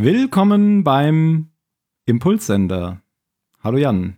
Willkommen 0.00 0.84
beim 0.84 1.50
Impulssender. 2.06 3.02
Hallo 3.64 3.78
Jan. 3.78 4.16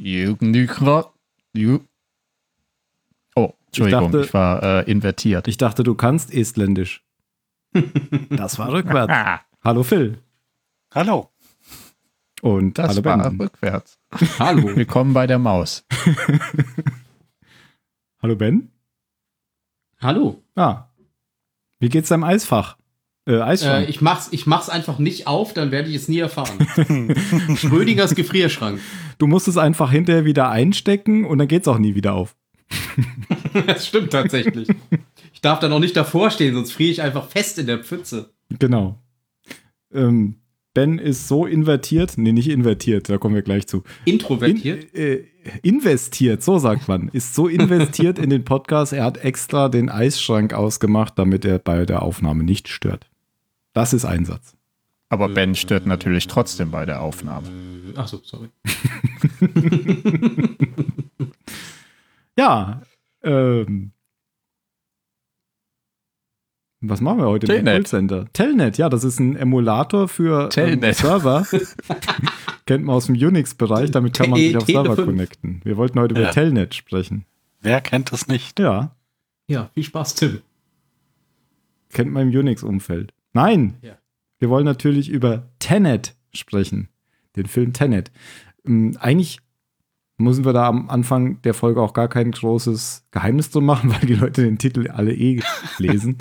Jürgen 0.00 0.50
Nykra. 0.50 1.12
Jü 1.54 1.78
oh, 3.36 3.52
Entschuldigung, 3.66 4.06
ich, 4.06 4.10
dachte- 4.10 4.24
ich 4.26 4.34
war 4.34 4.62
äh, 4.64 4.90
invertiert. 4.90 5.46
Ich 5.46 5.58
dachte, 5.58 5.84
du 5.84 5.94
kannst 5.94 6.34
Estländisch. 6.34 7.04
Das 8.30 8.58
war 8.58 8.72
rückwärts. 8.72 9.12
Hallo 9.64 9.84
Phil. 9.84 10.18
Hallo. 10.92 11.30
Und 12.42 12.78
das 12.78 12.96
hallo 12.96 13.04
war 13.04 13.30
Ben. 13.30 13.40
rückwärts. 13.40 14.00
Hallo. 14.40 14.74
Willkommen 14.74 15.14
bei 15.14 15.28
der 15.28 15.38
Maus. 15.38 15.86
Hallo 18.20 18.34
Ben. 18.34 18.72
Hallo. 20.00 20.42
Ah. 20.56 20.88
Wie 21.78 21.88
geht's 21.90 22.08
deinem 22.08 22.24
Eisfach? 22.24 22.76
Äh, 23.28 23.34
Äh, 23.34 23.40
Eisschrank. 23.42 23.88
ich, 23.88 24.00
mach's, 24.00 24.28
ich 24.32 24.46
mach's 24.46 24.68
einfach 24.70 24.98
nicht 24.98 25.26
auf, 25.26 25.52
dann 25.52 25.70
werde 25.70 25.90
ich 25.90 25.96
es 25.96 26.08
nie 26.08 26.18
erfahren. 26.18 26.66
Schrödingers 27.56 28.14
Gefrierschrank. 28.14 28.80
du 29.18 29.26
musst 29.26 29.46
es 29.48 29.56
einfach 29.58 29.90
hinterher 29.92 30.24
wieder 30.24 30.48
einstecken 30.50 31.24
und 31.26 31.38
dann 31.38 31.46
geht's 31.48 31.68
auch 31.68 31.78
nie 31.78 31.94
wieder 31.94 32.14
auf. 32.14 32.34
Das 33.66 33.86
stimmt 33.86 34.10
tatsächlich. 34.12 34.68
Ich 35.32 35.40
darf 35.40 35.58
dann 35.58 35.72
auch 35.72 35.78
nicht 35.80 35.96
davor 35.96 36.30
stehen, 36.30 36.54
sonst 36.54 36.72
friere 36.72 36.90
ich 36.90 37.02
einfach 37.02 37.26
fest 37.28 37.58
in 37.58 37.66
der 37.66 37.78
Pfütze. 37.78 38.30
Genau. 38.58 38.98
Ähm, 39.92 40.36
ben 40.74 40.98
ist 40.98 41.28
so 41.28 41.46
invertiert, 41.46 42.18
nee, 42.18 42.32
nicht 42.32 42.48
invertiert, 42.48 43.08
da 43.08 43.18
kommen 43.18 43.34
wir 43.34 43.42
gleich 43.42 43.66
zu. 43.66 43.82
Introvertiert. 44.04 44.84
In, 44.92 45.00
äh, 45.02 45.24
investiert, 45.62 46.42
so 46.42 46.58
sagt 46.58 46.88
man. 46.88 47.08
Ist 47.08 47.34
so 47.34 47.48
investiert 47.48 48.18
in 48.18 48.30
den 48.30 48.44
Podcast, 48.44 48.92
er 48.92 49.04
hat 49.04 49.24
extra 49.24 49.68
den 49.68 49.88
Eisschrank 49.88 50.52
ausgemacht, 50.52 51.18
damit 51.18 51.44
er 51.44 51.58
bei 51.58 51.84
der 51.86 52.02
Aufnahme 52.02 52.44
nicht 52.44 52.68
stört. 52.68 53.06
Das 53.72 53.92
ist 53.92 54.04
Einsatz. 54.04 54.56
Aber 55.10 55.28
Ben 55.28 55.54
stört 55.54 55.86
natürlich 55.86 56.26
trotzdem 56.26 56.70
bei 56.70 56.84
der 56.84 57.00
Aufnahme. 57.00 57.48
Äh, 57.94 57.98
Achso, 57.98 58.20
sorry. 58.24 58.48
Ja, 62.36 62.82
ähm. 63.24 63.90
Was 66.80 67.00
machen 67.00 67.18
wir 67.18 67.26
heute 67.26 67.46
im 67.46 67.52
Telnet. 67.52 67.74
Impulscenter? 67.78 68.32
Telnet, 68.32 68.78
ja, 68.78 68.88
das 68.88 69.02
ist 69.02 69.18
ein 69.18 69.34
Emulator 69.34 70.06
für 70.06 70.44
ähm, 70.44 70.50
Telnet. 70.50 70.94
Server. 70.94 71.44
Kennt 72.66 72.84
man 72.84 72.94
aus 72.94 73.06
dem 73.06 73.16
Unix-Bereich, 73.16 73.90
damit 73.90 74.14
kann 74.16 74.30
man 74.30 74.38
sich 74.38 74.56
auf 74.56 74.66
Server 74.66 74.94
connecten. 74.94 75.60
Wir 75.64 75.76
wollten 75.76 75.98
heute 75.98 76.14
über. 76.14 76.30
Telnet 76.30 76.76
sprechen. 76.76 77.24
Wer 77.60 77.80
kennt 77.80 78.12
es 78.12 78.28
nicht? 78.28 78.60
Ja, 78.60 78.94
Ja, 79.48 79.70
viel 79.74 79.82
Spaß, 79.82 80.14
Tim. 80.14 80.42
kennt 81.92 82.12
man 82.12 82.30
im 82.30 82.38
Unix-Umfeld. 82.38 83.12
Nein, 83.32 83.76
Ja. 83.82 83.98
wir 84.38 84.48
wollen 84.50 84.64
natürlich 84.64 85.08
über 85.08 85.48
Tenet 85.58 86.16
sprechen. 86.32 86.88
Den 87.36 87.46
Film 87.46 87.72
Tenet. 87.72 88.10
Ähm, 88.66 88.96
eigentlich 89.00 89.40
müssen 90.16 90.44
wir 90.44 90.52
da 90.52 90.66
am 90.68 90.88
Anfang 90.90 91.40
der 91.42 91.54
Folge 91.54 91.80
auch 91.80 91.92
gar 91.92 92.08
kein 92.08 92.32
großes 92.32 93.06
Geheimnis 93.10 93.50
drum 93.50 93.66
machen, 93.66 93.90
weil 93.92 94.06
die 94.06 94.14
Leute 94.14 94.42
den 94.42 94.58
Titel 94.58 94.88
alle 94.88 95.14
eh 95.14 95.40
lesen. 95.78 96.18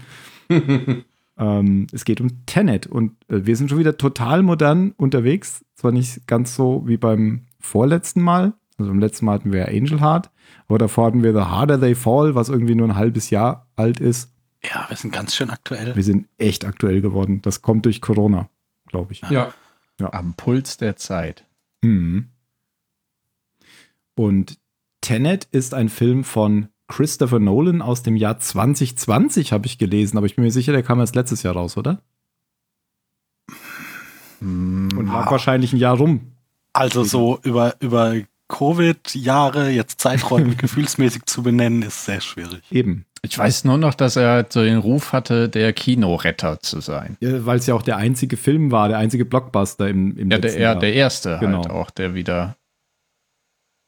ähm, 1.38 1.88
es 1.92 2.06
geht 2.06 2.22
um 2.22 2.46
Tenet 2.46 2.88
und 2.88 3.14
äh, 3.30 3.46
wir 3.46 3.56
sind 3.56 3.70
schon 3.70 3.80
wieder 3.80 3.98
total 3.98 4.44
modern 4.44 4.92
unterwegs. 4.92 5.66
Zwar 5.76 5.92
nicht 5.92 6.28
ganz 6.28 6.56
so 6.56 6.84
wie 6.88 6.98
beim 6.98 7.46
vorletzten 7.60 8.22
Mal. 8.22 8.54
Also 8.78 8.92
beim 8.92 9.00
letzten 9.00 9.26
Mal 9.26 9.34
hatten 9.34 9.52
wir 9.52 9.68
Angel 9.70 10.00
Heart, 10.02 10.30
aber 10.68 10.78
davor 10.78 11.08
hatten 11.08 11.24
wir 11.24 11.34
The 11.34 11.42
Harder 11.42 11.80
They 11.80 11.96
Fall, 11.96 12.36
was 12.36 12.50
irgendwie 12.50 12.76
nur 12.76 12.88
ein 12.88 12.96
halbes 12.96 13.32
Jahr 13.32 13.68
alt 13.76 14.00
ist. 14.00 14.32
Ja, 14.64 14.86
wir 14.90 14.98
sind 14.98 15.12
ganz 15.14 15.36
schön 15.36 15.50
aktuell. 15.50 15.96
Wir 15.96 16.04
sind 16.04 16.28
echt 16.38 16.66
aktuell 16.66 17.02
geworden. 17.02 17.42
Das 17.42 17.62
kommt 17.62 17.86
durch 17.86 18.02
Corona, 18.02 18.50
glaube 18.88 19.14
ich. 19.14 19.22
Ja. 19.30 19.54
Am 20.00 20.34
Puls 20.36 20.78
der 20.78 20.96
Zeit. 20.96 21.46
Mhm. 21.82 22.30
Und 24.16 24.58
Tenet 25.02 25.46
ist 25.52 25.74
ein 25.74 25.90
Film 25.90 26.24
von 26.24 26.70
Christopher 26.88 27.40
Nolan 27.40 27.82
aus 27.82 28.04
dem 28.04 28.16
Jahr 28.16 28.40
2020, 28.40 29.52
habe 29.52 29.68
ich 29.68 29.78
gelesen, 29.78 30.18
aber 30.18 30.26
ich 30.26 30.36
bin 30.36 30.46
mir 30.46 30.52
sicher, 30.52 30.72
der 30.72 30.84
kam 30.84 31.00
erst 31.00 31.16
letztes 31.16 31.44
Jahr 31.44 31.54
raus, 31.56 31.78
oder? 31.78 32.02
Hm, 34.40 34.90
Und 34.98 35.08
lag 35.08 35.30
wahrscheinlich 35.32 35.74
ein 35.74 35.78
Jahr 35.78 35.98
rum. 35.98 36.32
Also 36.74 37.04
so 37.04 37.40
über, 37.44 37.76
über 37.80 38.16
Covid-Jahre 38.48 39.70
jetzt 39.70 40.00
Zeiträume 40.00 40.56
gefühlsmäßig 40.58 41.26
zu 41.26 41.44
benennen, 41.44 41.82
ist 41.82 42.06
sehr 42.06 42.22
schwierig. 42.22 42.64
Eben. 42.72 43.06
Ich 43.24 43.38
weiß 43.38 43.64
nur 43.66 43.78
noch, 43.78 43.94
dass 43.94 44.16
er 44.16 44.46
so 44.50 44.64
den 44.64 44.78
Ruf 44.78 45.12
hatte, 45.12 45.50
der 45.50 45.74
Kinoretter 45.74 46.60
zu 46.60 46.80
sein. 46.82 47.18
Ja, 47.20 47.46
Weil 47.46 47.58
es 47.58 47.66
ja 47.68 47.74
auch 47.74 47.82
der 47.82 47.98
einzige 47.98 48.38
Film 48.38 48.72
war, 48.72 48.88
der 48.88 48.98
einzige 49.00 49.26
Blockbuster 49.26 49.88
im, 49.90 50.18
im 50.18 50.30
Ja, 50.32 50.38
der, 50.38 50.40
letzten 50.40 50.62
ja, 50.62 50.72
Jahr. 50.72 50.80
der 50.80 50.94
erste 50.94 51.38
Genau. 51.40 51.60
halt 51.64 51.70
auch, 51.72 51.90
der 51.90 52.14
wieder. 52.14 52.56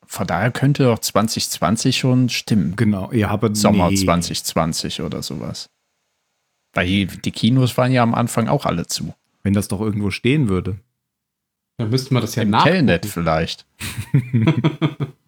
Von 0.06 0.26
daher 0.26 0.52
könnte 0.52 0.84
doch 0.84 1.00
2020 1.00 1.98
schon 1.98 2.30
stimmen. 2.30 2.76
Genau, 2.76 3.12
ja, 3.14 3.30
aber 3.30 3.54
Sommer 3.54 3.92
nee. 3.92 3.96
2020 3.98 5.02
oder 5.02 5.22
sowas. 5.22 5.70
Weil 6.74 7.06
die 7.06 7.32
Kinos 7.32 7.78
waren 7.78 7.92
ja 7.92 8.02
am 8.02 8.16
Anfang 8.16 8.48
auch 8.48 8.66
alle 8.66 8.88
zu. 8.88 9.14
Wenn 9.44 9.54
das 9.54 9.68
doch 9.68 9.80
irgendwo 9.82 10.10
stehen 10.12 10.50
würde. 10.50 10.78
Dann 11.78 11.92
müsste 11.92 12.14
man 12.14 12.22
das 12.22 12.36
ja 12.36 12.44
Im 12.44 12.50
nach. 12.50 12.64
Telnet 12.64 13.06
vielleicht. 13.06 13.66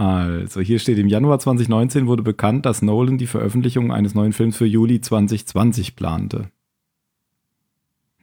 Also, 0.00 0.62
hier 0.62 0.78
steht, 0.78 0.96
im 0.96 1.08
Januar 1.08 1.40
2019 1.40 2.06
wurde 2.06 2.22
bekannt, 2.22 2.64
dass 2.64 2.80
Nolan 2.80 3.18
die 3.18 3.26
Veröffentlichung 3.26 3.92
eines 3.92 4.14
neuen 4.14 4.32
Films 4.32 4.56
für 4.56 4.64
Juli 4.64 5.02
2020 5.02 5.94
plante. 5.94 6.50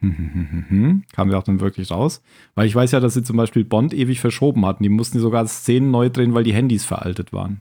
Kam 0.00 1.30
ja 1.30 1.38
auch 1.38 1.44
dann 1.44 1.60
wirklich 1.60 1.92
raus. 1.92 2.20
Weil 2.56 2.66
ich 2.66 2.74
weiß 2.74 2.90
ja, 2.90 2.98
dass 2.98 3.14
sie 3.14 3.22
zum 3.22 3.36
Beispiel 3.36 3.64
Bond 3.64 3.94
ewig 3.94 4.18
verschoben 4.18 4.66
hatten. 4.66 4.82
Die 4.82 4.88
mussten 4.88 5.20
sogar 5.20 5.46
Szenen 5.46 5.92
neu 5.92 6.10
drehen, 6.10 6.34
weil 6.34 6.42
die 6.42 6.52
Handys 6.52 6.84
veraltet 6.84 7.32
waren. 7.32 7.60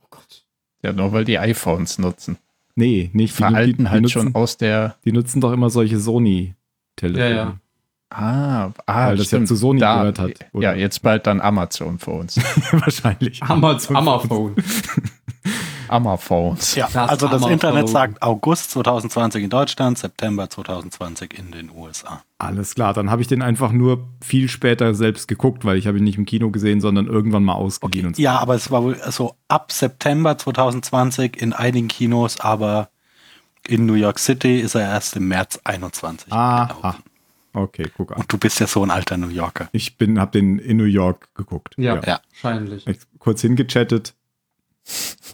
Oh 0.00 0.06
Gott. 0.08 0.46
Ja, 0.82 0.94
nur 0.94 1.12
weil 1.12 1.26
die 1.26 1.38
iPhones 1.38 1.98
nutzen. 1.98 2.38
Nee, 2.74 3.10
nicht. 3.12 3.34
Die, 3.34 3.42
Veralten 3.42 3.70
die, 3.72 3.84
die, 3.84 3.90
halt 3.90 4.02
nutzen, 4.04 4.12
schon 4.12 4.34
aus 4.34 4.56
der. 4.56 4.96
die 5.04 5.12
nutzen 5.12 5.42
doch 5.42 5.52
immer 5.52 5.68
solche 5.68 5.98
Sony-Telefone. 5.98 7.28
Ja, 7.28 7.36
ja. 7.36 7.60
Ah, 8.14 8.70
ah 8.86 9.06
Weil 9.08 9.16
das 9.16 9.26
ja 9.26 9.36
stimmt. 9.38 9.48
zu 9.48 9.56
Sony 9.56 9.80
Da- 9.80 9.98
gehört 9.98 10.18
hat, 10.18 10.30
oder? 10.52 10.72
Ja, 10.72 10.74
jetzt 10.78 11.02
bald 11.02 11.26
dann 11.26 11.40
Amazon 11.40 11.98
Phones. 11.98 12.36
Wahrscheinlich. 12.72 13.42
Amazon. 13.42 13.96
Amazon. 13.96 14.54
Amaphones. 15.88 16.74
Ja, 16.74 16.86
Das 16.92 17.10
also 17.10 17.26
das 17.26 17.34
Amazon. 17.36 17.52
Internet 17.52 17.88
sagt 17.88 18.22
August 18.22 18.70
2020 18.70 19.44
in 19.44 19.50
Deutschland, 19.50 19.98
September 19.98 20.48
2020 20.48 21.38
in 21.38 21.50
den 21.50 21.70
USA. 21.70 22.22
Alles 22.38 22.74
klar, 22.74 22.94
dann 22.94 23.10
habe 23.10 23.20
ich 23.20 23.28
den 23.28 23.42
einfach 23.42 23.72
nur 23.72 24.08
viel 24.22 24.48
später 24.48 24.94
selbst 24.94 25.28
geguckt, 25.28 25.64
weil 25.66 25.76
ich 25.76 25.86
habe 25.86 25.98
ihn 25.98 26.04
nicht 26.04 26.16
im 26.16 26.24
Kino 26.24 26.50
gesehen, 26.50 26.80
sondern 26.80 27.06
irgendwann 27.08 27.44
mal 27.44 27.54
ausgeliehen. 27.54 28.06
und 28.06 28.16
so. 28.16 28.22
Ja, 28.22 28.38
aber 28.38 28.54
es 28.54 28.70
war 28.70 28.82
wohl 28.82 28.96
so 29.10 29.34
ab 29.48 29.70
September 29.70 30.38
2020 30.38 31.40
in 31.40 31.52
einigen 31.52 31.88
Kinos, 31.88 32.40
aber 32.40 32.88
in 33.66 33.84
New 33.84 33.94
York 33.94 34.18
City 34.18 34.60
ist 34.60 34.74
er 34.74 34.82
erst 34.82 35.16
im 35.16 35.28
März 35.28 35.60
21. 35.64 36.32
Aha. 36.32 36.66
gelaufen. 36.74 37.02
Okay, 37.54 37.90
guck 37.96 38.12
an. 38.12 38.18
Und 38.20 38.32
du 38.32 38.38
bist 38.38 38.60
ja 38.60 38.66
so 38.66 38.82
ein 38.82 38.90
alter 38.90 39.16
New 39.18 39.28
Yorker. 39.28 39.68
Ich 39.72 39.98
bin, 39.98 40.18
habe 40.18 40.30
den 40.32 40.58
in 40.58 40.76
New 40.78 40.84
York 40.84 41.34
geguckt. 41.34 41.74
Ja, 41.76 42.00
Ja. 42.04 42.20
wahrscheinlich. 42.30 42.86
Ich 42.86 42.98
kurz 43.18 43.42
hingechattet 43.42 44.14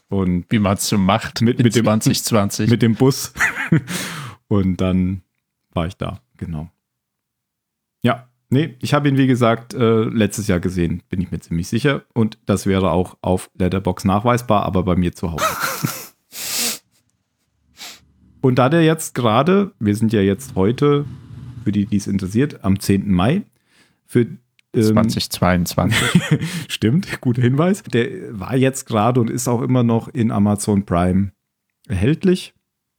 und 0.08 0.44
Wie 0.50 0.58
man 0.58 0.74
es 0.76 0.88
so 0.88 0.98
macht 0.98 1.40
Mit- 1.40 1.58
mit, 1.58 1.64
mit 1.64 1.76
dem- 1.76 1.84
2020. 1.84 2.68
mit 2.70 2.82
dem 2.82 2.94
Bus 2.96 3.32
und 4.48 4.76
dann 4.80 5.22
war 5.72 5.86
ich 5.86 5.96
da, 5.96 6.20
genau. 6.36 6.70
Ja, 8.02 8.28
nee, 8.50 8.76
ich 8.80 8.92
habe 8.94 9.08
ihn 9.08 9.16
wie 9.16 9.26
gesagt 9.26 9.72
äh, 9.74 10.02
letztes 10.04 10.48
Jahr 10.48 10.60
gesehen, 10.60 11.02
bin 11.08 11.20
ich 11.20 11.30
mir 11.30 11.40
ziemlich 11.40 11.68
sicher 11.68 12.02
und 12.14 12.36
das 12.46 12.66
wäre 12.66 12.90
auch 12.90 13.16
auf 13.22 13.48
Letterbox 13.54 14.04
nachweisbar, 14.04 14.64
aber 14.64 14.82
bei 14.82 14.96
mir 14.96 15.14
zu 15.14 15.32
Hause. 15.32 15.44
und 18.40 18.56
da 18.58 18.68
der 18.68 18.82
jetzt 18.84 19.14
gerade, 19.14 19.72
wir 19.78 19.94
sind 19.96 20.12
ja 20.12 20.20
jetzt 20.20 20.54
heute, 20.56 21.06
für 21.58 21.72
die, 21.72 21.86
die 21.86 21.96
es 21.96 22.06
interessiert, 22.06 22.64
am 22.64 22.78
10. 22.80 23.10
Mai, 23.10 23.42
für 24.06 24.26
ähm, 24.74 25.08
2022. 25.08 25.96
Stimmt, 26.68 27.20
guter 27.20 27.42
Hinweis. 27.42 27.82
Der 27.82 28.38
war 28.38 28.56
jetzt 28.56 28.86
gerade 28.86 29.20
und 29.20 29.30
ist 29.30 29.48
auch 29.48 29.62
immer 29.62 29.82
noch 29.82 30.08
in 30.08 30.30
Amazon 30.30 30.84
Prime 30.84 31.32
erhältlich. 31.86 32.54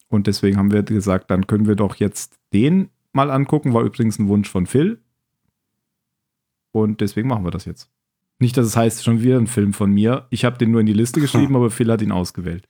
Und 0.07 0.27
deswegen 0.27 0.57
haben 0.57 0.71
wir 0.71 0.83
gesagt, 0.83 1.29
dann 1.29 1.47
können 1.47 1.67
wir 1.67 1.75
doch 1.75 1.95
jetzt 1.95 2.39
den 2.53 2.89
mal 3.13 3.29
angucken. 3.29 3.73
War 3.73 3.83
übrigens 3.83 4.17
ein 4.19 4.27
Wunsch 4.27 4.50
von 4.50 4.65
Phil. 4.65 5.00
Und 6.71 7.01
deswegen 7.01 7.27
machen 7.27 7.44
wir 7.44 7.51
das 7.51 7.65
jetzt. 7.65 7.89
Nicht, 8.39 8.56
dass 8.57 8.65
es 8.65 8.77
heißt, 8.77 9.03
schon 9.03 9.21
wieder 9.21 9.38
ein 9.38 9.47
Film 9.47 9.73
von 9.73 9.91
mir. 9.91 10.27
Ich 10.29 10.45
habe 10.45 10.57
den 10.57 10.71
nur 10.71 10.79
in 10.79 10.85
die 10.85 10.94
Liste 10.94 11.19
geschrieben, 11.19 11.56
aber 11.56 11.69
Phil 11.69 11.91
hat 11.91 12.01
ihn 12.01 12.11
ausgewählt. 12.11 12.67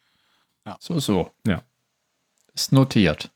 so, 0.80 1.00
so. 1.00 1.32
Ja. 1.46 1.64
Ist 2.54 2.74
notiert. 2.74 3.32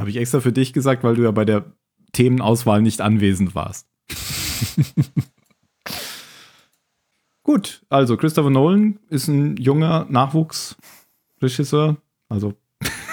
Habe 0.00 0.10
ich 0.10 0.16
extra 0.16 0.40
für 0.40 0.52
dich 0.52 0.72
gesagt, 0.72 1.04
weil 1.04 1.14
du 1.14 1.22
ja 1.22 1.30
bei 1.30 1.44
der 1.44 1.72
Themenauswahl 2.12 2.82
nicht 2.82 3.00
anwesend 3.00 3.54
warst. 3.54 3.86
Gut, 7.42 7.84
also 7.88 8.16
Christopher 8.16 8.50
Nolan 8.50 8.98
ist 9.08 9.28
ein 9.28 9.56
junger 9.56 10.06
Nachwuchsregisseur. 10.08 11.96
Also, 12.28 12.54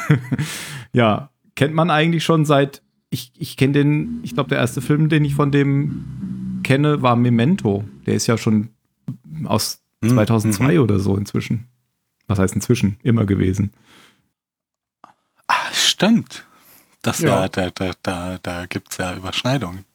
ja, 0.94 1.32
kennt 1.56 1.74
man 1.74 1.90
eigentlich 1.90 2.24
schon 2.24 2.46
seit, 2.46 2.82
ich, 3.10 3.32
ich 3.38 3.58
kenne 3.58 3.74
den, 3.74 4.20
ich 4.24 4.34
glaube, 4.34 4.50
der 4.50 4.60
erste 4.60 4.82
Film, 4.82 5.10
den 5.10 5.26
ich 5.26 5.36
von 5.36 5.52
dem 5.52 6.62
kenne, 6.64 7.02
war 7.02 7.16
Memento. 7.16 7.84
Der 8.06 8.16
ist 8.16 8.28
ja 8.28 8.38
schon 8.38 8.70
aus 9.46 9.82
Hm, 10.04 10.12
2002 10.12 10.74
mhm. 10.74 10.80
oder 10.80 11.00
so 11.00 11.16
inzwischen. 11.16 11.68
Was 12.28 12.40
heißt 12.40 12.56
inzwischen? 12.56 12.98
Immer 13.04 13.26
gewesen. 13.26 13.72
Ah, 15.48 15.72
stimmt. 15.72 16.46
Das 17.02 17.20
Ja. 17.20 17.42
ja. 17.42 17.50
da, 17.50 17.70
da, 17.72 17.92
da, 18.04 18.38
da 18.42 18.66
gibt 18.66 18.92
es 18.92 18.98
ja 18.98 19.16
Überschneidungen. 19.16 19.86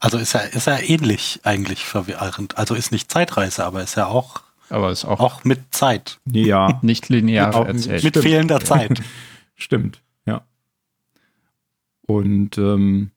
Also 0.00 0.18
ist 0.18 0.32
ja, 0.32 0.40
ist 0.40 0.66
ja 0.66 0.78
ähnlich 0.78 1.40
eigentlich 1.42 1.84
verwirrend. 1.84 2.56
Also 2.56 2.74
ist 2.74 2.92
nicht 2.92 3.10
Zeitreise, 3.10 3.64
aber 3.64 3.82
ist 3.82 3.96
ja 3.96 4.06
auch, 4.06 4.42
Aber 4.70 4.90
ist 4.90 5.04
auch, 5.04 5.18
auch 5.20 5.44
mit 5.44 5.74
Zeit. 5.74 6.20
Ja, 6.24 6.78
nicht 6.82 7.08
linear 7.08 7.54
Auch 7.54 7.66
erzählt. 7.66 8.04
Mit 8.04 8.14
Stimmt. 8.14 8.24
fehlender 8.24 8.60
Zeit. 8.60 9.02
stimmt. 9.56 10.00
Ja. 10.24 10.42
Und 12.06 12.58
ähm, 12.58 13.10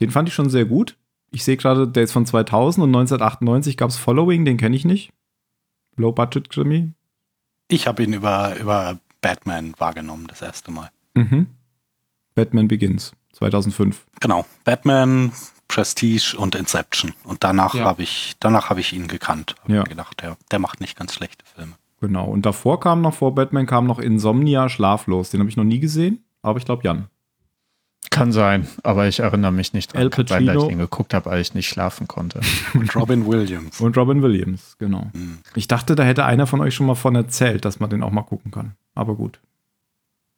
den 0.00 0.10
fand 0.10 0.28
ich 0.28 0.34
schon 0.34 0.50
sehr 0.50 0.66
gut. 0.66 0.96
Ich 1.30 1.44
sehe 1.44 1.56
gerade, 1.56 1.88
der 1.88 2.02
ist 2.02 2.12
von 2.12 2.26
2000 2.26 2.84
und 2.84 2.90
1998 2.90 3.78
gab 3.78 3.88
es 3.88 3.96
Following, 3.96 4.44
den 4.44 4.58
kenne 4.58 4.76
ich 4.76 4.84
nicht. 4.84 5.10
Low-Budget-Krimi. 5.96 6.92
Ich 7.68 7.86
habe 7.86 8.02
ihn 8.02 8.12
über, 8.12 8.56
über 8.58 8.98
Batman 9.22 9.72
wahrgenommen, 9.78 10.26
das 10.26 10.42
erste 10.42 10.70
Mal. 10.70 10.90
Mhm. 11.14 11.46
Batman 12.34 12.68
Begins, 12.68 13.12
2005. 13.32 14.04
Genau. 14.20 14.44
Batman, 14.64 15.32
Prestige 15.68 16.36
und 16.38 16.54
Inception. 16.54 17.12
Und 17.24 17.44
danach 17.44 17.74
Ja. 17.74 17.84
habe 17.84 18.02
ich, 18.02 18.34
danach 18.40 18.70
habe 18.70 18.80
ich 18.80 18.92
ihn 18.92 19.08
gekannt. 19.08 19.54
Hab 19.62 19.68
Ja. 19.68 19.82
mir 19.82 19.84
gedacht, 19.84 20.20
der, 20.22 20.36
der 20.50 20.58
macht 20.58 20.80
nicht 20.80 20.98
ganz 20.98 21.14
schlechte 21.14 21.44
Filme. 21.54 21.72
Genau. 22.00 22.24
Und 22.26 22.44
davor 22.46 22.80
kam 22.80 23.00
noch, 23.00 23.14
vor 23.14 23.34
Batman 23.34 23.66
kam 23.66 23.86
noch 23.86 23.98
Insomnia, 23.98 24.68
Schlaflos. 24.68 25.30
Den 25.30 25.40
habe 25.40 25.50
ich 25.50 25.56
noch 25.56 25.64
nie 25.64 25.78
gesehen, 25.80 26.24
aber 26.42 26.58
ich 26.58 26.64
glaube 26.64 26.82
Jan. 26.84 27.06
Kann 28.10 28.32
sein, 28.32 28.68
aber 28.82 29.06
ich 29.08 29.20
erinnere 29.20 29.52
mich 29.52 29.72
nicht 29.72 29.94
dran. 29.94 30.10
Dass 30.10 30.26
Pacino. 30.26 30.62
ich 30.62 30.68
den 30.68 30.78
geguckt 30.78 31.14
habe, 31.14 31.30
weil 31.30 31.40
ich 31.40 31.54
nicht 31.54 31.68
schlafen 31.68 32.08
konnte. 32.08 32.40
Und 32.74 32.94
Robin 32.94 33.26
Williams. 33.26 33.80
Und 33.80 33.96
Robin 33.96 34.20
Williams, 34.20 34.76
genau. 34.78 35.06
Hm. 35.14 35.38
Ich 35.54 35.66
dachte, 35.68 35.94
da 35.94 36.02
hätte 36.02 36.24
einer 36.26 36.46
von 36.46 36.60
euch 36.60 36.74
schon 36.74 36.86
mal 36.86 36.94
von 36.96 37.14
erzählt, 37.14 37.64
dass 37.64 37.80
man 37.80 37.88
den 37.88 38.02
auch 38.02 38.10
mal 38.10 38.22
gucken 38.22 38.50
kann. 38.50 38.74
Aber 38.94 39.14
gut. 39.14 39.40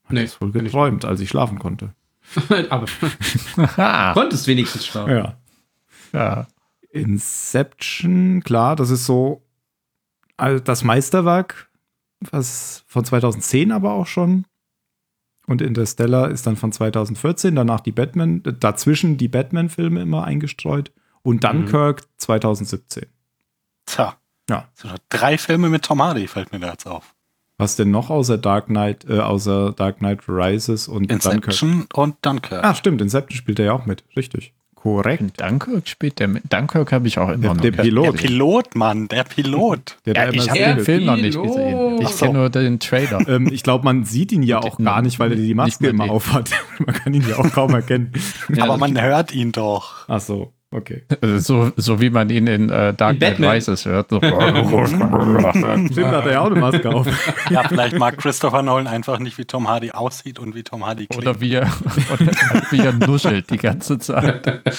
Hat 0.04 0.12
Nee, 0.12 0.22
das 0.22 0.40
wohl 0.40 0.52
geträumt, 0.52 1.04
als 1.04 1.20
ich 1.20 1.28
schlafen 1.28 1.58
konnte. 1.58 1.94
Aber 2.70 2.86
konntest 4.14 4.46
wenigstens 4.46 4.86
schlafen. 4.86 5.10
Ja. 5.10 5.36
ja. 6.12 6.46
Inception, 6.90 8.42
klar, 8.42 8.76
das 8.76 8.90
ist 8.90 9.04
so 9.04 9.44
also 10.36 10.62
das 10.62 10.84
Meisterwerk, 10.84 11.70
was 12.20 12.84
von 12.86 13.04
2010 13.04 13.72
aber 13.72 13.92
auch 13.92 14.06
schon. 14.06 14.46
Und 15.46 15.60
Interstellar 15.60 16.30
ist 16.30 16.46
dann 16.46 16.56
von 16.56 16.72
2014, 16.72 17.54
danach 17.54 17.80
die 17.80 17.92
Batman, 17.92 18.42
äh, 18.44 18.52
dazwischen 18.54 19.18
die 19.18 19.28
Batman-Filme 19.28 20.00
immer 20.00 20.24
eingestreut. 20.24 20.92
Und 21.22 21.44
Dunkirk 21.44 22.02
2017. 22.18 23.06
Tja. 23.86 24.16
Ja. 24.48 24.68
So, 24.74 24.88
drei 25.08 25.38
Filme 25.38 25.70
mit 25.70 25.84
Tom 25.84 26.02
Hardy 26.02 26.26
fällt 26.26 26.52
mir 26.52 26.60
da 26.60 26.72
jetzt 26.72 26.86
auf. 26.86 27.14
Was 27.64 27.76
denn 27.76 27.90
noch 27.90 28.10
außer 28.10 28.36
Dark 28.38 28.66
Knight, 28.66 29.06
äh, 29.08 29.18
außer 29.20 29.72
Dark 29.72 29.98
Knight 29.98 30.20
Rises 30.28 30.86
und 30.86 31.10
Dunkirk? 31.10 31.34
Inception 31.46 31.86
und 31.94 32.16
Dunkirk. 32.22 32.62
Ah, 32.62 32.74
stimmt, 32.74 33.00
Inception 33.00 33.36
spielt 33.36 33.58
er 33.58 33.64
ja 33.66 33.72
auch 33.72 33.86
mit. 33.86 34.04
Richtig. 34.16 34.52
Korrekt. 34.74 35.22
In 35.22 35.32
Dunkirk 35.32 35.88
spielt 35.88 36.18
der 36.20 36.28
mit. 36.28 36.52
Dunkirk 36.52 36.92
habe 36.92 37.08
ich 37.08 37.16
auch 37.18 37.30
immer 37.30 37.38
Der- 37.38 37.54
noch 37.54 37.60
der 37.62 37.72
Pilot. 37.72 38.06
Der. 38.06 38.12
Pilot, 38.28 38.74
Mann, 38.74 39.08
der 39.08 39.24
Pilot. 39.24 39.96
Der 40.04 40.14
Ja, 40.14 40.26
da 40.26 40.32
ich 40.32 40.46
habe 40.50 40.58
Der 40.58 40.74
den 40.74 40.84
Film 40.84 41.04
noch 41.06 41.16
nicht 41.16 41.40
gesehen. 41.42 42.02
Ich 42.02 42.08
so. 42.10 42.26
kenne 42.26 42.38
nur 42.38 42.50
den 42.50 42.78
Trailer. 42.80 43.26
ähm, 43.28 43.48
ich 43.50 43.62
glaube, 43.62 43.82
man 43.86 44.04
sieht 44.04 44.30
ihn 44.30 44.42
ja 44.42 44.58
auch 44.58 44.76
gar 44.76 45.00
nicht, 45.00 45.18
weil 45.18 45.30
er 45.30 45.38
die 45.38 45.54
Maske 45.54 45.86
immer 45.88 46.04
den. 46.04 46.10
aufhat. 46.10 46.50
Man 46.84 46.94
kann 46.94 47.14
ihn 47.14 47.24
ja 47.26 47.38
auch 47.38 47.50
kaum 47.50 47.72
erkennen. 47.72 48.12
Ja, 48.54 48.64
Aber 48.64 48.76
man 48.76 49.00
hört 49.00 49.32
ihn 49.32 49.52
doch. 49.52 50.06
Ach 50.06 50.20
so, 50.20 50.52
okay. 50.74 51.02
Also 51.20 51.38
so, 51.38 51.72
so 51.76 52.00
wie 52.00 52.10
man 52.10 52.30
ihn 52.30 52.46
in 52.46 52.70
äh, 52.70 52.94
Dark 52.94 53.18
Knight. 53.18 53.40
Rises 53.40 53.84
hört. 53.86 54.10
So. 54.10 54.20
Stimmt, 54.20 54.34
hat 56.06 56.26
er 56.26 56.32
ja 56.32 56.40
auch 56.40 56.50
eine 56.50 56.60
Maske 56.60 56.90
auf. 56.90 57.06
Ja, 57.50 57.62
vielleicht 57.68 57.98
mag 57.98 58.18
Christopher 58.18 58.62
Nolan 58.62 58.86
einfach 58.86 59.18
nicht, 59.18 59.38
wie 59.38 59.44
Tom 59.44 59.68
Hardy 59.68 59.90
aussieht 59.92 60.38
und 60.38 60.54
wie 60.54 60.62
Tom 60.62 60.84
Hardy 60.86 61.06
klingt. 61.06 61.22
Oder 61.22 61.40
wie 61.40 61.54
er, 61.54 61.62
oder 62.12 62.32
wie 62.70 62.80
er 62.80 62.92
nuschelt 62.92 63.50
die 63.50 63.58
ganze 63.58 63.98
Zeit. 63.98 64.62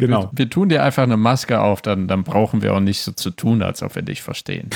Genau. 0.00 0.30
Wir 0.32 0.48
tun 0.48 0.68
dir 0.68 0.84
einfach 0.84 1.02
eine 1.02 1.16
Maske 1.16 1.60
auf, 1.60 1.82
dann, 1.82 2.06
dann 2.06 2.22
brauchen 2.22 2.62
wir 2.62 2.72
auch 2.72 2.78
nicht 2.78 3.00
so 3.00 3.10
zu 3.10 3.30
tun, 3.30 3.62
als 3.62 3.82
ob 3.82 3.96
wir 3.96 4.02
dich 4.02 4.22
verstehen. 4.22 4.70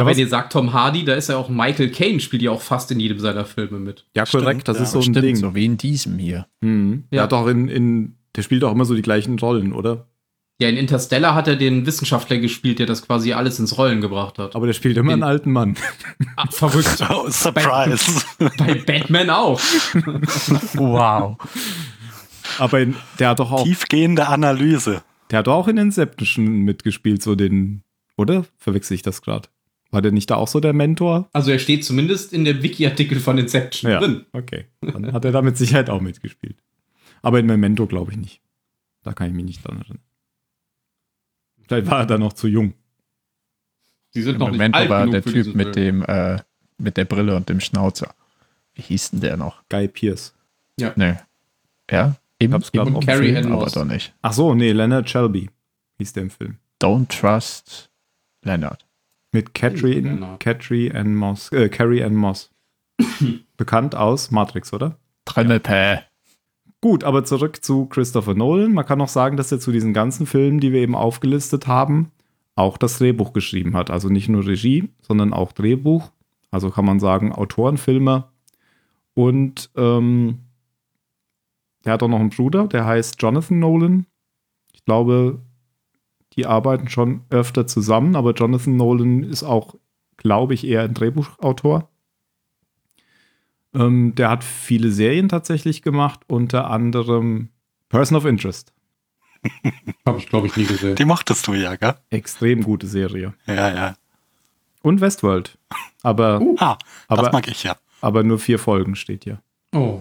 Aber 0.00 0.10
was- 0.10 0.16
wenn 0.16 0.24
ihr 0.24 0.28
sagt 0.28 0.52
Tom 0.52 0.72
Hardy, 0.72 1.04
da 1.04 1.14
ist 1.14 1.28
ja 1.28 1.36
auch 1.36 1.48
Michael 1.48 1.90
Caine, 1.90 2.20
spielt 2.20 2.42
ja 2.42 2.50
auch 2.50 2.60
fast 2.62 2.90
in 2.90 3.00
jedem 3.00 3.18
seiner 3.18 3.44
Filme 3.44 3.78
mit. 3.78 4.04
Ja, 4.14 4.24
korrekt, 4.24 4.62
Stimmt, 4.62 4.68
das 4.68 4.76
ja. 4.78 4.82
ist 4.84 4.90
so 4.92 4.98
ein 4.98 5.02
Stimmt, 5.02 5.22
Ding. 5.24 5.36
so 5.36 5.54
wie 5.54 5.64
in 5.64 5.76
diesem 5.76 6.18
hier. 6.18 6.46
Mhm. 6.60 7.04
Der 7.10 7.16
Ja. 7.18 7.22
hat 7.24 7.32
auch 7.32 7.46
in, 7.46 7.68
in, 7.68 8.16
der 8.34 8.42
spielt 8.42 8.64
auch 8.64 8.72
immer 8.72 8.84
so 8.84 8.94
die 8.94 9.02
gleichen 9.02 9.38
Rollen, 9.38 9.72
oder? 9.72 10.06
Ja, 10.58 10.70
in 10.70 10.78
Interstellar 10.78 11.34
hat 11.34 11.48
er 11.48 11.56
den 11.56 11.84
Wissenschaftler 11.84 12.38
gespielt, 12.38 12.78
der 12.78 12.86
das 12.86 13.02
quasi 13.06 13.34
alles 13.34 13.58
ins 13.58 13.76
Rollen 13.76 14.00
gebracht 14.00 14.38
hat. 14.38 14.56
Aber 14.56 14.64
der 14.64 14.72
spielt 14.72 14.96
immer 14.96 15.12
einen 15.12 15.20
In- 15.20 15.28
alten 15.28 15.52
Mann. 15.52 15.76
Ah, 16.36 16.46
verrückt. 16.50 16.96
Oh, 17.10 17.28
Surprise. 17.28 18.22
Bei 18.56 18.74
Batman 18.86 19.28
auch. 19.28 19.60
Wow. 20.74 21.36
Aber 22.58 22.80
in, 22.80 22.94
der 23.18 23.30
hat 23.30 23.38
doch 23.40 23.52
auch, 23.52 23.64
Tiefgehende 23.64 24.28
Analyse. 24.28 25.02
der 25.30 25.40
hat 25.40 25.46
doch 25.46 25.54
auch 25.54 25.68
in 25.68 25.76
Inception 25.76 26.46
mitgespielt, 26.60 27.22
so 27.22 27.34
den, 27.34 27.82
oder? 28.16 28.44
Verwechsel 28.56 28.94
ich 28.94 29.02
das 29.02 29.20
gerade? 29.22 29.48
War 29.90 30.02
der 30.02 30.12
nicht 30.12 30.30
da 30.30 30.36
auch 30.36 30.48
so 30.48 30.60
der 30.60 30.72
Mentor? 30.72 31.28
Also 31.32 31.50
er 31.50 31.58
steht 31.58 31.84
zumindest 31.84 32.32
in 32.32 32.44
dem 32.44 32.62
Wiki-Artikel 32.62 33.20
von 33.20 33.38
Inception 33.38 33.90
drin. 33.92 34.26
Okay. 34.32 34.66
Dann 34.80 35.12
hat 35.12 35.24
er 35.24 35.32
da 35.32 35.42
mit 35.42 35.56
Sicherheit 35.58 35.90
auch 35.90 36.00
mitgespielt. 36.00 36.56
Aber 37.22 37.38
in 37.38 37.46
Memento 37.46 37.86
glaube 37.86 38.12
ich 38.12 38.18
nicht. 38.18 38.40
Da 39.02 39.12
kann 39.12 39.28
ich 39.28 39.34
mich 39.34 39.44
nicht 39.44 39.66
dran 39.66 39.78
erinnern. 39.78 40.02
Vielleicht 41.66 41.86
war 41.90 42.00
er 42.00 42.06
da 42.06 42.18
noch 42.18 42.32
zu 42.32 42.48
jung. 42.48 42.74
Sie 44.10 44.22
sind 44.22 44.34
Im 44.34 44.38
noch 44.40 44.50
Moment 44.50 44.74
nicht 44.74 44.80
alt 44.80 44.90
war 44.90 45.00
genug 45.00 45.12
der 45.12 45.22
für 45.22 45.32
Typ 45.32 45.54
mit 45.54 45.74
Film. 45.74 46.00
dem, 46.00 46.02
äh, 46.04 46.38
mit 46.78 46.96
der 46.96 47.04
Brille 47.04 47.36
und 47.36 47.48
dem 47.48 47.60
Schnauzer. 47.60 48.14
Wie 48.74 48.82
hieß 48.82 49.12
denn 49.12 49.20
der 49.20 49.36
noch? 49.36 49.62
Guy 49.68 49.88
Pierce. 49.88 50.34
Nee. 50.78 51.14
Ja? 51.90 52.16
Eben, 52.38 52.52
hab's 52.52 52.70
grad 52.70 52.86
eben 52.86 52.96
auf 52.96 53.02
im 53.02 53.06
Carrie 53.06 53.32
Film, 53.32 53.52
aber 53.52 53.66
doch 53.66 53.84
nicht. 53.84 54.14
Ach 54.22 54.32
so, 54.32 54.54
nee, 54.54 54.72
Leonard 54.72 55.08
Shelby 55.08 55.50
hieß 55.98 56.12
der 56.12 56.24
im 56.24 56.30
Film. 56.30 56.58
Don't 56.82 57.08
trust 57.08 57.90
Leonard. 58.42 58.85
Mit 59.32 59.54
Catherine, 59.54 60.14
Leonard. 60.14 60.40
Catherine 60.40 60.94
Ann 60.94 61.14
Moss, 61.14 61.52
äh, 61.52 61.68
Carrie 61.68 62.02
Ann 62.02 62.14
Moss. 62.14 62.50
Bekannt 63.56 63.94
aus 63.94 64.30
Matrix, 64.30 64.72
oder? 64.72 64.98
Tremmelpä. 65.24 66.02
Gut, 66.80 67.04
aber 67.04 67.24
zurück 67.24 67.64
zu 67.64 67.86
Christopher 67.86 68.34
Nolan. 68.34 68.72
Man 68.72 68.86
kann 68.86 69.00
auch 69.00 69.08
sagen, 69.08 69.36
dass 69.36 69.50
er 69.50 69.58
zu 69.58 69.72
diesen 69.72 69.92
ganzen 69.92 70.26
Filmen, 70.26 70.60
die 70.60 70.72
wir 70.72 70.80
eben 70.80 70.94
aufgelistet 70.94 71.66
haben, 71.66 72.12
auch 72.54 72.78
das 72.78 72.98
Drehbuch 72.98 73.32
geschrieben 73.32 73.76
hat. 73.76 73.90
Also 73.90 74.08
nicht 74.08 74.28
nur 74.28 74.46
Regie, 74.46 74.88
sondern 75.00 75.32
auch 75.32 75.52
Drehbuch. 75.52 76.12
Also 76.50 76.70
kann 76.70 76.84
man 76.84 77.00
sagen, 77.00 77.32
Autorenfilmer. 77.32 78.32
Und 79.14 79.70
ähm, 79.76 80.40
der 81.84 81.94
hat 81.94 82.02
auch 82.02 82.08
noch 82.08 82.20
einen 82.20 82.30
Bruder, 82.30 82.66
der 82.66 82.84
heißt 82.84 83.20
Jonathan 83.20 83.58
Nolan. 83.58 84.06
Ich 84.72 84.84
glaube, 84.84 85.40
die 86.36 86.46
arbeiten 86.46 86.88
schon 86.88 87.22
öfter 87.30 87.66
zusammen, 87.66 88.14
aber 88.16 88.32
Jonathan 88.34 88.76
Nolan 88.76 89.22
ist 89.22 89.42
auch, 89.42 89.74
glaube 90.16 90.54
ich, 90.54 90.66
eher 90.66 90.82
ein 90.82 90.94
Drehbuchautor. 90.94 91.88
Ähm, 93.74 94.14
der 94.14 94.30
hat 94.30 94.44
viele 94.44 94.90
Serien 94.90 95.28
tatsächlich 95.28 95.82
gemacht, 95.82 96.20
unter 96.28 96.70
anderem 96.70 97.50
Person 97.88 98.16
of 98.16 98.24
Interest. 98.24 98.72
Habe 100.06 100.18
ich, 100.18 100.28
glaube 100.28 100.46
ich, 100.46 100.56
nie 100.56 100.64
gesehen. 100.64 100.96
Die 100.96 101.04
mochtest 101.04 101.46
du 101.46 101.54
ja, 101.54 101.76
gell? 101.76 101.94
Extrem 102.10 102.62
gute 102.62 102.86
Serie. 102.86 103.34
Ja, 103.46 103.74
ja. 103.74 103.94
Und 104.82 105.00
Westworld. 105.00 105.58
Aber, 106.02 106.40
Ah, 106.58 106.78
Aber- 107.08 107.22
das 107.24 107.32
mag 107.32 107.48
ich 107.48 107.62
ja. 107.64 107.76
aber 108.00 108.22
nur 108.24 108.38
vier 108.38 108.58
Folgen 108.58 108.96
steht 108.96 109.24
hier. 109.24 109.40
Oh. 109.74 110.00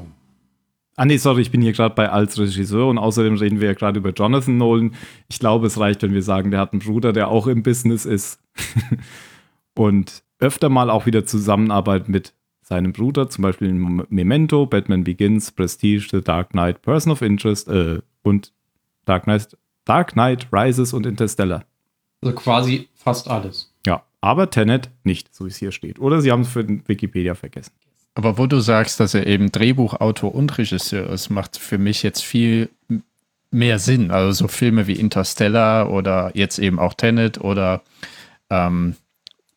Ah 0.97 1.05
nee, 1.05 1.17
sorry, 1.17 1.41
ich 1.41 1.51
bin 1.51 1.61
hier 1.61 1.73
gerade 1.73 1.93
bei 1.93 2.09
als 2.09 2.39
Regisseur 2.39 2.87
und 2.87 2.97
außerdem 2.97 3.35
reden 3.35 3.59
wir 3.59 3.67
ja 3.67 3.73
gerade 3.73 3.99
über 3.99 4.11
Jonathan 4.11 4.57
Nolan. 4.57 4.95
Ich 5.27 5.39
glaube, 5.39 5.67
es 5.67 5.77
reicht, 5.77 6.01
wenn 6.03 6.13
wir 6.13 6.23
sagen, 6.23 6.51
der 6.51 6.61
hat 6.61 6.71
einen 6.71 6.81
Bruder, 6.81 7.11
der 7.11 7.27
auch 7.27 7.47
im 7.47 7.63
Business 7.63 8.05
ist. 8.05 8.39
und 9.75 10.23
öfter 10.39 10.69
mal 10.69 10.89
auch 10.89 11.05
wieder 11.05 11.25
Zusammenarbeit 11.25 12.07
mit 12.07 12.33
seinem 12.61 12.93
Bruder, 12.93 13.29
zum 13.29 13.41
Beispiel 13.43 13.69
in 13.69 14.05
Memento, 14.09 14.65
Batman 14.65 15.03
Begins, 15.03 15.51
Prestige, 15.51 16.07
The 16.09 16.21
Dark 16.21 16.51
Knight, 16.51 16.81
Person 16.81 17.11
of 17.11 17.21
Interest 17.21 17.67
äh, 17.67 18.01
und 18.23 18.53
Dark 19.05 19.23
Knight, 19.23 19.57
Dark 19.83 20.13
Knight 20.13 20.47
Rises 20.51 20.93
und 20.93 21.05
Interstellar. 21.05 21.65
Also 22.21 22.35
quasi 22.35 22.89
fast 22.95 23.27
alles. 23.29 23.71
Ja, 23.85 24.03
aber 24.21 24.49
Tenet 24.49 24.89
nicht, 25.03 25.33
so 25.35 25.45
wie 25.45 25.49
es 25.49 25.57
hier 25.57 25.71
steht. 25.71 25.99
Oder 25.99 26.21
sie 26.21 26.31
haben 26.31 26.41
es 26.41 26.49
für 26.49 26.67
Wikipedia 26.87 27.35
vergessen. 27.35 27.73
Aber 28.15 28.37
wo 28.37 28.47
du 28.47 28.61
sagst, 28.61 28.99
dass 28.99 29.13
er 29.13 29.27
eben 29.27 29.51
Drehbuchautor 29.51 30.33
und 30.33 30.57
Regisseur 30.57 31.09
ist, 31.09 31.29
macht 31.29 31.57
für 31.57 31.77
mich 31.77 32.01
jetzt 32.01 32.23
viel 32.23 32.69
mehr 33.51 33.77
Sinn. 33.77 34.09
Also 34.09 34.31
so 34.31 34.47
Filme 34.47 34.87
wie 34.87 34.93
Interstellar 34.93 35.91
oder 35.91 36.31
jetzt 36.33 36.57
eben 36.57 36.79
auch 36.79 36.93
Tenet 36.93 37.39
oder 37.39 37.81
ähm, 38.49 38.95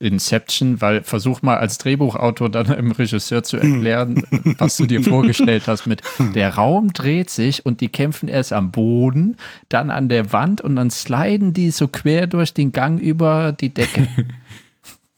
Inception, 0.00 0.80
weil 0.80 1.02
versuch 1.02 1.42
mal 1.42 1.56
als 1.56 1.78
Drehbuchautor 1.78 2.48
dann 2.48 2.66
im 2.66 2.92
Regisseur 2.92 3.42
zu 3.42 3.56
erklären, 3.56 4.22
was 4.58 4.76
du 4.76 4.86
dir 4.86 5.02
vorgestellt 5.02 5.66
hast 5.66 5.86
mit 5.86 6.02
der 6.34 6.54
Raum 6.54 6.92
dreht 6.92 7.30
sich 7.30 7.66
und 7.66 7.80
die 7.80 7.88
kämpfen 7.88 8.28
erst 8.28 8.52
am 8.52 8.70
Boden, 8.70 9.36
dann 9.68 9.90
an 9.90 10.08
der 10.08 10.32
Wand 10.32 10.60
und 10.60 10.76
dann 10.76 10.90
sliden 10.90 11.52
die 11.52 11.70
so 11.70 11.88
quer 11.88 12.26
durch 12.26 12.54
den 12.54 12.72
Gang 12.72 13.00
über 13.00 13.52
die 13.52 13.70
Decke. 13.70 14.08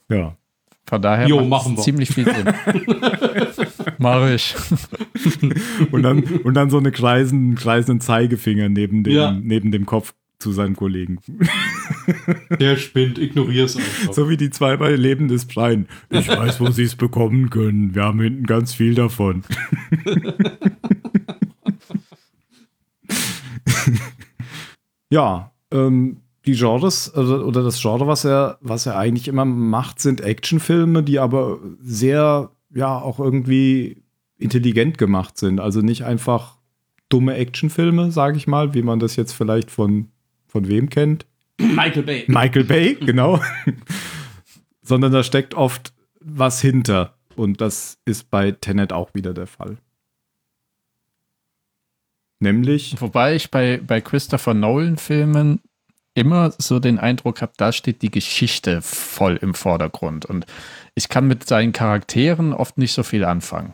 Ja. 0.09 0.35
Von 0.91 1.01
daher 1.01 1.25
Jo, 1.25 1.45
machen 1.45 1.77
wir. 1.77 1.83
ziemlich 1.83 2.09
viel 2.09 2.25
Sinn. 2.25 2.53
Mach 3.97 4.29
ich. 4.29 4.53
Und 5.91 6.03
dann, 6.03 6.21
und 6.43 6.53
dann 6.53 6.69
so 6.69 6.79
eine 6.79 6.91
kreisenden, 6.91 7.55
kreisenden 7.55 8.01
Zeigefinger 8.01 8.67
neben 8.67 9.01
dem, 9.05 9.13
Ja. 9.13 9.31
neben 9.31 9.71
dem 9.71 9.85
Kopf 9.85 10.13
zu 10.39 10.51
seinem 10.51 10.75
Kollegen. 10.75 11.19
Der 12.59 12.75
spinnt, 12.75 13.17
ignorier's 13.19 13.77
einfach. 13.77 14.11
So 14.11 14.29
wie 14.29 14.35
die 14.35 14.49
zwei 14.49 14.75
bei 14.75 14.91
Leben 14.95 15.29
des 15.29 15.45
Brian. 15.45 15.87
Ich 16.09 16.27
weiß, 16.27 16.59
wo 16.59 16.69
sie 16.71 16.83
es 16.83 16.95
bekommen 16.97 17.49
können. 17.49 17.95
Wir 17.95 18.03
haben 18.03 18.19
hinten 18.19 18.43
ganz 18.45 18.73
viel 18.73 18.93
davon. 18.93 19.43
ja, 25.09 25.51
ähm, 25.71 26.17
die 26.45 26.53
Genres 26.53 27.15
oder, 27.15 27.45
oder 27.45 27.63
das 27.63 27.81
Genre, 27.81 28.07
was 28.07 28.25
er, 28.25 28.57
was 28.61 28.85
er 28.85 28.97
eigentlich 28.97 29.27
immer 29.27 29.45
macht, 29.45 29.99
sind 29.99 30.21
Actionfilme, 30.21 31.03
die 31.03 31.19
aber 31.19 31.59
sehr, 31.79 32.49
ja, 32.73 32.97
auch 32.97 33.19
irgendwie 33.19 34.03
intelligent 34.37 34.97
gemacht 34.97 35.37
sind. 35.37 35.59
Also 35.59 35.81
nicht 35.81 36.03
einfach 36.03 36.57
dumme 37.09 37.35
Actionfilme, 37.35 38.11
sage 38.11 38.37
ich 38.37 38.47
mal, 38.47 38.73
wie 38.73 38.81
man 38.81 38.99
das 38.99 39.15
jetzt 39.15 39.33
vielleicht 39.33 39.69
von, 39.69 40.07
von 40.47 40.67
wem 40.67 40.89
kennt. 40.89 41.25
Michael 41.59 42.03
Bay. 42.03 42.23
Michael 42.27 42.63
Bay, 42.63 42.95
genau. 42.99 43.39
Sondern 44.81 45.11
da 45.11 45.23
steckt 45.23 45.53
oft 45.53 45.93
was 46.19 46.59
hinter. 46.61 47.15
Und 47.35 47.61
das 47.61 47.99
ist 48.05 48.29
bei 48.31 48.51
Tenet 48.51 48.93
auch 48.93 49.13
wieder 49.13 49.33
der 49.33 49.47
Fall. 49.47 49.77
Nämlich, 52.39 52.99
Wobei 52.99 53.35
ich 53.35 53.51
bei, 53.51 53.79
bei 53.85 54.01
Christopher 54.01 54.55
Nolan-Filmen 54.55 55.61
immer 56.13 56.51
so 56.57 56.79
den 56.79 56.99
Eindruck 56.99 57.41
habe, 57.41 57.53
da 57.57 57.71
steht 57.71 58.01
die 58.01 58.11
Geschichte 58.11 58.81
voll 58.81 59.37
im 59.37 59.53
Vordergrund. 59.53 60.25
Und 60.25 60.45
ich 60.95 61.09
kann 61.09 61.27
mit 61.27 61.47
seinen 61.47 61.71
Charakteren 61.71 62.53
oft 62.53 62.77
nicht 62.77 62.93
so 62.93 63.03
viel 63.03 63.23
anfangen. 63.23 63.73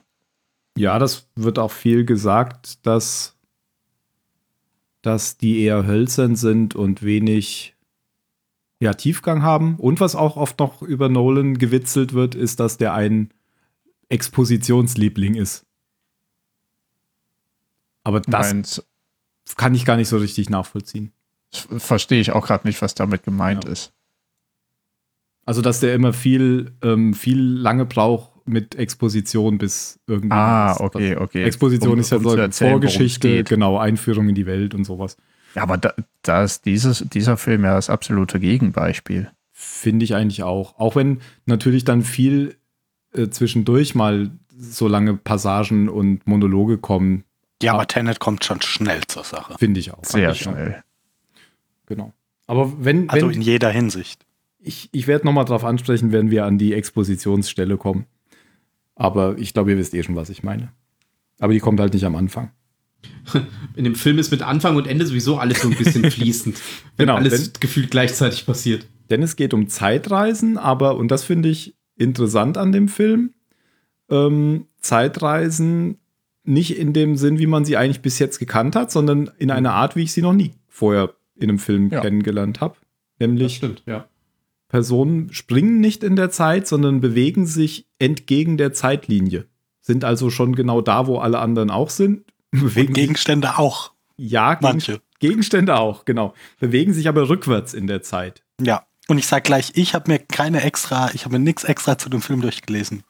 ja, 0.77 1.00
das 1.00 1.27
wird 1.36 1.58
auch 1.60 1.72
viel 1.72 2.06
gesagt, 2.06 2.86
dass, 2.86 3.36
dass 5.01 5.38
die 5.38 5.62
eher 5.63 5.88
hölzern 5.88 6.36
sind 6.36 6.75
und 6.75 7.01
wenig 7.01 7.75
ja, 8.79 8.94
Tiefgang 8.94 9.41
haben. 9.41 9.75
Und 9.77 10.00
was 10.00 10.15
auch 10.15 10.38
oft 10.38 10.60
noch 10.60 10.84
über 10.84 11.10
Nolan 11.10 11.58
gewitzelt 11.58 12.13
wird, 12.13 12.36
ist, 12.36 12.60
dass 12.60 12.77
der 12.77 12.94
ein 12.94 13.32
Expositionsliebling 14.10 15.34
ist. 15.36 15.65
Aber 18.03 18.22
das 18.22 18.53
Meins 18.53 18.84
kann 19.56 19.74
ich 19.75 19.84
gar 19.84 19.98
nicht 19.98 20.10
so 20.10 20.17
richtig 20.17 20.50
nachvollziehen. 20.50 21.12
Verstehe 21.51 22.20
ich 22.22 22.32
auch 22.32 22.46
gerade 22.48 22.68
nicht, 22.68 22.82
was 22.82 22.96
damit 22.96 23.24
gemeint 23.24 23.66
Ja. 23.66 23.72
ist. 23.72 23.94
Also, 25.46 25.62
dass 25.62 25.80
der 25.80 25.96
immer 25.96 26.12
viel, 26.13 26.74
ähm, 26.84 27.13
viel 27.13 27.39
lange 27.42 27.86
braucht 27.86 28.32
mit 28.48 28.75
Exposition 28.75 29.58
bis 29.58 30.00
irgendwie. 30.08 30.32
Ah, 30.36 30.72
was- 30.72 30.80
okay, 30.82 31.16
okay. 31.16 31.44
Exposition 31.44 31.94
Um- 31.94 32.00
ist 32.00 32.10
ja 32.12 32.18
um 32.18 32.24
so 32.24 32.36
erzählen, 32.36 32.72
Vorgeschichte, 32.72 33.44
genau, 33.44 33.77
Einführung 33.77 34.27
in 34.30 34.36
die 34.36 34.46
Welt 34.46 34.74
und 34.74 34.84
sowas. 34.84 35.16
Ja, 35.56 35.63
aber 35.63 35.77
da, 35.77 35.94
da 36.22 36.44
ist 36.44 36.66
dieses, 36.66 37.00
dieser 37.10 37.38
Film 37.38 37.63
ja 37.63 37.75
das 37.75 37.89
absolute 37.89 38.39
Gegenbeispiel. 38.39 39.32
Finde 39.54 40.04
ich 40.04 40.13
eigentlich 40.16 40.44
auch. 40.44 40.77
Auch 40.80 40.96
wenn 40.96 41.22
natürlich 41.46 41.84
dann 41.86 42.04
viel 42.04 42.58
äh, 43.13 43.30
zwischendurch 43.30 43.96
mal 43.96 44.32
so 44.60 44.88
lange 44.88 45.16
Passagen 45.16 45.88
und 45.88 46.27
Monologe 46.27 46.77
kommen, 46.77 47.24
Ja, 47.63 47.74
aber 47.74 47.88
Tenet 47.88 48.20
kommt 48.20 48.44
schon 48.44 48.62
schnell 48.62 49.01
zur 49.08 49.24
Sache. 49.24 49.56
finde 49.58 49.80
ich 49.80 49.94
auch. 49.94 50.04
Sehr 50.04 50.36
schnell. 50.36 50.84
Genau. 51.88 52.13
Aber 52.46 52.72
wenn, 52.84 53.10
Also 53.10 53.27
wenn 53.27 53.36
in 53.36 53.41
jeder 53.41 53.70
Hinsicht. 53.72 54.25
ich, 54.60 54.89
ich 54.91 55.08
werde 55.08 55.25
nochmal 55.25 55.46
drauf 55.46 55.63
ansprechen, 55.65 56.12
wenn 56.12 56.29
wir 56.32 56.46
an 56.46 56.58
die 56.58 56.74
Expositionsstelle 56.74 57.77
kommen. 57.77 58.06
Aber 58.96 59.38
ich 59.38 59.53
glaube, 59.53 59.72
ihr 59.72 59.77
wisst 59.77 59.94
eh 59.94 60.03
schon, 60.03 60.15
was 60.15 60.29
ich 60.29 60.44
meine. 60.44 60.72
Aber 61.39 61.53
die 61.53 61.60
kommt 61.60 61.79
halt 61.79 61.94
nicht 61.94 62.06
am 62.06 62.15
Anfang. 62.15 62.51
In 63.75 63.84
dem 63.84 63.96
Film 63.96 64.17
ist 64.17 64.32
mit 64.32 64.41
Anfang 64.41 64.75
und 64.75 64.88
Ende 64.88 65.06
sowieso 65.06 65.38
alles 65.38 65.62
so 65.62 65.70
ein 65.70 65.75
bisschen 65.77 66.10
fließend. 66.12 66.56
wenn 66.98 67.06
Genau, 67.08 67.15
alles 67.17 67.48
wenn- 67.53 67.60
gefühlt 67.60 67.91
gleichzeitig 67.91 68.46
passiert. 68.46 68.88
Denn 69.10 69.24
es 69.24 69.36
geht 69.36 69.53
um 69.53 69.67
Zeitreisen, 69.70 70.58
aber, 70.58 70.98
und 70.98 71.10
das 71.10 71.24
finde 71.24 71.48
ich 71.50 71.75
interessant 71.96 72.58
an 72.58 72.72
dem 72.72 72.88
Film, 72.89 73.34
ähm, 74.10 74.65
Zeitreisen 74.82 75.98
nicht 76.44 76.77
in 76.77 76.94
dem 76.94 77.15
Sinn, 77.17 77.39
wie 77.39 77.48
man 77.48 77.65
sie 77.65 77.77
eigentlich 77.77 78.01
bis 78.01 78.20
jetzt 78.20 78.39
gekannt 78.39 78.75
hat, 78.75 78.91
sondern 78.91 79.29
in 79.38 79.51
einer 79.51 79.74
Art, 79.74 79.96
wie 79.96 80.03
ich 80.03 80.12
sie 80.13 80.22
noch 80.22 80.34
nie 80.34 80.51
vorher 80.67 81.13
in 81.39 81.50
einem 81.50 81.60
Film 81.60 81.89
Ja. 81.89 82.01
kennengelernt 82.01 82.62
habe. 82.62 82.75
Das 83.20 83.27
Nämlich 83.27 83.56
stimmt, 83.56 83.84
ja. 83.86 84.08
Personen 84.67 85.32
springen 85.34 85.79
nicht 85.79 86.03
in 86.03 86.15
der 86.15 86.29
Zeit, 86.29 86.67
sondern 86.67 87.00
bewegen 87.00 87.46
sich 87.46 87.88
entgegen 88.00 88.58
der 88.58 88.74
Zeitlinie. 88.74 89.46
Sind 89.82 90.03
also 90.03 90.29
schon 90.29 90.56
genau 90.56 90.82
da, 90.82 91.08
wo 91.08 91.20
alle 91.20 91.39
anderen 91.39 91.70
auch 91.72 91.89
sind. 91.89 92.25
Bewegen 92.51 92.67
Und 92.67 92.75
sich, 92.75 92.94
Gegenstände 92.96 93.58
auch. 93.58 93.94
ja, 94.17 94.58
Manche. 94.62 95.01
Gegenstände 95.20 95.77
auch, 95.77 96.06
genau. 96.06 96.34
Bewegen 96.60 96.94
sich 96.94 97.08
aber 97.08 97.27
rückwärts 97.29 97.74
in 97.74 97.88
der 97.88 98.01
Zeit. 98.03 98.44
Ja. 98.62 98.86
Und 99.08 99.17
ich 99.17 99.25
sag 99.25 99.46
gleich, 99.46 99.72
ich 99.75 99.96
habe 99.96 100.12
mir 100.12 100.20
keine 100.20 100.62
extra, 100.63 101.12
ich 101.13 101.24
habe 101.24 101.38
mir 101.39 101.44
nichts 101.44 101.63
extra 101.63 101.98
zu 101.98 102.10
dem 102.10 102.22
Film 102.22 102.41
durchgelesen. 102.41 103.03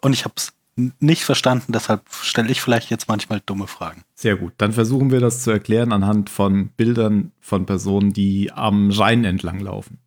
Und 0.00 0.14
ich 0.14 0.24
habe 0.24 0.34
es 0.38 0.54
nicht 0.76 1.24
verstanden, 1.24 1.72
deshalb 1.72 2.02
stelle 2.10 2.50
ich 2.50 2.60
vielleicht 2.62 2.88
jetzt 2.90 3.08
manchmal 3.08 3.40
dumme 3.44 3.66
Fragen. 3.66 4.04
Sehr 4.14 4.36
gut. 4.36 4.54
Dann 4.58 4.72
versuchen 4.72 5.10
wir 5.10 5.20
das 5.20 5.42
zu 5.42 5.50
erklären 5.50 5.92
anhand 5.92 6.30
von 6.30 6.68
Bildern 6.68 7.32
von 7.40 7.66
Personen, 7.66 8.12
die 8.12 8.50
am 8.52 8.90
Rhein 8.90 9.24
entlang 9.24 9.60
laufen. 9.60 9.98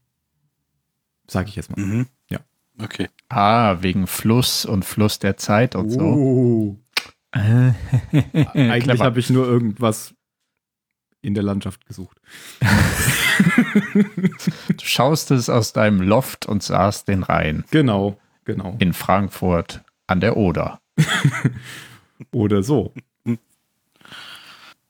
Sag 1.27 1.47
ich 1.47 1.55
jetzt 1.55 1.75
mal. 1.75 1.83
Mhm. 1.83 2.07
Ja. 2.29 2.39
Okay. 2.81 3.09
Ah, 3.29 3.77
wegen 3.81 4.07
Fluss 4.07 4.65
und 4.65 4.85
Fluss 4.85 5.19
der 5.19 5.37
Zeit 5.37 5.75
und 5.75 5.89
so. 5.91 5.99
Oh. 6.01 6.77
Äh, 7.31 7.71
Eigentlich 8.53 9.01
habe 9.01 9.19
ich 9.19 9.29
nur 9.29 9.45
irgendwas 9.47 10.13
in 11.21 11.33
der 11.33 11.43
Landschaft 11.43 11.85
gesucht. 11.87 12.19
Du 14.67 14.85
schaust 14.85 15.31
es 15.31 15.49
aus 15.49 15.73
deinem 15.73 16.01
Loft 16.01 16.45
und 16.45 16.63
sahst 16.63 17.07
den 17.07 17.23
Rhein 17.23 17.63
Genau, 17.71 18.17
genau. 18.45 18.75
in 18.79 18.93
Frankfurt 18.93 19.83
an 20.07 20.19
der 20.19 20.37
Oder. 20.37 20.79
Oder 22.31 22.63
so. 22.63 22.93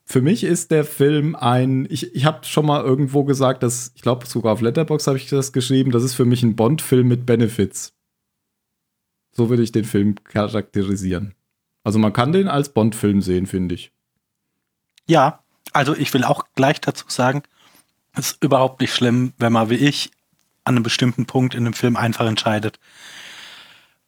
Für 0.08 0.22
mich 0.22 0.44
ist 0.44 0.70
der 0.72 0.86
Film 0.86 1.36
ein, 1.36 1.88
ich, 1.90 2.16
ich 2.16 2.26
habe 2.26 2.46
schon 2.46 2.66
mal 2.66 2.84
irgendwo 2.84 3.24
gesagt, 3.24 3.64
dass, 3.64 3.92
ich 3.96 4.02
glaube 4.02 4.28
sogar 4.28 4.54
auf 4.54 4.62
Letterbox 4.62 5.08
habe 5.08 5.18
ich 5.18 5.28
das 5.28 5.52
geschrieben, 5.52 5.92
das 5.92 6.04
ist 6.04 6.14
für 6.14 6.26
mich 6.26 6.44
ein 6.44 6.56
Bond-Film 6.56 7.08
mit 7.08 7.26
Benefits. 7.26 7.94
So 9.32 9.50
würde 9.50 9.64
ich 9.64 9.72
den 9.72 9.84
Film 9.84 10.16
charakterisieren. 10.24 11.34
Also 11.84 12.00
man 12.00 12.14
kann 12.14 12.32
den 12.32 12.48
als 12.48 12.70
Bond-Film 12.70 13.22
sehen, 13.22 13.48
finde 13.48 13.76
ich. 13.76 13.92
Ja, 15.08 15.44
also 15.74 15.96
ich 15.96 16.14
will 16.14 16.24
auch 16.24 16.46
gleich 16.56 16.80
dazu 16.82 17.06
sagen, 17.10 17.44
es 18.14 18.32
ist 18.32 18.44
überhaupt 18.44 18.82
nicht 18.82 18.94
schlimm, 18.94 19.34
wenn 19.38 19.54
man 19.54 19.70
wie 19.70 19.76
ich 19.76 20.12
an 20.64 20.76
einem 20.76 20.84
bestimmten 20.84 21.26
Punkt 21.26 21.54
in 21.54 21.66
dem 21.66 21.74
Film 21.74 21.96
einfach 21.96 22.26
entscheidet, 22.26 22.80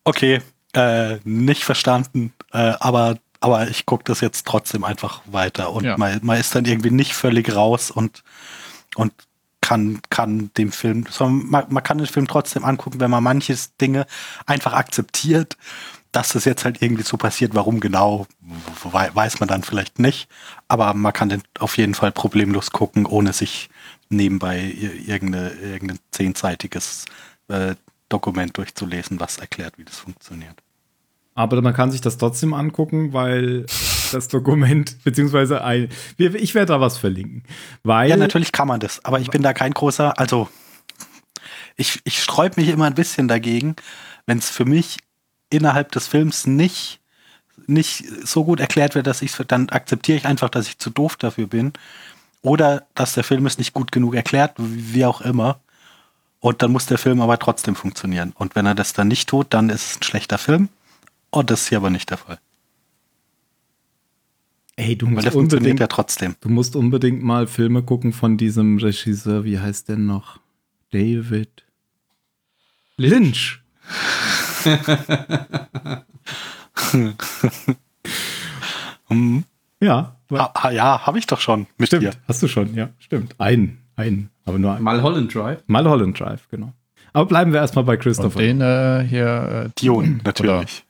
okay, 0.04 0.42
äh, 0.78 1.20
nicht 1.24 1.64
verstanden, 1.64 2.34
äh, 2.54 2.74
aber, 2.80 3.18
aber 3.40 3.68
ich 3.70 3.86
gucke 3.86 4.04
das 4.04 4.22
jetzt 4.22 4.46
trotzdem 4.46 4.84
einfach 4.84 5.22
weiter 5.26 5.72
und 5.72 5.84
Ja. 5.86 5.98
man, 5.98 6.20
man 6.24 6.38
ist 6.40 6.54
dann 6.56 6.66
irgendwie 6.66 6.92
nicht 6.92 7.14
völlig 7.14 7.54
raus 7.56 7.90
und, 7.92 8.24
und 8.96 9.12
kann, 9.62 10.00
kann 10.10 10.52
dem 10.58 10.72
Film, 10.72 11.06
man, 11.20 11.66
man 11.70 11.84
kann 11.84 11.98
den 11.98 12.08
Film 12.08 12.28
trotzdem 12.28 12.64
angucken, 12.64 13.00
wenn 13.00 13.12
man 13.12 13.24
manches 13.24 13.76
Dinge 13.78 14.06
einfach 14.46 14.74
akzeptiert, 14.74 15.58
dass 16.14 16.30
das 16.30 16.46
jetzt 16.46 16.64
halt 16.64 16.82
irgendwie 16.82 17.04
so 17.04 17.18
passiert, 17.18 17.54
warum 17.54 17.80
genau, 17.80 18.28
wei- 18.84 19.14
weiß 19.14 19.40
man 19.42 19.50
dann 19.50 19.64
vielleicht 19.64 20.00
nicht, 20.00 20.30
aber 20.68 20.94
man 20.94 21.12
kann 21.12 21.30
den 21.30 21.44
auf 21.60 21.78
jeden 21.78 21.96
Fall 21.96 22.12
problemlos 22.12 22.72
gucken, 22.72 23.06
ohne 23.06 23.34
sich 23.34 23.70
nebenbei 24.10 24.60
ir- 24.62 25.08
irgendeine, 25.10 25.50
irgendein 25.52 26.00
zehnseitiges 26.12 27.06
äh, 27.50 27.76
Dokument 28.10 28.56
durchzulesen, 28.56 29.20
was 29.20 29.38
erklärt, 29.38 29.78
wie 29.78 29.84
das 29.84 29.98
funktioniert. 29.98 30.56
Aber 31.38 31.62
man 31.62 31.76
kann 31.76 31.92
sich 31.92 32.02
das 32.02 32.18
trotzdem 32.18 32.56
angucken, 32.56 33.14
weil 33.14 33.68
das 34.12 34.28
Dokument, 34.28 34.98
beziehungsweise 35.04 35.64
ein, 35.64 35.90
ich 36.18 36.56
werde 36.56 36.74
da 36.74 36.82
was 36.82 36.98
verlinken. 36.98 37.44
Weil, 37.84 38.10
Ja, 38.10 38.18
natürlich 38.18 38.52
kann 38.52 38.68
man 38.68 38.80
das, 38.80 39.06
aber 39.06 39.20
ich 39.20 39.30
bin 39.30 39.44
da 39.44 39.54
kein 39.54 39.72
großer, 39.72 40.18
also 40.18 40.50
ich, 41.76 42.02
ich 42.06 42.24
sträub 42.24 42.58
mich 42.58 42.70
immer 42.70 42.86
ein 42.86 42.96
bisschen 42.96 43.28
dagegen, 43.28 43.76
wenn 44.26 44.40
es 44.40 44.50
für 44.50 44.66
mich 44.66 44.98
innerhalb 45.52 45.92
des 45.92 46.08
Films 46.08 46.48
nicht, 46.48 47.02
nicht 47.68 48.06
so 48.26 48.44
gut 48.44 48.60
erklärt 48.60 48.96
wird, 48.96 49.06
dass 49.06 49.22
ich 49.22 49.32
dann 49.48 49.70
akzeptiere 49.70 50.18
ich 50.18 50.26
einfach, 50.26 50.50
dass 50.50 50.68
ich 50.68 50.80
zu 50.80 50.90
doof 50.90 51.18
dafür 51.18 51.46
bin. 51.46 51.72
Oder 52.42 52.88
dass 52.96 53.14
der 53.14 53.24
Film 53.24 53.46
es 53.46 53.60
nicht 53.60 53.74
gut 53.74 53.92
genug 53.92 54.16
erklärt, 54.16 54.54
wie 54.58 55.06
auch 55.06 55.22
immer. 55.22 55.60
Und 56.40 56.64
dann 56.64 56.72
muss 56.72 56.88
der 56.88 56.98
Film 56.98 57.22
aber 57.22 57.38
trotzdem 57.38 57.76
funktionieren. 57.76 58.34
Und 58.36 58.56
wenn 58.56 58.66
er 58.66 58.74
das 58.76 58.94
dann 58.94 59.08
nicht 59.08 59.30
tut, 59.30 59.54
dann 59.54 59.70
ist 59.70 59.92
es 59.92 59.98
ein 59.98 60.04
schlechter 60.04 60.40
Film. 60.40 60.70
Und 61.32 61.50
das 61.52 61.62
ist 61.64 61.70
hier 61.70 61.78
aber 61.80 61.90
nicht 61.90 62.10
der 62.10 62.18
Fall. 62.18 62.40
Ey, 64.76 64.96
du 64.96 65.08
Weil 65.08 65.14
musst 65.14 65.26
der 65.26 65.32
funktioniert 65.32 65.62
unbedingt, 65.64 65.80
ja 65.80 65.88
trotzdem. 65.88 66.36
du 66.42 66.50
musst 66.50 66.76
unbedingt 66.76 67.24
mal 67.24 67.48
Filme 67.48 67.82
gucken 67.84 68.14
von 68.14 68.38
diesem 68.38 68.78
Regisseur, 68.78 69.44
wie 69.44 69.60
heißt 69.60 69.90
der 69.90 69.98
noch? 69.98 70.40
David 70.92 71.66
Lynch. 72.98 73.62
Hm. 79.10 79.44
Ja, 79.80 80.14
Ha, 80.30 80.52
ha, 80.58 80.72
ja, 80.72 81.06
habe 81.06 81.20
ich 81.20 81.26
doch 81.28 81.40
schon 81.40 81.68
mit 81.78 81.88
stimmt. 81.88 82.04
dir. 82.04 82.12
Hast 82.28 82.44
du 82.44 82.50
schon, 82.50 82.74
ja, 82.76 82.90
stimmt. 83.00 83.34
Einen, 83.40 83.78
einen, 83.96 84.30
aber 84.46 84.60
nur 84.60 84.74
einen. 84.74 84.84
Mulholland 84.84 85.34
Drive. 85.34 85.64
Mulholland 85.68 86.20
Drive, 86.20 86.50
genau. 86.50 86.74
Aber 87.14 87.26
bleiben 87.26 87.54
wir 87.54 87.62
erstmal 87.62 87.86
bei 87.86 87.94
Und 87.94 88.00
Christopher. 88.02 88.38
den 88.40 88.60
äh, 88.60 89.06
hier 89.08 89.72
äh, 89.78 89.82
Dune, 89.86 90.20
natürlich. 90.26 90.84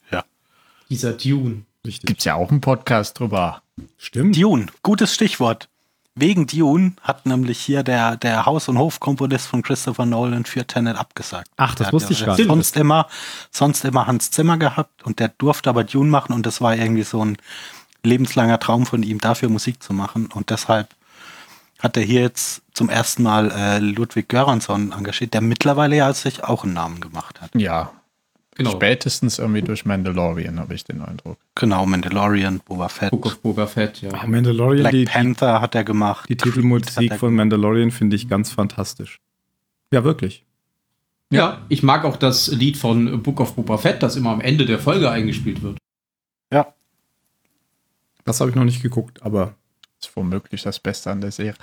Dieser 0.90 1.14
Dune. 1.14 1.64
Richtig. 1.86 2.08
gibt 2.08 2.20
es 2.20 2.26
ja 2.26 2.36
auch 2.36 2.52
einen 2.52 2.62
Podcast 2.62 3.20
drüber. 3.20 3.62
Stimmt. 3.98 4.36
Dune, 4.36 4.68
gutes 4.84 5.14
Stichwort. 5.14 5.70
Wegen 6.16 6.48
Dune 6.48 6.94
hat 7.02 7.28
nämlich 7.28 7.60
hier 7.60 7.84
der, 7.84 8.18
der 8.18 8.48
Haus- 8.48 8.68
und 8.68 8.80
Hofkomponist 8.80 9.48
von 9.48 9.62
Christopher 9.62 10.06
Nolan 10.08 10.46
für 10.46 10.66
Tenet 10.66 10.98
abgesagt. 10.98 11.48
Ach, 11.58 11.76
das 11.76 11.88
Der 11.88 11.94
wusste 11.94 12.14
ich 12.14 12.26
gar 12.26 12.36
nicht. 12.36 12.48
Sonst 12.48 12.76
immer, 12.76 13.08
sonst 13.52 13.86
immer 13.86 14.08
Hans 14.08 14.32
Zimmer 14.32 14.58
gehabt 14.58 15.04
und 15.04 15.20
der 15.20 15.30
durfte 15.30 15.70
aber 15.70 15.84
Dune 15.84 16.10
machen 16.10 16.34
und 16.34 16.46
das 16.48 16.60
war 16.60 16.76
irgendwie 16.76 17.04
so 17.04 17.24
ein 17.24 17.38
lebenslanger 18.04 18.60
Traum 18.60 18.88
von 18.88 19.04
ihm, 19.04 19.22
dafür 19.22 19.50
Musik 19.50 19.84
zu 19.84 19.94
machen 19.94 20.28
und 20.34 20.50
deshalb 20.50 20.90
hat 21.80 21.96
er 21.98 22.04
hier 22.04 22.22
jetzt 22.22 22.64
zum 22.74 22.90
ersten 22.90 23.22
Mal 23.22 23.52
äh, 23.52 23.78
Ludwig 23.78 24.28
Göransson 24.30 24.94
engagiert, 24.94 25.36
der 25.36 25.42
mittlerweile 25.42 25.98
ja 25.98 26.12
sich 26.14 26.44
auch 26.44 26.64
einen 26.64 26.74
Namen 26.74 27.00
gemacht 27.00 27.42
hat. 27.42 27.52
Ja, 27.54 27.92
Genau. 28.58 28.72
spätestens 28.72 29.38
irgendwie 29.40 29.62
durch 29.62 29.86
Mandalorian 29.86 30.60
habe 30.60 30.74
ich 30.74 30.84
den 30.84 31.02
Eindruck. 31.02 31.38
Genau, 31.56 31.86
Mandalorian, 31.86 32.60
Boba 32.66 32.90
Fett, 32.90 33.12
Book 33.12 33.28
of 33.28 33.40
Boba 33.40 33.68
Fett, 33.68 34.02
ja. 34.02 34.10
Ah, 34.14 34.26
Mandalorian, 34.26 34.82
Black 34.82 34.92
die, 34.94 35.06
Panther 35.06 35.62
hat 35.62 35.76
er 35.76 35.84
gemacht. 35.84 36.28
die 36.28 36.38
Titelmusik 36.38 37.14
von 37.16 37.36
Mandalorian 37.36 37.92
finde 37.92 38.16
ich 38.16 38.28
ganz 38.28 38.52
fantastisch. 38.52 39.20
Ja, 39.92 40.04
wirklich. 40.04 40.44
Ja, 41.30 41.62
ich 41.70 41.84
mag 41.84 42.04
auch 42.06 42.18
das 42.18 42.48
Lied 42.48 42.78
von 42.78 43.22
Book 43.22 43.40
of 43.42 43.56
Boba 43.56 43.78
Fett, 43.78 44.02
das 44.02 44.16
immer 44.16 44.32
am 44.32 44.42
Ende 44.42 44.66
der 44.66 44.80
Folge 44.80 45.10
eingespielt 45.12 45.62
wird. 45.62 45.78
Ja, 46.52 46.74
Das 48.24 48.40
habe 48.40 48.50
ich 48.50 48.56
noch 48.56 48.64
nicht 48.66 48.82
geguckt, 48.82 49.22
aber 49.24 49.56
Das 50.00 50.10
ist 50.10 50.16
womöglich 50.16 50.64
das 50.64 50.80
Beste 50.80 51.12
an 51.12 51.22
der 51.22 51.32
Serie. 51.32 51.54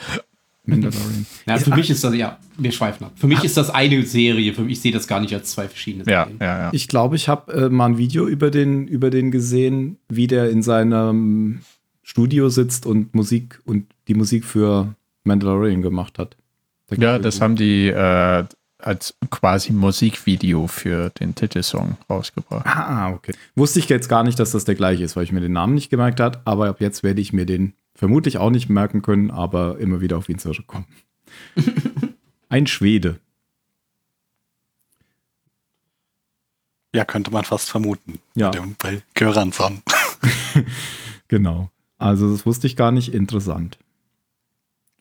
Mandalorian. 0.67 1.27
Ja, 1.47 1.59
für 1.59 1.75
mich 1.75 1.91
ist 1.91 2.03
das, 2.05 2.15
ja, 2.15 2.39
wir 2.57 2.73
schweifen 2.73 3.05
ab. 3.05 3.13
Für 3.17 3.27
mich 3.27 3.45
ist 3.45 3.57
das 3.57 3.69
eine 3.71 4.03
Serie. 4.05 4.55
Für 4.55 4.63
mich, 4.63 4.73
ich 4.73 4.81
sehe 4.81 4.93
das 4.93 5.07
gar 5.07 5.21
nicht 5.21 5.35
als 5.35 5.51
zwei 5.51 5.69
verschiedene 5.69 6.05
Ja, 6.11 6.25
Serien. 6.25 6.39
ja, 6.41 6.59
ja. 6.65 6.71
Ich 6.73 6.89
glaube, 6.89 7.17
ich 7.17 7.29
habe 7.29 7.53
äh, 7.53 7.69
mal 7.69 7.87
ein 7.87 7.99
Video 7.99 8.27
über 8.27 8.51
den, 8.51 8.87
über 8.89 9.11
den 9.11 9.31
gesehen, 9.31 9.99
wie 10.09 10.27
der 10.27 10.51
in 10.51 10.63
seinem 10.63 11.61
Studio 12.03 12.49
sitzt 12.49 12.87
und 12.87 13.15
Musik 13.15 13.61
und 13.65 13.87
die 14.09 14.15
Musik 14.15 14.45
für 14.45 14.95
Mandalorian 15.25 15.83
gemacht 15.83 16.19
hat. 16.19 16.37
Da 16.89 16.97
Ja, 16.97 17.19
das 17.19 17.41
haben 17.41 17.57
die 17.57 17.89
äh, 17.89 18.45
als 18.79 19.15
quasi 19.31 19.73
Musikvideo 19.73 20.67
für 20.67 21.11
den 21.11 21.35
Titelsong 21.35 21.97
rausgebracht. 22.11 22.67
Ah, 22.67 23.11
okay. 23.13 23.33
Wusste 23.55 23.79
ich 23.79 23.89
jetzt 23.89 24.09
gar 24.09 24.23
nicht, 24.23 24.39
dass 24.39 24.53
das 24.53 24.65
der 24.67 24.75
gleiche 24.75 25.03
ist, 25.05 25.17
weil 25.17 25.25
ich 25.25 25.33
mir 25.33 25.41
den 25.41 25.53
Namen 25.53 25.75
nicht 25.75 25.89
gemerkt 25.91 26.21
habe. 26.21 26.41
Aber 26.45 26.69
ab 26.69 26.81
jetzt 26.81 27.03
werde 27.03 27.21
ich 27.23 27.33
mir 27.33 27.47
den 27.47 27.73
vermutlich 27.95 28.39
auch 28.39 28.51
nicht 28.51 28.69
merken 28.69 29.03
können, 29.03 29.31
aber 29.31 29.79
immer 29.79 30.01
wieder 30.01 30.19
auf 30.19 30.29
ihn 30.29 30.39
zurückkommen. 30.39 30.87
Ein 32.49 32.67
Schwede. 32.67 33.21
ja, 36.95 37.05
könnte 37.05 37.33
man 37.33 37.45
fast 37.45 37.71
vermuten. 37.71 38.21
Ja. 38.37 38.53
Bei, 38.79 39.03
Göransson. 39.15 39.83
Genau. 41.29 41.71
Also 41.99 42.31
das 42.31 42.47
wusste 42.47 42.67
ich 42.69 42.77
gar 42.77 42.93
nicht. 42.93 43.13
Interessant. 43.13 43.79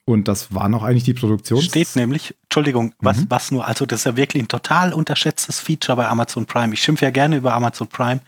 Und 0.06 0.28
das 0.28 0.54
war 0.56 0.70
noch 0.70 0.82
eigentlich 0.82 1.04
die 1.04 1.14
Produktion. 1.14 1.62
Steht 1.62 1.96
nämlich, 1.96 2.34
Entschuldigung, 2.44 2.96
was, 3.00 3.18
Mhm. 3.18 3.26
was 3.30 3.52
nur, 3.52 3.68
also 3.68 3.86
das 3.86 4.00
ist 4.00 4.06
ja 4.06 4.16
wirklich 4.18 4.42
ein 4.42 4.48
total 4.48 4.94
unterschätztes 4.94 5.60
Feature 5.60 5.98
bei 5.98 6.08
Amazon 6.08 6.46
Prime. 6.48 6.74
Ich 6.74 6.82
schimpfe 6.82 7.06
ja 7.06 7.12
gerne 7.12 7.36
über 7.38 7.54
Amazon 7.54 7.88
Prime, 7.88 8.22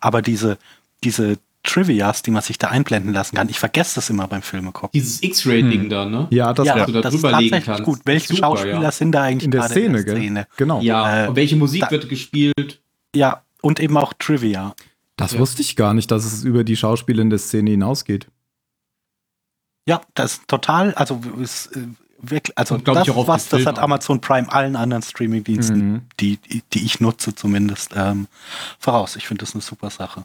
aber 0.00 0.22
diese, 0.22 0.58
diese 1.04 1.38
Trivias, 1.64 2.22
die 2.22 2.30
man 2.32 2.42
sich 2.42 2.58
da 2.58 2.68
einblenden 2.68 3.12
lassen 3.12 3.36
kann, 3.36 3.48
ich 3.48 3.58
vergesse 3.58 3.94
das 3.96 4.10
immer 4.10 4.26
beim 4.26 4.42
Filme 4.42 4.72
gucken. 4.72 4.90
Dieses 4.94 5.22
X-Ray-Ding 5.22 5.82
Hm. 5.82 5.88
da, 5.90 6.04
ne? 6.06 6.26
Ja, 6.30 6.52
das 6.52 6.66
ja, 6.66 6.84
da 6.86 7.00
das 7.00 7.14
ist 7.14 7.22
tatsächlich 7.22 7.64
kannst. 7.64 7.84
gut. 7.84 8.00
Welche 8.04 8.28
Super, 8.28 8.38
Schauspieler 8.40 8.82
ja. 8.82 8.90
sind 8.90 9.12
da 9.12 9.22
eigentlich 9.22 9.44
in 9.44 9.50
der 9.52 9.60
gerade 9.60 9.72
Szene, 9.74 9.86
in 9.86 9.92
der 9.92 10.04
gell? 10.04 10.16
Szene? 10.16 10.46
Genau. 10.56 10.80
Ja, 10.80 11.24
Äh, 11.24 11.28
und 11.28 11.36
welche 11.36 11.56
Musik 11.56 11.82
da- 11.82 11.90
wird 11.90 12.08
gespielt? 12.08 12.80
Ja, 13.14 13.42
und 13.60 13.78
eben 13.80 13.96
auch 13.96 14.12
Trivia. 14.18 14.74
Das 15.16 15.32
Ja. 15.32 15.38
wusste 15.38 15.62
ich 15.62 15.76
gar 15.76 15.94
nicht, 15.94 16.10
dass 16.10 16.24
es 16.24 16.42
über 16.42 16.64
die 16.64 16.76
Schauspieler 16.76 17.22
in 17.22 17.30
der 17.30 17.38
Szene 17.38 17.70
hinausgeht. 17.70 18.26
Ja, 19.86 20.00
das 20.14 20.34
ist 20.34 20.48
total, 20.48 20.94
also 20.94 21.20
ist, 21.40 21.74
äh, 21.76 21.80
wirklich, 22.20 22.56
also 22.56 22.76
Und 22.76 22.86
das, 22.86 23.06
ich 23.08 23.14
was, 23.14 23.48
das 23.48 23.66
hat. 23.66 23.78
Amazon 23.78 24.20
Prime 24.20 24.50
allen 24.52 24.76
anderen 24.76 25.02
Streaming-Diensten, 25.02 25.92
Mhm. 25.92 26.02
die, 26.20 26.36
die, 26.38 26.62
die 26.72 26.84
ich 26.84 27.00
nutze 27.00 27.34
zumindest, 27.34 27.92
ähm, 27.96 28.28
voraus. 28.78 29.16
Ich 29.16 29.26
finde 29.26 29.44
das 29.44 29.54
eine 29.54 29.62
super 29.62 29.90
Sache. 29.90 30.24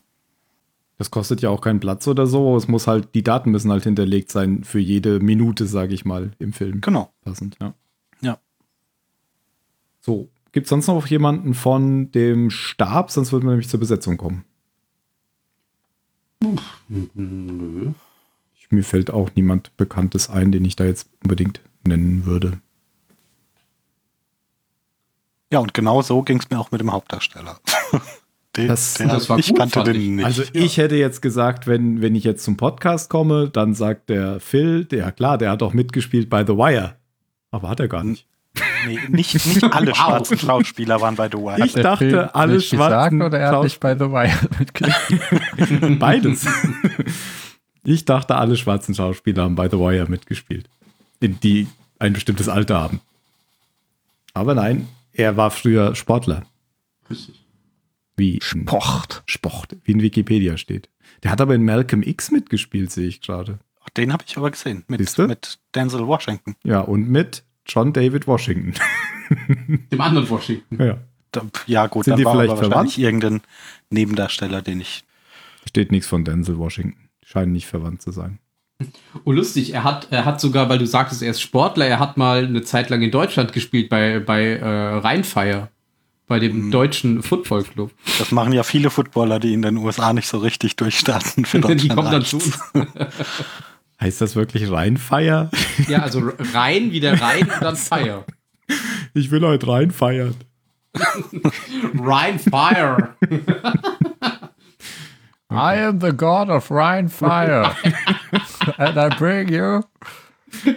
Das 0.97 1.12
kostet 1.12 1.41
ja 1.41 1.49
auch 1.49 1.62
keinen 1.62 1.79
Platz 1.79 2.07
oder 2.07 2.25
so. 2.25 2.55
Es 2.57 2.67
muss 2.67 2.88
halt, 2.88 3.13
die 3.13 3.23
Daten 3.23 3.51
müssen 3.51 3.71
halt 3.71 3.83
hinterlegt 3.83 4.31
sein 4.31 4.63
für 4.63 4.79
jede 4.79 5.19
Minute, 5.19 5.67
sage 5.67 5.93
ich 5.93 6.05
mal, 6.05 6.31
im 6.39 6.53
Film. 6.53 6.81
Genau. 6.81 7.12
Passend, 7.23 7.57
ja. 7.62 7.73
Ja. 8.21 8.39
So, 9.99 10.29
gibt 10.51 10.65
es 10.65 10.69
sonst 10.69 10.88
noch 10.88 11.05
jemanden 11.05 11.53
von 11.53 12.12
dem 12.12 12.49
Stab? 12.49 13.12
Sonst 13.12 13.31
würden 13.31 13.45
wir 13.45 13.51
nämlich 13.51 13.69
zur 13.69 13.79
Besetzung 13.79 14.17
kommen. 14.17 14.43
Nö. 16.88 17.91
Ich, 18.55 18.71
mir 18.71 18.83
fällt 18.83 19.12
auch 19.12 19.29
niemand 19.36 19.75
Bekanntes 19.77 20.29
ein, 20.29 20.51
den 20.51 20.65
ich 20.65 20.75
da 20.75 20.86
jetzt 20.86 21.10
unbedingt 21.23 21.62
nennen 21.83 22.25
würde. 22.25 22.60
Ja, 25.51 25.60
und 25.60 25.73
genau 25.73 26.01
so 26.01 26.23
ging 26.23 26.39
es 26.39 26.49
mir 26.49 26.60
auch 26.60 26.71
mit 26.71 26.81
dem 26.81 26.91
Hauptdarsteller. 26.91 27.60
Den, 28.58 28.67
Das- 28.67 28.96
der, 28.96 29.08
das 29.08 29.30
war 29.30 29.38
ich 29.39 29.50
gut, 29.50 29.58
kannte 29.60 29.84
den 29.84 29.96
ich. 30.02 30.08
nicht. 30.10 30.26
Also 30.26 30.43
ich 30.54 30.78
hätte 30.78 30.96
jetzt 30.96 31.22
gesagt, 31.22 31.67
wenn, 31.67 32.02
wenn 32.02 32.15
ich 32.15 32.24
jetzt 32.24 32.43
zum 32.43 32.58
Podcast 32.58 33.10
komme, 33.10 33.50
dann 33.50 33.74
sagt 33.76 34.10
der 34.10 34.39
Phil, 34.39 34.86
der 34.86 35.12
klar, 35.12 35.38
der 35.38 35.52
hat 35.52 35.62
auch 35.63 35.74
mitgespielt 35.74 36.30
bei 36.30 36.46
The 36.46 36.54
Wire. 36.54 36.96
Aber 37.52 37.70
hat 37.70 37.80
er 37.80 37.88
gar 37.88 38.04
nicht. 38.04 38.26
nee, 38.88 39.00
nicht, 39.10 39.34
nicht 39.46 39.63
alle 39.74 39.91
Wow. 39.91 39.98
schwarzen 39.98 40.38
Schauspieler 40.39 41.00
waren 41.00 41.15
bei 41.15 41.28
The 41.32 41.38
Wire. 41.38 41.65
Ich 41.65 41.74
dachte, 41.74 42.10
Film 42.10 42.30
alle 42.34 42.56
nicht 42.56 42.72
gesagt 42.72 42.91
schwarzen 42.91 43.22
oder 43.22 43.39
er 43.39 43.52
hat 43.52 43.63
nicht 43.63 43.80
bei 43.80 43.93
The 43.96 44.06
Wire 44.12 44.50
mitgespielt. 44.60 46.00
Beides. 46.00 46.46
ich 47.84 48.06
dachte, 48.06 48.36
alle 48.36 48.58
schwarzen 48.58 48.96
Schauspieler 48.96 49.43
haben 49.43 49.56
bei 49.56 49.70
The 49.70 49.78
Wire 49.78 50.10
mitgespielt. 50.10 50.67
In 51.20 51.39
die 51.39 51.67
ein 52.00 52.13
bestimmtes 52.13 52.50
Alter 52.50 52.80
haben. 52.82 53.02
Aber 54.34 54.54
nein, 54.56 54.88
er 55.13 55.36
war 55.38 55.50
früher 55.52 55.96
Sportler. 55.96 56.43
Richtig. 57.10 57.37
Wie 58.17 58.39
Sport. 58.41 59.23
Sport, 59.27 59.77
wie 59.84 59.91
in 59.91 60.01
Wikipedia 60.01 60.58
steht. 60.58 60.89
Der 61.23 61.32
hat 61.32 61.39
aber 61.39 61.56
in 61.56 61.63
Malcolm 61.63 62.03
X 62.03 62.32
mitgespielt, 62.32 62.91
sehe 62.91 63.08
ich 63.08 63.21
gerade. 63.21 63.60
Den 63.95 64.12
habe 64.12 64.23
ich 64.27 64.38
aber 64.38 64.51
gesehen. 64.51 64.84
Mit, 64.88 65.17
mit 65.17 65.60
Denzel 65.73 66.06
Washington. 66.08 66.56
Ja, 66.63 66.82
und 66.82 67.10
mit 67.10 67.43
John 67.65 67.93
David 67.93 68.27
Washington. 68.27 68.73
Dem 69.91 70.01
anderen 70.01 70.30
Washington. 70.30 70.84
ja. 70.84 70.97
Da, 71.32 71.41
ja, 71.65 71.88
gut, 71.88 72.06
Sind 72.06 72.13
dann 72.13 72.19
die 72.19 72.25
war 72.25 72.34
vielleicht 72.34 72.51
aber 72.51 72.62
wahrscheinlich 72.62 72.99
irgendein 72.99 73.41
Nebendarsteller, 73.89 74.62
den 74.62 74.80
ich. 74.80 75.03
Steht 75.67 75.91
nichts 75.91 76.08
von 76.08 76.23
Denzel 76.23 76.58
Washington. 76.58 77.10
Scheinen 77.23 77.51
nicht 77.51 77.67
verwandt 77.67 78.01
zu 78.01 78.12
sein. 78.12 78.39
Oh, 79.25 79.32
lustig, 79.34 79.73
er 79.73 79.84
hat, 79.84 80.08
er 80.12 80.23
hat 80.23 80.39
sogar, 80.39 80.69
weil 80.69 80.77
du 80.77 80.86
sagtest, 80.86 81.21
er 81.21 81.32
ist 81.32 81.41
Sportler, 81.41 81.86
er 81.86 81.99
hat 81.99 82.15
mal 82.15 82.45
eine 82.45 82.62
Zeit 82.62 82.89
lang 82.89 83.01
in 83.01 83.12
Deutschland 83.12 83.51
gespielt 83.51 83.89
bei, 83.89 84.19
bei 84.19 84.43
äh, 84.43 84.97
Rheinfeier, 84.99 85.69
bei 86.28 86.40
dem 86.40 86.72
deutschen 86.72 87.24
Footballclub. 87.24 87.92
Das 88.20 88.32
machen 88.32 88.52
ja 88.52 88.63
viele 88.63 88.90
Footballer, 88.90 89.40
die 89.40 89.54
in 89.54 89.62
den 89.62 89.78
USA 89.78 90.13
nicht 90.13 90.28
so 90.28 90.38
richtig 90.40 90.76
durchstarten. 90.76 91.46
Für 91.46 91.60
Die 91.76 91.88
kommen 91.88 92.12
dann 92.12 92.26
zu 92.26 92.38
uns. 92.38 92.60
Heißt 94.02 94.22
das 94.22 94.36
wirklich 94.36 94.70
Rheinfeier? 94.70 95.50
Ja, 95.88 96.00
also 96.00 96.32
rein 96.54 96.92
wie 96.92 97.00
der 97.00 97.22
Rhein 97.22 97.44
und 97.44 97.62
dann 97.62 97.76
Feier. 97.76 98.26
Ich 99.13 99.32
will 99.32 99.42
heute 99.46 99.68
reinfeiern. 99.68 100.36
Rhein 102.00 102.40
Fire. 102.40 103.16
I 105.50 105.76
am 105.86 106.02
the 106.02 106.12
god 106.12 106.50
of 106.50 106.70
Rhine 106.72 107.08
fire. 107.10 107.76
And 108.78 108.98
I 108.98 109.10
bring 109.18 109.50
you 109.50 109.84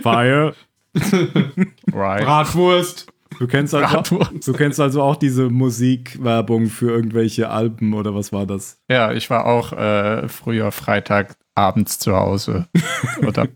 Fire. 0.03 0.55
Rhine. 0.95 2.25
Bratwurst. 2.25 3.07
Du 3.39 3.47
kennst, 3.47 3.75
also, 3.75 4.19
du 4.45 4.53
kennst 4.53 4.81
also 4.81 5.03
auch 5.03 5.17
diese 5.17 5.49
Musikwerbung 5.51 6.67
für 6.67 6.91
irgendwelche 6.91 7.49
Alben 7.49 7.95
oder 7.95 8.15
was 8.15 8.33
war 8.33 8.45
das? 8.47 8.79
Ja, 8.91 9.13
ich 9.13 9.31
war 9.31 9.47
auch 9.47 9.73
äh, 9.73 10.29
früher 10.29 10.73
Freitag 10.73 11.37
abends 11.55 11.99
zu 11.99 12.15
Hause. 12.17 12.67
Oder 13.27 13.49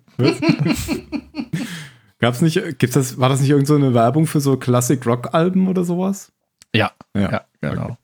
Gab's 2.19 2.41
nicht, 2.41 2.55
gibt's 2.79 2.95
das, 2.95 3.19
war 3.19 3.29
das 3.29 3.41
nicht 3.41 3.51
irgend 3.51 3.67
so 3.67 3.75
eine 3.75 3.95
Werbung 3.95 4.27
für 4.27 4.41
so 4.41 4.57
Classic-Rock-Alben 4.57 5.69
oder 5.69 5.85
sowas? 5.85 6.33
Ja, 6.75 6.93
Ja. 7.15 7.31
ja, 7.31 7.45
genau. 7.61 7.85
Okay. 7.85 7.97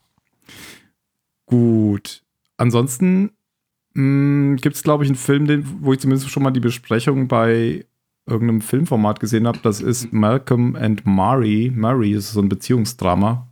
Gut. 1.47 2.23
Ansonsten 2.57 3.31
gibt 3.95 4.77
es, 4.77 4.83
glaube 4.83 5.05
ich, 5.05 5.11
einen 5.11 5.17
Film, 5.17 5.47
den, 5.47 5.65
wo 5.83 5.93
ich 5.93 6.01
zumindest 6.01 6.31
schon 6.31 6.43
mal 6.43 6.51
die 6.51 6.61
Besprechung 6.61 7.29
bei 7.29 7.85
irgendeinem 8.31 8.61
Filmformat 8.61 9.21
gesehen 9.21 9.47
habe. 9.47 9.59
Das 9.63 9.81
ist 9.81 10.13
Malcolm 10.13 10.77
and 10.77 11.05
Murray. 11.05 11.73
Murray 11.75 12.13
ist 12.13 12.33
so 12.33 12.41
ein 12.41 12.49
Beziehungsdrama. 12.49 13.49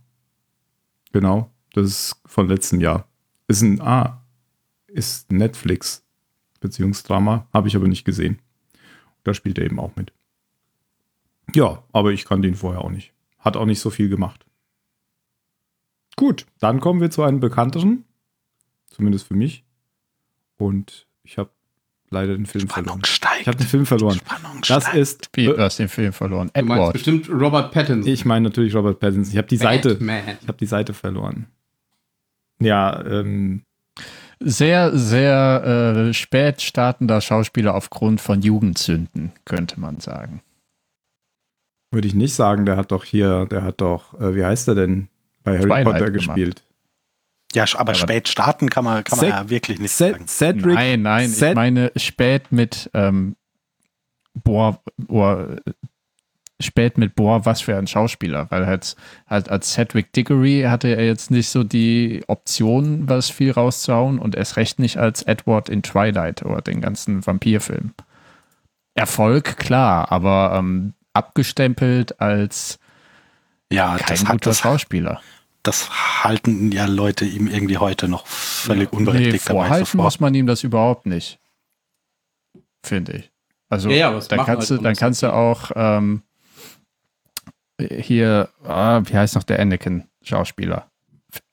Genau. 1.11 1.51
Das 1.73 1.85
ist 1.85 2.21
von 2.25 2.47
letztem 2.47 2.81
Jahr. 2.81 3.07
Ist 3.47 3.61
ein, 3.61 3.81
ah, 3.81 4.23
ist 4.87 5.31
Netflix 5.31 6.03
Beziehungsdrama. 6.59 7.47
Habe 7.53 7.67
ich 7.67 7.75
aber 7.75 7.87
nicht 7.87 8.05
gesehen. 8.05 8.39
Da 9.23 9.33
spielt 9.33 9.57
er 9.57 9.65
eben 9.65 9.79
auch 9.79 9.95
mit. 9.95 10.13
Ja, 11.53 11.83
aber 11.91 12.11
ich 12.11 12.25
kannte 12.25 12.47
ihn 12.47 12.55
vorher 12.55 12.81
auch 12.81 12.91
nicht. 12.91 13.13
Hat 13.39 13.57
auch 13.57 13.65
nicht 13.65 13.79
so 13.79 13.89
viel 13.89 14.09
gemacht. 14.09 14.45
Gut, 16.15 16.45
dann 16.59 16.79
kommen 16.79 17.01
wir 17.01 17.11
zu 17.11 17.23
einem 17.23 17.39
bekannteren. 17.39 18.05
Zumindest 18.89 19.27
für 19.27 19.35
mich. 19.35 19.63
Und 20.57 21.07
ich 21.23 21.37
habe 21.37 21.51
leider 22.11 22.35
den 22.35 22.45
Film 22.45 22.67
verloren. 22.67 22.85
Spannung 22.87 23.05
steigt. 23.05 23.41
Ich 23.41 23.47
habe 23.47 23.57
den 23.57 23.67
Film 23.67 23.85
verloren. 23.85 24.17
Spannung 24.19 24.61
Das 24.67 24.83
steigt. 24.83 24.97
ist. 24.97 25.29
Wie, 25.33 25.45
du 25.45 25.57
hast 25.57 25.79
den 25.79 25.89
Film 25.89 26.13
verloren. 26.13 26.49
Du 26.53 26.61
meinst 26.63 26.71
Edward. 26.79 26.93
bestimmt 26.93 27.29
Robert 27.29 27.71
Pattinson. 27.71 28.11
ich 28.11 28.25
meine 28.25 28.49
natürlich 28.49 28.75
Robert 28.75 28.99
Pattinson. 28.99 29.31
Ich 29.31 29.37
habe 29.37 29.47
die 29.47 29.57
Seite. 29.57 29.89
Batman. 29.95 30.37
Ich 30.41 30.47
habe 30.47 30.57
die 30.57 30.65
Seite 30.65 30.93
verloren. 30.93 31.47
Ja, 32.61 33.03
ähm, 33.05 33.63
Sehr, 34.41 34.95
sehr 34.97 36.07
äh, 36.09 36.13
spät 36.13 36.61
startender 36.61 37.21
Schauspieler 37.21 37.73
aufgrund 37.75 38.21
von 38.21 38.41
Jugendsünden, 38.41 39.31
könnte 39.45 39.79
man 39.79 39.99
sagen. 39.99 40.41
würde 41.91 42.07
ich 42.07 42.13
nicht 42.13 42.33
sagen. 42.33 42.65
Der 42.65 42.77
hat 42.77 42.91
doch 42.91 43.03
hier, 43.03 43.45
der 43.47 43.63
hat 43.63 43.81
doch, 43.81 44.19
äh, 44.19 44.35
wie 44.35 44.43
heißt 44.45 44.67
er 44.67 44.75
denn? 44.75 45.07
Bei 45.43 45.53
Harry 45.57 45.63
Twilight 45.67 45.85
Potter 45.85 46.11
gemacht. 46.11 46.27
gespielt. 46.35 46.63
Ja, 47.53 47.63
aber 47.73 47.79
Aber- 47.91 47.95
spät 47.95 48.27
starten 48.27 48.69
kann 48.69 48.83
man, 48.83 49.03
kann 49.03 49.17
man 49.19 49.27
ja 49.29 49.49
wirklich 49.49 49.79
nicht 49.79 49.91
Ced- 49.93 50.11
sagen. 50.11 50.27
Cedric. 50.27 50.75
nein, 50.75 51.01
nein, 51.01 51.29
Ced- 51.29 51.49
ich 51.49 51.55
meine 51.55 51.91
spät 51.95 52.51
mit 52.51 52.89
ähm, 52.93 53.35
boah, 54.43 54.79
boah, 54.97 55.55
spät 56.61 56.97
mit 56.97 57.15
boah, 57.15 57.45
was 57.45 57.61
für 57.61 57.75
ein 57.77 57.87
Schauspieler, 57.87 58.51
weil 58.51 58.67
halt, 58.67 58.95
halt 59.27 59.49
als 59.49 59.73
Cedric 59.73 60.13
Diggory 60.13 60.65
hatte 60.67 60.89
er 60.89 61.05
jetzt 61.05 61.31
nicht 61.31 61.49
so 61.49 61.63
die 61.63 62.23
Option, 62.27 63.07
was 63.09 63.29
viel 63.29 63.51
rauszuhauen 63.51 64.19
und 64.19 64.35
erst 64.35 64.57
recht 64.57 64.77
nicht 64.77 64.97
als 64.97 65.23
Edward 65.23 65.69
in 65.69 65.81
Twilight 65.81 66.43
oder 66.43 66.61
den 66.61 66.81
ganzen 66.81 67.25
Vampirfilm. 67.25 67.93
Erfolg, 68.93 69.57
klar, 69.57 70.11
aber 70.11 70.53
ähm, 70.59 70.93
abgestempelt 71.13 72.19
als 72.19 72.77
Ja, 73.71 73.97
kein 73.97 74.07
das, 74.09 74.25
hat, 74.25 74.31
guter 74.33 74.49
das, 74.51 74.59
Schauspieler. 74.59 75.21
Das 75.69 76.23
halten 76.23 76.71
ja 76.71 76.85
Leute 76.85 77.25
ihm 77.25 77.47
irgendwie 77.47 77.77
heute 77.77 78.07
noch 78.07 78.25
völlig 78.27 78.91
unberechtigt 78.91 79.33
nee, 79.33 79.39
dabei 79.53 79.59
vorhalten 79.67 79.85
vor. 79.85 80.03
muss 80.05 80.19
man 80.19 80.33
ihm 80.33 80.47
das 80.47 80.63
überhaupt 80.63 81.05
nicht. 81.05 81.39
Finde 82.83 83.13
ich. 83.17 83.31
Also, 83.69 83.89
Ja, 83.89 84.11
ja, 84.11 84.19
dann 84.19 84.45
kannst, 84.45 84.69
halt 84.71 84.79
du, 84.79 84.83
dann 84.83 84.95
kannst 84.95 85.21
du 85.21 85.31
auch 85.33 85.71
ähm, 85.75 86.23
hier, 87.79 88.49
ah, 88.63 89.01
wie 89.05 89.15
heißt 89.15 89.35
noch 89.35 89.43
der 89.43 89.59
Anakin-Schauspieler? 89.59 90.89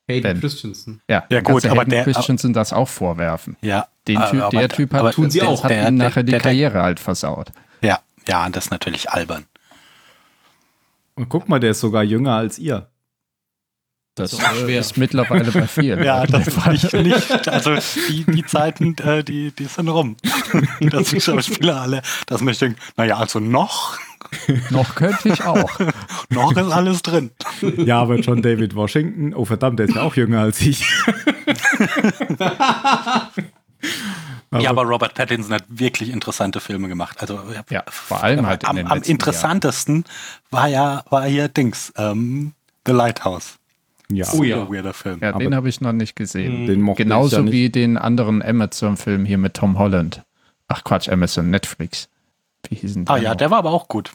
Hayden 0.09 0.23
Ben. 0.23 0.41
Christensen. 0.41 1.03
Ja, 1.11 1.25
Ja, 1.31 1.41
gut, 1.41 1.65
aber 1.67 1.81
Hayden 1.81 1.91
der- 1.91 2.05
Christensen 2.05 2.53
das 2.53 2.73
auch 2.73 2.89
vorwerfen. 2.89 3.57
Ja, 3.61 3.89
Den 4.09 4.17
typ, 4.31 4.41
aber- 4.43 4.59
der 4.59 4.69
Typ 4.69 4.93
hat, 4.93 5.01
aber 5.01 5.13
tun 5.13 5.31
sie 5.31 5.41
der 5.41 5.49
auch. 5.49 5.63
hat 5.65 5.71
Der- 5.71 5.89
ihm 5.89 5.99
der- 5.99 6.09
nachher 6.09 6.23
die 6.23 6.31
der- 6.33 6.41
Karriere 6.41 6.83
halt 6.83 7.01
versaut. 7.01 7.53
Ja, 7.83 8.01
ja, 8.29 8.49
das 8.49 8.67
ist 8.67 8.71
natürlich 8.71 9.11
albern. 9.11 9.45
Und 11.17 11.29
guck 11.29 11.49
mal, 11.49 11.59
der 11.61 11.73
ist 11.73 11.81
sogar 11.81 12.03
jünger 12.05 12.35
als 12.37 12.59
ihr. 12.59 12.89
Das 14.17 14.35
schwer. 14.41 14.81
ist 14.81 14.97
mittlerweile 14.97 15.53
bei 15.53 15.67
vielen. 15.67 16.03
Ja, 16.03 16.27
das 16.27 16.49
ist 16.49 16.59
Fall. 16.59 16.73
nicht, 17.03 17.49
also 17.49 17.77
die, 18.09 18.25
die 18.25 18.45
Zeiten, 18.47 18.97
äh, 18.99 19.23
die, 19.23 19.53
die 19.53 19.67
sind 19.67 19.89
rum. 19.89 20.17
Dass 20.81 21.11
die 21.11 21.21
Schauspieler 21.21 21.83
alle, 21.83 22.03
dass 22.27 22.41
man 22.41 22.55
denkt, 22.55 22.81
naja, 22.97 23.19
also 23.19 23.41
noch, 23.41 23.99
Noch 24.71 24.95
könnte 24.95 25.29
ich 25.29 25.45
auch. 25.45 25.71
noch 26.31 26.53
ist 26.53 26.73
alles 26.73 27.03
drin. 27.03 27.31
Ja, 27.77 28.01
aber 28.01 28.17
John 28.17 28.41
David 28.41 28.75
Washington, 28.75 29.35
oh 29.35 29.45
verdammt, 29.45 29.79
der 29.79 29.87
ist 29.87 29.95
ja 29.95 30.03
auch 30.03 30.17
jünger 30.17 30.41
als 30.41 30.61
ich. 30.63 30.83
ja, 34.59 34.71
aber 34.71 34.83
Robert 34.85 35.15
Pattinson 35.15 35.53
hat 35.53 35.65
wirklich 35.69 36.11
interessante 36.11 36.61
Filme 36.61 36.89
gemacht. 36.89 37.19
Also 37.21 37.39
Ja, 37.71 37.85
vor 37.89 38.23
allem 38.25 38.47
halt 38.47 38.63
in 38.63 38.69
am, 38.71 38.77
den 38.77 38.87
am 38.91 39.03
interessantesten 39.03 40.05
war 40.51 40.69
ja 40.69 41.05
war 41.11 41.25
hier 41.27 41.49
Dings, 41.49 41.93
ähm, 41.97 42.53
The 42.87 42.93
Lighthouse. 42.93 43.59
Ja, 44.11 44.27
Oh 44.35 44.43
ja. 44.45 44.71
Weirder 44.71 44.93
Film. 44.95 45.19
Ja, 45.21 45.33
den 45.33 45.55
habe 45.55 45.69
ich 45.69 45.81
noch 45.81 45.93
nicht 45.93 46.15
gesehen. 46.17 46.67
den 46.67 46.81
mochte 46.81 47.03
ich 47.03 47.07
Genauso 47.09 47.37
ja 47.37 47.43
nicht. 47.43 47.53
wie 47.53 47.71
den 47.71 47.97
anderen 47.97 48.43
Amazon-Film 48.43 49.25
hier 49.25 49.39
mit 49.39 49.55
Tom 49.55 49.79
Holland. 49.79 50.23
Ach 50.69 50.85
Quatsch, 50.85 51.09
Amazon, 51.09 51.51
Netflix. 51.51 52.09
Wie 52.69 52.77
hießen 52.77 53.05
die? 53.05 53.11
Ah 53.11 53.17
ja, 53.17 53.31
noch? 53.31 53.37
der 53.37 53.51
war 53.51 53.59
aber 53.59 53.71
auch 53.73 53.89
gut. 53.89 54.13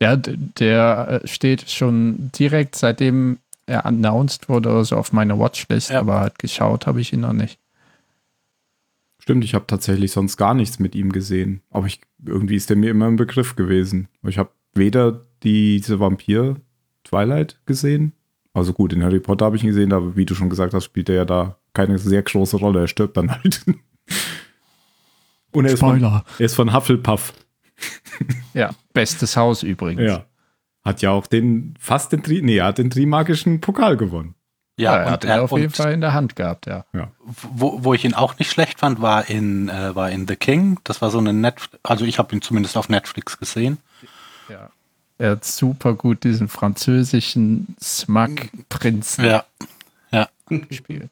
Ja, 0.00 0.16
der 0.16 1.20
äh, 1.24 1.26
steht 1.28 1.70
schon 1.70 2.30
direkt, 2.38 2.76
seitdem 2.76 3.38
er 3.66 3.84
announced 3.84 4.48
wurde, 4.48 4.70
oder 4.70 4.84
so 4.84 4.96
auf 4.96 5.12
meiner 5.12 5.38
Watchlist, 5.38 5.90
Ja. 5.90 6.00
aber 6.00 6.20
halt 6.20 6.38
geschaut 6.38 6.86
habe 6.86 7.00
ich 7.00 7.12
ihn 7.12 7.20
noch 7.20 7.32
nicht. 7.32 7.58
Stimmt, 9.20 9.44
ich 9.44 9.54
habe 9.54 9.66
tatsächlich 9.66 10.12
sonst 10.12 10.36
gar 10.36 10.54
nichts 10.54 10.78
mit 10.78 10.94
ihm 10.94 11.12
gesehen. 11.12 11.60
Aber 11.70 11.86
ich, 11.86 12.00
irgendwie 12.24 12.56
ist 12.56 12.70
der 12.70 12.76
mir 12.76 12.90
immer 12.90 13.06
ein 13.08 13.16
Begriff 13.16 13.56
gewesen. 13.56 14.08
Ich 14.26 14.38
habe 14.38 14.50
weder 14.72 15.26
diese 15.42 16.00
Vampir 16.00 16.56
Twilight 17.04 17.58
gesehen. 17.66 18.12
Also 18.54 18.72
gut, 18.72 18.92
in 18.92 19.02
Harry 19.02 19.20
Potter 19.20 19.44
habe 19.44 19.56
ich 19.56 19.62
ihn 19.62 19.68
gesehen, 19.68 19.92
aber 19.92 20.16
wie 20.16 20.26
du 20.26 20.34
schon 20.34 20.50
gesagt 20.50 20.74
hast, 20.74 20.84
spielt 20.84 21.08
er 21.08 21.14
ja 21.14 21.24
da 21.24 21.58
keine 21.74 21.98
sehr 21.98 22.22
große 22.22 22.56
Rolle. 22.56 22.80
Er 22.80 22.88
stirbt 22.88 23.16
dann 23.16 23.30
halt. 23.30 23.64
Und 25.52 25.64
er 25.64 25.72
ist, 25.72 25.80
von, 25.80 26.02
er 26.02 26.24
ist 26.38 26.54
von 26.54 26.74
Hufflepuff. 26.74 27.32
Ja, 28.54 28.70
bestes 28.92 29.36
Haus 29.36 29.62
übrigens. 29.62 30.02
Ja. 30.02 30.24
Hat 30.84 31.02
ja 31.02 31.10
auch 31.10 31.26
den, 31.26 31.74
fast 31.78 32.12
den, 32.12 32.22
Tri 32.22 32.42
nee, 32.42 32.56
er 32.56 32.66
hat 32.66 32.78
den 32.78 32.90
Trimagischen 32.90 33.60
Pokal 33.60 33.96
gewonnen. 33.96 34.34
Ja, 34.76 34.92
Ja, 34.92 34.96
er 34.96 35.10
hat 35.10 35.24
er, 35.24 35.42
auf 35.42 35.52
jeden 35.52 35.72
Fall 35.72 35.92
in 35.92 36.00
der 36.00 36.12
Hand 36.12 36.36
gehabt, 36.36 36.66
ja. 36.66 36.84
wo, 37.32 37.84
wo 37.84 37.94
ich 37.94 38.04
ihn 38.04 38.14
auch 38.14 38.38
nicht 38.38 38.50
schlecht 38.50 38.78
fand, 38.78 39.00
war 39.00 39.28
in, 39.28 39.68
äh, 39.68 39.94
war 39.94 40.10
in 40.10 40.28
The 40.28 40.36
King. 40.36 40.78
Das 40.84 41.02
war 41.02 41.10
so 41.10 41.18
eine 41.18 41.32
Net, 41.32 41.56
also 41.82 42.04
ich 42.04 42.18
habe 42.18 42.34
ihn 42.34 42.42
zumindest 42.42 42.76
auf 42.76 42.88
Netflix 42.88 43.38
gesehen. 43.38 43.78
ja. 44.48 44.70
Er 45.18 45.32
hat 45.32 45.44
super 45.44 45.94
gut 45.94 46.22
diesen 46.22 46.48
französischen 46.48 47.76
Smug-Prinzen 47.82 49.24
Ja, 49.24 49.44
gespielt. 50.48 51.10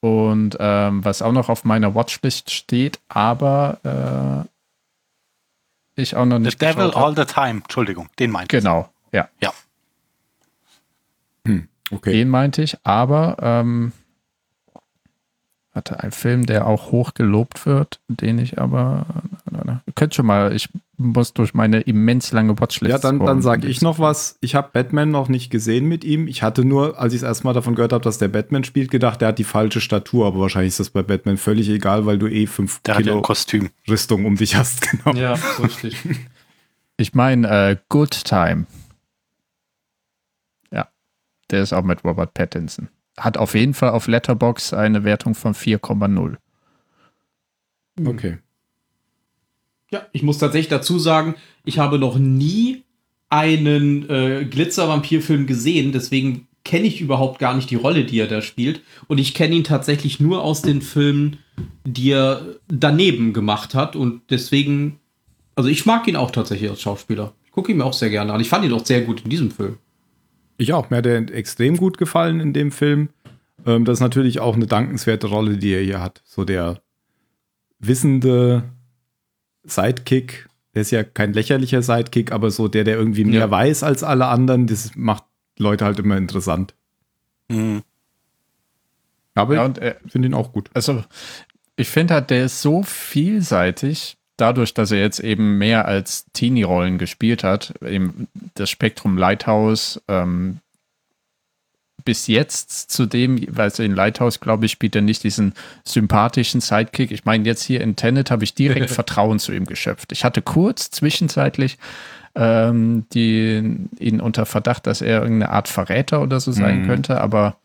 Und 0.00 0.56
ähm, 0.60 1.04
was 1.04 1.22
auch 1.22 1.32
noch 1.32 1.48
auf 1.48 1.64
meiner 1.64 1.94
Watchlist 1.94 2.50
steht, 2.50 3.00
aber 3.08 4.46
äh, 5.96 6.00
ich 6.00 6.14
auch 6.14 6.24
noch 6.24 6.36
The 6.36 6.42
nicht 6.44 6.62
Devil 6.62 6.86
geschaut 6.86 6.96
hab. 6.96 7.02
All 7.02 7.16
the 7.16 7.24
Time. 7.24 7.60
Entschuldigung, 7.62 8.08
den 8.18 8.30
meinte 8.30 8.56
ich. 8.56 8.62
Genau, 8.62 8.88
ja. 9.12 9.28
Ja. 9.40 9.52
Okay. 11.90 12.12
Den 12.12 12.28
meinte 12.28 12.62
ich, 12.62 12.76
aber 12.84 13.36
ähm, 13.40 13.92
hatte 15.72 16.00
ein 16.00 16.12
Film, 16.12 16.44
der 16.44 16.66
auch 16.66 16.92
hoch 16.92 17.14
gelobt 17.14 17.64
wird, 17.66 18.00
den 18.08 18.38
ich 18.38 18.60
aber 18.60 19.06
ihr 19.86 19.92
könnt 19.94 20.14
schon 20.14 20.26
mal, 20.26 20.52
ich 20.54 20.68
muss 20.98 21.32
durch 21.32 21.54
meine 21.54 21.80
immens 21.82 22.32
lange 22.32 22.58
Watchlist. 22.58 22.90
Ja, 22.90 22.98
dann, 22.98 23.20
dann 23.20 23.40
sage 23.40 23.68
ich 23.68 23.82
noch 23.82 23.98
was. 24.00 24.36
Ich 24.40 24.54
habe 24.56 24.70
Batman 24.72 25.10
noch 25.10 25.28
nicht 25.28 25.48
gesehen 25.48 25.86
mit 25.86 26.04
ihm. 26.04 26.26
Ich 26.26 26.42
hatte 26.42 26.64
nur, 26.64 26.98
als 26.98 27.14
ich 27.14 27.20
das 27.20 27.28
erste 27.28 27.44
Mal 27.44 27.52
davon 27.52 27.76
gehört 27.76 27.92
habe, 27.92 28.02
dass 28.02 28.18
der 28.18 28.28
Batman 28.28 28.64
spielt, 28.64 28.90
gedacht, 28.90 29.20
der 29.20 29.28
hat 29.28 29.38
die 29.38 29.44
falsche 29.44 29.80
Statur. 29.80 30.26
Aber 30.26 30.40
wahrscheinlich 30.40 30.70
ist 30.70 30.80
das 30.80 30.90
bei 30.90 31.02
Batman 31.02 31.36
völlig 31.36 31.68
egal, 31.68 32.04
weil 32.04 32.18
du 32.18 32.26
eh 32.26 32.46
fünf 32.46 32.80
Der 32.82 32.94
hat 32.96 33.00
ja 33.00 33.04
Kilo 33.04 33.18
ein 33.18 33.22
Kostüm. 33.22 33.70
Rüstung 33.88 34.24
um 34.26 34.36
dich 34.36 34.56
hast. 34.56 34.88
Genau. 35.04 35.16
Ja, 35.18 35.36
so 35.36 35.62
richtig. 35.62 35.96
Ich 37.00 37.14
meine, 37.14 37.48
äh, 37.48 37.76
Good 37.88 38.24
Time. 38.24 38.66
Ja, 40.72 40.88
der 41.48 41.62
ist 41.62 41.72
auch 41.72 41.84
mit 41.84 42.02
Robert 42.02 42.34
Pattinson. 42.34 42.88
Hat 43.16 43.36
auf 43.36 43.54
jeden 43.54 43.72
Fall 43.72 43.90
auf 43.90 44.08
Letterbox 44.08 44.72
eine 44.72 45.04
Wertung 45.04 45.36
von 45.36 45.54
4,0. 45.54 46.36
Okay. 48.04 48.38
Ja, 49.90 50.06
ich 50.12 50.22
muss 50.22 50.38
tatsächlich 50.38 50.68
dazu 50.68 50.98
sagen, 50.98 51.34
ich 51.64 51.78
habe 51.78 51.98
noch 51.98 52.18
nie 52.18 52.82
einen 53.30 54.08
äh, 54.08 54.44
Glitzer-Vampir-Film 54.44 55.46
gesehen, 55.46 55.92
deswegen 55.92 56.48
kenne 56.68 56.86
ich 56.86 57.00
überhaupt 57.00 57.38
gar 57.38 57.54
nicht 57.54 57.70
die 57.70 57.76
Rolle, 57.76 58.04
die 58.04 58.20
er 58.20 58.26
da 58.26 58.42
spielt. 58.42 58.82
Und 59.06 59.16
ich 59.18 59.32
kenne 59.32 59.54
ihn 59.54 59.64
tatsächlich 59.64 60.20
nur 60.20 60.42
aus 60.44 60.60
den 60.60 60.82
Filmen, 60.82 61.38
die 61.86 62.10
er 62.10 62.42
daneben 62.68 63.32
gemacht 63.32 63.74
hat. 63.74 63.96
Und 63.96 64.20
deswegen, 64.28 64.98
also 65.54 65.70
ich 65.70 65.86
mag 65.86 66.06
ihn 66.08 66.16
auch 66.16 66.30
tatsächlich 66.30 66.68
als 66.68 66.82
Schauspieler. 66.82 67.32
Ich 67.46 67.52
gucke 67.52 67.72
ihn 67.72 67.78
mir 67.78 67.86
auch 67.86 67.94
sehr 67.94 68.10
gerne 68.10 68.34
an. 68.34 68.40
Ich 68.40 68.50
fand 68.50 68.66
ihn 68.66 68.72
auch 68.74 68.84
sehr 68.84 69.00
gut 69.00 69.22
in 69.22 69.30
diesem 69.30 69.50
Film. 69.50 69.78
Ich 70.58 70.74
auch. 70.74 70.90
Mir 70.90 70.98
hat 70.98 71.06
er 71.06 71.16
extrem 71.32 71.78
gut 71.78 71.96
gefallen 71.96 72.38
in 72.38 72.52
dem 72.52 72.70
Film. 72.70 73.08
Ähm, 73.64 73.86
das 73.86 73.94
ist 73.94 74.02
natürlich 74.02 74.40
auch 74.40 74.54
eine 74.54 74.66
dankenswerte 74.66 75.28
Rolle, 75.28 75.56
die 75.56 75.72
er 75.72 75.82
hier 75.82 76.02
hat. 76.02 76.20
So 76.26 76.44
der 76.44 76.82
wissende 77.78 78.64
Sidekick 79.64 80.48
der 80.74 80.82
ist 80.82 80.90
ja 80.92 81.02
kein 81.02 81.32
lächerlicher 81.32 81.82
Sidekick, 81.82 82.30
aber 82.30 82.52
so 82.52 82.68
der, 82.68 82.84
der 82.84 82.96
irgendwie 82.96 83.24
mehr 83.24 83.40
Ja. 83.40 83.50
weiß 83.50 83.82
als 83.82 84.04
alle 84.04 84.26
anderen, 84.26 84.68
das 84.68 84.92
macht 84.94 85.24
Leute 85.58 85.84
halt 85.84 85.98
immer 85.98 86.16
interessant. 86.16 86.74
Mhm. 87.48 87.82
Aber 89.34 89.54
Ja, 89.56 89.64
und 89.64 89.78
er, 89.78 89.96
ich 90.04 90.12
finde 90.12 90.28
ihn 90.28 90.34
auch 90.34 90.52
gut. 90.52 90.70
also 90.74 91.02
ich 91.74 91.88
finde 91.88 92.14
halt, 92.14 92.30
der 92.30 92.44
ist 92.44 92.60
so 92.62 92.82
vielseitig, 92.84 94.18
dadurch, 94.36 94.72
dass 94.74 94.92
er 94.92 95.00
jetzt 95.00 95.20
eben 95.20 95.58
mehr 95.58 95.86
als 95.86 96.26
Teenie-Rollen 96.32 96.98
gespielt 96.98 97.42
hat, 97.42 97.74
eben 97.82 98.28
das 98.54 98.70
Spektrum 98.70 99.16
Lighthouse, 99.16 100.00
ähm, 100.06 100.58
bis 102.08 102.26
jetzt 102.26 102.90
zu 102.90 103.04
dem, 103.04 103.38
weil 103.50 103.70
in 103.80 103.94
Lighthouse, 103.94 104.40
glaube 104.40 104.64
ich, 104.64 104.72
spielt 104.72 104.96
er 104.96 105.02
nicht 105.02 105.24
diesen 105.24 105.52
sympathischen 105.84 106.62
Sidekick. 106.62 107.10
Ich 107.10 107.26
meine, 107.26 107.44
jetzt 107.44 107.62
hier 107.62 107.82
in 107.82 107.96
Tenet 107.96 108.30
habe 108.30 108.44
ich 108.44 108.54
direkt 108.54 108.88
Vertrauen 109.00 109.38
zu 109.38 109.52
ihm 109.52 109.66
geschöpft. 109.66 110.10
Ich 110.12 110.24
hatte 110.24 110.40
kurz 110.40 110.90
zwischenzeitlich 110.90 111.76
ähm, 112.34 113.04
die, 113.12 113.76
ihn 113.98 114.22
unter 114.22 114.46
Verdacht, 114.46 114.86
dass 114.86 115.02
er 115.02 115.20
irgendeine 115.20 115.52
Art 115.52 115.68
Verräter 115.68 116.22
oder 116.22 116.40
so 116.40 116.50
sein 116.50 116.80
Mhm. 116.80 116.86
könnte, 116.86 117.20
aber 117.20 117.56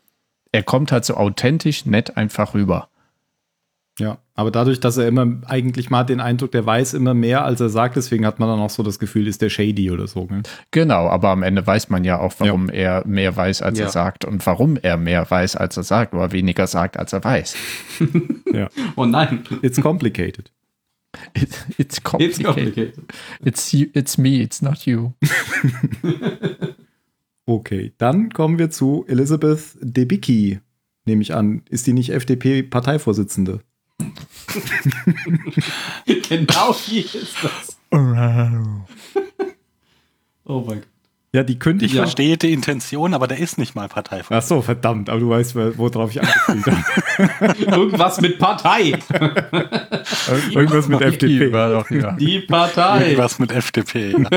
er 0.52 0.62
kommt 0.62 0.92
halt 0.92 1.06
so 1.06 1.14
authentisch 1.14 1.86
nett 1.86 2.18
einfach 2.18 2.52
rüber. 2.52 2.90
Ja, 4.00 4.18
aber 4.34 4.50
dadurch, 4.50 4.80
dass 4.80 4.96
er 4.96 5.06
immer, 5.06 5.24
eigentlich 5.46 5.88
mal 5.88 6.02
den 6.02 6.18
Eindruck, 6.18 6.50
der 6.50 6.66
weiß 6.66 6.94
immer 6.94 7.14
mehr, 7.14 7.44
als 7.44 7.60
er 7.60 7.68
sagt, 7.68 7.94
deswegen 7.94 8.26
hat 8.26 8.40
man 8.40 8.48
dann 8.48 8.58
auch 8.58 8.70
so 8.70 8.82
das 8.82 8.98
Gefühl, 8.98 9.28
ist 9.28 9.40
der 9.40 9.50
shady 9.50 9.88
oder 9.92 10.08
so. 10.08 10.26
Ne? 10.26 10.42
Genau, 10.72 11.06
aber 11.06 11.28
am 11.28 11.44
Ende 11.44 11.64
weiß 11.64 11.90
man 11.90 12.02
ja 12.02 12.18
auch, 12.18 12.32
warum 12.38 12.68
er 12.68 13.06
mehr 13.06 13.36
weiß, 13.36 13.62
als 13.62 13.78
Ja. 13.78 13.84
er 13.84 13.90
sagt 13.92 14.24
und 14.24 14.44
warum 14.46 14.76
er 14.82 14.96
mehr 14.96 15.30
weiß, 15.30 15.54
als 15.54 15.76
er 15.76 15.84
sagt, 15.84 16.12
oder 16.12 16.32
weniger 16.32 16.66
sagt, 16.66 16.96
als 16.96 17.12
er 17.12 17.22
weiß. 17.22 17.54
Ja. 18.52 18.68
Oh 18.96 19.04
nein. 19.06 19.44
It's 19.62 19.80
complicated. 19.80 20.50
It, 21.34 21.50
it's 21.78 21.98
It's 21.98 22.02
complicated. 22.02 22.44
complicated. 22.46 23.04
It's, 23.44 23.70
you, 23.72 23.86
it's 23.94 24.18
me, 24.18 24.40
it's 24.42 24.60
not 24.62 24.86
you. 24.86 25.12
Okay, 27.46 27.92
dann 27.98 28.30
kommen 28.30 28.58
wir 28.58 28.70
zu 28.70 29.04
Elizabeth 29.06 29.76
Debicki, 29.82 30.60
nehme 31.04 31.20
ich 31.20 31.34
an. 31.34 31.62
Ist 31.68 31.86
die 31.86 31.92
nicht 31.92 32.10
FDP-Parteivorsitzende? 32.10 33.60
genau 36.28 36.76
wie 36.86 37.00
ist 37.00 37.34
das. 37.42 37.76
Oh 37.90 37.98
mein 40.66 40.80
Gott. 40.80 40.86
Ja, 41.32 41.42
die 41.42 41.58
könnte 41.58 41.84
Ich 41.84 41.90
ich. 41.90 41.96
Ja. 41.96 42.04
verstehe 42.04 42.36
die 42.36 42.52
Intention, 42.52 43.12
aber 43.12 43.26
der 43.26 43.38
ist 43.38 43.58
nicht 43.58 43.74
mal 43.74 43.88
Parteivorsitzender. 43.88 44.38
Ach 44.38 44.42
so, 44.46 44.62
verdammt, 44.62 45.10
aber 45.10 45.18
du 45.18 45.30
weißt, 45.30 45.56
worauf 45.56 46.12
ich 46.12 46.20
angespielt 46.22 46.64
habe. 46.66 46.84
Irgendwas 47.76 48.20
mit 48.20 48.38
Partei. 48.38 49.00
Irgendwas 50.52 50.86
mit 50.86 51.00
FDP. 51.00 51.50
War 51.52 51.72
doch, 51.72 51.90
ja. 51.90 52.12
Die 52.12 52.38
Partei. 52.38 53.00
Irgendwas 53.06 53.40
mit 53.40 53.50
FDP. 53.50 54.12
Ja. 54.12 54.30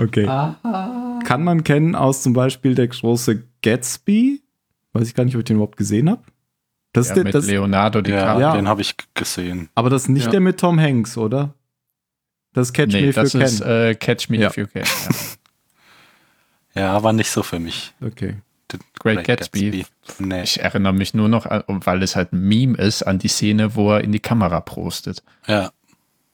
Okay. 0.00 0.26
Kann 1.24 1.42
man 1.42 1.64
kennen 1.64 1.96
aus 1.96 2.22
zum 2.22 2.32
Beispiel 2.32 2.76
der 2.76 2.86
große 2.86 3.42
Gatsby? 3.62 4.42
Weiß 4.92 5.08
ich 5.08 5.14
gar 5.16 5.24
nicht, 5.24 5.34
ob 5.34 5.40
ich 5.40 5.46
den 5.46 5.56
überhaupt 5.56 5.76
gesehen 5.76 6.08
habe. 6.08 6.22
Das 6.92 7.06
ist 7.06 7.10
Ja, 7.10 7.14
der, 7.16 7.24
mit 7.24 7.34
das, 7.34 7.46
Leonardo 7.46 7.98
ja, 7.98 8.02
DiCaprio. 8.02 8.40
Ja. 8.40 8.52
den 8.56 8.68
habe 8.68 8.80
ich 8.80 8.94
gesehen. 9.14 9.68
aber 9.74 9.90
das 9.90 10.02
ist 10.02 10.08
nicht 10.08 10.24
Ja. 10.26 10.30
der 10.30 10.40
mit 10.40 10.58
Tom 10.58 10.80
Hanks, 10.80 11.16
oder? 11.18 11.54
Das 12.54 12.68
ist 12.68 12.72
Catch 12.72 12.92
Nee, 12.94 13.02
Me 13.02 13.08
If 13.08 13.14
das 13.14 13.32
You 13.34 13.40
ist 13.40 13.62
Can. 13.62 13.70
äh, 13.70 13.94
Catch 13.94 14.28
Me 14.30 14.36
Ja. 14.38 14.48
If 14.48 14.56
You 14.56 14.66
Can. 14.66 14.82
Ja. 14.84 15.16
Ja, 16.74 17.02
war 17.02 17.12
nicht 17.12 17.30
so 17.30 17.42
für 17.42 17.58
mich. 17.58 17.92
okay. 18.04 18.36
The 18.70 18.78
Great 19.00 19.24
Gatsby. 19.24 19.86
Nee. 20.18 20.42
Ich 20.42 20.60
erinnere 20.60 20.92
mich 20.92 21.14
nur 21.14 21.28
noch, 21.28 21.46
an, 21.46 21.62
weil 21.66 22.02
es 22.02 22.14
halt 22.16 22.32
ein 22.34 22.40
Meme 22.46 22.76
ist, 22.76 23.02
an 23.02 23.18
die 23.18 23.28
Szene, 23.28 23.74
wo 23.74 23.92
er 23.92 24.02
in 24.04 24.12
die 24.12 24.20
Kamera 24.20 24.60
prostet. 24.60 25.22
Ja. 25.46 25.72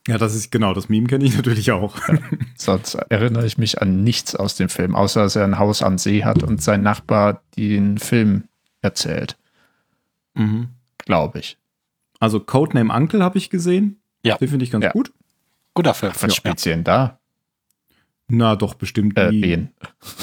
Ja, 0.09 0.19
das 0.19 0.35
ist 0.35 0.51
genau, 0.51 0.75
das 0.75 0.88
Meme 0.88 1.07
kenne 1.07 1.25
ich 1.25 1.35
natürlich 1.37 1.71
auch. 1.71 1.97
Sonst 2.57 2.95
erinnere 2.97 3.47
ich 3.47 3.57
mich 3.57 3.81
an 3.81 4.03
nichts 4.03 4.35
aus 4.35 4.57
dem 4.57 4.69
Film, 4.69 4.97
außer 4.97 5.23
dass 5.23 5.37
er 5.37 5.45
ein 5.45 5.59
Haus 5.59 5.81
am 5.83 5.97
See 5.97 6.25
hat 6.25 6.43
und 6.43 6.61
sein 6.61 6.83
Nachbar 6.83 7.40
den 7.57 7.97
Film 7.99 8.45
erzählt, 8.83 9.37
mhm. 10.35 10.68
glaube 10.99 11.38
ich. 11.40 11.59
Also 12.20 12.40
Codename 12.40 12.92
Uncle 12.94 13.23
habe 13.23 13.38
ich 13.38 13.51
gesehen. 13.51 14.01
Ja. 14.25 14.37
Den 14.38 14.49
finde 14.49 14.64
ich 14.64 14.70
ganz 14.70 14.85
Ja. 14.85 14.92
gut. 14.92 15.12
Guter 15.75 15.94
Film. 15.94 16.12
Was 16.20 16.35
spielt 16.35 16.61
sie 16.61 16.70
denn 16.70 16.85
da? 16.85 17.18
Na 18.29 18.57
doch, 18.57 18.75
bestimmt 18.75 19.18
Äh, 19.18 19.31
die. 19.31 19.42
wen? 19.42 19.68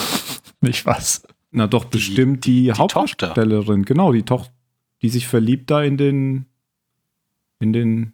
Nicht 0.62 0.86
was. 0.86 1.24
Na 1.52 1.68
doch, 1.68 1.86
bestimmt 1.86 2.46
die, 2.46 2.64
die 2.64 2.72
Hauptdarstellerin. 2.74 3.84
Genau, 3.84 4.12
die 4.14 4.24
Tochter, 4.24 4.52
die 5.02 5.10
sich 5.10 5.28
verliebt 5.28 5.70
da 5.70 5.84
in 5.84 5.98
den 5.98 6.46
in 7.60 7.74
den 7.74 8.14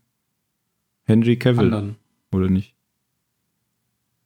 Henry 1.06 1.38
Cavill, 1.38 1.74
Anderen. 1.74 1.96
oder 2.34 2.50
nicht? 2.50 2.74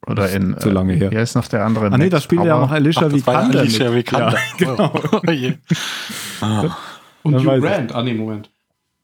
Oder 0.08 0.32
in. 0.32 0.58
zu 0.58 0.72
lange 0.72 0.94
her. 0.94 1.12
Wie 1.12 1.18
heißt 1.18 1.36
noch 1.36 1.48
der 1.48 1.64
andere? 1.64 1.92
Ah 1.92 1.98
nee, 1.98 2.10
da 2.10 2.20
spielt 2.20 2.44
ja 2.44 2.60
noch 2.60 2.72
Alicia 2.72 3.12
Vikander. 3.14 3.60
Alicia. 3.60 3.94
Vikander. 3.94 4.34
Ja, 4.34 4.40
genau. 4.58 4.92
Oh, 5.12 5.22
oh 5.28 5.32
je. 5.32 5.58
Ah. 6.42 6.76
Und 7.24 7.36
Hugh. 7.46 7.60
Grant. 7.60 7.92
Ah, 7.94 8.04
nee, 8.04 8.14
Moment. 8.14 8.50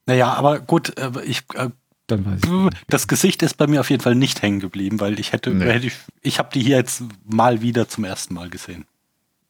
Naja, 0.06 0.32
aber 0.34 0.58
gut, 0.60 0.96
äh, 0.98 1.10
ich, 1.24 1.42
äh, 1.54 1.68
Dann 2.06 2.24
weiß 2.26 2.40
ich. 2.44 2.78
das 2.88 3.06
Gesicht 3.08 3.42
ist 3.42 3.54
bei 3.58 3.66
mir 3.66 3.80
auf 3.80 3.90
jeden 3.90 4.02
Fall 4.02 4.14
nicht 4.14 4.40
hängen 4.42 4.60
geblieben, 4.60 5.00
weil 5.00 5.18
ich 5.20 5.32
hätte, 5.32 5.50
Nee. 5.50 5.64
hätte 5.66 5.86
ich, 5.88 5.94
ich 6.22 6.38
habe 6.38 6.48
die 6.54 6.60
hier 6.60 6.76
jetzt 6.76 7.02
mal 7.28 7.60
wieder 7.60 7.88
zum 7.88 8.04
ersten 8.04 8.34
Mal 8.34 8.48
gesehen. 8.50 8.86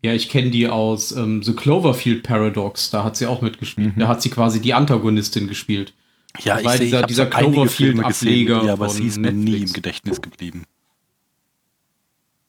Ja, 0.02 0.12
ich 0.12 0.28
kenne 0.28 0.50
die 0.50 0.68
aus 0.68 1.12
ähm, 1.12 1.42
The 1.42 1.54
Cloverfield 1.54 2.22
Paradox. 2.22 2.90
Da 2.90 3.02
hat 3.04 3.16
sie 3.16 3.26
auch 3.26 3.42
mitgespielt. 3.42 3.94
Da 3.96 4.06
hat 4.08 4.22
sie 4.22 4.30
quasi 4.30 4.60
die 4.60 4.74
Antagonistin 4.74 5.48
gespielt. 5.48 5.92
Ja, 6.40 6.54
Das 6.60 6.62
ich 6.62 6.70
sehe, 6.70 6.86
dieser- 6.86 7.00
ich 7.00 7.06
dieser 7.06 7.24
so 7.26 7.32
einige 7.36 7.68
Filme 7.68 8.02
Cloverfield-Ableger 8.02 8.54
gesehen, 8.54 8.66
ja, 8.66 8.72
aber 8.74 8.88
von 8.88 8.96
sie 8.96 9.06
ist 9.06 9.18
mir 9.18 9.32
nie 9.32 9.56
im 9.62 9.72
Gedächtnis 9.72 10.20
geblieben. 10.22 10.64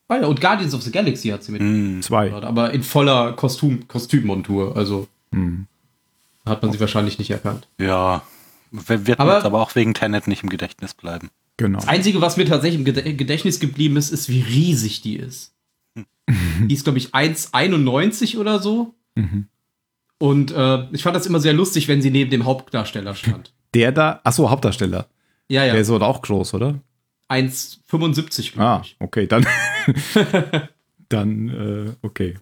Ah 0.08 0.17
ja, 0.17 0.27
und 0.27 0.41
Guardians 0.41 0.73
of 0.73 0.82
the 0.82 0.91
Galaxy 0.91 1.29
hat 1.29 1.43
sie 1.43 1.51
mitgespielt. 1.51 1.93
Hm. 1.95 2.01
Zwei. 2.01 2.34
Aber 2.34 2.71
in 2.73 2.84
voller 2.84 3.34
Kostüm, 3.34 3.88
Kostümmontur. 3.88 4.75
Also 4.75 5.08
Hm. 5.32 5.67
Hat 6.49 6.62
man 6.63 6.71
sie 6.71 6.79
wahrscheinlich 6.79 7.17
nicht 7.19 7.31
erkannt. 7.31 7.67
Ja, 7.79 8.23
wird 8.71 9.19
Aber- 9.19 9.43
aber 9.45 9.62
auch 9.62 9.75
wegen 9.75 9.93
Tenet 9.93 10.27
nicht 10.27 10.43
im 10.43 10.49
Gedächtnis 10.49 10.93
bleiben. 10.93 11.29
Genau. 11.57 11.79
Das 11.79 11.88
Einzige, 11.88 12.21
was 12.21 12.38
mir 12.38 12.45
tatsächlich 12.45 12.79
im 12.79 12.85
Ged- 12.85 13.17
Gedächtnis 13.17 13.59
geblieben 13.59 13.97
ist, 13.97 14.12
ist, 14.12 14.29
wie 14.29 14.41
riesig 14.41 15.01
die 15.01 15.15
ist. 15.17 15.53
die 16.27 16.73
ist, 16.73 16.83
glaube 16.83 16.99
ich, 16.99 17.13
1,91 17.13 18.38
oder 18.38 18.59
so. 18.59 18.93
Mhm. 19.15 19.47
Und 20.19 20.51
äh, 20.51 20.85
ich 20.91 21.03
fand 21.03 21.15
das 21.15 21.25
immer 21.25 21.39
sehr 21.39 21.53
lustig, 21.53 21.88
wenn 21.88 22.01
sie 22.01 22.12
neben 22.12 22.29
dem 22.31 22.45
Hauptdarsteller 22.45 23.15
stand. 23.15 23.53
Der 23.73 23.91
da, 23.91 24.19
achso, 24.23 24.49
Hauptdarsteller. 24.49 25.07
Ja, 25.49 25.63
Der 25.65 25.73
ja. 25.75 25.79
ist 25.79 25.89
aber 25.89 26.07
auch 26.07 26.21
groß, 26.21 26.53
oder? 26.53 26.79
1,75 27.29 28.53
glaube 28.53 28.63
Ah, 28.67 28.81
ich. 28.83 28.95
okay, 28.99 29.27
dann. 29.27 29.45
dann, 31.09 31.49
äh, 31.49 31.91
okay. 32.05 32.35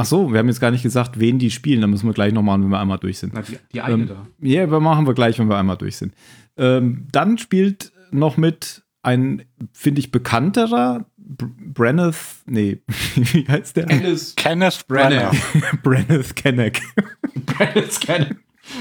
Ach 0.00 0.04
so, 0.04 0.32
wir 0.32 0.38
haben 0.38 0.46
jetzt 0.46 0.60
gar 0.60 0.70
nicht 0.70 0.84
gesagt, 0.84 1.18
wen 1.18 1.40
die 1.40 1.50
spielen. 1.50 1.80
Da 1.80 1.88
müssen 1.88 2.06
wir 2.06 2.12
gleich 2.12 2.32
noch 2.32 2.42
machen, 2.42 2.62
wenn 2.62 2.70
wir 2.70 2.78
einmal 2.78 2.98
durch 2.98 3.18
sind. 3.18 3.34
Na, 3.34 3.42
die, 3.42 3.58
die 3.72 3.80
eine 3.80 3.94
Ähm, 3.94 4.06
da. 4.06 4.26
Ja, 4.40 4.62
aber 4.62 4.78
machen 4.78 5.08
wir 5.08 5.14
gleich, 5.14 5.40
wenn 5.40 5.48
wir 5.48 5.56
einmal 5.56 5.76
durch 5.76 5.96
sind. 5.96 6.14
Ähm, 6.56 7.08
dann 7.10 7.36
spielt 7.36 7.90
noch 8.12 8.36
mit 8.36 8.84
ein, 9.02 9.42
finde 9.72 9.98
ich, 9.98 10.12
bekannterer 10.12 11.04
Br 11.16 11.48
Brenneth, 11.74 12.14
nee, 12.46 12.80
wie 13.16 13.48
heißt 13.48 13.76
der? 13.76 13.86
Kenneth 13.86 14.86
Branagh. 14.86 14.86
Branagh. 14.86 15.36
Brenneth 15.82 16.36
Kenneck. 16.36 16.80
Brandon's 17.46 17.98
keine. 17.98 18.36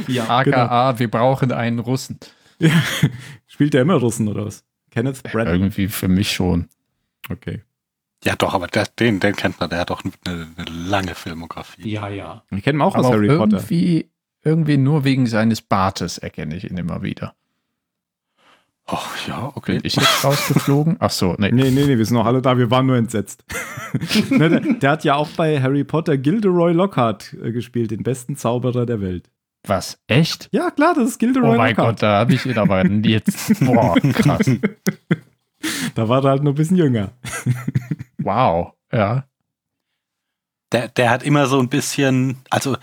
Ja. 0.08 0.30
AKA, 0.30 0.99
wir 0.99 1.10
brauchen 1.10 1.51
einen 1.51 1.80
Russen. 1.80 2.19
Spielt 3.47 3.73
der 3.73 3.82
immer 3.82 3.95
Russen 3.95 4.27
oder 4.27 4.45
was? 4.45 4.63
Kenneth 4.91 5.23
Branagh. 5.23 5.53
Irgendwie 5.53 5.88
für 5.88 6.08
mich 6.08 6.32
schon. 6.32 6.67
Okay. 7.27 7.63
Ja, 8.28 8.36
doch, 8.36 8.54
aber 8.54 8.68
der, 8.68 8.86
den, 9.00 9.22
den 9.22 9.38
kennt 9.38 9.58
man, 9.62 9.70
der 9.70 9.80
hat 9.80 9.90
doch 9.90 10.04
eine, 10.04 10.48
eine 10.58 10.70
lange 10.70 11.16
Filmografie. 11.16 11.90
Ja, 11.90 12.10
ja. 12.10 12.44
Ich 12.52 12.62
kenne 12.62 12.80
ihn 12.80 12.82
auch 12.82 12.94
aus 12.94 13.06
Aber 13.06 13.08
auch 13.08 13.13
Harry 13.13 13.30
Potter. 13.30 13.56
irgendwie, 13.56 14.12
irgendwie 14.44 14.76
nur 14.76 15.06
wegen 15.06 15.28
seines 15.28 15.62
Bartes 15.62 16.18
erkenne 16.18 16.58
ich 16.58 16.70
ihn 16.70 16.76
immer 16.76 17.02
wieder. 17.02 17.36
Oh, 18.86 18.98
ja, 19.30 19.54
okay. 19.56 19.78
Bin 19.78 19.86
ich 19.86 19.96
jetzt 19.96 20.26
rausgeflogen? 20.26 20.98
Ach 21.00 21.10
so, 21.10 21.36
nee. 21.38 21.54
Nee, 21.54 21.72
nee, 21.72 21.86
nee, 21.86 21.98
wir 21.98 22.06
sind 22.06 22.18
noch 22.18 22.26
alle 22.26 22.42
da, 22.42 22.58
wir 22.58 22.70
waren 22.70 22.86
nur 22.86 22.98
entsetzt. 22.98 23.46
ne, 24.30 24.50
der, 24.50 24.60
der 24.60 24.92
hat 24.92 25.06
ja 25.06 25.16
auch 25.16 25.30
bei 25.30 25.62
Harry 25.62 25.86
Potter 25.86 26.18
Gilderoy 26.18 26.74
Lockhart 26.74 27.34
äh, 27.42 27.54
gespielt, 27.54 27.92
den 27.92 28.04
besten 28.04 28.36
Zauberer 28.36 28.86
der 28.86 29.00
Welt. 29.00 29.30
Was? 29.66 30.02
Echt? 30.08 30.50
Ja, 30.52 30.70
klar, 30.72 30.96
das 30.96 31.12
ist 31.12 31.20
Gilderoy 31.20 31.56
Oh 31.56 31.58
mein 31.58 31.70
Lockhart. 31.78 31.88
Gott, 31.96 32.04
da 32.04 32.20
habe 32.20 32.34
ich 32.34 32.46
ihn 32.46 32.58
aber 32.58 32.86
jetzt. 32.86 33.63
Boah, 33.63 33.96
krass. 33.96 34.52
Da 35.96 36.08
war 36.10 36.24
er 36.24 36.32
halt 36.32 36.43
nur 36.43 36.54
ein 36.54 36.56
bisschen 36.58 36.78
jünger. 36.78 37.12
Wow. 38.20 38.74
Ja. 38.91 39.26
Der, 40.72 40.89
der 40.89 41.10
hat 41.10 41.24
immer 41.24 41.48
so 41.48 41.60
ein 41.60 41.70
bisschen, 41.70 42.38
also 42.50 42.76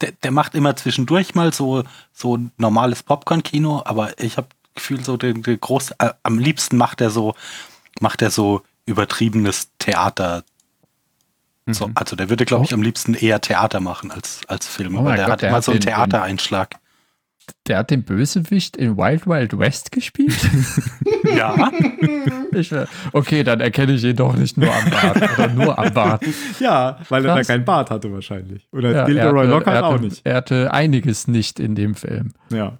der, 0.00 0.12
der- 0.12 0.30
macht 0.30 0.54
immer 0.54 0.76
zwischendurch 0.76 1.34
mal 1.34 1.52
so, 1.52 1.82
so 2.12 2.36
ein 2.36 2.52
normales 2.56 3.02
Popcorn-Kino, 3.02 3.82
aber 3.84 4.18
ich 4.20 4.36
habe 4.36 4.46
Gefühl, 4.74 5.04
so 5.04 5.16
den, 5.16 5.42
den 5.42 5.60
groß, 5.60 5.90
äh, 5.98 6.12
am 6.22 6.38
liebsten 6.38 6.76
macht 6.76 7.00
er 7.00 7.10
so, 7.10 7.34
macht 8.00 8.22
er 8.22 8.30
so 8.30 8.62
übertriebenes 8.86 9.70
Theater. 9.78 10.44
So, 11.66 11.88
Mhm. 11.88 11.92
also 11.96 12.16
der 12.16 12.28
würde, 12.30 12.44
glaube 12.44 12.64
ich, 12.64 12.72
am 12.74 12.82
liebsten 12.82 13.14
eher 13.14 13.40
Theater 13.40 13.80
machen 13.80 14.10
als, 14.10 14.40
als 14.48 14.66
Film. 14.66 14.96
Oh 14.96 15.00
aber 15.00 15.14
der 15.16 15.24
Gott, 15.26 15.32
hat 15.32 15.42
der 15.42 15.48
immer 15.50 15.56
hat 15.58 15.64
so 15.64 15.72
einen 15.72 15.80
den- 15.80 15.86
den- 15.88 15.94
Theatereinschlag. 15.94 16.76
Der 17.66 17.78
hat 17.78 17.90
den 17.90 18.02
Bösewicht 18.04 18.76
in 18.76 18.96
Wild 18.96 19.26
Wild 19.26 19.58
West 19.58 19.92
gespielt? 19.92 20.34
Ja, 21.36 21.70
Ich, 22.54 22.70
okay, 23.14 23.42
dann 23.42 23.60
erkenne 23.60 23.92
ich 23.94 24.04
ihn 24.04 24.14
doch 24.16 24.36
nicht 24.36 24.58
nur 24.58 24.70
am 24.74 24.90
Bart 24.90 25.16
oder 25.38 25.48
nur 25.48 25.78
am 25.78 25.94
Bart. 25.94 26.22
Ja, 26.60 26.98
weil 27.08 27.24
er 27.24 27.28
da 27.28 27.34
Krass. 27.36 27.46
keinen 27.46 27.64
Bart 27.64 27.90
hatte 27.90 28.12
wahrscheinlich. 28.12 28.68
Oder 28.72 28.92
Ja, 28.92 29.04
Gilderoy 29.06 29.46
er, 29.46 29.54
hatte, 29.54 29.70
Lockhart 29.70 29.84
auch 29.84 29.98
nicht. 30.00 30.20
er 30.24 30.34
hatte 30.36 30.72
einiges 30.74 31.28
nicht 31.28 31.58
in 31.58 31.74
dem 31.74 31.94
Film. 31.94 32.32
Ja. 32.50 32.76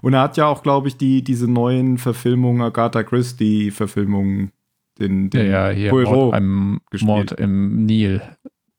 Und 0.00 0.14
er 0.14 0.22
hat 0.22 0.36
ja 0.36 0.46
auch, 0.46 0.64
glaube 0.64 0.88
ich, 0.88 0.96
die, 0.96 1.22
diese 1.22 1.48
neuen 1.48 1.98
Verfilmungen, 1.98 2.62
Agatha 2.62 3.04
Christie-Verfilmungen, 3.04 4.50
den, 4.98 5.30
Der 5.30 5.42
den 5.44 5.52
ja 5.52 5.68
hier 5.70 5.90
Poirot 5.90 6.40
Mord. 6.42 7.02
Mord 7.02 7.32
im 7.32 7.86
Nil. 7.86 8.22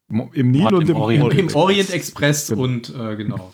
Mo- 0.10 0.29
im 0.34 0.51
Nil 0.51 0.62
Mord 0.63 0.73
und 0.73 0.82
im 0.84 0.89
im 0.89 0.95
Orient. 0.97 1.23
Orient. 1.23 1.51
Im 1.51 1.56
Orient 1.56 1.89
Express 1.91 2.47
Genau. 2.49 2.62
und 2.63 2.93
äh, 2.99 3.15
genau. 3.15 3.53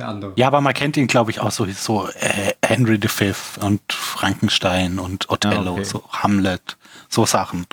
Der 0.00 0.08
andere. 0.08 0.32
ja, 0.36 0.46
aber 0.46 0.62
man 0.62 0.72
kennt 0.72 0.96
ihn, 0.96 1.06
glaube 1.08 1.30
ich, 1.30 1.40
auch 1.40 1.50
so, 1.50 1.66
so 1.66 2.08
äh, 2.08 2.54
Henry 2.64 2.98
V 3.06 3.34
und 3.66 3.80
Frankenstein 3.92 4.98
und 4.98 5.28
Othello, 5.28 5.72
Ah, 5.72 5.74
okay. 5.74 5.84
so 5.84 6.02
Hamlet, 6.10 6.78
so 7.10 7.26
Sachen. 7.26 7.66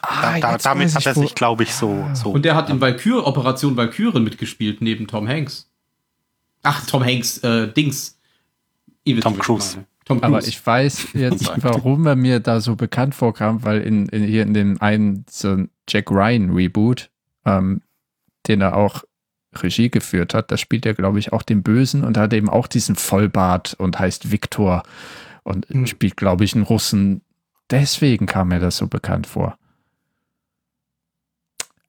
Ah, 0.00 0.38
da, 0.40 0.56
damit 0.56 0.94
hat 0.94 1.04
er 1.04 1.14
sich, 1.14 1.34
glaube 1.34 1.64
ich, 1.64 1.74
so, 1.74 2.06
so. 2.14 2.30
Und 2.30 2.46
der 2.46 2.54
hat 2.54 2.70
in 2.70 2.80
Valkyr, 2.80 3.26
Operation 3.26 3.76
Valkyrie 3.76 4.20
mitgespielt, 4.20 4.80
neben 4.80 5.06
Tom 5.06 5.28
Hanks. 5.28 5.70
Ach, 6.62 6.86
Tom 6.86 7.04
Hanks, 7.04 7.38
äh, 7.44 7.70
Dings. 7.70 8.18
Wisst, 9.04 9.22
Tom 9.22 9.38
Cruise. 9.38 9.84
Tom 10.06 10.20
Cruise. 10.22 10.24
Aber 10.34 10.46
ich 10.48 10.66
weiß 10.66 11.08
jetzt, 11.12 11.52
warum 11.62 12.06
er 12.06 12.16
mir 12.16 12.40
da 12.40 12.62
so 12.62 12.74
bekannt 12.74 13.14
vorkam, 13.14 13.64
weil 13.64 13.82
in, 13.82 14.08
in 14.08 14.24
hier 14.24 14.44
in 14.44 14.54
dem 14.54 14.80
einen 14.80 15.26
so 15.28 15.50
ein 15.50 15.70
Jack 15.86 16.10
Ryan 16.10 16.52
Reboot, 16.54 17.10
ähm, 17.44 17.82
den 18.48 18.62
er 18.62 18.76
auch 18.78 19.04
Regie 19.62 19.90
geführt 19.90 20.34
hat, 20.34 20.50
da 20.50 20.56
spielt 20.56 20.86
er, 20.86 20.94
glaube 20.94 21.18
ich, 21.18 21.32
auch 21.32 21.42
den 21.42 21.62
Bösen 21.62 22.04
und 22.04 22.16
hat 22.16 22.32
eben 22.32 22.48
auch 22.48 22.66
diesen 22.66 22.96
Vollbart 22.96 23.74
und 23.78 23.98
heißt 23.98 24.30
Viktor 24.32 24.82
und 25.42 25.68
Hm. 25.68 25.86
spielt, 25.86 26.16
glaube 26.16 26.44
ich, 26.44 26.54
einen 26.54 26.64
Russen. 26.64 27.22
Deswegen 27.70 28.26
kam 28.26 28.48
mir 28.48 28.60
das 28.60 28.76
so 28.76 28.86
bekannt 28.86 29.26
vor. 29.26 29.58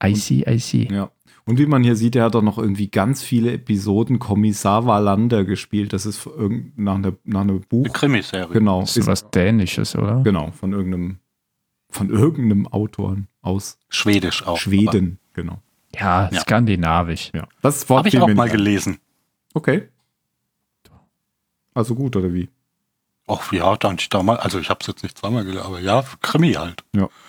I 0.04 0.16
see, 0.16 0.44
I 0.48 0.60
see. 0.60 0.88
Ja. 0.92 1.10
Und 1.46 1.60
wie 1.60 1.66
man 1.66 1.82
hier 1.84 1.96
sieht, 1.96 2.16
er 2.16 2.26
hat 2.26 2.36
auch 2.36 2.42
noch 2.42 2.58
irgendwie 2.58 2.90
ganz 2.90 3.24
viele 3.24 3.54
Episoden 3.54 4.20
Kommissar 4.20 4.86
Wallander 4.86 5.46
gespielt. 5.46 5.94
Das 5.94 6.06
ist 6.06 6.26
irgend- 6.26 6.78
nach 6.78 6.96
einer, 6.96 7.14
nach 7.24 7.42
einem 7.42 7.58
Eine 7.58 7.60
Buch. 7.62 7.94
Krimiserie. 7.94 8.52
Genau. 8.52 8.82
Das 8.82 8.98
ist 8.98 9.08
was 9.08 9.30
Dänisches, 9.32 9.96
oder? 9.96 10.22
genau, 10.24 10.52
von 10.52 10.74
irgendeinem, 10.74 11.20
von 11.90 12.10
irgendeinem 12.10 12.68
Autoren 12.68 13.28
aus 13.42 13.80
Schwedisch 13.90 14.46
auch. 14.46 14.58
Schweden. 14.58 15.20
Genau. 15.34 15.62
Ja, 15.96 16.30
Ja. 16.32 16.42
skandinavisch. 16.42 17.32
Ja. 17.34 17.48
Das 17.62 17.90
Habe 17.90 18.08
ich 18.08 18.20
auch 18.20 18.28
mal 18.28 18.44
ein. 18.44 18.52
gelesen. 18.52 19.00
Okay. 19.54 19.90
Also 21.74 21.96
gut, 21.96 22.16
oder 22.16 22.34
wie? 22.34 22.50
Ach 23.30 23.52
ja, 23.52 23.76
dann 23.76 23.98
ich 24.00 24.08
da 24.10 24.24
mal, 24.24 24.38
also 24.38 24.58
ich 24.58 24.70
habe 24.70 24.80
es 24.82 24.88
jetzt 24.88 25.04
nicht 25.04 25.18
zweimal 25.18 25.44
gelesen, 25.44 25.66
aber 25.66 25.80
ja, 25.80 26.04
Krimi 26.22 26.54
halt. 26.54 26.84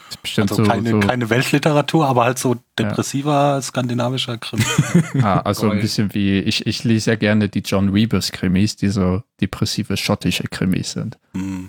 Ist 0.08 0.22
bestimmt 0.22 0.50
Also 0.52 0.64
so, 0.64 0.70
keine, 0.70 0.90
so 0.90 1.00
keine 1.00 1.28
Weltliteratur, 1.28 2.06
aber 2.06 2.24
halt 2.24 2.38
so 2.38 2.56
depressiver 2.78 3.60
skandinavischer 3.60 4.38
Krimi. 4.38 4.64
Ah, 5.22 5.40
also 5.40 5.66
ein 5.66 5.72
Geil. 5.72 5.80
bisschen 5.82 6.14
wie, 6.14 6.38
ich, 6.38 6.66
ich 6.66 6.84
lese 6.84 7.10
ja 7.10 7.16
gerne 7.16 7.48
die 7.48 7.60
John 7.60 7.88
Rebus-Krimis, 7.90 8.76
die 8.76 8.88
so 8.88 9.22
depressive 9.40 9.96
schottische 9.96 10.44
Krimis 10.44 10.92
sind. 10.92 11.18
Hm. 11.34 11.68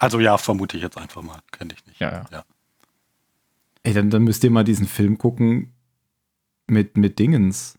also 0.00 0.18
ja, 0.18 0.38
vermute 0.38 0.76
ich 0.78 0.82
jetzt 0.82 0.96
einfach 0.98 1.22
mal. 1.22 1.38
Kenne 1.52 1.74
ich 1.76 1.86
nicht. 1.86 2.00
Ja, 2.00 2.24
ja. 2.32 2.44
Ey, 3.84 3.92
dann, 3.94 4.10
dann 4.10 4.24
müsst 4.24 4.42
ihr 4.44 4.50
mal 4.50 4.64
diesen 4.64 4.86
Film 4.86 5.18
gucken 5.18 5.72
mit, 6.66 6.96
mit 6.96 7.18
Dingens. 7.18 7.78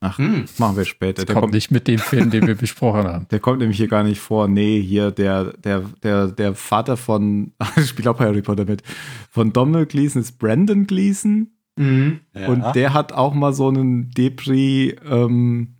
Ach, 0.00 0.18
Hm. 0.18 0.44
machen 0.58 0.76
wir 0.76 0.84
später. 0.84 1.24
Der 1.24 1.32
Kommt 1.34 1.44
kommt, 1.44 1.54
nicht 1.54 1.70
mit 1.70 1.86
dem 1.86 1.98
Film, 1.98 2.30
den 2.30 2.46
wir 2.46 2.56
besprochen 2.56 3.04
haben. 3.04 3.28
der 3.30 3.38
kommt 3.40 3.60
nämlich 3.60 3.76
hier 3.78 3.88
gar 3.88 4.02
nicht 4.02 4.20
vor. 4.20 4.48
Nee, 4.48 4.82
hier 4.82 5.12
der, 5.12 5.52
der, 5.58 5.80
der, 6.02 6.26
der 6.28 6.54
Vater 6.54 6.96
von, 6.96 7.52
ich 7.76 7.88
spiele 7.88 8.10
auch 8.10 8.18
Harry 8.18 8.42
Potter 8.42 8.64
mit, 8.64 8.82
von 9.30 9.52
Donald 9.52 9.90
Gleason 9.90 10.20
ist 10.20 10.38
Brandon 10.38 10.86
Gleason. 10.86 11.52
Mhm. 11.76 12.20
Ja. 12.34 12.48
Und 12.48 12.64
der 12.74 12.92
hat 12.94 13.12
auch 13.12 13.32
mal 13.32 13.52
so 13.52 13.68
einen 13.68 14.10
Depri 14.10 14.96
ähm, 15.08 15.76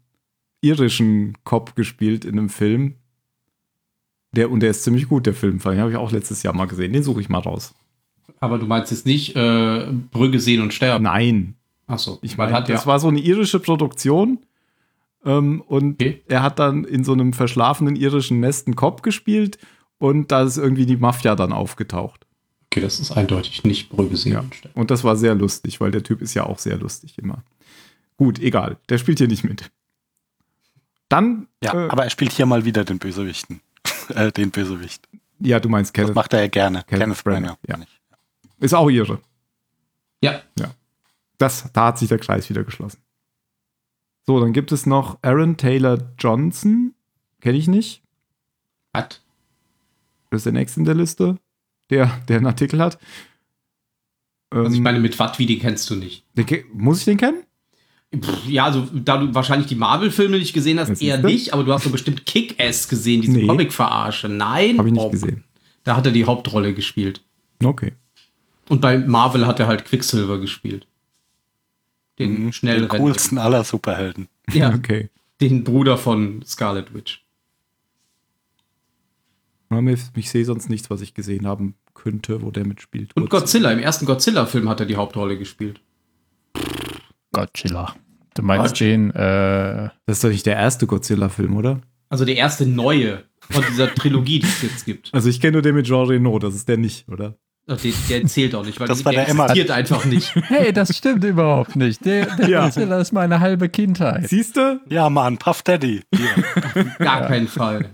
irischen 0.62 1.36
Cop 1.44 1.74
gespielt 1.74 2.24
in 2.24 2.38
einem 2.38 2.48
Film. 2.48 2.94
Der, 4.34 4.50
und 4.50 4.60
der 4.60 4.70
ist 4.70 4.84
ziemlich 4.84 5.08
gut, 5.08 5.26
der 5.26 5.34
Film. 5.34 5.58
Den 5.58 5.78
habe 5.80 5.90
ich 5.90 5.96
auch 5.96 6.12
letztes 6.12 6.42
Jahr 6.42 6.54
mal 6.54 6.66
gesehen. 6.66 6.92
Den 6.92 7.02
suche 7.02 7.20
ich 7.20 7.28
mal 7.28 7.40
raus. 7.40 7.74
Aber 8.42 8.58
du 8.58 8.66
meinst 8.66 8.90
jetzt 8.90 9.06
nicht 9.06 9.36
äh, 9.36 9.86
Brügge 10.10 10.40
sehen 10.40 10.60
und 10.62 10.74
sterben. 10.74 11.04
Nein, 11.04 11.54
Achso, 11.86 12.18
ich 12.22 12.36
meine, 12.36 12.52
hat 12.52 12.68
ja. 12.68 12.74
das 12.74 12.86
war 12.86 12.98
so 12.98 13.08
eine 13.08 13.20
irische 13.20 13.60
Produktion. 13.60 14.40
Ähm, 15.24 15.60
und 15.66 15.94
Okay. 16.02 16.22
er 16.26 16.42
hat 16.42 16.58
dann 16.58 16.84
in 16.84 17.04
so 17.04 17.12
einem 17.12 17.32
verschlafenen 17.34 17.94
irischen 17.96 18.40
Nest 18.40 18.66
einen 18.66 18.74
Cop 18.76 19.02
gespielt. 19.02 19.58
Und 19.98 20.32
da 20.32 20.42
ist 20.42 20.56
irgendwie 20.56 20.86
die 20.86 20.96
Mafia 20.96 21.36
dann 21.36 21.52
aufgetaucht. 21.52 22.26
okay, 22.66 22.80
das 22.80 22.98
ist 22.98 23.12
eindeutig 23.12 23.62
nicht 23.62 23.90
Brügge 23.90 24.16
sehen 24.16 24.32
Ja. 24.32 24.40
und 24.40 24.54
sterben. 24.56 24.80
Und 24.80 24.90
das 24.90 25.04
war 25.04 25.14
sehr 25.16 25.34
lustig, 25.36 25.80
weil 25.80 25.90
der 25.92 26.02
Typ 26.02 26.20
ist 26.22 26.34
ja 26.34 26.44
auch 26.44 26.58
sehr 26.58 26.76
lustig 26.78 27.16
immer. 27.18 27.44
Gut, 28.16 28.40
egal. 28.40 28.78
Der 28.88 28.98
spielt 28.98 29.18
hier 29.18 29.28
nicht 29.28 29.44
mit. 29.44 29.70
Dann, 31.08 31.46
ja, 31.62 31.74
äh, 31.74 31.88
aber 31.90 32.04
er 32.04 32.10
spielt 32.10 32.32
hier 32.32 32.46
mal 32.46 32.64
wieder 32.64 32.84
den 32.84 32.98
Bösewichten. 32.98 33.60
äh, 34.14 34.32
den 34.32 34.50
Bösewicht. 34.50 35.06
ja, 35.38 35.60
du 35.60 35.68
meinst 35.68 35.90
Das 35.90 36.00
Kenneth. 36.02 36.14
macht 36.16 36.32
er 36.32 36.40
ja 36.40 36.48
gerne. 36.48 36.82
Kenneth 36.88 37.00
Kenneth, 37.00 37.24
Branagh, 37.24 37.56
Branagh. 37.66 37.80
ja. 37.82 37.86
Ist 38.62 38.74
auch 38.74 38.88
ihre. 38.88 39.20
Ja. 40.22 40.40
Das, 41.38 41.70
da 41.72 41.86
hat 41.86 41.98
sich 41.98 42.08
der 42.08 42.18
Kreis 42.18 42.48
wieder 42.48 42.62
geschlossen. 42.62 43.00
So, 44.24 44.38
dann 44.38 44.52
gibt 44.52 44.70
es 44.70 44.86
noch 44.86 45.18
Aaron 45.22 45.56
Taylor 45.56 45.98
Johnson. 46.18 46.94
Kenne 47.40 47.58
ich 47.58 47.66
nicht. 47.66 48.02
Was? 48.92 49.20
Das 50.30 50.38
ist 50.38 50.44
der 50.46 50.52
nächste 50.52 50.78
in 50.80 50.84
der 50.86 50.94
Liste, 50.94 51.38
der, 51.90 52.06
der 52.28 52.36
einen 52.36 52.46
Artikel 52.46 52.80
hat. 52.80 52.98
Also 54.50 54.70
ich 54.70 54.76
Ähm, 54.76 54.82
meine, 54.84 55.00
mit 55.00 55.18
Watt 55.18 55.38
wie 55.40 55.46
die 55.46 55.58
kennst 55.58 55.90
du 55.90 55.96
nicht. 55.96 56.24
den 56.36 56.46
ke- 56.46 56.64
muss 56.72 57.00
ich 57.00 57.04
den 57.06 57.16
kennen? 57.16 57.42
Pff, 58.16 58.46
Ja, 58.46 58.66
also 58.66 58.86
da 58.92 59.16
du 59.18 59.34
wahrscheinlich 59.34 59.66
die 59.66 59.74
Marvel-Filme 59.74 60.38
nicht 60.38 60.52
gesehen 60.52 60.78
hast, 60.78 61.02
eher 61.02 61.18
nicht, 61.18 61.52
aber 61.52 61.64
du 61.64 61.72
hast 61.72 61.84
doch 61.86 61.90
bestimmt 61.92 62.24
Kick-Ass 62.26 62.86
gesehen, 62.88 63.22
diese 63.22 63.38
Nee. 63.38 63.46
Comic-Verarsche. 63.48 64.28
Nein, 64.28 64.78
Habe 64.78 64.88
ich 64.88 64.94
nicht 64.94 65.02
Oh, 65.02 65.10
gesehen. 65.10 65.42
Da 65.82 65.96
hat 65.96 66.06
er 66.06 66.12
die 66.12 66.26
Hauptrolle 66.26 66.74
gespielt. 66.74 67.22
Okay. 67.64 67.94
Und 68.72 68.80
bei 68.80 68.96
Marvel 68.96 69.46
hat 69.46 69.60
er 69.60 69.66
halt 69.66 69.84
Quicksilver 69.84 70.38
gespielt. 70.40 70.86
Den 72.18 72.44
Mhm, 72.46 72.52
schnell 72.54 72.80
Den 72.80 72.88
coolsten 72.88 73.36
aller 73.36 73.64
Superhelden. 73.64 74.28
Ja, 74.50 74.72
Okay. 74.74 75.10
den 75.42 75.62
Bruder 75.62 75.98
von 75.98 76.42
Scarlet 76.46 76.94
Witch. 76.94 77.22
Ich 80.16 80.30
sehe 80.30 80.46
sonst 80.46 80.70
nichts, 80.70 80.88
was 80.88 81.02
ich 81.02 81.12
gesehen 81.12 81.46
haben 81.46 81.74
könnte, 81.92 82.40
wo 82.40 82.50
der 82.50 82.66
mitspielt. 82.66 83.14
Und 83.14 83.28
Godzilla, 83.28 83.70
im 83.72 83.78
ersten 83.78 84.06
Godzilla-Film 84.06 84.66
hat 84.70 84.80
er 84.80 84.86
die 84.86 84.96
Hauptrolle 84.96 85.36
gespielt. 85.36 85.82
Godzilla. 87.32 87.94
Du 88.32 88.40
meinst 88.42 88.68
Godzilla. 88.68 88.90
den, 88.90 89.10
äh, 89.10 89.90
Das 90.06 90.16
ist 90.16 90.24
doch 90.24 90.30
nicht 90.30 90.46
der 90.46 90.56
erste 90.56 90.86
Godzilla-Film, 90.86 91.54
oder? 91.58 91.82
Also 92.08 92.24
der 92.24 92.36
erste 92.36 92.64
neue 92.64 93.24
von 93.50 93.62
dieser 93.70 93.94
Trilogie, 93.94 94.38
die 94.38 94.46
es 94.46 94.62
jetzt 94.62 94.86
gibt. 94.86 95.12
Also 95.12 95.28
ich 95.28 95.42
kenne 95.42 95.52
nur 95.52 95.62
den 95.62 95.74
mit 95.74 95.86
Jean 95.86 96.06
Reno, 96.06 96.38
das 96.38 96.54
ist 96.54 96.68
der 96.68 96.78
nicht, 96.78 97.06
oder? 97.10 97.36
Den, 97.68 97.94
der 98.08 98.26
zählt 98.26 98.54
auch 98.54 98.64
nicht, 98.66 98.78
weil 98.80 98.88
Das 98.88 99.02
der 99.04 99.28
Emma. 99.28 99.44
existiert 99.44 99.70
einfach 99.70 100.04
nicht. 100.04 100.34
hey, 100.48 100.72
das 100.72 100.96
stimmt 100.96 101.22
überhaupt 101.24 101.76
nicht. 101.76 102.04
Der, 102.04 102.26
der 102.36 102.48
Ja. 102.48 102.64
Godzilla 102.64 102.98
ist 102.98 103.12
meine 103.12 103.40
halbe 103.40 103.68
Kindheit. 103.68 104.28
Siehst 104.28 104.56
du? 104.56 104.80
Ja, 104.88 105.08
Mann, 105.08 105.38
Puff 105.38 105.62
Daddy. 105.62 106.02
Hier. 106.14 106.84
Gar 106.98 107.28
keinen 107.28 107.46
Fall. 107.48 107.90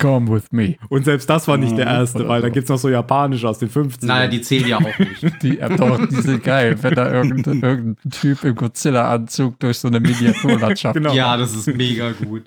Come 0.00 0.30
with 0.30 0.52
me. 0.52 0.76
Und 0.90 1.04
selbst 1.04 1.28
das 1.30 1.48
war 1.48 1.56
nicht 1.56 1.76
der 1.76 1.86
erste, 1.86 2.18
Oder 2.20 2.28
weil 2.28 2.42
da 2.42 2.48
gibt 2.50 2.64
es 2.64 2.68
noch 2.70 2.78
so 2.78 2.88
japanische 2.88 3.48
aus 3.48 3.58
den 3.58 3.70
50ern. 3.70 4.06
Naja, 4.06 4.28
die 4.28 4.40
zählen 4.42 4.68
ja 4.68 4.76
auch 4.78 4.98
nicht. 4.98 5.22
Die, 5.42 5.56
ja, 5.56 5.68
doch, 5.70 6.06
die 6.06 6.14
sind 6.22 6.44
geil, 6.44 6.76
wenn 6.82 6.94
da 6.94 7.10
irgendein, 7.12 7.62
irgendein 7.62 8.10
Typ 8.10 8.44
im 8.44 8.54
Godzilla-Anzug 8.54 9.58
durch 9.60 9.78
so 9.78 9.88
eine 9.88 10.00
Miniaturlandschaft 10.00 10.94
Genau. 10.94 11.12
Ja, 11.14 11.36
das 11.36 11.54
ist 11.54 11.68
mega 11.74 12.12
gut. 12.12 12.44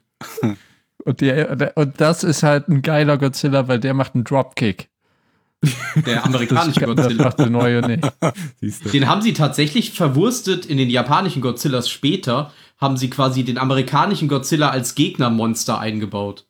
Und, 1.03 1.21
die, 1.21 1.31
und 1.75 1.99
das 1.99 2.23
ist 2.23 2.43
halt 2.43 2.67
ein 2.69 2.81
geiler 2.83 3.17
Godzilla, 3.17 3.67
weil 3.67 3.79
der 3.79 3.95
macht 3.95 4.13
einen 4.15 4.23
Dropkick. 4.23 4.89
Der 5.61 6.15
Das, 6.15 6.23
amerikanische 6.23 6.79
das 6.79 6.89
Godzilla. 6.95 7.29
der 7.29 7.49
neue 7.49 7.81
du. 8.85 8.89
Den 8.89 9.07
haben 9.07 9.21
sie 9.21 9.33
tatsächlich 9.33 9.91
verwurstet 9.91 10.65
in 10.65 10.77
den 10.77 10.89
japanischen 10.89 11.41
Godzillas 11.41 11.89
später, 11.89 12.51
haben 12.79 12.97
sie 12.97 13.09
quasi 13.09 13.43
den 13.43 13.57
amerikanischen 13.57 14.27
Godzilla 14.27 14.69
als 14.69 14.95
Gegnermonster 14.95 15.79
eingebaut. 15.79 16.47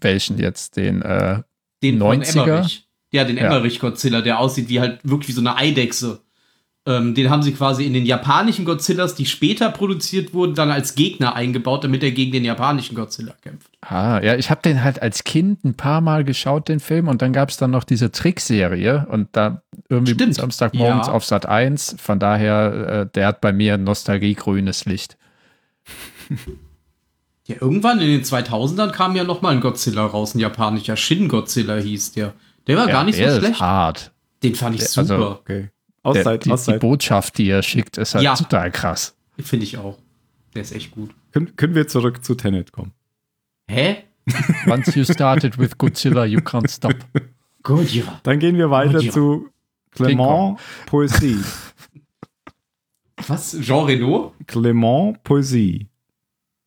Welchen 0.00 0.38
jetzt? 0.38 0.76
Den, 0.76 1.02
äh, 1.02 1.42
Den 1.82 1.98
von 1.98 2.20
90er? 2.22 2.42
Emmerich. 2.42 2.88
Ja, 3.12 3.24
den. 3.24 3.38
Emmerich-Godzilla, 3.38 4.20
der 4.20 4.40
aussieht 4.40 4.68
wie 4.68 4.80
halt 4.80 5.00
wirklich 5.04 5.28
wie 5.28 5.32
so 5.32 5.40
eine 5.40 5.56
Eidechse. 5.56 6.20
Ähm, 6.88 7.14
den 7.16 7.30
haben 7.30 7.42
sie 7.42 7.52
quasi 7.52 7.84
in 7.84 7.92
den 7.94 8.06
japanischen 8.06 8.64
Godzillas, 8.64 9.16
die 9.16 9.26
später 9.26 9.70
produziert 9.70 10.32
wurden, 10.32 10.54
dann 10.54 10.70
als 10.70 10.94
Gegner 10.94 11.34
eingebaut, 11.34 11.82
damit 11.82 12.04
er 12.04 12.12
gegen 12.12 12.30
den 12.30 12.44
japanischen 12.44 12.94
Godzilla 12.94 13.34
kämpft. 13.42 13.68
ah, 13.80 14.20
ja, 14.22 14.36
ich 14.36 14.50
habe 14.50 14.62
den 14.62 14.84
halt 14.84 15.02
als 15.02 15.24
Kind 15.24 15.64
ein 15.64 15.74
paar 15.74 16.00
Mal 16.00 16.22
geschaut, 16.22 16.68
den 16.68 16.78
Film, 16.78 17.08
und 17.08 17.22
dann 17.22 17.32
gab 17.32 17.48
es 17.48 17.56
dann 17.56 17.72
noch 17.72 17.82
diese 17.82 18.12
Trickserie 18.12 19.04
und 19.10 19.28
da 19.32 19.62
irgendwie 19.88 20.14
Stimmt. 20.14 20.36
Samstagmorgens 20.36 21.08
Ja. 21.08 21.12
auf 21.12 21.24
Sat 21.24 21.46
1. 21.46 21.96
Von 21.98 22.20
daher, 22.20 22.88
äh, 23.08 23.12
der 23.12 23.26
hat 23.26 23.40
bei 23.40 23.52
mir 23.52 23.78
nostalgiegrünes 23.78 24.84
Licht. 24.84 25.16
Ja, 27.48 27.56
irgendwann 27.60 28.00
in 28.00 28.08
den 28.08 28.22
2000ern 28.24 28.90
kam 28.90 29.14
ja 29.14 29.22
noch 29.24 29.40
mal 29.42 29.50
ein 29.54 29.60
Godzilla 29.60 30.04
raus, 30.06 30.34
ein 30.34 30.40
japanischer 30.40 30.96
Shin 30.96 31.28
Godzilla 31.28 31.76
hieß 31.76 32.12
der. 32.12 32.32
Der 32.66 32.76
war 32.76 32.86
gar 32.88 33.04
nicht 33.04 33.16
so 33.18 33.22
der 33.24 33.38
schlecht. 33.38 33.60
Hart. 33.60 34.12
Den 34.42 34.54
fand 34.54 34.74
ich 34.76 34.82
also- 34.82 35.04
super. 35.04 35.30
Okay. 35.40 35.68
Auszeit, 36.06 36.44
die, 36.44 36.48
die 36.48 36.52
Auszeit. 36.52 36.80
Botschaft, 36.80 37.38
die 37.38 37.48
er 37.48 37.62
schickt, 37.62 37.98
ist 37.98 38.14
halt 38.14 38.24
Ja. 38.24 38.34
total 38.34 38.70
krass. 38.70 39.16
Finde 39.38 39.64
ich 39.64 39.76
auch. 39.78 39.98
Der 40.54 40.62
ist 40.62 40.72
echt 40.72 40.92
gut. 40.92 41.10
Können, 41.32 41.54
können 41.56 41.74
wir 41.74 41.86
zurück 41.88 42.24
zu 42.24 42.34
Tenet 42.34 42.72
kommen? 42.72 42.92
Hä? 43.68 43.98
Once 44.66 44.94
you 44.94 45.04
started 45.04 45.58
with 45.58 45.76
Godzilla, 45.78 46.24
you 46.24 46.38
can't 46.40 46.70
stop. 46.70 46.94
Gut, 47.62 47.90
ja. 47.92 48.20
Dann 48.22 48.38
gehen 48.38 48.56
wir 48.56 48.70
weiter 48.70 49.00
ja. 49.00 49.12
zu 49.12 49.48
Clement 49.90 50.58
Poesie. 50.86 51.38
Was? 53.26 53.56
Jean 53.60 53.84
Reno? 53.84 54.34
Clement 54.46 55.22
Poesie. 55.24 55.88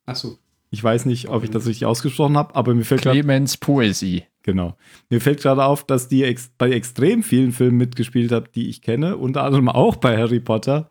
Achso. 0.05 0.37
Ich 0.71 0.83
weiß 0.83 1.05
nicht, 1.05 1.29
ob 1.29 1.43
ich 1.43 1.49
das 1.49 1.65
richtig 1.65 1.85
ausgesprochen 1.85 2.37
habe, 2.37 2.55
aber 2.55 2.73
mir 2.75 2.85
fällt 2.85 3.01
gerade 3.01 3.19
Clemens 3.19 3.57
Poesie. 3.57 4.23
Genau. 4.51 4.75
Mir 5.09 5.21
fällt 5.21 5.41
gerade 5.41 5.63
auf, 5.63 5.85
dass 5.85 6.07
die 6.07 6.23
ex 6.23 6.51
bei 6.57 6.71
extrem 6.71 7.23
vielen 7.23 7.51
Filmen 7.51 7.77
mitgespielt 7.77 8.31
hat, 8.31 8.55
die 8.55 8.69
ich 8.69 8.81
kenne, 8.81 9.17
unter 9.17 9.43
anderem 9.43 9.69
auch 9.69 9.95
bei 9.97 10.17
Harry 10.17 10.39
Potter. 10.39 10.89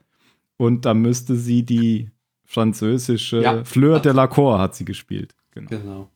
Und 0.56 0.84
da 0.84 0.94
müsste 0.94 1.36
sie 1.36 1.64
die 1.64 2.11
französische 2.44 3.42
Ja. 3.42 3.64
Fleur 3.64 4.00
de 4.00 4.12
la 4.12 4.26
Cour 4.26 4.59
hat 4.59 4.74
sie 4.74 4.84
gespielt. 4.84 5.34
Genau. 5.52 5.68
Genau. 5.70 6.11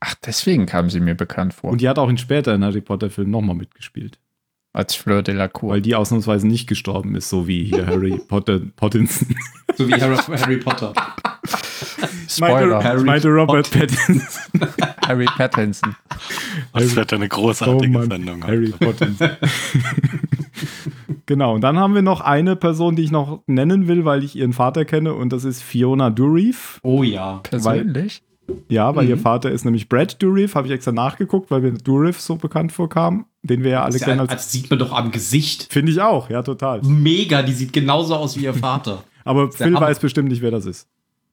Ach, 0.00 0.14
deswegen 0.24 0.66
kam 0.66 0.90
sie 0.90 1.00
mir 1.00 1.14
bekannt 1.14 1.54
vor. 1.54 1.70
Und 1.70 1.80
die 1.80 1.88
hat 1.88 1.98
auch 1.98 2.08
in 2.08 2.18
späteren 2.18 2.62
Harry 2.64 2.80
Potter 2.82 3.10
Filmen 3.10 3.30
nochmal 3.30 3.56
mitgespielt, 3.56 4.18
als 4.72 4.94
Fleur 4.94 5.22
de 5.22 5.34
la 5.34 5.48
Cour. 5.48 5.70
weil 5.70 5.80
die 5.82 5.94
ausnahmsweise 5.94 6.46
nicht 6.46 6.66
gestorben 6.68 7.14
ist, 7.16 7.28
so 7.30 7.48
wie 7.48 7.64
hier 7.64 7.86
Harry 7.86 8.18
Potter 8.28 8.60
Pottinson. 8.76 9.34
So 9.76 9.88
wie 9.88 9.94
Harry, 9.94 10.16
Harry 10.16 10.56
Potter. 10.58 10.92
Spoiler. 12.28 12.96
Ich 12.96 13.04
meinte 13.04 13.28
Robert 13.28 13.70
Pattinson. 13.70 14.22
Harry 15.06 15.26
Pattinson. 15.26 15.94
Das 16.72 16.96
wird 16.96 17.12
eine 17.12 17.28
großartige 17.28 17.96
Oh 17.96 18.00
Mann, 18.00 18.10
Sendung. 18.10 18.44
Harry 18.44 18.70
Pottinson. 18.78 19.30
genau, 21.26 21.54
und 21.54 21.60
dann 21.62 21.78
haben 21.78 21.94
wir 21.94 22.02
noch 22.02 22.20
eine 22.20 22.56
Person, 22.56 22.96
die 22.96 23.04
ich 23.04 23.10
noch 23.10 23.42
nennen 23.46 23.86
will, 23.88 24.04
weil 24.04 24.24
ich 24.24 24.36
ihren 24.36 24.52
Vater 24.52 24.84
kenne, 24.84 25.14
und 25.14 25.32
das 25.32 25.44
ist 25.44 25.62
Fiona 25.62 26.10
Dourif. 26.10 26.80
Oh 26.82 27.02
ja. 27.02 27.40
Persönlich? 27.42 28.22
Ja, 28.68 28.94
weil 28.94 29.04
Mhm. 29.04 29.10
ihr 29.10 29.18
Vater 29.18 29.50
ist 29.50 29.64
nämlich 29.64 29.88
Brad 29.88 30.22
Dourif, 30.22 30.54
habe 30.54 30.68
ich 30.68 30.72
extra 30.72 30.92
nachgeguckt, 30.92 31.50
weil 31.50 31.60
mir 31.62 31.72
Dourif 31.72 32.20
so 32.20 32.36
bekannt 32.36 32.70
vorkam, 32.72 33.26
den 33.42 33.64
wir 33.64 33.70
ja 33.72 33.82
alle 33.84 33.98
kennen 33.98 34.20
als. 34.20 34.30
das 34.30 34.52
sieht 34.52 34.70
man 34.70 34.78
doch 34.78 34.92
am 34.92 35.10
Gesicht. 35.10 35.66
Finde 35.72 35.90
ich 35.92 36.00
auch, 36.00 36.30
ja, 36.30 36.42
total. 36.42 36.80
Mega, 36.82 37.42
die 37.42 37.52
sieht 37.52 37.72
genauso 37.72 38.14
aus 38.14 38.36
wie 38.36 38.44
ihr 38.44 38.54
Vater. 38.54 39.02
Aber 39.26 39.44
der 39.48 39.52
Phil 39.52 39.66
Hammer. 39.76 39.80
weiß 39.82 39.98
bestimmt 39.98 40.28
nicht, 40.30 40.40
wer 40.40 40.50
das 40.50 40.64
ist. 40.66 40.86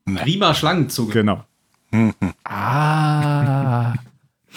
Prima 0.05 0.53
Schlangenzunge. 0.53 1.13
Genau. 1.13 1.43
Ah. 2.43 3.93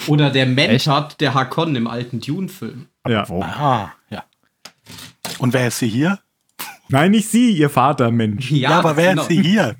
Oder 0.07 0.29
der 0.29 0.45
Mentat, 0.45 1.19
der 1.21 1.33
Hakon 1.33 1.75
im 1.75 1.87
alten 1.87 2.19
Dune-Film. 2.19 2.87
Ja. 3.07 3.23
Ah, 3.41 3.91
ja. 4.09 4.23
Und 5.39 5.53
wer 5.53 5.67
ist 5.67 5.79
sie 5.79 5.87
hier? 5.87 6.19
Nein, 6.89 7.11
nicht 7.11 7.27
sie, 7.29 7.51
ihr 7.51 7.69
Vater, 7.69 8.11
Mensch. 8.11 8.51
Ja, 8.51 8.79
aber 8.79 8.95
wer 8.97 9.11
genau. 9.11 9.21
ist 9.23 9.27
sie 9.29 9.41
hier? 9.41 9.75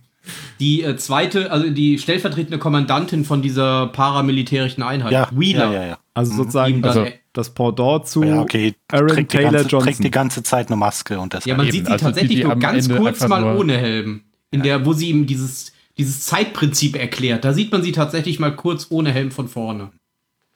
Die 0.59 0.83
äh, 0.83 0.97
zweite, 0.97 1.51
also 1.51 1.69
die 1.69 1.99
stellvertretende 1.99 2.57
Kommandantin 2.57 3.23
von 3.25 3.41
dieser 3.41 3.87
paramilitärischen 3.87 4.83
Einheit. 4.83 5.11
Ja, 5.11 5.29
Wheeler. 5.31 5.71
ja, 5.71 5.81
ja, 5.81 5.87
ja. 5.87 5.97
Also 6.13 6.31
Ihm 6.33 6.37
sozusagen 6.37 6.83
Also- 6.83 7.03
äh, 7.05 7.13
das 7.37 7.53
Pendant 7.53 8.07
zu 8.07 8.23
Ja, 8.23 8.41
okay. 8.41 8.73
Aaron 8.89 9.07
trägt, 9.09 9.31
die 9.33 9.37
Taylor 9.37 9.51
ganze, 9.51 9.67
Johnson. 9.69 9.83
trägt 9.91 10.03
die 10.03 10.11
ganze 10.11 10.43
Zeit 10.43 10.67
eine 10.67 10.75
Maske 10.75 11.19
und 11.19 11.33
das 11.33 11.45
ja, 11.45 11.55
man 11.55 11.65
eben, 11.67 11.73
sieht 11.73 11.85
sie 11.85 11.91
also 11.91 12.05
die, 12.05 12.11
tatsächlich 12.11 12.37
die 12.39 12.43
nur 12.43 12.53
am 12.53 12.59
ganz 12.59 12.87
Ende 12.87 12.99
kurz 12.99 13.27
mal 13.27 13.41
nur- 13.41 13.59
ohne 13.59 13.77
Helm. 13.77 14.21
In 14.51 14.63
der, 14.63 14.85
wo 14.85 14.93
sie 14.93 15.09
ihm 15.09 15.25
dieses, 15.27 15.73
dieses 15.97 16.21
Zeitprinzip 16.25 16.95
erklärt. 16.95 17.43
Da 17.43 17.53
sieht 17.53 17.71
man 17.71 17.83
sie 17.83 17.91
tatsächlich 17.91 18.39
mal 18.39 18.55
kurz 18.55 18.87
ohne 18.89 19.11
Helm 19.11 19.31
von 19.31 19.47
vorne. 19.47 19.91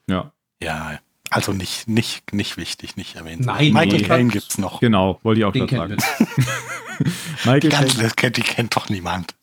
Ja, 0.08 0.32
Ja, 0.64 1.00
also 1.30 1.54
nicht, 1.54 1.88
nicht, 1.88 2.34
nicht 2.34 2.58
wichtig, 2.58 2.96
nicht 2.98 3.16
erwähnt. 3.16 3.46
Nein, 3.46 3.72
Michael 3.74 4.02
nee. 4.02 4.08
Caine 4.08 4.30
gibt's 4.30 4.58
noch. 4.58 4.80
genau, 4.82 5.20
wollte 5.24 5.40
ich 5.42 5.46
auch 5.46 5.54
gerade 5.54 5.96
sagen. 6.00 6.28
Michael 7.46 7.60
Die, 7.62 7.70
ganze, 7.70 8.02
das 8.02 8.16
kennt, 8.16 8.38
die 8.38 8.42
kennt 8.42 8.76
doch 8.76 8.90
niemand. 8.90 9.36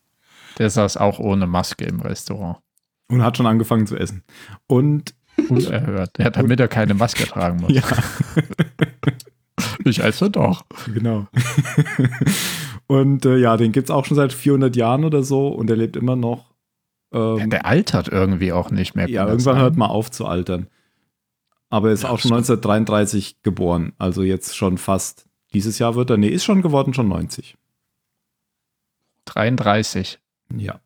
Der 0.57 0.69
saß 0.69 0.97
auch 0.97 1.19
ohne 1.19 1.47
Maske 1.47 1.85
im 1.85 1.99
Restaurant. 2.01 2.57
und 3.09 3.23
hat 3.23 3.37
schon 3.37 3.47
angefangen 3.47 3.87
zu 3.87 3.95
essen. 3.97 4.23
Und 4.67 5.13
Unerhört. 5.47 6.17
Ja, 6.19 6.29
damit 6.29 6.59
er 6.59 6.67
keine 6.67 6.93
Maske 6.93 7.25
tragen 7.25 7.61
muss. 7.61 7.71
ja, 7.73 7.81
Ich 9.85 9.99
esse 10.03 10.29
doch. 10.29 10.65
genau. 10.93 11.27
und 12.87 13.25
äh, 13.25 13.37
ja, 13.37 13.57
den 13.57 13.71
gibt 13.71 13.89
es 13.89 13.91
auch 13.91 14.05
schon 14.05 14.15
seit 14.15 14.31
400 14.33 14.75
Jahren 14.75 15.03
oder 15.05 15.23
so 15.23 15.47
und 15.49 15.69
er 15.69 15.75
lebt 15.75 15.95
immer 15.95 16.15
noch. 16.15 16.45
Ja, 17.13 17.37
Ähm, 17.37 17.49
der 17.49 17.65
altert 17.65 18.07
irgendwie 18.07 18.51
auch 18.53 18.71
nicht 18.71 18.95
mehr. 18.95 19.09
ja, 19.09 19.27
irgendwann 19.27 19.57
hört 19.57 19.75
man 19.77 19.89
auf 19.89 20.11
zu 20.11 20.25
altern. 20.25 20.67
Aber 21.69 21.89
er 21.89 21.93
ist 21.93 22.03
Ja, 22.03 22.09
auch 22.09 22.19
schon 22.19 22.31
das 22.31 22.49
1933 22.49 23.41
geboren, 23.43 23.93
also 23.97 24.23
jetzt 24.23 24.55
schon 24.55 24.77
fast. 24.77 25.27
Dieses 25.53 25.79
Jahr 25.79 25.95
wird 25.95 26.09
er, 26.09 26.17
nee, 26.17 26.27
ist 26.29 26.43
schon 26.45 26.61
geworden, 26.61 26.93
schon 26.93 27.07
90. 27.07 27.57
33. 29.25 30.19
Ja. 30.55 30.79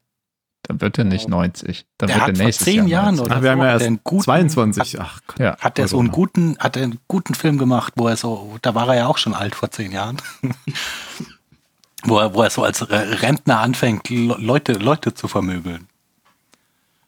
Dann 0.66 0.80
wird 0.80 0.98
er 0.98 1.04
nicht 1.04 1.28
90. 1.28 1.86
Dann 1.98 2.08
Der 2.08 2.16
wird 2.16 2.22
hat 2.24 2.30
er 2.30 2.36
vor 2.38 2.46
nächstes 2.46 2.66
zehn 2.66 2.76
Jahr 2.88 3.04
Jahren 3.04 3.16
90. 3.16 3.26
oder 3.26 3.36
Ach, 3.36 3.42
wir 3.44 3.52
haben 3.52 3.60
so, 3.60 3.64
ja 3.66 3.68
hat 3.70 3.74
erst 3.74 3.84
er 3.84 3.88
einen 3.88 4.00
guten, 4.04 4.24
22. 4.24 5.00
Ach 5.02 5.20
Gott. 5.28 5.40
Ja. 5.40 5.58
Hat 5.60 5.80
er 5.80 5.88
so 5.90 6.00
einen 6.00 6.12
guten, 6.12 6.58
hat 6.60 6.78
er 6.78 6.84
einen 6.84 7.00
guten 7.08 7.34
Film 7.36 7.58
gemacht, 7.58 7.94
wo 7.98 8.08
er 8.08 8.16
so, 8.18 8.58
da 8.62 8.74
war 8.74 8.88
er 8.88 8.96
ja 8.96 9.08
auch 9.08 9.18
schon 9.18 9.34
alt 9.34 9.56
vor 9.56 9.72
zehn 9.72 9.92
Jahren. 9.92 10.18
wo, 12.04 12.18
er, 12.20 12.34
wo 12.34 12.42
er 12.44 12.50
so 12.50 12.64
als 12.64 12.90
Re- 12.90 13.22
Rentner 13.22 13.60
anfängt, 13.60 14.10
Le- 14.10 14.38
Leute, 14.40 14.74
Leute 14.74 15.14
zu 15.14 15.28
vermöbeln. 15.28 15.88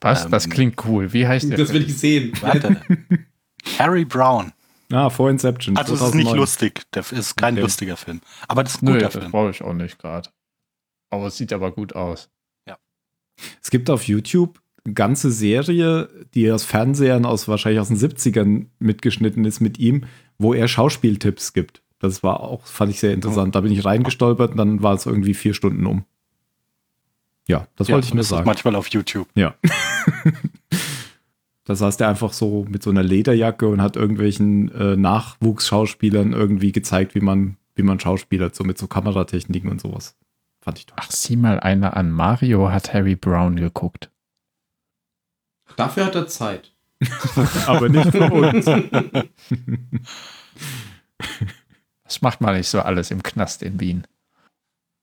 Was? 0.01 0.26
Ähm, 0.26 0.32
Das 0.32 0.49
klingt 0.49 0.84
cool. 0.86 1.14
Wie 1.14 1.28
heißt 1.28 1.49
der? 1.49 1.58
Das 1.58 1.72
will 1.74 1.84
ich 1.88 1.97
sehen. 1.97 2.34
Warte. 2.41 2.82
Harry 3.80 4.06
Brown. 4.06 4.51
Ah, 4.91 5.10
vor 5.10 5.30
Inception. 5.32 5.76
Also 5.78 5.95
es 5.95 6.01
ist 6.01 6.14
nicht 6.14 6.26
2009. 6.28 6.38
lustig. 6.39 6.82
Der 6.93 7.03
ist 7.12 7.36
kein 7.38 7.56
Okay. 7.56 7.62
lustiger 7.64 7.97
Film. 7.97 8.22
Aber 8.47 8.64
das 8.64 8.76
ist 8.76 8.84
ein 8.84 8.86
Nö, 8.86 8.93
guter 8.93 9.06
das 9.06 9.14
Film. 9.16 9.32
brauche 9.32 9.49
ich 9.49 9.62
auch 9.64 9.74
nicht 9.74 9.97
gerade. 9.97 10.30
Aber 11.10 11.28
es 11.28 11.38
sieht 11.38 11.53
aber 11.53 11.72
gut 11.72 11.95
aus. 11.95 12.30
Es 13.62 13.70
gibt 13.70 13.90
auf 13.90 14.08
YouTube 14.08 14.60
eine 14.84 14.94
ganze 14.94 15.32
Serie, 15.32 16.10
die 16.34 16.52
aus 16.52 16.64
Fernsehern 16.64 17.26
aus 17.26 17.48
wahrscheinlich 17.48 17.80
aus 17.80 17.88
den 17.88 17.98
70ern 17.98 18.66
mitgeschnitten 18.80 19.46
ist 19.46 19.60
mit 19.60 19.80
ihm, 19.80 20.04
wo 20.38 20.54
er 20.54 20.68
Schauspieltipps 20.68 21.54
gibt. 21.54 21.82
Das 22.00 22.22
war 22.24 22.42
auch, 22.42 22.66
fand 22.66 22.92
ich 22.92 23.00
sehr 23.00 23.14
interessant. 23.14 23.56
Da 23.56 23.62
bin 23.62 23.72
ich 23.72 23.84
reingestolpert 23.84 24.52
und 24.52 24.58
dann 24.58 24.84
war 24.84 24.94
es 24.94 25.06
irgendwie 25.06 25.34
vier 25.34 25.54
Stunden 25.54 25.86
um. 25.86 26.04
Ja, 27.48 27.68
das 27.76 27.88
Ja, 27.88 27.96
wollte 27.96 28.08
ich 28.08 28.14
nur 28.14 28.24
sagen. 28.24 28.46
manchmal 28.46 28.76
auf 28.76 28.88
YouTube. 28.88 29.28
Ja. 29.36 29.56
das 31.64 31.82
heißt, 31.82 32.02
er 32.02 32.10
einfach 32.10 32.34
so 32.34 32.66
mit 32.70 32.84
so 32.84 32.90
einer 32.90 33.04
Lederjacke 33.04 33.68
und 33.68 33.82
hat 33.82 33.96
irgendwelchen 33.96 34.72
äh, 34.74 34.96
Nachwuchsschauspielern 34.96 36.34
irgendwie 36.34 36.72
gezeigt, 36.72 37.16
wie 37.16 37.22
man, 37.22 37.58
wie 37.76 37.84
man 37.84 38.00
schauspielert, 38.00 38.56
so 38.56 38.64
mit 38.64 38.78
so 38.78 38.88
Kameratechniken 38.88 39.70
und 39.70 39.82
sowas. 39.82 40.16
Fand 40.66 40.80
ich 40.80 40.88
toll. 40.88 40.97
Ach, 40.99 41.11
sieh 41.11 41.36
mal 41.36 41.59
einer 41.59 41.95
an. 41.95 42.11
Mario 42.11 42.72
hat 42.72 42.91
Harry 42.91 43.16
Brown 43.16 43.55
geguckt. 43.55 44.09
Dafür 45.76 46.05
hat 46.07 46.16
er 46.16 46.28
Zeit. 46.28 46.74
Aber 47.68 47.88
nicht 47.88 48.09
für 48.09 48.32
uns. 48.32 48.66
Das 52.03 52.22
macht 52.22 52.39
man 52.39 52.55
nicht 52.55 52.68
so 52.68 52.82
alles 52.82 53.09
im 53.09 53.24
Knast 53.24 53.63
in 53.63 53.80
Wien. 53.80 54.05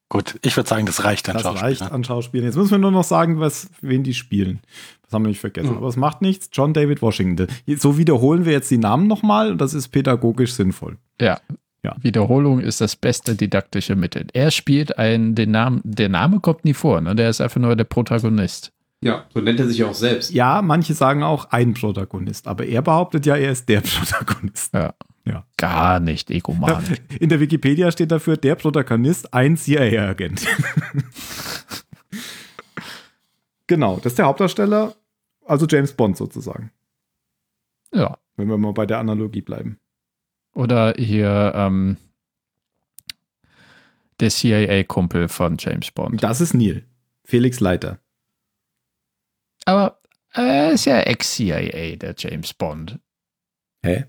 Gut, 0.08 0.38
ich 0.42 0.56
würde 0.56 0.68
sagen, 0.68 0.86
das 0.86 1.02
reicht 1.02 1.28
an 1.28 1.34
Das 1.34 1.42
Schauspiel. 1.42 1.62
reicht 1.64 1.82
an 1.82 2.04
Schauspielern. 2.04 2.46
Jetzt 2.46 2.56
müssen 2.56 2.70
wir 2.70 2.78
nur 2.78 2.92
noch 2.92 3.02
sagen, 3.02 3.40
was, 3.40 3.70
wen 3.80 4.04
die 4.04 4.14
spielen. 4.14 4.60
Das 5.02 5.12
haben 5.12 5.24
wir 5.24 5.28
nicht 5.30 5.40
vergessen. 5.40 5.70
Hm. 5.70 5.78
Aber 5.78 5.88
es 5.88 5.96
macht 5.96 6.22
nichts. 6.22 6.48
John 6.52 6.72
David 6.74 7.02
Washington. 7.02 7.48
So 7.66 7.98
wiederholen 7.98 8.44
wir 8.44 8.52
jetzt 8.52 8.70
die 8.70 8.78
Namen 8.78 9.08
nochmal 9.08 9.50
und 9.50 9.58
das 9.58 9.74
ist 9.74 9.88
pädagogisch 9.88 10.52
sinnvoll. 10.52 10.96
Ja. 11.20 11.40
Ja. 11.84 11.96
Wiederholung 12.00 12.60
ist 12.60 12.80
das 12.80 12.94
beste 12.94 13.34
didaktische 13.34 13.96
Mittel. 13.96 14.26
Er 14.32 14.52
spielt 14.52 14.98
einen, 14.98 15.34
den 15.34 15.50
Namen, 15.50 15.80
der 15.84 16.08
Name 16.08 16.38
kommt 16.40 16.64
nie 16.64 16.74
vor, 16.74 17.00
ne? 17.00 17.16
Der 17.16 17.28
ist 17.28 17.40
einfach 17.40 17.60
nur 17.60 17.74
der 17.74 17.84
Protagonist. 17.84 18.72
Ja, 19.00 19.24
so 19.34 19.40
nennt 19.40 19.58
er 19.58 19.66
sich 19.66 19.82
auch 19.82 19.94
selbst. 19.94 20.30
Ja, 20.30 20.62
manche 20.62 20.94
sagen 20.94 21.24
auch 21.24 21.46
ein 21.50 21.74
Protagonist, 21.74 22.46
aber 22.46 22.66
er 22.66 22.82
behauptet 22.82 23.26
ja, 23.26 23.36
er 23.36 23.50
ist 23.50 23.68
der 23.68 23.80
Protagonist. 23.82 24.72
Ja. 24.72 24.94
Ja. 25.24 25.44
Gar 25.56 26.00
nicht 26.00 26.30
egoman. 26.30 26.84
In 27.20 27.28
der 27.28 27.40
Wikipedia 27.40 27.90
steht 27.92 28.10
dafür 28.10 28.36
der 28.36 28.56
Protagonist, 28.56 29.32
ein 29.32 29.56
CIA-Agent. 29.56 30.46
genau, 33.66 33.96
das 33.96 34.12
ist 34.12 34.18
der 34.18 34.26
Hauptdarsteller, 34.26 34.94
also 35.46 35.66
James 35.68 35.92
Bond 35.92 36.16
sozusagen, 36.16 36.72
ja. 37.94 38.18
wenn 38.36 38.48
wir 38.48 38.58
mal 38.58 38.72
bei 38.72 38.86
der 38.86 38.98
Analogie 38.98 39.42
bleiben. 39.42 39.78
Oder 40.54 40.94
hier 40.96 41.52
ähm, 41.54 41.96
der 44.20 44.30
CIA-Kumpel 44.30 45.28
von 45.28 45.56
James 45.58 45.90
Bond. 45.90 46.22
Das 46.22 46.40
ist 46.40 46.54
Neil, 46.54 46.84
Felix 47.24 47.60
Leiter. 47.60 47.98
Aber 49.64 50.00
er 50.32 50.72
ist 50.72 50.84
ja 50.84 51.00
Ex-CIA, 51.00 51.96
der 51.96 52.14
James 52.16 52.52
Bond. 52.54 52.98
Hä? 53.82 54.04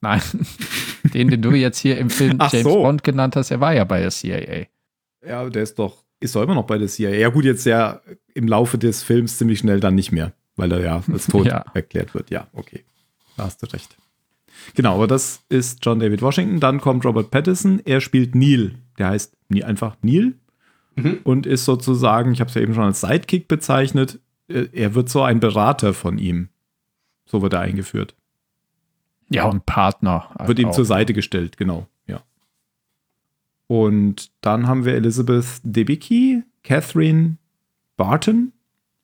Nein, 0.00 0.20
den, 1.14 1.28
den 1.28 1.42
du 1.42 1.52
jetzt 1.52 1.78
hier 1.78 1.96
im 1.98 2.10
Film 2.10 2.36
Ach 2.38 2.52
James 2.52 2.64
so. 2.64 2.82
Bond 2.82 3.04
genannt 3.04 3.36
hast, 3.36 3.50
er 3.50 3.60
war 3.60 3.72
ja 3.72 3.84
bei 3.84 4.00
der 4.00 4.10
CIA. 4.10 4.66
Ja, 5.24 5.48
der 5.48 5.62
ist 5.62 5.78
doch 5.78 6.02
ist 6.20 6.36
doch 6.36 6.42
immer 6.42 6.54
noch 6.54 6.66
bei 6.66 6.78
der 6.78 6.86
CIA. 6.88 7.10
Ja, 7.10 7.28
gut, 7.30 7.44
jetzt 7.44 7.64
ja 7.66 8.00
im 8.34 8.46
Laufe 8.46 8.78
des 8.78 9.02
Films 9.02 9.38
ziemlich 9.38 9.58
schnell 9.58 9.80
dann 9.80 9.94
nicht 9.96 10.12
mehr, 10.12 10.32
weil 10.54 10.70
er 10.70 10.80
ja 10.80 11.02
als 11.12 11.26
tot 11.26 11.46
Ja. 11.48 11.64
erklärt 11.74 12.14
wird. 12.14 12.30
Ja, 12.30 12.46
okay. 12.52 12.84
Da 13.36 13.44
hast 13.44 13.60
du 13.62 13.66
recht. 13.66 13.96
Genau, 14.74 14.94
aber 14.94 15.06
das 15.06 15.44
ist 15.48 15.84
John 15.84 15.98
David 16.00 16.22
Washington. 16.22 16.60
Dann 16.60 16.80
kommt 16.80 17.04
Robert 17.04 17.30
Pattinson. 17.30 17.80
Er 17.84 18.00
spielt 18.00 18.34
Neil. 18.34 18.76
Der 18.98 19.08
heißt 19.08 19.36
nie 19.48 19.64
einfach 19.64 19.96
Neil 20.02 20.34
und 21.24 21.46
ist 21.46 21.64
sozusagen, 21.64 22.32
ich 22.32 22.40
habe 22.40 22.48
es 22.48 22.54
ja 22.54 22.60
eben 22.62 22.74
schon 22.74 22.84
als 22.84 23.00
Sidekick 23.00 23.48
bezeichnet, 23.48 24.20
äh, 24.48 24.66
er 24.72 24.94
wird 24.94 25.08
so 25.08 25.22
ein 25.22 25.40
Berater 25.40 25.94
von 25.94 26.18
ihm. 26.18 26.48
So 27.24 27.40
wird 27.42 27.54
er 27.54 27.60
eingeführt. 27.60 28.14
Ja, 29.30 29.46
und 29.46 29.64
Partner. 29.64 30.28
halt 30.38 30.48
Wird 30.48 30.58
ihm 30.58 30.68
auch. 30.68 30.74
zur 30.74 30.84
Seite 30.84 31.14
gestellt, 31.14 31.56
genau, 31.56 31.86
ja. 32.06 32.22
Und 33.66 34.30
dann 34.42 34.66
haben 34.66 34.84
wir 34.84 34.94
Elizabeth 34.94 35.60
Debicki, 35.62 36.42
Catherine 36.62 37.38
Barton 37.96 38.52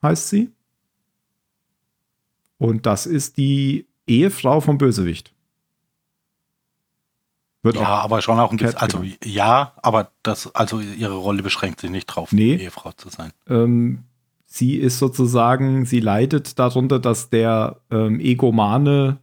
heißt 0.02 0.28
sie. 0.28 0.50
Und 2.58 2.84
das 2.84 3.06
ist 3.06 3.38
die 3.38 3.86
Ehefrau 4.06 4.60
vom 4.60 4.76
Bösewicht. 4.76 5.32
Wird 7.68 7.82
Ja, 7.82 8.00
aber 8.00 8.22
schon 8.22 8.38
auch 8.38 8.50
ein 8.50 8.56
bisschen, 8.56 8.76
also 8.78 8.98
genau. 8.98 9.14
ja, 9.24 9.72
aber 9.82 10.10
das, 10.22 10.54
also 10.54 10.80
ihre 10.80 11.16
Rolle 11.16 11.42
beschränkt 11.42 11.80
sich 11.80 11.90
nicht 11.90 12.06
drauf, 12.06 12.32
Nee. 12.32 12.54
Ehefrau 12.56 12.92
zu 12.92 13.08
sein. 13.08 13.32
ähm, 13.48 14.04
sie 14.46 14.76
ist 14.76 14.98
sozusagen, 14.98 15.84
sie 15.84 16.00
leidet 16.00 16.58
darunter, 16.58 16.98
dass 16.98 17.28
der 17.30 17.80
ähm, 17.90 18.18
egomane 18.20 19.18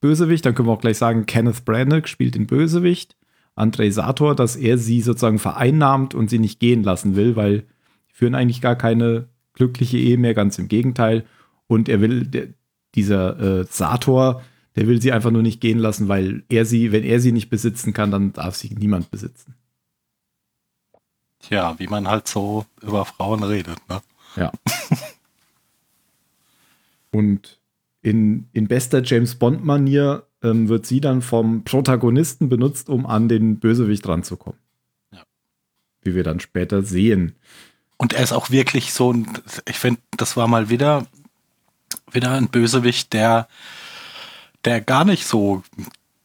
Bösewicht, 0.00 0.44
dann 0.46 0.54
können 0.54 0.68
wir 0.68 0.72
auch 0.72 0.80
gleich 0.80 0.98
sagen, 0.98 1.26
Kenneth 1.26 1.64
Branagh 1.64 2.08
spielt 2.08 2.34
den 2.34 2.46
Bösewicht, 2.46 3.16
Andrei 3.54 3.90
Sator, 3.90 4.34
dass 4.34 4.56
er 4.56 4.78
sie 4.78 5.02
sozusagen 5.02 5.38
vereinnahmt 5.38 6.14
und 6.14 6.30
sie 6.30 6.38
nicht 6.38 6.58
gehen 6.58 6.82
lassen 6.82 7.16
will, 7.16 7.36
weil 7.36 7.60
die 8.08 8.14
führen 8.14 8.34
eigentlich 8.34 8.62
gar 8.62 8.76
keine 8.76 9.28
glückliche 9.52 9.98
Ehe 9.98 10.16
mehr, 10.16 10.32
ganz 10.34 10.58
im 10.58 10.68
Gegenteil. 10.68 11.24
Und 11.66 11.88
er 11.90 12.00
will, 12.00 12.26
der, 12.26 12.48
dieser 12.94 13.60
äh, 13.60 13.64
Sator, 13.68 14.42
der 14.76 14.86
will 14.86 15.00
sie 15.02 15.12
einfach 15.12 15.30
nur 15.30 15.42
nicht 15.42 15.60
gehen 15.60 15.78
lassen, 15.78 16.08
weil 16.08 16.44
er 16.48 16.64
sie, 16.64 16.92
wenn 16.92 17.04
er 17.04 17.20
sie 17.20 17.32
nicht 17.32 17.50
besitzen 17.50 17.92
kann, 17.92 18.10
dann 18.10 18.32
darf 18.32 18.54
sie 18.54 18.70
niemand 18.74 19.10
besitzen. 19.10 19.54
Tja, 21.40 21.78
wie 21.78 21.88
man 21.88 22.08
halt 22.08 22.28
so 22.28 22.64
über 22.80 23.04
Frauen 23.04 23.42
redet, 23.42 23.76
ne? 23.88 24.00
Ja. 24.36 24.52
Und 27.10 27.58
in, 28.00 28.48
in 28.52 28.68
bester 28.68 29.02
James 29.04 29.34
Bond-Manier 29.34 30.24
ähm, 30.42 30.68
wird 30.68 30.86
sie 30.86 31.00
dann 31.00 31.20
vom 31.20 31.64
Protagonisten 31.64 32.48
benutzt, 32.48 32.88
um 32.88 33.06
an 33.06 33.28
den 33.28 33.58
Bösewicht 33.58 34.06
ranzukommen. 34.08 34.58
Ja. 35.12 35.22
Wie 36.00 36.14
wir 36.14 36.24
dann 36.24 36.40
später 36.40 36.82
sehen. 36.82 37.34
Und 37.98 38.14
er 38.14 38.22
ist 38.22 38.32
auch 38.32 38.50
wirklich 38.50 38.92
so 38.92 39.12
ein, 39.12 39.28
ich 39.68 39.78
finde, 39.78 40.00
das 40.16 40.36
war 40.36 40.48
mal 40.48 40.70
wieder, 40.70 41.06
wieder 42.10 42.32
ein 42.32 42.48
Bösewicht, 42.48 43.12
der, 43.12 43.46
der 44.64 44.80
gar 44.80 45.04
nicht 45.04 45.26
so 45.26 45.62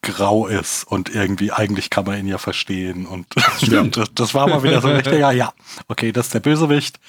grau 0.01 0.47
ist 0.47 0.85
und 0.85 1.13
irgendwie, 1.13 1.51
eigentlich 1.51 1.89
kann 1.89 2.05
man 2.05 2.19
ihn 2.19 2.27
ja 2.27 2.37
verstehen. 2.37 3.05
Und 3.05 3.27
das, 3.35 4.11
das 4.13 4.33
war 4.33 4.47
mal 4.47 4.63
wieder 4.63 4.81
so 4.81 4.87
ein 4.87 4.95
richtiger, 4.95 5.31
ja, 5.31 5.51
okay, 5.87 6.11
das 6.11 6.27
ist 6.27 6.33
der 6.33 6.39
Bösewicht. 6.39 6.99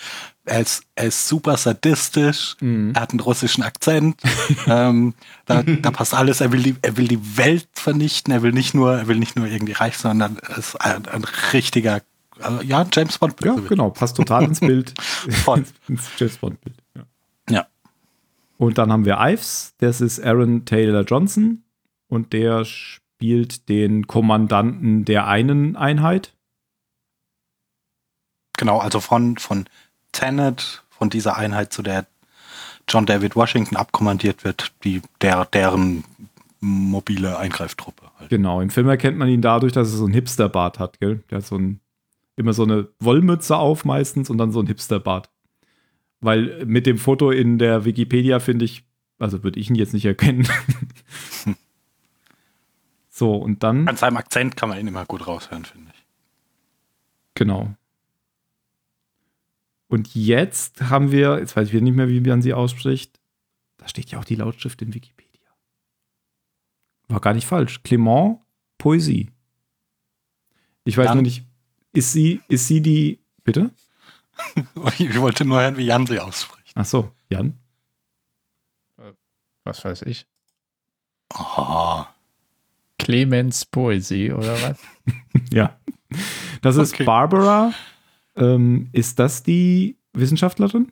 Er 0.45 0.61
ist, 0.61 0.83
er 0.95 1.05
ist 1.05 1.29
super 1.29 1.57
sadistisch, 1.59 2.57
er 2.95 3.03
hat 3.03 3.11
einen 3.11 3.21
russischen 3.21 3.63
Akzent, 3.63 4.21
ähm, 4.67 5.15
da, 5.45 5.63
da 5.63 5.91
passt 5.91 6.15
alles. 6.15 6.41
Er 6.41 6.53
will, 6.53 6.63
die, 6.63 6.77
er 6.81 6.97
will 6.97 7.07
die 7.07 7.37
Welt 7.37 7.69
vernichten, 7.75 8.33
er 8.33 8.43
will 8.43 8.53
nicht 8.53 8.73
nur, 8.75 8.97
er 8.97 9.09
will 9.09 9.19
nicht 9.19 9.37
nur 9.37 9.47
irgendwie 9.47 9.73
reich, 9.73 9.99
sondern 9.99 10.39
er 10.39 10.57
ist 10.57 10.75
ein, 10.77 11.07
ein 11.07 11.25
richtiger, 11.53 12.01
äh, 12.41 12.65
ja, 12.65 12.87
James 12.93 13.19
Bond 13.19 13.35
Ja, 13.45 13.55
genau, 13.69 13.91
passt 13.91 14.17
total 14.17 14.45
ins 14.45 14.61
Bild. 14.61 14.95
Voll. 15.45 15.65
ins 15.89 16.09
James 16.17 16.39
Bond-Bild. 16.39 16.77
Ja. 16.95 17.03
Ja. 17.03 17.08
Und 18.59 18.77
dann 18.77 18.93
haben 18.93 19.05
wir 19.05 19.19
Ives, 19.21 19.75
das 19.79 20.01
ist 20.01 20.21
Aaron 20.21 20.65
Taylor 20.65 21.03
Johnson 21.03 21.63
und 22.09 22.33
der 22.33 22.65
spielt 22.65 23.69
den 23.69 24.07
Kommandanten 24.07 25.05
der 25.05 25.27
einen 25.29 25.77
Einheit. 25.77 26.35
Genau, 28.57 28.79
also 28.79 28.99
von, 28.99 29.39
von 29.39 29.67
Tenet, 30.11 30.83
von 30.91 31.09
dieser 31.09 31.37
Einheit, 31.37 31.73
zu 31.73 31.83
der 31.83 32.07
John 32.89 33.07
David 33.07 33.37
Washington 33.37 33.77
abkommandiert 33.77 34.43
wird, 34.43 34.73
die, 34.83 35.03
der, 35.21 35.45
deren 35.45 36.03
mobile 36.61 37.39
Eingreiftruppe. 37.39 38.11
Halt. 38.19 38.31
Genau, 38.31 38.61
im 38.61 38.71
Film 38.71 38.89
erkennt 38.89 39.19
man 39.19 39.29
ihn 39.29 39.43
dadurch, 39.43 39.73
dass 39.73 39.93
er 39.93 39.99
so 39.99 40.05
einen 40.05 40.15
Hipsterbart 40.15 40.81
hat, 40.81 40.99
gell? 40.99 41.23
Der 41.31 41.39
hat 41.39 41.47
so 41.47 41.57
ein, 41.57 41.81
immer 42.35 42.53
so 42.53 42.65
eine 42.65 42.89
Wollmütze 42.99 43.57
auf 43.57 43.85
meistens 43.85 44.31
und 44.31 44.39
dann 44.39 44.51
so 44.51 44.61
ein 44.61 44.67
Hipsterbart. 44.67 45.31
Weil 46.21 46.65
mit 46.67 46.87
dem 46.87 46.99
Foto 46.99 47.31
in 47.31 47.59
der 47.59 47.85
Wikipedia 47.85 48.41
finde 48.41 48.65
ich, 48.65 48.85
also 49.19 49.43
würde 49.45 49.61
ich 49.61 49.71
ihn 49.71 49.77
jetzt 49.77 49.95
nicht 49.95 50.05
erkennen. 50.05 50.49
so, 53.09 53.37
und 53.37 53.63
dann, 53.63 53.87
An 53.89 53.97
seinem 53.97 54.17
Akzent 54.17 54.57
kann 54.57 54.69
man 54.69 54.79
ihn 54.79 54.89
immer 54.89 55.05
gut 55.07 55.27
raushören, 55.27 55.65
finde 55.65 55.93
ich. 55.95 56.05
genau. 57.35 57.75
Und 59.91 60.15
jetzt 60.15 60.83
haben 60.83 61.13
wir, 61.13 61.39
jetzt 61.39 61.57
weiß 61.57 61.69
ich 61.69 61.73
wieder 61.73 61.83
nicht 61.83 61.97
mehr, 61.97 62.09
wie 62.09 62.21
man 62.21 62.43
sie 62.43 62.53
ausspricht. 62.53 63.19
Da 63.79 63.89
steht 63.89 64.11
ja 64.11 64.19
auch 64.19 64.25
die 64.25 64.35
Lautschrift 64.35 64.83
in 64.83 64.93
Wikipedia. 64.93 65.49
War 67.09 67.21
gar 67.21 67.33
nicht 67.33 67.47
falsch. 67.47 67.83
Clement 67.83 68.39
Poesie. 68.77 69.31
Ich 70.85 70.97
weiß 70.99 71.07
Jan. 71.07 71.17
nur 71.17 71.23
nicht, 71.23 71.47
ist 71.93 72.13
sie, 72.13 72.43
ist 72.49 72.67
sie 72.67 72.83
die, 72.83 73.19
bitte? 73.45 73.71
Ich 74.99 75.21
wollte 75.21 75.45
nur 75.45 75.61
hören, 75.61 75.77
wie 75.77 75.85
Jan 75.87 76.07
sie 76.07 76.21
ausspricht. 76.21 76.73
Ach 76.75 76.85
so, 76.85 77.13
Jan. 77.29 77.59
Was 79.65 79.85
weiß 79.85 80.03
ich. 80.03 80.27
Oh, 81.35 82.05
Clemens 82.99 83.65
Poesie 83.67 84.33
oder 84.33 84.61
was? 84.63 84.79
Ja. 85.53 85.79
Das 86.63 86.77
ist 86.77 86.95
Okay. 86.95 87.05
Barbara. 87.05 87.73
Ähm, 88.37 88.89
ist 88.93 89.19
das 89.19 89.43
die 89.43 89.99
Wissenschaftlerin? 90.15 90.91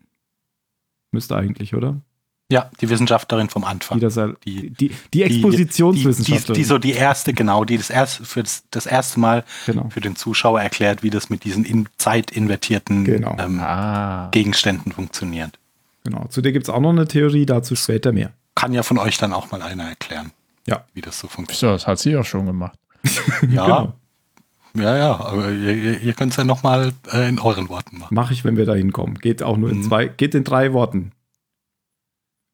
Müsste 1.10 1.36
eigentlich, 1.36 1.74
oder? 1.74 2.00
Ja, 2.48 2.70
die 2.80 2.88
Wissenschaftlerin 2.88 3.48
vom 3.48 3.64
Anfang. 3.64 3.98
Die, 3.98 4.04
das, 4.04 4.14
Die- 4.44 4.70
die, 4.70 4.92
die, 5.12 5.22
Expositionswissenschaftlerin. 5.24 6.44
Die, 6.46 6.52
die, 6.54 6.60
die 6.60 6.64
so 6.64 6.78
die 6.78 6.92
erste, 6.92 7.32
genau, 7.34 7.64
die 7.64 7.76
das 7.76 7.90
erste, 7.90 8.24
für 8.24 8.42
das, 8.42 8.62
das 8.70 8.86
erste 8.86 9.18
Mal 9.20 9.44
Genau. 9.66 9.88
für 9.90 10.00
den 10.00 10.14
Zuschauer 10.16 10.60
erklärt, 10.60 11.02
wie 11.02 11.10
das 11.10 11.28
mit 11.28 11.42
diesen 11.44 11.64
in 11.64 11.88
zeitinvertierten 11.98 13.04
Genau. 13.04 13.36
ähm, 13.38 13.58
Ah. 13.60 14.28
Gegenständen 14.30 14.92
funktioniert. 14.92 15.58
genau. 16.04 16.26
Zu 16.28 16.40
der 16.40 16.52
gibt 16.52 16.68
es 16.68 16.70
auch 16.72 16.80
noch 16.80 16.90
eine 16.90 17.08
Theorie, 17.08 17.46
dazu 17.46 17.74
später 17.74 18.12
mehr. 18.12 18.30
Kann 18.54 18.72
ja 18.72 18.82
von 18.84 18.98
euch 18.98 19.18
dann 19.18 19.32
auch 19.32 19.50
mal 19.50 19.60
einer 19.60 19.84
erklären, 19.88 20.30
Ja. 20.66 20.84
wie 20.94 21.00
das 21.00 21.18
so 21.18 21.26
funktioniert. 21.28 21.58
So, 21.80 21.84
das 21.84 21.86
hat 21.88 21.98
sie 21.98 22.16
auch 22.16 22.24
schon 22.24 22.46
gemacht. 22.46 22.78
Ja, 23.50 23.64
Genau. 23.66 23.92
ja, 24.74 24.96
ja, 24.96 25.16
aber 25.20 25.50
ihr, 25.50 25.74
ihr, 25.74 26.00
ihr 26.00 26.12
könnt 26.12 26.30
es 26.32 26.36
ja 26.36 26.44
nochmal 26.44 26.92
äh, 27.12 27.28
in 27.28 27.38
euren 27.40 27.68
Worten 27.68 27.98
machen. 27.98 28.14
Mache 28.14 28.32
ich, 28.34 28.44
wenn 28.44 28.56
wir 28.56 28.66
da 28.66 28.74
hinkommen. 28.74 29.18
Geht 29.18 29.42
auch 29.42 29.56
nur 29.56 29.70
in 29.70 29.78
Mhm. 29.78 29.82
zwei, 29.82 30.06
geht 30.06 30.34
in 30.36 30.44
drei 30.44 30.72
Worten. 30.72 31.12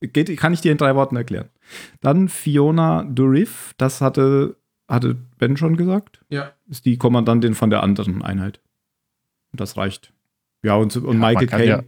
Geht, 0.03 0.37
kann 0.37 0.53
ich 0.53 0.61
dir 0.61 0.73
in 0.73 0.79
drei 0.79 0.95
Worten 0.95 1.17
erklären. 1.17 1.49
Dann 2.01 2.29
Fiona 2.29 3.05
Durif, 3.05 3.73
das 3.77 4.01
hatte, 4.01 4.57
hatte 4.89 5.15
Ben 5.39 5.57
schon 5.57 5.77
gesagt. 5.77 6.25
Ja. 6.29 6.53
ist 6.69 6.85
die 6.85 6.99
Kommandantin 6.99 7.55
von 7.55 7.71
der 7.71 7.83
anderen 7.83 8.23
Einheit. 8.23 8.61
Und 9.53 9.61
das 9.61 9.77
reicht. 9.77 10.13
Ja, 10.63 10.75
und, 10.77 10.97
und 10.97 11.21
Ja, 11.21 11.29
Michael 11.29 11.47
kann 11.47 11.61
Caine. 11.61 11.85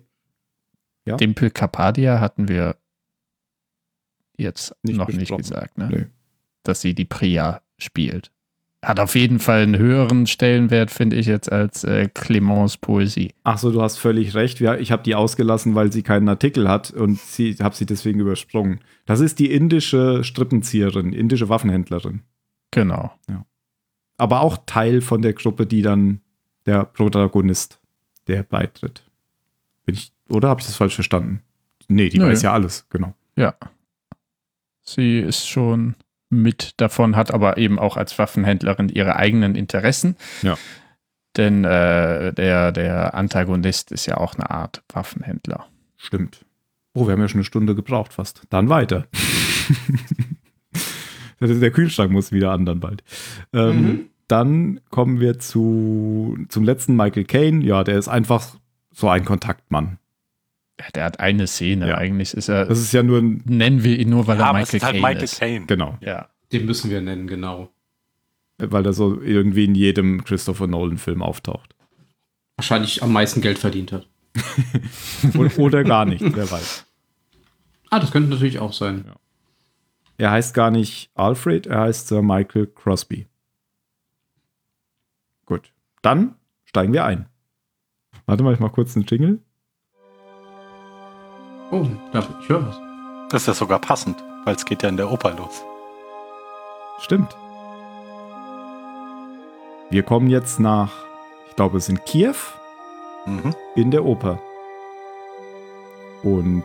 ja- 1.06 1.16
Dimpel 1.16 1.50
Carpadia 1.50 2.20
hatten 2.20 2.48
wir 2.48 2.76
jetzt 4.36 4.74
Nicht 4.82 4.96
noch 4.96 5.08
nicht 5.08 5.34
gesagt, 5.36 5.78
ne? 5.78 5.88
Nee. 5.90 6.06
dass 6.62 6.80
sie 6.80 6.94
die 6.94 7.04
Priya 7.04 7.62
spielt. 7.78 8.30
Hat 8.84 9.00
auf 9.00 9.14
jeden 9.14 9.38
Fall 9.38 9.62
einen 9.62 9.78
höheren 9.78 10.26
Stellenwert, 10.26 10.90
finde 10.90 11.16
ich, 11.16 11.26
jetzt 11.26 11.50
als 11.50 11.84
äh, 11.84 12.08
Clemens 12.12 12.76
Poesie. 12.76 13.32
Ach 13.42 13.56
so, 13.56 13.72
du 13.72 13.80
hast 13.80 13.96
völlig 13.96 14.34
recht. 14.34 14.60
Ja, 14.60 14.76
ich 14.76 14.92
habe 14.92 15.02
die 15.02 15.14
ausgelassen, 15.14 15.74
weil 15.74 15.90
sie 15.90 16.02
keinen 16.02 16.28
Artikel 16.28 16.68
hat 16.68 16.90
und 16.90 17.18
sie 17.18 17.54
habe 17.62 17.74
sie 17.74 17.86
deswegen 17.86 18.20
übersprungen. 18.20 18.80
Das 19.06 19.20
ist 19.20 19.38
die 19.38 19.50
indische 19.50 20.22
Strippenzieherin, 20.22 21.14
indische 21.14 21.48
Waffenhändlerin. 21.48 22.22
Genau. 22.72 23.12
Aber 24.18 24.42
auch 24.42 24.58
Teil 24.66 25.00
von 25.00 25.22
der 25.22 25.32
Gruppe, 25.32 25.66
die 25.66 25.82
dann 25.82 26.20
der 26.66 26.84
Protagonist, 26.84 27.80
der 28.26 28.42
beitritt. 28.42 29.02
Bin 29.86 29.94
ich, 29.94 30.12
oder 30.28 30.48
habe 30.48 30.60
ich 30.60 30.66
das 30.66 30.76
falsch 30.76 30.94
verstanden? 30.94 31.42
Nee, 31.88 32.10
die 32.10 32.18
Nö. 32.18 32.26
weiß 32.26 32.42
ja 32.42 32.52
alles, 32.52 32.86
genau. 32.90 33.14
Ja. 33.36 33.54
Sie 34.82 35.18
ist 35.18 35.48
schon 35.48 35.94
mit 36.42 36.80
davon, 36.80 37.16
hat 37.16 37.32
aber 37.32 37.58
eben 37.58 37.78
auch 37.78 37.96
als 37.96 38.18
Waffenhändlerin 38.18 38.88
ihre 38.88 39.16
eigenen 39.16 39.54
Interessen. 39.54 40.16
Ja. 40.42 40.56
Denn 41.36 41.64
äh, 41.64 42.32
der, 42.32 42.72
der 42.72 43.14
Antagonist 43.14 43.90
ist 43.90 44.06
ja 44.06 44.18
auch 44.18 44.34
eine 44.34 44.50
Art 44.50 44.82
Waffenhändler. 44.92 45.66
Stimmt. 45.96 46.44
Oh, 46.94 47.06
wir 47.06 47.12
haben 47.12 47.20
ja 47.20 47.28
schon 47.28 47.38
eine 47.38 47.44
Stunde 47.44 47.74
gebraucht 47.74 48.12
fast. 48.12 48.42
Dann 48.50 48.68
weiter. 48.68 49.06
der 51.40 51.70
Kühlschrank 51.70 52.12
muss 52.12 52.30
wieder 52.30 52.52
an 52.52 52.66
dann 52.66 52.80
bald. 52.80 53.02
Ähm, 53.52 53.82
Mhm. 53.82 54.00
Dann 54.26 54.80
kommen 54.88 55.20
wir 55.20 55.38
zu, 55.38 56.38
zum 56.48 56.64
letzten 56.64 56.96
Michael 56.96 57.24
Caine. 57.24 57.64
Ja, 57.64 57.84
der 57.84 57.98
ist 57.98 58.08
einfach 58.08 58.56
so 58.90 59.08
ein 59.08 59.24
Kontaktmann. 59.24 59.98
Ja, 60.84 60.90
der 60.94 61.04
hat 61.04 61.20
eine 61.20 61.46
Szene. 61.46 61.88
Ja. 61.88 61.98
Eigentlich 61.98 62.34
ist 62.34 62.48
er, 62.48 62.66
Das 62.66 62.78
ist 62.78 62.92
ja 62.92 63.02
nur 63.02 63.18
ein, 63.20 63.42
nennen 63.46 63.82
wir 63.84 63.98
ihn 63.98 64.10
nur, 64.10 64.26
weil 64.26 64.38
Ja, 64.38 64.48
er 64.48 64.52
Michael 64.52 64.76
ist 64.76 64.82
halt 64.84 64.94
Caine 64.94 65.06
Michael 65.06 65.24
ist. 65.24 65.38
Caine. 65.40 65.66
genau, 65.66 65.98
Ja. 66.00 66.28
Den 66.52 66.66
müssen 66.66 66.90
wir 66.90 67.00
nennen, 67.00 67.26
genau. 67.26 67.70
weil 68.58 68.86
er 68.86 68.92
so 68.92 69.20
irgendwie 69.20 69.64
in 69.64 69.74
jedem 69.74 70.22
Christopher 70.24 70.66
Nolan-Film 70.68 71.22
auftaucht. 71.22 71.74
Wahrscheinlich 72.56 73.02
am 73.02 73.12
meisten 73.12 73.40
Geld 73.40 73.58
verdient 73.58 73.90
hat. 73.92 74.06
Oder 75.58 75.82
gar 75.84 76.04
nicht, 76.04 76.22
wer 76.22 76.50
weiß. 76.50 76.86
Ah, 77.90 77.98
das 77.98 78.10
könnte 78.12 78.30
natürlich 78.30 78.58
auch 78.60 78.72
sein. 78.72 79.04
Er 80.18 80.30
heißt 80.30 80.54
gar 80.54 80.70
nicht 80.70 81.10
Alfred, 81.14 81.66
er 81.66 81.80
heißt 81.82 82.06
Sir 82.08 82.22
Michael 82.22 82.66
Crosby. 82.68 83.26
Gut, 85.46 85.72
dann 86.02 86.36
steigen 86.64 86.92
wir 86.92 87.04
ein. 87.04 87.26
Warte 88.26 88.44
mal, 88.44 88.54
ich 88.54 88.60
mach 88.60 88.72
kurz 88.72 88.94
einen 88.96 89.06
Jingle. 89.06 89.40
Oh, 91.74 91.86
ich 92.40 92.48
höre 92.48 92.68
was. 92.68 92.80
Das 93.30 93.42
ist 93.42 93.46
ja 93.48 93.54
sogar 93.54 93.80
passend, 93.80 94.22
weil 94.44 94.54
es 94.54 94.64
geht 94.64 94.84
ja 94.84 94.88
in 94.88 94.96
der 94.96 95.10
Oper 95.10 95.32
los. 95.34 95.64
Stimmt. 97.00 97.34
Wir 99.90 100.04
kommen 100.04 100.28
jetzt 100.30 100.60
nach, 100.60 100.92
ich 101.48 101.56
glaube, 101.56 101.78
es 101.78 101.86
sind 101.86 102.04
Kiew 102.06 102.36
Mhm. 103.26 103.54
in 103.74 103.90
der 103.90 104.04
Oper. 104.04 104.38
Und 106.22 106.62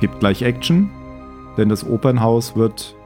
gibt 0.00 0.20
gleich 0.20 0.40
Action, 0.42 0.90
denn 1.58 1.68
das 1.68 1.86
Opernhaus 1.86 2.56
wird 2.56 2.96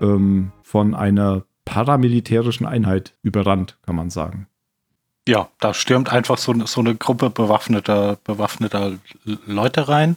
ähm, 0.00 0.50
von 0.62 0.94
einer 0.94 1.44
paramilitärischen 1.64 2.66
Einheit 2.66 3.14
überrannt, 3.22 3.78
kann 3.82 3.94
man 3.94 4.10
sagen. 4.10 4.48
Ja, 5.28 5.48
da 5.60 5.74
stürmt 5.74 6.08
einfach 6.08 6.38
so, 6.38 6.54
so 6.64 6.80
eine 6.80 6.94
Gruppe 6.94 7.28
bewaffneter, 7.28 8.16
bewaffneter 8.24 8.94
Leute 9.44 9.86
rein. 9.86 10.16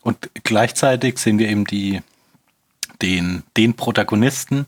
Und 0.00 0.30
gleichzeitig 0.44 1.18
sehen 1.18 1.40
wir 1.40 1.48
eben 1.48 1.64
die, 1.64 2.02
den, 3.02 3.42
den 3.56 3.74
Protagonisten, 3.74 4.66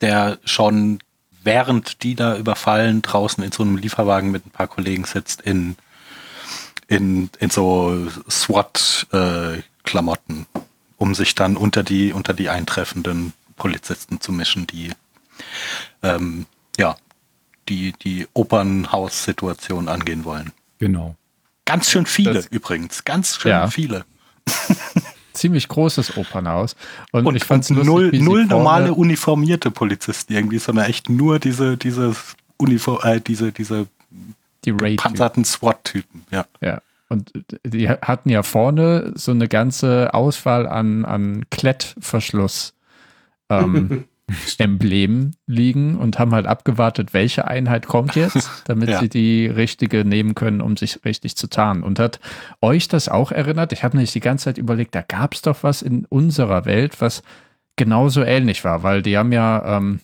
der 0.00 0.38
schon 0.46 1.00
während 1.42 2.02
die 2.02 2.14
da 2.14 2.34
überfallen, 2.34 3.02
draußen 3.02 3.44
in 3.44 3.52
so 3.52 3.62
einem 3.62 3.76
Lieferwagen 3.76 4.30
mit 4.30 4.46
ein 4.46 4.52
paar 4.52 4.68
Kollegen 4.68 5.04
sitzt, 5.04 5.42
in, 5.42 5.76
in, 6.88 7.28
in 7.40 7.50
so 7.50 8.08
SWAT-Klamotten, 8.26 10.46
um 10.96 11.14
sich 11.14 11.34
dann 11.34 11.58
unter 11.58 11.82
die, 11.82 12.14
unter 12.14 12.32
die 12.32 12.48
eintreffenden 12.48 13.34
Polizisten 13.58 14.22
zu 14.22 14.32
mischen, 14.32 14.66
die 14.66 14.92
ähm, 16.02 16.46
ja, 16.78 16.96
die, 17.68 17.92
die 18.02 18.26
Opernhaussituation 18.32 19.88
angehen 19.88 20.24
wollen. 20.24 20.52
Genau. 20.78 21.14
Ganz 21.64 21.88
schön 21.90 22.06
viele 22.06 22.34
Das- 22.34 22.46
übrigens, 22.46 23.04
ganz 23.04 23.36
schön 23.40 23.50
Ja. 23.50 23.68
viele. 23.68 24.04
Ziemlich 25.32 25.68
großes 25.68 26.16
Opernhaus. 26.16 26.74
Und, 27.12 27.26
Und, 27.26 27.36
ich 27.36 27.48
und 27.48 27.68
lustig, 27.70 27.84
null, 27.86 28.10
null 28.12 28.46
normale 28.46 28.92
uniformierte 28.92 29.70
Polizisten 29.70 30.32
irgendwie, 30.32 30.58
sondern 30.58 30.86
echt 30.86 31.08
nur 31.08 31.38
diese, 31.38 31.76
diese 31.76 32.14
Uniform, 32.56 32.98
äh, 33.04 33.20
diese, 33.20 33.52
diese 33.52 33.86
die 34.64 34.70
Raid 34.78 34.98
panzerten 34.98 35.44
SWAT-Typen, 35.44 36.24
ja. 36.30 36.44
Ja. 36.60 36.82
Und 37.08 37.32
die 37.64 37.88
hatten 37.88 38.28
ja 38.28 38.42
vorne 38.42 39.12
so 39.14 39.30
eine 39.30 39.48
ganze 39.48 40.12
Auswahl 40.12 40.66
an, 40.66 41.04
an 41.04 41.44
Klettverschluss 41.50 42.74
ähm, 43.48 44.04
Emblemen 44.58 45.36
liegen 45.46 45.96
und 45.96 46.18
haben 46.18 46.32
halt 46.32 46.46
abgewartet, 46.46 47.12
welche 47.14 47.46
Einheit 47.48 47.86
kommt 47.86 48.14
jetzt, 48.16 48.48
damit 48.64 48.88
Ja. 48.88 49.00
sie 49.00 49.08
die 49.08 49.46
richtige 49.46 50.04
nehmen 50.04 50.34
können, 50.34 50.60
um 50.60 50.76
sich 50.76 51.04
richtig 51.04 51.36
zu 51.36 51.48
tarnen. 51.48 51.82
Und 51.82 51.98
hat 51.98 52.20
euch 52.60 52.88
das 52.88 53.08
auch 53.08 53.32
erinnert? 53.32 53.72
Ich 53.72 53.82
habe 53.84 53.96
nämlich 53.96 54.12
die 54.12 54.20
ganze 54.20 54.44
Zeit 54.46 54.58
überlegt, 54.58 54.94
da 54.94 55.02
gab 55.02 55.34
es 55.34 55.42
doch 55.42 55.62
was 55.62 55.82
in 55.82 56.04
unserer 56.06 56.64
Welt, 56.64 57.00
was 57.00 57.22
genauso 57.76 58.22
ähnlich 58.22 58.64
war, 58.64 58.82
weil 58.82 59.02
die 59.02 59.16
haben 59.16 59.32
ja 59.32 59.76
ähm, 59.78 60.00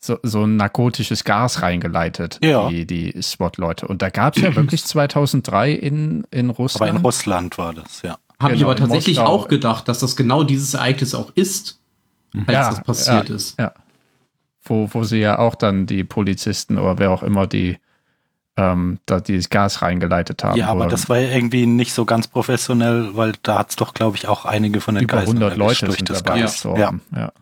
so, 0.00 0.18
so 0.22 0.44
ein 0.44 0.56
narkotisches 0.56 1.24
Gas 1.24 1.62
reingeleitet, 1.62 2.38
Ja. 2.42 2.68
die, 2.68 2.86
die 2.86 3.20
SWAT-Leute. 3.20 3.88
Und 3.88 4.00
da 4.02 4.10
gab 4.10 4.36
es 4.36 4.42
ja 4.42 4.54
wirklich 4.54 4.84
2003 4.84 5.72
in, 5.72 6.24
in 6.30 6.50
Aber 6.50 6.58
Russland. 6.58 6.96
in 6.98 7.04
Russland 7.04 7.58
war 7.58 7.74
das, 7.74 8.02
ja. 8.02 8.16
Habe 8.40 8.52
ich 8.54 8.60
Genau, 8.60 8.70
aber 8.70 8.78
in 8.80 8.84
tatsächlich 8.84 9.18
auch 9.18 9.48
gedacht, 9.48 9.88
dass 9.88 9.98
das 9.98 10.14
genau 10.14 10.44
dieses 10.44 10.74
Ereignis 10.74 11.14
auch 11.16 11.32
ist, 11.34 11.80
als 12.34 12.52
Ja, 12.52 12.70
das 12.70 12.82
passiert 12.82 13.28
ja, 13.28 13.34
ist. 13.34 13.58
Ja. 13.58 13.72
Wo, 14.62 14.88
wo 14.92 15.04
sie 15.04 15.18
ja 15.18 15.38
auch 15.38 15.54
dann 15.54 15.86
die 15.86 16.04
Polizisten 16.04 16.78
oder 16.78 16.98
wer 16.98 17.10
auch 17.10 17.22
immer 17.22 17.46
die 17.46 17.78
ähm, 18.56 18.98
da 19.06 19.20
dieses 19.20 19.50
Gas 19.50 19.82
reingeleitet 19.82 20.42
haben. 20.42 20.58
Ja, 20.58 20.66
aber 20.66 20.86
wo 20.86 20.88
das 20.88 21.08
war 21.08 21.18
ja 21.18 21.30
irgendwie 21.30 21.64
nicht 21.64 21.92
so 21.94 22.04
ganz 22.04 22.26
professionell, 22.26 23.16
weil 23.16 23.34
da 23.42 23.60
hat 23.60 23.70
es 23.70 23.76
doch, 23.76 23.94
glaube 23.94 24.16
ich, 24.16 24.26
auch 24.26 24.44
einige 24.44 24.80
von 24.80 24.96
den 24.96 25.04
über 25.04 25.18
Geistern 25.18 25.42
100 25.42 25.58
erwischt 25.58 25.82
Leute 25.82 25.96
sind 25.96 26.10
dabei 26.10 26.38
Ja. 26.38 26.46
gestorben. 26.46 27.00
Ja. 27.14 27.32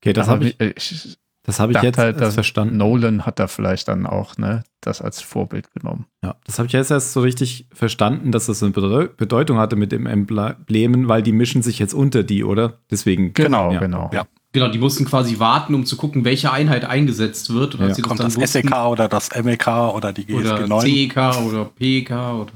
Okay, 0.00 0.14
das 0.14 0.28
habe 0.28 0.48
ich, 0.48 0.58
ich 0.58 1.18
das 1.42 1.58
hab 1.58 1.70
ich 1.70 1.80
jetzt 1.80 1.96
halt, 1.98 2.20
erst 2.20 2.34
verstanden. 2.34 2.76
Nolan 2.76 3.24
hat 3.26 3.38
da 3.38 3.46
vielleicht 3.46 3.88
dann 3.88 4.06
auch 4.06 4.36
ne, 4.36 4.62
das 4.80 5.00
als 5.00 5.20
Vorbild 5.22 5.72
genommen. 5.72 6.06
Ja, 6.22 6.36
das 6.44 6.58
habe 6.58 6.66
ich 6.66 6.72
jetzt 6.72 6.90
erst 6.90 7.12
so 7.12 7.20
richtig 7.20 7.66
verstanden, 7.72 8.30
dass 8.30 8.46
das 8.46 8.62
eine 8.62 8.72
Bedeu- 8.72 9.08
Bedeutung 9.16 9.58
hatte 9.58 9.76
mit 9.76 9.90
dem 9.92 10.06
Emblemen, 10.06 11.08
weil 11.08 11.22
die 11.22 11.32
mischen 11.32 11.62
sich 11.62 11.78
jetzt 11.78 11.94
unter 11.94 12.22
die, 12.22 12.44
oder? 12.44 12.74
Deswegen. 12.90 13.32
Genau, 13.32 13.72
ja. 13.72 13.80
genau. 13.80 14.10
Ja. 14.12 14.26
Genau, 14.52 14.68
die 14.68 14.78
mussten 14.78 15.04
quasi 15.04 15.38
warten, 15.38 15.74
um 15.76 15.86
zu 15.86 15.96
gucken, 15.96 16.24
welche 16.24 16.50
Einheit 16.52 16.84
eingesetzt 16.84 17.54
wird. 17.54 17.76
Und 17.76 17.82
Ja. 17.88 17.94
sie 17.94 18.02
das 18.02 18.08
Kommt 18.08 18.20
dann 18.20 18.26
das 18.26 18.36
wussten, 18.36 18.62
SEK 18.68 18.74
oder 18.86 19.08
das 19.08 19.30
MEK 19.42 19.68
oder 19.94 20.12
die 20.12 20.26
oder 20.34 20.56
GSG 20.58 20.68
9? 20.68 20.80
CEK 20.86 21.16
oder 21.46 21.64
PEK 21.66 22.10
oder 22.10 22.52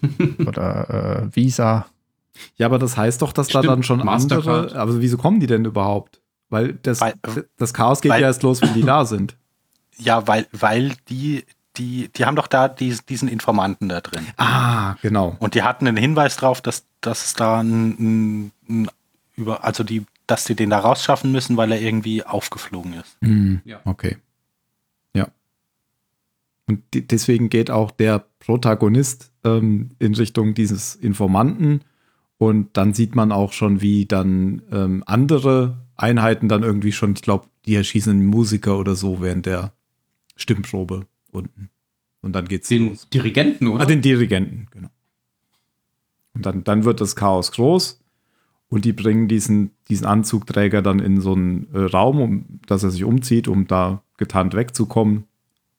Oder 0.46 1.24
äh, 1.30 1.36
Visa. 1.36 1.86
Ja, 2.56 2.66
aber 2.66 2.78
das 2.78 2.96
heißt 2.96 3.20
doch, 3.22 3.32
dass 3.32 3.48
da 3.48 3.58
Stimmt, 3.60 3.72
dann 3.72 3.82
schon 3.82 4.04
Mastercard. 4.04 4.46
andere. 4.70 4.80
Aber 4.80 5.00
wieso 5.00 5.16
kommen 5.16 5.40
die 5.40 5.46
denn 5.48 5.64
überhaupt? 5.64 6.20
Weil 6.50 6.74
das, 6.82 7.00
Weil- 7.00 7.14
das 7.56 7.74
Chaos 7.74 8.00
geht 8.00 8.10
weil- 8.12 8.20
ja 8.22 8.28
erst 8.28 8.42
los, 8.42 8.62
wenn 8.62 8.74
die 8.74 8.82
da 8.82 9.04
sind. 9.04 9.36
Ja, 10.00 10.28
weil, 10.28 10.46
weil 10.52 10.94
die, 11.08 11.44
die, 11.76 12.08
die 12.08 12.24
haben 12.24 12.36
doch 12.36 12.46
da 12.46 12.68
dies- 12.68 13.04
diesen 13.04 13.28
Informanten 13.28 13.88
da 13.88 14.00
drin. 14.00 14.24
Ah, 14.36 14.94
genau. 15.02 15.34
Und 15.40 15.54
die 15.56 15.64
hatten 15.64 15.88
einen 15.88 15.96
Hinweis 15.96 16.36
drauf, 16.36 16.60
dass, 16.60 16.84
dass 17.00 17.24
es 17.26 17.34
da 17.34 17.58
ein, 17.60 17.88
ein, 17.98 18.52
ein 18.68 18.90
über, 19.34 19.64
also 19.64 19.82
die, 19.82 20.06
dass 20.28 20.44
die 20.44 20.54
den 20.54 20.70
da 20.70 20.78
rausschaffen 20.78 21.32
müssen, 21.32 21.56
weil 21.56 21.72
er 21.72 21.80
irgendwie 21.80 22.22
aufgeflogen 22.22 22.92
ist. 22.92 23.16
Hm, 23.22 23.60
Ja. 23.64 23.80
Okay. 23.84 24.18
Ja. 25.14 25.26
Und 26.68 26.82
die, 26.94 27.04
deswegen 27.04 27.48
geht 27.50 27.68
auch 27.72 27.90
der 27.90 28.24
Protagonist 28.38 29.32
ähm, 29.42 29.90
in 29.98 30.14
Richtung 30.14 30.54
dieses 30.54 30.94
Informanten. 30.94 31.82
Und 32.38 32.76
dann 32.76 32.94
sieht 32.94 33.16
man 33.16 33.32
auch 33.32 33.52
schon, 33.52 33.80
wie 33.80 34.06
dann 34.06 34.62
ähm, 34.70 35.02
andere 35.06 35.78
Einheiten 35.96 36.48
dann 36.48 36.62
irgendwie 36.62 36.92
schon, 36.92 37.12
ich 37.14 37.22
glaube, 37.22 37.48
die 37.66 37.74
erschießen 37.74 38.12
einen 38.12 38.26
Musiker 38.26 38.78
oder 38.78 38.94
so 38.94 39.20
während 39.20 39.46
der 39.46 39.72
Stimmprobe 40.36 41.06
unten. 41.32 41.70
Und 42.22 42.32
dann 42.32 42.46
geht's 42.46 42.68
den 42.68 42.90
los. 42.90 43.08
Dirigenten, 43.10 43.66
oder? 43.66 43.82
Ah, 43.82 43.86
den 43.86 44.02
Dirigenten, 44.02 44.68
genau. 44.70 44.88
Und 46.34 46.46
dann, 46.46 46.62
dann 46.62 46.84
wird 46.84 47.00
das 47.00 47.16
Chaos 47.16 47.50
groß 47.50 48.00
und 48.68 48.84
die 48.84 48.92
bringen 48.92 49.28
diesen, 49.28 49.72
diesen 49.88 50.06
Anzugträger 50.06 50.82
dann 50.82 51.00
in 51.00 51.20
so 51.20 51.32
einen 51.32 51.66
äh, 51.74 51.80
Raum, 51.80 52.20
um, 52.20 52.60
dass 52.66 52.84
er 52.84 52.90
sich 52.90 53.04
umzieht, 53.04 53.48
um 53.48 53.66
da 53.66 54.02
getarnt 54.18 54.54
wegzukommen. 54.54 55.24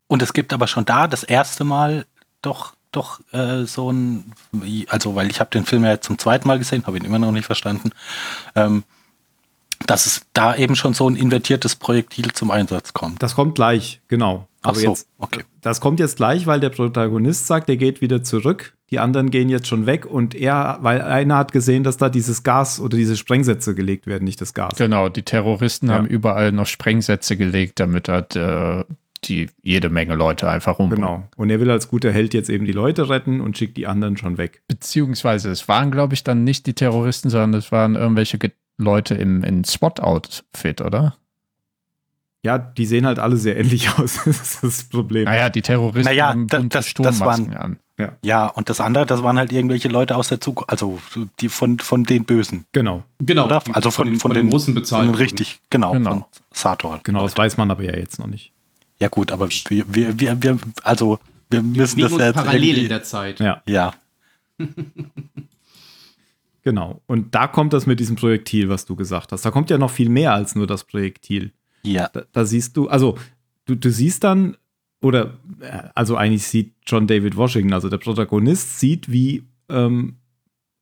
Und 0.08 0.22
es 0.22 0.34
gibt 0.34 0.54
aber 0.54 0.68
schon 0.68 0.86
da 0.86 1.08
das 1.08 1.24
erste 1.24 1.64
Mal 1.64 2.06
doch, 2.42 2.76
doch 2.92 3.20
äh, 3.32 3.66
so 3.66 3.92
ein, 3.92 4.34
also 4.88 5.16
weil 5.16 5.30
ich 5.30 5.40
habe 5.40 5.50
den 5.52 5.66
Film 5.66 5.84
ja 5.84 5.92
jetzt 5.92 6.06
zum 6.06 6.18
zweiten 6.18 6.48
Mal 6.48 6.58
gesehen, 6.60 6.86
habe 6.88 6.98
ihn 6.98 7.06
immer 7.06 7.20
noch 7.20 7.32
nicht 7.32 7.46
verstanden, 7.46 7.92
ähm, 8.56 8.84
dass 9.86 10.06
es 10.06 10.22
da 10.34 10.56
eben 10.56 10.76
schon 10.76 10.94
so 10.94 11.10
ein 11.10 11.16
invertiertes 11.16 11.76
Projektil 11.76 12.32
zum 12.34 12.52
Einsatz 12.52 12.94
kommt. 12.94 13.24
Das 13.24 13.36
kommt 13.36 13.56
gleich, 13.56 14.02
genau. 14.08 14.48
Ach 14.62 14.70
Aber 14.70 14.80
so, 14.80 14.90
jetzt, 14.90 15.08
okay. 15.20 15.44
das 15.62 15.80
kommt 15.80 16.02
jetzt 16.02 16.18
gleich, 16.18 16.46
weil 16.46 16.60
der 16.60 16.70
Protagonist 16.70 17.48
sagt, 17.48 17.70
er 17.70 17.78
geht 17.78 18.02
wieder 18.02 18.24
zurück. 18.24 18.74
Die 18.90 19.00
anderen 19.00 19.30
gehen 19.30 19.48
jetzt 19.50 19.68
schon 19.68 19.86
weg 19.86 20.06
und 20.06 20.36
er, 20.36 20.80
weil 20.82 21.02
einer 21.02 21.38
hat 21.38 21.52
gesehen, 21.54 21.84
dass 21.84 21.96
da 21.96 22.10
dieses 22.10 22.44
Gas 22.44 22.80
oder 22.82 22.98
diese 22.98 23.16
Sprengsätze 23.16 23.74
gelegt 23.76 24.06
werden, 24.08 24.26
nicht 24.26 24.42
das 24.42 24.54
Gas. 24.54 24.74
Genau, 24.78 25.08
die 25.08 25.24
Terroristen 25.24 25.88
Ja. 25.88 25.94
haben 25.94 26.08
überall 26.08 26.52
noch 26.52 26.66
Sprengsätze 26.66 27.38
gelegt, 27.38 27.80
damit 27.80 28.10
halt 28.10 28.36
äh, 28.36 28.84
die 29.26 29.50
jede 29.62 29.90
Menge 29.90 30.16
Leute 30.16 30.50
einfach 30.50 30.80
umbringen. 30.80 31.06
Genau. 31.06 31.28
Und 31.36 31.50
er 31.50 31.60
will 31.60 31.70
als 31.72 31.88
guter 31.90 32.12
Held 32.12 32.34
jetzt 32.34 32.50
eben 32.50 32.66
die 32.66 32.72
Leute 32.72 33.10
retten 33.10 33.42
und 33.42 33.58
schickt 33.58 33.78
die 33.78 33.88
anderen 33.88 34.18
schon 34.18 34.38
weg. 34.38 34.62
Beziehungsweise 34.68 35.50
es 35.50 35.68
waren, 35.68 35.92
glaube 35.92 36.14
ich, 36.14 36.24
dann 36.24 36.44
nicht 36.44 36.66
die 36.68 36.74
Terroristen, 36.74 37.30
sondern 37.30 37.54
es 37.56 37.72
waren 37.72 37.96
irgendwelche 37.96 38.38
Ge 38.38 38.52
Leute 38.82 39.14
im, 39.16 39.44
in 39.44 39.66
SWAT-Outfit, 39.66 40.80
oder? 40.80 41.18
Ja, 42.44 42.58
die 42.58 42.86
sehen 42.86 43.06
halt 43.06 43.20
alle 43.20 43.36
sehr 43.36 43.58
ähnlich 43.58 43.90
aus. 44.00 44.22
das 44.24 44.40
ist 44.42 44.64
das 44.64 44.84
Problem. 44.86 45.26
Naja, 45.26 45.50
die 45.50 45.62
Terroristen 45.62 46.06
Naja, 46.10 46.30
haben 46.30 46.48
da- 46.48 46.60
das- 46.60 46.70
das 46.70 46.88
Sturmmasken 46.88 47.50
waren- 47.54 47.58
an. 47.58 47.80
Ja, 48.24 48.48
und 48.48 48.70
das 48.70 48.80
andere, 48.80 49.06
das 49.06 49.24
waren 49.24 49.38
halt 49.38 49.52
irgendwelche 49.52 49.90
Leute 49.90 50.16
aus 50.16 50.30
der 50.30 50.40
Zukunft, 50.40 50.70
also 50.70 51.00
die 51.42 51.50
von, 51.50 51.80
von 51.80 52.06
den 52.06 52.24
Bösen. 52.24 52.64
Genau. 52.72 53.04
genau, 53.20 53.44
Oder? 53.48 53.60
die 53.60 53.92
von, 53.92 54.08
den, 54.08 54.16
von 54.22 54.34
den 54.34 54.48
Russen 54.50 54.74
bezahlt. 54.74 55.02
Von 55.02 55.08
den 55.08 55.14
wurden. 55.16 55.22
richtig, 55.22 55.60
genau, 55.70 55.92
Genau. 55.92 56.10
von 56.12 56.26
Sator. 56.54 57.02
Genau, 57.04 57.24
das 57.24 57.36
weiß 57.38 57.58
man 57.58 57.70
aber 57.72 57.84
ja 57.84 57.98
jetzt 57.98 58.18
noch 58.18 58.28
nicht. 58.28 58.54
Ja 59.02 59.08
gut, 59.08 59.32
aber 59.32 59.50
wir, 59.50 59.86
wir, 59.94 60.20
wir, 60.20 60.42
wir 60.42 60.60
also 60.84 61.20
wir 61.50 61.64
müssen 61.64 61.98
Wir 61.98 62.10
das 62.10 62.18
jetzt 62.18 62.36
parallel 62.36 62.78
in 62.78 62.90
der 62.90 63.04
Zeit. 63.04 63.40
Ja, 63.40 63.62
Ja, 63.66 63.94
genau. 66.64 67.02
Und 67.08 67.34
da 67.34 67.48
kommt 67.48 67.74
das 67.74 67.86
mit 67.86 68.00
diesem 68.00 68.16
Projektil, 68.16 68.70
was 68.70 68.86
du 68.86 68.96
gesagt 68.96 69.32
hast. 69.32 69.46
Da 69.46 69.52
kommt 69.52 69.70
ja 69.70 69.78
noch 69.78 69.92
viel 69.92 70.10
mehr 70.10 70.34
als 70.34 70.56
nur 70.56 70.68
das 70.68 70.84
Projektil. 70.84 71.54
ja. 71.84 72.10
Da, 72.10 72.24
da 72.32 72.46
siehst 72.46 72.76
du, 72.78 72.88
also 72.90 73.18
du, 73.66 73.76
du 73.76 73.90
siehst 73.90 74.24
dann, 74.24 74.58
oder 75.02 75.38
äh, 75.62 75.90
also 75.96 76.18
eigentlich 76.18 76.44
sieht 76.44 76.74
John 76.86 77.08
David 77.08 77.38
Washington, 77.38 77.74
also 77.74 77.90
der 77.90 77.98
Protagonist, 77.98 78.80
sieht, 78.80 79.10
wie 79.12 79.44
ähm, 79.70 80.18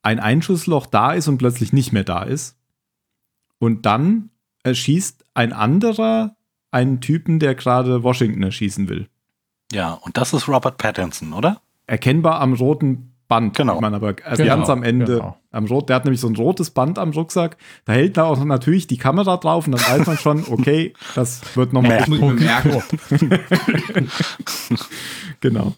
ein 0.01 0.19
Einschussloch 0.19 0.85
da 0.85 1.13
ist 1.13 1.27
und 1.27 1.37
plötzlich 1.37 1.71
nicht 1.71 1.91
mehr 1.91 2.03
da 2.03 2.23
ist. 2.23 2.57
Und 3.59 3.85
dann 3.85 4.29
erschießt 4.63 5.25
ein 5.33 5.53
anderer 5.53 6.36
einen 6.71 7.01
Typen, 7.01 7.39
der 7.39 7.55
gerade 7.55 8.03
Washington 8.03 8.43
erschießen 8.43 8.89
will. 8.89 9.07
Ja, 9.71 9.93
und 9.93 10.17
das 10.17 10.33
ist 10.33 10.47
Robert 10.47 10.77
Pattinson, 10.77 11.33
oder? 11.33 11.61
Erkennbar 11.87 12.39
am 12.41 12.53
roten 12.53 13.13
Band. 13.27 13.55
Genau. 13.55 13.73
sieht 13.73 13.81
Man 13.81 13.93
aber 13.93 14.15
also 14.23 14.43
Genau, 14.43 14.55
ganz 14.55 14.69
am 14.69 14.83
Ende. 14.83 15.05
genau. 15.05 15.37
Am 15.51 15.65
Rot, 15.65 15.89
der 15.89 15.95
hat 15.97 16.05
nämlich 16.05 16.21
so 16.21 16.27
ein 16.27 16.35
rotes 16.35 16.71
Band 16.71 16.99
am 16.99 17.11
Rucksack. 17.11 17.57
Da 17.85 17.93
hält 17.93 18.15
da 18.17 18.25
auch 18.25 18.43
natürlich 18.43 18.87
die 18.87 18.97
Kamera 18.97 19.37
drauf 19.37 19.65
und 19.67 19.73
dann 19.73 19.81
weiß 19.81 20.07
man 20.07 20.17
schon, 20.17 20.45
okay, 20.49 20.93
das 21.15 21.41
wird 21.55 21.73
nochmal 21.73 21.99
Das 21.99 22.07
muss 22.07 22.19
ich 22.19 22.25
mir 22.25 22.33
merken. 22.33 22.83
Genau. 25.41 25.73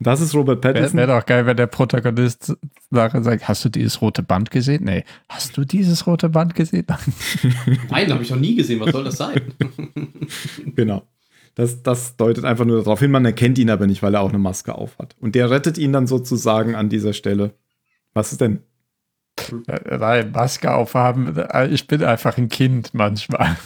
Das 0.00 0.20
ist 0.20 0.32
Robert 0.34 0.62
Wäre 0.62 0.74
Pattinson. 0.74 0.96
wär 0.98 1.06
doch 1.08 1.26
geil, 1.26 1.44
wenn 1.46 1.56
der 1.56 1.66
Protagonist 1.66 2.56
nachher 2.90 3.22
sagt, 3.24 3.48
hast 3.48 3.64
du 3.64 3.68
dieses 3.68 4.00
rote 4.00 4.22
Band 4.22 4.50
gesehen? 4.52 4.84
Nee. 4.84 5.04
Hast 5.28 5.56
du 5.56 5.64
dieses 5.64 6.06
rote 6.06 6.28
Band 6.28 6.54
gesehen? 6.54 6.86
Nein, 7.90 8.12
habe 8.12 8.22
ich 8.22 8.30
noch 8.30 8.38
nie 8.38 8.54
gesehen. 8.54 8.78
Was 8.80 8.92
soll 8.92 9.04
das 9.04 9.16
sein? 9.16 9.40
Genau. 10.76 11.02
Das, 11.56 11.82
das 11.82 12.16
deutet 12.16 12.44
einfach 12.44 12.64
nur 12.64 12.78
darauf 12.78 13.00
hin, 13.00 13.10
man 13.10 13.24
erkennt 13.24 13.58
ihn 13.58 13.70
aber 13.70 13.88
nicht, 13.88 14.00
weil 14.02 14.14
er 14.14 14.20
auch 14.20 14.28
eine 14.28 14.38
Maske 14.38 14.76
aufhat. 14.76 15.16
Und 15.20 15.34
der 15.34 15.50
rettet 15.50 15.76
ihn 15.76 15.92
dann 15.92 16.06
sozusagen 16.06 16.76
an 16.76 16.88
dieser 16.88 17.12
Stelle. 17.12 17.54
Was 18.14 18.30
ist 18.30 18.40
denn? 18.40 18.60
Äh, 19.66 19.96
Nein, 19.98 20.30
Maske 20.30 20.72
aufhaben. 20.72 21.36
Äh, 21.36 21.66
Ich 21.68 21.88
bin 21.88 22.04
einfach 22.04 22.38
ein 22.38 22.48
Kind 22.48 22.94
manchmal. 22.94 23.56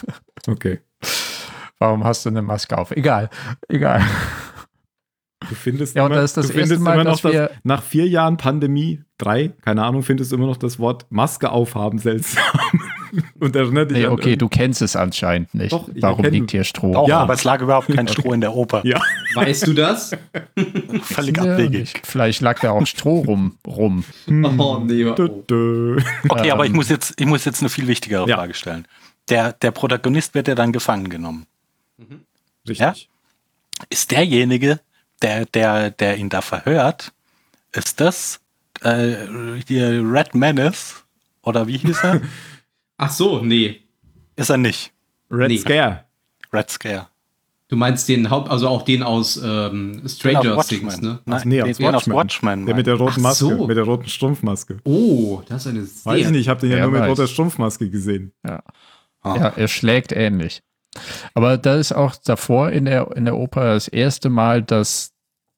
Okay. 0.48 0.78
Warum 1.78 2.04
hast 2.04 2.24
du 2.24 2.30
eine 2.30 2.40
Maske 2.40 2.78
auf? 2.78 2.92
Egal, 2.92 3.28
egal. 3.68 4.02
Du 5.48 5.54
findest, 5.54 5.96
Ja, 5.96 6.04
und 6.04 6.12
immer, 6.12 6.20
das 6.20 6.30
ist 6.30 6.36
das 6.36 6.46
du 6.48 6.52
findest 6.52 6.72
erste 6.72 6.84
Mal, 6.84 6.94
immer 6.94 7.04
noch 7.04 7.20
dass 7.20 7.24
wir- 7.32 7.48
das, 7.48 7.56
nach 7.64 7.82
vier 7.82 8.08
Jahren 8.08 8.36
Pandemie, 8.36 9.00
drei, 9.18 9.48
keine 9.62 9.84
Ahnung, 9.84 10.02
findest 10.02 10.32
du 10.32 10.36
immer 10.36 10.46
noch 10.46 10.56
das 10.56 10.78
Wort 10.78 11.06
Maske 11.10 11.50
aufhaben 11.50 11.98
seltsam. 11.98 12.42
und 13.40 13.54
erinnert 13.56 13.90
dich 13.90 13.98
Nee, 13.98 14.06
an 14.06 14.12
okay, 14.12 14.36
du 14.36 14.48
kennst 14.48 14.82
es 14.82 14.96
anscheinend 14.96 15.54
nicht. 15.54 15.72
Doch, 15.72 15.88
Warum 16.00 16.24
liegt 16.24 16.50
hier 16.50 16.64
Stroh? 16.64 16.94
Auch, 16.94 17.08
Ja. 17.08 17.20
aber 17.20 17.34
es 17.34 17.44
lag 17.44 17.60
überhaupt 17.60 17.88
kein 17.94 18.08
Stroh 18.08 18.32
in 18.32 18.40
der 18.40 18.54
Oper. 18.54 18.82
Ja. 18.84 19.00
Weißt 19.34 19.66
du 19.66 19.72
das? 19.74 20.12
Völlig 21.02 21.36
Ja, 21.36 21.42
abwegig. 21.52 22.00
Vielleicht 22.04 22.40
lag 22.40 22.58
da 22.60 22.70
auch 22.72 22.86
Stroh 22.86 23.20
rum. 23.20 23.56
rum. 23.66 24.04
Oh, 24.58 24.78
nee. 24.84 25.04
Oh. 25.04 25.96
Okay, 26.28 26.50
aber 26.50 26.66
ich 26.66 26.72
muss 26.72 26.88
jetzt, 26.88 27.14
ich 27.20 27.26
muss 27.26 27.44
jetzt 27.44 27.60
eine 27.60 27.68
viel 27.68 27.86
wichtigere 27.88 28.28
Ja. 28.28 28.36
Frage 28.36 28.54
stellen. 28.54 28.86
Der, 29.28 29.52
der 29.52 29.70
Protagonist 29.70 30.34
wird 30.34 30.48
ja 30.48 30.54
dann 30.54 30.72
gefangen 30.72 31.08
genommen. 31.08 31.46
Richtig. 32.68 32.78
Ja? 32.78 32.94
Ist 33.88 34.10
derjenige, 34.10 34.80
der, 35.22 35.46
der, 35.46 35.90
der 35.90 36.16
ihn 36.16 36.28
da 36.28 36.40
verhört, 36.40 37.12
ist 37.72 38.00
das 38.00 38.40
äh, 38.82 39.14
hier 39.66 40.02
Red 40.04 40.34
Menace? 40.34 41.04
Oder 41.42 41.66
wie 41.66 41.78
hieß 41.78 42.04
er? 42.04 42.20
Ach 42.98 43.10
so, 43.10 43.40
nee. 43.42 43.80
ist 44.36 44.50
er 44.50 44.58
nicht. 44.58 44.92
Red 45.30 45.48
Nee. 45.48 45.58
Scare. 45.58 46.04
Red 46.52 46.70
Scare. 46.70 47.08
Du 47.68 47.76
meinst 47.76 48.06
den 48.06 48.28
Haupt, 48.28 48.50
also 48.50 48.68
auch 48.68 48.82
den 48.82 49.02
aus 49.02 49.40
ähm, 49.42 50.02
Stranger 50.06 50.42
Genau, 50.42 50.62
Things, 50.62 51.00
ne? 51.00 51.20
Nein, 51.24 51.40
nee, 51.46 51.62
aus 51.62 51.78
den 51.78 51.86
aus 51.86 51.94
Watchmen. 52.06 52.16
Watchmen. 52.16 52.66
Der 52.66 52.74
mit 52.74 52.86
der 52.86 52.96
roten 52.96 53.12
Ach 53.14 53.18
Maske, 53.18 53.44
so. 53.46 53.66
mit 53.66 53.76
der 53.78 53.84
roten 53.84 54.08
Strumpfmaske. 54.08 54.76
Oh, 54.84 55.40
das 55.48 55.62
ist 55.64 55.68
eine 55.68 55.84
sehr. 55.84 56.12
Weiß 56.12 56.20
ich 56.20 56.30
nicht, 56.32 56.40
ich 56.42 56.48
habe 56.50 56.60
den 56.60 56.70
ja 56.70 56.76
Wer 56.76 56.88
nur 56.88 57.00
mit 57.00 57.08
roter 57.08 57.26
Strumpfmaske 57.26 57.88
gesehen. 57.88 58.32
Ah. 58.42 58.60
Ja, 59.24 59.48
er 59.56 59.68
schlägt 59.68 60.12
ähnlich. 60.12 60.62
Aber 61.32 61.56
da 61.56 61.76
ist 61.76 61.92
auch 61.92 62.14
davor 62.16 62.70
in 62.70 62.84
der, 62.84 63.10
in 63.16 63.24
der 63.24 63.36
Oper 63.38 63.72
das 63.72 63.88
erste 63.88 64.28
Mal, 64.28 64.62
dass 64.62 65.11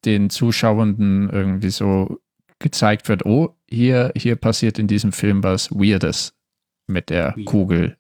den 0.05 0.31
Zuschauenden 0.31 1.31
irgendwie 1.31 1.71
so 1.71 2.21
gezeigt 2.59 3.09
wird, 3.09 3.27
oh, 3.27 3.57
hier, 3.69 4.13
hier 4.17 4.37
passiert 4.37 4.79
in 4.79 4.87
diesem 4.87 5.13
Film 5.13 5.43
was 5.43 5.71
Weirdes 5.71 6.35
mit 6.87 7.11
der 7.11 7.35
Weird. 7.37 7.47
Kugel, 7.47 7.97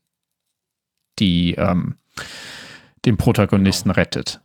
die 1.18 1.54
ähm, 1.54 1.96
den 3.04 3.16
Protagonisten 3.16 3.90
rettet. 3.90 4.40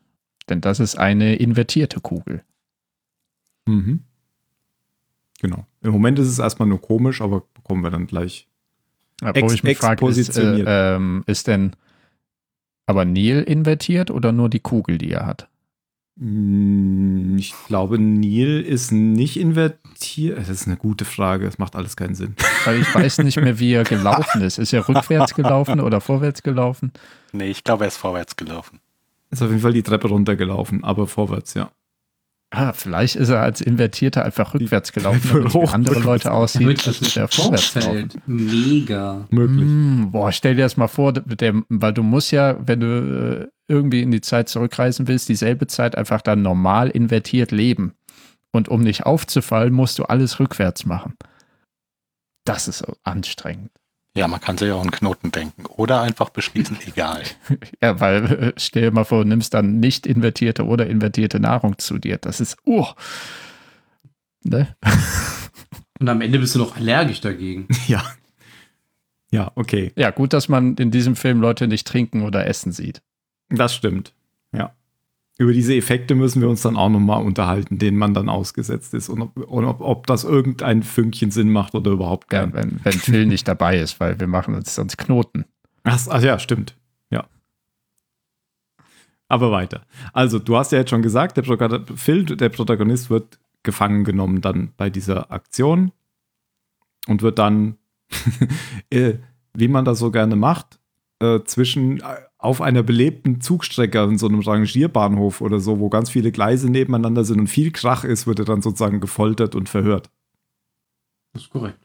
Denn 0.49 0.61
das 0.61 0.79
ist 0.79 0.97
eine 0.97 1.35
invertierte 1.35 1.99
Kugel. 2.01 2.43
Mhm. 3.67 4.03
Genau. 5.41 5.65
Im 5.81 5.91
Moment 5.91 6.19
ist 6.19 6.27
es 6.27 6.39
erstmal 6.39 6.67
nur 6.67 6.81
komisch, 6.81 7.21
aber 7.21 7.43
bekommen 7.53 7.83
wir 7.83 7.91
dann 7.91 8.07
gleich. 8.07 8.47
Ja, 9.21 9.31
Ex- 9.31 9.41
Wo 9.41 9.53
ich 9.53 9.63
mich 9.63 9.77
frage, 9.77 10.07
ist, 10.07 10.37
äh, 10.37 10.63
ähm, 10.95 11.23
ist 11.27 11.47
denn 11.47 11.75
aber 12.85 13.05
Neil 13.05 13.43
invertiert 13.43 14.09
oder 14.11 14.31
nur 14.31 14.49
die 14.49 14.61
Kugel, 14.61 14.97
die 14.97 15.11
er 15.11 15.25
hat? 15.25 15.48
Hm, 16.19 17.37
Ich 17.37 17.53
glaube, 17.67 17.97
Neil 17.97 18.61
ist 18.61 18.91
nicht 18.91 19.37
invertiert. 19.39 20.37
Das 20.37 20.49
ist 20.49 20.67
eine 20.67 20.77
gute 20.77 21.05
Frage. 21.05 21.45
Das 21.45 21.57
macht 21.57 21.75
alles 21.75 21.95
keinen 21.95 22.15
Sinn. 22.15 22.35
Weil 22.65 22.81
ich 22.81 22.93
weiß 22.93 23.19
nicht 23.19 23.37
mehr, 23.37 23.59
wie 23.59 23.73
er 23.73 23.83
gelaufen 23.83 24.41
ist. 24.41 24.57
Ist 24.59 24.73
er 24.73 24.87
rückwärts 24.87 25.33
gelaufen 25.33 25.79
oder 25.79 26.01
vorwärts 26.01 26.43
gelaufen? 26.43 26.91
Nee, 27.31 27.49
ich 27.49 27.63
glaube, 27.63 27.85
er 27.85 27.87
ist 27.87 27.97
vorwärts 27.97 28.35
gelaufen. 28.35 28.79
Ist 29.31 29.41
auf 29.41 29.49
jeden 29.49 29.61
Fall 29.61 29.73
die 29.73 29.83
Treppe 29.83 30.07
runtergelaufen, 30.07 30.83
aber 30.83 31.07
vorwärts, 31.07 31.53
ja. 31.53 31.71
Ah, 32.51 32.73
vielleicht 32.73 33.15
ist 33.15 33.29
er 33.29 33.41
als 33.41 33.61
Invertierter 33.61 34.25
einfach 34.25 34.55
rückwärts 34.55 34.91
gelaufen, 34.91 35.21
damit 35.33 35.53
wie 35.53 35.67
andere 35.67 35.99
Leute 35.99 36.25
Damit 36.25 36.39
aussieht, 36.39 36.79
das 36.79 36.87
als 36.87 37.01
nicht 37.01 37.15
der 37.15 37.25
auffällt. 37.25 38.17
Mega. 38.25 39.27
Möglich. 39.29 39.67
Mm, 39.67 40.11
boah, 40.11 40.31
stell 40.31 40.55
dir 40.55 40.63
das 40.63 40.75
mal 40.75 40.87
vor, 40.87 41.13
der, 41.13 41.61
weil 41.69 41.93
du 41.93 42.01
musst 42.01 42.31
ja, 42.31 42.57
wenn 42.65 42.79
du 42.79 42.87
äh, 42.87 43.47
irgendwie 43.71 44.01
in 44.01 44.09
die 44.09 44.21
Zeit 44.21 44.49
zurückreisen 44.49 45.07
willst, 45.07 45.29
dieselbe 45.29 45.67
Zeit 45.67 45.95
einfach 45.95 46.21
dann 46.21 46.41
normal 46.41 46.89
invertiert 46.89 47.51
leben. 47.51 47.93
Und 48.51 48.67
um 48.67 48.81
nicht 48.81 49.05
aufzufallen, 49.05 49.71
musst 49.71 49.99
du 49.99 50.05
alles 50.05 50.39
rückwärts 50.39 50.87
machen. 50.87 51.13
Das 52.45 52.67
ist 52.67 52.79
so 52.79 52.95
anstrengend. 53.03 53.69
Ja, 54.15 54.27
man 54.27 54.41
kann 54.41 54.57
sich 54.57 54.71
auch 54.71 54.81
einen 54.81 54.91
Knoten 54.91 55.31
denken. 55.31 55.65
Oder 55.65 56.01
einfach 56.01 56.29
beschließen, 56.29 56.77
egal. 56.87 57.23
Ja, 57.81 57.99
weil 57.99 58.25
äh, 58.25 58.53
stell 58.57 58.83
dir 58.83 58.91
mal 58.91 59.03
vor, 59.03 59.23
du 59.23 59.29
nimmst 59.29 59.53
dann 59.53 59.79
nicht 59.79 60.07
invertierte 60.07 60.65
oder 60.65 60.87
invertierte 60.87 61.39
Nahrung 61.39 61.77
zu 61.77 61.97
dir. 61.97 62.17
Das 62.17 62.39
ist, 62.41 62.57
uh. 62.65 62.85
Ne? 64.43 64.75
Und 65.99 66.07
am 66.07 66.21
Ende 66.21 66.39
bist 66.39 66.55
du 66.55 66.59
noch 66.59 66.75
allergisch 66.75 67.21
dagegen. 67.21 67.67
Ja. 67.87 68.03
Ja, 69.31 69.51
okay. 69.53 69.91
Ja, 69.95 70.09
gut, 70.09 70.33
dass 70.33 70.49
man 70.49 70.75
in 70.77 70.89
diesem 70.89 71.15
Film 71.15 71.39
Leute 71.39 71.67
nicht 71.67 71.85
trinken 71.85 72.23
oder 72.23 72.47
essen 72.47 72.71
sieht. 72.71 73.03
Das 73.49 73.75
stimmt. 73.75 74.11
Ja. 75.39 75.43
Über 75.43 75.53
diese 75.53 75.73
Effekte 75.73 76.15
müssen 76.15 76.41
wir 76.41 76.49
uns 76.49 76.61
dann 76.61 76.75
auch 76.75 76.89
nochmal 76.89 77.23
unterhalten, 77.23 77.77
denen 77.77 77.97
man 77.97 78.13
dann 78.13 78.27
ausgesetzt 78.29 78.93
ist 78.93 79.07
und 79.09 79.21
ob, 79.21 79.37
und 79.37 79.65
ob, 79.65 79.81
ob 79.81 80.05
das 80.07 80.25
irgendein 80.25 80.83
Fünkchen 80.83 81.31
Sinn 81.31 81.49
macht 81.49 81.75
oder 81.75 81.91
überhaupt 81.91 82.31
Ja, 82.33 82.41
keinen. 82.41 82.53
wenn, 82.53 82.79
wenn 82.83 82.93
Phil 82.93 83.25
nicht 83.25 83.47
dabei 83.47 83.79
ist, 83.79 83.99
weil 83.99 84.19
wir 84.19 84.27
machen 84.27 84.53
uns 84.53 84.75
sonst 84.75 84.97
Knoten. 84.97 85.45
Ach, 85.83 85.99
ach 86.09 86.21
ja, 86.21 86.39
stimmt. 86.39 86.75
Ja. 87.09 87.25
Aber 89.29 89.51
weiter. 89.51 89.85
Also, 90.11 90.39
du 90.39 90.57
hast 90.57 90.71
ja 90.71 90.79
jetzt 90.79 90.89
schon 90.89 91.01
gesagt, 91.01 91.37
der, 91.37 91.45
Phil, 91.95 92.25
der 92.25 92.49
Protagonist, 92.49 93.09
wird 93.09 93.39
gefangen 93.63 94.03
genommen 94.03 94.41
dann 94.41 94.73
bei 94.77 94.89
dieser 94.89 95.31
Aktion 95.31 95.91
und 97.07 97.21
wird 97.21 97.39
dann, 97.39 97.77
äh, 98.89 99.15
wie 99.53 99.67
man 99.67 99.85
das 99.85 99.99
so 99.99 100.11
gerne 100.11 100.35
macht, 100.35 100.79
äh, 101.19 101.41
zwischen 101.43 102.01
äh, 102.01 102.03
auf 102.39 102.61
einer 102.61 102.83
belebten 102.83 103.41
Zugstrecke 103.41 104.01
in 104.03 104.17
so 104.17 104.27
einem 104.27 104.39
Rangierbahnhof 104.39 105.41
oder 105.41 105.59
so, 105.59 105.79
wo 105.79 105.89
ganz 105.89 106.09
viele 106.09 106.31
Gleise 106.31 106.69
nebeneinander 106.69 107.25
sind 107.25 107.39
und 107.39 107.47
viel 107.47 107.71
Krach 107.71 108.05
ist, 108.05 108.27
wird 108.27 108.39
er 108.39 108.45
dann 108.45 108.61
sozusagen 108.61 109.01
gefoltert 109.01 109.55
und 109.55 109.67
verhört. 109.67 110.09
Das 111.33 111.43
ist 111.43 111.49
korrekt. 111.49 111.79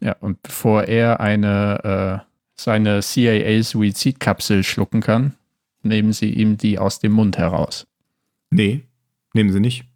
Ja, 0.00 0.16
und 0.20 0.42
bevor 0.42 0.84
er 0.84 1.20
eine, 1.20 2.24
äh, 2.24 2.32
seine 2.56 3.00
CIA-Suizidkapsel 3.00 4.64
schlucken 4.64 5.00
kann, 5.00 5.34
nehmen 5.82 6.12
sie 6.12 6.32
ihm 6.32 6.56
die 6.56 6.78
aus 6.78 6.98
dem 6.98 7.12
Mund 7.12 7.38
heraus. 7.38 7.86
Nee, 8.50 8.84
nehmen 9.34 9.52
sie 9.52 9.60
nicht. 9.60 9.87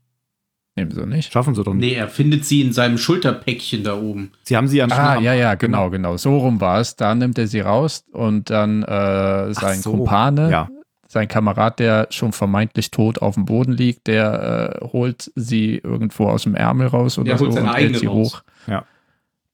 Nehmen 0.75 0.91
sie 0.91 1.07
nicht? 1.07 1.33
Schaffen 1.33 1.55
sie 1.55 1.63
doch 1.63 1.75
nicht. 1.75 1.83
Nee, 1.91 1.95
er 1.95 2.09
findet 2.09 2.47
sie 2.47 2.63
in 2.63 2.73
seinem 2.73 2.97
Schulterpäckchen 2.97 3.85
da 3.85 3.95
oben. 3.99 4.33
Sie 4.45 4.57
haben 4.57 4.69
sie 4.69 4.79
ja 4.79 4.87
Ah, 4.91 5.19
ja, 5.21 5.35
ja, 5.35 5.55
genau, 5.55 5.91
genau. 5.91 6.17
So 6.17 6.39
rum 6.39 6.61
war 6.63 6.81
es. 6.81 6.97
Da 6.97 7.15
nimmt 7.15 7.37
er 7.39 7.47
sie 7.47 7.61
raus 7.61 8.05
und 8.13 8.49
dann 8.49 8.83
äh, 8.83 9.53
sein 9.53 9.81
so, 9.81 9.91
Kumpane, 9.93 10.51
Ja. 10.51 10.69
sein 11.09 11.29
Kamerad, 11.29 11.79
der 11.79 12.07
schon 12.11 12.33
vermeintlich 12.33 12.91
tot 12.91 13.21
auf 13.21 13.35
dem 13.35 13.45
Boden 13.45 13.73
liegt, 13.73 14.07
der 14.07 14.81
äh, 14.81 14.85
holt 14.87 15.31
sie 15.35 15.77
irgendwo 15.77 16.29
aus 16.29 16.45
dem 16.45 16.55
Ärmel 16.55 16.87
raus 16.87 17.19
oder 17.19 17.27
Der 17.27 17.39
holt 17.39 17.53
so 17.53 17.57
seine 17.59 17.69
und 17.69 17.75
hält 17.75 17.85
eigene 17.87 17.99
sie 17.99 18.07
raus. 18.07 18.35
hoch. 18.37 18.43
Ja. 18.67 18.85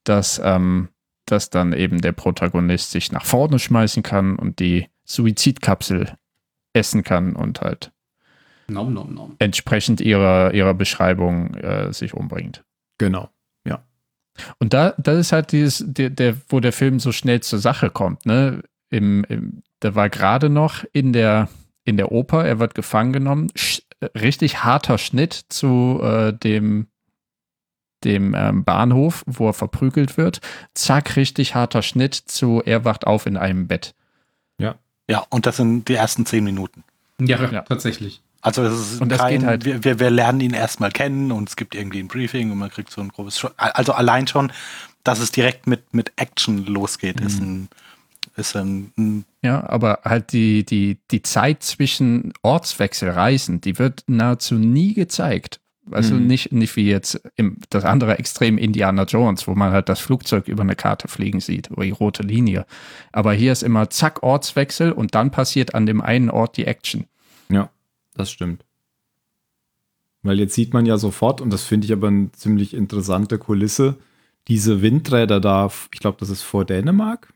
Dass, 0.05 0.41
ähm, 0.45 0.89
dass 1.27 1.51
dann 1.51 1.73
eben 1.73 2.01
der 2.01 2.13
Protagonist 2.13 2.93
sich 2.93 3.11
nach 3.11 3.25
vorne 3.25 3.59
schmeißen 3.59 4.05
kann 4.05 4.37
und 4.37 4.61
die 4.61 4.87
Suizidkapsel 5.05 6.13
essen 6.75 7.03
kann 7.03 7.35
und 7.35 7.61
halt 7.61 7.91
Nom, 8.71 8.93
nom, 8.93 9.15
nom. 9.15 9.37
entsprechend 9.39 10.01
ihrer, 10.01 10.53
ihrer 10.53 10.75
Beschreibung 10.75 11.55
äh, 11.55 11.93
sich 11.93 12.15
umbringt. 12.15 12.65
Genau. 12.99 13.29
Und 14.61 14.73
da, 14.73 14.95
das 14.99 15.19
ist 15.19 15.33
halt 15.33 15.51
dieses, 15.51 15.83
der, 15.85 16.11
der, 16.11 16.37
wo 16.49 16.61
der 16.61 16.73
Film 16.73 17.01
so 17.01 17.11
schnell 17.11 17.41
zur 17.41 17.59
Sache 17.59 17.91
kommt, 17.91 18.25
ne? 18.25 18.63
Im, 18.89 19.25
im, 19.25 19.65
der 19.83 19.97
war 19.97 20.09
gerade 20.09 20.49
noch 20.49 20.85
in 20.93 21.13
der, 21.13 21.49
in 21.85 21.97
der 21.97 22.13
Oper, 22.13 22.45
er 22.47 22.61
wird 22.61 22.77
gefangen 22.77 23.13
genommen, 23.13 23.49
sch, 23.57 23.83
richtig 24.15 24.63
harter 24.63 24.97
Schnitt 24.97 25.33
zu 25.49 25.99
äh, 26.05 26.33
dem, 26.33 26.87
dem 28.05 28.33
ähm, 28.37 28.63
Bahnhof, 28.65 29.25
wo 29.27 29.49
er 29.49 29.55
verprügelt 29.55 30.17
wird. 30.17 30.41
Zack, 30.73 31.17
richtig 31.17 31.57
harter 31.57 31.83
Schnitt 31.83 32.15
zu, 32.15 32.63
er 32.65 32.85
wacht 32.85 33.09
auf 33.09 33.27
in 33.27 33.37
einem 33.37 33.67
Bett. 33.67 33.93
Ja, 35.11 35.25
und 35.31 35.47
das 35.47 35.57
sind 35.57 35.89
die 35.89 35.95
ersten 35.95 36.27
zehn 36.27 36.45
Minuten. 36.45 36.85
Ja, 37.19 37.43
Ja. 37.51 37.63
tatsächlich. 37.63 38.21
Also 38.41 38.63
es 38.63 38.93
ist 38.93 39.01
Und 39.03 39.11
das 39.11 39.19
kein, 39.19 39.41
geht 39.41 39.47
halt. 39.47 39.65
wir, 39.65 39.85
wir, 39.85 39.99
wir 39.99 40.11
lernen 40.11 40.41
ihn 40.41 40.55
erstmal 40.55 40.91
kennen 40.91 41.33
und 41.33 41.49
es 41.49 41.57
gibt 41.57 41.75
irgendwie 41.75 41.99
ein 42.01 42.09
Briefing 42.09 42.51
und 42.53 42.59
man 42.59 42.71
kriegt 42.71 42.91
so 42.91 43.01
ein 43.01 43.09
grobes 43.09 43.45
Also 43.57 43.93
allein 43.93 44.27
schon, 44.27 44.53
dass 45.05 45.19
es 45.19 45.33
direkt 45.33 45.67
mit, 45.67 45.93
mit 45.93 46.13
Action 46.17 46.65
losgeht, 46.67 47.21
ist 47.21 47.41
ein, 47.41 47.69
ist 48.37 48.55
ein, 48.57 48.93
ein 48.97 49.25
Ja, 49.43 49.69
aber 49.69 50.01
halt 50.05 50.33
die, 50.33 50.65
die, 50.65 50.99
die 51.11 51.23
Zeit 51.23 51.63
zwischen 51.63 52.33
Ortswechselreisen, 52.43 53.61
die 53.61 53.79
wird 53.79 54.05
nahezu 54.07 54.55
nie 54.55 54.95
gezeigt. 54.95 55.61
Also 55.91 56.17
Mhm. 56.17 56.27
nicht, 56.27 56.53
nicht 56.53 56.77
wie 56.77 56.89
jetzt 56.89 57.21
im, 57.37 57.57
das 57.71 57.85
andere 57.85 58.19
Extrem 58.19 58.59
Indiana 58.59 59.05
Jones, 59.05 59.47
wo 59.49 59.55
man 59.55 59.73
halt 59.73 59.89
das 59.89 60.01
Flugzeug 60.01 60.47
über 60.47 60.63
eine 60.63 60.77
Karte 60.77 61.09
fliegen 61.09 61.41
sieht, 61.41 61.69
über 61.69 61.85
die 61.85 61.91
rote 61.91 62.23
Linie. 62.23 62.67
Aber 63.11 63.33
hier 63.33 63.53
ist 63.53 63.63
immer 63.63 63.89
zack, 63.91 64.23
Ortswechsel 64.23 64.93
und 64.93 65.15
dann 65.15 65.31
passiert 65.31 65.75
an 65.75 65.87
dem 65.87 66.01
einen 66.03 66.31
Ort 66.31 66.57
die 66.59 66.67
Action. 66.67 67.07
Das 68.19 68.31
stimmt. 68.31 68.65
Weil 70.23 70.39
jetzt 70.41 70.55
sieht 70.55 70.75
man 70.75 70.85
ja 70.85 70.99
sofort, 70.99 71.41
und 71.41 71.51
das 71.51 71.63
finde 71.63 71.87
ich 71.87 71.93
aber 71.93 72.09
eine 72.09 72.33
ziemlich 72.33 72.75
interessante 72.75 73.39
Kulisse, 73.39 73.97
diese 74.49 74.83
Windräder 74.83 75.41
da, 75.41 75.71
ich 75.93 76.01
glaube, 76.01 76.17
das 76.21 76.29
ist 76.31 76.43
vor 76.43 76.65
Dänemark. 76.65 77.33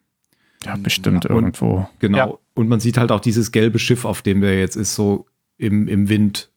Ja, 0.64 0.76
bestimmt 0.76 1.24
und- 1.26 1.34
irgendwo. 1.34 1.88
Genau. 2.00 2.16
Ja. 2.18 2.38
Und 2.54 2.68
man 2.68 2.80
sieht 2.80 2.98
halt 2.98 3.12
auch 3.12 3.20
dieses 3.20 3.52
gelbe 3.52 3.78
Schiff, 3.78 4.04
auf 4.04 4.22
dem 4.22 4.40
der 4.40 4.58
jetzt 4.58 4.76
ist, 4.76 4.94
so 4.94 5.26
im, 5.56 5.88
im 5.88 6.08
Wind. 6.08 6.50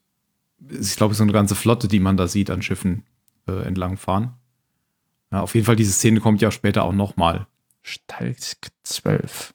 Ich 0.68 0.96
glaube, 0.96 1.14
so 1.14 1.22
eine 1.22 1.32
ganze 1.32 1.54
Flotte, 1.54 1.88
die 1.88 2.00
man 2.00 2.16
da 2.16 2.26
sieht 2.26 2.50
an 2.50 2.62
Schiffen 2.62 3.04
äh, 3.46 3.62
entlangfahren. 3.64 4.32
Ja, 5.30 5.40
auf 5.42 5.54
jeden 5.54 5.64
Fall, 5.66 5.76
diese 5.76 5.92
Szene 5.92 6.20
kommt 6.20 6.40
ja 6.40 6.50
später 6.50 6.84
auch 6.84 6.92
nochmal. 6.92 7.46
Stalsk 7.82 8.68
12. 8.82 9.54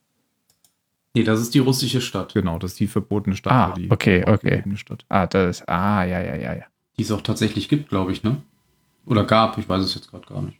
Nee, 1.13 1.23
das 1.23 1.41
ist 1.41 1.53
die 1.53 1.59
russische 1.59 1.99
Stadt, 2.01 2.33
Genau, 2.33 2.57
das 2.57 2.71
ist 2.71 2.79
die 2.79 2.87
verbotene 2.87 3.35
Stadt. 3.35 3.53
Ah, 3.53 3.73
die 3.75 3.91
okay, 3.91 4.23
okay. 4.25 4.63
Stadt. 4.75 5.05
Ah, 5.09 5.27
das 5.27 5.59
ist, 5.59 5.69
ah, 5.69 6.03
ja, 6.05 6.21
ja, 6.21 6.35
ja, 6.35 6.53
ja. 6.55 6.63
die 6.97 7.03
es 7.03 7.11
auch 7.11 7.21
tatsächlich 7.21 7.67
gibt, 7.67 7.89
glaube 7.89 8.11
ich, 8.13 8.23
ne? 8.23 8.41
Oder 9.05 9.25
gab, 9.25 9.57
ich 9.57 9.67
weiß 9.67 9.83
es 9.83 9.95
jetzt 9.95 10.09
gerade 10.09 10.25
gar 10.27 10.41
nicht. 10.41 10.57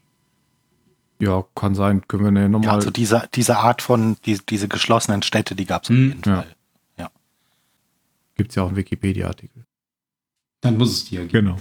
Ja, 1.22 1.46
kann 1.56 1.76
sein. 1.76 2.06
Können 2.08 2.24
wir 2.26 2.32
ne 2.32 2.42
ja, 2.42 2.50
nochmal. 2.50 2.76
also 2.76 2.90
diese, 2.90 3.30
diese 3.36 3.58
Art 3.60 3.82
von, 3.82 4.18
die, 4.26 4.40
diese 4.50 4.68
geschlossenen 4.68 5.22
Städte, 5.22 5.56
die 5.56 5.66
gab 5.66 5.84
es 5.84 5.90
auf 5.92 5.96
Hm, 5.96 6.08
jeden 6.10 6.22
ja. 6.26 6.36
Fall. 6.42 6.56
Gibt 8.36 8.52
es 8.52 8.56
ja 8.56 8.64
auch 8.64 8.70
einen 8.70 8.78
Wikipedia-Artikel. 8.78 9.66
Dann 10.62 10.78
muss 10.78 10.92
es 10.92 11.06
die 11.06 11.16
ja 11.16 11.26
geben. 11.26 11.32
Genau. 11.32 11.58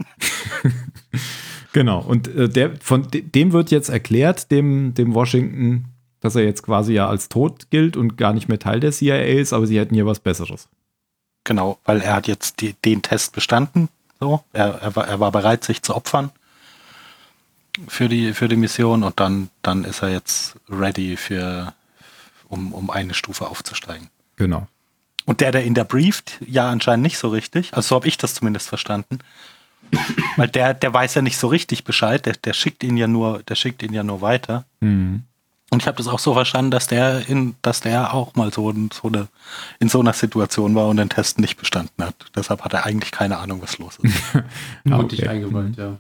genau. 1.73 2.01
Und 2.01 2.29
äh, 2.29 2.49
der, 2.49 2.77
von 2.81 3.09
de- 3.11 3.21
dem 3.23 3.53
wird 3.53 3.71
jetzt 3.71 3.91
erklärt, 3.91 4.51
dem, 4.51 4.95
dem 4.95 5.13
Washington, 5.15 5.87
dass 6.21 6.37
er 6.37 6.45
jetzt 6.45 6.63
quasi 6.63 6.95
ja 6.95 7.09
als 7.09 7.29
tot 7.29 7.71
gilt 7.71 7.97
und 7.97 8.17
gar 8.17 8.33
nicht 8.33 8.49
mehr 8.49 8.59
Teil 8.59 8.81
der 8.81 8.93
CIA 8.93 9.23
ist, 9.23 9.53
aber 9.53 9.67
sie 9.67 9.79
hätten 9.79 9.95
hier 9.95 10.07
was 10.07 10.21
Besseres. 10.21 10.69
Genau, 11.45 11.79
weil 11.85 12.01
er 12.03 12.15
hat 12.15 12.27
jetzt 12.29 12.61
die, 12.61 12.75
den 12.85 13.03
Test 13.03 13.33
bestanden. 13.33 13.89
So, 14.21 14.45
er, 14.53 14.83
er, 14.83 14.97
war, 14.97 15.09
er 15.09 15.21
war 15.21 15.33
bereit, 15.33 15.65
sich 15.65 15.83
zu 15.83 15.95
opfern 15.95 16.31
für 17.89 18.09
die, 18.09 18.35
für 18.35 18.49
die 18.49 18.57
Mission 18.57 19.03
und 19.03 19.21
dann, 19.21 19.49
dann 19.63 19.85
ist 19.85 20.03
er 20.03 20.11
jetzt 20.11 20.57
ready 20.69 21.17
für, 21.17 21.73
um, 22.49 22.73
um 22.73 22.91
eine 22.91 23.15
Stufe 23.15 23.47
aufzusteigen. 23.47 24.09
Genau. 24.37 24.67
Und 25.25 25.41
der, 25.41 25.53
der 25.53 25.65
ihn 25.65 25.75
da 25.75 25.85
brieft, 25.85 26.39
ja 26.47 26.71
anscheinend 26.71 27.03
nicht 27.03 27.19
so 27.19 27.29
richtig. 27.29 27.73
Also 27.75 27.89
so 27.89 27.95
habe 27.97 28.09
ich 28.09 28.19
das 28.19 28.35
zumindest 28.35 28.69
verstanden. 28.69 29.19
Weil 30.37 30.49
der, 30.49 30.75
der 30.75 30.93
weiß 30.93 31.15
ja 31.15 31.23
nicht 31.23 31.37
so 31.37 31.49
richtig 31.49 31.85
Bescheid. 31.85 32.25
Der, 32.27 32.35
der 32.35 32.53
schickt 32.53 32.83
ihn 32.83 32.97
ja 32.97 33.07
nur, 33.07 33.43
der 33.45 33.55
schickt 33.55 33.83
ihn 33.83 33.93
ja 33.93 34.03
nur 34.03 34.21
weiter. 34.21 34.65
Mhm. 34.81 35.25
Und 35.73 35.83
ich 35.83 35.87
habe 35.87 35.97
das 35.99 36.09
auch 36.09 36.19
so 36.19 36.35
verstanden, 36.35 36.73
dass 36.73 36.89
der 36.89 37.29
in, 37.29 37.55
dass 37.63 37.81
der 37.81 38.13
auch 38.13 38.35
mal 38.35 38.53
so, 38.53 38.71
in- 38.71 38.91
so 38.93 39.07
eine, 39.09 39.29
in 39.79 39.89
so 39.89 40.01
einer 40.01 40.13
Situation 40.13 40.75
war 40.75 40.89
und 40.89 40.97
den 40.97 41.09
Test 41.09 41.39
nicht 41.39 41.57
bestanden 41.59 42.05
hat. 42.05 42.15
Deshalb 42.35 42.63
hat 42.63 42.73
er 42.75 42.85
eigentlich 42.87 43.13
keine 43.13 43.39
Ahnung, 43.39 43.63
was 43.63 43.79
los 43.79 43.99
ist. 44.03 44.15
Ah, 44.91 45.03
dich 45.05 45.21
okay. 45.21 45.29
eingeweiht, 45.29 45.77
ja. 45.77 45.99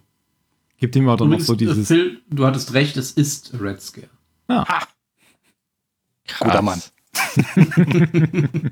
Gibt 0.79 0.97
ihm 0.97 1.09
auch 1.09 1.17
dann 1.17 1.29
noch 1.29 1.41
so 1.41 1.55
dieses. 1.55 1.87
Phil, 1.89 2.21
du 2.31 2.47
hattest 2.47 2.73
recht, 2.73 2.97
es 2.97 3.13
ist 3.13 3.53
Red 3.61 3.81
Scare. 3.81 4.09
Ah, 4.49 4.83
Guter 6.41 6.63
Mann. 6.63 6.83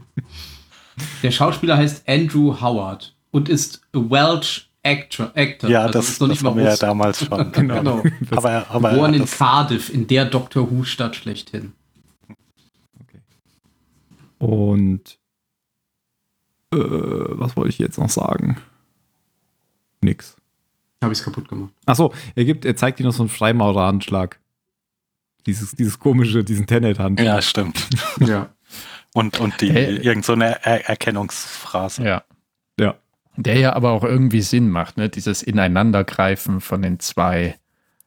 Der 1.22 1.30
Schauspieler 1.30 1.76
heißt 1.76 2.08
Andrew 2.08 2.60
Howard 2.60 3.14
und 3.30 3.48
ist 3.48 3.82
Welsh 3.92 4.67
Actor. 4.82 5.32
Actor. 5.34 5.68
Ja, 5.70 5.80
Also 5.82 5.92
das, 5.98 6.08
ist 6.08 6.20
noch 6.20 6.28
nicht 6.28 6.38
das 6.38 6.42
mal 6.44 6.50
haben 6.50 6.56
wir 6.58 6.64
ja 6.70 6.76
damals 6.76 7.24
schon. 7.24 7.52
Genau. 7.52 8.02
Aber, 8.30 8.50
er- 8.50 8.70
aber 8.70 8.90
Geboren 8.90 9.14
in 9.14 9.26
Cardiff, 9.26 9.90
in 9.92 10.06
der 10.06 10.24
Doctor 10.26 10.70
Who-Stadt 10.70 11.16
schlechthin. 11.16 11.72
und 14.38 15.18
äh, 16.72 16.76
was 16.78 17.56
wollte 17.56 17.70
ich 17.70 17.78
jetzt 17.78 17.98
noch 17.98 18.10
sagen? 18.10 18.58
Nix. 20.00 20.36
Habe 21.02 21.12
ich 21.12 21.18
es 21.20 21.24
kaputt 21.24 21.48
gemacht. 21.48 21.72
Achso, 21.86 22.12
er 22.34 22.44
gibt, 22.44 22.64
er 22.64 22.76
zeigt 22.76 23.00
ihm 23.00 23.06
noch 23.06 23.12
so 23.12 23.22
einen 23.22 23.30
Freimaureranschlag. 23.30 24.38
Dieses, 25.46 25.72
dieses 25.72 25.98
komische, 25.98 26.44
diesen 26.44 26.66
Tenet-Hand. 26.66 27.20
ja, 27.20 27.40
stimmt. 27.42 27.88
Ja. 28.20 28.50
Und, 29.14 29.40
und 29.40 29.60
die, 29.60 29.72
Hey. 29.72 29.96
irgend 29.96 30.24
so 30.24 30.34
eine 30.34 30.62
er 30.64 30.88
Erkennungsphrase. 30.88 32.04
Ja. 32.04 32.22
Ja. 33.38 33.42
Der 33.42 33.58
ja 33.58 33.72
aber 33.74 33.90
auch 33.92 34.04
irgendwie 34.04 34.42
Sinn 34.42 34.68
macht, 34.70 34.96
ne? 34.96 35.08
Dieses 35.08 35.42
Ineinandergreifen 35.42 36.60
von 36.60 36.82
den 36.82 36.98
zwei, 37.00 37.56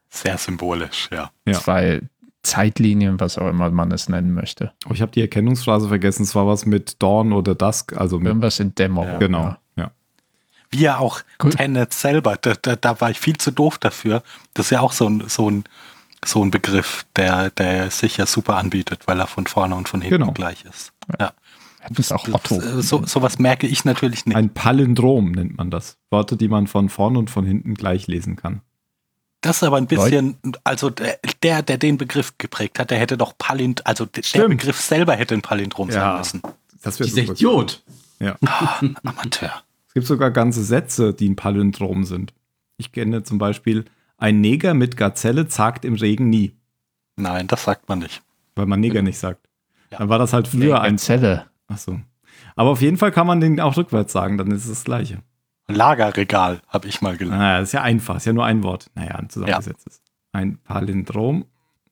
Sehr 0.10 0.38
symbolisch, 0.38 1.10
ja. 1.12 1.32
Ja. 1.46 1.54
zwei 1.54 2.02
Zeitlinien, 2.44 3.20
was 3.20 3.38
auch 3.38 3.48
immer 3.48 3.70
man 3.72 3.92
es 3.92 4.10
nennen 4.10 4.34
möchte. 4.34 4.72
Oh, 4.90 4.94
ich 4.94 5.02
habe 5.02 5.12
die 5.12 5.22
Erkennungsphrase 5.22 5.88
vergessen. 5.88 6.24
Es 6.24 6.34
war 6.36 6.48
was 6.48 6.66
mit 6.66 7.02
Dawn 7.02 7.34
oder 7.34 7.56
Dusk. 7.56 7.96
Also 7.96 8.18
mit, 8.18 8.28
Irgendwas 8.28 8.60
in 8.60 8.74
Dämmerung. 8.76 9.20
genau. 9.20 9.44
Ja. 9.44 9.58
Ja. 9.78 9.92
Wie 10.72 10.80
ja 10.82 10.98
auch 10.98 11.22
Gut. 11.38 11.56
Tenet 11.58 11.94
selber, 11.94 12.38
da, 12.42 12.54
da, 12.62 12.76
da 12.76 13.00
war 13.00 13.12
ich 13.12 13.20
viel 13.20 13.38
zu 13.38 13.52
doof 13.52 13.78
dafür. 13.78 14.24
Das 14.54 14.66
ist 14.68 14.70
ja 14.72 14.80
auch 14.82 14.92
so 14.92 15.08
ein, 15.08 15.24
so 15.28 15.50
ein, 15.52 15.64
so 16.26 16.44
ein 16.44 16.50
Begriff, 16.52 17.06
der, 17.16 17.52
der 17.52 17.90
sich 17.92 18.18
ja 18.18 18.26
super 18.26 18.58
anbietet, 18.58 19.04
weil 19.08 19.20
er 19.20 19.28
von 19.28 19.46
vorne 19.48 19.76
und 19.76 19.88
von 19.88 20.02
hinten 20.02 20.20
Genau. 20.20 20.32
gleich 20.34 20.66
ist. 20.66 20.94
Ja. 21.20 21.32
Das 21.90 22.00
ist 22.00 22.12
auch 22.12 22.28
Otto. 22.28 22.60
Das, 22.62 22.88
so, 22.88 23.06
sowas 23.06 23.40
merke 23.40 23.68
ich 23.68 23.86
natürlich 23.86 24.26
nicht. 24.26 24.36
Ein 24.36 24.54
Palindrom 24.54 25.32
nennt 25.32 25.58
man 25.58 25.72
das. 25.72 25.98
Worte, 26.10 26.38
die 26.38 26.48
man 26.48 26.68
von 26.68 26.90
vorn 26.90 27.18
und 27.18 27.30
von 27.30 27.46
hinten 27.46 27.74
gleich 27.74 28.08
lesen 28.08 28.36
kann. 28.36 28.62
Das 29.42 29.58
ist 29.58 29.64
aber 29.64 29.78
ein 29.78 29.88
bisschen, 29.88 30.38
also 30.64 30.92
der, 30.92 31.18
der, 31.42 31.64
der 31.64 31.78
den 31.80 31.98
Begriff 31.98 32.38
geprägt 32.38 32.78
hat, 32.78 32.92
der 32.92 33.00
hätte 33.00 33.18
doch 33.18 33.36
Palint, 33.38 33.88
also 33.88 34.06
der 34.06 34.22
Stimmt. 34.22 34.50
Begriff 34.50 34.80
selber 34.80 35.16
hätte 35.16 35.34
ein 35.34 35.42
Palindrom 35.42 35.90
Ja. 35.90 35.94
sein 35.94 36.18
müssen. 36.18 36.42
Das 36.84 37.00
wäre 37.00 37.10
Dieser 37.10 37.22
super. 37.24 37.34
Idiot. 37.34 37.84
Ja. 38.20 38.36
Amateur. 39.04 39.64
Es 39.88 39.94
gibt 39.96 40.06
sogar 40.06 40.30
ganze 40.32 40.64
Sätze, 40.64 41.14
die 41.14 41.28
ein 41.28 41.36
Palindrom 41.36 42.04
sind. 42.04 42.34
Ich 42.78 42.92
kenne 42.92 43.24
zum 43.24 43.40
Beispiel, 43.40 43.86
ein 44.18 44.42
Neger 44.42 44.76
mit 44.76 44.96
Gazelle 44.96 45.48
zagt 45.48 45.86
im 45.86 45.96
Regen 45.96 46.30
nie, 46.30 46.54
Nein, 47.16 47.48
das 47.48 47.64
sagt 47.64 47.90
man 47.90 48.00
nicht. 48.00 48.22
weil 48.56 48.68
man 48.68 48.80
Neger 48.80 49.02
nicht 49.02 49.18
sagt. 49.18 49.48
Ja. 49.92 49.98
Dann 49.98 50.10
war 50.10 50.20
das 50.20 50.34
halt 50.34 50.48
früher 50.48 50.82
ein. 50.82 50.98
Zelle. 51.00 51.48
Ach 51.72 51.78
so. 51.78 52.00
Aber 52.56 52.70
auf 52.72 52.82
jeden 52.82 52.98
Fall 52.98 53.12
kann 53.12 53.28
man 53.28 53.40
den 53.40 53.60
auch 53.60 53.78
rückwärts 53.78 54.12
sagen, 54.14 54.38
dann 54.38 54.52
ist 54.52 54.64
es 54.64 54.70
das 54.70 54.84
Gleiche. 54.84 55.20
Lagerregal, 55.68 56.62
habe 56.68 56.88
ich 56.88 57.02
mal 57.02 57.16
gelernt. 57.18 57.40
Naja, 57.40 57.60
das 57.60 57.70
ist 57.70 57.74
ja 57.74 57.82
einfach, 57.82 58.18
ist 58.18 58.26
ja 58.26 58.34
nur 58.34 58.46
ein 58.46 58.64
Wort. 58.64 58.88
Naja, 58.96 59.16
ein 59.16 59.30
zusammengesetztes. 59.30 60.02
Ein 60.34 60.58
Palindrom, 60.58 61.46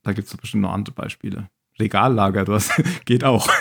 da 0.03 0.11
gibt 0.13 0.27
es 0.27 0.35
bestimmt 0.35 0.63
noch 0.63 0.73
andere 0.73 0.93
Beispiele. 0.95 1.49
Regallager, 1.79 2.43
du 2.43 2.53
hast, 2.55 2.71
geht 3.05 3.23
auch. 3.23 3.47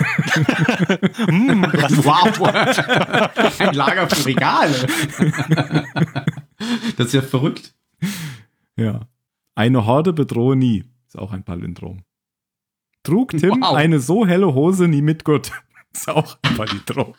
Wow. 2.03 2.39
Ein 3.59 3.73
Lager 3.73 4.09
für 4.09 4.25
Regale. 4.25 4.87
das 6.97 7.07
ist 7.07 7.13
ja 7.13 7.21
verrückt. 7.21 7.73
Ja. 8.75 9.01
Eine 9.55 9.85
Horde 9.85 10.13
bedrohe 10.13 10.55
nie. 10.55 10.83
Ist 11.07 11.17
auch 11.17 11.31
ein 11.31 11.43
Palindrom. 11.43 12.03
Trug 13.03 13.31
Tim 13.31 13.61
Wow. 13.61 13.75
eine 13.75 13.99
so 13.99 14.25
helle 14.25 14.53
Hose 14.53 14.87
nie 14.87 15.01
mit 15.01 15.23
Gott. 15.23 15.51
Ist 15.93 16.09
auch 16.09 16.37
ein 16.43 16.55
Palindrom. 16.55 17.13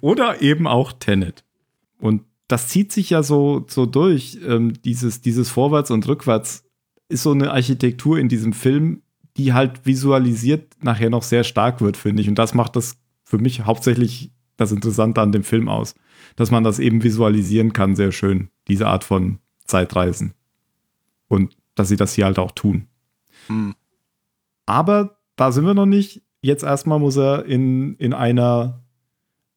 Oder 0.00 0.42
eben 0.42 0.66
auch 0.66 0.92
Tenet. 0.92 1.44
Und 1.98 2.22
das 2.48 2.68
zieht 2.68 2.92
sich 2.92 3.10
ja 3.10 3.22
so, 3.22 3.64
so 3.68 3.86
durch. 3.86 4.38
Ähm, 4.46 4.74
dieses, 4.82 5.20
dieses 5.20 5.50
Vorwärts 5.50 5.90
und 5.90 6.06
Rückwärts 6.06 6.64
ist 7.08 7.22
so 7.22 7.32
eine 7.32 7.52
Architektur 7.52 8.18
in 8.18 8.28
diesem 8.28 8.52
Film, 8.52 9.02
die 9.36 9.52
halt 9.52 9.86
visualisiert 9.86 10.74
nachher 10.82 11.10
noch 11.10 11.22
sehr 11.22 11.44
stark 11.44 11.80
wird, 11.80 11.96
finde 11.96 12.22
ich. 12.22 12.28
Und 12.28 12.36
das 12.36 12.54
macht 12.54 12.76
das 12.76 12.98
für 13.24 13.38
mich 13.38 13.64
hauptsächlich 13.64 14.32
das 14.56 14.72
Interessante 14.72 15.20
an 15.20 15.32
dem 15.32 15.44
Film 15.44 15.68
aus. 15.68 15.94
Dass 16.36 16.50
man 16.50 16.64
das 16.64 16.78
eben 16.78 17.02
visualisieren 17.02 17.72
kann, 17.72 17.96
sehr 17.96 18.12
schön, 18.12 18.50
diese 18.68 18.86
Art 18.86 19.04
von 19.04 19.38
Zeitreisen. 19.64 20.34
Und 21.28 21.56
dass 21.74 21.88
sie 21.88 21.96
das 21.96 22.14
hier 22.14 22.24
halt 22.24 22.38
auch 22.38 22.52
tun. 22.52 22.86
Hm. 23.48 23.74
Aber 24.64 25.18
da 25.36 25.52
sind 25.52 25.66
wir 25.66 25.74
noch 25.74 25.86
nicht. 25.86 26.22
Jetzt 26.46 26.62
erstmal 26.62 27.00
muss 27.00 27.16
er 27.16 27.44
in, 27.44 27.96
in 27.96 28.14
einer 28.14 28.84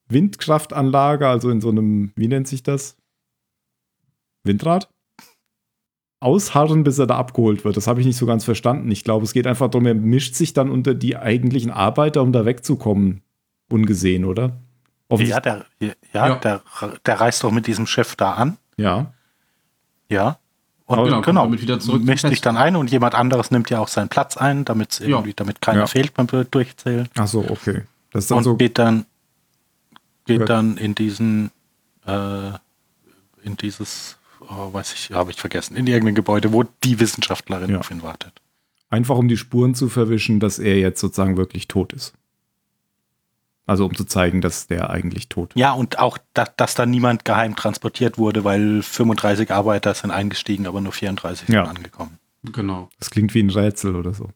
Windkraftanlage, 0.07 1.27
also 1.27 1.51
in 1.51 1.61
so 1.61 1.69
einem, 1.69 2.11
wie 2.15 2.27
nennt 2.27 2.47
sich 2.47 2.63
das? 2.63 2.97
Windrad? 4.43 4.89
Ausharren, 6.19 6.83
bis 6.83 6.97
er 6.97 7.05
da 7.05 7.17
abgeholt 7.17 7.63
wird. 7.63 7.77
Das 7.77 7.85
habe 7.85 8.01
ich 8.01 8.07
nicht 8.07 8.17
so 8.17 8.25
ganz 8.25 8.43
verstanden. 8.43 8.89
Ich 8.89 9.03
glaube, 9.03 9.23
es 9.23 9.33
geht 9.33 9.45
einfach 9.45 9.69
darum, 9.69 9.85
er 9.85 9.93
mischt 9.93 10.33
sich 10.33 10.53
dann 10.53 10.71
unter 10.71 10.95
die 10.95 11.15
eigentlichen 11.15 11.69
Arbeiter, 11.69 12.23
um 12.23 12.31
da 12.31 12.43
wegzukommen. 12.45 13.21
Ungesehen, 13.71 14.25
oder? 14.25 14.57
Ja, 15.11 15.39
der, 15.39 15.65
ja, 15.79 15.93
Ja. 16.11 16.35
Der, 16.37 16.63
der 17.05 17.21
reist 17.21 17.43
doch 17.43 17.51
mit 17.51 17.67
diesem 17.67 17.85
Chef 17.85 18.15
da 18.15 18.33
an. 18.33 18.57
ja. 18.77 19.13
Ja. 20.09 20.39
Und 20.89 20.95
Genau, 21.03 21.21
genau, 21.21 21.41
kommt 21.41 21.51
damit 21.53 21.61
wieder 21.61 21.79
zurück 21.79 22.03
mischt 22.03 22.27
sich 22.27 22.41
dann 22.41 22.57
ein 22.57 22.75
und 22.75 22.89
jemand 22.89 23.13
anderes 23.13 23.51
nimmt 23.51 23.69
ja 23.69 23.79
auch 23.79 23.87
seinen 23.89 24.09
Platz 24.09 24.37
ein, 24.37 24.65
damit 24.65 24.99
irgendwie, 24.99 25.33
damit 25.35 25.61
keiner 25.61 25.81
Ja. 25.81 25.87
fehlt 25.87 26.15
beim 26.15 26.25
Durchzählen. 26.49 27.07
Ach 27.15 27.27
so, 27.27 27.45
okay. 27.47 27.83
Das 28.11 28.23
ist 28.23 28.31
dann 28.31 28.39
Und 28.39 28.43
so. 28.43 28.55
geht 28.55 28.79
dann 28.79 29.05
geht 30.25 30.49
dann 30.49 30.77
in 30.77 30.95
diesen 30.95 31.51
äh, 32.07 32.49
in 33.43 33.55
dieses 33.61 34.17
oh, 34.41 34.73
weiß 34.73 34.93
ich, 34.93 35.11
habe 35.11 35.29
ich 35.29 35.37
vergessen, 35.39 35.75
in 35.75 35.85
irgendein 35.85 36.15
Gebäude, 36.15 36.51
wo 36.53 36.63
die 36.83 36.99
Wissenschaftlerin 36.99 37.69
Ja. 37.71 37.79
auf 37.79 37.91
ihn 37.91 38.01
wartet. 38.01 38.33
Einfach 38.89 39.15
um 39.15 39.27
die 39.27 39.37
Spuren 39.37 39.75
zu 39.75 39.89
verwischen, 39.89 40.39
dass 40.39 40.57
er 40.57 40.79
jetzt 40.79 40.99
sozusagen 41.01 41.37
wirklich 41.37 41.67
tot 41.67 41.93
ist. 41.93 42.13
Also 43.70 43.86
um 43.86 43.93
zu 43.95 44.03
zeigen, 44.03 44.41
dass 44.41 44.65
der 44.65 44.89
eigentlich 44.89 45.30
tot 45.30 45.53
ist. 45.53 45.59
Ja, 45.59 45.74
und 45.74 45.99
auch, 45.99 46.17
dass, 46.34 46.55
dass 46.57 46.74
da 46.74 46.88
niemand 46.88 47.24
geheim 47.24 47.55
transportiert 47.55 48.17
wurde, 48.17 48.43
weil 48.43 48.82
35 48.82 49.51
Arbeiter 49.51 49.93
sind 49.93 50.09
eingestiegen, 50.09 50.65
aber 50.65 50.82
nur 50.82 50.91
34 50.91 51.47
Ja. 51.49 51.65
sind 51.65 51.78
angekommen. 51.78 52.17
Genau. 52.43 52.89
Das 52.97 53.11
klingt 53.11 53.34
wie 53.36 53.43
ein 53.43 53.49
Rätsel 53.51 53.95
oder 53.95 54.13
so. 54.13 54.30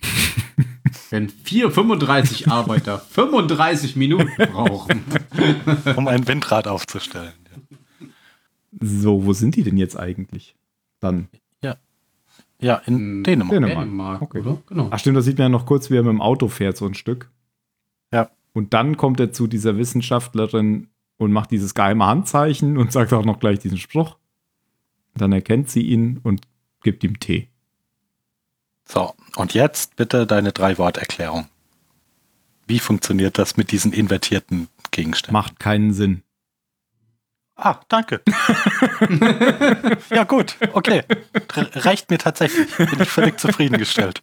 Wenn 1.10 1.28
vier 1.30 1.70
35 1.72 2.48
Arbeiter 2.48 2.98
35 3.00 3.96
Minuten 3.96 4.30
brauchen. 4.36 5.04
Um 5.96 6.06
ein 6.06 6.26
Windrad 6.28 6.68
aufzustellen. 6.68 7.32
So, 8.80 9.24
wo 9.24 9.32
sind 9.32 9.56
die 9.56 9.62
denn 9.64 9.76
jetzt 9.76 9.98
eigentlich? 9.98 10.54
Dann. 11.00 11.28
Ja, 12.60 12.76
in 12.86 12.94
Hm, 12.94 13.24
Dänemark. 13.24 13.50
Dänemark. 13.50 13.78
Dänemark, 13.84 14.22
Okay. 14.22 14.40
oder? 14.40 14.58
Genau. 14.68 14.88
Ach 14.90 14.98
stimmt, 14.98 15.16
da 15.16 15.22
sieht 15.22 15.36
man 15.38 15.46
ja 15.46 15.48
noch 15.50 15.66
kurz, 15.66 15.90
wie 15.90 15.96
er 15.96 16.02
mit 16.04 16.12
dem 16.12 16.22
Auto 16.22 16.46
fährt, 16.48 16.76
so 16.76 16.86
ein 16.86 16.94
Stück. 16.94 17.30
Ja. 18.12 18.30
Und 18.54 18.72
dann 18.72 18.96
kommt 18.96 19.20
er 19.20 19.32
zu 19.32 19.46
dieser 19.46 19.76
Wissenschaftlerin 19.76 20.88
und 21.18 21.32
macht 21.32 21.50
dieses 21.50 21.74
geheime 21.74 22.06
Handzeichen 22.06 22.78
und 22.78 22.92
sagt 22.92 23.12
auch 23.12 23.24
noch 23.24 23.40
gleich 23.40 23.58
diesen 23.58 23.78
Spruch. 23.78 24.16
Dann 25.14 25.32
erkennt 25.32 25.68
sie 25.68 25.82
ihn 25.82 26.18
und 26.22 26.42
gibt 26.82 27.04
ihm 27.04 27.20
Tee. 27.20 27.48
So, 28.86 29.14
und 29.36 29.54
jetzt 29.54 29.96
bitte 29.96 30.26
deine 30.26 30.52
Drei-Wort-Erklärung. 30.52 31.48
Wie 32.66 32.78
funktioniert 32.78 33.38
das 33.38 33.56
mit 33.56 33.72
diesen 33.72 33.92
invertierten 33.92 34.68
Gegenständen? 34.90 35.32
Macht 35.32 35.58
keinen 35.58 35.92
Sinn. 35.92 36.22
Ah, 37.56 37.80
danke. 37.88 38.20
ja, 40.10 40.24
gut, 40.24 40.56
okay. 40.72 41.02
Reicht 41.50 42.10
mir 42.10 42.18
tatsächlich. 42.18 42.74
Bin 42.76 43.00
ich 43.00 43.08
völlig 43.08 43.38
zufriedengestellt. 43.38 44.20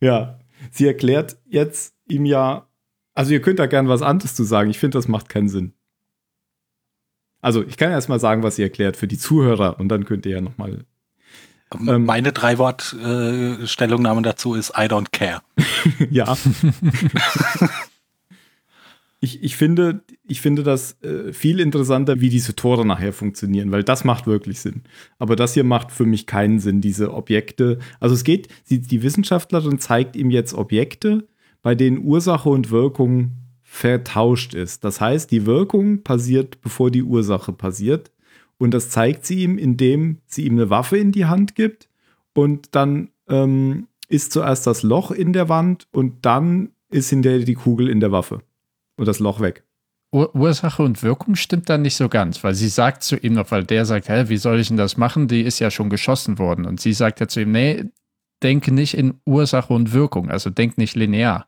Ja, 0.00 0.38
sie 0.70 0.86
erklärt 0.86 1.36
jetzt 1.46 1.95
ihm 2.08 2.24
ja, 2.24 2.66
also 3.14 3.32
ihr 3.32 3.40
könnt 3.40 3.58
da 3.58 3.66
gern 3.66 3.88
was 3.88 4.02
anderes 4.02 4.34
zu 4.34 4.44
sagen. 4.44 4.70
Ich 4.70 4.78
finde, 4.78 4.98
das 4.98 5.08
macht 5.08 5.28
keinen 5.28 5.48
Sinn. 5.48 5.72
Also, 7.40 7.62
ich 7.64 7.76
kann 7.76 7.90
erst 7.90 8.08
mal 8.08 8.18
sagen, 8.18 8.42
was 8.42 8.56
sie 8.56 8.62
erklärt 8.62 8.96
für 8.96 9.06
die 9.06 9.18
Zuhörer 9.18 9.78
und 9.78 9.88
dann 9.88 10.04
könnt 10.04 10.26
ihr 10.26 10.32
ja 10.32 10.40
noch 10.40 10.58
mal 10.58 10.84
Ähm. 11.74 12.04
Meine 12.04 12.32
Drei-Wort-Stellungnahme 12.32 14.22
dazu 14.22 14.54
ist 14.54 14.70
I 14.70 14.82
don't 14.82 15.10
care. 15.12 15.42
ja. 16.10 16.36
ich, 19.20 19.42
ich, 19.42 19.56
finde, 19.56 20.02
ich 20.26 20.40
finde 20.40 20.62
das 20.62 21.00
äh, 21.02 21.32
viel 21.32 21.60
interessanter, 21.60 22.20
wie 22.20 22.28
diese 22.28 22.54
Tore 22.54 22.86
nachher 22.86 23.12
funktionieren, 23.12 23.72
weil 23.72 23.82
das 23.82 24.04
macht 24.04 24.26
wirklich 24.26 24.60
Sinn. 24.60 24.82
Aber 25.18 25.36
das 25.36 25.54
hier 25.54 25.64
macht 25.64 25.90
für 25.90 26.06
mich 26.06 26.26
keinen 26.26 26.60
Sinn, 26.60 26.80
diese 26.80 27.12
Objekte. 27.12 27.78
Also 28.00 28.14
es 28.14 28.24
geht, 28.24 28.48
die, 28.70 28.80
die 28.80 29.02
Wissenschaftlerin 29.02 29.78
zeigt 29.78 30.14
ihm 30.16 30.30
jetzt 30.30 30.54
Objekte, 30.54 31.26
bei 31.66 31.74
denen 31.74 32.04
Ursache 32.04 32.48
und 32.48 32.70
Wirkung 32.70 33.32
vertauscht 33.64 34.54
ist. 34.54 34.84
Das 34.84 35.00
heißt, 35.00 35.32
die 35.32 35.46
Wirkung 35.46 36.04
passiert, 36.04 36.60
bevor 36.60 36.92
die 36.92 37.02
Ursache 37.02 37.52
passiert. 37.52 38.12
Und 38.56 38.70
das 38.70 38.88
zeigt 38.88 39.26
sie 39.26 39.42
ihm, 39.42 39.58
indem 39.58 40.18
sie 40.26 40.46
ihm 40.46 40.52
eine 40.52 40.70
Waffe 40.70 40.96
in 40.96 41.10
die 41.10 41.24
Hand 41.24 41.56
gibt 41.56 41.88
und 42.34 42.76
dann 42.76 43.10
ähm, 43.28 43.88
ist 44.06 44.30
zuerst 44.30 44.64
das 44.68 44.84
Loch 44.84 45.10
in 45.10 45.32
der 45.32 45.48
Wand 45.48 45.88
und 45.90 46.24
dann 46.24 46.70
ist 46.88 47.10
hinterher 47.10 47.40
die 47.40 47.54
Kugel 47.54 47.88
in 47.88 47.98
der 47.98 48.12
Waffe 48.12 48.42
und 48.96 49.08
das 49.08 49.18
Loch 49.18 49.40
weg. 49.40 49.64
Ur 50.12 50.36
Ursache 50.36 50.84
und 50.84 51.02
Wirkung 51.02 51.34
stimmt 51.34 51.68
dann 51.68 51.82
nicht 51.82 51.96
so 51.96 52.08
ganz, 52.08 52.44
weil 52.44 52.54
sie 52.54 52.68
sagt 52.68 53.02
zu 53.02 53.16
ihm 53.16 53.32
noch, 53.32 53.50
weil 53.50 53.64
der 53.64 53.86
sagt, 53.86 54.08
hä, 54.08 54.26
wie 54.28 54.36
soll 54.36 54.60
ich 54.60 54.68
denn 54.68 54.76
das 54.76 54.96
machen? 54.96 55.26
Die 55.26 55.40
ist 55.40 55.58
ja 55.58 55.72
schon 55.72 55.90
geschossen 55.90 56.38
worden. 56.38 56.64
Und 56.64 56.80
sie 56.80 56.92
sagt 56.92 57.18
ja 57.18 57.26
zu 57.26 57.40
ihm, 57.40 57.50
nee, 57.50 57.86
denke 58.46 58.72
nicht 58.72 58.94
in 58.94 59.14
Ursache 59.24 59.74
und 59.74 59.92
Wirkung, 59.92 60.30
also 60.30 60.50
denk 60.50 60.78
nicht 60.78 60.94
linear. 60.94 61.46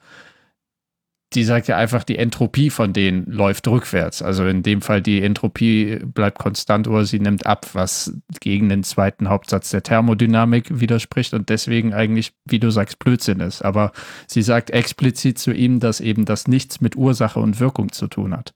Die 1.34 1.44
sagt 1.44 1.68
ja 1.68 1.76
einfach, 1.76 2.02
die 2.02 2.18
Entropie 2.18 2.70
von 2.70 2.92
denen 2.92 3.26
läuft 3.26 3.68
rückwärts. 3.68 4.20
Also 4.20 4.46
in 4.46 4.64
dem 4.64 4.80
Fall, 4.82 5.00
die 5.00 5.22
Entropie 5.22 6.00
bleibt 6.02 6.38
konstant 6.38 6.88
oder 6.88 7.04
sie 7.04 7.20
nimmt 7.20 7.46
ab, 7.46 7.66
was 7.72 8.14
gegen 8.40 8.68
den 8.68 8.82
zweiten 8.82 9.28
Hauptsatz 9.28 9.70
der 9.70 9.84
Thermodynamik 9.84 10.80
widerspricht 10.80 11.34
und 11.34 11.50
deswegen 11.50 11.94
eigentlich, 11.94 12.32
wie 12.46 12.58
du 12.58 12.70
sagst, 12.70 12.98
Blödsinn 12.98 13.38
ist. 13.38 13.62
Aber 13.62 13.92
sie 14.26 14.42
sagt 14.42 14.70
explizit 14.70 15.38
zu 15.38 15.52
ihm, 15.52 15.78
dass 15.78 16.00
eben 16.00 16.24
das 16.24 16.48
nichts 16.48 16.80
mit 16.80 16.96
Ursache 16.96 17.38
und 17.38 17.60
Wirkung 17.60 17.92
zu 17.92 18.08
tun 18.08 18.36
hat. 18.36 18.54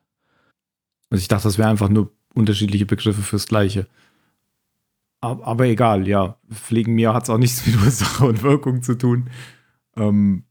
Also 1.10 1.22
ich 1.22 1.28
dachte, 1.28 1.44
das 1.44 1.58
wäre 1.58 1.68
einfach 1.68 1.90
nur 1.90 2.10
unterschiedliche 2.34 2.86
Begriffe 2.86 3.22
fürs 3.22 3.46
Gleiche. 3.46 3.86
Aber, 5.22 5.46
aber 5.46 5.64
egal, 5.66 6.06
ja. 6.06 6.36
Pflegen 6.52 6.94
mir 6.94 7.14
hat 7.14 7.22
es 7.22 7.30
auch 7.30 7.38
nichts 7.38 7.64
mit 7.66 7.76
Ursache 7.82 8.26
und 8.26 8.42
Wirkung 8.42 8.82
zu 8.82 8.98
tun. 8.98 9.30
Ähm, 9.96 10.44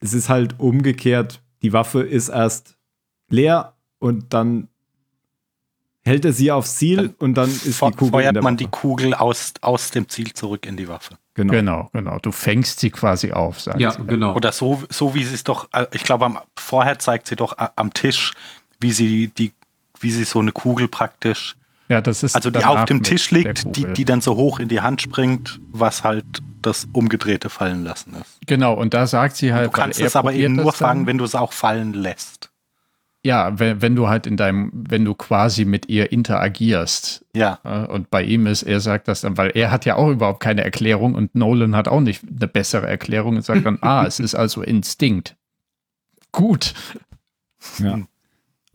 es 0.00 0.12
ist 0.12 0.28
halt 0.28 0.58
umgekehrt, 0.60 1.40
die 1.62 1.72
Waffe 1.72 2.02
ist 2.02 2.28
erst 2.28 2.76
leer 3.30 3.74
und 3.98 4.34
dann 4.34 4.68
hält 6.04 6.24
er 6.24 6.32
sie 6.32 6.52
aufs 6.52 6.76
Ziel 6.76 6.96
Dann 6.96 7.14
und 7.18 7.34
dann 7.34 7.48
ist 7.50 7.64
die 7.64 7.90
Kugel 7.90 8.04
in 8.06 8.10
Feuert 8.10 8.34
der 8.36 8.42
man 8.42 8.54
Waffe. 8.54 8.64
die 8.64 8.70
Kugel 8.70 9.14
aus, 9.14 9.54
aus 9.60 9.90
dem 9.90 10.08
Ziel 10.08 10.32
zurück 10.34 10.66
in 10.66 10.76
die 10.76 10.86
Waffe. 10.88 11.16
genau. 11.34 11.52
Genau, 11.52 11.90
genau. 11.92 12.18
Du 12.20 12.30
fängst 12.32 12.80
sie 12.80 12.90
quasi 12.90 13.32
auf, 13.32 13.60
sagt 13.60 13.80
Ja, 13.80 13.92
sie. 13.92 14.04
genau. 14.06 14.34
Oder 14.34 14.52
so, 14.52 14.82
so 14.90 15.14
wie 15.14 15.24
sie 15.24 15.34
es 15.34 15.42
doch, 15.44 15.68
äh, 15.72 15.86
ich 15.92 16.04
glaube, 16.04 16.26
am- 16.26 16.38
vorher 16.56 16.98
zeigt 16.98 17.26
sie 17.26 17.36
doch 17.36 17.58
a- 17.58 17.72
am 17.76 17.92
Tisch, 17.92 18.34
wie 18.80 18.92
sie 18.92 19.28
die, 19.28 19.52
wie 20.00 20.10
sie 20.12 20.24
so 20.24 20.38
eine 20.40 20.52
Kugel 20.52 20.86
praktisch, 20.88 21.56
Ja, 21.88 22.00
das 22.00 22.22
ist 22.22 22.34
also 22.34 22.50
die 22.50 22.64
auf 22.64 22.84
dem 22.86 23.02
Tisch 23.02 23.30
liegt, 23.30 23.76
die, 23.76 23.86
die 23.92 24.04
dann 24.04 24.20
so 24.20 24.34
hoch 24.36 24.58
in 24.58 24.68
die 24.68 24.80
Hand 24.80 25.02
springt, 25.02 25.60
was 25.70 26.02
halt 26.02 26.24
das 26.62 26.88
umgedrehte 26.92 27.48
fallen 27.48 27.84
lassen 27.84 28.14
ist. 28.20 28.38
Genau, 28.46 28.74
und 28.74 28.92
da 28.92 29.06
sagt 29.06 29.36
sie 29.36 29.52
halt, 29.52 29.66
Du 29.68 29.70
kannst 29.70 30.00
es 30.00 30.16
aber 30.16 30.32
eben 30.32 30.56
nur 30.56 30.64
dann- 30.64 30.72
fangen, 30.74 31.06
wenn 31.06 31.18
du 31.18 31.24
es 31.24 31.34
auch 31.36 31.52
fallen 31.52 31.92
lässt. 31.94 32.50
Ja, 33.24 33.58
wenn, 33.58 33.82
wenn 33.82 33.96
du 33.96 34.08
halt 34.08 34.26
in 34.28 34.36
deinem, 34.36 34.70
wenn 34.72 35.04
du 35.04 35.14
quasi 35.14 35.64
mit 35.64 35.88
ihr 35.88 36.12
interagierst. 36.12 37.24
Ja, 37.34 37.58
Ja, 37.64 37.84
Und 37.86 38.08
bei 38.10 38.22
ihm 38.22 38.46
ist, 38.46 38.62
er 38.62 38.78
sagt 38.80 39.08
das 39.08 39.20
dann, 39.22 39.36
weil 39.36 39.50
er 39.54 39.70
hat 39.72 39.84
ja 39.84 39.96
auch 39.96 40.08
überhaupt 40.10 40.38
keine 40.40 40.62
Erklärung 40.62 41.14
und 41.16 41.34
Nolan 41.34 41.74
hat 41.74 41.88
auch 41.88 42.00
nicht 42.00 42.22
eine 42.24 42.46
bessere 42.46 42.86
Erklärung 42.86 43.36
und 43.36 43.42
sagt 43.44 43.66
dann, 43.66 43.78
ah, 43.82 44.04
es 44.06 44.20
ist 44.20 44.34
also 44.36 44.62
Instinkt. 44.62 45.36
Gut. 46.32 46.74
Ja. 47.78 47.98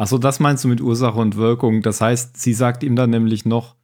Achso, 0.02 0.18
das 0.18 0.40
meinst 0.40 0.64
du 0.64 0.68
mit 0.68 0.82
Ursache 0.82 1.20
und 1.20 1.36
Wirkung. 1.36 1.84
Das 1.84 2.02
heißt, 2.02 2.36
sie 2.36 2.56
sagt 2.56 2.82
ihm 2.82 2.96
dann 2.96 3.12
nämlich 3.12 3.46
noch, 3.46 3.76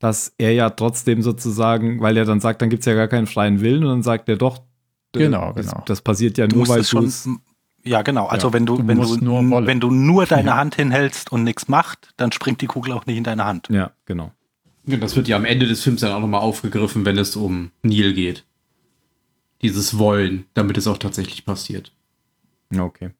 dass 0.00 0.34
er 0.36 0.52
ja 0.52 0.68
trotzdem 0.70 1.22
sozusagen, 1.22 2.00
weil 2.00 2.16
er 2.16 2.24
dann 2.24 2.40
sagt, 2.40 2.60
dann 2.60 2.70
gibt 2.70 2.80
es 2.80 2.86
ja 2.86 2.94
gar 2.94 3.06
keinen 3.06 3.28
freien 3.28 3.60
Willen 3.60 3.84
und 3.84 3.90
dann 3.90 4.02
sagt 4.02 4.28
er 4.28 4.36
doch, 4.36 4.62
Genau, 5.12 5.52
das, 5.52 5.66
genau. 5.70 5.84
das 5.86 6.00
passiert 6.02 6.38
ja 6.38 6.48
du 6.48 6.56
nur, 6.56 6.68
weil 6.68 6.80
es 6.80 6.90
du 6.90 6.98
es. 6.98 7.28
Ja, 7.84 8.02
genau. 8.02 8.26
Also 8.26 8.48
Ja, 8.48 8.52
wenn 8.54 8.66
du, 8.66 8.78
du 8.78 8.88
wenn 8.88 9.00
du 9.00 9.16
nur 9.18 9.64
wenn 9.66 9.78
du 9.78 9.92
nur 9.92 10.26
deine 10.26 10.48
Ja. 10.48 10.56
Hand 10.56 10.74
hinhältst 10.74 11.30
und 11.30 11.44
nichts 11.44 11.68
macht, 11.68 12.14
dann 12.16 12.32
springt 12.32 12.60
die 12.62 12.66
Kugel 12.66 12.92
auch 12.92 13.06
nicht 13.06 13.18
in 13.18 13.24
deine 13.24 13.44
Hand. 13.44 13.68
Ja, 13.70 13.92
genau. 14.06 14.32
Ja, 14.86 14.96
Das 14.96 15.14
wird 15.14 15.28
ja 15.28 15.36
am 15.36 15.44
Ende 15.44 15.68
des 15.68 15.84
Films 15.84 16.00
dann 16.00 16.10
auch 16.10 16.20
nochmal 16.20 16.40
aufgegriffen, 16.40 17.04
wenn 17.04 17.16
es 17.16 17.36
um 17.36 17.70
Neil 17.84 18.12
geht. 18.12 18.44
Dieses 19.62 19.98
Wollen, 19.98 20.46
damit 20.54 20.78
es 20.78 20.88
auch 20.88 20.98
tatsächlich 20.98 21.44
passiert. 21.44 21.92
Okay. 22.76 23.10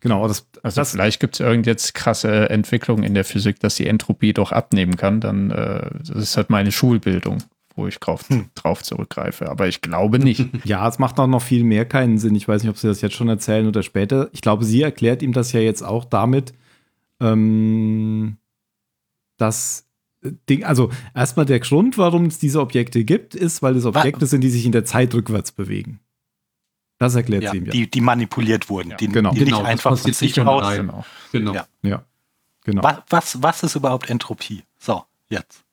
Genau, 0.00 0.28
das, 0.28 0.46
Also 0.62 0.80
das 0.80 0.92
vielleicht 0.92 1.20
gibt 1.20 1.34
es 1.34 1.40
irgend 1.40 1.66
jetzt 1.66 1.94
krasse 1.94 2.50
Entwicklungen 2.50 3.02
in 3.02 3.14
der 3.14 3.24
Physik, 3.24 3.58
dass 3.60 3.74
die 3.76 3.86
Entropie 3.86 4.32
doch 4.32 4.52
abnehmen 4.52 4.96
kann. 4.96 5.20
Dann, 5.20 5.50
äh, 5.50 5.90
das 5.98 6.10
ist 6.10 6.36
halt 6.36 6.50
meine 6.50 6.72
Schulbildung 6.72 7.42
wo 7.78 7.86
ich 7.86 7.98
drauf, 7.98 8.26
drauf 8.54 8.82
zurückgreife. 8.82 9.48
Aber 9.48 9.68
ich 9.68 9.80
glaube 9.80 10.18
nicht. 10.18 10.44
Ja, 10.64 10.86
es 10.86 10.98
macht 10.98 11.18
auch 11.18 11.26
noch 11.26 11.40
viel 11.40 11.64
mehr 11.64 11.86
keinen 11.86 12.18
Sinn. 12.18 12.34
Ich 12.34 12.46
weiß 12.46 12.62
nicht, 12.62 12.70
ob 12.70 12.76
Sie 12.76 12.88
das 12.88 13.00
jetzt 13.00 13.14
schon 13.14 13.28
erzählen 13.28 13.66
oder 13.66 13.82
später. 13.82 14.28
Ich 14.32 14.42
glaube, 14.42 14.64
sie 14.64 14.82
erklärt 14.82 15.22
ihm 15.22 15.32
das 15.32 15.52
ja 15.52 15.60
jetzt 15.60 15.82
auch 15.82 16.04
damit, 16.04 16.52
ähm, 17.20 18.36
dass 19.38 19.86
äh, 20.22 20.32
Ding, 20.48 20.64
also 20.64 20.90
erstmal 21.14 21.46
der 21.46 21.60
Grund, 21.60 21.96
warum 21.96 22.26
es 22.26 22.38
diese 22.38 22.60
Objekte 22.60 23.04
gibt, 23.04 23.34
ist, 23.34 23.62
weil 23.62 23.76
es 23.76 23.86
Objekte 23.86 24.26
sind, 24.26 24.42
die 24.42 24.50
sich 24.50 24.66
in 24.66 24.72
der 24.72 24.84
Zeit 24.84 25.14
rückwärts 25.14 25.52
bewegen. 25.52 26.00
Das 26.98 27.14
erklärt 27.14 27.44
Ja, 27.44 27.52
sie 27.52 27.58
ihm 27.58 27.66
ja. 27.66 27.72
die, 27.72 27.90
die 27.90 28.00
manipuliert 28.00 28.68
wurden, 28.68 28.94
die, 28.98 29.08
genau. 29.08 29.30
die 29.30 29.44
Genau, 29.44 29.58
nicht 29.58 29.68
einfach 29.68 29.96
von 29.96 30.12
sich 30.12 30.40
aus. 30.40 30.76
Genau. 30.76 31.04
Genau. 31.32 31.54
Ja. 31.54 31.66
ja, 31.82 32.04
genau. 32.64 32.82
Was, 32.82 32.98
was, 33.08 33.42
was 33.42 33.62
ist 33.62 33.76
überhaupt 33.76 34.10
Entropie? 34.10 34.64
So, 34.78 35.04
jetzt. 35.28 35.64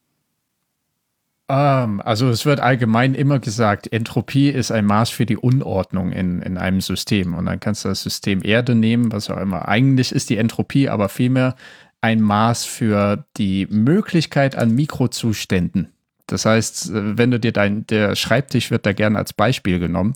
Ähm, 1.48 2.02
also 2.02 2.30
es 2.30 2.46
wird 2.46 2.60
allgemein 2.60 3.14
immer 3.16 3.40
gesagt, 3.40 3.92
Entropie 3.92 4.50
ist 4.50 4.72
ein 4.72 4.86
Maß 4.86 5.10
für 5.10 5.26
die 5.26 5.38
Unordnung 5.38 6.12
in, 6.12 6.42
in 6.42 6.58
einem 6.58 6.82
System. 6.82 7.34
Und 7.34 7.46
dann 7.46 7.60
kannst 7.60 7.86
du 7.86 7.90
das 7.90 8.02
System 8.02 8.42
Erde 8.44 8.76
nehmen, 8.76 9.12
was 9.12 9.30
auch 9.30 9.38
immer. 9.38 9.68
Eigentlich 9.68 10.12
ist 10.12 10.30
die 10.30 10.38
Entropie 10.38 10.90
aber 10.90 11.10
vielmehr 11.10 11.56
ein 12.02 12.22
Maß 12.22 12.66
für 12.66 13.26
die 13.38 13.68
Möglichkeit 13.70 14.56
an 14.56 14.76
Mikrozuständen. 14.76 15.92
Das 16.28 16.46
heißt, 16.46 16.90
äh, 16.90 17.18
wenn 17.18 17.32
du 17.32 17.40
dir 17.40 17.52
dein, 17.52 17.86
der 17.88 18.16
Schreibtisch 18.16 18.72
wird 18.72 18.86
da 18.86 18.94
gerne 18.94 19.18
als 19.18 19.34
Beispiel 19.34 19.80
genommen, 19.80 20.14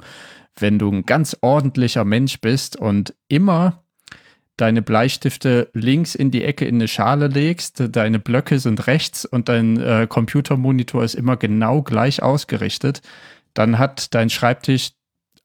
wenn 0.61 0.79
du 0.79 0.91
ein 0.91 1.05
ganz 1.05 1.37
ordentlicher 1.41 2.05
Mensch 2.05 2.39
bist 2.41 2.75
und 2.75 3.13
immer 3.27 3.83
deine 4.57 4.81
Bleistifte 4.81 5.69
links 5.73 6.15
in 6.15 6.31
die 6.31 6.43
Ecke 6.43 6.65
in 6.65 6.75
eine 6.75 6.87
Schale 6.87 7.27
legst, 7.27 7.83
deine 7.91 8.19
Blöcke 8.19 8.59
sind 8.59 8.87
rechts 8.87 9.25
und 9.25 9.47
dein 9.47 9.79
äh, 9.79 10.05
Computermonitor 10.09 11.03
ist 11.03 11.15
immer 11.15 11.37
genau 11.37 11.81
gleich 11.81 12.21
ausgerichtet, 12.21 13.01
dann 13.53 13.79
hat 13.79 14.13
dein 14.13 14.29
Schreibtisch 14.29 14.91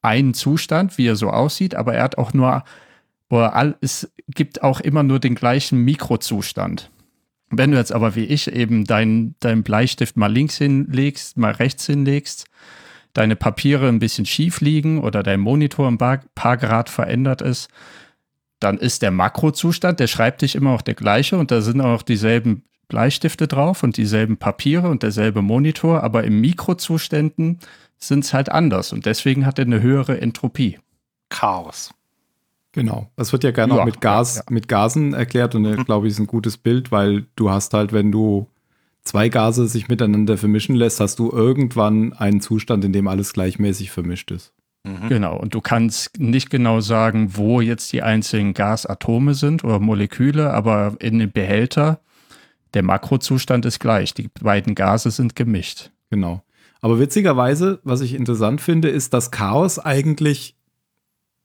einen 0.03 0.35
Zustand, 0.35 0.99
wie 0.99 1.07
er 1.07 1.17
so 1.17 1.31
aussieht, 1.31 1.75
aber 1.75 1.95
er 1.95 2.03
hat 2.03 2.19
auch 2.19 2.35
nur, 2.35 2.65
oder 3.31 3.55
all, 3.55 3.77
es 3.81 4.13
gibt 4.29 4.63
auch 4.63 4.81
immer 4.81 5.03
nur 5.03 5.21
den 5.21 5.35
gleichen 5.35 5.79
Mikrozustand. 5.79 6.91
Wenn 7.51 7.71
du 7.71 7.79
jetzt 7.79 7.93
aber 7.93 8.17
wie 8.17 8.25
ich 8.25 8.51
eben 8.51 8.85
deinen 8.85 9.37
dein 9.41 9.63
Bleistift 9.63 10.17
mal 10.17 10.33
links 10.33 10.59
hinlegst, 10.59 11.37
mal 11.37 11.53
rechts 11.53 11.87
hinlegst, 11.87 12.47
deine 13.15 13.37
Papiere 13.37 13.89
ein 13.89 14.01
bisschen 14.01 14.27
schief 14.27 14.61
liegen 14.61 15.01
oder 15.01 15.23
dein 15.23 15.41
Monitor 15.41 15.89
ein 15.89 15.99
paar, 15.99 16.21
paar 16.35 16.57
Grad 16.57 16.91
verändert 16.91 17.41
ist, 17.41 17.71
dann 18.61 18.79
ist 18.79 19.03
der 19.03 19.11
Makrozustand, 19.11 20.01
der 20.01 20.07
Schreibtisch 20.07 20.55
immer 20.55 20.71
auch 20.71 20.83
der 20.83 20.95
gleiche 20.95 21.39
und 21.39 21.51
da 21.51 21.61
sind 21.61 21.81
auch 21.81 22.03
dieselben 22.03 22.65
Bleistifte 22.89 23.49
drauf 23.49 23.83
und 23.83 23.97
dieselben 23.97 24.37
Papiere 24.37 24.89
und 24.89 25.03
derselbe 25.03 25.43
Monitor, 25.43 26.03
aber 26.03 26.25
im 26.25 26.41
Mikrozuständen 26.41 27.59
sind 27.99 28.25
es 28.25 28.35
halt 28.35 28.51
anders 28.51 28.93
und 28.93 29.07
deswegen 29.07 29.47
hat 29.47 29.59
er 29.59 29.65
eine 29.65 29.81
höhere 29.81 30.21
Entropie. 30.21 30.79
Chaos. 31.31 31.95
Genau. 32.73 33.09
Das 33.17 33.33
wird 33.33 33.45
ja 33.45 33.53
gerne 33.53 33.75
Ja, 33.75 33.81
auch 33.81 33.85
mit 33.85 34.01
Gas, 34.01 34.37
ja, 34.37 34.43
mit 34.51 34.69
Gasen 34.69 35.15
erklärt 35.15 35.55
und 35.55 35.65
äh, 35.65 35.77
glaube 35.77 36.07
ich, 36.07 36.13
ist 36.13 36.19
ein 36.19 36.27
gutes 36.27 36.57
Bild, 36.57 36.91
weil 36.91 37.27
du 37.37 37.51
hast 37.51 37.73
halt, 37.73 37.93
wenn 37.93 38.11
du 38.11 38.49
zwei 39.05 39.29
Gase 39.29 39.69
sich 39.69 39.89
miteinander 39.89 40.37
vermischen 40.37 40.75
lässt, 40.75 41.01
hast 41.01 41.19
du 41.19 41.31
irgendwann 41.31 42.13
einen 42.13 42.41
Zustand, 42.41 42.85
in 42.85 42.93
dem 42.93 43.09
alles 43.09 43.33
gleichmäßig 43.33 43.91
vermischt 43.91 44.31
ist. 44.31 44.53
Mhm. 44.85 45.09
Genau, 45.09 45.37
und 45.39 45.55
du 45.55 45.61
kannst 45.61 46.19
nicht 46.19 46.51
genau 46.51 46.81
sagen, 46.81 47.37
wo 47.37 47.61
jetzt 47.61 47.93
die 47.93 48.03
einzelnen 48.03 48.53
Gasatome 48.53 49.35
sind 49.35 49.65
oder 49.65 49.79
Moleküle, 49.79 50.53
aber 50.53 50.97
in 51.01 51.19
dem 51.19 51.33
Behälter, 51.33 52.01
der 52.75 52.83
Makrozustand 52.83 53.65
ist 53.65 53.79
gleich. 53.81 54.13
Die 54.15 54.29
beiden 54.41 54.75
Gase 54.75 55.11
sind 55.11 55.37
gemischt. 55.37 55.91
Genau. 56.11 56.43
Aber 56.81 56.99
witzigerweise, 56.99 57.81
was 57.83 58.03
ich 58.03 58.15
interessant 58.15 58.61
finde, 58.61 58.89
ist, 58.89 59.15
dass 59.15 59.31
Chaos 59.31 59.79
eigentlich, 59.79 60.54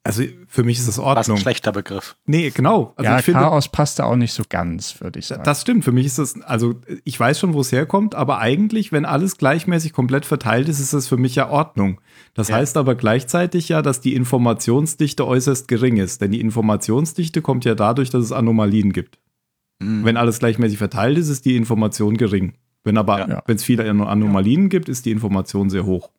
also 0.04 0.24
für 0.48 0.64
mich 0.64 0.80
ist 0.80 0.88
das 0.88 0.98
Was 0.98 1.04
ein 1.04 1.18
Ordnung. 1.18 1.38
schlechter 1.38 1.72
Begriff. 1.72 2.16
Nee, 2.26 2.50
genau. 2.52 2.94
Also 2.96 3.12
ja, 3.12 3.20
ich 3.20 3.26
finde, 3.26 3.42
Chaos 3.42 3.68
passt 3.68 4.00
da 4.00 4.06
auch 4.06 4.16
nicht 4.16 4.34
so 4.34 4.44
ganz, 4.48 5.00
würde 5.02 5.20
ich 5.20 5.28
sagen. 5.28 5.44
Das 5.44 5.62
stimmt, 5.62 5.84
für 5.84 5.92
mich 5.92 6.06
ist 6.06 6.18
das, 6.20 6.42
also 6.42 6.76
ich 7.04 7.20
weiß 7.20 7.40
schon, 7.40 7.54
wo 7.54 7.62
es 7.62 7.72
herkommt, 7.72 8.16
aber 8.16 8.40
eigentlich, 8.40 8.92
wenn 8.92 9.06
alles 9.06 9.38
gleichmäßig 9.38 9.94
komplett 9.94 10.26
verteilt 10.26 10.70
ist, 10.70 10.80
ist 10.80 10.94
das 10.94 11.08
für 11.08 11.18
mich 11.18 11.36
ja 11.36 11.50
Ordnung. 11.50 12.00
Das 12.34 12.48
Ja. 12.48 12.56
heißt 12.56 12.78
aber 12.78 12.96
gleichzeitig 12.96 13.70
ja, 13.70 13.82
dass 13.82 14.00
die 14.02 14.16
Informationsdichte 14.16 15.28
äußerst 15.28 15.68
gering 15.68 15.98
ist, 15.98 16.22
denn 16.22 16.32
die 16.32 16.42
Informationsdichte 16.42 17.42
kommt 17.42 17.66
ja 17.66 17.76
dadurch, 17.76 18.10
dass 18.10 18.24
es 18.24 18.32
Anomalien 18.32 18.94
gibt. 18.94 19.20
Mhm. 19.82 20.06
Wenn 20.06 20.18
alles 20.18 20.40
gleichmäßig 20.40 20.78
verteilt 20.78 21.18
ist, 21.18 21.30
ist 21.30 21.46
die 21.46 21.56
Information 21.56 22.18
gering. 22.18 22.54
Wenn 22.84 22.98
aber, 22.98 23.28
Ja. 23.30 23.44
wenn 23.46 23.58
es 23.58 23.64
viele 23.64 23.90
An- 23.90 24.02
Anomalien 24.02 24.70
gibt, 24.70 24.88
ist 24.90 25.06
die 25.06 25.12
Information 25.12 25.70
sehr 25.70 25.86
hoch. 25.86 26.10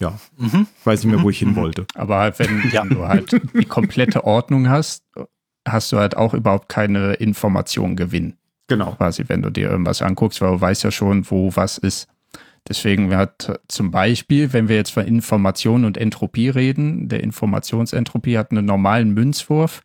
Ja, 0.00 0.18
Mhm. 0.38 0.66
ich 0.80 0.86
weiß 0.86 1.04
nicht 1.04 1.14
mehr, 1.14 1.22
wo 1.22 1.30
ich 1.30 1.38
hin 1.38 1.54
wollte. 1.56 1.86
Aber 1.94 2.18
halt, 2.18 2.38
wenn, 2.38 2.48
Ja. 2.72 2.82
wenn 2.82 2.88
du 2.90 3.06
halt 3.06 3.40
die 3.54 3.64
komplette 3.66 4.24
Ordnung 4.24 4.68
hast, 4.68 5.04
hast 5.68 5.92
du 5.92 5.98
halt 5.98 6.16
auch 6.16 6.34
überhaupt 6.34 6.68
keine 6.68 7.12
Information 7.14 7.96
gewinnen. 7.96 8.36
Genau. 8.66 8.92
quasi, 8.92 9.24
wenn 9.26 9.42
du 9.42 9.50
dir 9.50 9.68
irgendwas 9.68 10.00
anguckst, 10.00 10.40
weil 10.40 10.52
du 10.52 10.60
weißt 10.60 10.84
ja 10.84 10.90
schon, 10.92 11.28
wo 11.28 11.50
was 11.56 11.76
ist. 11.76 12.06
Deswegen 12.68 13.14
hat 13.16 13.60
zum 13.66 13.90
Beispiel, 13.90 14.52
wenn 14.52 14.68
wir 14.68 14.76
jetzt 14.76 14.90
von 14.92 15.04
Information 15.06 15.84
und 15.84 15.96
Entropie 15.96 16.50
reden, 16.50 17.08
der 17.08 17.22
Informationsentropie 17.24 18.38
hat 18.38 18.52
einen 18.52 18.66
normalen 18.66 19.12
Münzwurf, 19.12 19.82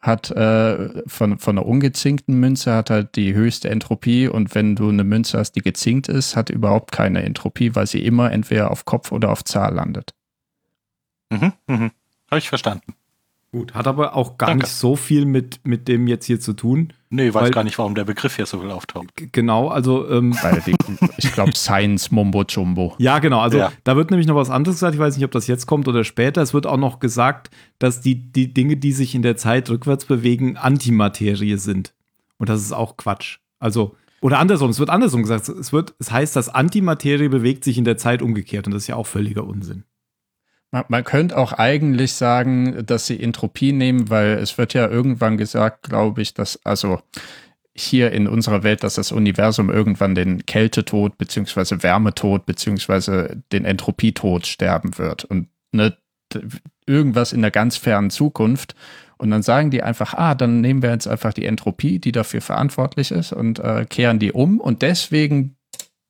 hat 0.00 0.30
äh, 0.30 1.02
von, 1.06 1.38
von 1.38 1.58
einer 1.58 1.66
ungezinkten 1.66 2.38
Münze 2.40 2.72
hat 2.72 2.90
halt 2.90 3.16
die 3.16 3.34
höchste 3.34 3.68
Entropie 3.68 4.28
und 4.28 4.54
wenn 4.54 4.74
du 4.74 4.88
eine 4.88 5.04
Münze 5.04 5.38
hast, 5.38 5.52
die 5.52 5.60
gezinkt 5.60 6.08
ist, 6.08 6.36
hat 6.36 6.48
überhaupt 6.48 6.90
keine 6.90 7.22
Entropie, 7.22 7.74
weil 7.74 7.86
sie 7.86 8.04
immer 8.04 8.32
entweder 8.32 8.70
auf 8.70 8.86
Kopf 8.86 9.12
oder 9.12 9.30
auf 9.30 9.44
Zahl 9.44 9.74
landet. 9.74 10.14
Mhm. 11.30 11.52
Mhm. 11.66 11.90
Habe 12.30 12.38
ich 12.38 12.48
verstanden. 12.48 12.94
Gut, 13.52 13.74
hat 13.74 13.88
aber 13.88 14.14
auch 14.14 14.38
gar 14.38 14.50
Danke. 14.50 14.64
nicht 14.64 14.72
so 14.74 14.94
viel 14.94 15.24
mit, 15.24 15.58
mit 15.66 15.88
dem 15.88 16.06
jetzt 16.06 16.26
hier 16.26 16.38
zu 16.38 16.52
tun. 16.52 16.92
Nee, 17.08 17.34
weiß 17.34 17.42
Weil- 17.42 17.50
gar 17.50 17.64
nicht, 17.64 17.76
warum 17.78 17.96
der 17.96 18.04
Begriff 18.04 18.36
hier 18.36 18.46
so 18.46 18.60
viel 18.60 18.70
auftaucht. 18.70 19.08
Genau, 19.32 19.66
also 19.66 20.08
ähm, 20.08 20.36
ich 21.18 21.32
glaube, 21.32 21.50
Science 21.56 22.12
Mumbo 22.12 22.44
Jumbo. 22.44 22.94
Ja, 22.98 23.18
genau. 23.18 23.40
Also 23.40 23.58
Ja. 23.58 23.72
da 23.82 23.96
wird 23.96 24.10
nämlich 24.12 24.28
noch 24.28 24.36
was 24.36 24.50
anderes 24.50 24.76
gesagt. 24.76 24.94
Ich 24.94 25.00
weiß 25.00 25.16
nicht, 25.16 25.24
ob 25.24 25.32
das 25.32 25.48
jetzt 25.48 25.66
kommt 25.66 25.88
oder 25.88 26.04
später. 26.04 26.40
Es 26.42 26.54
wird 26.54 26.64
auch 26.66 26.76
noch 26.76 27.00
gesagt, 27.00 27.50
dass 27.80 28.00
die, 28.00 28.30
die 28.30 28.54
Dinge, 28.54 28.76
die 28.76 28.92
sich 28.92 29.16
in 29.16 29.22
der 29.22 29.36
Zeit 29.36 29.68
rückwärts 29.68 30.04
bewegen, 30.04 30.56
Antimaterie 30.56 31.56
sind. 31.56 31.92
Und 32.38 32.48
das 32.48 32.60
ist 32.62 32.70
auch 32.72 32.96
Quatsch. 32.96 33.38
Also, 33.58 33.96
oder 34.20 34.38
andersrum, 34.38 34.70
es 34.70 34.78
wird 34.78 34.90
andersrum 34.90 35.22
gesagt. 35.22 35.48
Es, 35.48 35.72
wird, 35.72 35.94
es 35.98 36.12
heißt, 36.12 36.36
dass 36.36 36.48
Antimaterie 36.48 37.28
bewegt 37.28 37.64
sich 37.64 37.78
in 37.78 37.84
der 37.84 37.96
Zeit 37.96 38.22
umgekehrt. 38.22 38.66
Und 38.68 38.74
das 38.74 38.82
ist 38.82 38.86
ja 38.88 38.94
auch 38.94 39.08
völliger 39.08 39.44
Unsinn. 39.44 39.82
Man, 40.70 40.84
man 40.88 41.04
könnte 41.04 41.36
auch 41.36 41.52
eigentlich 41.52 42.14
sagen, 42.14 42.84
dass 42.86 43.06
sie 43.06 43.20
Entropie 43.20 43.72
nehmen, 43.72 44.10
weil 44.10 44.32
es 44.34 44.56
wird 44.58 44.74
ja 44.74 44.88
irgendwann 44.88 45.36
gesagt, 45.36 45.88
glaube 45.88 46.22
ich, 46.22 46.34
dass 46.34 46.64
also 46.64 47.00
hier 47.74 48.12
in 48.12 48.26
unserer 48.26 48.62
Welt, 48.62 48.82
dass 48.82 48.94
das 48.94 49.12
Universum 49.12 49.70
irgendwann 49.70 50.14
den 50.14 50.44
Kältetod 50.44 51.18
beziehungsweise 51.18 51.82
Wärmetod 51.82 52.46
beziehungsweise 52.46 53.42
den 53.52 53.64
Entropietod 53.64 54.46
sterben 54.46 54.98
wird 54.98 55.24
und 55.24 55.48
ne, 55.72 55.96
irgendwas 56.86 57.32
in 57.32 57.42
der 57.42 57.50
ganz 57.50 57.76
fernen 57.76 58.10
Zukunft. 58.10 58.74
Und 59.18 59.30
dann 59.30 59.42
sagen 59.42 59.70
die 59.70 59.82
einfach, 59.82 60.14
ah, 60.14 60.34
dann 60.34 60.62
nehmen 60.62 60.82
wir 60.82 60.90
jetzt 60.90 61.06
einfach 61.06 61.34
die 61.34 61.44
Entropie, 61.44 61.98
die 61.98 62.12
dafür 62.12 62.40
verantwortlich 62.40 63.10
ist 63.10 63.32
und 63.32 63.58
äh, 63.58 63.84
kehren 63.84 64.18
die 64.18 64.32
um 64.32 64.58
und 64.60 64.82
deswegen 64.82 65.56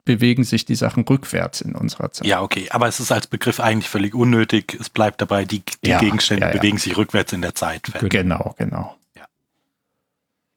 bewegen 0.05 0.45
sich 0.45 0.65
die 0.65 0.75
Sachen 0.75 1.05
rückwärts 1.05 1.61
in 1.61 1.75
unserer 1.75 2.13
Zeit. 2.13 2.27
Ja, 2.27 2.43
okay, 2.43 2.69
aber 2.71 2.89
es 2.89 3.01
ist 3.01 3.13
als 3.13 3.27
Begriff 3.27 3.61
eigentlich 3.61 3.89
völlig 3.89 4.15
unnötig. 4.15 4.77
Es 4.81 4.91
bleibt 4.91 5.21
dabei, 5.21 5.45
die, 5.45 5.63
die 5.85 5.91
Ja, 5.91 5.99
Gegenstände 5.99 6.47
ja, 6.47 6.53
ja. 6.53 6.59
bewegen 6.59 6.79
sich 6.79 6.97
rückwärts 6.97 7.33
in 7.33 7.43
der 7.43 7.55
Zeit. 7.55 7.93
Genau, 8.01 8.55
genau. 8.59 8.97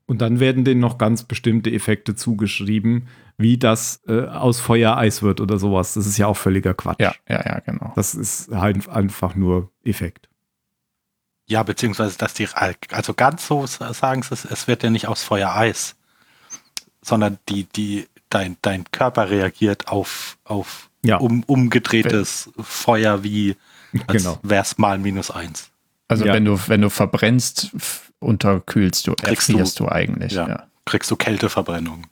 Und 0.05 0.21
dann 0.21 0.39
werden 0.39 0.65
denen 0.65 0.81
noch 0.81 0.97
ganz 0.97 1.23
bestimmte 1.23 1.71
Effekte 1.71 2.15
zugeschrieben, 2.15 3.07
wie 3.37 3.57
das 3.57 4.01
äh, 4.07 4.25
aus 4.25 4.59
Feuer 4.59 4.97
Eis 4.97 5.23
wird 5.23 5.39
oder 5.39 5.57
sowas. 5.57 5.93
Das 5.93 6.05
ist 6.05 6.17
ja 6.17 6.27
auch 6.27 6.37
völliger 6.37 6.73
Quatsch. 6.73 6.99
Ja, 6.99 7.15
ja, 7.27 7.43
ja, 7.45 7.59
genau. 7.59 7.93
Das 7.95 8.13
ist 8.13 8.51
halt 8.51 8.87
einfach 8.89 9.35
nur 9.35 9.71
Effekt. 9.83 10.29
Ja, 11.45 11.63
beziehungsweise, 11.63 12.17
dass 12.17 12.33
die, 12.33 12.47
also 12.91 13.13
ganz 13.13 13.47
so 13.47 13.65
sagen 13.65 14.23
sie 14.23 14.33
es, 14.33 14.45
es 14.45 14.67
wird 14.67 14.83
ja 14.83 14.89
nicht 14.89 15.07
aus 15.07 15.23
Feuer 15.23 15.55
Eis, 15.55 15.95
sondern 17.01 17.39
die, 17.49 17.65
die, 17.65 18.07
dein, 18.33 18.57
dein 18.61 18.85
Körper 18.91 19.29
reagiert 19.29 19.87
auf, 19.87 20.37
auf 20.43 20.89
Ja. 21.03 21.17
um, 21.17 21.43
umgedrehtes 21.43 22.49
Feuer 22.59 23.23
wie, 23.23 23.55
als 24.07 24.23
Genau. 24.23 24.39
wär's 24.43 24.77
mal 24.77 24.97
minus 24.99 25.31
eins. 25.31 25.69
Also 26.07 26.25
Ja. 26.25 26.33
wenn 26.33 26.45
du, 26.45 26.59
wenn 26.67 26.81
du 26.81 26.89
verbrennst, 26.89 27.71
unterkühlst 28.19 29.07
du, 29.07 29.13
Kriegst 29.15 29.49
du- 29.49 29.53
erfrierst 29.53 29.79
du, 29.79 29.89
eigentlich. 29.89 30.33
Ja. 30.33 30.47
Ja. 30.47 30.67
Kriegst 30.85 31.09
du 31.11 31.15
Kälteverbrennung. 31.15 32.07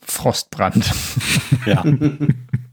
Frostbrand. 0.00 0.90
Ja. 1.66 1.84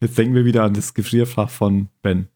Jetzt 0.00 0.18
denken 0.18 0.34
wir 0.34 0.44
wieder 0.44 0.64
an 0.64 0.74
das 0.74 0.94
Gefrierfach 0.94 1.50
von 1.50 1.88
Ben. 2.02 2.28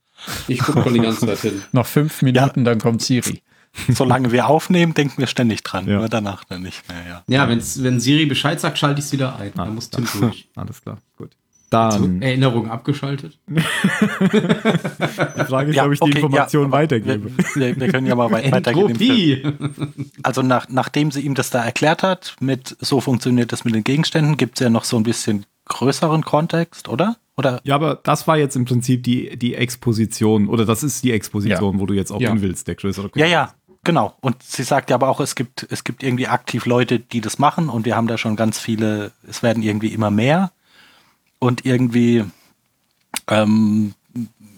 Ich 0.46 0.60
gucke 0.60 0.82
schon 0.82 0.94
die 0.94 1.00
ganze 1.00 1.26
Zeit 1.26 1.38
hin. 1.40 1.62
Noch 1.72 1.86
fünf 1.86 2.22
Minuten, 2.22 2.64
dann 2.64 2.78
kommt 2.78 3.02
Siri. 3.02 3.42
solange 3.88 4.32
wir 4.32 4.48
aufnehmen, 4.48 4.94
denken 4.94 5.18
wir 5.18 5.26
ständig 5.26 5.62
dran. 5.62 5.86
Ja. 5.86 5.98
Nur 5.98 6.08
danach 6.08 6.44
dann 6.44 6.62
nicht 6.62 6.88
mehr, 6.88 6.98
ja. 7.08 7.22
Ja, 7.28 7.48
wenn's, 7.48 7.82
wenn 7.82 8.00
Siri 8.00 8.26
Bescheid 8.26 8.60
sagt, 8.60 8.78
schalte 8.78 8.98
ich 9.00 9.06
es 9.06 9.12
wieder 9.12 9.36
ein. 9.36 9.52
Ah, 9.56 9.64
da 9.66 9.70
muss 9.70 9.90
Tim 9.90 10.06
durch. 10.20 10.48
Alles 10.56 10.82
klar, 10.82 10.98
gut. 11.16 11.30
So, 11.72 11.78
Dann 11.78 12.20
Erinnerung 12.20 12.68
abgeschaltet. 12.68 13.38
die 13.48 13.60
Frage 15.44 15.70
ist, 15.70 15.76
Ja, 15.76 15.86
ob 15.86 15.92
ich 15.92 16.00
die 16.00 16.10
okay, 16.10 16.18
Information 16.18 16.64
ja, 16.66 16.72
weitergebe. 16.72 17.30
Wir, 17.54 17.76
wir, 17.78 17.88
können 17.88 18.08
ja 18.08 18.16
mal 18.16 18.30
wei- 18.30 18.50
weitergehen. 18.50 19.56
Also 20.24 20.42
nach, 20.42 20.68
nachdem 20.68 21.12
sie 21.12 21.20
ihm 21.20 21.34
das 21.36 21.50
da 21.50 21.64
erklärt 21.64 22.02
hat, 22.02 22.34
mit 22.40 22.76
so 22.80 23.00
funktioniert 23.00 23.52
das 23.52 23.64
mit 23.64 23.74
den 23.74 23.84
Gegenständen, 23.84 24.36
gibt 24.36 24.58
es 24.58 24.64
ja 24.64 24.70
noch 24.70 24.82
so 24.82 24.96
ein 24.96 25.04
bisschen 25.04 25.46
größeren 25.66 26.24
Kontext, 26.24 26.88
oder? 26.88 27.16
Oder 27.36 27.60
Ja, 27.62 27.76
aber 27.76 28.00
das 28.02 28.26
war 28.26 28.36
jetzt 28.36 28.56
im 28.56 28.64
Prinzip 28.64 29.04
die, 29.04 29.36
die 29.38 29.54
Exposition, 29.54 30.48
oder 30.48 30.66
das 30.66 30.82
ist 30.82 31.04
die 31.04 31.12
Exposition, 31.12 31.78
wo 31.80 31.86
du 31.86 31.94
jetzt 31.94 32.10
auch 32.10 32.20
Ja. 32.20 32.30
hin 32.32 32.42
willst, 32.42 32.66
der 32.68 32.74
größere 32.74 33.10
Ja, 33.14 33.26
ja, 33.26 33.54
genau. 33.84 34.14
Und 34.20 34.42
sie 34.42 34.62
sagt 34.64 34.90
ja 34.90 34.96
aber 34.96 35.08
auch, 35.08 35.20
es 35.20 35.34
gibt, 35.34 35.66
es 35.70 35.84
gibt 35.84 36.02
irgendwie 36.02 36.28
aktiv 36.28 36.66
Leute, 36.66 36.98
die 36.98 37.20
das 37.20 37.38
machen 37.38 37.68
und 37.68 37.84
wir 37.84 37.96
haben 37.96 38.06
da 38.06 38.18
schon 38.18 38.36
ganz 38.36 38.58
viele, 38.58 39.12
es 39.28 39.42
werden 39.42 39.62
irgendwie 39.62 39.92
immer 39.92 40.10
mehr. 40.10 40.52
Und 41.38 41.64
irgendwie 41.64 42.24
ähm, 43.28 43.94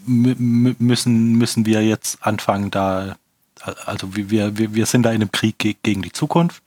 mü- 0.07 0.35
mü- 0.35 0.75
müssen, 0.79 1.33
müssen 1.33 1.65
wir 1.65 1.81
jetzt 1.85 2.25
anfangen, 2.25 2.71
da, 2.71 3.15
also 3.85 4.15
wir, 4.15 4.57
wir, 4.57 4.73
wir 4.75 4.85
sind 4.85 5.03
da 5.03 5.11
in 5.11 5.21
einem 5.21 5.31
Krieg 5.31 5.57
ge 5.59 5.75
gegen 5.81 6.01
die 6.01 6.11
Zukunft. 6.11 6.61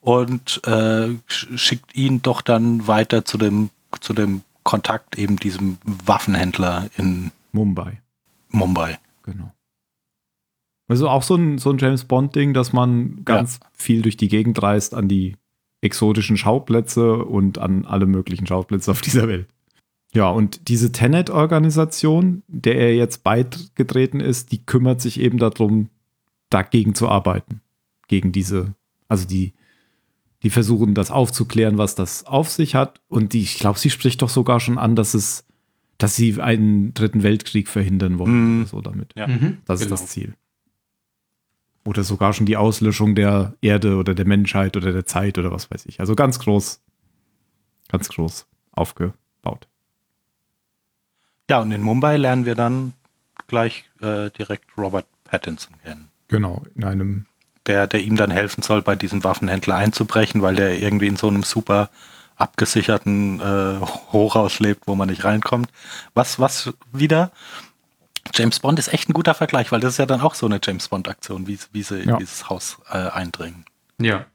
Und 0.00 0.60
äh, 0.66 1.16
sch- 1.28 1.58
schickt 1.58 1.96
ihn 1.96 2.22
doch 2.22 2.42
dann 2.42 2.86
weiter 2.86 3.24
zu 3.24 3.38
dem, 3.38 3.70
zu 4.00 4.12
dem 4.12 4.42
Kontakt, 4.62 5.18
eben 5.18 5.36
diesem 5.36 5.78
Waffenhändler 5.84 6.88
in 6.96 7.32
Mumbai, 7.52 8.00
Mumbai. 8.50 8.98
genau. 9.24 9.52
Also 10.88 11.08
auch 11.08 11.22
so 11.22 11.34
ein, 11.34 11.58
so 11.58 11.70
ein 11.70 11.78
James 11.78 12.04
Bond-Ding, 12.04 12.54
dass 12.54 12.72
man 12.72 13.24
ganz 13.24 13.58
viel 13.72 14.02
durch 14.02 14.16
die 14.16 14.28
Gegend 14.28 14.62
reist 14.62 14.94
an 14.94 15.08
die 15.08 15.36
exotischen 15.80 16.36
Schauplätze 16.36 17.24
und 17.24 17.58
an 17.58 17.84
alle 17.84 18.06
möglichen 18.06 18.46
Schauplätze 18.46 18.90
auf 18.92 19.00
dieser 19.02 19.28
Welt. 19.28 19.48
Ja, 20.12 20.30
und 20.30 20.68
diese 20.68 20.92
Tenet-Organisation, 20.92 22.42
der 22.46 22.76
er 22.76 22.94
jetzt 22.94 23.22
beigetreten 23.24 24.20
ist, 24.20 24.52
die 24.52 24.64
kümmert 24.64 25.00
sich 25.00 25.20
eben 25.20 25.38
darum, 25.38 25.88
dagegen 26.50 26.94
zu 26.94 27.08
arbeiten. 27.08 27.60
Gegen 28.08 28.30
diese, 28.32 28.74
also 29.08 29.26
die, 29.26 29.52
die 30.42 30.50
versuchen, 30.50 30.94
das 30.94 31.10
aufzuklären, 31.10 31.76
was 31.76 31.96
das 31.96 32.24
auf 32.24 32.48
sich 32.50 32.74
hat. 32.76 33.00
Und 33.08 33.32
die, 33.32 33.40
ich 33.40 33.58
glaube, 33.58 33.78
sie 33.78 33.90
spricht 33.90 34.22
doch 34.22 34.28
sogar 34.30 34.60
schon 34.60 34.78
an, 34.78 34.94
dass 34.96 35.14
es, 35.14 35.44
dass 35.98 36.14
sie 36.14 36.40
einen 36.40 36.94
dritten 36.94 37.22
Weltkrieg 37.24 37.68
verhindern 37.68 38.18
wollen 38.18 38.54
Mhm. 38.54 38.60
oder 38.60 38.68
so 38.68 38.80
damit. 38.80 39.12
Ja. 39.16 39.26
Mhm, 39.26 39.58
Das 39.66 39.80
ist 39.80 39.86
genau. 39.88 39.96
das 40.00 40.06
Ziel. 40.06 40.34
Oder 41.86 42.02
sogar 42.04 42.32
schon 42.32 42.46
die 42.46 42.56
Auslöschung 42.56 43.14
der 43.14 43.54
Erde 43.60 43.96
oder 43.96 44.14
der 44.14 44.26
Menschheit 44.26 44.76
oder 44.76 44.92
der 44.92 45.06
Zeit 45.06 45.38
oder 45.38 45.52
was 45.52 45.70
weiß 45.70 45.86
ich. 45.86 46.00
Also 46.00 46.14
ganz 46.14 46.38
groß, 46.38 46.82
ganz 47.88 48.08
groß 48.08 48.46
aufgebaut. 48.72 49.68
Ja, 51.48 51.60
und 51.60 51.70
in 51.70 51.82
Mumbai 51.82 52.16
lernen 52.16 52.44
wir 52.44 52.56
dann 52.56 52.92
gleich 53.46 53.84
äh, 54.00 54.30
direkt 54.30 54.76
Robert 54.76 55.06
Pattinson 55.24 55.74
kennen, 55.84 56.08
Genau, 56.28 56.64
in 56.74 56.84
einem, 56.84 57.26
der, 57.66 57.86
der 57.86 58.00
ihm 58.00 58.16
dann 58.16 58.30
helfen 58.30 58.62
soll, 58.62 58.82
bei 58.82 58.96
diesem 58.96 59.22
Waffenhändler 59.22 59.76
einzubrechen, 59.76 60.42
weil 60.42 60.56
der 60.56 60.80
irgendwie 60.80 61.06
in 61.06 61.16
so 61.16 61.28
einem 61.28 61.44
super 61.44 61.90
abgesicherten 62.36 63.40
äh, 63.40 63.80
Hochhaus 64.12 64.58
lebt, 64.60 64.86
wo 64.86 64.94
man 64.94 65.08
nicht 65.08 65.24
reinkommt. 65.24 65.70
Was, 66.14 66.38
was 66.38 66.74
wieder? 66.92 67.30
James 68.34 68.60
Bond 68.60 68.78
ist 68.78 68.92
echt 68.92 69.08
ein 69.08 69.12
guter 69.12 69.34
Vergleich, 69.34 69.72
weil 69.72 69.80
das 69.80 69.94
ist 69.94 69.98
ja 69.98 70.06
dann 70.06 70.20
auch 70.20 70.34
so 70.34 70.46
eine 70.46 70.60
James 70.62 70.88
Bond-Aktion, 70.88 71.46
wie, 71.46 71.58
wie 71.72 71.82
sie 71.82 71.98
Ja. 72.02 72.12
in 72.14 72.18
dieses 72.18 72.48
Haus 72.48 72.78
äh, 72.90 72.98
eindringen. 72.98 73.64
Ja. 74.00 74.26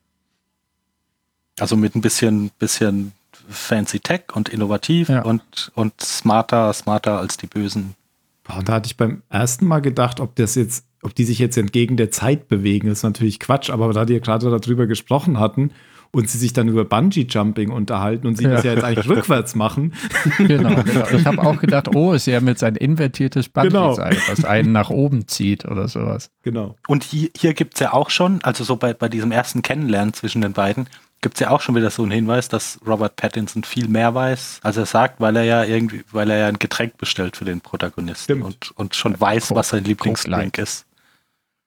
Also 1.60 1.76
mit 1.76 1.96
ein 1.96 2.02
bisschen, 2.02 2.50
bisschen 2.60 3.12
fancy 3.50 4.00
Tech 4.00 4.24
und 4.34 4.50
innovativ 4.50 5.10
Ja. 5.10 5.22
und, 5.24 5.72
und 5.76 6.00
smarter, 6.02 6.72
smarter 6.74 7.20
als 7.20 7.38
die 7.38 7.48
Bösen. 7.48 7.96
boah, 8.44 8.58
und 8.58 8.70
da 8.70 8.74
hatte 8.74 8.88
ich 8.88 8.98
beim 8.98 9.22
ersten 9.30 9.66
Mal 9.68 9.82
gedacht, 9.82 10.20
ob 10.20 10.36
das 10.36 10.56
jetzt, 10.56 10.86
ob 11.04 11.14
die 11.16 11.26
sich 11.26 11.40
jetzt 11.40 11.58
entgegen 11.58 11.98
der 11.98 12.12
Zeit 12.12 12.48
bewegen, 12.48 12.88
das 12.88 13.00
ist 13.00 13.04
natürlich 13.04 13.40
Quatsch, 13.40 13.70
aber 13.70 13.92
da 13.94 14.06
die 14.06 14.14
ja 14.14 14.20
gerade 14.20 14.50
darüber 14.50 14.88
gesprochen 14.88 15.40
hatten 15.40 15.72
und 16.12 16.30
sie 16.30 16.38
sich 16.38 16.52
dann 16.54 16.68
über 16.68 16.84
Bungee-Jumping 16.86 17.72
unterhalten 17.72 18.28
und 18.28 18.38
sie 18.38 18.44
das 18.44 18.64
ja 18.64 18.74
jetzt 18.74 18.84
eigentlich 18.84 19.08
rückwärts 19.10 19.56
machen, 19.56 19.94
Genau, 20.38 20.76
genau. 20.84 21.08
Ich 21.14 21.26
habe 21.26 21.40
auch 21.42 21.60
gedacht, 21.60 21.96
oh, 21.96 22.14
ist 22.14 22.28
er 22.28 22.42
mit 22.42 22.60
sein 22.60 22.76
invertiertes 22.76 23.52
Genau. 23.54 23.96
Bungee-Seil, 23.96 24.18
was 24.28 24.44
einen 24.46 24.72
nach 24.72 24.90
oben 24.90 25.28
zieht 25.28 25.66
oder 25.66 25.88
sowas. 25.88 26.30
genau. 26.44 26.76
Und 26.88 27.04
hier, 27.04 27.30
hier 27.36 27.54
gibt 27.54 27.76
es 27.76 27.80
ja 27.80 27.94
auch 27.94 28.10
schon, 28.10 28.42
also 28.44 28.64
so 28.64 28.76
bei, 28.76 28.94
bei 28.94 29.08
diesem 29.10 29.32
ersten 29.32 29.62
Kennenlernen 29.62 30.14
zwischen 30.14 30.42
den 30.42 30.54
beiden, 30.54 30.88
gibt 31.22 31.36
es 31.36 31.40
ja 31.40 31.52
auch 31.52 31.62
schon 31.62 31.76
wieder 31.76 31.92
so 31.92 32.02
einen 32.02 32.12
Hinweis, 32.12 32.50
dass 32.50 32.80
Robert 32.86 33.16
Pattinson 33.16 33.64
viel 33.64 33.88
mehr 33.88 34.16
weiß, 34.16 34.60
als 34.64 34.76
er 34.78 34.88
sagt, 34.88 35.22
weil 35.22 35.36
er 35.36 35.44
ja 35.44 35.64
irgendwie, 35.64 36.04
weil 36.12 36.30
er 36.32 36.38
ja 36.40 36.48
ein 36.48 36.58
Getränk 36.58 36.98
bestellt 36.98 37.38
für 37.38 37.46
den 37.46 37.62
Protagonisten 37.62 38.24
Stimmt. 38.24 38.44
und, 38.44 38.72
und 38.76 38.96
schon 38.96 39.20
weiß, 39.22 39.50
Coke- 39.50 39.60
was 39.60 39.70
sein 39.70 39.84
Lieblingsdrink 39.84 40.58
ist. 40.58 40.86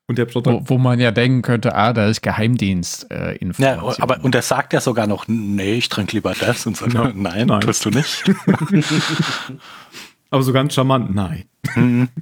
Und 0.07 0.19
der 0.19 0.27
Protagonist, 0.27 0.69
Wo, 0.69 0.75
wo 0.75 0.79
man 0.79 1.01
ja 1.01 1.11
denken 1.11 1.41
könnte, 1.41 1.75
ah, 1.75 1.93
da 1.95 2.09
ist 2.09 2.23
Geheimdienst 2.23 3.11
äh, 3.11 3.39
Ja, 3.59 3.83
aber 4.01 4.23
und 4.23 4.35
er 4.35 4.43
sagt 4.43 4.75
ja 4.75 4.81
sogar 4.81 5.07
noch, 5.07 5.29
nee, 5.29 5.75
ich 5.75 5.89
trinke 5.89 6.13
lieber 6.13 6.35
das 6.39 6.67
und 6.67 6.77
so. 6.77 6.87
Ja. 6.87 7.11
Nein, 7.15 7.47
Nein. 7.47 7.61
tust 7.61 7.87
du 7.87 7.91
nicht. 7.91 8.25
aber 10.31 10.43
so 10.43 10.53
ganz 10.53 10.75
charmant, 10.75 11.15
nein. 11.15 11.45
Mhm. 11.75 12.09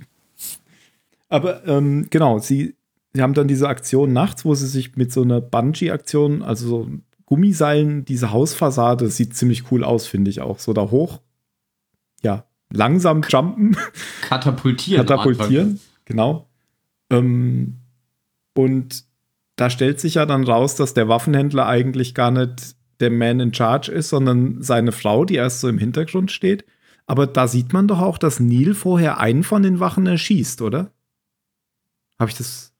Aber 1.28 1.66
ähm, 1.66 2.08
genau, 2.10 2.40
sie, 2.40 2.74
sie 3.14 3.22
haben 3.22 3.32
dann 3.32 3.48
diese 3.48 3.66
Aktion 3.66 4.12
nachts, 4.12 4.44
wo 4.44 4.54
sie 4.54 4.66
sich 4.66 4.96
mit 4.96 5.10
so 5.14 5.22
einer 5.22 5.40
Bungee-Aktion, 5.40 6.42
also 6.42 6.68
so 6.68 6.90
Gummiseilen, 7.24 8.04
diese 8.04 8.32
Hausfassade, 8.32 9.06
das 9.06 9.16
sieht 9.16 9.34
ziemlich 9.34 9.72
cool 9.72 9.82
aus, 9.82 10.06
finde 10.06 10.30
ich 10.30 10.42
auch. 10.42 10.58
So 10.58 10.74
da 10.74 10.90
hoch, 10.90 11.22
ja, 12.22 12.44
langsam 12.70 13.22
jumpen, 13.26 13.78
Katapultieren. 14.28 15.06
katapultieren, 15.06 15.80
genau. 16.04 16.48
Ähm, 17.12 17.78
und 18.54 19.04
da 19.56 19.70
stellt 19.70 20.00
sich 20.00 20.14
ja 20.14 20.26
dann 20.26 20.44
raus, 20.44 20.74
dass 20.74 20.94
der 20.94 21.08
Waffenhändler 21.08 21.66
eigentlich 21.66 22.14
gar 22.14 22.30
nicht 22.30 22.76
der 23.00 23.10
Man 23.10 23.40
in 23.40 23.54
Charge 23.54 23.90
ist, 23.90 24.08
sondern 24.08 24.62
seine 24.62 24.92
Frau, 24.92 25.24
die 25.24 25.34
erst 25.34 25.60
so 25.60 25.68
im 25.68 25.78
Hintergrund 25.78 26.30
steht. 26.30 26.64
Aber 27.06 27.26
da 27.26 27.48
sieht 27.48 27.72
man 27.72 27.88
doch 27.88 28.00
auch, 28.00 28.18
dass 28.18 28.40
Neil 28.40 28.74
vorher 28.74 29.18
einen 29.18 29.42
von 29.42 29.62
den 29.62 29.80
Wachen 29.80 30.06
erschießt, 30.06 30.62
oder? 30.62 30.92
Habe 32.18 32.30
ich 32.30 32.36
das? 32.36 32.72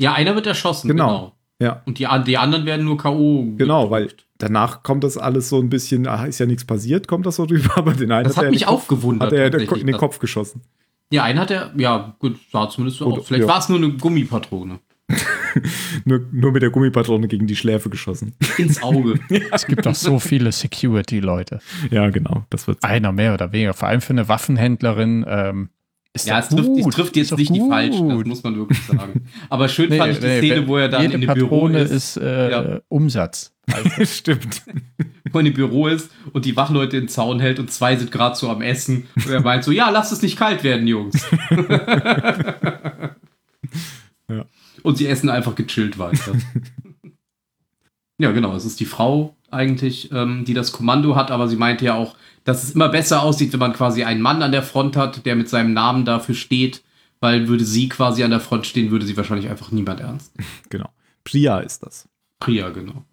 Ja, 0.00 0.14
einer 0.14 0.34
wird 0.34 0.46
erschossen. 0.46 0.88
Genau. 0.88 1.06
Genau. 1.06 1.32
Ja, 1.58 1.82
Und 1.86 1.98
die, 1.98 2.06
die 2.26 2.36
anderen 2.36 2.66
werden 2.66 2.84
nur 2.84 2.98
K.O. 2.98 3.54
genau, 3.56 3.90
weil 3.90 4.08
danach 4.36 4.82
kommt 4.82 5.04
das 5.04 5.16
alles 5.16 5.48
so 5.48 5.58
ein 5.58 5.70
bisschen, 5.70 6.06
ah, 6.06 6.26
ist 6.26 6.38
ja 6.38 6.44
nichts 6.44 6.66
passiert, 6.66 7.08
kommt 7.08 7.24
das 7.24 7.36
so 7.36 7.44
rüber, 7.44 7.70
aber 7.76 7.94
den 7.94 8.12
einen 8.12 8.28
Das 8.28 8.36
hat 8.36 8.44
er 8.44 8.50
mich 8.50 8.66
auch 8.66 8.86
gewundert. 8.88 9.32
Hat 9.32 9.38
er 9.38 9.50
den 9.50 9.62
in 9.62 9.86
den 9.86 9.96
Kopf 9.96 10.18
geschossen. 10.18 10.60
Ja, 11.12 11.24
einen 11.24 11.38
hat 11.38 11.50
er, 11.50 11.72
ja, 11.76 12.14
gut, 12.18 12.36
sah 12.50 12.68
zumindest 12.68 12.98
so 12.98 13.06
Oder- 13.06 13.20
aus. 13.20 13.26
Vielleicht 13.28 13.42
ja. 13.42 13.48
war 13.48 13.58
es 13.58 13.68
nur 13.68 13.78
eine 13.78 13.90
Gummipatrone. 13.90 14.80
Nur, 16.04 16.20
nur 16.32 16.52
mit 16.52 16.62
der 16.62 16.68
Gummipatrone 16.70 17.28
gegen 17.28 17.46
die 17.46 17.56
Schläfe 17.56 17.88
geschossen. 17.88 18.34
Ins 18.58 18.82
Auge. 18.82 19.18
es 19.52 19.64
gibt 19.66 19.86
doch 19.86 19.94
so 19.94 20.18
viele 20.18 20.52
Security-Leute. 20.52 21.60
ja, 21.90 22.10
genau, 22.10 22.44
das 22.50 22.66
wird 22.68 22.84
Einer 22.84 23.12
mehr 23.12 23.32
oder 23.32 23.52
weniger. 23.52 23.72
Vor 23.72 23.88
allem 23.88 24.02
für 24.02 24.12
eine 24.12 24.28
Waffenhändlerin. 24.28 25.24
Ähm, 25.26 25.70
ist 26.12 26.26
ja, 26.28 26.38
es 26.40 26.48
trifft, 26.50 26.68
es 26.76 26.84
gut. 26.84 26.92
trifft 26.94 27.16
jetzt 27.16 27.36
nicht 27.38 27.54
die 27.54 27.58
gut. 27.60 27.70
falschen, 27.70 28.08
das 28.10 28.24
muss 28.26 28.42
man 28.42 28.56
wirklich 28.56 28.82
sagen. 28.84 29.26
Aber 29.48 29.68
schön 29.68 29.90
fand 29.92 30.12
ich 30.12 30.18
die 30.18 30.26
Nee, 30.26 30.38
Szene, 30.40 30.60
nee, 30.62 30.66
wo 30.66 30.76
er 30.76 30.88
dann 30.90 31.02
jede 31.02 31.14
in 31.14 31.20
dem 31.22 31.34
Büro 31.34 31.48
Patrone 31.60 31.78
ist, 31.80 31.90
ist, 31.90 32.16
äh, 32.18 32.50
Ja. 32.50 32.80
Umsatz. 32.88 33.54
Stimmt. 34.04 34.62
wo 35.32 35.38
in 35.40 35.46
dem 35.46 35.54
Büro 35.54 35.88
ist 35.88 36.10
und 36.32 36.44
die 36.44 36.56
Wachleute 36.56 36.98
den 36.98 37.08
Zaun 37.08 37.40
hält 37.40 37.58
und 37.58 37.70
zwei 37.70 37.96
sind 37.96 38.12
gerade 38.12 38.36
so 38.36 38.48
am 38.48 38.62
Essen. 38.62 39.08
Und 39.16 39.28
er 39.28 39.40
meint 39.40 39.64
so, 39.64 39.72
ja, 39.72 39.90
lasst 39.90 40.12
es 40.12 40.22
nicht 40.22 40.38
kalt 40.38 40.62
werden, 40.62 40.86
Jungs. 40.86 41.24
Ja. 44.28 44.44
Und 44.82 44.98
sie 44.98 45.06
essen 45.06 45.30
einfach 45.30 45.54
gechillt 45.54 45.98
weiter. 45.98 46.32
ja, 48.18 48.32
genau, 48.32 48.54
es 48.54 48.64
ist 48.64 48.80
die 48.80 48.86
Frau 48.86 49.36
eigentlich, 49.50 50.10
ähm, 50.12 50.44
die 50.44 50.54
das 50.54 50.72
Kommando 50.72 51.16
hat, 51.16 51.30
aber 51.30 51.48
sie 51.48 51.56
meinte 51.56 51.84
ja 51.84 51.94
auch, 51.94 52.16
dass 52.44 52.62
es 52.62 52.72
immer 52.72 52.88
besser 52.88 53.22
aussieht, 53.22 53.52
wenn 53.52 53.60
man 53.60 53.72
quasi 53.72 54.04
einen 54.04 54.20
Mann 54.20 54.42
an 54.42 54.52
der 54.52 54.62
Front 54.62 54.96
hat, 54.96 55.24
der 55.26 55.36
mit 55.36 55.48
seinem 55.48 55.72
Namen 55.72 56.04
dafür 56.04 56.34
steht, 56.34 56.82
weil 57.20 57.48
würde 57.48 57.64
sie 57.64 57.88
quasi 57.88 58.22
an 58.22 58.30
der 58.30 58.40
Front 58.40 58.66
stehen, 58.66 58.90
würde 58.90 59.06
sie 59.06 59.16
wahrscheinlich 59.16 59.48
einfach 59.48 59.70
niemand 59.70 60.00
ernst. 60.00 60.32
Genau. 60.68 60.90
Priya 61.24 61.60
ist 61.60 61.84
das. 61.84 62.08
Priya, 62.40 62.70
genau. 62.70 63.04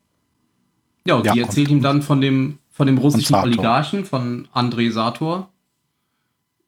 Ja, 1.06 1.16
und 1.16 1.26
Ja, 1.26 1.34
sie 1.34 1.42
und- 1.42 1.48
erzählt 1.48 1.70
ihm 1.70 1.82
dann 1.82 2.02
von 2.02 2.22
dem, 2.22 2.60
von 2.72 2.88
dem 2.88 2.98
russischen. 2.98 3.36
Oligarchen, 3.36 4.06
von 4.06 4.48
Andrei 4.54 4.90
Sator, 4.90 5.50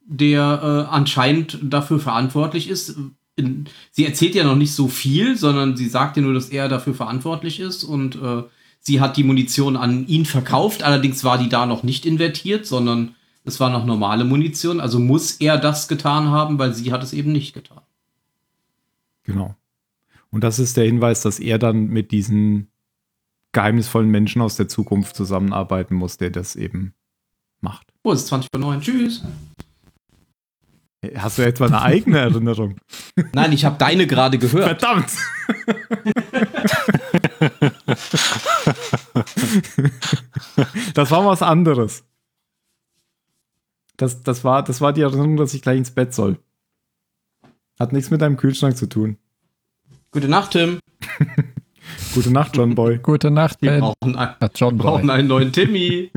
der 0.05 0.87
äh, 0.89 0.93
anscheinend 0.93 1.57
dafür 1.63 1.99
verantwortlich 1.99 2.69
ist. 2.69 2.97
In, 3.37 3.65
sie 3.91 4.05
erzählt 4.05 4.35
ja 4.35 4.43
noch 4.43 4.55
nicht 4.55 4.73
so 4.73 4.87
viel, 4.87 5.35
sondern 5.37 5.75
sie 5.75 5.87
sagt 5.89 6.15
ja 6.15 6.23
nur, 6.23 6.33
dass 6.33 6.49
er 6.49 6.69
dafür 6.69 6.93
verantwortlich 6.93 7.59
ist 7.59 7.83
und 7.83 8.15
äh, 8.15 8.43
sie 8.79 9.01
hat 9.01 9.17
die 9.17 9.23
Munition 9.23 9.75
an 9.75 10.07
ihn 10.07 10.25
verkauft. 10.25 10.83
Allerdings 10.83 11.23
war 11.23 11.37
die 11.37 11.49
da 11.49 11.65
noch 11.65 11.83
nicht 11.83 12.05
invertiert, 12.05 12.65
sondern 12.65 13.15
es 13.43 13.59
war 13.59 13.69
noch 13.69 13.85
normale 13.85 14.23
Munition. 14.25 14.79
Also 14.79 14.99
muss 14.99 15.33
er 15.33 15.57
das 15.57 15.87
getan 15.87 16.29
haben, 16.29 16.59
weil 16.59 16.73
sie 16.73 16.91
hat 16.93 17.03
es 17.03 17.11
eben 17.13 17.31
nicht 17.31 17.53
getan. 17.53 17.81
Genau. 19.23 19.55
Und 20.31 20.43
das 20.43 20.59
ist 20.59 20.77
der 20.77 20.85
Hinweis, 20.85 21.21
dass 21.21 21.39
er 21.39 21.57
dann 21.59 21.87
mit 21.87 22.11
diesen 22.11 22.67
geheimnisvollen 23.55 24.11
Menschen 24.11 24.43
aus 24.43 24.57
der 24.57 24.67
Zukunft 24.67 25.15
zusammenarbeiten 25.15 25.95
muss, 25.95 26.17
der 26.17 26.29
das 26.29 26.55
eben 26.55 26.93
macht. 27.61 27.87
Oh, 28.03 28.11
es 28.11 28.19
ist 28.21 28.27
20 28.27 28.49
vor 28.53 28.61
9. 28.61 28.81
Tschüss. 28.81 29.23
Hast 31.15 31.37
du 31.37 31.45
etwa 31.45 31.67
eine 31.67 31.81
eigene 31.81 32.17
Erinnerung? 32.19 32.75
Nein, 33.33 33.53
ich 33.53 33.63
habe 33.65 33.77
deine 33.77 34.07
gerade 34.07 34.37
gehört. 34.37 34.81
Verdammt! 34.81 35.07
das 40.93 41.11
war 41.11 41.25
was 41.25 41.41
anderes. 41.41 42.03
Das, 43.95 44.21
das, 44.21 44.43
war, 44.43 44.63
das 44.63 44.81
war 44.81 44.91
die 44.91 44.99
Erinnerung, 45.01 45.37
dass 45.37 45.53
ich 45.53 45.61
gleich 45.61 45.77
ins 45.77 45.91
Bett 45.91 46.13
soll. 46.13 46.39
Hat 47.79 47.93
nichts 47.93 48.11
mit 48.11 48.21
deinem 48.21 48.35
Kühlschrank 48.35 48.75
zu 48.75 48.87
tun. 48.87 49.17
Gute 50.11 50.27
Nacht, 50.27 50.51
Tim. 50.51 50.79
Gute 52.15 52.31
Nacht, 52.31 52.55
John 52.57 52.73
Boy. 52.73 52.97
Gute 53.03 53.29
Nacht, 53.29 53.61
Wir 53.61 53.71
Ben. 53.71 53.79
brauchen, 53.81 54.15
ein, 54.15 54.35
Ach, 54.39 54.49
John 54.55 54.77
brauchen 54.77 55.09
einen 55.11 55.27
neuen 55.27 55.51
Timmy. 55.53 56.09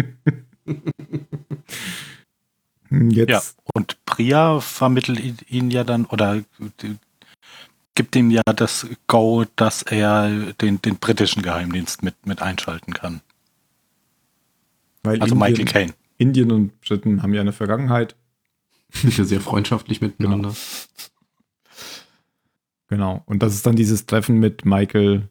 Hm, 2.88 3.10
Jetzt, 3.10 3.28
Ja, 3.30 3.42
und 3.74 4.02
Priya 4.06 4.60
vermittelt 4.60 5.42
ihn- 5.50 5.70
ja 5.70 5.84
dann 5.84 6.06
oder 6.06 6.40
gibt 7.94 8.16
ihm 8.16 8.30
ja 8.30 8.42
das 8.44 8.86
Go, 9.08 9.44
dass 9.56 9.82
er 9.82 10.30
den, 10.60 10.80
den 10.80 10.96
britischen 10.96 11.42
Geheimdienst 11.42 12.02
mit, 12.02 12.14
mit 12.26 12.40
einschalten 12.40 12.94
kann. 12.94 13.20
weil 15.02 15.20
Also 15.20 15.34
Indien, 15.34 15.50
Michael 15.50 15.64
Caine. 15.66 15.94
Indien 16.16 16.50
und 16.52 16.80
Briten 16.80 17.22
haben 17.22 17.34
ja 17.34 17.40
eine 17.40 17.52
Vergangenheit. 17.52 18.16
Sind 18.90 19.16
ja 19.18 19.24
sehr 19.24 19.40
freundschaftlich 19.40 20.00
miteinander. 20.00 20.54
Genau. 22.88 23.22
Und 23.26 23.42
das 23.42 23.54
ist 23.54 23.66
dann 23.66 23.76
dieses 23.76 24.06
Treffen 24.06 24.38
mit 24.38 24.64
Michael 24.64 25.28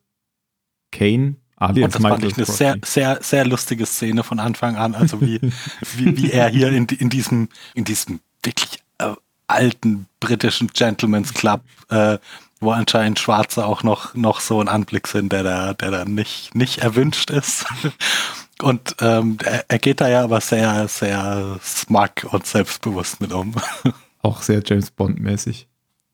Caine, 0.91 1.35
alias 1.57 1.85
Und 1.85 1.95
das 1.95 2.01
fand 2.01 2.23
Michael 2.23 2.31
ich 2.31 2.37
eine 2.37 2.45
Crosby. 2.45 2.63
sehr, 2.63 2.77
sehr, 2.83 3.19
sehr 3.21 3.45
lustige 3.45 3.85
Szene 3.85 4.23
von 4.23 4.39
Anfang 4.39 4.75
an. 4.75 4.95
Also 4.95 5.21
wie, 5.21 5.39
wie, 5.95 6.17
wie 6.17 6.31
er 6.31 6.49
hier 6.49 6.69
in, 6.69 6.85
in 6.85 7.09
diesem, 7.09 7.49
in 7.73 7.83
diesem 7.83 8.19
wirklich 8.43 8.79
äh, 8.99 9.13
alten 9.47 10.07
britischen 10.19 10.67
Gentleman's 10.67 11.33
Club, 11.33 11.61
äh, 11.89 12.17
wo 12.59 12.71
anscheinend 12.71 13.19
Schwarze 13.19 13.65
auch 13.65 13.83
noch, 13.83 14.15
noch 14.15 14.39
so 14.39 14.59
ein 14.59 14.67
Anblick 14.67 15.07
sind, 15.07 15.31
der 15.31 15.43
da, 15.43 15.73
der 15.73 15.91
da 15.91 16.05
nicht, 16.05 16.55
nicht 16.55 16.79
erwünscht 16.79 17.29
ist. 17.29 17.65
Und 18.61 18.95
ähm, 19.01 19.37
er, 19.43 19.65
er 19.67 19.79
geht 19.79 20.01
da 20.01 20.07
ja 20.07 20.23
aber 20.23 20.41
sehr, 20.41 20.87
sehr 20.87 21.59
smug 21.61 22.25
und 22.31 22.45
selbstbewusst 22.45 23.21
mit 23.21 23.31
um. 23.31 23.53
Auch 24.23 24.41
sehr 24.41 24.63
James 24.65 24.89
Bond-mäßig. 24.89 25.67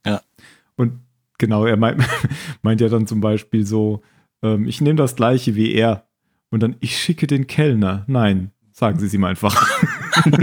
Ja. 0.06 0.22
Und 0.76 1.00
genau, 1.38 1.66
er 1.66 1.78
meint, 1.78 2.04
meint 2.62 2.82
ja 2.82 2.90
dann 2.90 3.08
zum 3.08 3.22
Beispiel 3.22 3.66
so, 3.66 4.02
ähm, 4.44 4.68
ich 4.68 4.82
nehme 4.82 4.98
das 4.98 5.16
gleiche 5.16 5.56
wie 5.56 5.74
er. 5.74 6.08
Und 6.50 6.62
dann, 6.62 6.76
ich 6.82 6.98
schicke 6.98 7.26
den 7.26 7.48
Kellner. 7.48 8.04
Nein, 8.08 8.52
sagen 8.72 9.00
Sie 9.00 9.08
es 9.08 9.14
ihm 9.14 9.24
einfach. 9.24 9.68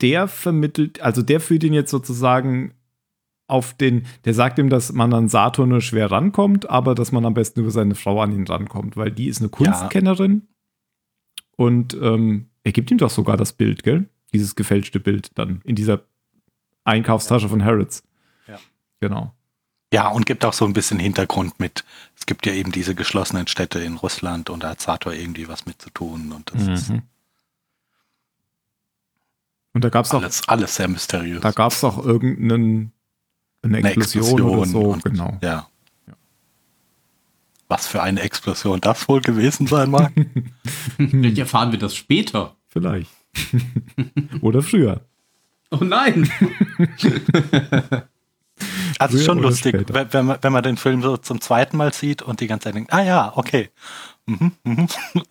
der 0.00 0.28
vermittelt, 0.28 1.00
also 1.00 1.22
der 1.22 1.40
führt 1.40 1.64
ihn 1.64 1.72
jetzt 1.72 1.90
sozusagen 1.90 2.74
auf 3.46 3.74
den, 3.74 4.06
der 4.24 4.34
sagt 4.34 4.58
ihm, 4.58 4.70
dass 4.70 4.92
man 4.92 5.12
an 5.12 5.28
Saturn 5.28 5.68
nur 5.68 5.80
schwer 5.80 6.10
rankommt, 6.10 6.70
aber 6.70 6.94
dass 6.94 7.12
man 7.12 7.26
am 7.26 7.34
besten 7.34 7.60
über 7.60 7.70
seine 7.70 7.94
Frau 7.94 8.20
an 8.20 8.32
ihn 8.32 8.46
rankommt, 8.46 8.96
weil 8.96 9.10
die 9.10 9.26
ist 9.28 9.40
eine 9.40 9.48
Kunstkennerin. 9.50 10.42
Und 11.56 11.96
ähm, 12.00 12.50
er 12.62 12.72
gibt 12.72 12.90
ihm 12.90 12.98
doch 12.98 13.10
sogar 13.10 13.36
das 13.36 13.52
Bild, 13.52 13.82
gell? 13.82 14.08
Dieses 14.32 14.56
gefälschte 14.56 14.98
Bild 14.98 15.30
dann 15.38 15.60
in 15.64 15.76
dieser 15.76 16.04
Einkaufstasche 16.84 17.48
von 17.48 17.64
Harrods. 17.64 18.02
Ja. 18.48 18.58
Genau. 19.00 19.34
Ja, 19.94 20.08
und 20.08 20.26
gibt 20.26 20.44
auch 20.44 20.52
so 20.52 20.64
ein 20.64 20.72
bisschen 20.72 20.98
Hintergrund 20.98 21.60
mit. 21.60 21.84
Es 22.18 22.26
gibt 22.26 22.46
ja 22.46 22.52
eben 22.52 22.72
diese 22.72 22.96
geschlossenen 22.96 23.46
Städte 23.46 23.78
in 23.78 23.94
Russland 23.94 24.50
und 24.50 24.64
da 24.64 24.70
hat 24.70 24.80
Sator 24.80 25.12
irgendwie 25.12 25.46
was 25.46 25.66
mit 25.66 25.80
zu 25.80 25.88
tun. 25.90 26.32
Und 26.32 26.52
das 26.52 26.66
ist 26.66 26.90
Mhm. 26.90 27.02
Und 29.72 29.82
da 29.84 29.88
gab 29.90 30.04
es 30.04 30.10
auch, 30.12 30.20
alles, 30.22 30.48
alles 30.48 30.74
sehr 30.76 30.88
mysteriös. 30.88 31.40
da 31.42 31.50
gab 31.52 31.70
es 31.72 31.82
auch 31.84 32.04
irgendeinen 32.04 32.92
eine 33.62 33.78
Eine 33.78 33.90
Explosion, 33.92 34.40
oder 34.42 34.66
so, 34.66 34.80
und- 34.80 35.04
genau. 35.04 35.38
Ja. 35.42 35.68
Was 37.68 37.86
für 37.86 38.02
eine 38.02 38.20
Explosion 38.20 38.80
das 38.80 39.08
wohl 39.08 39.20
gewesen 39.20 39.66
sein 39.68 39.90
mag. 39.90 40.12
Vielleicht 40.96 41.38
erfahren 41.38 41.70
wir 41.72 41.78
das 41.78 41.94
später. 41.94 42.56
Vielleicht. 42.68 43.10
oder 44.42 44.60
früher. 44.62 45.00
Oh 45.70 45.76
nein. 45.84 46.28
Also 49.00 49.18
schon 49.18 49.38
lustig, 49.40 49.74
später. 49.74 50.12
wenn, 50.12 50.26
man, 50.26 50.38
wenn 50.40 50.52
man 50.52 50.62
den 50.62 50.76
Film 50.76 51.02
so 51.02 51.16
zum 51.16 51.40
zweiten 51.40 51.76
Mal 51.76 51.92
sieht 51.92 52.22
und 52.22 52.40
die 52.40 52.46
ganze 52.46 52.64
Zeit 52.64 52.74
denkt, 52.74 52.92
ah 52.92 53.02
ja, 53.02 53.32
okay. 53.36 53.70
Mhm, 54.26 54.52
mhm. 54.64 54.88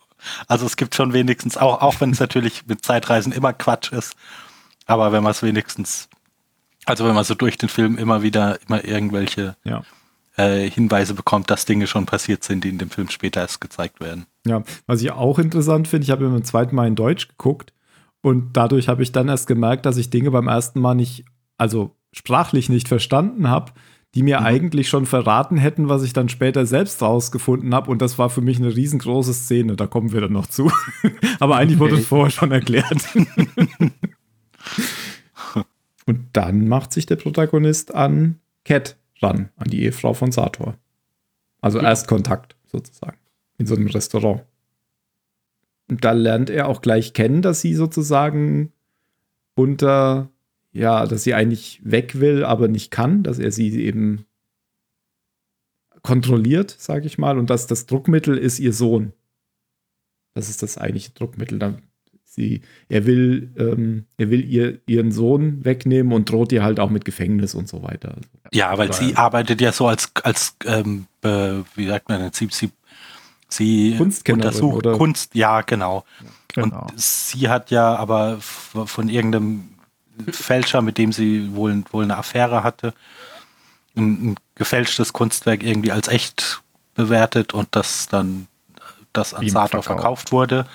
Also 0.48 0.64
es 0.64 0.76
gibt 0.76 0.94
schon 0.94 1.12
wenigstens, 1.12 1.58
auch, 1.58 1.82
auch 1.82 2.00
wenn 2.00 2.10
es 2.10 2.18
natürlich 2.18 2.66
mit 2.66 2.82
Zeitreisen 2.82 3.30
immer 3.30 3.52
Quatsch 3.52 3.92
ist, 3.92 4.16
aber 4.86 5.12
wenn 5.12 5.22
man 5.22 5.32
es 5.32 5.42
wenigstens, 5.42 6.08
also 6.86 7.04
wenn 7.06 7.14
man 7.14 7.24
so 7.24 7.34
durch 7.34 7.58
den 7.58 7.68
Film 7.68 7.98
immer 7.98 8.22
wieder 8.22 8.58
immer 8.66 8.82
irgendwelche 8.84 9.54
Ja. 9.64 9.82
äh, 10.38 10.70
Hinweise 10.70 11.12
bekommt, 11.12 11.50
dass 11.50 11.66
Dinge 11.66 11.86
schon 11.86 12.06
passiert 12.06 12.42
sind, 12.42 12.64
die 12.64 12.70
in 12.70 12.78
dem 12.78 12.88
Film 12.88 13.10
später 13.10 13.40
erst 13.42 13.60
gezeigt 13.60 14.00
werden. 14.00 14.24
Ja, 14.46 14.62
was 14.86 15.02
ich 15.02 15.10
auch 15.12 15.38
interessant 15.38 15.88
finde, 15.88 16.04
ich 16.04 16.10
habe 16.10 16.24
ihn 16.24 16.32
beim 16.32 16.44
zweiten 16.44 16.74
Mal 16.74 16.88
in 16.88 16.96
Deutsch 16.96 17.28
geguckt 17.28 17.74
und 18.22 18.54
dadurch 18.54 18.88
habe 18.88 19.02
ich 19.02 19.12
dann 19.12 19.28
erst 19.28 19.46
gemerkt, 19.46 19.84
dass 19.84 19.98
ich 19.98 20.08
Dinge 20.08 20.30
beim 20.30 20.48
ersten 20.48 20.80
Mal 20.80 20.94
nicht, 20.94 21.26
also 21.58 21.94
sprachlich 22.14 22.68
nicht 22.70 22.88
verstanden 22.88 23.48
habe, 23.50 23.72
die 24.14 24.22
mir 24.22 24.40
Mhm. 24.40 24.46
eigentlich 24.46 24.88
schon 24.88 25.06
verraten 25.06 25.56
hätten, 25.56 25.88
was 25.88 26.04
ich 26.04 26.12
dann 26.12 26.28
später 26.28 26.64
selbst 26.66 27.02
rausgefunden 27.02 27.74
habe. 27.74 27.90
Und 27.90 28.00
das 28.00 28.16
war 28.18 28.30
für 28.30 28.40
mich 28.42 28.58
eine 28.58 28.74
riesengroße 28.74 29.34
Szene. 29.34 29.74
Da 29.76 29.86
kommen 29.88 30.12
wir 30.12 30.20
dann 30.20 30.32
noch 30.32 30.46
zu. 30.46 30.70
Aber 31.40 31.56
eigentlich 31.56 31.80
wurde 31.80 31.94
Okay. 31.94 32.02
es 32.02 32.08
vorher 32.08 32.30
schon 32.30 32.52
erklärt. 32.52 33.04
und 36.06 36.28
dann 36.32 36.68
macht 36.68 36.92
sich 36.92 37.06
der 37.06 37.16
Protagonist 37.16 37.94
an 37.94 38.38
Cat 38.64 38.96
ran, 39.20 39.50
an 39.56 39.68
die 39.70 39.82
Ehefrau 39.82 40.14
von 40.14 40.32
Sator. 40.32 40.76
Also 41.60 41.78
Ja. 41.78 41.84
Erstkontakt 41.88 42.56
sozusagen 42.66 43.16
in 43.58 43.66
so 43.66 43.74
einem 43.74 43.86
Restaurant. 43.88 44.42
Und 45.88 46.04
da 46.04 46.12
lernt 46.12 46.50
er 46.50 46.68
auch 46.68 46.82
gleich 46.82 47.12
kennen, 47.12 47.42
dass 47.42 47.60
sie 47.60 47.74
sozusagen 47.74 48.72
unter, 49.54 50.30
ja, 50.74 51.06
dass 51.06 51.22
sie 51.22 51.34
eigentlich 51.34 51.80
weg 51.84 52.18
will, 52.20 52.44
aber 52.44 52.68
nicht 52.68 52.90
kann, 52.90 53.22
dass 53.22 53.38
er 53.38 53.52
sie 53.52 53.80
eben 53.82 54.26
kontrolliert, 56.02 56.74
sage 56.78 57.06
ich 57.06 57.16
mal, 57.16 57.38
und 57.38 57.48
dass 57.48 57.66
das 57.66 57.86
Druckmittel 57.86 58.36
ist 58.36 58.58
ihr 58.58 58.72
Sohn. 58.74 59.12
Das 60.34 60.50
ist 60.50 60.62
das 60.62 60.76
eigentliche 60.76 61.12
Druckmittel. 61.12 61.60
Dann 61.60 61.78
sie, 62.24 62.62
er 62.88 63.06
will, 63.06 63.52
ähm, 63.56 64.06
er 64.18 64.30
will 64.30 64.44
ihr 64.44 64.80
ihren 64.86 65.12
Sohn 65.12 65.64
wegnehmen 65.64 66.12
und 66.12 66.28
droht 66.28 66.50
ihr 66.50 66.64
halt 66.64 66.80
auch 66.80 66.90
mit 66.90 67.04
Gefängnis 67.04 67.54
und 67.54 67.68
so 67.68 67.84
weiter. 67.84 68.16
Ja, 68.52 68.76
weil 68.76 68.88
Weil- 68.88 68.94
sie 68.94 69.16
arbeitet 69.16 69.60
ja 69.60 69.70
so 69.70 69.86
als, 69.86 70.10
als 70.24 70.56
ähm, 70.66 71.06
äh, 71.22 71.62
wie 71.76 71.86
sagt 71.86 72.08
man 72.08 72.20
denn, 72.20 72.32
sie, 72.32 72.48
sie, 72.50 72.70
sie 73.48 73.96
untersucht 74.28 74.74
oder? 74.86 74.98
Kunst, 74.98 75.36
ja, 75.36 75.60
genau. 75.60 76.04
Genau. 76.52 76.82
Und 76.82 77.00
sie 77.00 77.48
hat 77.48 77.70
ja 77.70 77.94
aber 77.94 78.38
von 78.40 79.08
irgendeinem 79.08 79.73
Fälscher, 80.30 80.82
mit 80.82 80.98
dem 80.98 81.12
sie 81.12 81.54
wohl, 81.54 81.84
wohl 81.90 82.04
eine 82.04 82.16
Affäre 82.16 82.62
hatte, 82.62 82.94
ein, 83.96 84.30
ein 84.30 84.36
gefälschtes 84.54 85.12
Kunstwerk 85.12 85.62
irgendwie 85.62 85.92
als 85.92 86.08
echt 86.08 86.62
bewertet 86.94 87.54
und 87.54 87.68
das 87.72 88.08
dann 88.08 88.46
das 89.12 89.34
an 89.34 89.48
Sator 89.48 89.82
verkauft. 89.82 90.00
verkauft 90.00 90.32
wurde. 90.32 90.66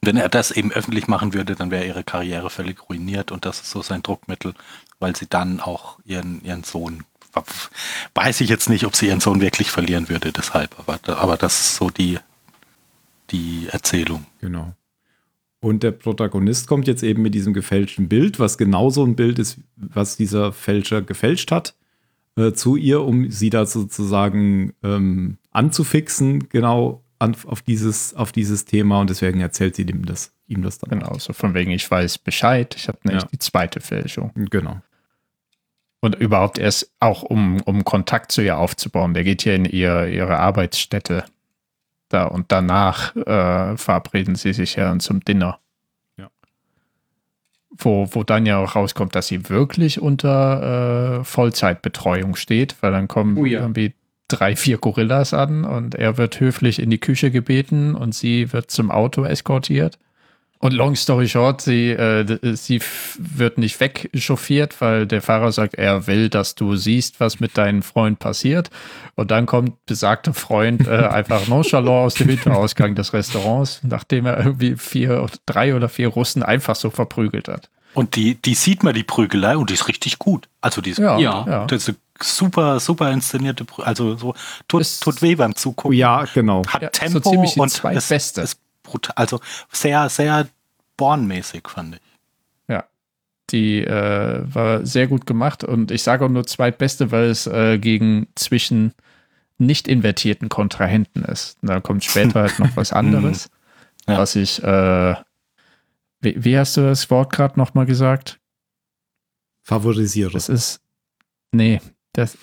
Wenn 0.00 0.16
er 0.16 0.28
das 0.28 0.50
eben 0.50 0.70
öffentlich 0.70 1.08
machen 1.08 1.32
würde, 1.32 1.54
dann 1.54 1.70
wäre 1.70 1.86
ihre 1.86 2.04
Karriere 2.04 2.50
völlig 2.50 2.88
ruiniert 2.88 3.32
und 3.32 3.46
das 3.46 3.60
ist 3.60 3.70
so 3.70 3.80
sein 3.82 4.02
Druckmittel, 4.02 4.54
weil 4.98 5.16
sie 5.16 5.26
dann 5.26 5.60
auch 5.60 5.98
ihren, 6.04 6.44
ihren 6.44 6.62
Sohn, 6.62 7.04
weiß 8.14 8.42
ich 8.42 8.50
jetzt 8.50 8.68
nicht, 8.68 8.84
ob 8.84 8.94
sie 8.94 9.06
ihren 9.06 9.20
Sohn 9.20 9.40
wirklich 9.40 9.70
verlieren 9.70 10.08
würde, 10.08 10.30
deshalb, 10.30 10.78
aber, 10.78 10.98
aber 11.18 11.36
das 11.36 11.60
ist 11.60 11.76
so 11.76 11.88
die, 11.88 12.18
die 13.30 13.68
Erzählung. 13.70 14.26
Genau. 14.40 14.74
Und 15.64 15.82
der 15.82 15.92
Protagonist 15.92 16.66
kommt 16.68 16.86
jetzt 16.86 17.02
eben 17.02 17.22
mit 17.22 17.34
diesem 17.34 17.54
gefälschten 17.54 18.06
Bild, 18.06 18.38
was 18.38 18.58
genau 18.58 18.90
so 18.90 19.02
ein 19.02 19.16
Bild 19.16 19.38
ist, 19.38 19.56
was 19.76 20.14
dieser 20.14 20.52
Fälscher 20.52 21.00
gefälscht 21.00 21.50
hat, 21.50 21.74
äh, 22.36 22.52
zu 22.52 22.76
ihr, 22.76 23.00
um 23.00 23.30
sie 23.30 23.48
da 23.48 23.64
sozusagen 23.64 24.74
ähm, 24.82 25.38
anzufixen, 25.52 26.50
genau 26.50 27.02
an, 27.18 27.34
auf, 27.46 27.62
dieses, 27.62 28.12
auf 28.12 28.30
dieses 28.30 28.66
Thema. 28.66 29.00
Und 29.00 29.08
deswegen 29.08 29.40
erzählt 29.40 29.76
sie 29.76 29.84
ihm 29.84 30.04
das, 30.04 30.34
ihm 30.48 30.60
das 30.60 30.76
dann. 30.76 30.98
Genau, 31.00 31.18
so 31.18 31.32
von 31.32 31.54
wegen, 31.54 31.70
ich 31.70 31.90
weiß 31.90 32.18
Bescheid. 32.18 32.74
Ich 32.76 32.88
habe 32.88 32.98
nämlich 33.04 33.22
Ja. 33.22 33.28
die 33.32 33.38
zweite 33.38 33.80
Fälschung. 33.80 34.32
Genau. 34.34 34.82
Und 36.00 36.16
überhaupt 36.16 36.58
erst 36.58 36.92
auch, 37.00 37.22
um, 37.22 37.62
um 37.62 37.84
Kontakt 37.84 38.32
zu 38.32 38.42
ihr 38.42 38.58
aufzubauen. 38.58 39.14
Der 39.14 39.24
geht 39.24 39.46
ja 39.46 39.54
in 39.54 39.64
ihr, 39.64 40.08
ihre 40.08 40.36
Arbeitsstätte. 40.38 41.24
Da 42.14 42.26
und 42.26 42.52
danach 42.52 43.16
äh, 43.16 43.76
verabreden 43.76 44.36
sie 44.36 44.52
sich 44.52 44.76
ja 44.76 44.84
dann 44.84 45.00
zum 45.00 45.24
Dinner. 45.24 45.58
Ja. 46.16 46.30
wo, 47.76 48.08
wo 48.12 48.22
dann 48.22 48.46
ja 48.46 48.58
auch 48.58 48.76
rauskommt, 48.76 49.16
dass 49.16 49.26
sie 49.26 49.48
wirklich 49.48 50.00
unter 50.00 51.20
äh, 51.20 51.24
Vollzeitbetreuung 51.24 52.36
steht, 52.36 52.76
weil 52.80 52.92
dann 52.92 53.08
kommen 53.08 53.36
Oh 53.36 53.44
ja. 53.44 53.60
irgendwie 53.60 53.94
drei, 54.28 54.54
vier 54.54 54.78
Gorillas 54.78 55.34
an 55.34 55.64
und 55.64 55.96
er 55.96 56.16
wird 56.16 56.38
höflich 56.38 56.80
in 56.80 56.90
die 56.90 57.00
Küche 57.00 57.30
gebeten 57.32 57.96
und 57.96 58.14
sie 58.14 58.52
wird 58.52 58.70
zum 58.70 58.90
Auto 58.92 59.24
eskortiert. 59.24 59.98
Und 60.60 60.72
long 60.72 60.96
story 60.96 61.28
short, 61.28 61.60
sie, 61.60 61.90
äh, 61.90 62.38
sie 62.56 62.80
wird 63.18 63.58
nicht 63.58 63.78
wegchauffiert, 63.80 64.80
weil 64.80 65.06
der 65.06 65.20
Fahrer 65.20 65.52
sagt, 65.52 65.74
er 65.74 66.06
will, 66.06 66.30
dass 66.30 66.54
du 66.54 66.74
siehst, 66.76 67.20
was 67.20 67.38
mit 67.38 67.58
deinem 67.58 67.82
Freund 67.82 68.18
passiert. 68.18 68.70
Und 69.14 69.30
dann 69.30 69.44
kommt 69.44 69.84
besagter 69.84 70.32
Freund 70.32 70.86
äh, 70.86 70.90
einfach 71.10 71.48
nonchalant 71.48 71.88
aus 71.88 72.14
dem 72.14 72.28
Hinterausgang 72.30 72.94
des 72.94 73.12
Restaurants, 73.12 73.80
nachdem 73.82 74.24
er 74.26 74.38
irgendwie 74.38 74.76
vier, 74.76 75.26
drei 75.44 75.74
oder 75.76 75.88
vier 75.90 76.08
Russen 76.08 76.42
einfach 76.42 76.76
so 76.76 76.88
verprügelt 76.88 77.48
hat. 77.48 77.68
Und 77.92 78.16
die, 78.16 78.34
die 78.34 78.54
sieht 78.54 78.82
man, 78.82 78.94
die 78.94 79.04
Prügelei, 79.04 79.56
und 79.56 79.70
die 79.70 79.74
ist 79.74 79.86
richtig 79.86 80.18
gut. 80.18 80.48
Also 80.62 80.80
die 80.80 80.90
ist, 80.90 80.98
Ja, 80.98 81.18
Ja. 81.18 81.44
ja. 81.46 81.66
das 81.66 81.82
ist 81.82 81.88
eine 81.90 81.96
super, 82.22 82.80
super 82.80 83.12
inszenierte 83.12 83.64
Prügelei. 83.64 83.86
Also 83.88 84.16
so, 84.16 84.34
tut, 84.66 84.80
Es- 84.80 84.98
tut 84.98 85.20
weh 85.22 85.34
beim 85.36 85.54
Zugucken. 85.54 85.96
ja, 85.96 86.24
genau. 86.32 86.62
Hat 86.66 86.82
Ja, 86.82 86.88
so 86.92 86.98
Tempo 87.20 87.30
ziemlich 87.30 87.54
die 87.54 87.60
und 87.60 87.68
zweitbeste. 87.68 88.14
ist, 88.16 88.38
ist 88.38 88.58
brutal. 88.94 89.14
Also 89.16 89.40
sehr, 89.70 90.08
sehr 90.08 90.48
Born-mäßig, 90.96 91.68
fand 91.68 91.96
ich. 91.96 92.00
Ja, 92.68 92.84
die 93.50 93.82
äh, 93.84 94.42
war 94.44 94.86
sehr 94.86 95.08
gut 95.08 95.26
gemacht 95.26 95.64
und 95.64 95.90
ich 95.90 96.02
sage 96.04 96.24
auch 96.24 96.28
nur 96.28 96.46
zweitbeste, 96.46 97.10
weil 97.10 97.24
es 97.24 97.46
äh, 97.48 97.78
gegen 97.78 98.28
zwischen 98.36 98.92
nicht 99.58 99.88
invertierten 99.88 100.48
Kontrahenten 100.48 101.24
ist. 101.24 101.58
Und 101.62 101.70
dann 101.70 101.82
kommt 101.82 102.04
später 102.04 102.42
halt 102.42 102.58
noch 102.58 102.76
was 102.76 102.92
anderes, 103.00 103.50
Ja. 104.08 104.18
was 104.18 104.36
ich, 104.36 104.62
äh, 104.62 105.14
wie, 106.20 106.44
wie 106.44 106.56
hast 106.58 106.76
du 106.76 106.82
das 106.82 107.10
Wort 107.10 107.32
gerade 107.32 107.58
nochmal 107.58 107.86
gesagt? 107.86 108.38
Favorisiere. 109.62 110.30
Das 110.32 110.48
ist, 110.48 110.80
nee, 111.52 111.80
das, 112.12 112.38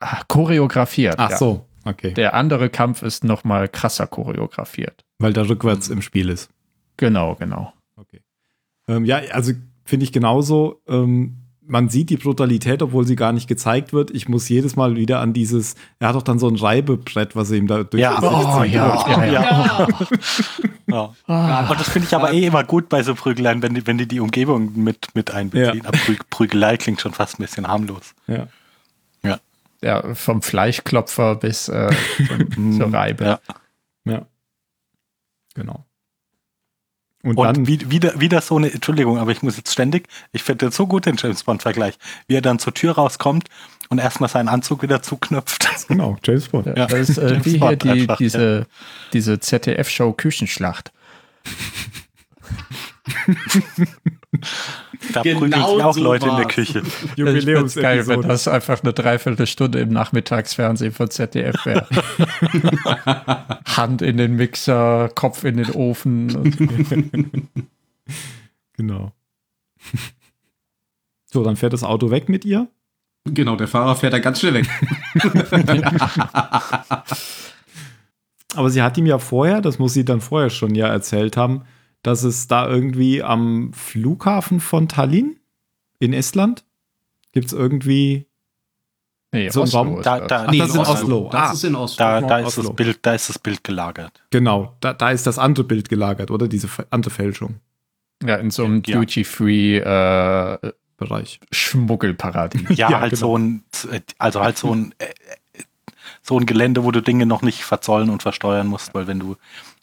ah, 0.00 0.22
choreografiert. 0.28 1.14
Ach 1.18 1.30
ja. 1.30 1.36
so, 1.36 1.66
okay. 1.84 2.12
Der 2.14 2.34
andere 2.34 2.68
Kampf 2.68 3.02
ist 3.02 3.24
nochmal 3.24 3.68
krasser 3.68 4.06
choreografiert. 4.06 5.04
Weil 5.22 5.32
der 5.32 5.48
rückwärts 5.48 5.88
im 5.88 6.02
Spiel 6.02 6.28
ist. 6.28 6.50
Genau, 6.96 7.34
genau. 7.36 7.72
Okay. 7.96 8.20
Ähm, 8.88 9.04
ja, 9.04 9.20
also 9.32 9.52
finde 9.84 10.04
ich 10.04 10.12
genauso. 10.12 10.80
Ähm, 10.86 11.38
man 11.64 11.88
sieht 11.88 12.10
die 12.10 12.16
Brutalität, 12.16 12.82
obwohl 12.82 13.06
sie 13.06 13.16
gar 13.16 13.32
nicht 13.32 13.48
gezeigt 13.48 13.92
wird. 13.92 14.10
Ich 14.10 14.28
muss 14.28 14.48
jedes 14.48 14.76
Mal 14.76 14.96
wieder 14.96 15.20
an 15.20 15.32
dieses, 15.32 15.74
er 16.00 16.08
hat 16.08 16.16
doch 16.16 16.22
dann 16.22 16.38
so 16.38 16.48
ein 16.48 16.56
Reibebrett, 16.56 17.36
was 17.36 17.50
er 17.50 17.58
ihm 17.58 17.66
da 17.66 17.84
durch 17.84 18.02
Ja, 18.02 18.18
oh, 18.20 18.62
zieht. 18.62 18.72
ja, 18.74 19.08
ja, 19.08 19.24
ja. 19.26 19.88
Ja. 20.88 21.14
Ah, 21.26 21.70
Und 21.70 21.80
das 21.80 21.88
finde 21.88 22.08
ich 22.08 22.14
aber 22.14 22.32
eh 22.32 22.44
immer 22.44 22.64
gut 22.64 22.88
bei 22.88 23.02
so 23.02 23.14
Prügeleien, 23.14 23.62
wenn 23.62 23.74
die, 23.74 23.86
wenn 23.86 23.96
die 23.96 24.06
die 24.06 24.20
Umgebung 24.20 24.72
mit, 24.74 25.08
mit 25.14 25.30
einbeziehen. 25.30 25.82
Ja. 25.82 25.88
Aber 25.88 25.96
Prü 25.96 26.16
Prügelei 26.28 26.76
klingt 26.76 27.00
schon 27.00 27.12
fast 27.12 27.38
ein 27.38 27.44
bisschen 27.44 27.66
harmlos. 27.66 28.14
Ja. 28.26 28.48
ja, 29.80 30.14
vom 30.14 30.42
Fleischklopfer 30.42 31.36
bis 31.36 31.68
äh, 31.68 31.90
zum, 32.54 32.72
zur 32.78 32.92
Reibe. 32.92 33.24
Ja. 33.24 33.40
ja. 33.48 33.54
Genau. 35.54 35.84
Und, 37.22 37.36
Und 37.36 37.46
dann, 37.46 37.66
wie, 37.68 37.90
wieder, 37.90 38.20
wieder 38.20 38.40
so 38.40 38.56
eine, 38.56 38.72
Entschuldigung, 38.72 39.18
aber 39.18 39.30
ich 39.30 39.42
muss 39.42 39.56
jetzt 39.56 39.72
ständig, 39.72 40.08
ich 40.32 40.42
finde 40.42 40.66
das 40.66 40.76
so 40.76 40.88
gut 40.88 41.06
den 41.06 41.16
James 41.16 41.44
Bond-Vergleich, 41.44 41.96
wie 42.26 42.34
er 42.34 42.42
dann 42.42 42.58
zur 42.58 42.74
Tür 42.74 42.94
rauskommt 42.94 43.48
und 43.90 43.98
erstmal 43.98 44.28
seinen 44.28 44.48
Anzug 44.48 44.82
wieder 44.82 45.02
zuknüpft. 45.02 45.68
genau, 45.88 46.16
James 46.24 46.48
Bond. 46.48 46.66
Ja, 46.66 46.74
Ja, 46.74 46.86
das 46.86 47.10
ist 47.10 47.18
äh, 47.18 47.30
James 47.30 47.46
wie 47.46 47.50
hier 47.50 47.60
Bond 47.60 47.84
die, 47.84 47.90
einfach, 47.90 48.16
diese, 48.16 48.66
diese 49.12 49.38
ZDF-Show 49.38 50.14
Küchenschlacht. 50.14 50.92
Da 55.12 55.22
Genau 55.22 55.40
prügeln 55.40 55.52
sich 55.52 55.62
auch 55.62 55.94
so 55.94 56.02
Leute 56.02 56.26
in 56.26 56.36
der 56.36 56.44
war's. 56.44 56.54
Küche. 56.54 56.82
Ich 57.16 57.44
find's 57.44 57.74
geil, 57.74 58.06
wenn 58.06 58.22
das 58.22 58.48
einfach 58.48 58.82
eine 58.82 58.92
Dreiviertelstunde 58.92 59.78
im 59.80 59.90
Nachmittagsfernsehen 59.90 60.92
von 60.92 61.10
ZDF 61.10 61.66
wäre. 61.66 61.86
Hand 63.66 64.00
in 64.00 64.16
den 64.16 64.36
Mixer, 64.36 65.10
Kopf 65.14 65.44
in 65.44 65.58
den 65.58 65.70
Ofen. 65.70 66.34
Und 66.34 67.48
Genau. 68.74 69.12
So, 71.26 71.44
dann 71.44 71.56
fährt 71.56 71.72
das 71.72 71.84
Auto 71.84 72.10
weg 72.10 72.28
mit 72.28 72.44
ihr. 72.44 72.68
Genau, 73.24 73.56
der 73.56 73.68
Fahrer 73.68 73.96
fährt 73.96 74.12
da 74.12 74.18
ganz 74.18 74.40
schnell 74.40 74.54
weg. 74.54 74.68
Aber 78.54 78.70
sie 78.70 78.82
hat 78.82 78.98
ihm 78.98 79.06
ja 79.06 79.18
vorher, 79.18 79.60
das 79.60 79.78
muss 79.78 79.94
sie 79.94 80.04
dann 80.04 80.20
vorher 80.20 80.50
schon 80.50 80.74
ja 80.74 80.88
erzählt 80.88 81.36
haben, 81.36 81.62
dass 82.02 82.22
es 82.24 82.46
da 82.48 82.68
irgendwie 82.68 83.22
am 83.22 83.72
Flughafen 83.72 84.60
von 84.60 84.88
Tallinn 84.88 85.36
in 85.98 86.12
Estland 86.12 86.64
gibt 87.32 87.46
es 87.46 87.52
irgendwie. 87.52 88.26
nee, 89.32 89.48
So 89.48 89.60
ein 89.60 89.64
Oslo 89.64 89.78
Raum- 89.78 89.98
ist 89.98 90.06
da- 90.06 90.18
das. 90.20 90.28
da- 90.28 90.46
Ach, 90.48 90.52
das 90.54 90.68
ist 90.68 90.74
in 90.74 90.80
Oslo. 90.80 91.28
Das 91.32 91.40
Ah. 91.48 91.52
ist 91.52 91.64
in 91.64 91.74
Oslo. 91.74 91.96
Da, 92.04 92.16
Oslo. 92.18 92.28
da, 92.28 92.38
ist 92.40 92.58
das 92.58 92.72
Bild, 92.74 92.98
da 93.02 93.14
ist 93.14 93.28
das 93.28 93.38
Bild 93.38 93.64
gelagert. 93.64 94.22
Genau, 94.30 94.74
da, 94.80 94.92
da 94.92 95.10
ist 95.10 95.26
das 95.26 95.38
andere 95.38 95.64
Bild 95.64 95.88
gelagert, 95.88 96.30
oder? 96.30 96.48
Diese 96.48 96.68
andere 96.90 97.10
Fälschung. 97.10 97.54
Ja, 98.24 98.36
in 98.36 98.50
so 98.50 98.64
einem 98.64 98.82
Ja. 98.84 98.96
Duty-Free 98.98 99.78
äh, 99.78 100.58
Bereich. 100.98 101.40
Schmuggelparadies. 101.50 102.62
Ja, 102.78 102.90
Ja, 102.90 103.00
halt 103.00 103.10
genau. 103.14 103.20
so 103.28 103.38
ein, 103.38 103.64
also 104.18 104.40
halt 104.40 104.58
so 104.58 104.72
ein, 104.74 104.94
äh, 104.98 105.06
äh, 105.06 105.62
so 106.20 106.38
ein 106.38 106.46
Gelände, 106.46 106.84
wo 106.84 106.90
du 106.92 107.00
Dinge 107.00 107.26
noch 107.26 107.42
nicht 107.42 107.64
verzollen 107.64 108.10
und 108.10 108.22
versteuern 108.22 108.66
musst, 108.68 108.94
weil 108.94 109.06
wenn 109.08 109.18
du, 109.18 109.36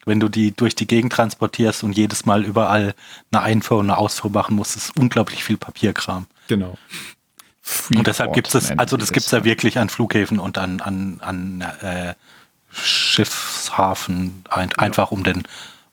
wenn 0.05 0.19
du 0.19 0.29
die 0.29 0.51
durch 0.55 0.75
die 0.75 0.87
Gegend 0.87 1.13
transportierst 1.13 1.83
und 1.83 1.97
jedes 1.97 2.25
Mal 2.25 2.43
überall 2.45 2.93
eine 3.31 3.41
Einfuhr 3.43 3.79
und 3.79 3.89
eine 3.89 3.97
Ausfuhr 3.97 4.31
machen 4.31 4.55
musst, 4.55 4.75
ist 4.75 4.95
unglaublich 4.97 5.43
viel 5.43 5.57
Papierkram. 5.57 6.25
Genau. 6.47 6.77
Und 7.95 8.07
deshalb 8.07 8.33
gibt 8.33 8.47
es, 8.55 8.65
Freeport 8.67 8.79
also 8.79 8.97
das 8.97 9.11
gibt 9.11 9.25
es 9.27 9.31
ja 9.31 9.43
wirklich 9.43 9.77
an 9.77 9.89
Flughäfen 9.89 10.39
und 10.39 10.57
an, 10.57 10.81
an, 10.81 11.19
an 11.21 11.61
äh, 11.81 12.13
Schiffshafen, 12.71 14.43
ein, 14.49 14.73
einfach 14.77 15.11
um 15.11 15.23
den, 15.23 15.43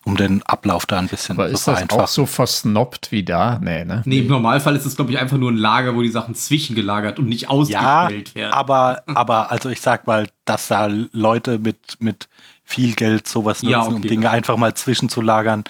um 0.05 0.17
den 0.17 0.43
Ablauf 0.45 0.87
da 0.87 0.99
ein 0.99 1.09
bisschen 1.09 1.37
Aber 1.37 1.49
ist 1.49 1.67
das 1.67 1.69
auch 1.69 1.73
vereinfachen. 1.75 2.07
so 2.07 2.27
versnobbt 2.27 3.13
wie 3.13 3.25
da? 3.25 3.59
Nee, 3.61 3.85
ne? 3.85 4.03
Nee, 4.07 4.21
im 4.21 4.29
Normalfall 4.29 4.77
ist 4.77 4.87
es, 4.87 4.97
glaube 4.97 5.11
ich, 5.13 5.19
einfach 5.19 5.37
nur 5.37 5.51
ein 5.51 5.57
Lager, 5.57 5.95
wo 5.95 6.03
die 6.03 6.09
Sachen 6.09 6.35
zwischengelagert 6.35 7.19
und 7.19 7.29
nicht 7.29 7.43
Ja, 7.43 7.49
ausgestellt 7.51 8.35
werden. 8.35 8.53
aber, 8.53 9.03
aber 9.09 9.51
also 9.51 9.69
ich 9.69 9.81
sag 9.81 10.07
mal, 10.07 10.29
dass 10.45 10.69
da 10.69 10.87
Leute 11.13 11.59
mit, 11.59 11.79
mit 11.99 12.29
viel 12.67 12.95
Geld 12.95 13.27
sowas 13.27 13.63
nutzen, 13.63 13.71
Ja, 13.73 13.81
um 13.83 13.97
okay, 13.97 14.09
Dinge 14.09 14.25
das- 14.25 14.33
einfach 14.35 14.57
mal 14.59 14.75
zwischenzulagern 14.75 15.65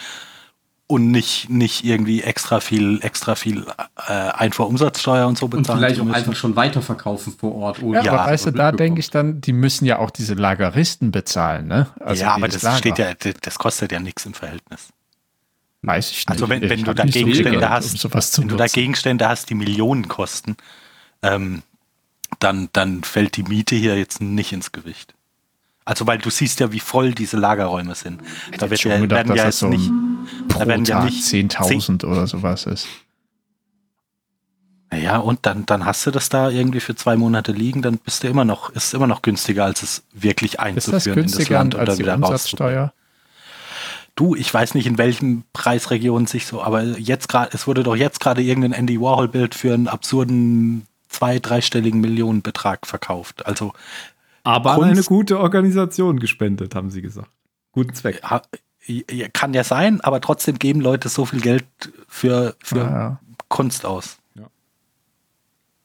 und 0.88 1.10
nicht, 1.10 1.50
nicht 1.50 1.84
irgendwie 1.84 2.22
extra 2.22 2.60
viel, 2.60 3.00
extra 3.02 3.34
viel 3.34 3.66
äh, 4.08 4.12
Einfuhrumsatzsteuer 4.12 5.26
und 5.26 5.36
so 5.36 5.44
und 5.46 5.50
bezahlen 5.50 5.78
vielleicht 5.80 5.96
zu 5.96 6.02
auch 6.02 6.06
müssen. 6.06 6.16
einfach 6.16 6.36
schon 6.36 6.56
weiterverkaufen 6.56 7.32
vor 7.38 7.54
Ort. 7.56 7.82
ohne- 7.82 7.98
Ja, 7.98 8.04
Ja, 8.04 8.12
aber 8.14 8.30
weißt 8.32 8.46
du, 8.46 8.50
da 8.52 8.72
denke 8.72 9.00
ich 9.00 9.10
dann, 9.10 9.40
die 9.40 9.52
müssen 9.52 9.84
ja 9.84 9.98
auch 9.98 10.10
diese 10.10 10.34
Lageristen 10.34 11.10
bezahlen, 11.12 11.66
ne? 11.68 11.88
Also 12.00 12.22
ja, 12.24 12.34
aber 12.34 12.48
das 12.48 12.60
steht 12.78 12.98
Lager. 12.98 13.16
ja, 13.24 13.32
das- 13.40 13.58
kostet 13.58 13.92
ja 13.92 14.00
nichts 14.00 14.24
im 14.26 14.34
Verhältnis. 14.34 14.88
Weiß 15.82 16.10
ich 16.10 16.16
nicht. 16.18 16.30
Also 16.30 16.48
wenn- 16.48 16.62
wenn 16.68 16.82
du 16.84 16.94
da 16.94 17.04
nicht 17.04 17.12
so 17.14 17.18
viel 17.18 17.26
Gegenstände 17.26 17.58
Geld, 17.60 17.70
hast, 17.70 18.04
um 18.38 18.42
Wenn 18.44 18.48
du 18.48 18.56
da. 18.56 18.66
Gegenstände 18.66 19.28
hast, 19.28 19.50
die 19.50 19.54
Millionen 19.54 20.08
kosten, 20.08 20.56
ähm, 21.22 21.62
dann, 22.38 22.68
dann 22.72 23.02
fällt 23.02 23.36
die 23.36 23.42
Miete 23.42 23.74
hier 23.76 23.96
jetzt 23.98 24.20
nicht 24.20 24.52
ins 24.52 24.70
Gewicht. 24.72 25.14
Also 25.86 26.06
weil 26.06 26.18
du 26.18 26.30
siehst 26.30 26.58
ja, 26.60 26.72
wie 26.72 26.80
voll 26.80 27.14
diese 27.14 27.38
Lagerräume 27.38 27.94
sind. 27.94 28.20
Da 28.58 28.68
wird 28.68 28.80
schon 28.80 28.90
ja, 28.90 28.98
gedacht, 28.98 29.18
werden 29.18 29.28
dass 29.28 29.38
ja 29.38 29.44
das 29.44 29.58
so 29.60 29.68
nicht, 29.68 29.90
pro 30.48 30.58
da 30.58 30.66
werden 30.66 30.84
ja 30.84 30.96
Tag 30.98 31.04
nicht 31.04 31.24
10.000 31.24 32.04
oder 32.04 32.26
sowas 32.26 32.66
ist. 32.66 32.88
Naja, 34.90 35.18
und 35.18 35.46
dann, 35.46 35.64
dann 35.64 35.84
hast 35.84 36.04
du 36.04 36.10
das 36.10 36.28
da 36.28 36.50
irgendwie 36.50 36.80
für 36.80 36.96
zwei 36.96 37.16
Monate 37.16 37.52
liegen, 37.52 37.82
dann 37.82 37.98
bist 37.98 38.24
du 38.24 38.28
immer 38.28 38.44
noch, 38.44 38.70
ist 38.70 38.86
es 38.86 38.94
immer 38.94 39.06
noch 39.06 39.22
günstiger, 39.22 39.64
als 39.64 39.82
es 39.82 40.02
wirklich 40.12 40.54
Ist 40.54 40.58
einzuführen 40.58 40.92
das 40.96 41.06
in 41.06 41.12
das 41.12 41.22
günstiger 41.22 41.58
Land 41.58 41.74
als 41.76 41.94
die 41.94 42.02
wieder. 42.02 42.14
Umsatzsteuer? 42.16 42.92
Du, 44.16 44.34
ich 44.34 44.52
weiß 44.52 44.74
nicht, 44.74 44.86
in 44.86 44.98
welchen 44.98 45.44
Preisregionen 45.52 46.26
sich 46.26 46.46
so, 46.46 46.62
aber 46.62 46.82
jetzt 46.82 47.28
gerade, 47.28 47.50
es 47.52 47.68
wurde 47.68 47.84
doch 47.84 47.94
jetzt 47.94 48.18
gerade 48.18 48.42
irgendein 48.42 48.72
Andy 48.72 49.00
Warhol-Bild 49.00 49.54
für 49.54 49.74
einen 49.74 49.86
absurden 49.86 50.86
zwei-, 51.08 51.38
dreistelligen 51.38 52.00
Millionenbetrag 52.00 52.86
verkauft. 52.86 53.46
Also 53.46 53.72
Aber 54.46 54.74
Kunst- 54.76 54.90
eine 54.92 55.02
gute 55.02 55.38
Organisation 55.40 56.18
gespendet, 56.20 56.74
haben 56.74 56.90
sie 56.90 57.02
gesagt. 57.02 57.30
Guten 57.72 57.94
Zweck. 57.94 58.22
ha- 58.22 58.42
ja, 58.86 59.28
kann 59.32 59.52
ja 59.52 59.64
sein, 59.64 60.00
aber 60.00 60.20
trotzdem 60.20 60.58
geben 60.58 60.80
Leute 60.80 61.08
so 61.08 61.24
viel 61.24 61.40
Geld 61.40 61.64
für, 62.08 62.54
für 62.62 62.82
Ah, 62.84 62.90
ja. 62.90 63.20
Kunst 63.48 63.84
aus. 63.84 64.18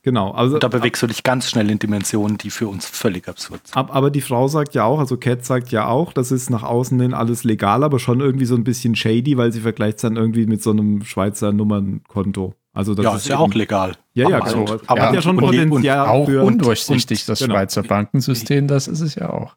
Genau. 0.04 0.32
Also, 0.32 0.56
Und 0.56 0.64
da 0.64 0.68
bewegst 0.68 1.04
du 1.04 1.08
dich 1.08 1.22
ganz 1.22 1.48
schnell 1.48 1.70
in 1.70 1.78
Dimensionen, 1.78 2.40
die 2.40 2.50
für 2.50 2.68
uns 2.68 2.88
völlig 2.88 3.28
absurd 3.28 3.68
sind. 3.68 3.78
ab, 3.78 3.94
aber 3.96 4.10
die 4.10 4.22
Frau 4.22 4.48
sagt 4.48 4.74
ja 4.74 4.84
auch, 4.84 4.98
also 4.98 5.16
Cat 5.16 5.46
sagt 5.46 5.72
ja 5.72 5.86
auch, 5.86 6.12
das 6.12 6.32
ist 6.32 6.50
nach 6.50 6.64
außen 6.64 7.00
hin 7.00 7.14
alles 7.14 7.44
legal, 7.44 7.84
aber 7.84 8.00
schon 8.00 8.20
irgendwie 8.20 8.46
so 8.46 8.56
ein 8.56 8.64
bisschen 8.64 8.96
shady, 8.96 9.38
weil 9.38 9.52
sie 9.52 9.62
vergleicht 9.62 9.98
es 9.98 10.02
dann 10.02 10.16
irgendwie 10.16 10.48
mit 10.48 10.64
so 10.64 10.72
einem 10.72 11.04
Schweizer 11.04 11.52
Nummernkonto. 11.54 12.56
Also 12.74 12.96
das 12.96 13.04
ja, 13.04 13.16
ist 13.16 13.28
ja 13.28 13.36
eben- 13.36 13.44
auch 13.44 13.54
legal. 13.54 13.98
Ja, 14.14 14.30
ja, 14.30 14.38
Aber 14.38 14.50
genau. 14.52 14.70
halt- 14.70 14.82
aber 14.90 15.02
hat 15.02 15.14
ja 15.14 15.22
schon 15.22 15.38
und- 15.38 15.44
und- 15.44 15.70
Potenzial 15.70 16.08
Auch 16.08 16.26
für 16.26 16.42
undurchsichtig, 16.44 17.26
das 17.26 17.40
genau. 17.40 17.54
Schweizer 17.56 17.84
Bankensystem, 17.84 18.68
das 18.68 18.88
ist 18.88 19.02
es 19.02 19.16
ja 19.16 19.30
auch. 19.30 19.56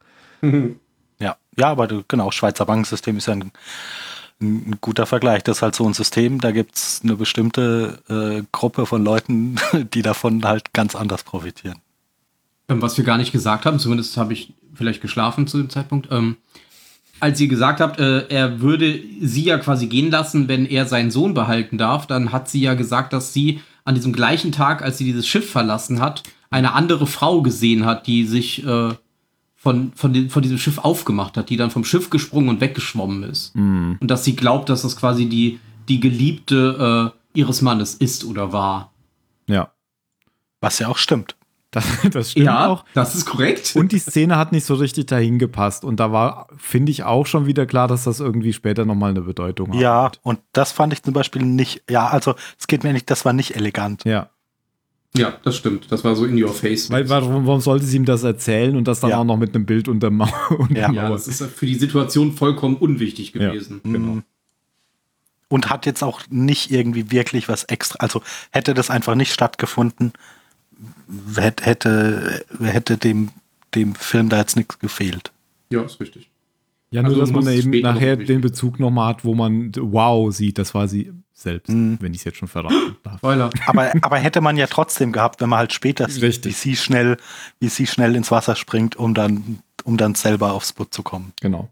Ja, 1.21 1.37
ja, 1.57 1.69
aber 1.71 1.87
du, 1.87 2.03
genau, 2.09 2.31
Schweizer 2.31 2.67
Bankensystem 2.67 3.17
ist 3.17 3.27
ja 3.27 3.35
ein 3.35 3.53
ein, 4.41 4.71
ein 4.71 4.79
guter 4.81 5.07
Vergleich. 5.07 5.45
Das 5.45 5.59
ist 5.59 5.63
halt 5.63 5.77
so 5.77 5.87
ein 5.87 5.95
System, 5.95 6.41
da 6.41 6.51
gibt 6.51 6.75
es 6.75 7.01
eine 7.05 7.15
bestimmte 7.15 8.01
äh, 8.09 8.43
Gruppe 8.51 8.85
von 8.85 9.05
Leuten, 9.05 9.57
die 9.95 10.03
davon 10.03 10.45
halt 10.45 10.73
ganz 10.73 10.97
anders 10.97 11.23
profitieren. 11.23 11.79
Ähm, 12.69 12.83
was 12.83 12.97
wir 12.97 13.05
gar 13.05 13.17
nicht 13.17 13.31
gesagt 13.31 13.65
haben, 13.65 13.79
zumindest 13.79 14.17
habe 14.17 14.33
ich 14.33 14.53
vielleicht 14.75 15.01
geschlafen 15.01 15.47
zu 15.47 15.59
dem 15.59 15.71
Zeitpunkt. 15.71 16.09
Ähm, 16.11 16.37
als 17.25 17.41
ihr 17.41 17.49
gesagt 17.49 17.81
habt, 17.81 17.99
äh, 17.99 18.27
er 18.29 18.61
würde 18.61 19.01
sie 19.19 19.45
ja 19.45 19.57
quasi 19.57 19.87
gehen 19.87 20.11
lassen, 20.11 20.47
wenn 20.47 20.67
er 20.67 20.85
seinen 20.85 21.11
Sohn 21.11 21.33
behalten 21.33 21.79
darf, 21.79 22.07
dann 22.07 22.33
hat 22.33 22.51
sie 22.51 22.61
ja 22.61 22.75
gesagt, 22.75 23.15
dass 23.15 23.33
sie 23.33 23.63
an 23.87 23.95
diesem 23.95 24.13
gleichen 24.13 24.53
Tag, 24.53 24.83
als 24.83 24.99
sie 24.99 25.05
dieses 25.05 25.27
Schiff 25.27 25.51
verlassen 25.51 26.03
hat, 26.03 26.23
eine 26.51 26.75
andere 26.75 27.07
Frau 27.07 27.41
gesehen 27.41 27.87
hat, 27.87 28.07
die 28.07 28.27
sich 28.27 28.67
äh, 28.67 28.91
von, 29.55 29.93
von, 29.95 30.13
den, 30.13 30.29
von 30.29 30.43
diesem 30.43 30.59
Schiff 30.59 30.77
aufgemacht 30.77 31.39
hat, 31.39 31.49
die 31.49 31.57
dann 31.57 31.71
vom 31.71 31.87
Schiff 31.87 32.11
gesprungen 32.11 32.51
und 32.51 32.61
weggeschwommen 32.61 33.23
ist. 33.23 33.57
Mhm. 33.57 33.97
Und 34.03 34.11
dass 34.11 34.25
sie 34.25 34.37
glaubt, 34.37 34.69
dass 34.69 34.83
das 34.83 34.95
quasi 34.95 35.25
die, 35.25 35.61
die 35.89 36.01
Geliebte 36.01 37.15
äh, 37.35 37.39
ihres 37.39 37.63
Mannes 37.63 37.95
ist 37.95 38.27
oder 38.27 38.53
war. 38.53 38.93
Ja. 39.47 39.73
Was 40.61 40.79
ja 40.79 40.89
auch 40.89 40.99
stimmt. 40.99 41.37
Das, 41.75 41.85
das 42.11 42.31
stimmt 42.31 42.49
auch. 42.51 42.85
das 42.95 43.15
ist 43.15 43.27
korrekt. 43.27 43.73
Und 43.75 43.91
die 43.93 43.99
Szene 43.99 44.37
hat 44.39 44.53
nicht 44.53 44.65
so 44.65 44.75
richtig 44.75 45.07
dahin 45.07 45.39
gepasst. 45.39 45.85
Und 45.85 45.99
da 46.01 46.13
war, 46.13 46.47
finde 46.57 46.93
ich, 46.93 47.03
auch 47.03 47.27
schon 47.27 47.47
wieder 47.47 47.67
klar, 47.67 47.89
dass 47.89 48.05
das 48.05 48.21
irgendwie 48.21 48.53
später 48.53 48.85
nochmal 48.85 49.11
eine 49.11 49.23
Bedeutung 49.23 49.73
hat. 49.75 49.81
Ja, 49.81 50.13
und 50.23 50.39
das 50.53 50.73
fand 50.73 50.93
ich 50.93 51.03
zum 51.03 51.13
Beispiel 51.15 51.43
nicht, 51.43 51.83
ja, 51.91 52.07
also 52.07 52.35
es 52.59 52.67
geht 52.69 52.85
mir 52.85 52.93
nicht, 52.93 53.11
das 53.11 53.25
war 53.25 53.33
nicht 53.33 53.57
elegant. 53.57 54.05
Ja. 54.05 54.31
ja, 55.17 55.33
das 55.43 55.57
stimmt. 55.57 55.91
Das 55.91 56.05
war 56.05 56.15
so 56.15 56.25
in 56.25 56.41
your 56.43 56.53
face. 56.53 56.91
Weil, 56.91 57.09
warum, 57.09 57.47
warum 57.47 57.61
sollte 57.61 57.85
sie 57.87 57.97
ihm 57.97 58.05
das 58.05 58.23
erzählen 58.23 58.77
und 58.77 58.87
das 58.87 59.01
dann 59.01 59.11
Ja. 59.11 59.19
auch 59.19 59.25
noch 59.25 59.37
mit 59.37 59.55
einem 59.55 59.67
Bild 59.67 59.89
unter 59.89 60.11
Mauer? 60.11 60.31
Ja. 60.71 60.93
ja, 60.93 61.09
das 61.09 61.27
ist 61.29 61.43
für 61.43 61.67
die 61.67 61.75
Situation 61.75 62.33
vollkommen 62.33 62.77
unwichtig 62.77 63.33
Ja. 63.35 63.49
gewesen. 63.51 63.81
Genau. 63.83 64.19
Und 65.49 65.71
hat 65.71 65.87
jetzt 65.87 66.03
auch 66.03 66.21
nicht 66.31 66.71
irgendwie 66.71 67.11
wirklich 67.11 67.49
was 67.49 67.65
extra, 67.65 67.97
also 68.01 68.23
hätte 68.51 68.75
das 68.75 68.91
einfach 68.91 69.15
nicht 69.15 69.33
stattgefunden, 69.33 70.13
hätte, 71.37 71.65
hätte, 71.65 72.45
hätte 72.61 72.97
dem, 72.99 73.31
dem 73.75 73.95
Film 73.95 74.29
da 74.29 74.39
jetzt 74.39 74.57
nichts 74.57 74.79
gefehlt. 74.79 75.33
Ja, 75.71 75.83
ist 75.83 76.01
richtig. 76.01 76.31
Ja, 76.91 77.03
nur 77.03 77.11
Also 77.11 77.21
dass 77.23 77.31
man 77.33 77.45
muss 77.45 77.53
eben 77.53 77.81
nachher 77.81 78.17
den 78.17 78.41
Bezug 78.41 78.79
nochmal 78.79 79.09
hat, 79.09 79.25
wo 79.25 79.35
man 79.35 79.73
wow 79.77 80.33
sieht, 80.33 80.59
das 80.59 80.75
war 80.75 80.87
sie 80.87 81.13
selbst, 81.33 81.69
Mhm. 81.69 81.99
wenn 82.01 82.13
ich 82.15 82.21
es 82.21 82.25
jetzt 82.25 82.39
schon 82.39 82.47
verraten 82.49 82.97
darf. 83.03 83.19
Spoiler. 83.19 83.51
Aber, 83.67 83.93
aber 84.03 84.19
hätte 84.19 84.41
man 84.41 84.57
ja 84.57 84.69
trotzdem 84.69 85.11
gehabt, 85.11 85.41
wenn 85.41 85.49
man 85.49 85.59
halt 85.59 85.73
später 85.73 86.09
sieht, 86.09 86.45
wie 86.45 86.53
sie 86.53 86.77
schnell, 86.77 87.17
wie 87.59 87.69
sie 87.69 87.87
schnell 87.89 88.15
ins 88.15 88.31
Wasser 88.31 88.55
springt, 88.55 88.95
um 88.95 89.15
dann, 89.15 89.59
um 89.83 89.97
dann 89.97 90.15
selber 90.15 90.53
aufs 90.53 90.73
Boot 90.73 90.95
zu 90.95 91.03
kommen. 91.03 91.33
Genau. 91.41 91.69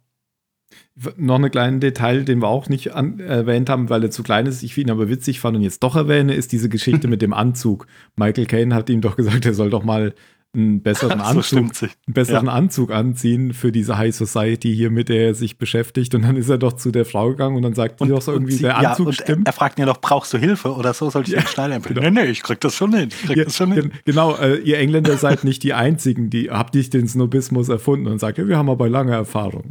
Noch 1.17 1.37
einen 1.37 1.51
kleinen 1.51 1.81
Detail, 1.81 2.25
den 2.25 2.43
wir 2.43 2.49
auch 2.49 2.69
nicht 2.69 2.95
an, 2.95 3.19
erwähnt 3.19 3.71
haben, 3.71 3.89
weil 3.89 4.03
er 4.05 4.11
zu 4.11 4.23
klein 4.23 4.45
ist, 4.45 4.63
ich 4.63 4.77
ihn 4.77 4.91
aber 4.91 5.09
witzig 5.09 5.41
fand 5.41 5.57
und 5.57 5.63
jetzt 5.63 5.83
doch 5.83 5.97
erwähne, 5.97 6.35
ist 6.35 6.53
diese 6.53 6.69
Geschichte 6.69 7.09
mit 7.09 7.23
dem 7.23 7.33
Anzug. 7.33 7.87
Michael 8.17 8.45
Caine 8.45 8.75
hat 8.75 8.91
ihm 8.91 9.01
doch 9.01 9.17
gesagt, 9.17 9.47
er 9.47 9.55
soll 9.55 9.71
doch 9.71 9.85
mal 9.85 10.15
einen 10.55 10.83
besseren 10.83 11.19
So 11.21 11.25
Anzug, 11.25 11.75
sich. 11.75 11.91
einen 12.07 12.15
besseren 12.15 12.49
Anzug 12.49 12.91
anziehen 12.91 13.53
für 13.55 13.73
diese 13.73 13.97
High 13.99 14.15
Society 14.15 14.75
hier, 14.75 14.91
mit 14.91 15.09
der 15.09 15.27
er 15.29 15.35
sich 15.35 15.57
beschäftigt. 15.59 16.15
Und 16.15 16.23
dann 16.23 16.37
ist 16.37 16.49
er 16.49 16.59
doch 16.59 16.75
zu 16.75 16.91
der 16.91 17.05
Frau 17.05 17.31
gegangen 17.31 17.57
und 17.57 17.63
dann 17.63 17.75
sagt 17.75 18.01
die 18.01 18.09
doch 18.09 18.21
so 18.21 18.33
irgendwie, 18.33 18.53
sie- 18.53 18.63
der 18.63 18.81
ja, 18.83 18.91
Anzug 18.91 19.07
und 19.09 19.13
stimmt. 19.15 19.47
Er, 19.47 19.51
er 19.51 19.53
fragt 19.55 19.79
ihn 19.79 19.83
ja 19.83 19.87
noch, 19.87 20.01
brauchst 20.01 20.33
du 20.33 20.39
Hilfe 20.39 20.75
oder 20.75 20.93
so? 20.95 21.09
Soll 21.11 21.23
ich 21.23 21.29
Ja, 21.29 21.41
den 21.41 21.47
Schneider 21.47 21.75
empfehlen? 21.77 21.95
genau. 21.97 22.11
Nee, 22.11 22.25
nee, 22.27 22.31
ich 22.31 22.43
krieg 22.43 22.61
das 22.61 22.75
schon 22.75 22.95
hin. 22.95 23.09
Ich 23.11 23.23
krieg 23.27 23.37
Ja, 23.37 23.45
das 23.45 23.57
schon 23.57 23.73
hin. 23.73 23.91
gen- 23.91 23.93
Genau, 24.05 24.35
äh, 24.37 24.57
ihr 24.59 24.79
Engländer 24.79 25.17
seid 25.17 25.45
nicht 25.45 25.63
die 25.63 25.73
Einzigen, 25.75 26.29
die 26.31 26.51
habt 26.51 26.75
nicht 26.75 26.93
den 26.93 27.09
Snobismus 27.09 27.69
erfunden 27.69 28.07
und 28.09 28.19
sagt, 28.19 28.39
ja, 28.39 28.47
wir 28.47 28.59
haben 28.59 28.69
aber 28.69 28.89
lange 28.89 29.13
Erfahrung. 29.13 29.65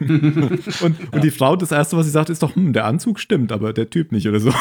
und, 0.00 1.12
und 1.12 1.24
die 1.24 1.30
Frau, 1.30 1.56
das 1.56 1.72
Erste, 1.72 1.96
was 1.96 2.06
sie 2.06 2.12
sagt, 2.12 2.30
ist 2.30 2.42
doch, 2.42 2.54
hm, 2.54 2.72
der 2.72 2.84
Anzug 2.84 3.20
stimmt, 3.20 3.52
aber 3.52 3.72
der 3.72 3.88
Typ 3.90 4.12
nicht 4.12 4.26
oder 4.28 4.40
so. 4.40 4.52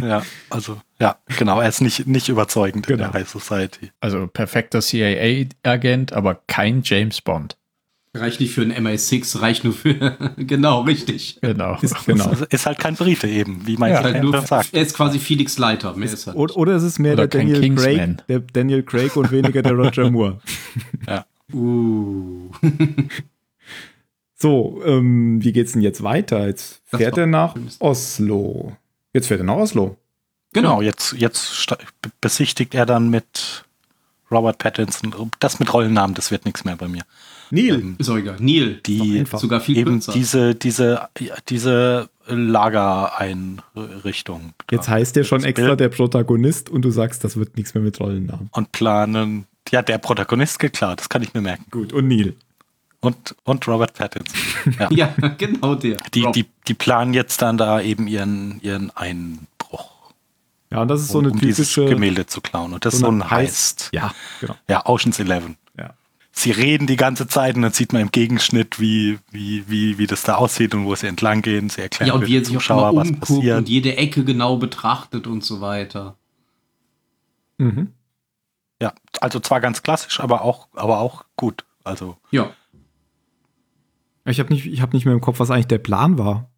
Ja, 0.00 0.22
also, 0.50 0.78
ja, 1.00 1.16
genau. 1.38 1.60
Er 1.60 1.68
ist 1.68 1.80
nicht, 1.80 2.06
nicht 2.06 2.28
überzeugend 2.28 2.86
Genau. 2.86 3.04
in 3.06 3.12
der 3.12 3.20
High 3.20 3.28
Society. 3.28 3.90
Also 4.00 4.26
perfekter 4.26 4.80
CIA-Agent, 4.94 6.12
aber 6.12 6.40
kein 6.46 6.82
James 6.84 7.20
Bond. 7.20 7.56
Reicht 8.16 8.38
nicht 8.40 8.54
für 8.54 8.62
einen 8.62 8.86
MI6, 8.86 9.40
reicht 9.40 9.64
nur 9.64 9.72
für. 9.72 9.94
genau, 10.36 10.82
richtig. 10.82 11.38
Genau. 11.40 11.76
Ist, 11.82 12.06
genau. 12.06 12.26
Also 12.26 12.44
ist 12.48 12.64
halt 12.64 12.78
kein 12.78 12.94
Brite 12.94 13.26
eben, 13.26 13.66
wie 13.66 13.76
mein 13.76 13.92
Ja, 13.92 14.04
Halt 14.04 14.22
nur, 14.22 14.40
sagt. 14.42 14.72
er 14.72 14.82
ist 14.82 14.94
quasi 14.94 15.18
Felix 15.18 15.58
Leiter. 15.58 15.96
Mehr 15.96 16.12
ist 16.12 16.28
er 16.28 16.36
Oder, 16.36 16.56
oder 16.56 16.76
es 16.76 16.84
ist 16.84 17.00
mehr 17.00 17.16
der 17.16 17.26
Daniel 17.26 17.74
Craig, 17.74 18.24
der 18.28 18.38
Daniel 18.38 18.84
Craig 18.84 19.16
und 19.16 19.32
weniger 19.32 19.62
der 19.62 19.72
Roger 19.72 20.10
Moore. 20.10 20.38
Ja. 21.08 21.26
Uh. 21.52 22.50
So, 24.36 24.82
ähm, 24.84 25.42
wie 25.42 25.52
geht's 25.52 25.72
denn 25.72 25.80
jetzt 25.80 26.02
weiter? 26.02 26.46
Jetzt 26.46 26.82
fährt 26.84 27.16
er 27.16 27.26
nach 27.26 27.54
Oslo. 27.78 28.76
Jetzt 29.14 29.28
fährt 29.28 29.40
er 29.40 29.44
nach 29.44 29.56
Oslo. 29.56 29.96
Genau, 30.52 30.78
Genau. 30.78 30.82
jetzt, 30.82 31.14
jetzt 31.14 31.66
besichtigt 32.20 32.74
er 32.74 32.84
dann 32.84 33.08
mit 33.08 33.64
Robert 34.34 34.58
Pattinson. 34.58 35.30
Das 35.40 35.58
mit 35.60 35.72
Rollennamen, 35.72 36.14
das 36.14 36.30
wird 36.30 36.44
nichts 36.44 36.64
mehr 36.64 36.76
bei 36.76 36.88
mir. 36.88 37.02
Neil. 37.50 37.74
Ähm, 37.80 37.96
Ist 37.98 38.08
auch 38.08 38.16
egal. 38.16 38.36
Neil. 38.40 38.80
die. 38.86 39.24
Sogar 39.32 39.60
viel 39.60 39.76
eben 39.78 39.92
kürzer. 39.92 40.12
diese, 40.12 40.54
diese, 40.54 41.08
diese 41.48 42.08
Lagereinrichtung. 42.26 44.54
Jetzt 44.70 44.88
heißt 44.88 45.16
der 45.16 45.24
schon 45.24 45.38
Das 45.40 45.48
extra 45.48 45.66
Bild 45.68 45.80
der 45.80 45.88
Protagonist 45.90 46.70
und 46.70 46.82
du 46.82 46.90
sagst, 46.90 47.24
das 47.24 47.36
wird 47.36 47.56
nichts 47.56 47.74
mehr 47.74 47.82
mit 47.82 48.00
Rollennamen. 48.00 48.48
Und 48.52 48.72
planen. 48.72 49.46
Ja, 49.70 49.82
der 49.82 49.98
Protagonist 49.98 50.58
geht 50.58 50.74
klar, 50.74 50.96
das 50.96 51.08
kann 51.08 51.22
ich 51.22 51.32
mir 51.34 51.40
merken. 51.40 51.64
Gut, 51.70 51.92
und 51.92 52.08
Neil. 52.08 52.34
Und, 53.00 53.34
und 53.44 53.66
Robert 53.68 53.94
Pattinson. 53.94 54.34
Ja. 54.78 54.88
Ja, 54.90 55.14
genau 55.36 55.74
der. 55.74 55.98
Die, 56.14 56.22
Rob. 56.22 56.32
die, 56.32 56.46
die 56.66 56.72
planen 56.74 57.12
jetzt 57.12 57.42
dann 57.42 57.58
da 57.58 57.80
eben 57.82 58.06
ihren, 58.06 58.60
ihren 58.62 58.90
Einbruch, 58.96 59.42
Ja, 60.74 60.82
und 60.82 60.88
das 60.88 61.02
ist 61.02 61.10
so 61.10 61.20
eine 61.20 61.28
um, 61.28 61.34
um 61.34 61.40
dieses 61.40 61.72
typische. 61.72 61.94
Gemälde 61.94 62.26
zu 62.26 62.40
klauen. 62.40 62.72
Und 62.72 62.84
das 62.84 62.94
ist 62.94 63.00
so 63.00 63.06
ein 63.08 63.30
Heist. 63.30 63.90
Ja, 63.92 64.12
genau. 64.40 64.56
Ja, 64.68 64.84
Oceans 64.86 65.20
11. 65.20 65.50
Ja. 65.78 65.94
Sie 66.32 66.50
reden 66.50 66.88
die 66.88 66.96
ganze 66.96 67.28
Zeit 67.28 67.54
und 67.54 67.62
dann 67.62 67.72
sieht 67.72 67.92
man 67.92 68.02
im 68.02 68.10
Gegenschnitt, 68.10 68.80
wie, 68.80 69.20
wie, 69.30 69.68
wie, 69.68 69.98
wie 69.98 70.08
das 70.08 70.24
da 70.24 70.34
aussieht 70.34 70.74
und 70.74 70.84
wo 70.84 70.96
sie 70.96 71.06
entlang 71.06 71.42
gehen. 71.42 71.70
Sie 71.70 71.80
erklären 71.80 72.08
ja, 72.08 72.14
und 72.14 72.26
wie 72.26 72.36
er 72.36 72.40
die 72.40 72.46
sich 72.46 72.56
auch 72.56 72.60
schon 72.60 72.76
mal 72.76 72.90
Zuschauer, 72.90 73.00
was 73.02 73.08
umguckt 73.08 73.28
passiert. 73.28 73.58
und 73.58 73.68
jede 73.68 73.96
Ecke 73.96 74.24
genau 74.24 74.56
betrachtet 74.56 75.28
und 75.28 75.44
so 75.44 75.60
weiter. 75.60 76.16
Mhm. 77.58 77.92
Ja, 78.82 78.94
also 79.20 79.38
zwar 79.38 79.60
ganz 79.60 79.84
klassisch, 79.84 80.18
aber 80.18 80.42
auch, 80.42 80.66
aber 80.74 80.98
auch 80.98 81.24
gut. 81.36 81.64
Also 81.84 82.16
Ja. 82.32 82.50
Ich 84.24 84.40
habe 84.40 84.52
nicht, 84.52 84.66
ich 84.66 84.80
hab 84.80 84.92
nicht 84.92 85.04
mehr 85.04 85.14
im 85.14 85.20
Kopf, 85.20 85.38
was 85.38 85.52
eigentlich 85.52 85.68
der 85.68 85.78
Plan 85.78 86.18
war. 86.18 86.50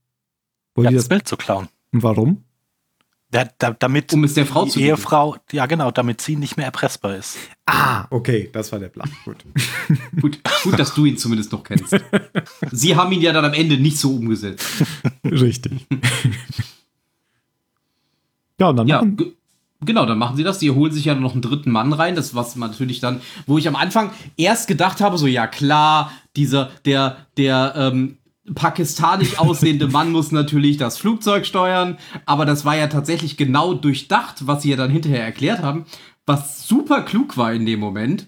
Wollen 0.74 0.86
ja, 0.86 0.93
das 0.93 1.02
das, 1.02 1.09
Bild 1.10 1.28
zu 1.28 1.36
klauen. 1.36 1.68
und 1.93 2.02
warum? 2.02 2.45
Ja, 3.36 3.44
da, 3.58 3.76
damit 3.78 4.14
Um 4.14 4.24
es 4.24 4.32
der 4.32 4.46
Frau 4.46 4.64
die 4.64 4.70
zu 4.70 4.78
geben. 4.78 4.92
Ehefrau, 4.92 5.36
ja 5.52 5.66
genau, 5.66 5.90
damit 5.90 6.22
sie 6.22 6.36
nicht 6.36 6.56
mehr 6.56 6.64
erpressbar 6.64 7.16
ist. 7.16 7.36
Ah, 7.66 8.06
okay, 8.08 8.48
das 8.50 8.72
war 8.72 8.78
der 8.78 8.88
Plan. 8.88 9.10
Gut. 9.26 9.36
Gut, 10.22 10.38
gut, 10.62 10.78
dass 10.78 10.94
du 10.94 11.04
ihn 11.04 11.18
zumindest 11.18 11.52
noch 11.52 11.62
kennst. 11.62 11.94
Sie 12.72 12.96
haben 12.96 13.12
ihn 13.12 13.20
ja 13.20 13.32
dann 13.32 13.44
am 13.44 13.52
Ende 13.52 13.76
nicht 13.76 13.98
so 13.98 14.14
umgesetzt. 14.14 14.64
Richtig. 15.22 15.86
ja, 18.58 18.70
und 18.70 18.76
dann 18.76 18.88
Ja, 18.88 19.02
machen, 19.02 19.34
genau, 19.84 20.06
dann 20.06 20.16
machen 20.16 20.38
sie 20.38 20.42
das. 20.42 20.58
Die 20.58 20.70
holen 20.70 20.92
sich 20.92 21.04
ja 21.04 21.14
noch 21.14 21.34
einen 21.34 21.42
dritten 21.42 21.70
Mann 21.70 21.92
rein. 21.92 22.16
Das, 22.16 22.34
was 22.34 22.56
man 22.56 22.70
natürlich 22.70 23.00
dann, 23.00 23.20
wo 23.46 23.58
ich 23.58 23.68
am 23.68 23.76
Anfang 23.76 24.12
erst 24.38 24.66
gedacht 24.66 25.02
habe, 25.02 25.18
so, 25.18 25.26
ja 25.26 25.46
klar, 25.46 26.10
dieser, 26.36 26.70
der, 26.86 27.18
der, 27.36 27.74
ähm, 27.76 28.16
pakistanisch 28.55 29.39
aussehende 29.39 29.89
Mann 29.89 30.12
muss 30.12 30.32
natürlich 30.32 30.77
das 30.77 30.98
Flugzeug 30.98 31.47
steuern, 31.47 31.98
aber 32.24 32.47
das 32.47 32.64
war 32.64 32.77
ja 32.77 32.86
tatsächlich 32.86 33.36
genau 33.36 33.74
durchdacht, 33.74 34.47
was 34.47 34.62
sie 34.62 34.70
ja 34.70 34.77
dann 34.77 34.90
hinterher 34.90 35.24
erklärt 35.24 35.62
haben, 35.62 35.86
was 36.27 36.66
super 36.66 37.02
klug 37.02 37.36
war 37.36 37.52
in 37.52 37.66
dem 37.66 37.81
Moment. 37.81 38.27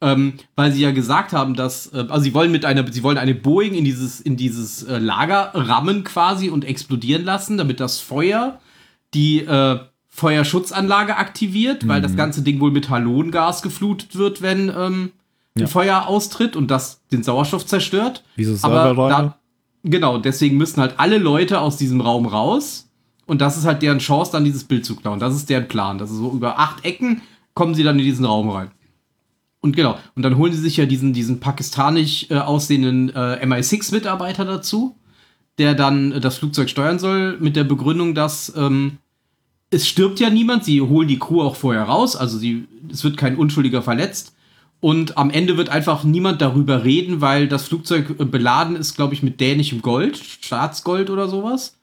Ähm, 0.00 0.34
weil 0.54 0.70
sie 0.70 0.80
ja 0.80 0.92
gesagt 0.92 1.32
haben, 1.32 1.54
dass, 1.54 1.88
äh, 1.92 2.06
also 2.08 2.20
sie 2.20 2.32
wollen 2.32 2.52
mit 2.52 2.64
einer, 2.64 2.86
sie 2.92 3.02
wollen 3.02 3.18
eine 3.18 3.34
Boeing 3.34 3.74
in 3.74 3.84
dieses, 3.84 4.20
in 4.20 4.36
dieses 4.36 4.84
äh, 4.84 4.98
Lager 4.98 5.50
rammen 5.54 6.04
quasi 6.04 6.50
und 6.50 6.64
explodieren 6.64 7.24
lassen, 7.24 7.58
damit 7.58 7.80
das 7.80 7.98
Feuer 7.98 8.60
die 9.12 9.40
äh, 9.40 9.80
Feuerschutzanlage 10.08 11.16
aktiviert, 11.16 11.88
weil 11.88 12.00
das 12.00 12.14
ganze 12.16 12.42
Ding 12.42 12.60
wohl 12.60 12.70
mit 12.70 12.90
Halongas 12.90 13.62
geflutet 13.62 14.14
wird, 14.16 14.40
wenn 14.40 14.68
ähm, 14.68 15.12
ein 15.56 15.62
Ja. 15.62 15.66
Feuer 15.66 16.06
austritt 16.06 16.54
und 16.54 16.70
das 16.70 17.00
den 17.10 17.22
Sauerstoff 17.24 17.66
zerstört. 17.66 18.24
wie 18.36 18.44
so 18.44 18.52
Aber 18.62 18.84
Serverräume. 18.84 19.34
Genau, 19.84 20.18
deswegen 20.18 20.56
müssen 20.56 20.80
halt 20.80 20.94
alle 20.98 21.18
Leute 21.18 21.60
aus 21.60 21.76
diesem 21.76 22.00
Raum 22.00 22.26
raus. 22.26 22.88
Und 23.26 23.40
das 23.42 23.58
ist 23.58 23.66
halt 23.66 23.82
deren 23.82 23.98
Chance, 23.98 24.32
dann 24.32 24.44
dieses 24.44 24.64
Bild 24.64 24.86
zu 24.86 24.96
klauen. 24.96 25.20
Das 25.20 25.34
ist 25.34 25.50
deren 25.50 25.68
Plan. 25.68 25.98
Das 25.98 26.10
ist 26.10 26.16
so 26.16 26.32
über 26.32 26.58
acht 26.58 26.84
Ecken 26.84 27.20
kommen 27.58 27.74
sie 27.74 27.82
dann 27.82 27.98
in 27.98 28.04
diesen 28.04 28.24
Raum 28.24 28.48
rein. 28.48 28.70
Und 29.60 29.74
genau, 29.74 29.98
und 30.14 30.22
dann 30.22 30.36
holen 30.36 30.52
sie 30.52 30.60
sich 30.60 30.76
ja 30.76 30.86
diesen, 30.86 31.12
diesen 31.12 31.40
pakistanisch 31.40 32.30
äh, 32.30 32.36
aussehenden 32.36 33.10
äh, 33.10 33.44
MI6-Mitarbeiter 33.44 34.44
dazu, 34.44 34.94
der 35.58 35.74
dann 35.74 36.12
äh, 36.12 36.20
das 36.20 36.38
Flugzeug 36.38 36.70
steuern 36.70 37.00
soll, 37.00 37.36
mit 37.40 37.56
der 37.56 37.64
Begründung, 37.64 38.14
dass 38.14 38.52
ähm, 38.56 38.98
es 39.70 39.88
stirbt 39.88 40.20
ja 40.20 40.30
niemand, 40.30 40.64
sie 40.64 40.80
holen 40.80 41.08
die 41.08 41.18
Crew 41.18 41.42
auch 41.42 41.56
vorher 41.56 41.82
raus, 41.82 42.14
also 42.14 42.38
sie, 42.38 42.68
es 42.90 43.02
wird 43.02 43.16
kein 43.16 43.36
Unschuldiger 43.36 43.82
verletzt. 43.82 44.34
Und 44.80 45.18
am 45.18 45.30
Ende 45.30 45.56
wird 45.56 45.70
einfach 45.70 46.04
niemand 46.04 46.40
darüber 46.40 46.84
reden, 46.84 47.20
weil 47.20 47.48
das 47.48 47.66
Flugzeug 47.66 48.14
äh, 48.18 48.24
beladen 48.24 48.76
ist, 48.76 48.94
glaube 48.94 49.14
ich, 49.14 49.22
mit 49.22 49.40
dänischem 49.40 49.82
Gold, 49.82 50.16
Staatsgold 50.18 51.10
oder 51.10 51.26
sowas. 51.28 51.76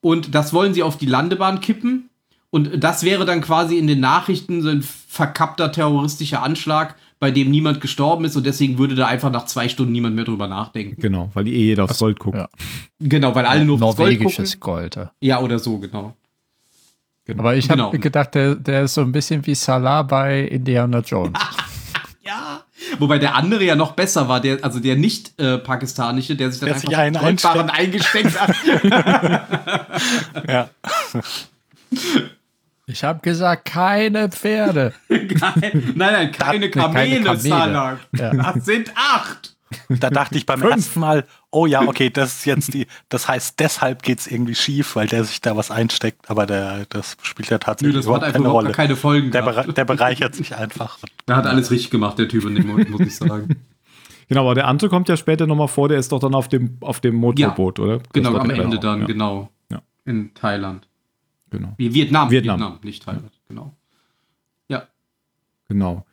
Und 0.00 0.34
das 0.34 0.52
wollen 0.52 0.74
sie 0.74 0.82
auf 0.82 0.96
die 0.96 1.06
Landebahn 1.06 1.60
kippen. 1.60 2.08
Und 2.50 2.82
das 2.82 3.04
wäre 3.04 3.24
dann 3.24 3.40
quasi 3.40 3.78
in 3.78 3.86
den 3.86 4.00
Nachrichten 4.00 4.60
so 4.60 4.68
ein 4.68 4.82
verkappter 4.82 5.70
terroristischer 5.72 6.42
Anschlag, 6.42 6.96
bei 7.20 7.30
dem 7.30 7.50
niemand 7.52 7.80
gestorben 7.80 8.24
ist. 8.24 8.34
Und 8.36 8.44
deswegen 8.44 8.76
würde 8.78 8.96
da 8.96 9.06
einfach 9.06 9.30
nach 9.30 9.46
zwei 9.46 9.68
Stunden 9.68 9.92
niemand 9.92 10.16
mehr 10.16 10.24
drüber 10.24 10.48
nachdenken. 10.48 11.00
Genau, 11.00 11.30
weil 11.34 11.46
eh 11.46 11.50
jeder 11.66 11.84
aufs 11.84 12.00
Gold 12.00 12.18
guckt. 12.18 12.36
ja. 12.36 12.48
Genau, 12.98 13.34
weil 13.36 13.46
alle 13.46 13.64
nur 13.64 13.76
aufs 13.80 13.96
Gold 13.96 14.18
gucken. 14.18 14.24
Norwegisches 14.24 14.58
Gold. 14.58 14.96
ja. 14.96 15.12
Ja, 15.20 15.40
oder 15.40 15.60
so, 15.60 15.78
genau. 15.78 16.16
Aber 17.38 17.54
ich 17.54 17.68
Genau. 17.68 17.84
habe 17.86 18.00
gedacht, 18.00 18.34
der, 18.34 18.56
der 18.56 18.82
ist 18.82 18.94
so 18.94 19.00
ein 19.02 19.12
bisschen 19.12 19.46
wie 19.46 19.54
Salah 19.54 20.02
bei 20.02 20.40
Indiana 20.42 20.98
Jones. 20.98 21.38
Ja. 22.32 22.62
Wobei 22.98 23.18
der 23.18 23.34
andere 23.34 23.62
ja 23.64 23.74
noch 23.74 23.92
besser 23.92 24.28
war, 24.28 24.40
der, 24.40 24.58
also 24.62 24.80
der 24.80 24.96
nicht 24.96 25.38
äh, 25.38 25.58
pakistanische, 25.58 26.34
der 26.34 26.50
sich 26.50 26.60
dann 26.60 26.68
Der 26.68 26.76
einfach 26.76 26.88
sich 26.88 26.96
einen 26.96 27.18
Goldbarren 27.18 27.70
eingesteckt 27.70 28.40
hat. 28.40 28.54
Ja. 30.48 30.68
Ich 32.86 33.04
habe 33.04 33.20
gesagt, 33.20 33.66
keine 33.66 34.30
Pferde. 34.30 34.92
nein, 35.08 35.92
nein, 35.94 36.32
keine 36.32 36.70
keine 36.70 36.70
Kamele, 36.70 37.22
Kamele. 37.22 37.38
Salak. 37.38 37.98
Ja. 38.12 38.32
Das 38.32 38.64
sind 38.64 38.92
acht. 38.96 39.54
Da 39.88 40.10
dachte 40.10 40.36
ich 40.36 40.46
beim 40.46 40.62
ersten 40.62 41.00
Mal, 41.00 41.24
oh 41.52 41.66
ja, 41.66 41.82
okay, 41.82 42.10
das 42.10 42.38
ist 42.38 42.44
jetzt 42.46 42.74
die, 42.74 42.86
das 43.08 43.28
heißt, 43.28 43.60
deshalb 43.60 44.02
geht's 44.02 44.26
irgendwie 44.26 44.54
schief, 44.54 44.96
weil 44.96 45.06
der 45.06 45.22
sich 45.24 45.40
da 45.40 45.56
was 45.56 45.70
einsteckt, 45.70 46.28
aber 46.28 46.46
der, 46.46 46.86
das 46.88 47.16
spielt 47.22 47.50
ja 47.50 47.56
Nö, 47.56 47.60
tatsächlich 47.60 47.94
das 47.96 48.06
hat 48.06 48.08
überhaupt 48.08 48.24
einfach 48.24 48.32
keine 48.32 48.44
überhaupt 48.44 48.64
Rolle. 48.64 48.74
keine 48.74 48.96
Folgen 48.96 49.30
Der, 49.30 49.42
bere 49.42 49.72
der 49.72 49.84
bereichert 49.84 50.34
sich 50.34 50.56
einfach. 50.56 50.98
Der 51.28 51.36
hat 51.36 51.46
alles 51.46 51.70
richtig 51.70 51.90
gemacht, 51.90 52.18
der 52.18 52.28
Typ, 52.28 52.44
in 52.46 52.56
dem 52.56 52.66
Moment, 52.66 52.90
muss 52.90 53.00
ich 53.02 53.14
sagen. 53.16 53.56
Genau, 54.28 54.42
aber 54.42 54.54
der 54.54 54.66
andere 54.66 54.88
kommt 54.88 55.10
ja 55.10 55.18
später 55.18 55.46
nochmal 55.46 55.68
vor, 55.68 55.90
der 55.90 55.98
ist 55.98 56.10
doch 56.10 56.18
dann 56.18 56.34
auf 56.34 56.48
dem, 56.48 56.78
auf 56.80 57.00
dem 57.00 57.16
Motorboot, 57.16 57.78
oder? 57.78 57.98
Das 57.98 58.12
Genau, 58.14 58.34
am 58.38 58.48
Ende 58.48 58.78
auch, 58.78 58.80
dann, 58.80 59.00
ja, 59.00 59.06
genau. 59.06 59.50
Ja. 59.70 59.82
In 60.06 60.32
Thailand. 60.32 60.88
Genau. 61.50 61.74
Wie 61.76 61.92
Vietnam, 61.92 62.30
Vietnam. 62.30 62.58
Vietnam, 62.58 62.78
nicht 62.82 63.04
Thailand, 63.04 63.30
genau. 63.46 63.76
Ja. 64.68 64.84
genau. 65.68 66.06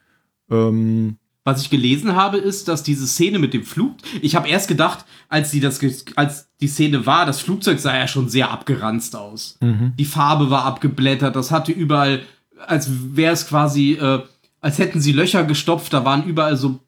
Ähm, 0.51 1.18
Was 1.45 1.61
ich 1.61 1.69
gelesen 1.69 2.15
habe, 2.15 2.37
ist, 2.37 2.67
dass 2.67 2.83
diese 2.83 3.07
Szene 3.07 3.39
mit 3.39 3.53
dem 3.53 3.63
Flug. 3.63 3.95
Ich 4.21 4.35
habe 4.35 4.47
erst 4.49 4.67
gedacht, 4.67 5.05
als 5.29 5.51
die 5.51 5.59
das, 5.61 5.79
als 6.15 6.49
die 6.61 6.67
Szene 6.67 7.05
war, 7.05 7.25
das 7.25 7.39
Flugzeug 7.39 7.79
sah 7.79 7.95
ja 7.97 8.07
schon 8.07 8.29
sehr 8.29 8.51
abgeranzt 8.51 9.15
aus. 9.15 9.57
Die 9.61 10.05
Farbe 10.05 10.49
war 10.49 10.65
abgeblättert, 10.65 11.35
das 11.35 11.49
hatte 11.51 11.71
überall, 11.71 12.21
als 12.67 12.89
wäre 13.15 13.33
es 13.33 13.47
quasi, 13.47 13.93
äh, 13.93 14.21
als 14.61 14.77
hätten 14.79 14.99
sie 14.99 15.13
Löcher 15.13 15.43
gestopft, 15.45 15.93
da 15.93 16.03
waren 16.03 16.25
überall 16.25 16.57
so 16.57 16.79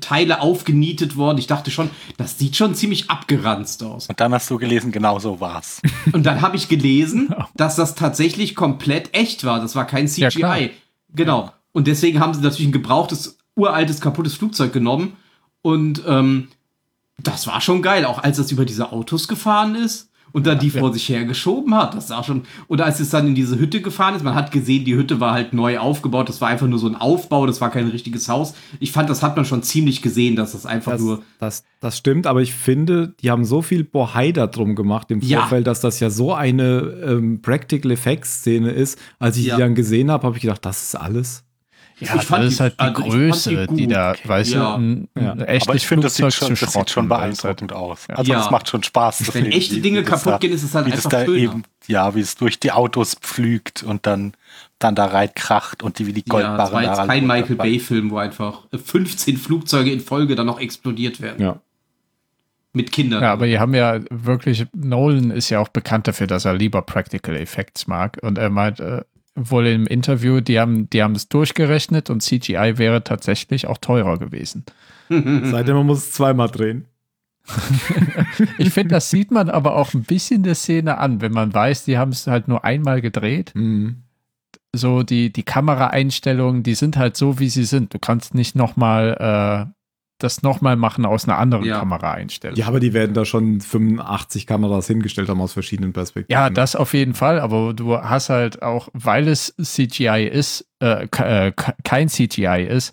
Teile 0.00 0.40
aufgenietet 0.40 1.16
worden. 1.16 1.38
Ich 1.38 1.46
dachte 1.46 1.70
schon, 1.70 1.90
das 2.16 2.36
sieht 2.36 2.56
schon 2.56 2.74
ziemlich 2.74 3.10
abgeranzt 3.10 3.82
aus. 3.84 4.08
Und 4.08 4.18
dann 4.18 4.32
hast 4.34 4.50
du 4.50 4.58
gelesen, 4.58 4.90
genau 4.90 5.18
so 5.20 5.38
war's. 5.40 5.80
Und 6.12 6.24
dann 6.26 6.42
habe 6.42 6.56
ich 6.56 6.68
gelesen, 6.68 7.32
dass 7.54 7.76
das 7.76 7.94
tatsächlich 7.94 8.56
komplett 8.56 9.14
echt 9.14 9.44
war. 9.44 9.60
Das 9.60 9.76
war 9.76 9.86
kein 9.86 10.08
Ja. 10.08 10.30
CGI. 10.30 10.70
genau. 11.14 11.52
Und 11.72 11.86
deswegen 11.86 12.18
haben 12.18 12.34
sie 12.34 12.40
natürlich 12.40 12.66
ein 12.68 12.72
gebrauchtes, 12.72 13.37
uraltes, 13.58 14.00
kaputtes 14.00 14.34
Flugzeug 14.34 14.72
genommen. 14.72 15.12
Und 15.62 16.02
ähm, 16.06 16.48
das 17.22 17.46
war 17.46 17.60
schon 17.60 17.82
geil, 17.82 18.04
auch 18.04 18.22
als 18.22 18.38
es 18.38 18.52
über 18.52 18.64
diese 18.64 18.92
Autos 18.92 19.26
gefahren 19.28 19.74
ist 19.74 20.08
und 20.30 20.46
dann 20.46 20.58
die 20.58 20.68
vor 20.70 20.92
sich 20.92 21.08
her 21.08 21.24
geschoben 21.24 21.74
hat. 21.74 21.94
Das 21.94 22.08
sah 22.08 22.22
schon. 22.22 22.42
Oder 22.68 22.84
als 22.84 23.00
es 23.00 23.08
dann 23.10 23.26
in 23.26 23.34
diese 23.34 23.58
Hütte 23.58 23.80
gefahren 23.80 24.14
ist, 24.14 24.22
man 24.22 24.34
hat 24.34 24.52
gesehen, 24.52 24.84
die 24.84 24.94
Hütte 24.94 25.18
war 25.20 25.32
halt 25.32 25.52
neu 25.54 25.78
aufgebaut. 25.78 26.28
Das 26.28 26.40
war 26.40 26.48
einfach 26.48 26.68
nur 26.68 26.78
so 26.78 26.86
ein 26.86 26.94
Aufbau, 26.94 27.46
das 27.46 27.60
war 27.60 27.70
kein 27.70 27.88
richtiges 27.88 28.28
Haus. 28.28 28.54
Ich 28.78 28.92
fand, 28.92 29.08
das 29.10 29.22
hat 29.22 29.36
man 29.36 29.46
schon 29.46 29.62
ziemlich 29.62 30.00
gesehen, 30.02 30.36
dass 30.36 30.52
das 30.52 30.64
einfach 30.66 30.92
das, 30.92 31.00
nur. 31.00 31.22
das, 31.40 31.64
das 31.80 31.96
stimmt, 31.98 32.26
aber 32.26 32.40
ich 32.42 32.52
finde, 32.52 33.14
die 33.20 33.30
haben 33.30 33.44
so 33.46 33.62
viel 33.62 33.82
Bohai 33.84 34.30
da 34.32 34.46
drum 34.46 34.76
gemacht 34.76 35.10
im 35.10 35.20
Ja. 35.22 35.40
Vorfeld, 35.40 35.66
dass 35.66 35.80
das 35.80 35.98
ja 35.98 36.10
so 36.10 36.34
eine 36.34 36.80
ähm, 37.04 37.40
Practical 37.42 37.90
Effects 37.90 38.40
Szene 38.40 38.70
ist. 38.70 38.98
Als 39.18 39.38
ich 39.38 39.46
Ja. 39.46 39.56
die 39.56 39.62
dann 39.62 39.74
gesehen 39.74 40.10
habe, 40.10 40.26
habe 40.26 40.36
ich 40.36 40.42
gedacht, 40.42 40.64
das 40.64 40.82
ist 40.84 40.94
alles. 40.94 41.42
Ja, 42.00 42.14
Ich 42.14 42.22
fand 42.22 42.44
das 42.44 42.52
ist 42.54 42.60
halt 42.60 42.74
die 42.74 42.84
also 42.84 43.02
Größe, 43.02 43.66
die 43.66 43.76
die, 43.76 43.86
da, 43.88 44.14
weißt 44.22 44.52
Ja. 44.52 44.76
du, 44.76 44.82
ein, 44.82 45.08
Ja. 45.18 45.32
ein 45.32 45.40
echtes 45.42 45.68
Aber 45.68 45.76
ich 45.76 45.86
finde, 45.86 46.04
das, 46.04 46.14
sieht 46.14 46.32
schon, 46.32 46.54
das 46.54 46.72
sieht 46.72 46.90
schon 46.90 47.08
beeindruckend 47.08 47.72
aus. 47.72 48.06
Also 48.08 48.30
Ja. 48.32 48.38
das 48.38 48.50
macht 48.50 48.68
schon 48.68 48.82
Spaß. 48.84 49.18
zu 49.18 49.34
Wenn 49.34 49.44
sehen, 49.44 49.52
echte 49.52 49.76
wie- 49.76 49.80
Dinge 49.80 50.00
wie 50.00 50.04
kaputt 50.04 50.32
da- 50.34 50.38
gehen, 50.38 50.52
ist 50.52 50.62
es 50.62 50.74
halt 50.74 50.86
einfach 50.86 51.10
da 51.10 51.24
schöner. 51.24 51.36
eben, 51.36 51.62
ja, 51.88 52.14
wie 52.14 52.20
es 52.20 52.36
durch 52.36 52.60
die 52.60 52.70
Autos 52.70 53.14
pflügt 53.16 53.82
und 53.82 54.06
dann, 54.06 54.32
dann 54.78 54.94
da 54.94 55.06
reinkracht 55.06 55.82
und 55.82 55.98
die 55.98 56.06
wie 56.06 56.12
die 56.12 56.22
Ja, 56.26 56.56
das 56.56 56.72
war 56.72 56.82
Goldbarren 56.82 56.84
jetzt 57.00 57.08
kein 57.08 57.26
Michael. 57.26 57.56
Bay-Film, 57.56 58.10
wo 58.12 58.18
einfach 58.18 58.62
15 58.84 59.36
Flugzeuge 59.36 59.90
in 59.92 59.98
Folge 60.00 60.36
dann 60.36 60.46
noch 60.46 60.60
explodiert 60.60 61.20
werden. 61.20 61.42
Ja. 61.42 61.56
Mit 62.74 62.92
Kindern. 62.92 63.22
Ja, 63.22 63.32
aber 63.32 63.46
die 63.46 63.58
haben 63.58 63.74
ja 63.74 63.98
wirklich, 64.10 64.66
Nolan 64.72 65.30
ist 65.32 65.48
ja 65.50 65.58
auch 65.58 65.68
bekannt 65.68 66.06
dafür, 66.06 66.26
dass 66.28 66.44
er 66.44 66.54
lieber 66.54 66.82
Practical 66.82 67.34
Effects 67.34 67.86
mag. 67.88 68.18
Und 68.22 68.38
er 68.38 68.50
meint 68.50 68.78
äh, 68.78 69.02
wohl 69.38 69.66
im 69.66 69.86
Interview, 69.86 70.40
die 70.40 70.58
haben, 70.58 70.88
die 70.90 71.02
haben 71.02 71.14
es 71.14 71.28
durchgerechnet 71.28 72.10
und 72.10 72.22
CGI 72.22 72.74
wäre 72.76 73.04
tatsächlich 73.04 73.66
auch 73.66 73.78
teurer 73.78 74.18
gewesen. 74.18 74.64
Seitdem 75.08 75.76
man 75.76 75.86
muss 75.86 75.98
es 75.98 76.12
zweimal 76.12 76.48
drehen. 76.48 76.86
Ich 78.58 78.72
finde, 78.72 78.94
das 78.94 79.10
sieht 79.10 79.30
man 79.30 79.48
aber 79.48 79.76
auch 79.76 79.94
ein 79.94 80.02
bisschen 80.02 80.42
der 80.42 80.54
Szene 80.54 80.98
an, 80.98 81.20
wenn 81.20 81.32
man 81.32 81.52
weiß, 81.54 81.84
die 81.84 81.96
haben 81.96 82.12
es 82.12 82.26
halt 82.26 82.48
nur 82.48 82.64
einmal 82.64 83.00
gedreht. 83.00 83.52
Mhm. 83.54 84.02
So 84.74 85.02
die, 85.02 85.32
die 85.32 85.44
Kameraeinstellungen, 85.44 86.62
die 86.62 86.74
sind 86.74 86.96
halt 86.96 87.16
so, 87.16 87.38
wie 87.38 87.48
sie 87.48 87.64
sind. 87.64 87.94
Du 87.94 87.98
kannst 87.98 88.34
nicht 88.34 88.54
nochmal 88.54 89.66
äh, 89.66 89.77
das 90.18 90.42
nochmal 90.42 90.76
machen 90.76 91.06
aus 91.06 91.26
einer 91.28 91.38
anderen 91.38 91.64
Ja. 91.64 91.78
Kameraeinstellung. 91.78 92.56
Ja, 92.56 92.66
aber 92.66 92.80
die 92.80 92.92
werden 92.92 93.14
da 93.14 93.24
schon 93.24 93.60
85 93.60 94.46
Kameras 94.46 94.86
hingestellt 94.88 95.28
haben 95.28 95.40
aus 95.40 95.52
verschiedenen 95.52 95.92
Perspektiven. 95.92 96.32
Ja, 96.38 96.50
das 96.50 96.74
auf 96.76 96.92
jeden 96.94 97.14
Fall, 97.14 97.38
aber 97.40 97.72
du 97.74 97.96
hast 97.96 98.28
halt 98.28 98.62
auch, 98.62 98.88
weil 98.92 99.28
es 99.28 99.54
CGI 99.62 100.28
ist, 100.30 100.66
äh, 100.82 101.04
äh, 101.04 101.08
ke- 101.08 101.74
kein 101.84 102.08
CGI 102.08 102.66
ist, 102.68 102.92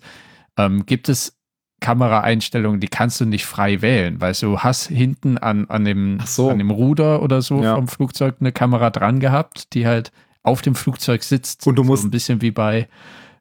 ähm, 0.56 0.86
gibt 0.86 1.08
es 1.08 1.36
Kameraeinstellungen, 1.80 2.80
die 2.80 2.88
kannst 2.88 3.20
du 3.20 3.26
nicht 3.26 3.44
frei 3.46 3.80
wählen, 3.82 4.20
weil 4.20 4.32
du 4.34 4.58
hast 4.60 4.86
hinten 4.88 5.38
an, 5.38 5.66
an, 5.68 5.84
dem, 5.84 6.18
so. 6.24 6.50
an 6.50 6.58
dem 6.58 6.70
Ruder 6.70 7.22
oder 7.22 7.42
so 7.42 7.62
Ja. 7.62 7.74
vom 7.74 7.86
Flugzeug 7.88 8.36
eine 8.40 8.52
Kamera 8.52 8.90
dran 8.90 9.20
gehabt, 9.20 9.72
die 9.74 9.86
halt 9.86 10.10
auf 10.42 10.62
dem 10.62 10.74
Flugzeug 10.74 11.22
sitzt. 11.22 11.66
Und 11.66 11.76
du 11.76 11.84
musst- 11.84 12.02
so 12.02 12.08
ein 12.08 12.10
bisschen 12.10 12.40
wie 12.42 12.50
bei, 12.50 12.88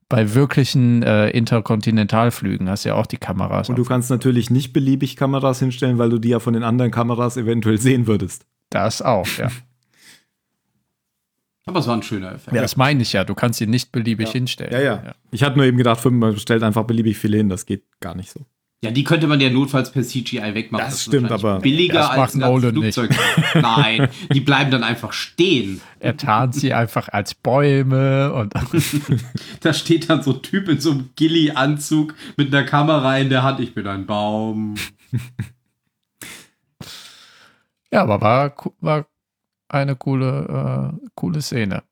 bei 0.09 0.33
wirklichen 0.35 1.01
äh, 1.03 1.29
Interkontinentalflügen 1.29 2.69
hast 2.69 2.85
du 2.85 2.89
ja 2.89 2.95
auch 2.95 3.07
die 3.07 3.17
Kameras. 3.17 3.69
Und 3.69 3.75
du 3.77 3.83
kannst 3.83 4.09
natürlich 4.11 4.49
nicht 4.49 4.71
beliebig 4.71 5.15
Kameras 5.15 5.59
hinstellen, 5.59 5.97
weil 5.97 6.09
du 6.09 6.19
die 6.19 6.29
ja 6.29 6.39
von 6.39 6.53
den 6.53 6.63
anderen 6.63 6.91
Kameras 6.91 7.37
eventuell 7.37 7.79
sehen 7.79 8.05
würdest. 8.07 8.45
das 8.69 9.01
auch, 9.01 9.27
ja. 9.37 9.49
Aber 11.67 11.79
es 11.79 11.87
war 11.87 11.95
ein 11.97 12.03
schöner 12.03 12.31
Effekt. 12.33 12.55
ja. 12.55 12.61
Das 12.61 12.77
meine 12.77 13.01
ich 13.01 13.13
ja, 13.13 13.23
du 13.23 13.33
kannst 13.33 13.57
sie 13.57 13.65
nicht 13.65 13.91
beliebig 13.91 14.27
Ja. 14.27 14.33
hinstellen. 14.33 14.71
Ja, 14.71 14.79
ja. 14.81 15.15
Ich 15.31 15.41
hatte 15.43 15.57
nur 15.57 15.65
eben 15.65 15.77
gedacht, 15.77 15.99
fünf, 15.99 16.19
man 16.19 16.37
stellt 16.37 16.61
einfach 16.61 16.83
beliebig 16.83 17.17
viele 17.17 17.37
hin. 17.37 17.49
Das 17.49 17.65
geht 17.65 17.83
gar 17.99 18.13
nicht 18.15 18.29
so. 18.29 18.45
Ja, 18.85 18.91
die 18.91 19.03
könnte 19.03 19.25
man 19.27 19.39
ja 19.41 19.49
notfalls 19.49 19.91
per 19.91 20.03
CGI 20.03 20.53
wegmachen. 20.53 20.85
Das 20.85 20.93
ist 20.95 21.03
stimmt, 21.05 21.31
aber- 21.31 21.59
Billiger 21.59 21.95
Das 21.95 22.09
als 22.11 22.17
macht 22.17 22.35
ein 22.35 22.39
ganzes 22.41 22.73
nicht. 22.73 22.93
Flugzeug. 22.93 23.19
Nein, 23.55 24.09
die 24.31 24.39
bleiben 24.41 24.69
dann 24.69 24.83
einfach 24.83 25.11
stehen. 25.11 25.81
Er 25.99 26.15
tarnt 26.17 26.53
sie 26.53 26.73
einfach 26.73 27.09
als 27.09 27.33
Bäume 27.33 28.31
und 28.33 28.53
Da 29.61 29.73
steht 29.73 30.09
dann 30.09 30.21
so 30.21 30.33
ein 30.35 30.41
Typ 30.43 30.69
in 30.69 30.79
so 30.79 30.91
einem 30.91 31.09
Gilly-Anzug 31.15 32.13
mit 32.37 32.53
einer 32.53 32.63
Kamera 32.65 33.17
in 33.17 33.29
der 33.29 33.41
Hand. 33.43 33.59
Ich 33.59 33.73
bin 33.73 33.87
ein 33.87 34.05
Baum. 34.05 34.75
ja, 37.91 38.03
aber 38.03 38.21
war, 38.21 38.53
war 38.81 39.07
eine 39.69 39.95
coole, 39.95 40.93
äh, 41.01 41.07
coole 41.15 41.41
Szene. 41.41 41.83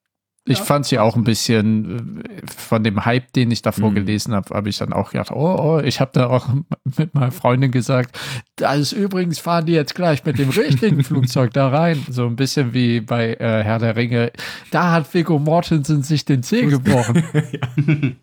Ich 0.46 0.58
fand 0.60 0.86
sie 0.86 1.00
auch 1.00 1.16
ein 1.16 1.24
bisschen 1.24 2.20
äh, 2.22 2.42
von 2.46 2.84
dem 2.84 3.06
Hype, 3.06 3.32
den 3.32 3.50
ich 3.50 3.62
davor 3.62 3.92
Mhm. 3.92 3.96
gelesen 3.96 4.34
habe, 4.34 4.54
habe 4.54 4.68
ich 4.68 4.78
dann 4.78 4.92
auch 4.92 5.12
gedacht, 5.12 5.32
oh, 5.32 5.56
oh, 5.58 5.80
ich 5.80 6.02
habe 6.02 6.12
da 6.14 6.28
auch 6.28 6.50
mit 6.98 7.14
meiner 7.14 7.32
Freundin 7.32 7.72
gesagt, 7.72 8.20
das 8.58 8.78
ist 8.80 8.92
übrigens 8.92 9.40
fahren 9.40 9.66
die 9.66 9.72
jetzt 9.74 9.96
gleich 9.96 10.26
mit 10.26 10.38
dem 10.38 10.50
richtigen 10.50 11.02
Flugzeug 11.06 11.54
da 11.54 11.70
rein. 11.70 12.06
So 12.10 12.26
ein 12.26 12.36
bisschen 12.36 12.74
wie 12.74 13.00
bei 13.00 13.36
äh, 13.36 13.64
Herr 13.64 13.80
der 13.80 13.96
Ringe. 13.96 14.32
Da 14.70 14.92
hat 14.92 15.14
Viggo 15.14 15.40
Mortensen 15.40 16.04
sich 16.04 16.26
den 16.26 16.44
Zeh 16.44 16.66
gebrochen. 16.66 17.24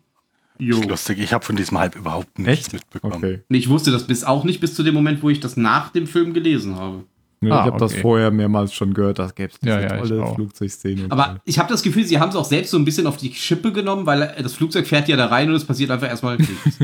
Jo. 0.63 0.79
Lustig, 0.83 1.17
ich 1.17 1.33
habe 1.33 1.43
von 1.43 1.55
diesem 1.55 1.79
Hype 1.79 1.95
überhaupt 1.95 2.37
nichts 2.37 2.65
Echt? 2.67 2.73
mitbekommen. 2.73 3.15
Okay. 3.15 3.39
Ich 3.49 3.67
wusste 3.67 3.89
das 3.89 4.05
bis 4.05 4.23
auch 4.23 4.43
nicht 4.43 4.59
bis 4.61 4.75
zu 4.75 4.83
dem 4.83 4.93
Moment, 4.93 5.23
wo 5.23 5.29
ich 5.31 5.39
das 5.39 5.57
nach 5.57 5.89
dem 5.89 6.05
Film 6.05 6.35
gelesen 6.35 6.75
habe. 6.75 7.03
Ja, 7.43 7.51
Ah, 7.51 7.59
ich 7.61 7.65
habe 7.71 7.79
das 7.79 7.93
okay. 7.93 8.01
vorher 8.01 8.29
mehrmals 8.31 8.71
schon 8.73 8.93
gehört, 8.93 9.17
da 9.17 9.27
gäbe 9.27 9.51
es 9.51 9.59
diese 9.59 9.73
Ja, 9.73 9.81
ja, 9.81 9.97
tolle. 9.97 10.27
Flugzeugszene. 10.35 11.07
Aber 11.09 11.41
ich 11.43 11.57
habe 11.57 11.69
das 11.69 11.81
Gefühl, 11.81 12.05
sie 12.05 12.19
haben 12.19 12.29
es 12.29 12.35
auch 12.35 12.45
selbst 12.45 12.69
so 12.69 12.77
ein 12.77 12.85
bisschen 12.85 13.07
auf 13.07 13.17
die 13.17 13.33
Schippe 13.33 13.71
genommen, 13.71 14.05
weil 14.05 14.35
das 14.41 14.53
Flugzeug 14.53 14.87
fährt 14.87 15.07
ja 15.07 15.17
da 15.17 15.25
rein 15.25 15.49
und 15.49 15.55
es 15.55 15.65
passiert 15.65 15.89
einfach 15.89 16.07
erstmal 16.07 16.37
nichts. 16.37 16.79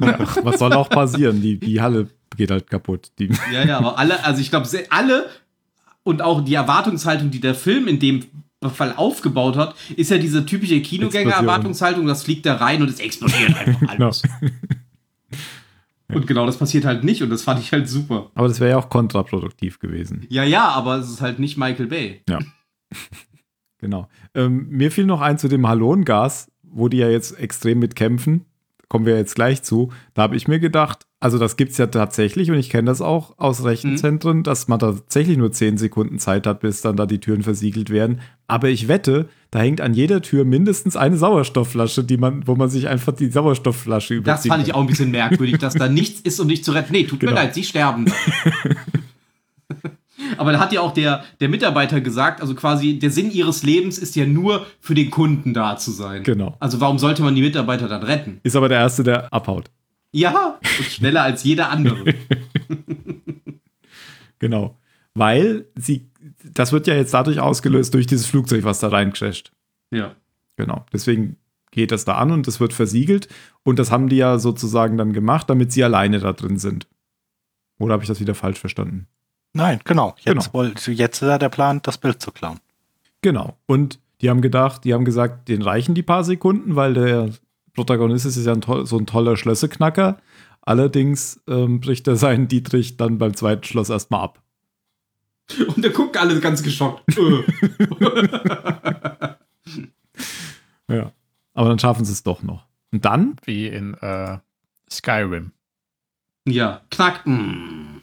Was 0.42 0.58
soll 0.58 0.72
auch 0.72 0.88
passieren? 0.88 1.42
Die, 1.42 1.58
die 1.60 1.80
Halle 1.82 2.08
geht 2.36 2.50
halt 2.50 2.70
kaputt. 2.70 3.12
Die, 3.18 3.28
ja, 3.52 3.64
ja, 3.66 3.78
aber 3.78 3.98
alle, 3.98 4.24
also 4.24 4.40
ich 4.40 4.48
glaube, 4.50 4.66
alle 4.88 5.26
und 6.04 6.22
auch 6.22 6.42
die 6.42 6.54
Erwartungshaltung, 6.54 7.30
die 7.30 7.40
der 7.40 7.54
Film 7.54 7.86
in 7.86 7.98
dem 7.98 8.24
Fall 8.74 8.94
aufgebaut 8.96 9.56
hat, 9.56 9.74
ist 9.96 10.10
ja 10.10 10.18
diese 10.18 10.46
typische 10.46 10.80
Kinogänger-Erwartungshaltung, 10.80 12.06
das 12.06 12.22
fliegt 12.22 12.46
da 12.46 12.54
rein 12.56 12.80
und 12.80 12.88
es 12.88 13.00
explodiert 13.00 13.56
einfach 13.56 13.88
alles. 13.98 14.22
Und 16.14 16.26
genau 16.26 16.46
das 16.46 16.58
passiert 16.58 16.84
halt 16.84 17.04
nicht 17.04 17.22
und 17.22 17.30
das 17.30 17.42
fand 17.42 17.60
ich 17.60 17.72
halt 17.72 17.88
super. 17.88 18.30
Aber 18.34 18.48
das 18.48 18.60
wäre 18.60 18.70
ja 18.70 18.78
auch 18.78 18.88
kontraproduktiv 18.88 19.78
gewesen. 19.78 20.26
Ja, 20.28 20.44
ja, 20.44 20.68
aber 20.68 20.96
es 20.96 21.10
ist 21.10 21.20
halt 21.20 21.38
nicht 21.38 21.56
Michael 21.56 21.86
Bay. 21.86 22.22
Ja. 22.28 22.38
genau. 23.78 24.08
Ähm, 24.34 24.68
mir 24.68 24.90
fiel 24.90 25.06
noch 25.06 25.20
ein 25.20 25.38
zu 25.38 25.48
dem 25.48 25.66
Halongas, 25.66 26.50
wo 26.62 26.88
die 26.88 26.98
ja 26.98 27.08
jetzt 27.08 27.38
extrem 27.38 27.78
mit 27.78 27.96
kämpfen. 27.96 28.46
Kommen 28.88 29.06
wir 29.06 29.16
jetzt 29.16 29.34
gleich 29.34 29.62
zu. 29.62 29.92
Da 30.14 30.22
habe 30.22 30.36
ich 30.36 30.48
mir 30.48 30.60
gedacht, 30.60 31.06
also 31.22 31.38
das 31.38 31.56
gibt 31.56 31.70
es 31.70 31.78
ja 31.78 31.86
tatsächlich 31.86 32.50
und 32.50 32.58
ich 32.58 32.68
kenne 32.68 32.86
das 32.86 33.00
auch 33.00 33.38
aus 33.38 33.62
Rechenzentren, 33.62 34.38
mhm. 34.38 34.42
dass 34.42 34.66
man 34.66 34.80
tatsächlich 34.80 35.38
nur 35.38 35.52
10 35.52 35.78
Sekunden 35.78 36.18
Zeit 36.18 36.48
hat, 36.48 36.58
bis 36.58 36.80
dann 36.80 36.96
da 36.96 37.06
die 37.06 37.20
Türen 37.20 37.44
versiegelt 37.44 37.90
werden. 37.90 38.20
Aber 38.48 38.70
ich 38.70 38.88
wette, 38.88 39.28
da 39.52 39.60
hängt 39.60 39.80
an 39.80 39.94
jeder 39.94 40.20
Tür 40.20 40.44
mindestens 40.44 40.96
eine 40.96 41.16
Sauerstoffflasche, 41.16 42.02
die 42.02 42.16
man, 42.16 42.44
wo 42.48 42.56
man 42.56 42.70
sich 42.70 42.88
einfach 42.88 43.12
die 43.12 43.28
Sauerstoffflasche 43.28 44.14
überzieht. 44.14 44.50
Das 44.50 44.56
fand 44.56 44.66
ich 44.66 44.74
auch 44.74 44.80
ein 44.80 44.88
bisschen 44.88 45.12
merkwürdig, 45.12 45.58
dass 45.58 45.74
da 45.74 45.88
nichts 45.88 46.20
ist, 46.22 46.40
um 46.40 46.48
dich 46.48 46.64
zu 46.64 46.72
retten. 46.72 46.92
Nee, 46.92 47.04
tut 47.04 47.20
genau. 47.20 47.30
mir 47.30 47.36
leid, 47.36 47.54
sie 47.54 47.62
sterben. 47.62 48.06
Aber 50.38 50.50
da 50.50 50.58
hat 50.58 50.72
ja 50.72 50.80
auch 50.80 50.92
der, 50.92 51.22
der 51.38 51.48
Mitarbeiter 51.48 52.00
gesagt, 52.00 52.40
also 52.40 52.56
quasi 52.56 52.98
der 52.98 53.12
Sinn 53.12 53.30
ihres 53.30 53.62
Lebens 53.62 53.96
ist 53.96 54.16
ja 54.16 54.26
nur 54.26 54.66
für 54.80 54.96
den 54.96 55.10
Kunden 55.10 55.54
da 55.54 55.76
zu 55.76 55.92
sein. 55.92 56.24
Genau. 56.24 56.56
Also 56.58 56.80
warum 56.80 56.98
sollte 56.98 57.22
man 57.22 57.36
die 57.36 57.42
Mitarbeiter 57.42 57.86
dann 57.86 58.02
retten? 58.02 58.40
Ist 58.42 58.56
aber 58.56 58.68
der 58.68 58.80
Erste, 58.80 59.04
der 59.04 59.32
abhaut. 59.32 59.70
Ja, 60.12 60.58
und 60.78 60.84
schneller 60.86 61.22
als 61.22 61.42
jeder 61.42 61.70
andere. 61.70 62.14
genau. 64.38 64.78
Weil 65.14 65.66
sie, 65.74 66.10
das 66.44 66.72
wird 66.72 66.86
ja 66.86 66.94
jetzt 66.94 67.14
dadurch 67.14 67.40
ausgelöst 67.40 67.94
durch 67.94 68.06
dieses 68.06 68.26
Flugzeug, 68.26 68.64
was 68.64 68.80
da 68.80 68.88
reincrasht. 68.88 69.52
Ja. 69.90 70.14
Genau. 70.56 70.84
Deswegen 70.92 71.36
geht 71.70 71.90
das 71.90 72.04
da 72.04 72.16
an 72.16 72.30
und 72.30 72.46
es 72.46 72.60
wird 72.60 72.72
versiegelt. 72.72 73.28
Und 73.64 73.78
das 73.78 73.90
haben 73.90 74.08
die 74.08 74.16
ja 74.16 74.38
sozusagen 74.38 74.98
dann 74.98 75.12
gemacht, 75.12 75.48
damit 75.50 75.72
sie 75.72 75.82
alleine 75.82 76.20
da 76.20 76.32
drin 76.32 76.58
sind. 76.58 76.86
Oder 77.78 77.94
habe 77.94 78.04
ich 78.04 78.08
das 78.08 78.20
wieder 78.20 78.34
falsch 78.34 78.60
verstanden? 78.60 79.08
Nein, 79.54 79.80
genau. 79.84 80.14
Jetzt, 80.20 80.52
genau. 80.52 80.64
jetzt 80.64 81.22
ist 81.22 81.28
ja 81.28 81.38
der 81.38 81.48
Plan, 81.48 81.80
das 81.82 81.98
Bild 81.98 82.22
zu 82.22 82.30
klauen. 82.32 82.60
Genau. 83.22 83.56
Und 83.66 83.98
die 84.20 84.30
haben 84.30 84.40
gedacht, 84.40 84.84
die 84.84 84.94
haben 84.94 85.04
gesagt, 85.04 85.48
den 85.48 85.62
reichen 85.62 85.94
die 85.94 86.02
paar 86.02 86.24
Sekunden, 86.24 86.76
weil 86.76 86.94
der 86.94 87.30
Protagonist 87.74 88.26
ist 88.26 88.44
ja 88.44 88.52
ein 88.52 88.62
so 88.62 88.98
ein 88.98 89.06
toller 89.06 89.36
Schlösseknacker. 89.36 90.18
Allerdings 90.60 91.40
ähm, 91.48 91.80
bricht 91.80 92.06
er 92.06 92.16
seinen 92.16 92.48
Dietrich 92.48 92.96
dann 92.96 93.18
beim 93.18 93.34
zweiten 93.34 93.64
Schloss 93.64 93.90
erstmal 93.90 94.22
ab. 94.22 94.42
Und 95.74 95.84
er 95.84 95.90
guckt 95.90 96.16
alle 96.16 96.38
ganz 96.40 96.62
geschockt. 96.62 97.02
ja. 100.88 101.12
Aber 101.54 101.68
dann 101.68 101.78
schaffen 101.78 102.04
sie 102.04 102.12
es 102.12 102.22
doch 102.22 102.42
noch. 102.42 102.66
Und 102.92 103.04
dann? 103.04 103.36
Wie 103.44 103.66
in 103.66 103.94
äh, 103.94 104.38
Skyrim. 104.90 105.52
Ja, 106.46 106.82
knack. 106.90 107.26
Mm. 107.26 108.02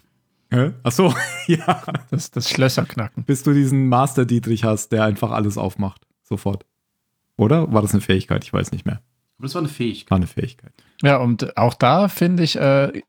Hä? 0.51 0.73
Ach 0.83 0.91
so, 0.91 1.13
ja. 1.47 1.81
Das, 2.11 2.31
das 2.31 2.49
Schlösserknacken. 2.49 3.23
Bis 3.23 3.43
du 3.43 3.53
diesen 3.53 3.87
Master 3.87 4.25
Dietrich 4.25 4.63
hast, 4.63 4.91
der 4.91 5.05
einfach 5.05 5.31
alles 5.31 5.57
aufmacht. 5.57 6.05
Sofort. 6.23 6.65
Oder? 7.37 7.71
War 7.71 7.81
das 7.81 7.93
eine 7.93 8.01
Fähigkeit? 8.01 8.43
Ich 8.43 8.51
weiß 8.51 8.71
nicht 8.71 8.85
mehr. 8.85 9.01
Aber 9.39 9.47
das 9.47 9.55
war 9.55 9.61
eine 9.61 9.69
Fähigkeit. 9.69 10.11
War 10.11 10.17
eine 10.17 10.27
Fähigkeit. 10.27 10.73
Ja, 11.01 11.17
und 11.17 11.57
auch 11.57 11.73
da 11.73 12.09
finde 12.09 12.43
ich, 12.43 12.57
äh, 12.57 13.01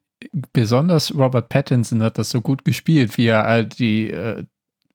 besonders 0.53 1.15
Robert 1.15 1.49
Pattinson 1.49 2.03
hat 2.03 2.19
das 2.19 2.31
so 2.31 2.41
gut 2.41 2.65
gespielt, 2.65 3.19
wie 3.19 3.27
er 3.27 3.45
halt 3.45 3.79
die 3.79 4.11
äh, 4.11 4.45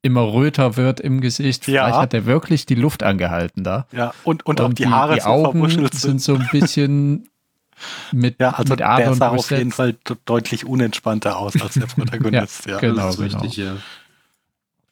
immer 0.02 0.34
röter 0.34 0.78
wird 0.78 1.00
im 1.00 1.20
Gesicht. 1.20 1.68
Ja. 1.68 1.86
Vielleicht 1.86 2.00
hat 2.00 2.14
er 2.14 2.26
wirklich 2.26 2.66
die 2.66 2.76
Luft 2.76 3.04
angehalten 3.04 3.64
da. 3.64 3.88
Ja, 3.92 4.14
und, 4.24 4.46
und, 4.46 4.60
und 4.60 4.66
auch 4.66 4.70
die, 4.70 4.84
die 4.84 4.88
Haare 4.88 5.16
die 5.16 5.24
Augen 5.24 5.70
sind. 5.70 5.94
sind 5.94 6.22
so 6.22 6.36
ein 6.36 6.48
bisschen 6.52 7.28
mit, 8.12 8.40
ja, 8.40 8.52
also 8.52 8.74
mit 8.74 8.80
der 8.80 9.14
sah 9.16 9.30
auf 9.30 9.52
jeden 9.52 9.72
Fall 9.72 9.96
deutlich 10.26 10.66
unentspannter 10.66 11.38
aus 11.38 11.60
als 11.60 11.74
der 11.74 11.86
Protagonist. 11.88 12.66
ja, 12.66 12.74
ja, 12.74 12.80
genau, 12.80 13.08
das 13.08 13.20
ist 13.20 13.32
genau. 13.32 13.42
richtig, 13.42 13.58
ja. 13.58 13.78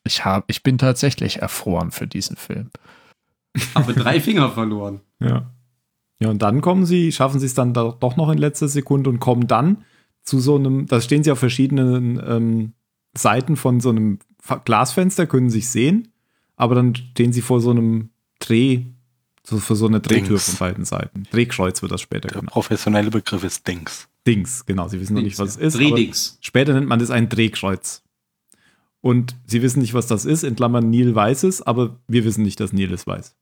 Ich, 0.04 0.26
hab, 0.26 0.44
ich 0.48 0.64
bin 0.64 0.78
tatsächlich 0.78 1.42
erfroren 1.42 1.92
für 1.92 2.08
diesen 2.08 2.36
Film. 2.36 2.72
Habe 3.76 3.94
drei 3.94 4.20
Finger 4.20 4.50
verloren. 4.52 5.00
Ja. 5.20 5.46
Ja, 6.24 6.30
und 6.30 6.42
dann 6.42 6.62
kommen 6.62 6.86
sie, 6.86 7.12
schaffen 7.12 7.42
sie 7.42 7.48
es 7.48 7.54
dann 7.54 7.74
doch 7.74 8.16
noch 8.16 8.30
in 8.30 8.38
letzter 8.38 8.70
Sekunde 8.70 9.10
und 9.10 9.20
kommen 9.20 9.46
dann 9.46 9.84
zu 10.24 10.40
so 10.40 10.56
einem, 10.56 10.86
da 10.86 11.02
stehen 11.02 11.22
sie 11.22 11.32
auf 11.32 11.40
verschiedenen 11.40 12.22
ähm, 12.26 12.74
Seiten 13.14 13.58
von 13.58 13.82
so 13.82 13.90
einem 13.90 14.20
Glasfenster, 14.64 15.28
können 15.28 15.50
sich 15.50 15.68
sehen, 15.68 16.14
aber 16.56 16.76
dann 16.76 16.96
stehen 16.96 17.34
sie 17.34 17.42
vor 17.42 17.60
so 17.60 17.72
einem 17.72 18.10
Dreh, 18.40 18.86
so 19.44 19.58
für 19.58 19.76
so 19.76 19.86
eine 19.86 20.00
Drehtür 20.00 20.30
Dings. 20.30 20.46
von 20.46 20.60
beiden 20.60 20.86
Seiten. 20.86 21.24
Drehkreuz 21.30 21.82
wird 21.82 21.92
das 21.92 22.00
später 22.00 22.30
Der 22.30 22.40
genannt. 22.40 22.52
professionelle 22.52 23.10
Begriff 23.12 23.44
ist 23.44 23.68
Dings. 23.68 24.08
Dings, 24.26 24.66
genau. 24.66 24.88
Sie 24.88 25.02
wissen 25.02 25.16
noch 25.16 25.22
nicht, 25.22 25.38
was 25.40 25.58
ja. 25.58 25.64
es 25.64 25.76
ist. 25.76 25.80
Drehdings. 25.82 26.38
Später 26.40 26.74
nennt 26.74 26.88
man 26.88 27.00
das 27.00 27.12
ein 27.12 27.28
Drehkreuz. 27.28 28.02
Und 29.02 29.36
sie 29.46 29.62
wissen 29.62 29.82
nicht, 29.82 29.94
was 29.94 30.08
das 30.08 30.24
ist. 30.24 30.46
In 30.46 30.56
Klammern, 30.56 30.90
Neil 30.90 31.14
weiß 31.14 31.44
es, 31.44 31.62
aber 31.62 32.00
wir 32.08 32.24
wissen 32.24 32.44
nicht, 32.44 32.62
dass 32.62 32.72
Neil 32.72 32.94
es 32.94 33.06
weiß. 33.06 33.36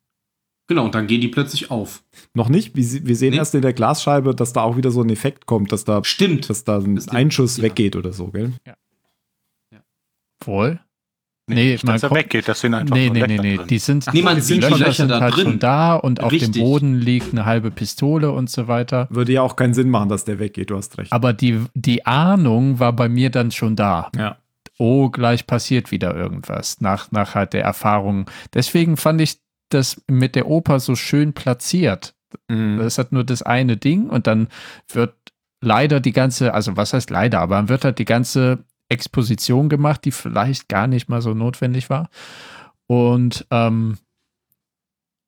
Genau, 0.72 0.86
und 0.86 0.96
dann 0.96 1.06
gehen 1.06 1.20
die 1.20 1.28
plötzlich 1.28 1.70
auf. 1.70 2.02
Noch 2.34 2.48
nicht. 2.48 2.74
Wir 2.74 3.16
sehen 3.18 3.32
nee. 3.32 3.36
erst 3.36 3.54
in 3.56 3.62
der 3.62 3.74
Glasscheibe, 3.74 4.34
dass 4.34 4.54
da 4.54 4.62
auch 4.62 4.78
wieder 4.78 4.90
so 4.90 5.02
ein 5.02 5.10
Effekt 5.10 5.46
kommt, 5.46 5.74
dass 5.74 5.84
da, 5.84 6.02
Stimmt. 6.06 6.50
Dass 6.50 6.64
da 6.64 6.78
ein 6.78 6.96
das 6.96 7.10
Einschuss 7.10 7.58
ja. 7.58 7.64
weggeht 7.64 7.98
oder 7.98 8.14
so, 8.14 8.28
gell? 8.28 8.54
Ja. 8.66 8.76
ja. 9.74 9.80
Wohl? 10.46 10.80
Nee, 11.50 11.56
nee 11.56 11.76
dass 11.76 12.04
er 12.04 12.12
weggeht, 12.12 12.48
das 12.48 12.62
sind 12.62 12.74
einfach 12.74 12.96
Nee, 12.96 13.10
nee, 13.10 13.28
nee, 13.28 13.38
nee. 13.38 13.60
Die 13.70 13.80
sind, 13.80 14.06
nee, 14.14 14.22
man 14.22 14.40
sieht 14.40 14.64
die 14.64 14.68
Löcher 14.68 15.08
da 15.08 15.20
halt 15.20 15.36
drin. 15.36 15.44
schon 15.44 15.60
da 15.60 15.96
und 15.96 16.24
auf 16.24 16.32
Richtig. 16.32 16.52
dem 16.54 16.64
Boden 16.64 16.96
liegt 16.96 17.34
eine 17.34 17.44
halbe 17.44 17.70
Pistole 17.70 18.32
und 18.32 18.50
so 18.50 18.70
weiter. 18.70 19.08
Würde 19.10 19.34
ja 19.34 19.42
auch 19.42 19.58
keinen 19.58 19.74
Sinn 19.74 19.90
machen, 19.90 20.08
dass 20.08 20.24
der 20.24 20.40
weggeht, 20.40 20.70
du 20.70 20.78
hast 20.78 20.98
recht. 20.98 21.12
Aber 21.12 21.34
die, 21.34 21.60
die 21.74 22.06
Ahnung 22.06 22.80
war 22.80 22.94
bei 22.94 23.10
mir 23.10 23.30
dann 23.30 23.52
schon 23.52 23.76
da. 23.76 24.10
Ja. 24.16 24.38
Oh, 24.78 25.10
gleich 25.10 25.48
passiert 25.48 25.92
wieder 25.92 26.16
irgendwas 26.16 26.80
nach, 26.80 27.12
nach 27.12 27.36
halt 27.36 27.52
der 27.52 27.66
Erfahrung. 27.66 28.30
Deswegen 28.54 28.96
fand 28.96 29.20
ich 29.20 29.42
das 29.74 30.02
mit 30.08 30.36
der 30.36 30.48
Oper 30.48 30.80
so 30.80 30.96
schön 30.96 31.34
platziert. 31.34 32.14
Mhm. 32.48 32.78
Das 32.78 32.98
hat 32.98 33.12
nur 33.12 33.24
das 33.24 33.42
eine 33.42 33.78
Ding 33.78 34.10
und 34.10 34.28
dann 34.28 34.48
wird 34.92 35.14
leider 35.62 36.00
die 36.00 36.12
ganze, 36.12 36.54
also 36.54 36.78
was 36.78 36.94
heißt 36.94 37.10
leider, 37.10 37.40
aber 37.40 37.56
dann 37.56 37.70
wird 37.70 37.86
halt 37.86 38.00
die 38.00 38.06
ganze 38.06 38.60
Exposition 38.90 39.70
gemacht, 39.70 40.06
die 40.06 40.12
vielleicht 40.12 40.68
gar 40.68 40.88
nicht 40.88 41.08
mal 41.08 41.22
so 41.22 41.34
notwendig 41.34 41.90
war. 41.90 42.10
Und 42.88 43.46
ähm, 43.52 43.98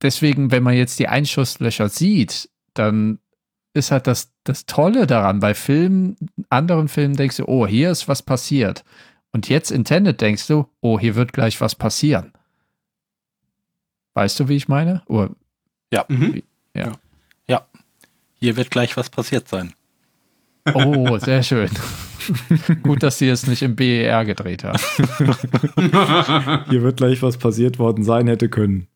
deswegen, 0.02 0.52
wenn 0.52 0.64
man 0.64 0.74
jetzt 0.74 0.99
die 0.99 1.07
Einschusslöcher 1.07 1.88
sieht, 1.88 2.49
dann 2.74 3.20
ist 3.74 3.91
halt 3.91 4.07
das, 4.07 4.34
das 4.44 4.65
Tolle 4.65 5.07
daran. 5.07 5.40
Bei 5.40 5.53
Filmen, 5.53 6.18
anderen 6.49 6.90
Filmen 6.90 7.15
denkst 7.15 7.38
du, 7.38 7.45
oh, 7.48 7.65
hier 7.65 7.90
ist 7.90 8.07
was 8.07 8.22
passiert. 8.22 8.84
Und 9.32 9.49
jetzt 9.49 9.72
in 9.72 9.84
Tenet 9.84 10.22
denkst 10.22 10.48
du, 10.48 10.68
oh, 10.82 10.99
hier 10.99 11.15
wird 11.15 11.34
gleich 11.34 11.60
was 11.61 11.74
passieren. 11.74 12.34
Weißt 14.14 14.40
du, 14.40 14.48
wie 14.48 14.56
ich 14.56 14.68
meine? 14.68 15.02
Oder, 15.07 15.31
ja. 15.91 16.06
Mhm. 16.07 16.44
ja. 16.73 16.94
Ja. 17.48 17.65
Hier 18.35 18.56
wird 18.56 18.72
gleich 18.72 18.95
was 18.98 19.10
passiert 19.10 19.48
sein. 19.48 19.73
Oh, 20.73 21.18
sehr 21.18 21.44
schön. 21.44 21.69
Gut, 22.84 23.03
dass 23.03 23.18
sie 23.18 23.27
es 23.27 23.48
nicht 23.48 23.61
im 23.61 23.76
BER 23.76 24.23
gedreht 24.23 24.64
haben. 24.64 24.80
Hier 26.69 26.81
wird 26.84 26.98
gleich 26.98 27.22
was 27.22 27.38
passiert 27.38 27.80
worden 27.80 28.03
sein 28.03 28.27
hätte 28.27 28.48
können. 28.48 28.88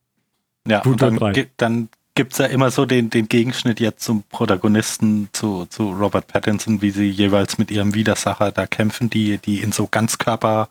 Ja, 0.65 0.81
und 0.83 1.01
dann, 1.01 1.19
dann 1.57 1.89
gibt 2.15 2.33
es 2.33 2.39
ja 2.39 2.45
immer 2.45 2.71
so 2.71 2.85
den, 2.85 3.09
den 3.09 3.27
Gegenschnitt 3.27 3.79
jetzt 3.79 4.03
zum 4.03 4.23
Protagonisten, 4.23 5.29
zu, 5.33 5.65
zu 5.65 5.91
Robert 5.91 6.27
Pattinson, 6.27 6.81
wie 6.81 6.91
sie 6.91 7.09
jeweils 7.09 7.57
mit 7.57 7.69
ihrem 7.69 7.93
Widersacher 7.93 8.51
da 8.51 8.65
kämpfen, 8.65 9.09
die, 9.09 9.37
die 9.37 9.59
in 9.59 9.71
so 9.71 9.87
Ganzkörper 9.87 10.69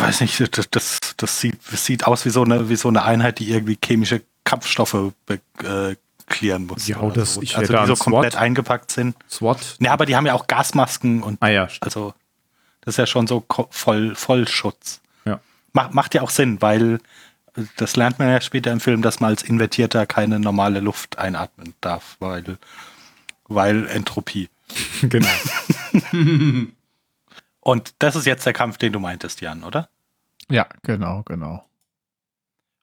weiß 0.00 0.20
nicht, 0.20 0.56
das, 0.56 0.70
das, 0.70 1.00
das, 1.16 1.40
sieht, 1.40 1.58
das 1.70 1.84
sieht 1.84 2.06
aus 2.06 2.24
wie 2.24 2.30
so, 2.30 2.42
eine, 2.42 2.68
wie 2.68 2.76
so 2.76 2.88
eine 2.88 3.04
Einheit, 3.04 3.38
die 3.38 3.50
irgendwie 3.50 3.78
chemische 3.82 4.22
Kampfstoffe 4.44 5.12
äh, 5.28 5.96
klären 6.26 6.66
muss. 6.66 6.86
Ja, 6.86 6.98
das, 7.10 7.34
so. 7.34 7.42
ich 7.42 7.56
also 7.56 7.72
die 7.72 7.86
so 7.86 7.96
komplett 7.96 8.32
SWAT. 8.32 8.42
eingepackt 8.42 8.90
sind. 8.90 9.16
SWAT? 9.28 9.76
Ja, 9.80 9.92
aber 9.92 10.06
die 10.06 10.16
haben 10.16 10.26
ja 10.26 10.34
auch 10.34 10.46
Gasmasken 10.46 11.22
und 11.22 11.42
ah, 11.42 11.48
ja, 11.48 11.68
also 11.80 12.14
das 12.80 12.94
ist 12.94 12.98
ja 12.98 13.06
schon 13.06 13.26
so 13.26 13.44
voll 13.70 14.14
Vollschutz. 14.14 15.00
Ja. 15.24 15.40
Macht, 15.72 15.94
macht 15.94 16.14
ja 16.14 16.22
auch 16.22 16.30
Sinn, 16.30 16.60
weil 16.60 17.00
das 17.76 17.96
lernt 17.96 18.18
man 18.18 18.28
ja 18.28 18.40
später 18.40 18.72
im 18.72 18.80
Film, 18.80 19.02
dass 19.02 19.20
man 19.20 19.30
als 19.30 19.42
Invertierter 19.42 20.06
keine 20.06 20.40
normale 20.40 20.80
Luft 20.80 21.18
einatmen 21.18 21.74
darf, 21.80 22.16
weil, 22.18 22.58
weil 23.48 23.86
Entropie. 23.86 24.48
genau. 25.02 25.28
Und 27.64 27.94
das 27.98 28.14
ist 28.14 28.26
jetzt 28.26 28.44
der 28.46 28.52
Kampf, 28.52 28.78
den 28.78 28.92
du 28.92 29.00
meintest, 29.00 29.40
Jan, 29.40 29.64
oder? 29.64 29.88
Ja, 30.50 30.66
genau, 30.82 31.22
genau. 31.24 31.64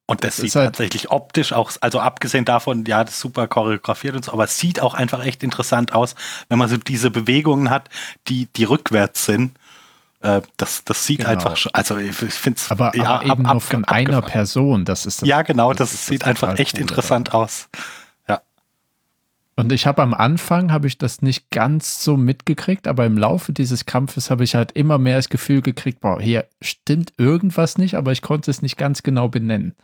Und 0.08 0.24
das, 0.26 0.36
das 0.36 0.42
sieht 0.42 0.56
halt 0.56 0.66
tatsächlich 0.76 1.10
optisch 1.12 1.54
auch, 1.54 1.72
also 1.80 2.00
abgesehen 2.02 2.44
davon, 2.44 2.84
ja, 2.86 3.04
das 3.04 3.14
ist 3.14 3.22
super 3.22 3.48
choreografiert 3.48 4.16
und 4.16 4.26
so, 4.26 4.34
aber 4.34 4.44
es 4.44 4.58
sieht 4.58 4.82
auch 4.82 4.94
einfach 4.94 5.24
echt 5.24 5.44
interessant 5.44 5.94
aus, 5.94 6.16
wenn 6.50 6.58
man 6.58 6.68
so 6.68 6.76
diese 6.76 7.12
Bewegungen 7.12 7.70
hat, 7.70 7.90
die, 8.28 8.48
die 8.48 8.66
rückwärts 8.66 9.26
sind. 9.26 9.56
Äh, 10.22 10.42
das, 10.58 10.84
das 10.84 11.06
sieht 11.06 11.20
Genau. 11.20 11.30
einfach 11.30 11.56
schon, 11.56 11.74
also 11.74 11.98
ich 11.98 12.16
finde 12.16 12.58
es 12.58 12.70
Aber, 12.72 12.88
aber 12.88 13.26
eben 13.26 13.44
nur 13.44 13.62
von 13.62 13.86
einer 13.86 14.22
Person. 14.22 14.84
Das 14.84 15.06
ist 15.06 15.22
das, 15.22 15.30
Ja, 15.30 15.44
genau, 15.44 15.74
das, 15.74 15.94
ist 15.94 16.08
sieht 16.08 16.22
total 16.22 16.32
einfach 16.32 16.60
echt 16.60 16.74
coole 16.74 16.82
interessant 16.82 17.34
aus. 17.34 17.70
Und 19.62 19.72
ich 19.72 19.86
habe 19.86 20.02
am 20.02 20.16
Anfang 20.16 20.72
habe 20.72 20.88
ich 20.88 20.98
das 20.98 21.22
nicht 21.22 21.52
ganz 21.52 22.04
so 22.04 22.18
mitgekriegt, 22.18 22.88
aber 22.88 23.06
im 23.06 23.16
Laufe 23.16 23.54
dieses 23.54 23.86
Kampfes 23.86 24.32
habe 24.32 24.44
ich 24.44 24.56
halt 24.56 24.72
immer 24.72 24.98
mehr 24.98 25.18
das 25.18 25.30
Gefühl 25.30 25.62
gekriegt, 25.62 26.00
boah, 26.02 26.20
hier 26.20 26.48
stimmt 26.64 27.14
irgendwas 27.18 27.78
nicht, 27.78 27.94
aber 27.94 28.12
ich 28.12 28.24
konnte 28.24 28.50
es 28.50 28.64
nicht 28.64 28.76
ganz 28.76 29.04
genau 29.04 29.30
benennen. 29.30 29.76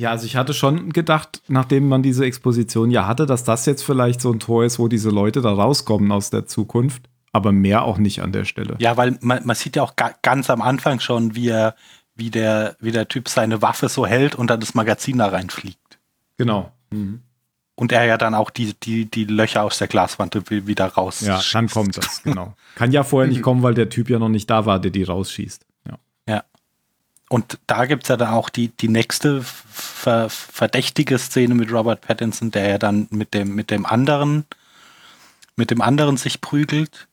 Ja, 0.00 0.12
also 0.12 0.26
ich 0.26 0.36
hatte 0.36 0.54
schon 0.54 0.92
gedacht, 0.92 1.42
nachdem 1.48 1.88
man 1.88 2.04
diese 2.04 2.24
Exposition 2.24 2.92
ja 2.92 3.08
hatte, 3.08 3.26
dass 3.26 3.42
das 3.42 3.66
jetzt 3.66 3.82
vielleicht 3.82 4.20
so 4.20 4.30
ein 4.30 4.38
Tor 4.38 4.64
ist, 4.64 4.78
wo 4.78 4.86
diese 4.86 5.10
Leute 5.10 5.40
da 5.40 5.50
rauskommen 5.50 6.12
aus 6.12 6.30
der 6.30 6.46
Zukunft, 6.46 7.10
aber 7.32 7.50
mehr 7.50 7.82
auch 7.82 7.98
nicht 7.98 8.22
an 8.22 8.30
der 8.30 8.44
Stelle. 8.44 8.76
Ja, 8.78 8.96
weil 8.96 9.18
man, 9.22 9.44
man 9.44 9.56
sieht 9.56 9.74
ja 9.74 9.82
auch 9.82 9.96
ga, 9.96 10.12
ganz 10.22 10.50
am 10.50 10.62
Anfang 10.62 11.00
schon, 11.00 11.34
wie 11.34 11.48
er, 11.48 11.74
wie 12.14 12.30
der, 12.30 12.76
wie 12.78 12.92
der 12.92 13.08
Typ 13.08 13.28
seine 13.28 13.60
Waffe 13.60 13.88
so 13.88 14.06
hält 14.06 14.36
und 14.36 14.50
dann 14.50 14.60
das 14.60 14.76
Magazin 14.76 15.18
da 15.18 15.26
reinfliegt. 15.26 15.98
Genau. 16.36 16.70
Mhm. 16.90 17.22
Und 17.74 17.92
er 17.92 18.04
ja 18.06 18.18
dann 18.18 18.34
auch 18.34 18.50
die, 18.50 18.74
die, 18.74 19.04
die 19.04 19.24
Löcher 19.24 19.62
aus 19.62 19.78
der 19.78 19.86
Glaswand 19.86 20.34
wi- 20.50 20.66
wieder 20.66 20.86
raus. 20.86 21.20
Ja, 21.20 21.40
dann 21.52 21.68
kommt 21.68 21.96
das, 21.96 22.22
genau. 22.24 22.54
Kann 22.74 22.90
ja 22.90 23.04
vorher 23.04 23.30
nicht 23.30 23.40
kommen, 23.42 23.62
weil 23.62 23.74
der 23.74 23.88
Typ 23.88 24.10
ja 24.10 24.18
noch 24.18 24.28
nicht 24.28 24.50
da 24.50 24.66
war, 24.66 24.80
der 24.80 24.90
die 24.90 25.04
rausschießt. 25.04 25.64
Ja. 25.88 25.98
Ja. 26.26 26.44
Und 27.28 27.58
da 27.68 27.86
gibt's 27.86 28.08
ja 28.08 28.16
dann 28.16 28.30
auch 28.34 28.48
die, 28.50 28.68
die 28.68 28.88
nächste 28.88 29.42
ver, 29.42 30.28
verdächtige 30.28 31.18
Szene 31.18 31.54
mit 31.54 31.70
Robert 31.70 32.00
Pattinson, 32.00 32.50
der 32.50 32.68
ja 32.68 32.78
dann 32.78 33.06
mit 33.10 33.32
dem, 33.32 33.54
mit 33.54 33.70
dem 33.70 33.86
anderen, 33.86 34.44
mit 35.54 35.70
dem 35.70 35.80
anderen 35.80 36.16
sich 36.16 36.40
prügelt 36.40 37.06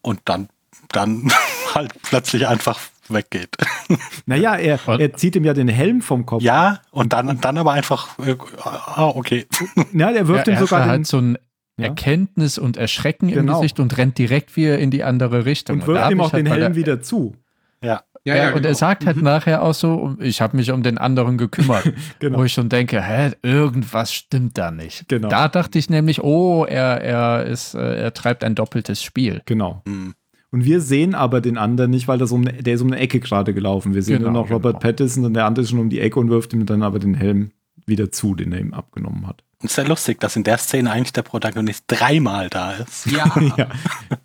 und 0.00 0.20
dann, 0.24 0.48
dann 0.88 1.30
halt 1.74 1.92
plötzlich 2.02 2.46
einfach 2.48 2.78
weggeht. 3.12 3.56
Naja, 4.26 4.56
er, 4.56 4.78
Und- 4.86 5.00
er 5.00 5.14
zieht 5.14 5.36
ihm 5.36 5.44
ja 5.44 5.54
den 5.54 5.68
Helm 5.68 6.02
vom 6.02 6.26
Kopf. 6.26 6.42
Ja, 6.42 6.80
und 6.90 7.12
dann, 7.14 7.40
dann 7.40 7.56
aber 7.58 7.72
einfach, 7.72 8.18
äh, 8.18 8.36
ah, 8.62 9.12
okay. 9.14 9.46
ja 9.94 10.12
der 10.12 10.28
wirft 10.28 10.46
ja, 10.46 10.52
ihm 10.52 10.56
er 10.58 10.60
sogar 10.66 10.80
hat 10.80 10.86
den, 10.86 10.90
halt 10.90 11.06
so 11.06 11.18
ein 11.18 11.38
Ja. 11.78 11.86
Erkenntnis 11.86 12.58
und 12.58 12.76
Erschrecken 12.76 13.28
im 13.30 13.34
Genau. 13.36 13.60
Gesicht 13.60 13.80
und 13.80 13.96
rennt 13.96 14.18
direkt 14.18 14.56
wieder 14.56 14.78
in 14.78 14.90
die 14.90 15.04
andere 15.04 15.44
Richtung. 15.46 15.80
und 15.80 15.86
wirft 15.86 16.02
hab 16.02 16.10
ihm 16.10 16.20
auch 16.20 16.32
halt 16.32 16.44
den 16.46 16.52
Helm 16.52 16.60
der, 16.60 16.74
wieder 16.74 17.00
zu. 17.00 17.36
Ja. 17.82 18.02
Ja, 18.24 18.34
Ja, 18.34 18.42
ja, 18.42 18.48
und 18.48 18.56
genau. 18.56 18.68
er 18.68 18.74
sagt 18.74 19.06
halt 19.06 19.22
nachher 19.22 19.62
auch 19.62 19.72
so, 19.72 20.16
ich 20.20 20.42
habe 20.42 20.56
mich 20.56 20.70
um 20.72 20.82
den 20.82 20.98
anderen 20.98 21.38
gekümmert. 21.38 21.90
Genau. 22.18 22.38
Wo 22.40 22.44
ich 22.44 22.52
schon 22.52 22.68
denke, 22.68 23.00
hä, 23.00 23.30
irgendwas 23.42 24.12
stimmt 24.12 24.58
da 24.58 24.70
nicht. 24.72 25.08
Genau. 25.08 25.28
Da 25.28 25.48
dachte 25.48 25.78
ich 25.78 25.88
nämlich, 25.88 26.22
oh, 26.22 26.64
er, 26.66 27.00
er, 27.00 27.46
ist, 27.46 27.74
äh, 27.74 28.02
er 28.02 28.12
treibt 28.12 28.42
ein 28.44 28.54
doppeltes 28.56 29.02
Spiel. 29.02 29.40
Genau. 29.46 29.82
Hm. 29.86 30.14
Und 30.50 30.64
wir 30.64 30.80
sehen 30.80 31.14
aber 31.14 31.40
den 31.42 31.58
anderen 31.58 31.90
nicht, 31.90 32.08
weil 32.08 32.16
das 32.18 32.32
um, 32.32 32.44
der 32.44 32.74
ist 32.74 32.80
um 32.80 32.86
eine 32.88 32.98
Ecke 32.98 33.20
gerade 33.20 33.52
gelaufen. 33.52 33.92
Wir 33.94 34.02
sehen 34.02 34.18
Genau, 34.20 34.30
nur 34.30 34.42
noch 34.44 34.50
Robert 34.50 34.74
genau. 34.74 34.80
Pattinson 34.80 35.24
und 35.26 35.34
der 35.34 35.44
andere 35.44 35.62
ist 35.64 35.70
schon 35.70 35.78
um 35.78 35.90
die 35.90 36.00
Ecke 36.00 36.18
und 36.18 36.30
wirft 36.30 36.52
ihm 36.54 36.64
dann 36.64 36.82
aber 36.82 36.98
den 36.98 37.14
Helm 37.14 37.50
wieder 37.86 38.10
zu, 38.10 38.34
den 38.34 38.52
er 38.52 38.60
ihm 38.60 38.72
abgenommen 38.74 39.26
hat. 39.26 39.44
Und 39.60 39.70
sehr 39.70 39.86
lustig, 39.86 40.20
dass 40.20 40.36
in 40.36 40.44
der 40.44 40.56
Szene 40.58 40.90
eigentlich 40.90 41.12
der 41.12 41.22
Protagonist 41.22 41.84
dreimal 41.88 42.48
da 42.48 42.72
ist. 42.72 43.06
Ja, 43.06 43.30
ja. 43.56 43.68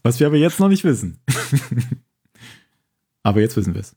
Was 0.03 0.19
wir 0.19 0.27
aber 0.27 0.37
jetzt 0.37 0.59
noch 0.59 0.69
nicht 0.69 0.83
wissen. 0.83 1.17
aber 3.23 3.41
jetzt 3.41 3.55
wissen 3.57 3.73
wir 3.73 3.81
es. 3.81 3.95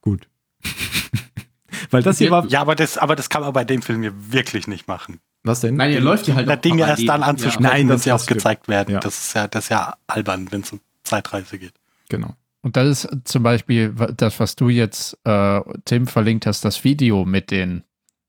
Gut. 0.00 0.28
weil 1.90 2.02
das 2.02 2.18
hier 2.18 2.30
war. 2.30 2.46
Ja, 2.46 2.60
aber 2.60 2.74
das, 2.74 2.98
aber 2.98 3.16
das 3.16 3.28
kann 3.28 3.42
man 3.42 3.52
bei 3.52 3.64
dem 3.64 3.82
Film 3.82 4.02
hier 4.02 4.12
wirklich 4.32 4.66
nicht 4.66 4.88
machen. 4.88 5.20
Was 5.42 5.60
denn? 5.60 5.76
nein, 5.76 5.92
er 5.92 6.00
läuft 6.00 6.26
ja 6.26 6.34
halt 6.34 6.48
Da 6.48 6.56
Dinge 6.56 6.82
erst 6.82 7.08
dann 7.08 7.20
Ja. 7.20 7.26
anzusprechen, 7.28 7.62
Nein, 7.62 7.80
wenn 7.82 7.88
das- 7.88 8.02
sie 8.04 8.12
auch 8.12 8.26
gezeigt 8.26 8.68
werden. 8.68 8.92
Ja. 8.94 9.00
Das 9.00 9.18
ist 9.18 9.34
ja, 9.34 9.46
das 9.48 9.64
ist 9.64 9.70
ja 9.70 9.96
albern, 10.06 10.48
wenn 10.50 10.62
es 10.62 10.72
um 10.72 10.80
Zeitreise 11.06 11.58
geht. 11.58 11.74
Genau. 12.08 12.34
Und 12.62 12.76
das 12.76 13.04
ist 13.04 13.28
zum 13.28 13.42
Beispiel 13.42 13.94
das, 14.16 14.40
was 14.40 14.56
du 14.56 14.68
jetzt, 14.68 15.16
äh, 15.24 15.60
Tim, 15.84 16.06
verlinkt 16.06 16.46
hast, 16.46 16.64
das 16.64 16.84
Video 16.84 17.24
mit 17.24 17.50
den 17.50 17.84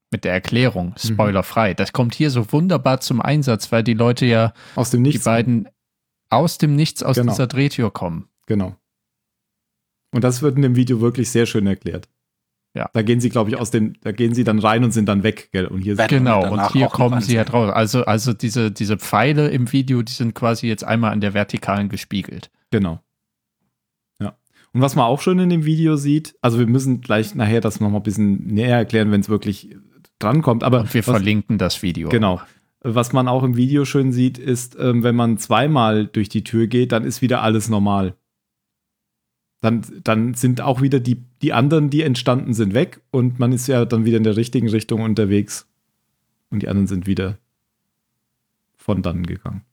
mit 0.09 0.23
der 0.23 0.31
Erklärung, 0.31 0.93
spoilerfrei. 0.97 1.73
Das 1.73 1.91
kommt 1.91 2.15
hier 2.15 2.29
so 2.31 2.49
wunderbar 2.53 3.01
zum 3.01 3.19
Einsatz, 3.19 3.73
weil 3.73 3.83
die 3.83 3.93
Leute 3.93 4.25
ja, 4.25 4.53
Aus 4.75 4.89
dem 4.91 5.03
die 5.03 5.09
Nichts. 5.09 5.25
beiden 5.25 5.67
aus 6.29 6.57
dem 6.57 6.77
Nichts 6.77 7.03
aus 7.03 7.17
Genau. 7.17 7.33
dieser 7.33 7.47
Drehtür 7.47 7.91
kommen. 7.91 8.29
Genau. 8.45 8.77
Und 10.13 10.23
das 10.23 10.41
wird 10.41 10.55
in 10.55 10.61
dem 10.61 10.75
Video 10.77 11.01
wirklich 11.01 11.29
sehr 11.29 11.45
schön 11.45 11.67
erklärt. 11.67 12.07
Ja. 12.73 12.89
Da 12.93 13.01
gehen 13.01 13.19
sie, 13.19 13.29
glaube 13.29 13.49
ich, 13.49 13.57
aus 13.57 13.71
dem, 13.71 13.95
da 14.01 14.11
gehen 14.13 14.33
sie 14.33 14.43
dann 14.45 14.59
rein 14.59 14.83
und 14.85 14.91
sind 14.91 15.07
dann 15.07 15.23
weg, 15.23 15.49
gell? 15.51 15.65
Und 15.67 15.81
hier 15.81 15.95
Genau, 15.95 16.49
und 16.53 16.71
hier 16.71 16.87
kommen 16.87 17.19
sie 17.21 17.37
halt 17.37 17.49
ansehen. 17.49 17.65
raus. 17.69 17.73
Also, 17.75 18.05
also 18.05 18.33
diese, 18.33 18.71
diese 18.71 18.97
Pfeile 18.97 19.49
im 19.49 19.71
Video, 19.73 20.01
die 20.03 20.13
sind 20.13 20.35
quasi 20.35 20.67
jetzt 20.67 20.83
einmal 20.85 21.11
an 21.11 21.19
der 21.19 21.33
Vertikalen 21.33 21.89
gespiegelt. 21.89 22.49
Genau. 22.71 23.01
Ja. 24.19 24.37
Und 24.73 24.81
was 24.81 24.95
man 24.95 25.05
auch 25.05 25.21
schön 25.21 25.39
in 25.39 25.49
dem 25.49 25.65
Video 25.65 25.95
sieht, 25.95 26.35
also 26.41 26.59
wir 26.59 26.67
müssen 26.67 27.01
gleich 27.01 27.35
nachher 27.35 27.61
das 27.61 27.79
nochmal 27.79 28.01
ein 28.01 28.03
bisschen 28.03 28.45
näher 28.47 28.77
erklären, 28.77 29.11
wenn 29.11 29.21
es 29.21 29.29
wirklich 29.29 29.75
drankommt, 30.19 30.63
aber 30.63 30.81
Und 30.81 30.93
wir 30.93 31.05
was, 31.05 31.15
verlinken 31.15 31.57
das 31.57 31.81
Video. 31.81 32.09
genau. 32.09 32.41
Was 32.81 33.11
man 33.11 33.27
auch 33.27 33.43
im 33.43 33.57
Video 33.57 33.85
schön 33.85 34.11
sieht, 34.11 34.37
ist, 34.37 34.77
ähm, 34.79 35.03
wenn 35.03 35.15
man 35.15 35.37
zweimal 35.39 36.05
durch 36.05 36.29
die 36.29 36.43
Tür 36.43 36.67
geht, 36.67 36.91
dann 36.91 37.03
ist 37.03 37.21
wieder 37.21 37.41
alles 37.41 37.69
normal. 37.69 38.15
Dann, 39.61 39.81
dann 40.03 40.35
sind 40.35 40.61
auch 40.61 40.81
wieder 40.81 40.99
die, 40.99 41.23
die 41.41 41.53
anderen, 41.53 41.89
die 41.89 42.03
entstanden 42.03 42.53
sind, 42.53 42.75
weg 42.75 43.01
und 43.09 43.39
man 43.39 43.51
ist 43.51 43.67
ja 43.67 43.83
dann 43.85 44.05
wieder 44.05 44.17
in 44.17 44.23
der 44.23 44.37
richtigen 44.37 44.69
Richtung 44.69 45.01
unterwegs. 45.01 45.67
Und 46.49 46.61
die 46.61 46.69
anderen 46.69 46.87
sind 46.87 47.07
wieder 47.07 47.39
von 48.77 49.01
dann 49.01 49.25
gegangen. 49.25 49.63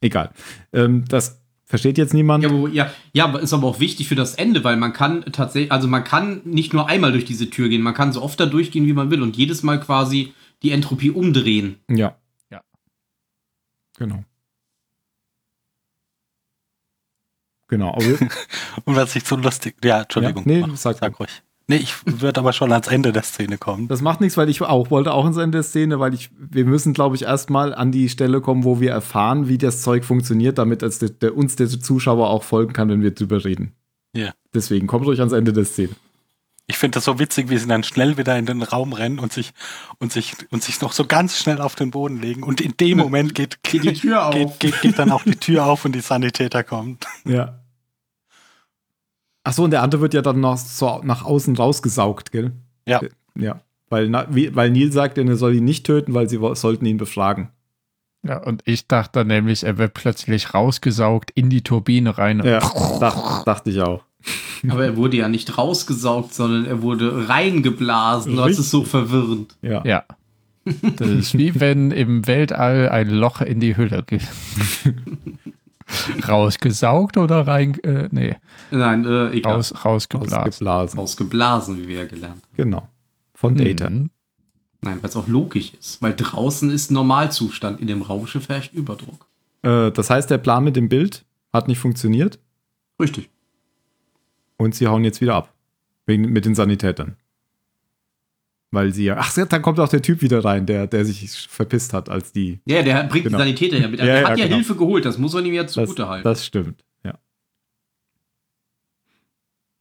Egal. 0.00 0.30
Ähm, 0.72 1.04
das 1.08 1.40
versteht 1.66 1.98
jetzt 1.98 2.14
niemand. 2.14 2.42
Ja, 2.42 2.50
ja, 2.68 2.92
ja, 3.12 3.24
aber 3.24 3.40
ist 3.40 3.52
aber 3.52 3.66
auch 3.68 3.80
wichtig 3.80 4.08
für 4.08 4.14
das 4.16 4.34
Ende, 4.34 4.64
weil 4.64 4.76
man 4.76 4.92
kann 4.92 5.24
tatsächlich, 5.32 5.70
also 5.70 5.88
man 5.88 6.04
kann 6.04 6.40
nicht 6.44 6.72
nur 6.72 6.88
einmal 6.88 7.12
durch 7.12 7.24
diese 7.24 7.48
Tür 7.50 7.68
gehen, 7.68 7.82
man 7.82 7.94
kann 7.94 8.12
so 8.12 8.22
oft 8.22 8.40
da 8.40 8.46
durchgehen, 8.46 8.86
wie 8.86 8.92
man 8.92 9.10
will 9.10 9.22
und 9.22 9.36
jedes 9.36 9.62
Mal 9.62 9.78
quasi 9.78 10.34
die 10.62 10.72
Entropie 10.72 11.10
umdrehen. 11.10 11.76
Ja. 11.88 12.16
Ja. 12.50 12.62
Genau. 13.98 14.24
Genau. 17.68 17.96
Und 18.84 18.96
was 18.96 19.14
ich 19.14 19.22
so 19.22 19.36
lustig, 19.36 19.76
ja, 19.84 20.02
Entschuldigung. 20.02 20.42
Ja, 20.44 20.52
nee, 20.52 20.66
mach, 20.66 20.76
sag 20.76 20.98
sag 20.98 21.18
ruhig. 21.20 21.30
Nee, 21.70 21.76
ich 21.76 21.94
würde 22.04 22.40
aber 22.40 22.52
schon 22.52 22.72
ans 22.72 22.88
Ende 22.88 23.12
der 23.12 23.22
Szene 23.22 23.56
kommen. 23.56 23.86
das 23.86 24.02
macht 24.02 24.20
nichts, 24.20 24.36
weil 24.36 24.48
ich 24.48 24.60
auch 24.60 24.90
wollte 24.90 25.12
auch 25.12 25.24
ins 25.24 25.36
Ende 25.36 25.58
der 25.58 25.62
Szene, 25.62 26.00
weil 26.00 26.14
ich, 26.14 26.28
wir 26.36 26.64
müssen, 26.64 26.94
glaube 26.94 27.14
ich, 27.14 27.22
erstmal 27.22 27.72
an 27.72 27.92
die 27.92 28.08
Stelle 28.08 28.40
kommen, 28.40 28.64
wo 28.64 28.80
wir 28.80 28.90
erfahren, 28.90 29.46
wie 29.46 29.56
das 29.56 29.80
Zeug 29.82 30.04
funktioniert, 30.04 30.58
damit 30.58 30.82
es 30.82 30.98
der, 30.98 31.10
der, 31.10 31.36
uns 31.36 31.54
der 31.54 31.68
Zuschauer 31.68 32.28
auch 32.28 32.42
folgen 32.42 32.72
kann, 32.72 32.88
wenn 32.88 33.02
wir 33.02 33.12
drüber 33.12 33.44
reden. 33.44 33.76
Ja. 34.12 34.32
Deswegen 34.52 34.88
kommt 34.88 35.06
ruhig 35.06 35.20
ans 35.20 35.32
Ende 35.32 35.52
der 35.52 35.64
Szene. 35.64 35.90
Ich 36.66 36.76
finde 36.76 36.96
das 36.96 37.04
so 37.04 37.20
witzig, 37.20 37.50
wie 37.50 37.58
sie 37.58 37.68
dann 37.68 37.84
schnell 37.84 38.16
wieder 38.16 38.36
in 38.36 38.46
den 38.46 38.62
Raum 38.64 38.92
rennen 38.92 39.20
und 39.20 39.32
sich, 39.32 39.52
und 40.00 40.10
sich, 40.10 40.34
und 40.50 40.64
sich 40.64 40.80
noch 40.80 40.90
so 40.90 41.04
ganz 41.04 41.38
schnell 41.38 41.60
auf 41.60 41.76
den 41.76 41.92
Boden 41.92 42.20
legen. 42.20 42.42
Und 42.42 42.60
in 42.60 42.74
dem 42.80 42.98
Moment 42.98 43.36
geht, 43.36 43.62
Geht 43.62 43.84
die 43.84 43.92
Tür 43.92 44.26
auf. 44.26 44.34
geht, 44.34 44.58
geht, 44.58 44.80
geht 44.80 44.98
dann 44.98 45.12
auch 45.12 45.22
die 45.22 45.36
Tür 45.36 45.66
auf 45.66 45.84
und 45.84 45.92
die 45.92 46.00
Sanitäter 46.00 46.64
kommen. 46.64 46.98
Ja. 47.24 47.59
Ach 49.44 49.52
so, 49.52 49.64
und 49.64 49.70
der 49.70 49.82
andere 49.82 50.00
wird 50.00 50.14
ja 50.14 50.22
dann 50.22 50.40
noch 50.40 50.56
so 50.56 51.00
nach 51.02 51.24
außen 51.24 51.56
rausgesaugt, 51.56 52.32
gell? 52.32 52.52
Ja. 52.86 53.00
Ja. 53.36 53.60
Weil, 53.88 54.08
na, 54.08 54.26
wie, 54.30 54.54
weil 54.54 54.70
Neil 54.70 54.92
sagt, 54.92 55.18
er 55.18 55.36
soll 55.36 55.54
ihn 55.54 55.64
nicht 55.64 55.84
töten, 55.84 56.14
weil 56.14 56.28
sie 56.28 56.38
sollten 56.54 56.86
ihn 56.86 56.98
befragen. 56.98 57.48
Ja, 58.22 58.42
und 58.42 58.62
ich 58.66 58.86
dachte 58.86 59.20
dann 59.20 59.28
nämlich, 59.28 59.64
er 59.64 59.78
wird 59.78 59.94
plötzlich 59.94 60.52
rausgesaugt 60.52 61.30
in 61.34 61.48
die 61.48 61.62
Turbine 61.62 62.18
rein. 62.18 62.42
Ja, 62.44 62.60
dach, 63.00 63.44
dachte 63.44 63.70
ich 63.70 63.80
auch. 63.80 64.04
Aber 64.68 64.84
er 64.84 64.96
wurde 64.96 65.16
ja 65.16 65.28
nicht 65.28 65.56
rausgesaugt, 65.56 66.34
sondern 66.34 66.66
er 66.66 66.82
wurde 66.82 67.28
reingeblasen. 67.28 68.36
Das 68.36 68.46
Richtig. 68.46 68.66
ist 68.66 68.70
so 68.70 68.84
verwirrend. 68.84 69.56
Ja. 69.62 69.82
Ja. 69.84 70.04
Das 70.96 71.08
ist 71.08 71.38
wie 71.38 71.58
wenn 71.58 71.90
im 71.90 72.26
Weltall 72.26 72.90
ein 72.90 73.08
Loch 73.08 73.40
in 73.40 73.60
die 73.60 73.78
Hülle 73.78 74.02
ge 74.06 74.20
rausgesaugt 76.28 77.16
oder 77.16 77.46
rein, 77.46 77.78
äh, 77.80 78.08
nee, 78.10 78.36
Nein, 78.70 79.04
äh, 79.04 79.30
egal. 79.30 79.54
raus, 79.54 79.74
rausgeblasen. 79.84 80.38
Ausgeblasen. 80.38 80.98
Rausgeblasen, 80.98 81.78
wie 81.78 81.88
wir 81.88 81.96
ja 82.00 82.06
gelernt 82.06 82.42
haben. 82.42 82.56
Genau. 82.56 82.88
Von 83.34 83.56
Data. 83.56 83.88
Mhm. 83.88 84.10
Nein, 84.82 84.98
weil 85.02 85.10
es 85.10 85.16
auch 85.16 85.28
logisch 85.28 85.74
ist. 85.74 86.00
Weil 86.00 86.14
draußen 86.16 86.70
ist 86.70 86.90
Normalzustand, 86.90 87.80
in 87.80 87.86
dem 87.86 88.02
Raumschiff 88.02 88.48
herrscht 88.48 88.72
Überdruck. 88.72 89.26
Äh, 89.62 89.90
das 89.90 90.10
heißt, 90.10 90.30
der 90.30 90.38
Plan 90.38 90.64
mit 90.64 90.76
dem 90.76 90.88
Bild 90.88 91.24
hat 91.52 91.68
nicht 91.68 91.78
funktioniert 91.78 92.38
Richtig. 93.00 93.28
und 94.56 94.74
sie 94.74 94.86
hauen 94.86 95.04
jetzt 95.04 95.20
wieder 95.20 95.34
ab. 95.34 95.52
Wegen, 96.06 96.32
mit 96.32 96.44
den 96.44 96.54
Sanitätern. 96.54 97.16
Weil 98.72 98.92
sie 98.92 99.04
ja. 99.04 99.16
Ach, 99.18 99.32
dann 99.34 99.62
kommt 99.62 99.80
auch 99.80 99.88
der 99.88 100.00
Typ 100.02 100.22
wieder 100.22 100.44
rein, 100.44 100.64
der, 100.64 100.86
der 100.86 101.04
sich 101.04 101.28
verpisst 101.48 101.92
hat, 101.92 102.08
als 102.08 102.30
die. 102.32 102.60
Ja, 102.66 102.82
der 102.82 103.02
bringt 103.04 103.24
Genau. 103.24 103.38
die 103.38 103.42
Sanitäter 103.42 103.78
ja 103.78 103.88
mit. 103.88 103.98
Ja, 103.98 104.06
der 104.06 104.20
ja, 104.22 104.28
hat 104.28 104.38
ja 104.38 104.44
genau. 104.44 104.56
Hilfe 104.56 104.76
geholt, 104.76 105.04
das 105.04 105.18
muss 105.18 105.32
man 105.32 105.44
ihm 105.44 105.54
ja 105.54 105.66
zugute 105.66 106.08
halten. 106.08 106.22
das 106.24 106.46
stimmt. 106.46 106.84
Ja. 107.04 107.18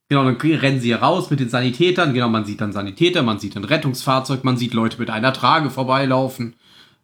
Genau, 0.10 0.24
dann 0.24 0.36
rennen 0.38 0.80
sie 0.80 0.92
raus 0.94 1.30
mit 1.30 1.40
den 1.40 1.50
Sanitätern. 1.50 2.14
Genau, 2.16 2.30
man 2.30 2.46
sieht 2.46 2.62
dann 2.62 2.72
Sanitäter, 2.72 3.22
man 3.22 3.38
sieht 3.40 3.56
ein 3.56 3.64
Rettungsfahrzeug, 3.64 4.44
man 4.44 4.58
sieht 4.58 4.74
Leute 4.74 4.98
mit 4.98 5.12
einer 5.12 5.34
Trage 5.34 5.70
vorbeilaufen. 5.70 6.56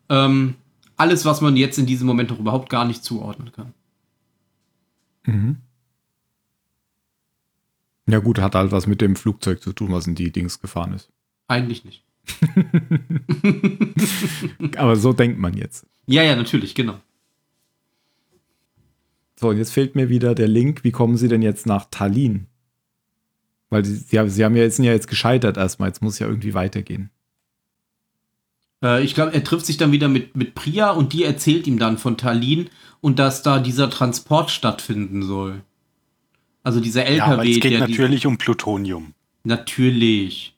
Ähm, 0.09 0.55
alles, 0.97 1.23
was 1.23 1.41
man 1.41 1.55
jetzt 1.55 1.77
in 1.77 1.85
diesem 1.85 2.07
Moment 2.07 2.31
noch 2.31 2.39
überhaupt 2.39 2.69
gar 2.69 2.85
nicht 2.85 3.03
zuordnen 3.03 3.51
kann. 3.51 3.73
Mhm. 5.25 5.57
Ja 8.07 8.19
gut, 8.19 8.39
hat 8.39 8.55
halt 8.55 8.71
was 8.71 8.87
mit 8.87 9.01
dem 9.01 9.15
Flugzeug 9.15 9.61
zu 9.61 9.73
tun, 9.73 9.91
was 9.91 10.07
in 10.07 10.15
die 10.15 10.31
Dings 10.31 10.59
gefahren 10.59 10.93
ist. 10.93 11.11
Eigentlich 11.47 11.85
nicht. 11.85 12.03
Aber 14.77 14.95
so 14.95 15.13
denkt 15.13 15.39
man 15.39 15.55
jetzt. 15.55 15.85
Ja, 16.07 16.23
ja, 16.23 16.35
natürlich, 16.35 16.75
genau. 16.75 16.99
So, 19.39 19.49
und 19.49 19.57
jetzt 19.57 19.71
fehlt 19.73 19.95
mir 19.95 20.09
wieder 20.09 20.33
der 20.35 20.47
Link. 20.47 20.83
Wie 20.83 20.91
kommen 20.91 21.17
Sie 21.17 21.27
denn 21.27 21.41
jetzt 21.41 21.65
nach 21.65 21.85
Tallinn? 21.91 22.47
Weil 23.69 23.83
Sie, 23.83 23.95
Sie, 23.95 24.17
haben, 24.17 24.29
Sie 24.29 24.45
haben 24.45 24.55
ja 24.55 24.63
jetzt, 24.63 24.77
sind 24.77 24.85
ja 24.85 24.93
jetzt 24.93 25.07
gescheitert 25.07 25.57
erstmal. 25.57 25.89
Jetzt 25.89 26.01
muss 26.01 26.19
ja 26.19 26.27
irgendwie 26.27 26.53
weitergehen. 26.53 27.09
Äh, 28.83 29.03
ich 29.03 29.13
glaube, 29.13 29.33
er 29.33 29.43
trifft 29.43 29.65
sich 29.65 29.77
dann 29.77 29.91
wieder 29.91 30.07
mit, 30.07 30.35
mit 30.37 30.55
Priya 30.55 30.91
und 30.91 31.13
die 31.13 31.23
erzählt 31.23 31.67
ihm 31.67 31.77
dann 31.79 31.97
von 31.97 32.17
Tallinn 32.17 32.69
und 33.01 33.19
dass 33.19 33.43
da 33.43 33.59
dieser 33.59 33.89
Transport 33.89 34.51
stattfinden 34.51 35.21
soll. 35.23 35.61
Also 36.63 36.79
dieser 36.79 37.05
LKW, 37.05 37.17
Ja, 37.17 37.25
aber 37.33 37.45
es 37.45 37.59
geht 37.59 37.73
der 37.73 37.85
die- 37.85 37.91
natürlich 37.91 38.25
um 38.25 38.37
Plutonium. 38.37 39.13
natürlich. 39.43 40.54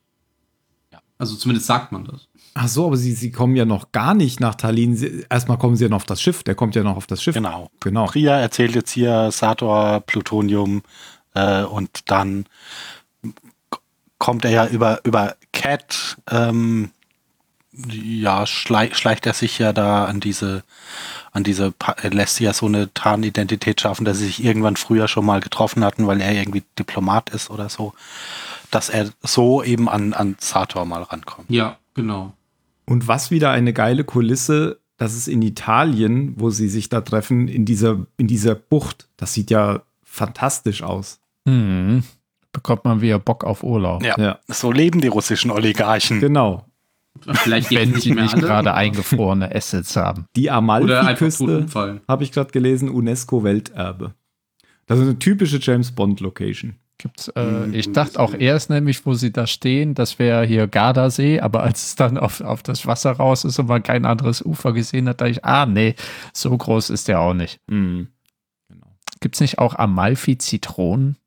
Also 1.17 1.35
zumindest 1.35 1.67
sagt 1.67 1.91
man 1.91 2.05
das. 2.05 2.27
Ach 2.53 2.67
so, 2.67 2.87
aber 2.87 2.97
Sie, 2.97 3.13
Sie 3.13 3.31
kommen 3.31 3.55
ja 3.55 3.65
noch 3.65 3.91
gar 3.91 4.13
nicht 4.13 4.39
nach 4.39 4.55
Tallinn. 4.55 4.95
Sie, 4.95 5.25
erstmal 5.29 5.57
kommen 5.57 5.75
Sie 5.75 5.83
ja 5.83 5.89
noch 5.89 5.97
auf 5.97 6.05
das 6.05 6.21
Schiff. 6.21 6.43
Der 6.43 6.55
kommt 6.55 6.75
ja 6.75 6.83
noch 6.83 6.95
auf 6.97 7.07
das 7.07 7.21
Schiff. 7.21 7.35
Genau. 7.35 7.69
Genau. 7.79 8.05
Priya 8.05 8.39
erzählt 8.39 8.75
jetzt 8.75 8.91
hier 8.91 9.31
Sator, 9.31 10.01
Plutonium 10.01 10.83
äh, 11.33 11.63
und 11.63 12.09
dann 12.09 12.45
kommt 14.17 14.45
er 14.45 14.51
ja 14.51 14.67
über, 14.67 15.01
über 15.03 15.35
Cat, 15.53 16.17
ähm, 16.29 16.91
ja, 17.71 18.47
schlei 18.47 18.91
schleicht 18.93 19.27
er 19.27 19.33
sich 19.33 19.59
ja 19.59 19.71
da 19.71 20.05
an 20.05 20.19
diese, 20.19 20.63
an 21.31 21.43
diese, 21.43 21.71
Pa- 21.71 21.95
er 22.01 22.09
lässt 22.09 22.37
sich 22.37 22.45
ja 22.45 22.53
so 22.53 22.65
eine 22.65 22.91
Tarnidentität 22.95 23.79
schaffen, 23.81 24.05
dass 24.05 24.17
sie 24.17 24.25
sich 24.25 24.43
irgendwann 24.43 24.75
früher 24.77 25.07
schon 25.07 25.25
mal 25.25 25.41
getroffen 25.41 25.83
hatten, 25.83 26.07
weil 26.07 26.19
er 26.21 26.33
irgendwie 26.33 26.63
Diplomat 26.79 27.29
ist 27.29 27.51
oder 27.51 27.69
so, 27.69 27.93
dass 28.71 28.89
er 28.89 29.09
so 29.21 29.63
eben 29.63 29.87
an, 29.89 30.13
an 30.13 30.35
Sator 30.39 30.85
mal 30.85 31.03
rankommt. 31.03 31.49
Ja, 31.49 31.77
genau. 31.93 32.33
Und 32.85 33.07
was 33.07 33.31
wieder 33.31 33.51
eine 33.51 33.73
geile 33.73 34.03
Kulisse, 34.03 34.79
das 34.97 35.13
ist 35.15 35.27
in 35.27 35.41
Italien, 35.41 36.33
wo 36.37 36.49
sie 36.49 36.69
sich 36.69 36.89
da 36.89 37.01
treffen, 37.01 37.47
in 37.47 37.65
dieser, 37.65 38.05
in 38.17 38.27
dieser 38.27 38.55
Bucht. 38.55 39.09
Das 39.17 39.33
sieht 39.33 39.51
ja 39.51 39.81
fantastisch 40.03 40.83
aus. 40.83 41.19
Hm. 41.47 42.03
Bekommt 42.53 42.85
man 42.85 43.01
wieder 43.01 43.19
Bock 43.19 43.43
auf 43.43 43.63
Urlaub. 43.63 44.03
Ja, 44.03 44.15
Ja. 44.19 44.39
so 44.47 44.71
leben 44.71 45.01
die 45.01 45.07
russischen 45.09 45.51
Oligarchen. 45.51 46.19
Genau. 46.19 46.65
Vielleicht 47.21 47.71
Wenn 47.75 47.91
nicht 47.91 48.01
sie 48.03 48.11
nicht 48.13 48.33
alle. 48.33 48.41
gerade 48.41 48.73
eingefrorene 48.75 49.53
Assets 49.53 49.95
haben. 49.95 50.25
Die 50.35 50.49
Amalfi-Küste, 50.49 51.65
habe 52.07 52.23
ich 52.23 52.31
gerade 52.31 52.51
gelesen, 52.51 52.89
UNESCO-Welterbe. 52.89 54.13
Das 54.87 54.97
ist 54.99 55.03
eine 55.05 55.19
typische 55.19 55.59
James 55.61 55.91
Bond-Location. 55.91 56.75
Gibt's, 56.99 57.27
äh, 57.29 57.41
Hm, 57.43 57.73
ich 57.73 57.91
dachte 57.91 58.19
auch 58.19 58.33
erst 58.33 58.69
nämlich, 58.71 59.05
wo 59.05 59.13
sie 59.13 59.31
da 59.31 59.45
stehen, 59.45 59.93
das 59.93 60.17
wäre 60.17 60.45
hier 60.45 60.67
Gardasee, 60.67 61.39
aber 61.39 61.61
als 61.61 61.83
es 61.83 61.95
dann 61.95 62.17
auf, 62.17 62.41
auf 62.41 62.63
das 62.63 62.87
Wasser 62.87 63.11
raus 63.11 63.43
ist 63.45 63.59
und 63.59 63.67
man 63.67 63.83
kein 63.83 64.05
anderes 64.05 64.43
Ufer 64.43 64.73
gesehen 64.73 65.07
hat, 65.07 65.21
dachte 65.21 65.29
ich, 65.31 65.45
ah 65.45 65.65
nee, 65.67 65.95
so 66.33 66.57
groß 66.57 66.89
ist 66.89 67.07
der 67.07 67.19
auch 67.19 67.35
nicht. 67.35 67.59
Mhm. 67.67 68.07
Genau. 68.67 68.87
Gibt 69.19 69.35
es 69.35 69.41
nicht 69.41 69.59
auch 69.59 69.75
Amalfi-Zitronen? 69.75 71.17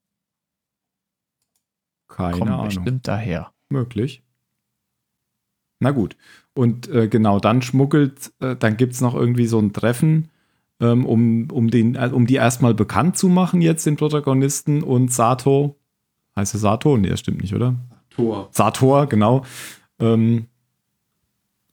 Keine 2.08 2.38
Kommen 2.38 2.50
Ahnung. 2.52 2.64
bestimmt 2.66 3.06
daher. 3.06 3.52
Möglich. 3.68 4.22
Na 5.78 5.92
gut. 5.92 6.16
Und 6.54 6.88
äh, 6.88 7.08
genau, 7.08 7.38
dann 7.38 7.62
schmuggelt, 7.62 8.32
äh, 8.40 8.56
dann 8.56 8.76
gibt 8.76 8.94
es 8.94 9.00
noch 9.00 9.14
irgendwie 9.14 9.46
so 9.46 9.60
ein 9.60 9.72
Treffen, 9.72 10.30
ähm, 10.80 11.04
um, 11.06 11.48
um, 11.50 11.70
den, 11.70 11.94
äh, 11.94 12.10
um 12.12 12.26
die 12.26 12.34
erstmal 12.36 12.74
bekannt 12.74 13.16
zu 13.16 13.28
machen, 13.28 13.60
jetzt 13.60 13.86
den 13.86 13.96
Protagonisten 13.96 14.82
und 14.82 15.12
Sato. 15.12 15.76
Heißt 16.36 16.54
er 16.54 16.60
Sato? 16.60 16.96
Nee, 16.96 17.08
das 17.08 17.20
stimmt 17.20 17.42
nicht, 17.42 17.54
oder? 17.54 17.74
Tor. 18.10 18.48
Sator, 18.52 19.06
genau. 19.06 19.44
Ähm, 19.98 20.46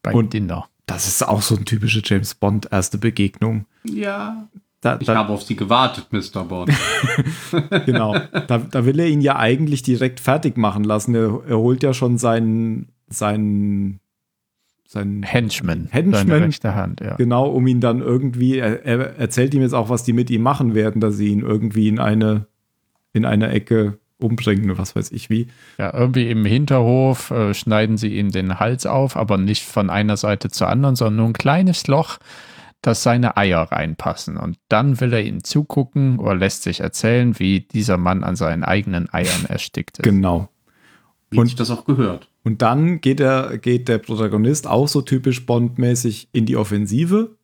Beim 0.04 0.16
Und- 0.16 0.34
Dinner. 0.34 0.68
das 0.86 1.08
ist 1.08 1.28
auch 1.28 1.42
so 1.42 1.56
eine 1.56 1.66
typische 1.66 2.02
James 2.04 2.36
Bond 2.36 2.70
erste 2.72 2.98
Begegnung. 2.98 3.66
Ja. 3.84 4.48
Da, 4.82 4.98
Ich 5.00 5.08
da, 5.08 5.16
habe 5.16 5.34
auf 5.34 5.42
sie 5.44 5.56
gewartet, 5.56 6.08
Mr. 6.12 6.44
Bond. 6.44 6.72
genau. 7.86 8.16
Da, 8.48 8.60
da 8.60 8.86
will 8.86 9.00
er 9.00 9.08
ihn 9.08 9.22
ja 9.22 9.36
eigentlich 9.38 9.82
direkt 9.82 10.20
fertig 10.20 10.56
machen 10.56 10.84
lassen. 10.84 11.16
Er, 11.16 11.42
er 11.48 11.58
holt 11.58 11.82
ja 11.82 11.94
schon 11.96 12.18
seinen, 12.20 12.90
seinen, 13.10 14.00
seinen 14.88 15.22
Henchman. 15.24 15.88
Henchman. 15.92 16.28
Seine 16.28 16.46
rechte 16.46 16.74
Hand, 16.74 17.02
ja. 17.02 17.16
Genau, 17.16 17.50
um 17.50 17.68
ihn 17.68 17.82
dann 17.82 18.00
irgendwie, 18.00 18.58
er, 18.58 18.86
er 18.86 19.18
erzählt 19.18 19.54
ihm 19.54 19.62
jetzt 19.62 19.74
auch, 19.74 19.90
was 19.90 20.04
die 20.04 20.14
mit 20.14 20.30
ihm 20.30 20.42
machen 20.42 20.74
werden, 20.76 21.02
dass 21.02 21.18
sie 21.18 21.28
ihn 21.28 21.42
irgendwie 21.42 21.90
in 21.90 22.00
eine, 22.00 22.48
in 23.14 23.26
eine 23.26 23.50
Ecke 23.50 24.00
umbringen, 24.18 24.78
was 24.78 24.96
weiß 24.96 25.12
ich 25.12 25.30
wie. 25.30 25.48
Ja, 25.78 25.94
irgendwie 25.94 26.30
im 26.30 26.46
Hinterhof 26.46 27.32
äh, 27.32 27.54
schneiden 27.54 27.98
sie 27.98 28.18
ihm 28.18 28.32
den 28.32 28.60
Hals 28.60 28.86
auf, 28.86 29.18
aber 29.18 29.38
nicht 29.38 29.64
von 29.64 29.90
einer 29.90 30.18
Seite 30.18 30.50
zur 30.50 30.70
anderen, 30.70 30.96
sondern 30.96 31.18
nur 31.18 31.26
ein 31.28 31.34
kleines 31.34 31.86
Loch, 31.88 32.18
dass 32.82 33.04
seine 33.04 33.36
Eier 33.38 33.64
reinpassen. 33.72 34.38
Und 34.38 34.58
dann 34.70 35.00
will 35.02 35.12
er 35.12 35.22
ihm 35.22 35.44
zugucken 35.44 36.18
oder 36.20 36.36
lässt 36.36 36.64
sich 36.64 36.80
erzählen, 36.80 37.38
wie 37.40 37.60
dieser 37.60 37.98
Mann 37.98 38.24
an 38.24 38.36
seinen 38.38 38.64
eigenen 38.64 39.14
Eiern 39.14 39.46
erstickt 39.50 40.00
ist. 40.00 40.04
Genau. 40.04 40.50
Wie 41.30 41.40
Und- 41.40 41.48
sich 41.48 41.56
das 41.56 41.70
auch 41.72 41.84
gehört. 41.86 42.30
Und 42.48 42.62
dann 42.62 43.02
geht, 43.02 43.20
er, 43.20 43.58
geht 43.58 43.90
der 43.90 43.98
Protagonist 43.98 44.68
auch 44.68 44.88
so 44.88 45.02
typisch 45.02 45.46
Bond-mäßig 45.46 46.30
in 46.32 46.46
die 46.46 46.56
Offensive. 46.56 47.36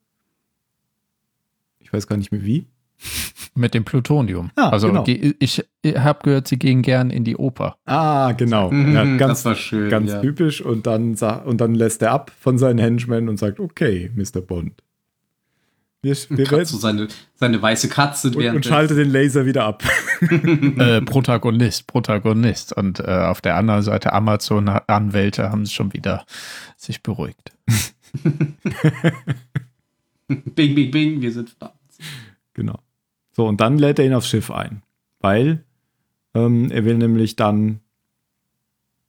Ich 1.80 1.92
weiß 1.92 2.08
gar 2.08 2.16
nicht 2.16 2.32
mehr 2.32 2.46
wie. 2.46 2.68
Mit 3.54 3.74
dem 3.74 3.84
Plutonium. 3.84 4.50
Ja, 4.58 4.70
also 4.70 4.88
genau. 4.88 5.04
ge- 5.04 5.36
ich, 5.40 5.62
ich 5.82 5.98
habe 5.98 6.20
gehört, 6.24 6.48
sie 6.48 6.58
gehen 6.58 6.82
gern 6.84 7.10
in 7.10 7.26
die 7.26 7.36
Oper. 7.36 7.76
Ah, 7.86 8.32
genau. 8.32 8.72
Mhm, 8.72 8.96
Ja, 8.96 9.04
ganz 9.18 9.40
das 9.40 9.46
war 9.46 9.56
schön. 9.56 9.90
ganz 9.90 10.12
ja. 10.14 10.22
typisch. 10.22 10.62
Und 10.62 10.88
dann, 10.88 11.16
und 11.46 11.60
dann 11.60 11.76
lässt 11.76 12.02
er 12.02 12.12
ab 12.12 12.32
von 12.40 12.58
seinen 12.58 12.80
Henchmen 12.80 13.28
und 13.28 13.36
sagt, 13.38 13.60
okay, 13.60 14.10
Mr. 14.16 14.40
Bond. 14.40 14.72
Wir, 16.04 16.16
wir 16.30 16.44
Kratzt 16.46 16.72
so 16.74 16.84
werden, 16.84 16.98
seine, 16.98 17.08
seine 17.36 17.62
weiße 17.62 17.88
Katze 17.88 18.28
und, 18.28 18.36
und 18.36 18.66
schalte 18.66 18.94
den 18.94 19.10
Laser 19.10 19.46
wieder 19.46 19.64
ab. 19.64 19.84
äh, 20.22 21.02
Protagonist, 21.02 21.88
Protagonist. 21.88 22.74
Und 22.74 23.00
äh, 23.00 23.04
auf 23.04 23.40
der 23.40 23.56
anderen 23.56 23.84
Seite 23.84 24.12
Amazon-Anwälte 24.12 25.50
haben 25.50 25.66
schon 25.66 25.94
wieder 25.94 26.26
sich 26.76 27.02
beruhigt. 27.04 27.54
Bing, 30.28 30.76
bing, 30.76 30.92
bing, 30.92 31.22
wir 31.22 31.32
sind 31.32 31.56
da. 31.60 31.74
Genau. 32.54 32.80
So, 33.32 33.48
und 33.48 33.62
dann 33.62 33.78
lädt 33.78 34.00
er 34.00 34.06
ihn 34.06 34.14
aufs 34.14 34.30
Schiff 34.30 34.52
ein. 34.52 34.84
Weil 35.20 35.64
ähm, 36.34 36.70
er 36.72 36.86
will 36.86 36.98
nämlich 36.98 37.36
dann, 37.36 37.80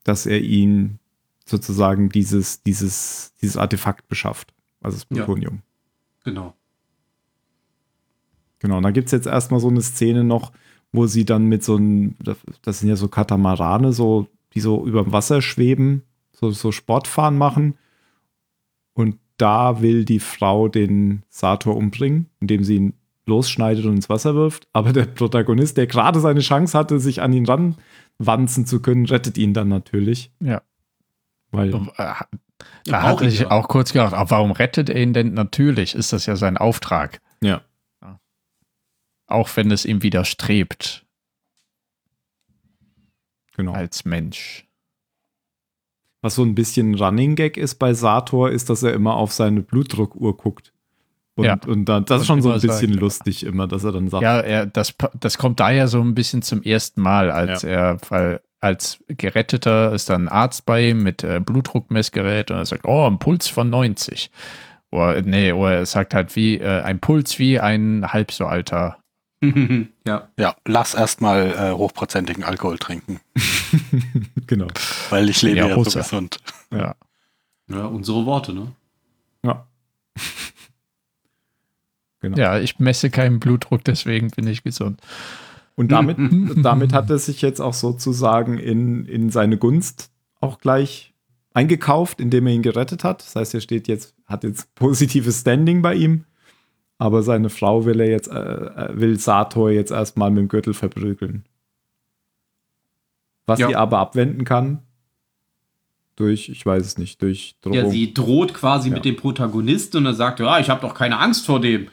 dass 0.04 0.26
er 0.26 0.40
ihn 0.40 0.98
sozusagen 1.44 2.08
dieses, 2.08 2.62
dieses, 2.62 3.32
dieses 3.40 3.56
Artefakt 3.56 4.08
beschafft. 4.08 4.52
Also 4.80 4.98
das 4.98 5.06
Ja. 5.10 5.24
Plutonium. 5.24 5.62
Genau. 6.24 6.54
Genau, 8.64 8.78
und 8.78 8.82
da 8.82 8.92
gibt 8.92 9.08
es 9.08 9.12
jetzt 9.12 9.26
erstmal 9.26 9.60
so 9.60 9.68
eine 9.68 9.82
Szene 9.82 10.24
noch, 10.24 10.50
wo 10.90 11.06
sie 11.06 11.26
dann 11.26 11.44
mit 11.50 11.62
so 11.62 11.76
einem, 11.76 12.14
das 12.62 12.80
sind 12.80 12.88
ja 12.88 12.96
so 12.96 13.08
Katamarane, 13.08 13.92
so, 13.92 14.26
die 14.54 14.60
so 14.60 14.86
über 14.86 15.02
dem 15.02 15.12
Wasser 15.12 15.42
schweben, 15.42 16.02
so, 16.32 16.50
so 16.50 16.72
Sportfahren 16.72 17.36
machen. 17.36 17.76
Und 18.94 19.18
da 19.36 19.82
will 19.82 20.06
die 20.06 20.18
Frau 20.18 20.68
den 20.68 21.24
Sator 21.28 21.76
umbringen, 21.76 22.30
indem 22.40 22.64
sie 22.64 22.76
ihn 22.76 22.94
losschneidet 23.26 23.84
und 23.84 23.96
ins 23.96 24.08
Wasser 24.08 24.34
wirft. 24.34 24.66
Aber 24.72 24.94
der 24.94 25.04
Protagonist, 25.04 25.76
der 25.76 25.86
gerade 25.86 26.20
seine 26.20 26.40
Chance 26.40 26.78
hatte, 26.78 27.00
sich 27.00 27.20
an 27.20 27.34
ihn 27.34 27.44
ranwanzen 27.44 28.64
zu 28.64 28.80
können, 28.80 29.04
rettet 29.04 29.36
ihn 29.36 29.52
dann 29.52 29.68
natürlich. 29.68 30.32
Ja. 30.40 30.62
Weil, 31.50 31.74
äh, 31.74 31.80
Ja, 31.98 32.26
da 32.86 33.02
hatte 33.02 33.26
ich 33.26 33.40
ja. 33.40 33.50
auch 33.50 33.68
kurz 33.68 33.92
gedacht, 33.92 34.14
aber 34.14 34.30
warum 34.30 34.52
rettet 34.52 34.88
er 34.88 35.02
ihn 35.02 35.12
denn? 35.12 35.34
Natürlich 35.34 35.94
ist 35.94 36.14
das 36.14 36.24
ja 36.24 36.36
sein 36.36 36.56
Auftrag. 36.56 37.20
ja, 37.42 37.60
Auch 39.26 39.48
wenn 39.56 39.70
es 39.70 39.84
ihm 39.84 40.02
widerstrebt 40.02 41.04
genau. 43.56 43.72
als 43.72 44.04
Mensch. 44.04 44.66
Was 46.20 46.36
so 46.36 46.42
ein 46.42 46.54
bisschen 46.54 46.94
Running 46.94 47.36
Gag 47.36 47.56
ist 47.56 47.76
bei 47.76 47.92
Sator, 47.94 48.50
ist, 48.50 48.70
dass 48.70 48.82
er 48.82 48.92
immer 48.94 49.14
auf 49.16 49.32
seine 49.32 49.60
Blutdruckuhr 49.60 50.36
guckt. 50.36 50.72
Und, 51.36 51.44
Ja. 51.44 51.58
und 51.66 51.84
dann, 51.86 52.04
das 52.04 52.22
ist 52.22 52.26
schon 52.28 52.42
so 52.42 52.50
ein 52.50 52.60
bisschen 52.60 52.92
sagt, 52.92 53.00
lustig 53.00 53.44
immer, 53.44 53.66
dass 53.66 53.84
er 53.84 53.92
dann 53.92 54.08
sagt, 54.08 54.22
Ja, 54.22 54.40
er, 54.40 54.66
das, 54.66 54.94
das 55.18 55.36
kommt 55.36 55.60
daher 55.60 55.88
so 55.88 56.00
ein 56.00 56.14
bisschen 56.14 56.42
zum 56.42 56.62
ersten 56.62 57.02
Mal, 57.02 57.30
als 57.30 57.62
Ja. 57.62 57.68
er, 57.68 57.98
weil 58.08 58.40
als 58.60 59.02
Geretteter 59.08 59.92
ist 59.92 60.08
dann 60.08 60.22
ein 60.22 60.28
Arzt 60.28 60.64
bei 60.64 60.88
ihm 60.88 61.02
mit 61.02 61.22
äh, 61.22 61.40
Blutdruckmessgerät 61.40 62.50
und 62.50 62.56
er 62.56 62.64
sagt, 62.64 62.86
oh, 62.86 63.06
ein 63.06 63.18
Puls 63.18 63.48
von 63.48 63.68
90. 63.68 64.30
Oder, 64.90 65.20
nee, 65.22 65.52
oder 65.52 65.74
er 65.74 65.86
sagt 65.86 66.14
halt 66.14 66.34
wie 66.36 66.58
äh, 66.58 66.80
ein 66.82 67.00
Puls 67.00 67.38
wie 67.38 67.60
ein 67.60 68.10
halb 68.12 68.30
so 68.32 68.46
alter. 68.46 68.96
ja. 70.06 70.28
Ja, 70.38 70.56
lass 70.64 70.94
erstmal 70.94 71.52
äh, 71.52 71.72
hochprozentigen 71.72 72.44
Alkohol 72.44 72.78
trinken, 72.78 73.20
genau. 74.46 74.68
weil 75.10 75.28
ich 75.28 75.42
lebe 75.42 75.58
Ja, 75.58 75.68
ja, 75.68 75.84
so 75.84 75.98
gesund. 75.98 76.38
Ja. 76.70 76.94
ja, 77.68 77.86
unsere 77.86 78.26
Worte, 78.26 78.52
ne? 78.52 78.72
Ja. 79.44 79.66
genau. 82.20 82.36
Ja, 82.36 82.58
ich 82.58 82.78
messe 82.78 83.10
keinen 83.10 83.40
Blutdruck, 83.40 83.84
deswegen 83.84 84.30
bin 84.30 84.46
ich 84.46 84.62
gesund. 84.62 85.00
Und 85.76 85.90
damit, 85.90 86.16
damit 86.64 86.92
hat 86.92 87.10
er 87.10 87.18
sich 87.18 87.42
jetzt 87.42 87.60
auch 87.60 87.74
sozusagen 87.74 88.58
in, 88.58 89.06
in 89.06 89.30
seine 89.30 89.58
Gunst 89.58 90.10
auch 90.40 90.60
gleich 90.60 91.14
eingekauft, 91.52 92.20
indem 92.20 92.46
er 92.46 92.52
ihn 92.52 92.62
gerettet 92.62 93.04
hat. 93.04 93.22
Das 93.22 93.36
heißt, 93.36 93.54
er 93.54 93.60
steht 93.60 93.88
jetzt, 93.88 94.14
hat 94.26 94.44
jetzt 94.44 94.74
positives 94.74 95.40
Standing 95.40 95.82
bei 95.82 95.94
ihm. 95.94 96.24
Aber 96.98 97.22
seine 97.22 97.50
Frau 97.50 97.84
will 97.84 98.00
er 98.00 98.08
jetzt, 98.08 98.28
äh, 98.28 98.34
äh 98.34 98.88
will 98.98 99.18
Sator 99.18 99.70
jetzt 99.70 99.90
erstmal 99.90 100.30
mit 100.30 100.38
dem 100.40 100.48
Gürtel 100.48 100.74
verprügeln. 100.74 101.44
Was 103.46 103.58
Ja. 103.58 103.68
sie 103.68 103.76
aber 103.76 103.98
abwenden 103.98 104.44
kann. 104.44 104.80
Durch, 106.16 106.48
ich 106.48 106.64
weiß 106.64 106.84
es 106.86 106.96
nicht, 106.96 107.20
durch 107.22 107.56
Drohung. 107.60 107.76
Ja, 107.76 107.90
sie 107.90 108.14
droht 108.14 108.54
quasi 108.54 108.88
Ja. 108.88 108.94
mit 108.94 109.04
dem 109.04 109.16
Protagonisten 109.16 109.98
und 109.98 110.06
er 110.06 110.14
sagt, 110.14 110.38
ja, 110.40 110.60
ich 110.60 110.70
habe 110.70 110.80
doch 110.80 110.94
keine 110.94 111.18
Angst 111.18 111.44
vor 111.44 111.60
dem. 111.60 111.88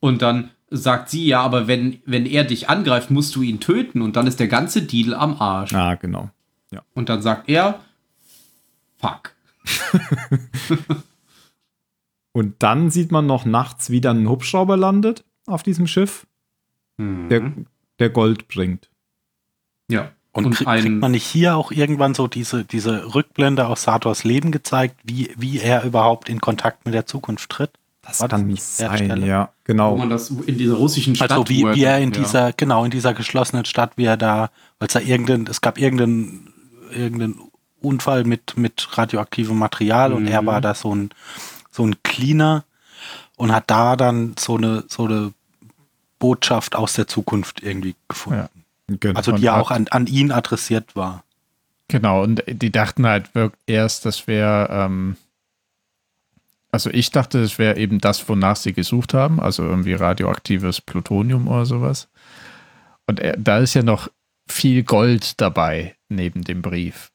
Und 0.00 0.22
dann 0.22 0.50
sagt 0.70 1.10
sie, 1.10 1.26
ja, 1.26 1.42
aber 1.42 1.66
wenn, 1.68 2.00
wenn 2.06 2.26
er 2.26 2.44
dich 2.44 2.68
angreift, 2.68 3.10
musst 3.10 3.36
du 3.36 3.42
ihn 3.42 3.60
töten 3.60 4.00
und 4.02 4.16
dann 4.16 4.26
ist 4.26 4.40
der 4.40 4.48
ganze 4.48 4.82
Deal 4.82 5.14
am 5.14 5.40
Arsch. 5.40 5.74
ah, 5.74 5.94
genau. 5.94 6.30
Und 6.94 7.08
dann 7.08 7.22
sagt 7.22 7.48
er, 7.48 7.80
fuck. 8.98 9.32
Und 12.36 12.54
dann 12.62 12.90
sieht 12.90 13.12
man 13.12 13.26
noch 13.26 13.46
nachts, 13.46 13.88
wie 13.88 14.02
dann 14.02 14.22
ein 14.24 14.28
Hubschrauber 14.28 14.76
landet 14.76 15.24
auf 15.46 15.62
diesem 15.62 15.86
Schiff, 15.86 16.26
der, 16.98 17.52
der 17.98 18.10
Gold 18.10 18.46
bringt. 18.48 18.90
ja. 19.88 20.10
Und, 20.32 20.44
Und 20.44 20.54
krieg, 20.56 20.66
ein- 20.68 20.82
kriegt 20.82 20.96
man 21.00 21.12
nicht 21.12 21.24
hier 21.24 21.56
auch 21.56 21.72
irgendwann 21.72 22.12
so 22.12 22.26
diese, 22.26 22.62
diese 22.66 23.14
Rückblende 23.14 23.66
aus 23.68 23.84
Sators 23.84 24.22
Leben 24.22 24.50
gezeigt, 24.52 24.96
wie, 25.02 25.30
wie 25.38 25.60
er 25.60 25.82
überhaupt 25.84 26.28
in 26.28 26.42
Kontakt 26.42 26.84
mit 26.84 26.92
der 26.92 27.06
Zukunft 27.06 27.48
tritt? 27.48 27.70
Das 28.02 28.20
War 28.20 28.28
das 28.28 28.38
kann 28.40 28.46
nicht 28.46 28.56
nicht 28.60 28.80
der 28.80 28.88
sein, 28.90 28.98
Stelle? 29.06 29.26
ja, 29.26 29.44
Wo 29.46 29.52
genau. 29.64 29.96
man 29.96 30.10
das 30.10 30.28
in 30.28 30.58
dieser 30.58 30.74
russischen 30.74 31.14
Stadt. 31.16 31.30
Also 31.32 31.48
wie, 31.48 31.62
wo 31.64 31.74
wie 31.74 31.84
er 31.84 31.98
in 32.00 32.12
ja. 32.12 32.20
dieser, 32.20 32.52
genau, 32.52 32.84
in 32.84 32.90
dieser 32.90 33.14
geschlossenen 33.14 33.64
Stadt, 33.64 33.92
wie 33.96 34.04
er 34.04 34.18
da, 34.18 34.50
weil 34.78 34.88
es 34.88 34.92
da 34.92 35.00
irgendein, 35.00 35.46
es 35.46 35.62
gab 35.62 35.78
irgendeinen 35.78 36.52
irgendeinen 36.90 37.40
Unfall 37.80 38.24
mit, 38.24 38.58
mit 38.58 38.86
radioaktivem 38.98 39.56
Material 39.58 40.12
und 40.12 40.24
Mhm. 40.24 40.28
er 40.28 40.44
war 40.44 40.60
da 40.60 40.74
so 40.74 40.94
ein, 40.94 41.08
so 41.76 41.86
ein 41.86 42.02
Cleaner 42.02 42.64
und 43.36 43.52
hat 43.52 43.70
da 43.70 43.96
dann 43.96 44.34
so 44.38 44.56
eine, 44.56 44.84
so 44.88 45.04
eine 45.04 45.32
Botschaft 46.18 46.74
aus 46.74 46.94
der 46.94 47.06
Zukunft 47.06 47.62
irgendwie 47.62 47.94
gefunden. 48.08 48.48
Ja. 48.88 48.96
genau. 48.96 49.18
Also 49.18 49.32
die 49.32 49.42
ja 49.42 49.60
auch 49.60 49.70
an, 49.70 49.86
an 49.90 50.06
ihn 50.06 50.32
adressiert 50.32 50.96
war. 50.96 51.22
Genau, 51.88 52.22
und 52.22 52.42
die 52.48 52.72
dachten 52.72 53.06
halt 53.06 53.34
wirklich 53.34 53.60
erst, 53.66 54.06
das 54.06 54.26
wäre, 54.26 54.68
ähm, 54.70 55.16
also 56.72 56.90
ich 56.90 57.10
dachte, 57.10 57.40
es 57.40 57.58
wäre 57.58 57.76
eben 57.76 58.00
das, 58.00 58.28
wonach 58.28 58.56
sie 58.56 58.72
gesucht 58.72 59.14
haben, 59.14 59.38
also 59.38 59.62
irgendwie 59.62 59.92
radioaktives 59.92 60.80
Plutonium 60.80 61.46
oder 61.46 61.66
sowas. 61.66 62.08
Und 63.06 63.20
er, 63.20 63.36
da 63.36 63.58
ist 63.58 63.74
ja 63.74 63.82
noch 63.82 64.08
viel 64.48 64.82
Gold 64.82 65.40
dabei 65.40 65.94
neben 66.08 66.42
dem 66.42 66.62
Brief. 66.62 67.12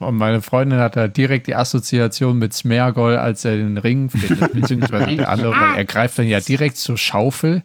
Und 0.00 0.16
meine 0.16 0.42
Freundin 0.42 0.78
hat 0.78 0.96
da 0.96 1.08
direkt 1.08 1.46
die 1.46 1.54
Assoziation 1.54 2.38
mit 2.38 2.52
Smergol, 2.52 3.16
als 3.16 3.44
er 3.44 3.56
den 3.56 3.78
Ring 3.78 4.10
findet, 4.10 4.52
beziehungsweise 4.52 5.16
der 5.16 5.28
andere, 5.30 5.52
weil 5.52 5.76
er 5.76 5.84
greift 5.84 6.18
dann 6.18 6.26
ja 6.26 6.40
direkt 6.40 6.76
zur 6.76 6.96
Schaufel 6.96 7.62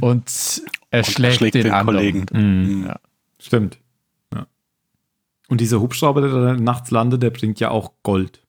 und 0.00 0.30
erschlägt 0.90 1.54
den, 1.54 1.64
den 1.64 1.72
anderen. 1.72 1.96
Kollegen. 1.96 2.26
Mhm. 2.32 2.86
Ja. 2.86 2.96
Stimmt. 3.38 3.78
Ja. 4.34 4.46
Und 5.48 5.60
dieser 5.60 5.80
Hubschrauber, 5.80 6.20
der 6.20 6.30
da 6.30 6.52
nachts 6.54 6.90
landet, 6.90 7.22
der 7.22 7.30
bringt 7.30 7.60
ja 7.60 7.70
auch 7.70 7.92
Gold. 8.02 8.40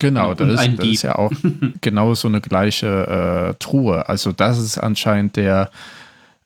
Genau, 0.00 0.34
das, 0.34 0.60
ist, 0.60 0.78
das 0.78 0.86
ist 0.86 1.02
ja 1.02 1.16
auch 1.16 1.32
genau 1.80 2.14
so 2.14 2.28
eine 2.28 2.40
gleiche 2.40 3.50
äh, 3.50 3.54
Truhe. 3.58 4.08
Also 4.08 4.32
das 4.32 4.58
ist 4.58 4.78
anscheinend 4.78 5.36
der, 5.36 5.70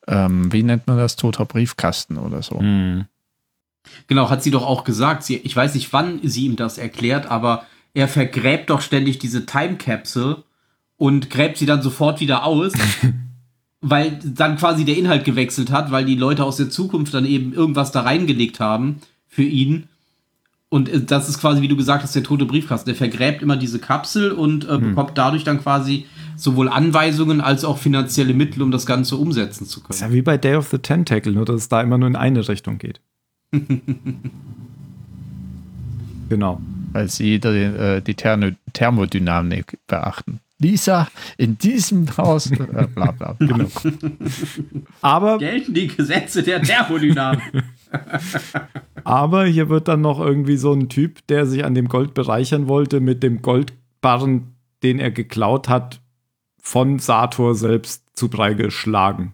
ähm, 0.07 0.51
wie 0.51 0.63
nennt 0.63 0.87
man 0.87 0.97
das, 0.97 1.15
toter 1.15 1.45
Briefkasten 1.45 2.17
oder 2.17 2.41
so. 2.41 2.59
Mhm. 2.59 3.05
Genau, 4.07 4.29
hat 4.29 4.43
sie 4.43 4.51
doch 4.51 4.65
auch 4.65 4.83
gesagt. 4.83 5.23
Sie, 5.23 5.37
ich 5.37 5.55
weiß 5.55 5.75
nicht, 5.75 5.93
wann 5.93 6.19
sie 6.23 6.45
ihm 6.45 6.55
das 6.55 6.77
erklärt, 6.77 7.25
aber 7.29 7.65
er 7.93 8.07
vergräbt 8.07 8.69
doch 8.69 8.81
ständig 8.81 9.19
diese 9.19 9.45
Time 9.45 9.75
Capsule 9.75 10.43
und 10.97 11.29
gräbt 11.29 11.57
sie 11.57 11.65
dann 11.65 11.81
sofort 11.81 12.19
wieder 12.19 12.43
aus, 12.45 12.73
weil 13.81 14.19
dann 14.23 14.57
quasi 14.57 14.85
der 14.85 14.97
Inhalt 14.97 15.25
gewechselt 15.25 15.71
hat, 15.71 15.91
weil 15.91 16.05
die 16.05 16.15
Leute 16.15 16.43
aus 16.43 16.57
der 16.57 16.69
Zukunft 16.69 17.13
dann 17.13 17.25
eben 17.25 17.53
irgendwas 17.53 17.91
da 17.91 18.01
reingelegt 18.01 18.59
haben 18.59 19.01
für 19.27 19.43
ihn. 19.43 19.87
Und 20.69 20.89
äh, 20.89 21.01
das 21.03 21.29
ist 21.29 21.39
quasi, 21.39 21.61
wie 21.61 21.67
du 21.67 21.75
gesagt 21.75 22.03
hast, 22.03 22.15
der 22.15 22.23
tote 22.23 22.45
Briefkasten. 22.45 22.89
Der 22.89 22.95
vergräbt 22.95 23.41
immer 23.43 23.57
diese 23.57 23.79
Kapsel 23.79 24.31
und 24.31 24.67
äh, 24.67 24.77
bekommt 24.79 25.11
dadurch 25.15 25.43
dann 25.43 25.61
quasi 25.61 26.07
sowohl 26.35 26.67
Anweisungen 26.67 27.41
als 27.41 27.63
auch 27.63 27.77
finanzielle 27.77 28.33
Mittel, 28.33 28.63
um 28.63 28.71
das 28.71 28.85
Ganze 28.87 29.17
umsetzen 29.17 29.67
zu 29.67 29.81
Das 29.81 29.97
ist 29.97 30.01
können. 30.01 30.11
ja 30.11 30.17
wie 30.17 30.21
bei 30.23 30.37
Day 30.37 30.55
of 30.55 30.69
the 30.69 30.79
Tentacle, 30.79 31.31
nur 31.31 31.45
dass 31.45 31.57
es 31.57 31.69
da 31.69 31.81
immer 31.81 31.99
nur 31.99 32.07
in 32.07 32.15
eine 32.15 32.47
Richtung 32.47 32.79
geht. 32.79 33.01
genau. 36.29 36.61
Weil 36.91 37.09
sie 37.09 37.39
die, 37.39 37.47
äh, 37.47 38.01
die 38.01 38.15
Thermo 38.15 38.51
Thermodynamik 38.73 39.79
beachten. 39.87 40.39
Lisa, 40.59 41.07
in 41.37 41.57
diesem 41.57 42.05
Haus, 42.17 42.51
äh, 42.51 42.87
bla 42.93 43.11
bla. 43.11 43.35
Genau. 43.39 43.67
Aber, 45.01 45.37
Gelten 45.37 45.73
die 45.73 45.87
Gesetze 45.87 46.43
der 46.43 46.61
Thermodynamik. 46.61 47.63
aber 49.03 49.45
hier 49.45 49.69
wird 49.69 49.87
dann 49.87 50.01
noch 50.01 50.19
irgendwie 50.19 50.57
so 50.57 50.73
ein 50.73 50.89
Typ, 50.89 51.25
der 51.27 51.45
sich 51.45 51.65
an 51.65 51.75
dem 51.75 51.89
Gold 51.89 52.13
bereichern 52.13 52.67
wollte, 52.67 52.99
mit 52.99 53.23
dem 53.23 53.41
Goldbarren, 53.41 54.55
den 54.83 54.99
er 54.99 55.11
geklaut 55.11 55.69
hat, 55.69 56.01
von 56.61 56.99
Sator 56.99 57.55
selbst 57.55 58.03
zu 58.13 58.29
Brei 58.29 58.53
geschlagen. 58.53 59.33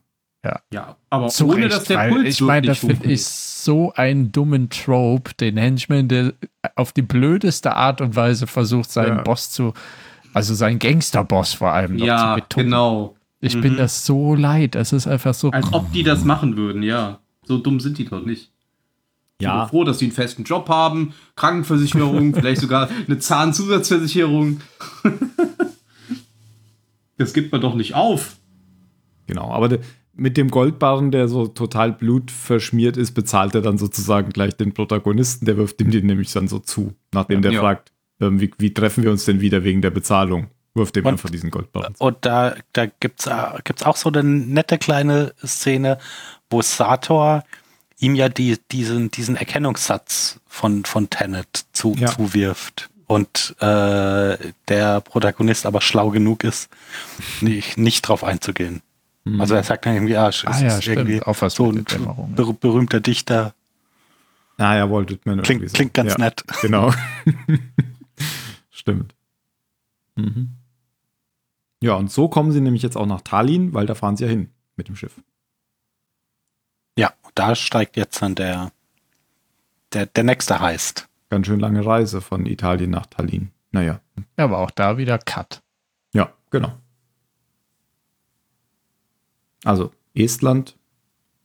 Ja, 0.72 0.96
aber 1.10 1.28
Zu 1.28 1.48
ohne 1.50 1.66
Recht, 1.66 1.74
dass 1.76 1.84
der 1.84 2.10
Puls 2.10 2.28
ich 2.28 2.42
meine, 2.42 2.68
das 2.68 2.80
finde 2.80 3.12
ich 3.12 3.26
so 3.26 3.92
einen 3.94 4.32
dummen 4.32 4.70
Trope, 4.70 5.34
den 5.34 5.58
Henchman, 5.58 6.08
der 6.08 6.34
auf 6.76 6.94
die 6.94 7.02
blödeste 7.02 7.76
Art 7.76 8.00
und 8.00 8.16
Weise 8.16 8.48
versucht, 8.48 8.90
seinen 8.90 9.18
Ja. 9.18 9.24
Boss 9.24 9.52
zu, 9.52 9.74
also 10.34 10.54
seinen 10.54 10.80
Gangsterboss 10.80 11.54
vor 11.54 11.72
allem 11.74 11.98
noch 11.98 12.06
Ja, 12.06 12.36
zu 12.36 12.42
betonen. 12.42 12.66
genau. 12.68 13.16
Ich 13.42 13.60
bin 13.60 13.76
das 13.78 14.06
so 14.06 14.34
leid. 14.36 14.76
Es 14.76 14.94
ist 14.94 15.08
einfach 15.08 15.34
so. 15.34 15.52
Als 15.52 15.72
ob 15.74 15.92
die 15.92 16.04
das 16.04 16.24
machen 16.24 16.56
würden, 16.56 16.84
ja. 16.84 17.20
So 17.46 17.58
dumm 17.58 17.80
sind 17.82 17.98
die 17.98 18.06
doch 18.06 18.24
nicht. 18.26 18.50
Ich 19.42 19.48
bin 19.48 19.68
froh, 19.68 19.84
dass 19.86 19.98
die 20.00 20.06
einen 20.06 20.12
festen 20.14 20.44
Job 20.44 20.68
haben, 20.70 21.14
Krankenversicherung, 21.38 22.34
vielleicht 22.36 22.60
sogar 22.62 22.90
eine 23.08 23.20
Zahnzusatzversicherung. 23.20 24.60
das 27.18 27.34
gibt 27.34 27.52
man 27.52 27.62
doch 27.62 27.76
nicht 27.76 27.96
auf. 27.96 28.38
Genau, 29.28 29.52
aber 29.52 29.78
mit 30.20 30.38
dem 30.38 30.50
Goldbarren, 30.52 31.12
der 31.12 31.28
so 31.28 31.48
total 31.48 31.94
blutverschmiert 31.94 32.98
ist, 32.98 33.12
bezahlt 33.14 33.56
er 33.56 33.62
dann 33.62 33.78
sozusagen 33.78 34.32
gleich 34.32 34.56
den 34.56 34.74
Protagonisten. 34.74 35.46
Der 35.46 35.58
wirft 35.58 35.80
ihm 35.82 35.92
den 35.92 36.06
nämlich 36.06 36.32
dann 36.34 36.48
so 36.48 36.60
zu, 36.60 36.94
nachdem 37.14 37.42
der 37.42 37.52
Ja. 37.54 37.62
fragt, 37.62 37.92
ähm, 38.22 38.40
wie, 38.42 38.52
wie 38.58 38.74
treffen 38.74 39.04
wir 39.04 39.12
uns 39.12 39.26
denn 39.26 39.42
wieder 39.42 39.64
wegen 39.64 39.82
der 39.82 39.92
Bezahlung? 39.92 40.48
Wirft 40.76 40.96
dem 40.96 41.06
Und- 41.06 41.14
einfach 41.14 41.30
diesen 41.30 41.50
Goldbarren. 41.52 41.96
Und 41.98 42.18
da, 42.22 42.56
da 42.74 42.86
gibt's 42.86 43.26
äh, 43.26 43.34
gibt's 43.64 43.84
auch 43.84 43.96
so 43.96 44.10
eine 44.10 44.24
nette 44.24 44.78
kleine 44.78 45.34
Szene, 45.46 45.98
wo 46.50 46.62
Sator 46.62 47.44
ihm 47.98 48.16
ja 48.16 48.30
die, 48.30 48.58
diesen, 48.72 49.10
diesen 49.12 49.36
Erkennungssatz 49.36 50.40
von, 50.46 50.86
von 50.86 51.10
Tenet 51.10 51.66
zu, 51.74 51.96
Ja. 51.98 52.08
zuwirft. 52.08 52.90
Und 53.08 53.56
äh, 53.60 54.38
der 54.68 55.02
Protagonist 55.02 55.66
aber 55.66 55.82
schlau 55.82 56.12
genug 56.12 56.44
ist, 56.44 56.70
nicht, 57.42 57.78
nicht 57.78 58.02
drauf 58.04 58.24
einzugehen. 58.24 58.82
Also 59.38 59.54
er 59.54 59.64
sagt 59.64 59.86
dann 59.86 59.94
irgendwie, 59.94 60.16
ah, 60.18 60.30
es 60.30 60.44
Ah 60.46 60.60
ja, 60.60 60.68
ist 60.78 60.84
stimmt. 60.84 60.98
irgendwie 60.98 61.22
Auch 61.22 61.40
was 61.42 61.54
so 61.56 61.72
ein 61.72 61.84
ber 62.36 62.54
berühmter 62.54 63.00
Dichter. 63.00 63.54
Ah 64.58 64.76
ja, 64.76 64.90
wolltet 64.90 65.26
man 65.26 65.42
Klingt, 65.42 65.70
so. 65.70 65.76
klingt 65.76 65.94
ganz 65.94 66.12
ja, 66.14 66.18
nett. 66.18 66.44
Genau. 66.62 66.92
Stimmt. 68.72 69.14
Mhm. 70.16 70.56
Ja, 71.82 71.94
und 71.96 72.12
so 72.12 72.28
kommen 72.28 72.52
sie 72.52 72.60
nämlich 72.62 72.82
jetzt 72.82 72.98
auch 72.98 73.06
nach 73.06 73.22
Tallinn, 73.22 73.74
weil 73.74 73.86
da 73.86 73.96
fahren 73.96 74.18
sie 74.18 74.26
ja 74.26 74.30
hin 74.30 74.50
mit 74.76 74.88
dem 74.88 74.96
Schiff. 74.96 75.22
Ja, 76.98 77.14
da 77.36 77.56
steigt 77.56 77.96
jetzt 77.98 78.22
dann 78.22 78.36
der, 78.36 78.72
der, 79.94 80.06
der 80.08 80.24
nächste 80.24 80.60
heißt. 80.60 81.08
Ganz 81.30 81.48
schön 81.48 81.60
lange 81.60 81.86
Reise 81.86 82.20
von 82.22 82.46
Italien 82.46 82.90
nach 82.90 83.06
Tallinn. 83.06 83.52
Naja, 83.72 84.02
Ja, 84.38 84.44
aber 84.46 84.58
auch 84.58 84.72
da 84.72 84.98
wieder 84.98 85.20
Cut. 85.20 85.62
ja, 86.14 86.34
genau. 86.50 86.74
Also 89.64 89.92
Estland, 90.14 90.78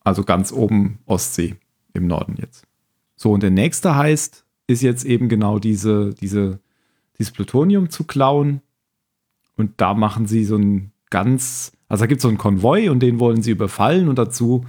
also 0.00 0.24
ganz 0.24 0.52
oben 0.52 0.98
Ostsee 1.06 1.56
im 1.92 2.06
Norden 2.06 2.36
jetzt. 2.40 2.66
So, 3.16 3.32
und 3.32 3.42
der 3.42 3.50
nächste 3.50 3.94
heißt, 3.94 4.44
ist 4.66 4.82
jetzt 4.82 5.04
eben 5.04 5.28
genau 5.28 5.58
diese, 5.58 6.14
diese, 6.14 6.60
dieses 7.18 7.32
Plutonium 7.32 7.90
zu 7.90 8.04
klauen. 8.04 8.60
Und 9.56 9.72
da 9.76 9.94
machen 9.94 10.26
sie 10.26 10.44
so 10.44 10.56
ein 10.56 10.92
ganz, 11.10 11.72
also 11.88 12.02
da 12.02 12.06
gibt 12.06 12.18
es 12.18 12.22
so 12.22 12.28
einen 12.28 12.38
Konvoi 12.38 12.88
und 12.88 13.00
den 13.00 13.20
wollen 13.20 13.42
sie 13.42 13.52
überfallen 13.52 14.08
und 14.08 14.18
dazu 14.18 14.66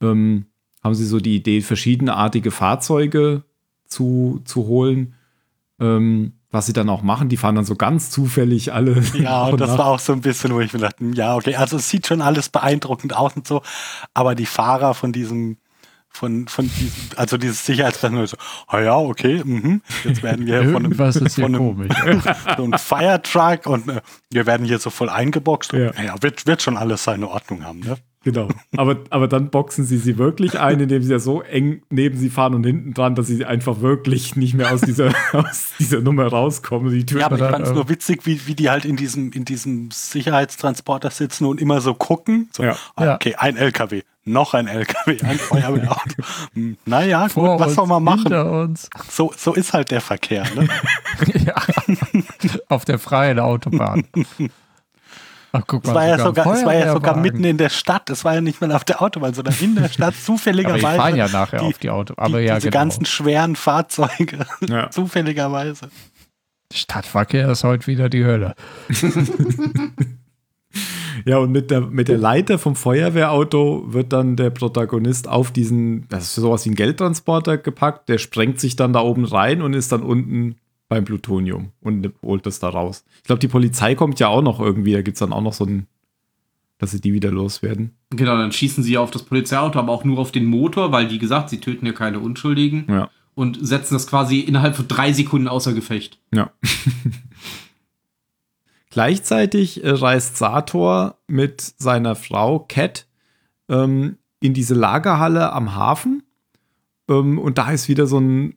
ähm, 0.00 0.46
haben 0.82 0.94
sie 0.94 1.04
so 1.04 1.20
die 1.20 1.36
Idee, 1.36 1.60
verschiedenartige 1.60 2.50
Fahrzeuge 2.50 3.44
zu, 3.84 4.40
zu 4.44 4.66
holen, 4.66 5.14
ähm, 5.78 6.32
was 6.52 6.66
sie 6.66 6.74
dann 6.74 6.88
auch 6.90 7.02
machen, 7.02 7.28
die 7.30 7.38
fahren 7.38 7.56
dann 7.56 7.64
so 7.64 7.74
ganz 7.74 8.10
zufällig 8.10 8.72
alle. 8.72 9.02
Ja, 9.14 9.44
und 9.44 9.60
das 9.60 9.78
war 9.78 9.86
auch 9.86 9.98
so 9.98 10.12
ein 10.12 10.20
bisschen, 10.20 10.52
wo 10.52 10.60
ich 10.60 10.72
mir 10.72 10.80
dachte, 10.80 11.04
ja, 11.14 11.36
okay, 11.36 11.56
also 11.56 11.76
es 11.76 11.88
sieht 11.88 12.06
schon 12.06 12.20
alles 12.20 12.48
beeindruckend 12.48 13.16
aus 13.16 13.34
und 13.36 13.46
so, 13.46 13.62
aber 14.14 14.34
die 14.34 14.46
Fahrer 14.46 14.94
von 14.94 15.12
diesem, 15.12 15.58
von, 16.08 16.48
von 16.48 16.68
diesem, 16.68 16.92
also 17.16 17.36
dieses 17.36 17.64
Sicherheitspersonal 17.64 18.26
so, 18.26 18.36
ah 18.66 18.80
ja, 18.80 18.96
okay, 18.96 19.42
mhm, 19.44 19.82
jetzt 20.04 20.22
werden 20.22 20.46
wir 20.46 20.62
von 20.64 20.76
einem, 20.76 20.84
Irgendwas 20.84 21.16
ist 21.16 21.36
hier 21.36 21.44
von 21.44 21.54
einem 21.54 22.22
so 22.56 22.64
ein 22.64 22.78
Firetruck 22.78 23.66
und 23.66 23.88
äh, 23.88 24.00
wir 24.30 24.46
werden 24.46 24.66
hier 24.66 24.78
so 24.78 24.90
voll 24.90 25.08
eingeboxt. 25.08 25.72
Ja. 25.72 25.88
Und, 25.88 25.96
naja, 25.96 26.14
wird, 26.20 26.46
wird 26.46 26.62
schon 26.62 26.76
alles 26.76 27.04
seine 27.04 27.28
Ordnung 27.28 27.64
haben, 27.64 27.80
ne? 27.80 27.96
Genau. 28.24 28.48
Aber, 28.76 28.98
aber 29.10 29.26
dann 29.28 29.50
boxen 29.50 29.84
sie 29.84 29.98
sie 29.98 30.16
wirklich 30.16 30.58
ein, 30.60 30.78
indem 30.80 31.02
sie 31.02 31.10
ja 31.10 31.18
so 31.18 31.42
eng 31.42 31.82
neben 31.90 32.16
sie 32.16 32.30
fahren 32.30 32.54
und 32.54 32.64
hinten 32.64 32.94
dran, 32.94 33.14
dass 33.14 33.26
sie 33.26 33.44
einfach 33.44 33.80
wirklich 33.80 34.36
nicht 34.36 34.54
mehr 34.54 34.72
aus 34.72 34.80
dieser, 34.80 35.12
aus 35.32 35.72
dieser 35.78 36.00
Nummer 36.00 36.26
rauskommen. 36.28 36.92
Die 36.92 37.04
Tür 37.04 37.20
Ja, 37.20 37.26
aber 37.26 37.36
ich 37.36 37.42
fand 37.42 37.64
es 37.64 37.70
äh, 37.70 37.74
nur 37.74 37.88
witzig, 37.88 38.24
wie, 38.26 38.46
wie 38.46 38.54
die 38.54 38.70
halt 38.70 38.84
in 38.84 38.96
diesem, 38.96 39.32
in 39.32 39.44
diesem 39.44 39.90
Sicherheitstransporter 39.90 41.10
sitzen 41.10 41.46
und 41.46 41.60
immer 41.60 41.80
so 41.80 41.94
gucken. 41.94 42.48
So, 42.52 42.62
Ja. 42.62 42.76
ah, 42.94 43.04
Ja. 43.04 43.14
okay, 43.16 43.34
ein 43.36 43.56
LKW, 43.56 44.02
noch 44.24 44.54
ein 44.54 44.68
LKW, 44.68 45.20
ein 45.22 45.38
Feuerwehrauto. 45.38 46.22
Hm, 46.54 46.76
naja, 46.86 47.22
gut, 47.24 47.32
Vor 47.32 47.58
was 47.58 47.68
uns, 47.68 47.76
soll 47.76 47.86
man 47.88 48.02
machen? 48.04 48.76
So, 49.10 49.32
so 49.36 49.54
ist 49.54 49.72
halt 49.72 49.90
der 49.90 50.00
Verkehr. 50.00 50.44
Ne? 50.54 50.68
ja. 51.46 51.54
Auf 52.68 52.84
der 52.84 52.98
freien 52.98 53.38
Autobahn. 53.40 54.04
Ach, 55.54 55.62
guck 55.66 55.84
Es 55.84 55.88
mal, 55.88 55.94
war, 55.96 56.06
ja 56.08 56.18
sogar, 56.18 56.46
es 56.54 56.64
war 56.64 56.74
ja 56.74 56.92
sogar 56.92 57.16
mitten 57.18 57.44
in 57.44 57.58
der 57.58 57.68
Stadt. 57.68 58.08
Es 58.08 58.24
war 58.24 58.34
ja 58.34 58.40
nicht 58.40 58.60
mal 58.60 58.72
auf 58.72 58.84
der 58.84 59.02
Autobahn, 59.02 59.34
sondern 59.34 59.54
in 59.60 59.74
der 59.74 59.88
Stadt 59.90 60.08
Aber 60.14 60.16
zufälligerweise. 60.24 60.78
die 60.78 60.96
fahren 60.96 61.16
ja 61.16 61.28
nachher 61.28 61.58
die- 61.60 61.66
auf 61.66 61.78
die 61.78 61.90
Auto. 61.90 62.14
Aber 62.16 62.38
die, 62.40 62.46
ja, 62.46 62.54
diese 62.56 62.70
genau. 62.70 62.80
ganzen 62.80 63.04
schweren 63.04 63.54
Fahrzeuge. 63.56 64.46
Ja. 64.68 64.90
Zufälligerweise. 64.90 65.90
Stadtverkehr 66.72 67.50
ist 67.50 67.64
heute 67.64 67.86
wieder 67.86 68.08
die 68.08 68.24
Hölle. 68.24 68.54
Ja, 71.24 71.36
und 71.38 71.52
mit 71.52 71.70
der, 71.70 71.82
mit 71.82 72.08
der 72.08 72.18
Leiter 72.18 72.58
vom 72.58 72.74
Feuerwehrauto 72.74 73.84
wird 73.92 74.12
dann 74.12 74.34
der 74.36 74.50
Protagonist 74.50 75.28
auf 75.28 75.50
diesen, 75.52 76.08
das 76.08 76.24
ist 76.24 76.34
sowas 76.36 76.64
wie 76.64 76.70
ein 76.70 76.74
Geldtransporter 76.74 77.58
gepackt, 77.58 78.08
der 78.08 78.18
sprengt 78.18 78.58
sich 78.58 78.74
dann 78.74 78.92
da 78.92 79.00
oben 79.00 79.24
rein 79.24 79.62
und 79.62 79.74
ist 79.74 79.92
dann 79.92 80.02
unten 80.02 80.56
beim 80.92 81.04
Plutonium 81.04 81.70
und 81.80 82.10
holt 82.22 82.44
das 82.44 82.58
da 82.58 82.68
raus. 82.68 83.04
Ich 83.18 83.22
glaube, 83.24 83.40
die 83.40 83.48
Polizei 83.48 83.94
kommt 83.94 84.20
ja 84.20 84.28
auch 84.28 84.42
noch 84.42 84.60
irgendwie, 84.60 84.92
da 84.92 85.00
gibt 85.02 85.14
es 85.16 85.20
dann 85.20 85.32
auch 85.32 85.40
noch 85.40 85.52
so 85.54 85.64
ein, 85.64 85.86
dass 86.78 86.90
sie 86.90 87.00
die 87.00 87.12
wieder 87.14 87.30
loswerden. 87.30 87.92
Genau, 88.10 88.36
dann 88.36 88.52
schießen 88.52 88.84
sie 88.84 88.98
auf 88.98 89.10
das 89.10 89.22
Polizeiauto, 89.22 89.78
aber 89.78 89.92
auch 89.92 90.04
nur 90.04 90.18
auf 90.18 90.32
den 90.32 90.44
Motor, 90.44 90.92
weil, 90.92 91.10
wie 91.10 91.18
gesagt, 91.18 91.48
sie 91.50 91.60
töten 91.60 91.86
ja 91.86 91.92
keine 91.92 92.20
Unschuldigen 92.20 92.86
Ja. 92.90 93.08
und 93.34 93.58
setzen 93.66 93.94
das 93.94 94.06
quasi 94.06 94.40
innerhalb 94.40 94.76
von 94.76 94.86
drei 94.88 95.12
Sekunden 95.12 95.48
außer 95.48 95.72
Gefecht. 95.72 96.18
Ja. 96.34 96.50
Gleichzeitig 98.90 99.82
äh, 99.82 99.90
reist 99.90 100.36
Sator 100.36 101.16
mit 101.26 101.60
seiner 101.62 102.14
Frau 102.14 102.58
Cat 102.60 103.06
ähm, 103.70 104.18
in 104.40 104.52
diese 104.52 104.74
Lagerhalle 104.74 105.52
am 105.52 105.74
Hafen. 105.74 106.22
Ähm, 107.08 107.38
und 107.38 107.56
da 107.58 107.70
ist 107.70 107.88
wieder 107.88 108.06
so 108.06 108.18
ein, 108.18 108.54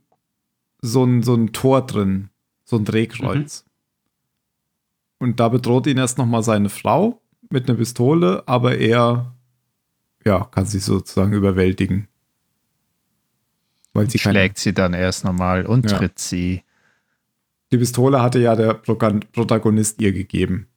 so, 0.86 1.03
ein, 1.03 1.24
so 1.24 1.36
ein 1.36 1.52
Tor 1.53 1.86
drin, 1.86 2.30
so 2.64 2.78
ein 2.78 2.86
Drehkreuz. 2.86 3.66
Und 5.18 5.40
da 5.40 5.49
bedroht 5.49 5.88
ihn 5.88 5.98
erst 5.98 6.18
nochmal 6.18 6.44
seine 6.44 6.70
Frau 6.70 7.22
mit 7.49 7.68
einer 7.70 7.78
Pistole, 7.78 8.44
aber 8.48 8.78
er 8.78 9.34
ja, 10.26 10.45
kann 10.45 10.66
sich 10.66 10.84
sozusagen 10.84 11.34
überwältigen. 11.34 12.07
Weil 13.94 14.10
sie 14.10 14.20
Schlägt 14.20 14.57
sie 14.57 14.74
dann 14.74 14.94
erst 14.94 15.24
nochmal 15.24 15.66
und 15.66 15.90
Ja. 15.90 15.98
tritt 15.98 16.20
sie. 16.20 16.64
die 17.72 17.78
Pistole 17.78 18.22
hatte 18.22 18.40
ja 18.40 18.56
der 18.56 18.74
Protagonist 18.76 20.02
ihr 20.02 20.12
gegeben. 20.14 20.68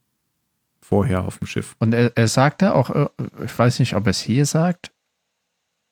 Vorher 0.81 1.23
auf 1.23 1.37
dem 1.37 1.47
Schiff. 1.47 1.75
Und 1.79 1.93
er, 1.93 2.11
er 2.15 2.27
sagt 2.27 2.61
da 2.61 2.73
auch, 2.73 2.89
äh, 2.89 3.07
ich 3.43 3.57
weiß 3.57 3.79
nicht, 3.79 3.95
ob 3.95 4.07
er 4.07 4.11
es 4.11 4.19
hier 4.21 4.45
sagt 4.45 4.91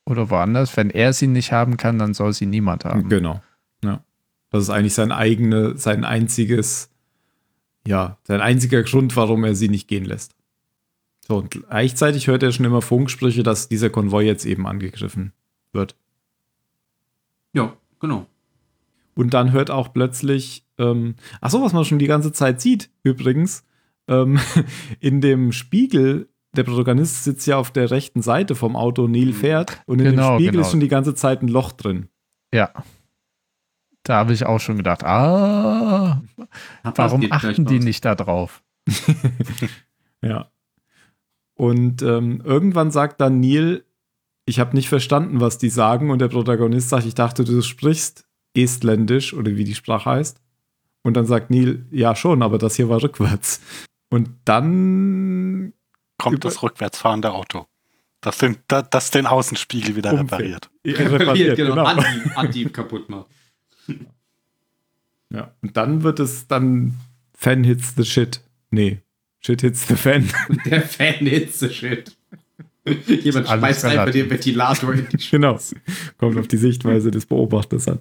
oder 0.06 0.30
woanders, 0.30 0.76
wenn 0.77 0.89
er 0.89 1.14
sie 1.14 1.27
nicht 1.27 1.52
haben 1.52 1.77
kann, 1.77 1.99
dann 1.99 2.14
soll 2.14 2.34
sie 2.34 2.45
niemand 2.45 2.85
haben. 2.85 3.07
Genau. 3.10 3.41
Das 4.49 4.63
ist 4.63 4.69
eigentlich 4.69 4.93
sein 4.93 5.11
eigene, 5.11 5.77
sein 5.77 6.05
einziges, 6.05 6.89
ja, 7.85 8.17
sein 8.23 8.41
einziger 8.41 8.83
Grund, 8.83 9.15
warum 9.15 9.43
er 9.43 9.55
sie 9.55 9.69
nicht 9.69 9.87
gehen 9.87 10.05
lässt. 10.05 10.35
So, 11.27 11.37
und 11.37 11.51
gleichzeitig 11.51 12.27
hört 12.27 12.43
er 12.43 12.51
schon 12.53 12.65
immer 12.65 12.81
Funksprüche, 12.81 13.43
dass 13.43 13.67
dieser 13.67 13.89
Konvoi 13.89 14.23
jetzt 14.25 14.45
eben 14.45 14.65
angegriffen 14.65 15.33
wird. 15.73 15.95
Ja, 17.53 17.75
genau. 17.99 18.27
Und 19.13 19.33
dann 19.33 19.51
hört 19.51 19.71
auch 19.71 19.91
plötzlich, 19.91 20.63
ähm, 20.77 21.15
ach 21.41 21.49
so, 21.49 21.61
was 21.61 21.73
man 21.73 21.83
schon 21.83 21.99
die 21.99 22.07
ganze 22.07 22.31
Zeit 22.31 22.61
sieht, 22.61 22.89
übrigens, 23.03 23.65
ähm, 24.07 24.39
in 24.99 25.19
dem 25.21 25.51
Spiegel, 25.51 26.29
der 26.55 26.63
Protagonist 26.63 27.23
sitzt 27.23 27.45
ja 27.45 27.57
auf 27.57 27.71
der 27.71 27.91
rechten 27.91 28.21
Seite 28.21 28.55
vom 28.55 28.75
Auto, 28.75 29.07
Neil 29.07 29.33
fährt, 29.33 29.81
und 29.85 29.99
in 29.99 30.11
Genau, 30.11 30.31
dem 30.31 30.35
Spiegel 30.37 30.51
genau. 30.53 30.61
ist 30.61 30.71
schon 30.71 30.79
die 30.79 30.87
ganze 30.87 31.13
Zeit 31.13 31.41
ein 31.41 31.49
Loch 31.49 31.71
drin. 31.73 32.07
Ja. 32.53 32.71
Da 34.07 34.15
habe 34.15 34.31
ich 34.34 34.45
auch 34.45 34.59
schon 34.59 34.77
gedacht, 34.77 35.03
ah, 35.03 36.21
warum 36.95 37.27
achten 37.29 37.65
die 37.65 37.79
nicht 37.79 38.05
da 38.05 38.15
drauf? 38.15 38.63
Ja. 40.23 40.49
Und 41.53 42.01
ähm, 42.01 42.41
irgendwann 42.43 42.89
sagt 42.91 43.21
dann 43.21 43.39
Neil, 43.39 43.84
ich 44.45 44.59
habe 44.59 44.75
nicht 44.75 44.89
verstanden, 44.89 45.41
was 45.41 45.57
die 45.59 45.69
sagen. 45.69 46.09
Und 46.09 46.19
der 46.19 46.27
Protagonist 46.29 46.89
sagt, 46.89 47.05
ich 47.05 47.13
dachte, 47.15 47.43
du 47.43 47.61
sprichst 47.61 48.25
Estländisch 48.55 49.34
oder 49.34 49.55
wie 49.55 49.63
die 49.63 49.75
Sprache 49.75 50.09
heißt. 50.09 50.41
Und 51.03 51.15
dann 51.15 51.25
sagt 51.27 51.51
Neil, 51.51 51.85
ja 51.91 52.15
schon, 52.15 52.41
aber 52.41 52.57
das 52.57 52.75
hier 52.75 52.89
war 52.89 53.01
rückwärts. 53.03 53.61
Und 54.09 54.29
dann 54.45 55.73
Kommt 56.17 56.43
das 56.43 56.63
rückwärtsfahrende 56.63 57.31
Auto. 57.31 57.67
Das, 58.21 58.39
den, 58.39 58.57
da- 58.67 58.81
das 58.81 59.11
den 59.11 59.27
Außenspiegel 59.27 59.95
wieder 59.95 60.13
Umfällt. 60.13 60.69
repariert. 60.84 61.21
repariert, 61.21 61.55
genau, 61.57 61.75
genau. 61.75 61.85
Anti, 61.85 62.31
Anti 62.35 62.65
kaputt 62.69 63.07
macht. 63.09 63.27
Ja. 65.30 65.53
Und 65.61 65.76
dann 65.76 66.03
wird 66.03 66.22
es 66.22 66.47
dann 66.47 66.93
Fan 67.34 67.65
hits 67.65 67.95
the 67.97 68.05
shit. 68.05 68.39
Nee, 68.72 69.01
shit 69.41 69.59
hits 69.59 69.85
the 69.85 69.95
fan. 69.95 70.30
Der 70.65 70.81
Fan 70.81 71.26
hits 71.26 71.59
the 71.59 71.69
shit. 71.69 72.15
Jemand 73.05 73.49
schmeißt 73.49 73.85
einfach 73.85 74.11
den 74.11 74.30
Ventilator 74.30 74.93
in 74.93 75.07
die 75.09 75.18
genau. 75.30 75.59
Kommt 76.18 76.38
auf 76.38 76.47
die 76.47 76.57
Sichtweise 76.57 77.11
des 77.11 77.26
Beobachters 77.26 77.89
an. 77.89 77.99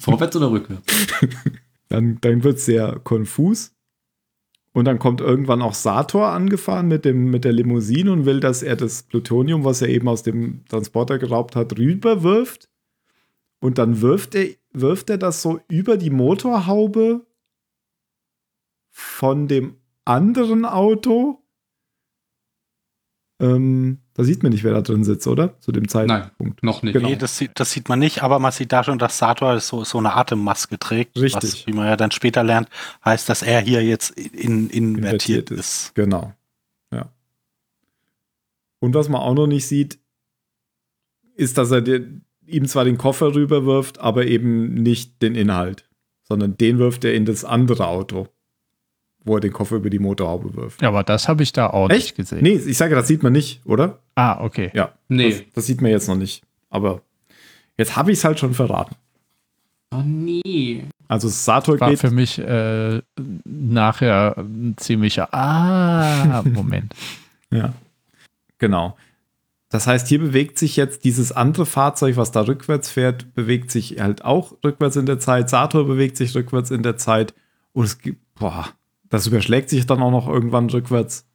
Vorwärts 0.00 0.36
oder 0.36 0.50
rückwärts? 0.50 0.84
Dann, 1.88 2.18
dann 2.20 2.42
wird 2.42 2.58
es 2.58 2.66
sehr 2.66 3.00
konfus. 3.04 3.72
Und 4.72 4.84
dann 4.84 4.98
kommt 4.98 5.20
irgendwann 5.20 5.62
auch 5.62 5.74
Sator 5.74 6.28
angefahren 6.28 6.88
mit, 6.88 7.04
dem, 7.04 7.30
mit 7.30 7.44
der 7.44 7.52
Limousine 7.52 8.12
und 8.12 8.26
will, 8.26 8.40
dass 8.40 8.62
er 8.62 8.76
das 8.76 9.02
Plutonium, 9.02 9.64
was 9.64 9.82
er 9.82 9.88
eben 9.88 10.08
aus 10.08 10.22
dem 10.22 10.64
Transporter 10.68 11.18
geraubt 11.18 11.56
hat, 11.56 11.78
rüberwirft. 11.78 12.68
Und 13.60 13.78
dann 13.78 14.00
wirft 14.00 14.34
er, 14.34 14.48
wirft 14.72 15.10
er 15.10 15.18
das 15.18 15.42
so 15.42 15.60
über 15.68 15.96
die 15.96 16.10
Motorhaube 16.10 17.26
von 18.90 19.48
dem 19.48 19.76
anderen 20.04 20.64
Auto. 20.64 21.42
Ähm, 23.40 23.98
da 24.14 24.24
sieht 24.24 24.42
man 24.42 24.50
nicht, 24.50 24.64
wer 24.64 24.72
da 24.72 24.80
drin 24.80 25.04
sitzt, 25.04 25.28
oder? 25.28 25.60
Zu 25.60 25.70
dem 25.70 25.86
Zeitpunkt. 25.86 26.62
Noch 26.64 26.82
nicht. 26.82 26.94
Genau. 26.94 27.08
Nee, 27.08 27.16
das 27.16 27.38
sieht, 27.38 27.52
das 27.54 27.70
sieht 27.70 27.88
man 27.88 28.00
nicht, 28.00 28.24
aber 28.24 28.40
man 28.40 28.50
sieht 28.50 28.72
da 28.72 28.82
schon, 28.82 28.98
dass 28.98 29.18
Sator 29.18 29.60
so, 29.60 29.84
so 29.84 29.98
eine 29.98 30.14
Atemmaske 30.14 30.76
trägt. 30.78 31.16
Richtig. 31.16 31.42
Was, 31.42 31.66
wie 31.68 31.72
man 31.72 31.86
ja 31.86 31.96
dann 31.96 32.10
später 32.10 32.42
lernt, 32.42 32.68
heißt, 33.04 33.28
dass 33.28 33.42
er 33.42 33.60
hier 33.60 33.84
jetzt 33.84 34.10
in, 34.10 34.70
invertiert, 34.70 35.52
ist. 35.52 35.94
Genau. 35.94 36.34
Ja. 36.90 37.12
Und 38.80 38.94
was 38.94 39.08
man 39.08 39.20
auch 39.20 39.34
noch 39.34 39.46
nicht 39.46 39.68
sieht, 39.68 40.00
ist, 41.36 41.56
dass 41.56 41.70
er 41.70 41.80
dir, 41.80 42.20
ihm 42.48 42.66
zwar 42.66 42.84
den 42.84 42.98
Koffer 42.98 43.34
rüberwirft, 43.34 43.98
aber 44.00 44.26
eben 44.26 44.74
nicht 44.74 45.22
den 45.22 45.34
Inhalt, 45.34 45.88
sondern 46.24 46.56
den 46.56 46.78
wirft 46.78 47.04
er 47.04 47.14
in 47.14 47.24
das 47.24 47.44
andere 47.44 47.86
Auto, 47.86 48.28
wo 49.24 49.36
er 49.36 49.40
den 49.40 49.52
Koffer 49.52 49.76
über 49.76 49.90
die 49.90 49.98
Motorhaube 49.98 50.54
wirft. 50.56 50.82
Ja, 50.82 50.88
aber 50.88 51.02
das 51.04 51.28
habe 51.28 51.42
ich 51.42 51.52
da 51.52 51.68
auch 51.68 51.88
nicht 51.88 52.16
gesehen. 52.16 52.40
Nee, 52.42 52.54
ich 52.54 52.76
sage, 52.76 52.94
das 52.94 53.06
sieht 53.08 53.22
man 53.22 53.32
nicht, 53.32 53.60
oder? 53.64 53.98
Ah, 54.14 54.42
okay. 54.44 54.70
Ja. 54.74 54.92
Nee. 55.08 55.30
Das, 55.30 55.42
das 55.54 55.66
sieht 55.66 55.80
man 55.82 55.90
jetzt 55.90 56.08
noch 56.08 56.16
nicht. 56.16 56.42
Aber 56.70 57.02
jetzt 57.76 57.96
habe 57.96 58.10
ich 58.12 58.18
es 58.18 58.24
halt 58.24 58.38
schon 58.38 58.54
verraten. 58.54 58.94
Oh 59.90 60.02
nee. 60.04 60.84
Also 61.08 61.28
Sator 61.28 61.80
War 61.80 61.88
geht. 61.90 61.98
für 62.00 62.10
mich 62.10 62.38
äh, 62.38 63.00
nachher 63.44 64.36
ein 64.36 64.74
ziemlicher 64.76 65.32
Ah, 65.32 66.42
Moment. 66.44 66.94
Ja. 67.50 67.72
Genau. 68.58 68.96
Das 69.68 69.86
heißt, 69.86 70.08
hier 70.08 70.18
bewegt 70.18 70.58
sich 70.58 70.76
jetzt 70.76 71.04
dieses 71.04 71.30
andere 71.30 71.66
Fahrzeug, 71.66 72.16
was 72.16 72.30
da 72.30 72.40
rückwärts 72.40 72.90
fährt, 72.90 73.34
bewegt 73.34 73.70
sich 73.70 74.00
halt 74.00 74.24
auch 74.24 74.56
rückwärts 74.64 74.96
in 74.96 75.04
der 75.04 75.18
Zeit. 75.18 75.50
Sator 75.50 75.86
bewegt 75.86 76.16
sich 76.16 76.34
rückwärts 76.34 76.70
in 76.70 76.82
der 76.82 76.96
Zeit. 76.96 77.34
Und 77.72 77.84
es 77.84 77.98
gibt, 77.98 78.22
boah, 78.34 78.68
das 79.10 79.26
überschlägt 79.26 79.68
sich 79.68 79.86
dann 79.86 80.00
auch 80.00 80.10
noch 80.10 80.26
irgendwann 80.26 80.70
rückwärts. 80.70 81.26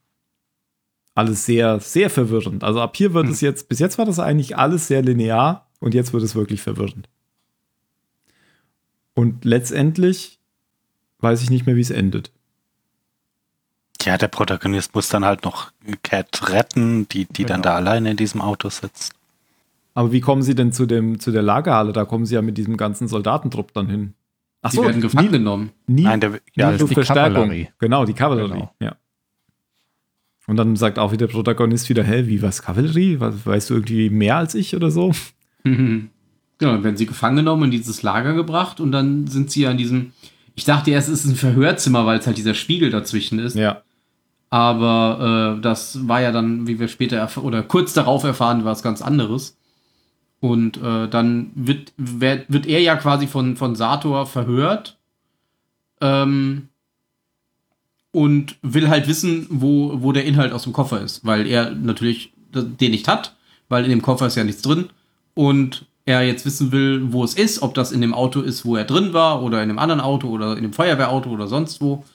Alles 1.13 1.45
sehr, 1.45 1.79
sehr 1.79 2.09
verwirrend. 2.09 2.63
Also 2.63 2.81
ab 2.81 2.97
hier 2.97 3.13
wird 3.13 3.29
es 3.29 3.41
jetzt, 3.41 3.69
bis 3.69 3.77
jetzt 3.77 3.99
war 3.99 4.05
das 4.05 4.19
eigentlich 4.19 4.57
alles 4.57 4.87
sehr 4.87 5.03
linear 5.03 5.69
und 5.79 5.93
jetzt 5.93 6.11
wird 6.11 6.23
es 6.23 6.33
wirklich 6.33 6.61
verwirrend. 6.61 7.07
Und 9.13 9.45
letztendlich 9.45 10.39
weiß 11.19 11.43
ich 11.43 11.51
nicht 11.51 11.67
mehr, 11.67 11.75
wie 11.75 11.81
es 11.81 11.91
endet. 11.91 12.31
Ja, 14.05 14.17
der 14.17 14.27
Protagonist 14.27 14.93
muss 14.95 15.09
dann 15.09 15.23
halt 15.25 15.43
noch 15.43 15.71
Cat 16.03 16.49
retten, 16.49 17.07
die, 17.09 17.25
die 17.25 17.45
dann 17.45 17.61
Genau. 17.61 17.71
da 17.73 17.75
alleine 17.75 18.11
in 18.11 18.17
diesem 18.17 18.41
Auto 18.41 18.69
sitzt. 18.69 19.13
Aber 19.93 20.11
wie 20.11 20.21
kommen 20.21 20.41
sie 20.41 20.55
denn 20.55 20.71
zu, 20.71 20.85
dem, 20.85 21.19
zu 21.19 21.31
der 21.31 21.41
Lagerhalle? 21.43 21.93
Da 21.93 22.05
kommen 22.05 22.25
sie 22.25 22.35
ja 22.35 22.41
mit 22.41 22.57
diesem 22.57 22.77
ganzen 22.77 23.07
Soldatentrupp 23.07 23.73
dann 23.73 23.87
hin. 23.87 24.13
Ach 24.61 24.71
Die 24.71 24.77
werden 24.81 25.01
gefangen 25.01 25.27
nie, 25.27 25.31
genommen. 25.37 25.71
nie, 25.87 26.03
Nein, 26.03 26.19
der, 26.21 26.29
nie 26.31 26.37
ja, 26.55 26.71
das 26.71 26.81
ist 26.81 26.89
die 26.89 26.95
Luftverstärkung. 26.95 27.33
Kavallerie. 27.43 27.69
Genau, 27.79 28.05
die 28.05 28.13
Kavallerie. 28.13 28.49
Genau. 28.53 28.73
Ja. 28.79 28.95
Und 30.47 30.57
dann 30.57 30.75
sagt 30.75 30.99
auch 30.99 31.11
wieder 31.11 31.27
der 31.27 31.33
Protagonist 31.33 31.89
wieder, 31.89 32.03
hä, 32.03 32.23
wie 32.27 32.41
was 32.41 32.61
Kavallerie? 32.61 33.19
Was, 33.19 33.45
weißt 33.45 33.69
du 33.69 33.75
irgendwie 33.75 34.09
mehr 34.09 34.37
als 34.37 34.55
ich 34.55 34.75
oder 34.75 34.91
so? 34.91 35.11
Mhm. 35.63 36.09
Genau, 36.59 36.73
dann 36.73 36.83
werden 36.83 36.97
sie 36.97 37.07
gefangen 37.07 37.37
genommen 37.37 37.63
in 37.63 37.71
dieses 37.71 38.03
Lager 38.03 38.33
gebracht 38.35 38.79
und 38.79 38.91
dann 38.93 39.27
sind 39.27 39.51
sie 39.51 39.63
ja 39.63 39.71
in 39.71 39.77
diesem. 39.77 40.13
Ich 40.55 40.63
dachte 40.63 40.91
erst, 40.91 41.09
es 41.09 41.25
ist 41.25 41.31
ein 41.31 41.35
Verhörzimmer, 41.35 42.05
weil 42.05 42.19
es 42.19 42.27
halt 42.27 42.37
dieser 42.37 42.53
Spiegel 42.53 42.89
dazwischen 42.91 43.39
ist. 43.39 43.55
Ja. 43.57 43.81
Aber 44.53 45.55
äh, 45.57 45.61
das 45.61 46.07
war 46.07 46.21
ja 46.21 46.31
dann, 46.31 46.67
wie 46.67 46.79
wir 46.79 46.87
später 46.87 47.27
oder 47.41 47.63
kurz 47.63 47.93
darauf 47.93 48.23
erfahren, 48.23 48.65
was 48.65 48.83
ganz 48.83 49.01
anderes. 49.01 49.57
Und 50.41 50.77
äh, 50.77 51.07
dann 51.07 51.49
wird, 51.55 51.91
wird, 51.97 52.53
wird 52.53 52.67
er 52.67 52.79
ja 52.79 52.95
quasi 52.95 53.25
von, 53.25 53.57
von 53.57 53.75
Sator 53.75 54.27
verhört. 54.27 54.99
Ähm, 56.01 56.69
und 58.11 58.57
will 58.61 58.89
halt 58.89 59.07
wissen, 59.07 59.47
wo, 59.49 60.03
wo 60.03 60.11
der 60.11 60.25
Inhalt 60.25 60.53
aus 60.53 60.65
dem 60.65 60.73
Koffer 60.73 61.01
ist, 61.01 61.25
weil 61.25 61.47
er 61.47 61.71
natürlich 61.71 62.31
den 62.53 62.91
nicht 62.91 63.07
hat, 63.07 63.35
weil 63.69 63.85
in 63.85 63.89
dem 63.89 64.03
Koffer 64.03 64.27
ist 64.27 64.35
ja 64.35 64.43
nichts 64.43 64.61
drin. 64.61 64.89
Und 65.33 65.87
er 66.05 66.21
jetzt 66.21 66.45
wissen 66.45 66.71
will, 66.71 67.11
wo 67.11 67.23
es 67.23 67.33
ist, 67.33 67.63
ob 67.63 67.73
das 67.73 67.91
in 67.91 68.01
dem 68.01 68.13
Auto 68.13 68.39
ist, 68.41 68.65
wo 68.65 68.75
er 68.75 68.85
drin 68.85 69.13
war, 69.13 69.41
oder 69.41 69.63
in 69.63 69.71
einem 69.71 69.79
anderen 69.79 70.01
Auto 70.01 70.29
oder 70.29 70.55
in 70.57 70.61
dem 70.61 70.73
Feuerwehrauto 70.73 71.31
oder 71.31 71.47
sonst 71.47 71.81
wo. 71.81 72.05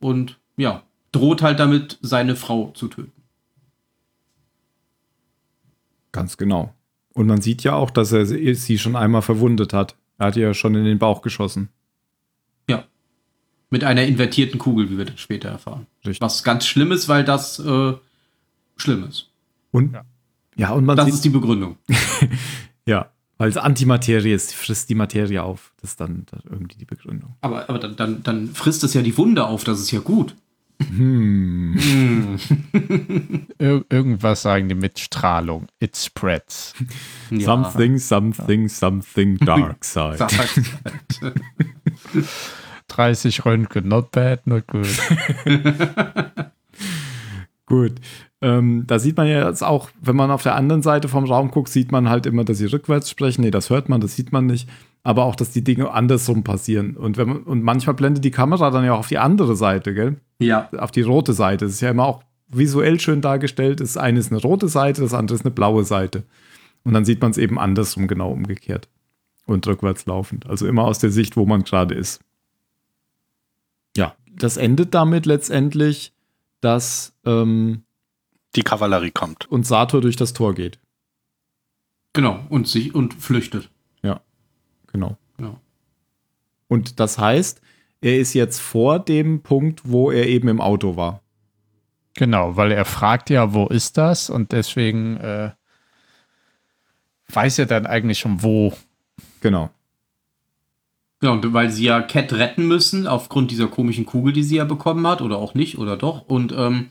Und 0.00 0.38
ja, 0.56 0.84
droht 1.12 1.42
halt 1.42 1.60
damit, 1.60 1.98
seine 2.02 2.36
Frau 2.36 2.72
zu 2.74 2.88
töten. 2.88 3.12
Ganz 6.10 6.36
genau. 6.36 6.74
Und 7.14 7.26
man 7.26 7.40
sieht 7.40 7.62
ja 7.62 7.74
auch, 7.74 7.90
dass 7.90 8.12
er 8.12 8.24
sie 8.26 8.78
schon 8.78 8.96
einmal 8.96 9.22
verwundet 9.22 9.72
hat. 9.72 9.96
Er 10.18 10.26
hat 10.26 10.36
ihr 10.36 10.46
ja 10.48 10.54
schon 10.54 10.74
in 10.74 10.84
den 10.84 10.98
Bauch 10.98 11.22
geschossen. 11.22 11.68
Ja. 12.68 12.84
Mit 13.70 13.84
einer 13.84 14.04
invertierten 14.04 14.58
Kugel, 14.58 14.90
wie 14.90 14.98
wir 14.98 15.04
das 15.04 15.20
später 15.20 15.48
erfahren. 15.48 15.86
Richtig. 16.04 16.20
Was 16.20 16.42
ganz 16.44 16.66
schlimm 16.66 16.92
ist, 16.92 17.08
weil 17.08 17.24
das 17.24 17.58
äh, 17.58 17.92
schlimm 18.76 19.04
ist. 19.04 19.30
Und 19.70 19.92
Ja. 19.94 20.04
ja, 20.56 20.72
und 20.72 20.84
man 20.84 20.96
Das 20.96 21.06
sieht, 21.06 21.14
ist 21.14 21.24
die 21.24 21.30
Begründung. 21.30 21.76
ja, 22.86 23.10
weil 23.38 23.48
es 23.48 23.56
Antimaterie 23.56 24.32
ist, 24.32 24.50
sie 24.50 24.56
frisst 24.56 24.88
die 24.88 24.94
Materie 24.94 25.42
auf. 25.42 25.72
Das 25.80 25.90
ist 25.90 26.00
dann, 26.00 26.26
dann 26.30 26.42
irgendwie 26.48 26.78
die 26.78 26.84
Begründung. 26.84 27.36
Aber, 27.40 27.68
aber 27.68 27.78
dann, 27.78 27.96
dann, 27.96 28.22
dann 28.22 28.48
frisst 28.48 28.84
es 28.84 28.94
ja 28.94 29.02
die 29.02 29.16
Wunde 29.16 29.46
auf, 29.46 29.64
das 29.64 29.80
ist 29.80 29.90
ja 29.90 30.00
gut. 30.00 30.34
Hm. 30.80 32.38
Ir 33.58 33.84
irgendwas 33.88 34.42
sagen 34.42 34.68
die 34.68 34.74
mit 34.74 34.98
Strahlung. 34.98 35.68
It 35.78 35.96
spreads. 35.96 36.74
Ja. 37.30 37.40
Something, 37.40 37.98
something, 37.98 38.68
something 38.68 39.38
dark 39.38 39.84
side. 39.84 40.16
Sagt 40.16 40.38
halt. 40.38 41.34
30 42.88 43.44
Röntgen, 43.44 43.88
not 43.88 44.10
bad, 44.10 44.46
not 44.46 44.66
good. 44.66 44.86
Gut. 47.66 47.92
Ähm, 48.42 48.84
da 48.86 48.98
sieht 48.98 49.16
man 49.16 49.28
ja 49.28 49.48
jetzt 49.48 49.62
auch, 49.62 49.88
wenn 50.00 50.16
man 50.16 50.30
auf 50.30 50.42
der 50.42 50.56
anderen 50.56 50.82
Seite 50.82 51.08
vom 51.08 51.24
Raum 51.24 51.50
guckt, 51.50 51.68
sieht 51.68 51.92
man 51.92 52.08
halt 52.08 52.26
immer, 52.26 52.44
dass 52.44 52.58
sie 52.58 52.66
rückwärts 52.66 53.08
sprechen. 53.08 53.42
Nee, 53.42 53.52
das 53.52 53.70
hört 53.70 53.88
man, 53.88 54.00
das 54.00 54.16
sieht 54.16 54.32
man 54.32 54.46
nicht. 54.46 54.68
Aber 55.04 55.24
auch, 55.24 55.34
dass 55.34 55.50
die 55.50 55.64
Dinge 55.64 55.90
andersrum 55.90 56.44
passieren. 56.44 56.96
Und, 56.96 57.16
wenn 57.16 57.28
man, 57.28 57.42
und 57.42 57.62
manchmal 57.62 57.94
blendet 57.94 58.24
die 58.24 58.30
Kamera 58.30 58.70
dann 58.70 58.84
ja 58.84 58.94
auch 58.94 59.00
auf 59.00 59.08
die 59.08 59.18
andere 59.18 59.56
Seite, 59.56 59.94
gell? 59.94 60.20
ja. 60.38 60.68
Auf 60.78 60.90
die 60.92 61.02
rote 61.02 61.32
Seite. 61.32 61.64
Das 61.64 61.74
ist 61.74 61.80
ja 61.80 61.90
immer 61.90 62.06
auch 62.06 62.22
visuell 62.48 63.00
schön 63.00 63.20
dargestellt. 63.20 63.80
Das 63.80 63.96
eine 63.96 64.20
ist 64.20 64.30
eine 64.30 64.40
rote 64.40 64.68
Seite, 64.68 65.02
das 65.02 65.14
andere 65.14 65.36
ist 65.36 65.44
eine 65.44 65.50
blaue 65.54 65.84
Seite. 65.84 66.24
Und 66.84 66.92
dann 66.92 67.04
sieht 67.04 67.20
man 67.20 67.30
es 67.30 67.38
eben 67.38 67.58
andersrum, 67.58 68.06
genau 68.06 68.30
umgekehrt. 68.30 68.88
Und 69.46 69.66
rückwärts 69.66 70.06
laufend. 70.06 70.46
Also 70.46 70.66
immer 70.66 70.84
aus 70.84 70.98
der 70.98 71.10
Sicht, 71.10 71.36
wo 71.36 71.46
man 71.46 71.64
gerade 71.64 71.94
ist. 71.94 72.20
Ja, 73.96 74.14
das 74.30 74.56
endet 74.56 74.94
damit 74.94 75.26
letztendlich, 75.26 76.12
dass 76.60 77.12
ähm, 77.24 77.82
die 78.54 78.62
Kavallerie 78.62 79.10
kommt. 79.10 79.50
und 79.50 79.66
Sator 79.66 80.00
durch 80.00 80.16
das 80.16 80.32
Tor 80.32 80.54
geht. 80.54 80.78
Genau. 82.12 82.44
Und 82.50 82.68
sich 82.68 82.94
und 82.94 83.14
flüchtet. 83.14 83.68
Genau. 84.92 85.16
Genau. 85.36 85.58
Und 86.68 87.00
das 87.00 87.18
heißt, 87.18 87.60
er 88.00 88.18
ist 88.18 88.34
jetzt 88.34 88.60
vor 88.60 88.98
dem 88.98 89.42
Punkt, 89.42 89.82
wo 89.84 90.10
er 90.10 90.26
eben 90.26 90.48
im 90.48 90.60
Auto 90.60 90.96
war. 90.96 91.22
Genau, 92.14 92.56
weil 92.56 92.72
er 92.72 92.84
fragt 92.84 93.30
ja, 93.30 93.54
wo 93.54 93.66
ist 93.66 93.96
das? 93.96 94.28
Und 94.28 94.52
deswegen 94.52 95.16
äh, 95.16 95.50
weiß 97.28 97.58
er 97.60 97.66
dann 97.66 97.86
eigentlich 97.86 98.18
schon, 98.18 98.42
wo. 98.42 98.72
Genau. 99.40 99.70
Genau, 101.20 101.34
und 101.34 101.52
weil 101.52 101.70
sie 101.70 101.84
ja 101.84 102.02
Cat 102.02 102.32
retten 102.32 102.66
müssen, 102.66 103.06
aufgrund 103.06 103.50
dieser 103.50 103.68
komischen 103.68 104.04
Kugel, 104.04 104.32
die 104.32 104.42
sie 104.42 104.56
ja 104.56 104.64
bekommen 104.64 105.06
hat, 105.06 105.22
oder 105.22 105.38
auch 105.38 105.54
nicht, 105.54 105.78
oder 105.78 105.96
doch. 105.96 106.26
Und 106.26 106.52
ähm, 106.52 106.88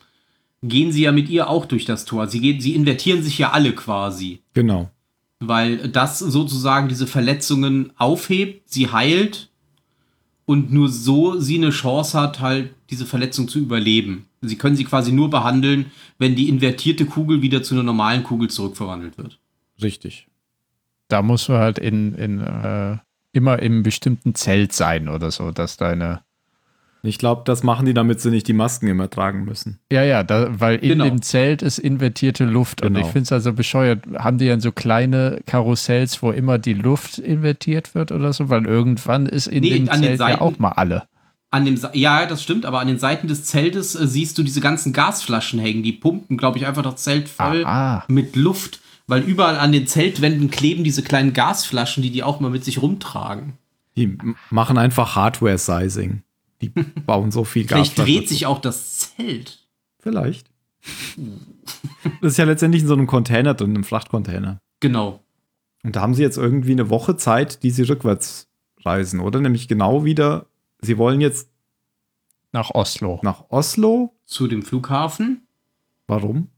gehen 0.63 0.91
sie 0.91 1.03
ja 1.03 1.11
mit 1.11 1.29
ihr 1.29 1.49
auch 1.49 1.65
durch 1.65 1.85
das 1.85 2.05
Tor. 2.05 2.27
Sie, 2.27 2.39
gehen, 2.39 2.61
sie 2.61 2.73
invertieren 2.73 3.23
sich 3.23 3.37
ja 3.37 3.51
alle 3.51 3.73
quasi. 3.73 4.41
Genau. 4.53 4.89
Weil 5.41 5.89
das 5.89 6.19
sozusagen 6.19 6.87
diese 6.87 7.07
Verletzungen 7.07 7.91
aufhebt, 7.97 8.69
sie 8.69 8.91
heilt 8.91 9.49
und 10.45 10.71
nur 10.71 10.87
so 10.87 11.39
sie 11.39 11.57
eine 11.57 11.71
Chance 11.71 12.19
hat, 12.19 12.39
halt 12.39 12.73
diese 12.89 13.05
Verletzung 13.05 13.47
zu 13.47 13.59
überleben. 13.59 14.27
Sie 14.41 14.57
können 14.57 14.75
sie 14.75 14.85
quasi 14.85 15.11
nur 15.11 15.29
behandeln, 15.29 15.91
wenn 16.17 16.35
die 16.35 16.47
invertierte 16.47 17.05
Kugel 17.05 17.41
wieder 17.41 17.63
zu 17.63 17.73
einer 17.73 17.83
normalen 17.83 18.23
Kugel 18.23 18.49
zurückverwandelt 18.49 19.17
wird. 19.17 19.39
Richtig. 19.81 20.27
Da 21.07 21.21
musst 21.21 21.49
du 21.49 21.53
halt 21.53 21.79
in, 21.79 22.13
in 22.15 22.39
äh, 22.39 22.97
immer 23.33 23.59
im 23.59 23.83
bestimmten 23.83 24.35
Zelt 24.35 24.73
sein 24.73 25.09
oder 25.09 25.31
so, 25.31 25.51
dass 25.51 25.77
deine. 25.77 26.21
Ich 27.03 27.17
glaube, 27.17 27.41
das 27.45 27.63
machen 27.63 27.85
die, 27.87 27.93
damit 27.95 28.21
sie 28.21 28.29
nicht 28.29 28.47
die 28.47 28.53
Masken 28.53 28.87
immer 28.87 29.09
tragen 29.09 29.43
müssen. 29.45 29.79
Ja, 29.91 30.03
ja, 30.03 30.23
da, 30.23 30.49
weil 30.59 30.75
in 30.77 30.89
Genau. 30.89 31.05
dem 31.05 31.21
Zelt 31.23 31.63
ist 31.63 31.79
invertierte 31.79 32.45
Luft. 32.45 32.81
Und 32.83 32.93
Genau. 32.93 33.05
ich 33.05 33.11
finde 33.11 33.23
es 33.23 33.31
also 33.31 33.53
bescheuert. 33.53 34.03
Haben 34.19 34.37
die 34.37 34.47
dann 34.47 34.61
so 34.61 34.71
kleine 34.71 35.39
Karussells, 35.47 36.21
wo 36.21 36.31
immer 36.31 36.59
die 36.59 36.73
Luft 36.75 37.17
invertiert 37.17 37.95
wird 37.95 38.11
oder 38.11 38.31
so? 38.33 38.49
Weil 38.49 38.65
irgendwann 38.67 39.25
ist 39.25 39.47
in 39.47 39.61
Nee, 39.61 39.69
dem 39.71 39.89
an 39.89 40.01
den 40.01 40.09
Zelt 40.09 40.19
ja 40.19 40.27
Seiten- 40.27 40.41
auch 40.41 40.59
mal 40.59 40.73
alle. 40.73 41.03
An 41.49 41.65
dem 41.65 41.77
ja, 41.93 42.25
das 42.27 42.43
stimmt, 42.43 42.65
aber 42.65 42.79
an 42.79 42.87
den 42.87 42.99
Seiten 42.99 43.27
des 43.27 43.43
Zeltes 43.45 43.95
äh, 43.95 44.07
siehst 44.07 44.37
du 44.37 44.43
diese 44.43 44.61
ganzen 44.61 44.93
Gasflaschen 44.93 45.59
hängen. 45.59 45.83
Die 45.83 45.91
pumpen, 45.93 46.37
glaube 46.37 46.57
ich, 46.59 46.65
einfach 46.67 46.83
das 46.83 46.97
Zelt 46.97 47.27
voll 47.27 47.65
Ah, 47.65 48.05
mit 48.07 48.35
Luft, 48.35 48.79
weil 49.07 49.21
überall 49.23 49.57
an 49.57 49.71
den 49.73 49.85
Zeltwänden 49.87 50.49
kleben 50.51 50.83
diese 50.85 51.01
kleinen 51.01 51.33
Gasflaschen, 51.33 52.03
die 52.03 52.11
die 52.11 52.23
auch 52.23 52.39
mal 52.39 52.51
mit 52.51 52.63
sich 52.63 52.81
rumtragen. 52.81 53.53
Die 53.97 54.17
machen 54.49 54.77
einfach 54.77 55.15
Hardware-Sizing. 55.17 56.21
Die 56.61 56.69
bauen 57.05 57.31
so 57.31 57.43
viel 57.43 57.65
Gas. 57.65 57.89
Vielleicht 57.93 57.97
dreht 57.97 58.29
sich 58.29 58.45
auch 58.45 58.59
das 58.59 59.13
Zelt. 59.15 59.67
Vielleicht. 59.99 60.49
Das 62.21 62.33
ist 62.33 62.37
ja 62.37 62.45
letztendlich 62.45 62.81
in 62.83 62.87
so 62.87 62.93
einem 62.93 63.07
Container 63.07 63.53
drin, 63.53 63.71
einem 63.71 63.83
Frachtcontainer. 63.83 64.59
Genau. 64.79 65.21
Und 65.83 65.95
da 65.95 66.01
haben 66.01 66.13
sie 66.13 66.23
jetzt 66.23 66.37
irgendwie 66.37 66.71
eine 66.71 66.89
Woche 66.89 67.15
Zeit, 67.17 67.63
die 67.63 67.71
sie 67.71 67.83
rückwärts 67.83 68.47
reisen, 68.83 69.19
oder? 69.19 69.39
Nämlich 69.41 69.67
genau 69.67 70.03
wieder, 70.05 70.47
sie 70.81 70.97
wollen 70.97 71.21
jetzt 71.21 71.49
nach 72.51 72.71
Oslo. 72.71 73.19
nach 73.23 73.45
Oslo. 73.49 74.13
Zu 74.25 74.47
dem 74.47 74.61
Flughafen. 74.63 75.47
Warum? 76.07 76.49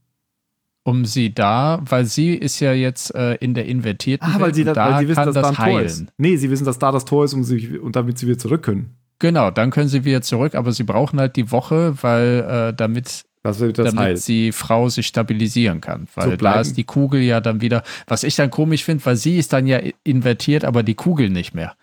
Um 0.82 1.04
sie 1.06 1.32
da, 1.32 1.80
weil 1.88 2.04
sie 2.04 2.34
ist 2.34 2.60
ja 2.60 2.72
jetzt 2.72 3.14
äh, 3.14 3.36
in 3.36 3.54
der 3.54 3.66
invertierten 3.66 4.28
Ah, 4.28 4.40
weil 4.40 4.54
sie, 4.54 4.64
das, 4.64 4.76
weil 4.76 5.00
sie 5.00 5.08
wissen, 5.08 5.16
kann 5.16 5.32
dass 5.32 5.34
da 5.34 5.48
ein 5.48 5.54
das 5.54 5.64
Tor 5.64 5.80
ist. 5.80 6.06
Nee, 6.18 6.36
sie 6.36 6.50
wissen, 6.50 6.64
dass 6.64 6.78
da 6.78 6.92
das 6.92 7.04
Tor 7.06 7.24
ist, 7.24 7.32
um 7.32 7.42
sie, 7.42 7.78
und 7.78 7.96
damit 7.96 8.18
sie 8.18 8.26
wieder 8.26 8.38
zurück 8.38 8.62
können. 8.64 8.96
Genau, 9.18 9.50
dann 9.50 9.70
können 9.70 9.88
sie 9.88 10.04
wieder 10.04 10.22
zurück, 10.22 10.54
aber 10.54 10.72
sie 10.72 10.82
brauchen 10.84 11.18
halt 11.20 11.36
die 11.36 11.50
Woche, 11.50 11.94
weil 12.02 12.70
äh, 12.70 12.74
damit, 12.74 13.24
damit 13.42 13.96
heilt. 13.96 14.28
die 14.28 14.52
Frau 14.52 14.88
sich 14.88 15.06
stabilisieren 15.06 15.80
kann. 15.80 16.08
Weil 16.14 16.30
So 16.30 16.36
da 16.36 16.60
ist 16.60 16.76
die 16.76 16.84
Kugel 16.84 17.20
ja 17.22 17.40
dann 17.40 17.60
wieder, 17.60 17.82
was 18.06 18.24
ich 18.24 18.34
dann 18.36 18.50
komisch 18.50 18.84
finde, 18.84 19.04
weil 19.06 19.16
sie 19.16 19.38
ist 19.38 19.52
dann 19.52 19.66
ja 19.66 19.80
invertiert, 20.02 20.64
aber 20.64 20.82
die 20.82 20.94
Kugel 20.94 21.30
nicht 21.30 21.54
mehr. 21.54 21.76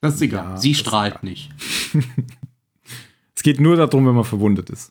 Das 0.00 0.14
ist 0.14 0.22
egal. 0.22 0.44
Ja, 0.50 0.56
Sie 0.56 0.74
strahlt 0.74 1.22
nicht. 1.22 1.50
Es 3.34 3.44
geht 3.44 3.60
nur 3.60 3.76
darum, 3.76 4.04
wenn 4.04 4.16
man 4.16 4.24
verwundet 4.24 4.68
ist. 4.68 4.90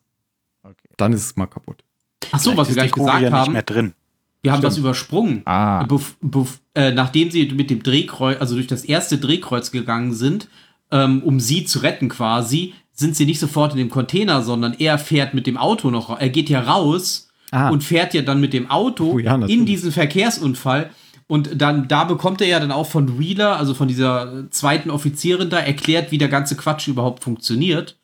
Okay. 0.63 0.87
Dann 0.95 1.11
ist 1.11 1.25
es 1.25 1.35
mal 1.35 1.47
kaputt. 1.47 1.83
Ach 2.31 2.39
so, 2.39 2.55
was 2.55 2.73
wir 2.73 2.81
nicht 2.81 2.93
Kugel 2.93 3.07
gesagt 3.07 3.23
ja 3.23 3.29
nicht 3.29 3.37
haben. 3.39 3.51
mehr 3.51 3.61
drin. 3.63 3.93
Wir 4.41 4.53
haben 4.53 4.59
Stimmt. 4.59 4.71
das 4.71 4.77
übersprungen. 4.77 5.41
Ah, 5.43 5.83
Bef, 5.83 6.15
bef, 6.21 6.61
äh, 6.73 6.91
nachdem 6.93 7.29
sie 7.29 7.51
mit 7.51 7.69
dem 7.69 7.83
Drehkreuz, 7.83 8.39
also 8.39 8.55
durch 8.55 8.67
das 8.67 8.85
erste 8.85 9.17
Drehkreuz 9.17 9.71
gegangen 9.71 10.13
sind, 10.13 10.47
ähm, 10.91 11.21
um 11.23 11.39
sie 11.39 11.65
zu 11.65 11.79
retten 11.79 12.09
quasi, 12.09 12.73
sind 12.93 13.15
sie 13.15 13.25
nicht 13.25 13.39
sofort 13.39 13.73
in 13.73 13.77
dem 13.77 13.89
Container, 13.89 14.41
sondern 14.41 14.73
er 14.79 14.97
fährt 14.97 15.33
mit 15.33 15.45
dem 15.47 15.57
Auto 15.57 15.91
noch, 15.91 16.19
er 16.19 16.29
geht 16.29 16.49
ja 16.49 16.61
raus 16.61 17.23
Ah. 17.51 17.69
und 17.69 17.81
fährt 17.81 18.13
ja 18.13 18.23
dann 18.23 18.41
mit 18.41 18.51
dem 18.51 18.69
Auto 18.69 19.11
Oh 19.13 19.19
ja, 19.19 19.35
in 19.35 19.65
diesen 19.65 19.93
Verkehrsunfall 19.93 20.89
Und 21.27 21.61
dann, 21.61 21.87
da 21.87 22.03
bekommt 22.03 22.41
er 22.41 22.47
ja 22.47 22.59
dann 22.59 22.71
auch 22.73 22.87
von 22.87 23.19
Wheeler, 23.19 23.57
also 23.57 23.73
von 23.73 23.87
dieser 23.87 24.49
zweiten 24.49 24.89
Offizierin 24.89 25.49
da, 25.49 25.57
erklärt, 25.59 26.11
wie 26.11 26.17
der 26.17 26.27
ganze 26.29 26.55
Quatsch 26.57 26.87
überhaupt 26.89 27.23
funktioniert. 27.23 27.95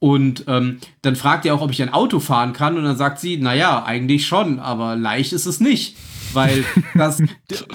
Und 0.00 0.44
ähm, 0.48 0.78
dann 1.02 1.16
fragt 1.16 1.46
er 1.46 1.54
auch, 1.54 1.62
ob 1.62 1.70
ich 1.70 1.82
ein 1.82 1.92
Auto 1.92 2.20
fahren 2.20 2.52
kann. 2.52 2.76
Und 2.76 2.84
dann 2.84 2.96
sagt 2.96 3.18
sie, 3.20 3.36
naja, 3.38 3.84
eigentlich 3.84 4.26
schon, 4.26 4.58
aber 4.58 4.96
leicht 4.96 5.32
ist 5.32 5.46
es 5.46 5.60
nicht. 5.60 5.96
Weil 6.34 6.64
das, 6.94 7.22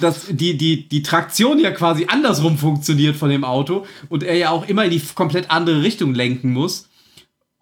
das, 0.00 0.26
die, 0.30 0.56
die, 0.56 0.88
die 0.88 1.02
Traktion 1.02 1.58
ja 1.58 1.70
quasi 1.70 2.06
andersrum 2.08 2.58
funktioniert 2.58 3.16
von 3.16 3.30
dem 3.30 3.44
Auto 3.44 3.86
und 4.08 4.22
er 4.22 4.36
ja 4.36 4.50
auch 4.50 4.68
immer 4.68 4.84
in 4.84 4.90
die 4.90 5.02
komplett 5.14 5.50
andere 5.50 5.82
Richtung 5.82 6.14
lenken 6.14 6.52
muss. 6.52 6.88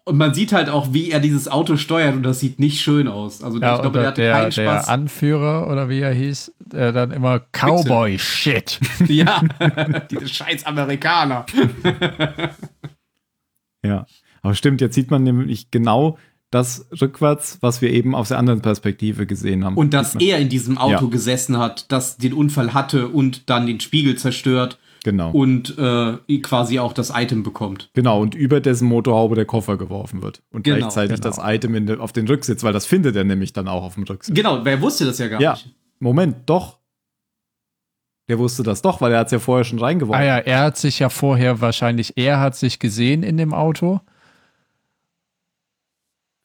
Und 0.05 0.17
man 0.17 0.33
sieht 0.33 0.53
halt 0.53 0.69
auch, 0.69 0.91
wie 0.91 1.11
er 1.11 1.19
dieses 1.19 1.47
Auto 1.47 1.77
steuert 1.77 2.15
und 2.15 2.23
das 2.23 2.39
sieht 2.39 2.57
nicht 2.57 2.81
schön 2.81 3.07
aus. 3.07 3.43
Also 3.43 3.59
Ja, 3.59 3.75
ich 3.75 3.81
glaube, 3.81 3.99
der 3.99 4.07
hatte 4.07 4.21
der, 4.21 4.33
keinen 4.33 4.51
der 4.51 4.51
Spaß. 4.51 4.87
Anführer 4.87 5.69
oder 5.69 5.87
wie 5.87 5.99
er 5.99 6.13
hieß, 6.13 6.51
der 6.59 6.91
dann 6.91 7.11
immer 7.11 7.39
Cowboy-Shit. 7.51 8.79
ja, 9.07 9.41
diese 10.09 10.27
scheiß 10.27 10.65
Amerikaner. 10.65 11.45
Ja. 13.85 14.05
Aber 14.41 14.55
stimmt, 14.55 14.81
jetzt 14.81 14.95
sieht 14.95 15.11
man 15.11 15.23
nämlich 15.23 15.69
genau 15.69 16.17
das 16.51 16.87
rückwärts, 16.99 17.57
was 17.61 17.81
wir 17.81 17.91
eben 17.91 18.15
aus 18.15 18.29
der 18.29 18.39
anderen 18.39 18.61
Perspektive 18.61 19.25
gesehen 19.27 19.63
haben. 19.63 19.75
Und 19.77 19.93
dass 19.93 20.15
er 20.15 20.39
in 20.39 20.49
diesem 20.49 20.77
Auto 20.77 21.05
Ja. 21.05 21.09
gesessen 21.11 21.57
hat, 21.57 21.91
das 21.91 22.17
den 22.17 22.33
Unfall 22.33 22.73
hatte 22.73 23.07
und 23.07 23.49
dann 23.49 23.67
den 23.67 23.79
Spiegel 23.79 24.17
zerstört 24.17 24.79
Genau. 25.03 25.31
und 25.31 25.77
äh, 25.77 26.17
quasi 26.39 26.79
auch 26.79 26.91
das 26.93 27.11
Item 27.15 27.43
bekommt. 27.43 27.89
Genau, 27.93 28.19
und 28.21 28.35
über 28.35 28.59
dessen 28.61 28.87
Motorhaube 28.87 29.35
der 29.35 29.45
Koffer 29.45 29.77
geworfen 29.77 30.21
wird. 30.23 30.41
Und 30.51 30.63
Genau, 30.63 30.77
gleichzeitig 30.77 31.21
genau. 31.21 31.35
das 31.35 31.39
Item 31.41 31.75
in 31.75 31.85
de, 31.85 31.97
auf 31.99 32.11
den 32.11 32.27
Rücksitz, 32.27 32.63
weil 32.63 32.73
das 32.73 32.85
findet 32.85 33.15
er 33.15 33.23
nämlich 33.23 33.53
dann 33.53 33.67
auch 33.67 33.83
auf 33.83 33.93
dem 33.93 34.03
Rücksitz. 34.03 34.35
Genau, 34.35 34.65
wer 34.65 34.81
wusste 34.81 35.05
das 35.05 35.19
ja 35.19 35.27
gar 35.27 35.39
Ja. 35.39 35.51
nicht. 35.53 35.73
Moment, 35.99 36.37
doch. 36.47 36.79
Der 38.27 38.37
wusste 38.39 38.61
das 38.63 38.81
doch, 38.81 39.01
weil 39.01 39.11
er 39.11 39.19
hat 39.19 39.27
es 39.27 39.31
ja 39.31 39.39
vorher 39.39 39.63
schon 39.63 39.79
reingeworfen. 39.79 40.21
Ah 40.21 40.25
ja, 40.25 40.37
er 40.37 40.61
hat 40.61 40.77
sich 40.77 40.99
ja 40.99 41.09
vorher 41.09 41.61
wahrscheinlich, 41.61 42.13
er 42.17 42.39
hat 42.39 42.55
sich 42.55 42.77
gesehen 42.79 43.23
in 43.23 43.37
dem 43.37 43.53
Auto. 43.53 44.01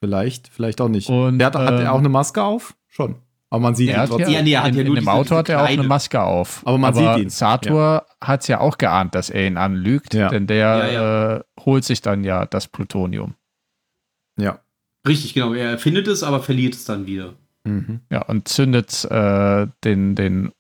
Vielleicht, 0.05 0.49
vielleicht 0.49 0.81
auch 0.83 0.89
nicht. 0.89 1.09
Und, 1.09 1.39
der 1.39 1.47
hat, 1.47 1.55
hat 1.57 1.71
ähm, 1.73 1.79
er 1.87 1.93
auch 1.95 1.99
eine 1.99 2.11
Maske 2.11 2.43
auf? 2.43 2.75
Schon. 2.89 3.17
Aber 3.49 3.61
man 3.63 3.75
sieht 3.75 3.89
Er 3.89 3.95
ihn 3.97 4.01
hat 4.03 4.11
trotzdem. 4.11 4.29
Ja, 4.35 4.43
nee, 4.43 4.57
hat 4.57 4.69
in, 4.69 4.75
ja 4.75 4.83
nur 4.85 4.91
in 4.91 4.95
dem 4.97 5.01
diese- 5.05 5.13
Auto 5.13 5.37
hat 5.37 5.49
er 5.49 5.63
auch 5.63 5.67
eine 5.69 5.83
Maske 5.85 6.21
auf. 6.23 6.61
Aber 6.67 6.77
man 6.77 6.93
sieht 6.93 7.17
ihn. 7.19 7.31
Sator 7.31 8.05
hat 8.21 8.43
es 8.43 8.49
ja 8.49 8.61
auch 8.61 8.77
geahnt, 8.77 9.15
dass 9.15 9.31
er 9.31 9.47
ihn 9.47 9.57
anlügt, 9.57 10.13
Ja. 10.13 10.29
denn 10.29 10.47
der 10.47 10.59
Ja, 10.59 10.87
ja. 10.91 11.37
Äh, 11.37 11.41
holt 11.65 11.85
sich 11.85 12.03
dann 12.03 12.23
ja 12.25 12.45
das 12.45 12.69
Plutonium. 12.69 13.35
Ja. 14.37 14.59
Richtig, 15.07 15.33
genau. 15.35 15.55
Er 15.55 15.79
findet 15.79 16.07
es, 16.09 16.23
aber 16.23 16.41
verliert 16.41 16.75
es 16.75 16.85
dann 16.85 17.07
wieder. 17.07 17.33
Mhm. 17.65 18.01
Ja, 18.11 18.23
und 18.23 18.47
zündet 18.49 19.05
äh, 19.11 19.67
den, 19.85 20.15
den, 20.17 20.53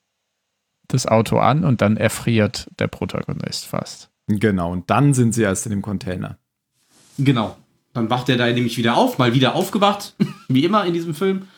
das 0.89 1.07
Auto 1.07 1.39
an 1.39 1.65
und 1.65 1.83
dann 1.83 1.97
erfriert 1.99 2.71
der 2.79 2.87
Protagonist 2.89 3.67
fast. 3.67 4.11
Genau, 4.29 4.71
und 4.73 4.89
dann 4.89 5.13
sind 5.13 5.35
sie 5.35 5.43
erst 5.43 5.67
in 5.67 5.71
dem 5.71 5.83
Container. 5.83 6.39
Genau. 7.19 7.57
Dann 7.95 8.11
wacht 8.11 8.29
er 8.29 8.37
da 8.37 8.47
nämlich 8.47 8.77
wieder 8.77 8.97
auf, 8.97 9.17
mal 9.19 9.33
wieder 9.35 9.55
aufgewacht, 9.55 10.15
wie 10.49 10.65
immer 10.65 10.85
in 10.85 10.93
diesem 10.93 11.15
Film. 11.15 11.49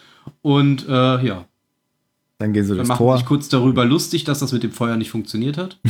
Und 0.42 0.86
äh, 0.88 1.24
ja, 1.26 1.44
Dann 2.38 2.52
gehen 2.52 2.64
sie 2.64 2.76
dann 2.76 2.86
durchs 2.86 2.98
Tor. 2.98 3.16
sich 3.16 3.26
kurz 3.26 3.48
darüber 3.48 3.84
lustig, 3.84 4.24
dass 4.24 4.38
das 4.40 4.52
mit 4.52 4.62
dem 4.62 4.70
Feuer 4.72 4.96
nicht 4.96 5.10
funktioniert 5.10 5.56
hat. 5.58 5.78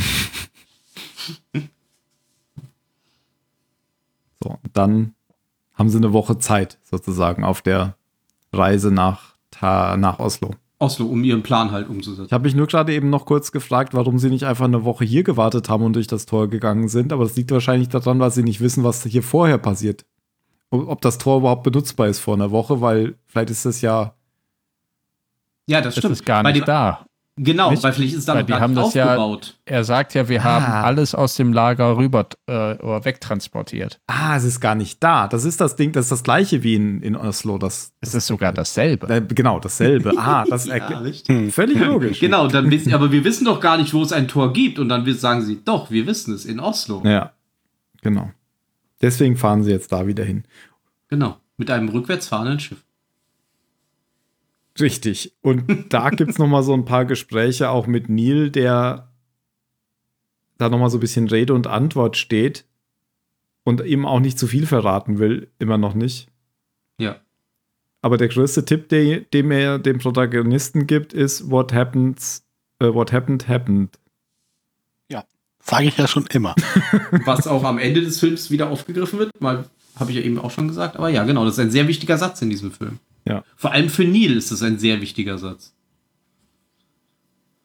So, 4.43 4.51
und 4.51 4.77
dann 4.77 5.13
haben 5.73 5.89
sie 5.89 5.97
eine 5.97 6.13
Woche 6.13 6.37
Zeit, 6.37 6.77
sozusagen, 6.83 7.43
auf 7.43 7.61
der 7.61 7.95
Reise 8.53 8.91
nach, 8.91 9.35
nach 9.61 10.19
Oslo. 10.19 10.51
Oslo, 10.79 11.07
um 11.07 11.23
ihren 11.23 11.41
Plan 11.41 11.71
halt 11.71 11.85
Ich 11.87 11.89
umzusetzen. 11.89 12.31
habe 12.31 12.43
mich 12.43 12.53
nur 12.55 12.67
gerade 12.67 12.93
eben 12.93 13.09
noch 13.09 13.25
kurz 13.25 13.51
gefragt, 13.51 13.95
warum 13.95 14.19
sie 14.19 14.29
nicht 14.29 14.43
einfach 14.45 14.65
eine 14.65 14.83
Woche 14.85 15.05
hier 15.05 15.23
gewartet 15.23 15.69
haben 15.69 15.83
und 15.83 15.93
durch 15.93 16.05
das 16.07 16.27
Tor 16.27 16.47
gegangen 16.49 16.87
sind. 16.87 17.11
Aber 17.11 17.23
das 17.23 17.35
liegt 17.35 17.49
wahrscheinlich 17.51 17.89
daran, 17.89 18.19
weil 18.19 18.29
sie 18.31 18.43
nicht 18.43 18.61
wissen, 18.61 18.83
was 18.83 19.03
hier 19.03 19.23
vorher 19.23 19.57
passiert. 19.57 20.05
Ob 20.69 21.01
das 21.01 21.17
Tor 21.17 21.37
überhaupt 21.39 21.63
benutzbar 21.63 22.07
ist 22.07 22.19
vor 22.19 22.33
einer 22.35 22.51
Woche, 22.51 22.81
weil 22.81 23.15
vielleicht 23.25 23.49
ist 23.51 23.65
das 23.65 23.81
ja. 23.81 24.13
Ja, 25.67 25.81
das 25.81 25.95
Das 25.95 26.01
stimmt. 26.01 26.13
ist 26.13 26.25
gar 26.25 26.43
nicht 26.43 26.57
dem- 26.57 26.65
da. 26.65 27.05
Genau, 27.39 27.69
Nicht? 27.69 27.83
weil 27.83 27.93
vielleicht 27.93 28.13
ist 28.13 28.19
es 28.21 28.25
da 28.25 28.33
Weil 28.33 28.45
die 28.45 28.51
gar 28.51 28.61
haben 28.61 28.73
nicht 28.73 28.83
das 28.87 28.93
ja- 28.95 29.05
aufgebaut. 29.15 29.59
Er 29.65 29.83
sagt 29.83 30.15
ja, 30.15 30.27
wir 30.27 30.43
haben 30.43 30.65
Ah. 30.65 30.81
alles 30.81 31.13
aus 31.13 31.35
dem 31.35 31.53
Lager 31.53 31.95
rüber 31.95 32.25
äh, 32.47 32.51
oder 32.79 33.05
wegtransportiert. 33.05 33.99
Ah, 34.07 34.35
es 34.37 34.43
ist 34.43 34.59
gar 34.59 34.73
nicht 34.73 35.03
da. 35.03 35.27
Das 35.27 35.43
ist 35.45 35.61
das 35.61 35.75
Ding, 35.75 35.91
das 35.91 36.05
ist 36.05 36.11
das 36.13 36.23
gleiche 36.23 36.63
wie 36.63 36.73
in, 36.73 36.99
in 37.03 37.15
Oslo. 37.15 37.59
Das, 37.59 37.93
Es 38.01 38.15
ist 38.15 38.25
sogar 38.25 38.53
dasselbe. 38.53 39.07
äh, 39.13 39.21
genau, 39.21 39.59
dasselbe. 39.59 40.13
Ah, 40.17 40.45
das 40.49 40.65
Ja, 40.65 40.73
erklärt. 40.77 41.03
richtig. 41.03 41.53
Völlig 41.53 41.79
logisch. 41.79 42.19
Genau, 42.19 42.47
dann 42.47 42.71
wissen, 42.71 42.91
aber 42.95 43.11
wir 43.11 43.23
wissen 43.23 43.45
doch 43.45 43.59
gar 43.59 43.77
nicht, 43.77 43.93
wo 43.93 44.01
es 44.01 44.11
ein 44.11 44.27
Tor 44.27 44.51
gibt. 44.51 44.79
Und 44.79 44.89
dann 44.89 45.05
sagen 45.13 45.43
sie, 45.43 45.63
doch, 45.63 45.91
wir 45.91 46.07
wissen 46.07 46.33
es, 46.33 46.43
in 46.43 46.59
Oslo. 46.59 47.03
Ja, 47.05 47.33
genau. 48.01 48.31
Deswegen 49.01 49.37
fahren 49.37 49.63
sie 49.63 49.71
jetzt 49.71 49.91
da 49.91 50.07
wieder 50.07 50.23
hin. 50.23 50.43
Genau, 51.07 51.37
mit 51.57 51.69
einem 51.69 51.89
rückwärts 51.89 52.27
fahrenden 52.27 52.59
Schiff. 52.59 52.83
Richtig. 54.79 55.33
Und 55.41 55.93
da 55.93 56.09
gibt 56.11 56.31
es 56.31 56.37
nochmal 56.37 56.63
so 56.63 56.73
ein 56.73 56.85
paar 56.85 57.05
Gespräche 57.05 57.69
auch 57.69 57.87
mit 57.87 58.09
Neil, 58.09 58.49
der 58.49 59.11
da 60.57 60.69
nochmal 60.69 60.89
so 60.89 60.97
ein 60.97 61.01
bisschen 61.01 61.27
Rede 61.27 61.53
und 61.53 61.67
Antwort 61.67 62.17
steht 62.17 62.65
und 63.63 63.85
ihm 63.85 64.05
auch 64.05 64.19
nicht 64.19 64.39
zu 64.39 64.47
viel 64.47 64.65
verraten 64.65 65.19
will, 65.19 65.51
immer 65.59 65.77
noch 65.77 65.93
nicht. 65.93 66.29
Ja. 66.99 67.17
Aber 68.01 68.17
der 68.17 68.27
größte 68.27 68.65
Tipp, 68.65 68.89
der, 68.89 69.21
den 69.21 69.51
er 69.51 69.79
dem 69.79 69.99
Protagonisten 69.99 70.87
gibt, 70.87 71.13
ist 71.13 71.51
What 71.51 71.73
happens, 71.73 72.45
äh, 72.79 72.93
what 72.93 73.11
happened, 73.11 73.47
happened. 73.47 73.99
Sage 75.69 75.87
ich 75.87 75.97
ja 75.97 76.07
schon 76.07 76.25
immer. 76.27 76.55
Was 77.25 77.45
auch 77.45 77.63
am 77.63 77.77
Ende 77.77 78.01
des 78.01 78.19
Films 78.19 78.49
wieder 78.49 78.69
aufgegriffen 78.69 79.19
wird, 79.19 79.41
mal 79.41 79.65
habe 79.99 80.11
ich 80.11 80.17
ja 80.17 80.23
eben 80.23 80.39
auch 80.39 80.51
schon 80.51 80.69
gesagt. 80.69 80.95
Aber 80.95 81.09
ja, 81.09 81.23
genau, 81.25 81.43
das 81.43 81.55
ist 81.55 81.59
ein 81.59 81.71
sehr 81.71 81.87
wichtiger 81.87 82.17
Satz 82.17 82.41
in 82.41 82.49
diesem 82.49 82.71
Film. 82.71 82.99
Ja. 83.25 83.43
Vor 83.57 83.73
allem 83.73 83.89
für 83.89 84.05
Neil 84.05 84.37
ist 84.37 84.51
es 84.51 84.63
ein 84.63 84.79
sehr 84.79 85.01
wichtiger 85.01 85.37
Satz. 85.37 85.73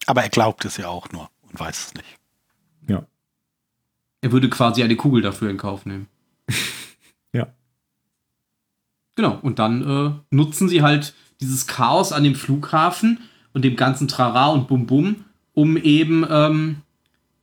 Aber 0.06 0.22
er 0.22 0.30
glaubt 0.30 0.64
es 0.64 0.78
ja 0.78 0.88
auch 0.88 1.10
nur 1.12 1.30
und 1.42 1.60
weiß 1.60 1.86
es 1.86 1.94
nicht. 1.94 2.18
Ja. 2.88 3.06
Er 4.20 4.32
würde 4.32 4.50
quasi 4.50 4.82
eine 4.82 4.96
Kugel 4.96 5.22
dafür 5.22 5.50
in 5.50 5.56
Kauf 5.56 5.86
nehmen. 5.86 6.08
Ja. 7.34 7.46
Genau, 9.14 9.38
und 9.40 9.58
dann 9.58 9.88
äh, 9.88 10.10
nutzen 10.28 10.68
sie 10.68 10.82
halt 10.82 11.14
dieses 11.40 11.66
Chaos 11.66 12.12
an 12.12 12.24
dem 12.24 12.34
Flughafen 12.34 13.20
und 13.54 13.64
dem 13.64 13.74
ganzen 13.74 14.06
Trara 14.06 14.48
und 14.48 14.68
Bum 14.68 14.84
Bum, 14.84 15.24
um 15.54 15.78
eben 15.78 16.26
ähm, 16.28 16.82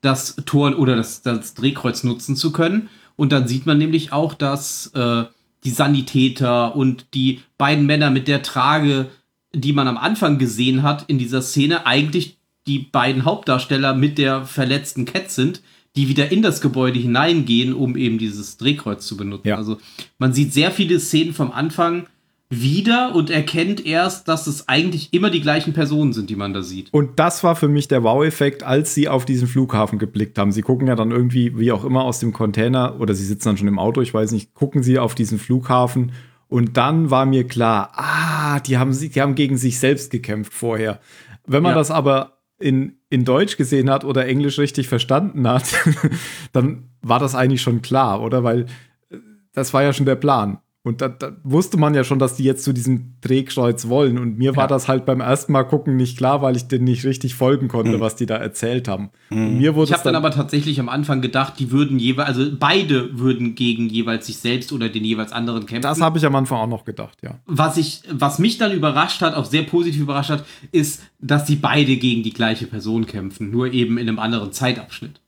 das 0.01 0.35
Tor 0.45 0.77
oder 0.77 0.95
das, 0.95 1.21
das 1.21 1.53
Drehkreuz 1.53 2.03
nutzen 2.03 2.35
zu 2.35 2.51
können. 2.51 2.89
Und 3.15 3.31
dann 3.31 3.47
sieht 3.47 3.65
man 3.65 3.77
nämlich 3.77 4.13
auch, 4.13 4.33
dass 4.33 4.87
äh, 4.95 5.25
die 5.63 5.69
Sanitäter 5.69 6.75
und 6.75 7.07
die 7.13 7.41
beiden 7.57 7.85
Männer 7.85 8.11
mit 8.11 8.27
der 8.27 8.41
Trage, 8.41 9.07
die 9.53 9.73
man 9.73 9.87
am 9.87 9.97
Anfang 9.97 10.37
gesehen 10.37 10.83
hat 10.83 11.05
in 11.07 11.17
dieser 11.17 11.41
Szene, 11.41 11.85
eigentlich 11.85 12.37
die 12.67 12.79
beiden 12.79 13.25
Hauptdarsteller 13.25 13.93
mit 13.93 14.17
der 14.17 14.45
verletzten 14.45 15.05
Cat 15.05 15.31
sind, 15.31 15.61
die 15.95 16.07
wieder 16.07 16.31
in 16.31 16.41
das 16.41 16.61
Gebäude 16.61 16.99
hineingehen, 16.99 17.73
um 17.73 17.97
eben 17.97 18.19
dieses 18.19 18.57
Drehkreuz 18.57 19.05
zu 19.05 19.17
benutzen. 19.17 19.47
Ja. 19.47 19.57
Also 19.57 19.79
man 20.17 20.33
sieht 20.33 20.53
sehr 20.53 20.71
viele 20.71 20.99
Szenen 20.99 21.33
vom 21.33 21.51
Anfang 21.51 22.07
wieder 22.51 23.13
und 23.13 23.29
erkennt 23.29 23.85
erst, 23.85 24.27
dass 24.27 24.47
es 24.47 24.67
eigentlich 24.67 25.13
immer 25.13 25.29
die 25.29 25.41
gleichen 25.41 25.73
Personen 25.73 26.13
sind, 26.13 26.31
die 26.31 26.35
man 26.35 26.51
da 26.53 26.63
sieht. 26.63 26.91
Und 26.91 27.19
das 27.19 27.43
war 27.43 27.55
für 27.55 27.67
mich 27.67 27.87
der 27.87 28.03
Wow-Effekt, 28.03 28.63
als 28.63 28.95
sie 28.95 29.07
auf 29.07 29.23
diesen 29.25 29.47
Flughafen 29.47 29.99
geblickt 29.99 30.37
haben. 30.39 30.51
Sie 30.51 30.63
gucken 30.63 30.87
ja 30.87 30.95
dann 30.95 31.11
irgendwie, 31.11 31.57
wie 31.59 31.71
auch 31.71 31.83
immer, 31.85 32.03
aus 32.03 32.19
dem 32.19 32.33
Container 32.33 32.99
oder 32.99 33.13
sie 33.13 33.25
sitzen 33.25 33.49
dann 33.49 33.57
schon 33.57 33.67
im 33.67 33.77
Auto, 33.77 34.01
ich 34.01 34.13
weiß 34.13 34.31
nicht, 34.31 34.55
gucken 34.55 34.81
sie 34.81 34.97
auf 34.97 35.13
diesen 35.13 35.37
Flughafen 35.37 36.11
und 36.47 36.75
dann 36.75 37.11
war 37.11 37.27
mir 37.27 37.47
klar, 37.47 37.91
ah, 37.93 38.59
die 38.61 38.79
haben, 38.79 38.93
sie- 38.93 39.09
die 39.09 39.21
haben 39.21 39.35
gegen 39.35 39.57
sich 39.57 39.77
selbst 39.77 40.09
gekämpft 40.09 40.51
vorher. 40.53 40.99
Wenn 41.45 41.61
man 41.61 41.73
Ja. 41.73 41.77
das 41.77 41.91
aber 41.91 42.39
in, 42.57 42.93
in 43.11 43.25
Deutsch 43.25 43.57
gesehen 43.57 43.91
hat 43.91 44.03
oder 44.03 44.25
Englisch 44.25 44.57
richtig 44.57 44.87
verstanden 44.87 45.47
hat, 45.47 45.65
dann 46.51 46.89
war 47.03 47.19
das 47.19 47.35
eigentlich 47.35 47.61
schon 47.61 47.83
klar, 47.83 48.21
oder? 48.23 48.43
Weil 48.43 48.65
äh, 49.11 49.17
das 49.53 49.71
war 49.73 49.83
ja 49.83 49.93
schon 49.93 50.07
der 50.07 50.15
Plan. 50.15 50.57
Und 50.81 51.01
da, 51.01 51.09
da 51.09 51.33
wusste 51.43 51.75
man 51.75 51.93
ja 51.93 52.05
schon, 52.05 52.19
dass 52.19 52.35
die 52.37 52.45
jetzt 52.45 52.63
zu 52.63 52.71
diesem 52.71 53.15
Drehkreuz 53.19 53.89
wollen. 53.89 54.17
Und 54.17 54.37
mir 54.37 54.55
war 54.55 54.63
Ja. 54.63 54.67
das 54.67 54.87
halt 54.87 55.05
beim 55.05 55.19
ersten 55.19 55.51
Mal 55.51 55.63
gucken 55.65 55.97
nicht 55.97 56.17
klar, 56.17 56.41
weil 56.41 56.55
ich 56.55 56.69
denen 56.69 56.85
nicht 56.85 57.03
richtig 57.03 57.35
folgen 57.35 57.67
konnte, 57.67 57.91
Hm. 57.93 57.99
was 57.99 58.15
die 58.15 58.25
da 58.25 58.37
erzählt 58.37 58.87
haben. 58.87 59.09
Und 59.29 59.57
mir 59.57 59.75
wurde 59.75 59.87
Ich 59.87 59.91
habe 59.91 59.99
es 59.99 60.03
dann 60.05 60.15
aber 60.15 60.31
tatsächlich 60.31 60.79
am 60.79 60.87
Anfang 60.87 61.19
gedacht, 61.19 61.55
die 61.59 61.71
würden 61.71 61.99
jeweils, 61.99 62.29
also 62.29 62.49
beide 62.57 63.19
würden 63.19 63.55
gegen 63.55 63.89
jeweils 63.89 64.25
sich 64.27 64.37
selbst 64.37 64.71
oder 64.71 64.87
den 64.87 65.03
jeweils 65.03 65.33
anderen 65.33 65.65
kämpfen. 65.65 65.81
das 65.81 65.99
habe 65.99 66.17
ich 66.17 66.25
am 66.25 66.35
Anfang 66.35 66.57
auch 66.59 66.67
noch 66.67 66.85
gedacht, 66.85 67.17
ja. 67.23 67.39
was 67.45 67.75
ich, 67.75 68.01
was 68.09 68.39
mich 68.39 68.57
dann 68.57 68.71
überrascht 68.71 69.21
hat, 69.21 69.35
auch 69.35 69.45
sehr 69.45 69.63
positiv 69.63 70.01
überrascht 70.03 70.29
hat, 70.29 70.45
ist, 70.71 71.03
dass 71.19 71.45
sie 71.45 71.57
beide 71.57 71.97
gegen 71.97 72.23
die 72.23 72.33
gleiche 72.33 72.67
Person 72.67 73.05
kämpfen, 73.05 73.51
nur 73.51 73.73
eben 73.73 73.97
in 73.97 74.07
einem 74.07 74.17
anderen 74.19 74.53
Zeitabschnitt. 74.53 75.19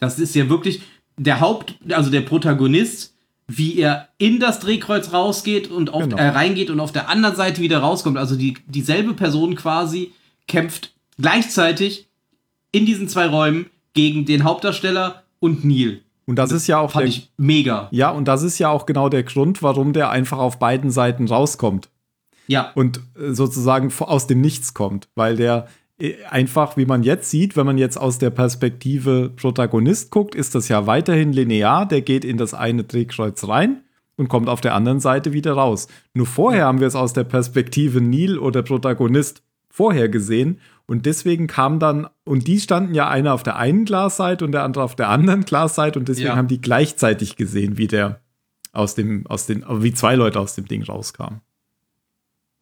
Das 0.00 0.18
ist 0.18 0.34
ja 0.34 0.50
wirklich 0.50 0.82
der 1.16 1.40
Haupt, 1.40 1.78
also 1.88 2.10
der 2.10 2.20
Protagonist, 2.20 3.14
wie 3.48 3.78
er 3.78 4.08
in 4.18 4.40
das 4.40 4.58
Drehkreuz 4.60 5.12
rausgeht 5.12 5.70
und 5.70 5.92
auf, 5.94 6.02
Genau. 6.04 6.16
äh, 6.16 6.28
reingeht 6.28 6.70
und 6.70 6.80
auf 6.80 6.92
der 6.92 7.08
anderen 7.08 7.36
Seite 7.36 7.60
wieder 7.60 7.78
rauskommt. 7.78 8.18
Also 8.18 8.36
die, 8.36 8.54
dieselbe 8.66 9.14
Person 9.14 9.54
quasi 9.54 10.12
kämpft 10.48 10.92
gleichzeitig 11.18 12.08
in 12.72 12.86
diesen 12.86 13.08
zwei 13.08 13.26
Räumen 13.26 13.66
gegen 13.94 14.24
den 14.24 14.44
Hauptdarsteller 14.44 15.22
und 15.38 15.64
Neil. 15.64 16.00
Und 16.26 16.36
das 16.36 16.50
ist 16.50 16.66
ja 16.66 16.78
auch 16.80 16.90
Fand 16.90 17.02
der, 17.04 17.08
ich 17.08 17.30
mega. 17.36 17.88
ja, 17.92 18.10
und 18.10 18.26
das 18.26 18.42
ist 18.42 18.58
ja 18.58 18.68
auch 18.68 18.84
genau 18.86 19.08
der 19.08 19.22
Grund, 19.22 19.62
warum 19.62 19.92
der 19.92 20.10
einfach 20.10 20.38
auf 20.38 20.58
beiden 20.58 20.90
Seiten 20.90 21.28
rauskommt 21.28 21.88
Ja, 22.48 22.72
und 22.74 22.98
äh, 23.18 23.32
sozusagen 23.32 23.92
aus 24.00 24.26
dem 24.26 24.40
Nichts 24.40 24.74
kommt, 24.74 25.08
weil 25.14 25.36
der 25.36 25.68
einfach, 26.30 26.76
wie 26.76 26.84
man 26.86 27.02
jetzt 27.02 27.30
sieht, 27.30 27.56
wenn 27.56 27.66
man 27.66 27.78
jetzt 27.78 27.96
aus 27.96 28.18
der 28.18 28.30
Perspektive 28.30 29.30
Protagonist 29.34 30.10
guckt, 30.10 30.34
ist 30.34 30.54
das 30.54 30.68
ja 30.68 30.86
weiterhin 30.86 31.32
linear. 31.32 31.86
Der 31.86 32.02
geht 32.02 32.24
in 32.24 32.36
das 32.36 32.52
eine 32.52 32.84
Drehkreuz 32.84 33.48
rein 33.48 33.82
und 34.16 34.28
kommt 34.28 34.48
auf 34.48 34.60
der 34.60 34.74
anderen 34.74 35.00
Seite 35.00 35.32
wieder 35.32 35.54
raus. 35.54 35.88
Nur 36.12 36.26
vorher 36.26 36.66
haben 36.66 36.80
wir 36.80 36.86
es 36.86 36.94
aus 36.94 37.12
der 37.14 37.24
Perspektive 37.24 38.00
Neil 38.00 38.38
oder 38.38 38.62
Protagonist 38.62 39.42
vorher 39.70 40.08
gesehen 40.08 40.60
und 40.86 41.04
deswegen 41.04 41.46
kam 41.48 41.78
dann, 41.78 42.06
und 42.24 42.46
die 42.46 42.60
standen 42.60 42.94
ja 42.94 43.08
einer 43.08 43.34
auf 43.34 43.42
der 43.42 43.56
einen 43.56 43.84
Glasseite 43.84 44.44
und 44.44 44.52
der 44.52 44.62
andere 44.62 44.84
auf 44.84 44.96
der 44.96 45.08
anderen 45.08 45.44
Glasseite 45.44 45.98
und 45.98 46.08
deswegen 46.08 46.28
Ja. 46.28 46.36
haben 46.36 46.48
die 46.48 46.60
gleichzeitig 46.60 47.36
gesehen, 47.36 47.76
wie 47.76 47.86
der 47.88 48.20
aus 48.72 48.94
dem, 48.94 49.26
aus 49.26 49.46
den, 49.46 49.64
wie 49.68 49.92
zwei 49.92 50.14
Leute 50.14 50.38
aus 50.40 50.54
dem 50.54 50.66
Ding 50.66 50.82
rauskamen. 50.82 51.40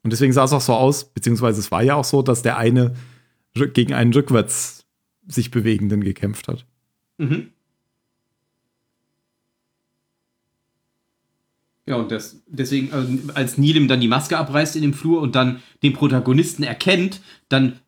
Und 0.02 0.12
deswegen 0.12 0.32
sah 0.32 0.44
es 0.44 0.52
auch 0.52 0.60
so 0.60 0.72
aus, 0.74 1.04
beziehungsweise 1.04 1.60
es 1.60 1.70
war 1.70 1.82
ja 1.82 1.94
auch 1.96 2.04
so, 2.04 2.22
dass 2.22 2.42
der 2.42 2.56
eine 2.56 2.94
gegen 3.54 3.92
einen 3.94 4.12
rückwärts 4.12 4.84
sich 5.26 5.50
bewegenden 5.50 6.02
gekämpft 6.02 6.48
hat. 6.48 6.66
Mhm. 7.18 7.48
Ja, 11.86 11.96
und 11.96 12.10
das, 12.10 12.42
deswegen, 12.46 12.88
äh, 12.88 13.32
als 13.34 13.58
Neil 13.58 13.76
ihm 13.76 13.88
dann 13.88 14.00
die 14.00 14.08
Maske 14.08 14.38
abreißt 14.38 14.74
in 14.76 14.82
dem 14.82 14.94
Flur 14.94 15.20
und 15.20 15.34
dann 15.34 15.60
den 15.82 15.92
Protagonisten 15.92 16.62
erkennt, 16.62 17.20
dann 17.50 17.78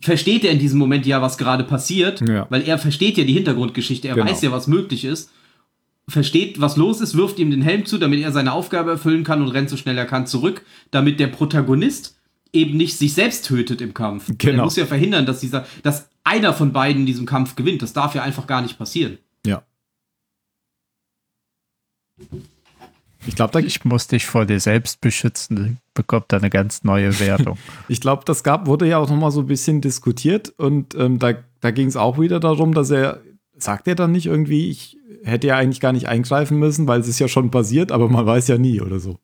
versteht 0.00 0.44
er 0.44 0.52
in 0.52 0.58
diesem 0.58 0.78
Moment 0.78 1.06
ja, 1.06 1.22
was 1.22 1.38
gerade 1.38 1.64
passiert, 1.64 2.20
Ja. 2.28 2.46
weil 2.50 2.62
er 2.62 2.78
versteht 2.78 3.16
ja 3.16 3.24
die 3.24 3.32
Hintergrundgeschichte, 3.32 4.06
er 4.06 4.14
Genau. 4.14 4.30
weiß 4.30 4.42
ja, 4.42 4.52
was 4.52 4.66
möglich 4.66 5.04
ist, 5.04 5.30
versteht, 6.08 6.60
was 6.60 6.76
los 6.76 7.00
ist, 7.00 7.16
wirft 7.16 7.38
ihm 7.38 7.50
den 7.50 7.62
Helm 7.62 7.84
zu, 7.86 7.98
damit 7.98 8.20
er 8.20 8.32
seine 8.32 8.52
Aufgabe 8.52 8.90
erfüllen 8.92 9.24
kann 9.24 9.42
und 9.42 9.48
rennt 9.48 9.70
so 9.70 9.76
schnell 9.76 9.96
er 9.98 10.06
kann 10.06 10.26
zurück, 10.26 10.64
damit 10.90 11.18
der 11.18 11.26
Protagonist 11.28 12.17
eben 12.52 12.76
nicht 12.76 12.96
sich 12.96 13.14
selbst 13.14 13.46
tötet 13.46 13.80
im 13.80 13.94
Kampf. 13.94 14.28
Er 14.28 14.34
Genau. 14.36 14.64
muss 14.64 14.76
ja 14.76 14.86
verhindern, 14.86 15.26
dass 15.26 15.40
dieser, 15.40 15.66
dass 15.82 16.08
einer 16.24 16.52
von 16.54 16.72
beiden 16.72 17.02
in 17.02 17.06
diesem 17.06 17.26
Kampf 17.26 17.56
gewinnt. 17.56 17.82
Das 17.82 17.92
darf 17.92 18.14
ja 18.14 18.22
einfach 18.22 18.46
gar 18.46 18.62
nicht 18.62 18.78
passieren. 18.78 19.18
Ja. 19.46 19.62
Ich 23.26 23.34
glaube, 23.34 23.52
da, 23.52 23.58
Ich 23.58 23.84
muss 23.84 24.06
dich 24.06 24.26
vor 24.26 24.46
dir 24.46 24.60
selbst 24.60 25.00
beschützen, 25.00 25.78
bekommt 25.94 26.26
da 26.28 26.38
eine 26.38 26.50
ganz 26.50 26.84
neue 26.84 27.18
Wertung. 27.20 27.58
ich 27.88 28.00
glaube, 28.00 28.22
das 28.24 28.42
gab, 28.42 28.66
wurde 28.66 28.86
ja 28.88 28.98
auch 28.98 29.08
noch 29.08 29.16
mal 29.16 29.30
so 29.30 29.40
ein 29.40 29.46
bisschen 29.46 29.80
diskutiert 29.80 30.50
und 30.56 30.94
ähm, 30.94 31.18
da, 31.18 31.34
da 31.60 31.70
ging 31.70 31.88
es 31.88 31.96
auch 31.96 32.18
wieder 32.18 32.40
darum, 32.40 32.72
dass 32.74 32.90
er, 32.90 33.20
sagt 33.56 33.88
er 33.88 33.94
dann 33.94 34.12
nicht 34.12 34.26
irgendwie, 34.26 34.70
ich 34.70 34.96
hätte 35.24 35.48
ja 35.48 35.56
eigentlich 35.56 35.80
gar 35.80 35.92
nicht 35.92 36.08
eingreifen 36.08 36.58
müssen, 36.58 36.86
weil 36.86 37.00
es 37.00 37.08
ist 37.08 37.18
ja 37.18 37.28
schon 37.28 37.50
passiert, 37.50 37.92
aber 37.92 38.08
man 38.08 38.24
weiß 38.24 38.48
ja 38.48 38.56
nie 38.56 38.80
oder 38.80 39.00
so. 39.00 39.18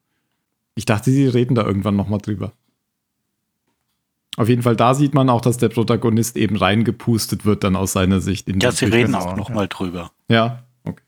Ich 0.74 0.84
dachte, 0.84 1.10
sie 1.10 1.26
reden 1.26 1.55
da 1.55 1.64
irgendwann 1.64 1.96
noch 1.96 2.09
mal 2.09 2.18
drüber. 2.18 2.52
Auf 4.36 4.48
jeden 4.48 4.62
Fall, 4.62 4.74
da 4.77 4.94
sieht 4.94 5.15
man 5.15 5.28
auch, 5.31 5.40
dass 5.40 5.59
der 5.59 5.69
Protagonist 5.69 6.36
eben 6.36 6.56
reingepustet 6.56 7.44
wird 7.44 7.62
dann 7.62 7.77
aus 7.77 7.93
seiner 7.93 8.20
Sicht. 8.20 8.48
In 8.48 8.59
Ja, 8.61 8.73
sie 8.73 8.86
reden 8.86 9.15
auch 9.15 9.36
noch 9.36 9.48
ja. 9.51 9.55
mal 9.55 9.69
drüber. 9.69 10.11
Ja, 10.28 10.65
okay. 10.85 11.02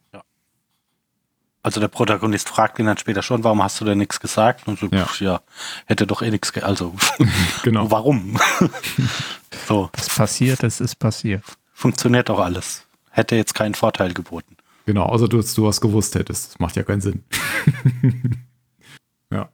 Also 1.63 1.81
der 1.81 1.89
Protagonist 1.89 2.49
fragt 2.49 2.79
ihn 2.79 2.87
dann 2.87 2.97
später 2.99 3.23
schon, 3.23 3.43
warum 3.43 3.61
hast 3.63 3.81
du 3.81 3.85
denn 3.85 3.99
nichts 3.99 4.21
gesagt? 4.21 4.69
Und 4.69 4.79
so, 4.79 4.87
Ja. 4.93 5.07
pf, 5.07 5.21
ja, 5.21 5.41
hätte 5.87 6.07
doch 6.07 6.23
eh 6.23 6.31
nichts, 6.31 6.53
ge 6.53 6.63
also 6.63 6.95
Genau. 7.65 7.91
warum? 7.91 8.39
so, 9.67 9.91
Was 9.93 10.09
passiert 10.15 10.63
ist, 10.63 10.81
ist 10.81 10.95
passiert. 10.97 11.43
funktioniert 11.73 12.29
doch 12.29 12.39
alles. 12.39 12.87
Hätte 13.11 13.35
jetzt 13.35 13.55
keinen 13.55 13.75
Vorteil 13.75 14.15
geboten. 14.15 14.57
Genau, 14.85 15.03
außer 15.07 15.27
du, 15.29 15.43
du 15.43 15.65
was 15.67 15.81
gewusst 15.81 16.15
hättest. 16.15 16.53
Das 16.53 16.59
macht 16.61 16.77
ja 16.77 16.85
keinen 16.85 17.01
Sinn. 17.01 17.25
ja. 19.33 19.49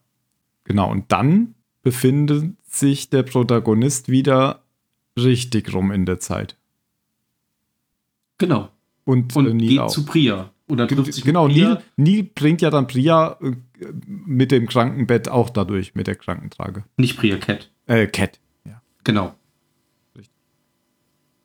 Genau, 0.64 0.90
und 0.90 1.10
dann 1.10 1.54
befindet 1.82 2.52
sich 2.74 3.10
der 3.10 3.22
Protagonist 3.22 4.08
wieder 4.08 4.62
richtig 5.16 5.72
rum 5.74 5.92
in 5.92 6.06
der 6.06 6.20
Zeit. 6.20 6.56
Genau. 8.38 8.70
Und, 9.04 9.34
Und 9.36 9.46
äh, 9.46 9.54
Neil 9.54 9.68
geht 9.68 9.78
auch. 9.78 9.90
zu 9.90 10.04
Priya. 10.04 10.50
Oder 10.68 10.88
trifft 10.88 11.12
sich 11.12 11.24
genau. 11.24 11.48
Neil, 11.48 11.82
Neil 11.96 12.22
bringt 12.22 12.62
ja 12.62 12.70
dann 12.70 12.86
Priya 12.86 13.36
äh, 13.42 13.52
mit 14.06 14.50
dem 14.52 14.66
Krankenbett 14.66 15.28
auch 15.28 15.50
dadurch, 15.50 15.94
mit 15.94 16.06
der 16.06 16.14
Krankentrage. 16.16 16.84
Nicht 16.96 17.18
Priya, 17.18 17.36
Cat. 17.36 17.70
Äh, 17.86 18.06
Cat. 18.06 18.38
Ja. 18.64 18.80
Genau. 19.04 19.34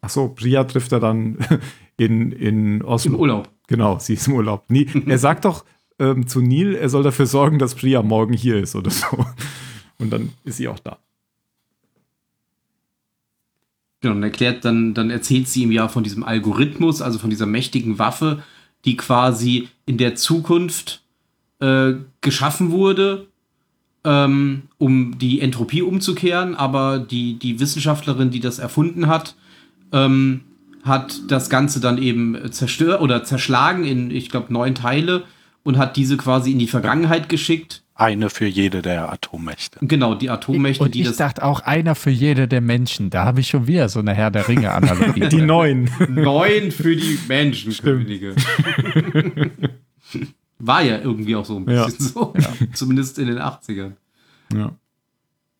Ach 0.02 0.10
so, 0.10 0.30
Priya 0.30 0.64
trifft 0.64 0.92
er 0.94 1.00
dann 1.00 1.38
in, 1.98 2.32
in 2.32 2.82
Oslo. 2.84 3.14
Im 3.16 3.20
Urlaub. 3.20 3.50
Genau, 3.68 4.00
sie 4.00 4.14
ist 4.14 4.28
im 4.28 4.36
Urlaub. 4.36 4.70
Nie, 4.70 4.88
er 5.08 5.18
sagt 5.18 5.44
doch 5.46 5.66
ähm, 6.00 6.28
zu 6.28 6.42
Neil, 6.42 6.76
er 6.76 6.90
soll 6.90 7.04
dafür 7.04 7.26
sorgen, 7.26 7.60
dass 7.60 7.76
Priya 7.76 8.02
morgen 8.04 8.34
hier 8.34 8.58
ist 8.58 8.76
oder 8.76 8.92
so. 8.92 9.26
Und 10.00 10.12
dann 10.12 10.32
ist 10.46 10.58
sie 10.58 10.68
auch 10.68 10.80
da. 10.80 11.00
Genau, 14.02 14.16
und 14.16 14.24
erklärt 14.24 14.64
dann, 14.64 14.94
dann 14.94 15.10
erzählt 15.10 15.48
sie 15.48 15.64
ihm 15.64 15.72
ja 15.72 15.88
von 15.88 16.04
diesem 16.04 16.24
Algorithmus, 16.24 17.02
also 17.02 17.18
von 17.18 17.30
dieser 17.30 17.48
mächtigen 17.48 17.98
Waffe, 17.98 18.44
die 18.86 18.96
quasi 18.96 19.70
in 19.86 19.98
der 19.98 20.16
Zukunft 20.16 21.02
äh, 21.60 21.94
geschaffen 22.22 22.72
wurde, 22.72 23.28
ähm, 24.04 24.64
um 24.78 25.18
die 25.18 25.42
Entropie 25.42 25.82
umzukehren, 25.82 26.56
aber 26.56 27.00
die, 27.00 27.40
die 27.40 27.60
Wissenschaftlerin, 27.60 28.30
die 28.30 28.40
das 28.40 28.60
erfunden 28.60 29.08
hat, 29.08 29.36
ähm, 29.92 30.42
hat 30.84 31.20
das 31.28 31.50
Ganze 31.50 31.80
dann 31.80 31.98
eben 31.98 32.52
zerstört 32.52 33.02
oder 33.02 33.24
zerschlagen 33.24 33.84
in, 33.84 34.12
ich 34.12 34.30
glaube, 34.30 34.54
neun 34.54 34.76
Teile 34.76 35.24
und 35.64 35.78
hat 35.78 35.98
diese 35.98 36.16
quasi 36.16 36.52
in 36.52 36.60
die 36.60 36.68
Vergangenheit 36.68 37.28
geschickt. 37.28 37.84
Eine 38.00 38.30
für 38.30 38.46
jede 38.46 38.84
der 38.84 39.12
Atommächte. 39.12 39.80
Genau, 39.82 40.14
die 40.14 40.30
Atommächte, 40.30 40.84
Und 40.84 40.94
die 40.94 41.02
ich 41.02 41.08
das 41.08 41.18
dachte 41.18 41.44
auch 41.44 41.62
einer 41.62 41.96
für 41.96 42.12
jede 42.12 42.48
der 42.48 42.62
Menschen. 42.62 43.10
Da 43.10 43.26
habe 43.26 43.40
ich 43.40 43.48
schon 43.48 43.66
wieder 43.66 43.90
so 43.90 44.00
eine 44.00 44.14
Herr 44.14 44.30
der 44.30 44.48
Ringe-Analogie. 44.48 45.28
Die 45.30 45.42
neun. 45.42 45.90
Neun 46.08 46.72
für 46.72 46.96
die 46.96 47.18
Menschenkönige. 47.28 48.36
War 50.60 50.82
ja 50.84 51.00
irgendwie 51.00 51.36
auch 51.36 51.46
so 51.46 51.58
ein 51.58 51.70
Ja. 51.70 51.86
bisschen 51.86 52.06
so. 52.06 52.34
Zumindest 52.74 53.20
in 53.20 53.28
den 53.28 53.40
80ern. 53.40 53.94
ja. 54.54 54.72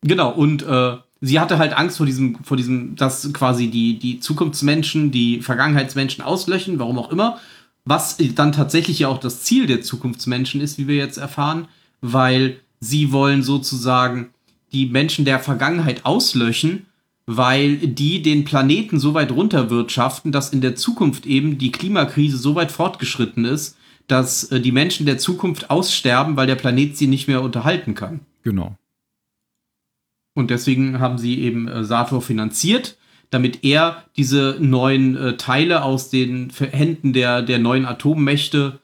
Genau, 0.02 0.30
und 0.30 0.62
äh, 0.62 0.96
sie 1.20 1.40
hatte 1.40 1.58
halt 1.58 1.72
Angst 1.76 1.96
vor 1.96 2.06
diesem, 2.06 2.36
vor 2.44 2.56
diesem, 2.56 2.94
dass 2.94 3.32
quasi 3.32 3.66
die, 3.68 3.98
die 3.98 4.20
Zukunftsmenschen, 4.20 5.10
die 5.10 5.42
Vergangenheitsmenschen 5.42 6.22
auslöschen, 6.22 6.78
warum 6.78 7.00
auch 7.00 7.10
immer. 7.10 7.38
Was 7.84 8.16
dann 8.36 8.52
tatsächlich 8.52 9.00
ja 9.00 9.08
auch 9.08 9.18
das 9.18 9.42
Ziel 9.42 9.66
der 9.66 9.80
Zukunftsmenschen 9.82 10.60
ist, 10.60 10.78
wie 10.78 10.86
wir 10.86 10.94
jetzt 10.94 11.16
erfahren, 11.16 11.66
weil 12.00 12.60
sie 12.80 13.12
wollen 13.12 13.42
sozusagen 13.42 14.30
die 14.72 14.86
Menschen 14.86 15.24
der 15.24 15.38
Vergangenheit 15.38 16.04
auslöschen, 16.04 16.86
weil 17.26 17.76
die 17.76 18.22
den 18.22 18.44
Planeten 18.44 18.98
so 18.98 19.14
weit 19.14 19.32
runterwirtschaften, 19.32 20.32
dass 20.32 20.50
in 20.50 20.60
der 20.60 20.76
Zukunft 20.76 21.26
eben 21.26 21.58
die 21.58 21.72
Klimakrise 21.72 22.38
so 22.38 22.54
weit 22.54 22.72
fortgeschritten 22.72 23.44
ist, 23.44 23.76
dass 24.06 24.44
äh, 24.44 24.60
die 24.60 24.72
Menschen 24.72 25.06
der 25.06 25.18
Zukunft 25.18 25.70
aussterben, 25.70 26.36
weil 26.36 26.46
der 26.46 26.54
Planet 26.54 26.96
sie 26.96 27.06
nicht 27.06 27.28
mehr 27.28 27.42
unterhalten 27.42 27.94
kann. 27.94 28.20
Genau. 28.42 28.76
Und 30.34 30.50
deswegen 30.50 31.00
haben 31.00 31.18
sie 31.18 31.40
eben 31.40 31.68
äh, 31.68 31.84
Sator 31.84 32.22
finanziert, 32.22 32.96
damit 33.30 33.62
er 33.62 34.04
diese 34.16 34.56
neuen 34.58 35.16
äh, 35.16 35.36
Teile 35.36 35.82
aus 35.82 36.08
den 36.08 36.50
Händen 36.50 37.12
der, 37.12 37.42
der 37.42 37.58
neuen 37.58 37.84
Atommächte 37.84 38.78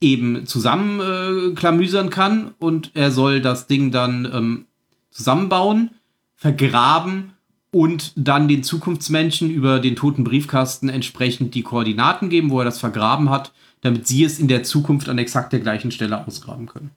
eben 0.00 0.46
zusammenklamüsern 0.46 2.06
äh, 2.06 2.10
kann. 2.10 2.54
Und 2.58 2.92
er 2.94 3.10
soll 3.10 3.40
das 3.40 3.66
Ding 3.66 3.90
dann 3.90 4.30
ähm, 4.32 4.66
zusammenbauen, 5.10 5.90
vergraben 6.34 7.32
und 7.72 8.12
dann 8.16 8.48
den 8.48 8.62
Zukunftsmenschen 8.62 9.50
über 9.50 9.78
den 9.78 9.96
toten 9.96 10.24
Briefkasten 10.24 10.88
entsprechend 10.88 11.54
die 11.54 11.62
Koordinaten 11.62 12.28
geben, 12.28 12.50
wo 12.50 12.58
er 12.60 12.64
das 12.64 12.80
vergraben 12.80 13.30
hat, 13.30 13.52
damit 13.82 14.06
sie 14.06 14.24
es 14.24 14.38
in 14.38 14.48
der 14.48 14.62
Zukunft 14.62 15.08
an 15.08 15.18
exakt 15.18 15.52
der 15.52 15.60
gleichen 15.60 15.90
Stelle 15.90 16.26
ausgraben 16.26 16.66
können. 16.66 16.90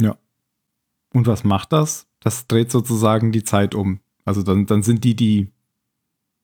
Ja. 0.00 0.16
Und 1.12 1.26
was 1.26 1.44
macht 1.44 1.72
das? 1.72 2.06
Das 2.20 2.46
dreht 2.46 2.70
sozusagen 2.70 3.32
die 3.32 3.44
Zeit 3.44 3.74
um. 3.74 4.00
Also 4.24 4.42
dann, 4.42 4.66
dann 4.66 4.82
sind 4.82 5.02
die, 5.04 5.16
die, 5.16 5.48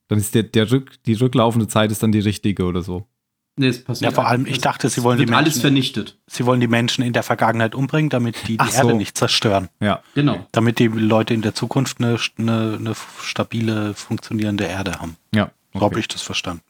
dann 0.07 0.19
ist 0.19 0.35
der, 0.35 0.43
der 0.43 0.71
Rück, 0.71 1.01
die 1.03 1.13
rücklaufende 1.13 1.67
Zeit 1.67 1.91
ist 1.91 2.03
dann 2.03 2.11
die 2.11 2.19
richtige 2.19 2.65
oder 2.65 2.81
so. 2.81 3.07
Nee, 3.59 3.67
es 3.67 3.83
passiert 3.83 4.09
Ja, 4.11 4.15
vor 4.15 4.25
allem, 4.25 4.45
ich 4.45 4.61
dachte, 4.61 4.87
sie 4.87 5.03
wollen 5.03 5.17
die 5.17 5.25
alles 5.33 5.55
Menschen- 5.55 5.61
vernichtet. 5.61 6.17
Sie 6.27 6.45
wollen 6.45 6.61
die 6.61 6.67
Menschen 6.67 7.03
in 7.03 7.11
der 7.11 7.23
Vergangenheit 7.23 7.75
umbringen, 7.75 8.09
damit 8.09 8.35
die 8.47 8.53
die 8.53 8.59
Ach 8.59 8.69
so. 8.71 8.77
Erde 8.77 8.93
nicht 8.93 9.17
zerstören. 9.17 9.67
Ja. 9.81 10.01
Genau. 10.15 10.47
Damit 10.53 10.79
die 10.79 10.87
Leute 10.87 11.33
in 11.33 11.41
der 11.41 11.53
Zukunft 11.53 11.99
eine, 11.99 12.17
eine, 12.37 12.77
eine 12.79 12.93
stabile, 13.21 13.93
funktionierende 13.95 14.63
Erde 14.63 14.99
haben. 15.01 15.17
Ja. 15.35 15.51
So 15.73 15.81
habe 15.81 15.99
ich 15.99 16.07
das 16.07 16.21
verstanden. 16.21 16.63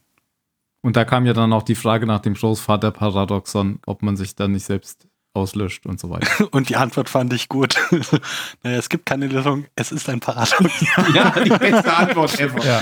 Und 0.81 0.95
da 0.95 1.05
kam 1.05 1.25
ja 1.27 1.33
dann 1.33 1.53
auch 1.53 1.63
die 1.63 1.75
Frage 1.75 2.05
nach 2.07 2.21
dem 2.21 2.33
Großvater-Paradoxon, 2.33 3.79
ob 3.85 4.01
man 4.01 4.17
sich 4.17 4.35
dann 4.35 4.53
nicht 4.53 4.65
selbst 4.65 5.07
auslöscht 5.33 5.85
und 5.85 5.99
so 5.99 6.09
weiter. 6.09 6.27
Und 6.51 6.69
die 6.69 6.75
Antwort 6.75 7.09
fand 7.09 7.31
ich 7.33 7.49
gut. 7.49 7.75
naja, 8.63 8.77
es 8.77 8.89
gibt 8.89 9.05
keine 9.05 9.27
Lösung, 9.27 9.65
es 9.75 9.91
ist 9.91 10.09
ein 10.09 10.19
Paradox. 10.19 10.59
Ja, 11.13 11.31
die 11.39 11.49
beste 11.49 11.93
Antwort 11.93 12.39
ever. 12.39 12.63
Ja. 12.65 12.81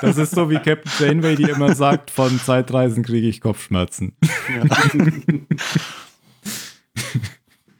Das 0.00 0.16
ist 0.16 0.34
so 0.34 0.50
wie 0.50 0.56
Captain 0.56 0.92
Janeway, 0.98 1.36
die 1.36 1.44
immer 1.44 1.74
sagt, 1.74 2.10
von 2.10 2.38
Zeitreisen 2.40 3.04
kriege 3.04 3.28
ich 3.28 3.40
Kopfschmerzen. 3.40 4.16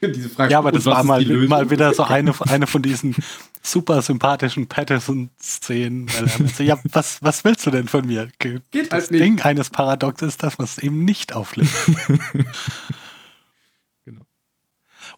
Diese 0.03 0.29
Frage, 0.29 0.53
Ja, 0.53 0.59
aber 0.59 0.73
das 0.73 0.85
war 0.87 1.03
mal, 1.05 1.25
mal 1.25 1.71
wieder 1.71 1.95
so 1.95 2.03
eine, 2.03 2.35
eine 2.41 2.67
von 2.67 2.83
diesen 2.83 3.15
super 3.63 4.03
sympathischen 4.03 4.67
Patterson-Szenen. 4.69 6.09
er 6.09 6.39
meinte, 6.39 6.63
Ja, 6.63 6.79
was, 6.93 7.23
was 7.23 7.45
willst 7.45 7.67
du 7.67 7.71
denn 7.71 7.89
von 7.89 8.07
mir? 8.07 8.29
Geht 8.39 8.63
das 8.73 8.91
halt 8.91 9.11
nicht. 9.13 9.23
Ding 9.23 9.41
eines 9.43 9.71
Paradox 9.71 10.23
ist, 10.23 10.43
dass 10.43 10.59
man 10.59 10.67
es 10.67 10.79
eben 10.79 11.05
nicht 11.05 11.35
auflöst. 11.35 11.75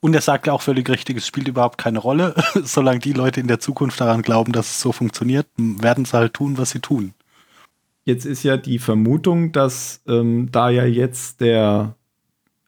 Und 0.01 0.15
er 0.15 0.21
sagt 0.21 0.47
ja 0.47 0.53
auch 0.53 0.63
völlig 0.63 0.89
richtig, 0.89 1.17
es 1.17 1.27
spielt 1.27 1.49
überhaupt 1.49 1.79
keine 1.79 1.99
Rolle. 1.99 2.35
Solange 2.63 2.99
die 3.01 3.13
Leute 3.13 3.41
in 3.41 3.49
der 3.49 3.61
Zukunft 3.61 4.01
daran 4.01 4.23
glauben, 4.23 4.53
dass 4.53 4.71
es 4.71 4.81
so 4.81 4.93
funktioniert, 4.93 5.47
werden 5.57 6.05
sie 6.05 6.17
halt 6.17 6.35
tun, 6.35 6.59
was 6.59 6.71
sie 6.71 6.81
tun. 6.81 7.15
Jetzt 8.05 8.25
ist 8.25 8.43
ja 8.45 8.57
die 8.57 8.79
Vermutung, 8.79 9.53
dass 9.53 10.01
ähm, 10.07 10.49
da 10.53 10.71
ja 10.71 10.85
jetzt 10.85 11.41
der 11.41 11.95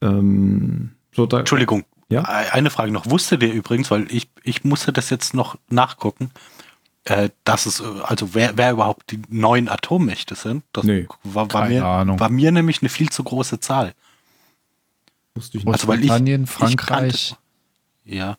ähm, 0.02 0.90
Entschuldigung, 1.16 1.84
Ja? 2.08 2.22
e- 2.22 2.50
eine 2.50 2.70
Frage 2.70 2.92
noch. 2.92 3.08
Wusstet 3.10 3.42
ihr 3.42 3.52
übrigens, 3.52 3.90
weil 3.90 4.06
ich, 4.10 4.28
ich 4.42 4.64
musste 4.64 4.92
das 4.92 5.10
jetzt 5.10 5.34
noch 5.34 5.56
nachgucken, 5.68 6.30
äh, 7.04 7.30
dass 7.44 7.66
es, 7.66 7.80
äh, 7.80 7.84
also 8.04 8.34
wer, 8.34 8.56
wer 8.56 8.72
überhaupt 8.72 9.10
die 9.10 9.20
neuen 9.28 9.68
Atommächte 9.68 10.34
sind, 10.34 10.64
das 10.72 10.84
Nee, 10.84 11.06
war, 11.24 11.52
war, 11.52 11.62
keine 11.62 11.74
mir, 11.74 11.84
Ahnung. 11.86 12.20
war 12.20 12.28
mir 12.30 12.52
nämlich 12.52 12.82
eine 12.82 12.88
viel 12.88 13.10
zu 13.10 13.22
große 13.24 13.60
Zahl. 13.60 13.94
Wusste 15.38 15.58
ich 15.58 15.64
nicht. 15.64 15.72
Also, 15.72 15.88
weil 15.88 16.00
ich- 16.00 16.08
Großbritannien, 16.08 16.44
ich 16.44 16.50
Frankreich, 16.50 17.36
Ja. 18.04 18.36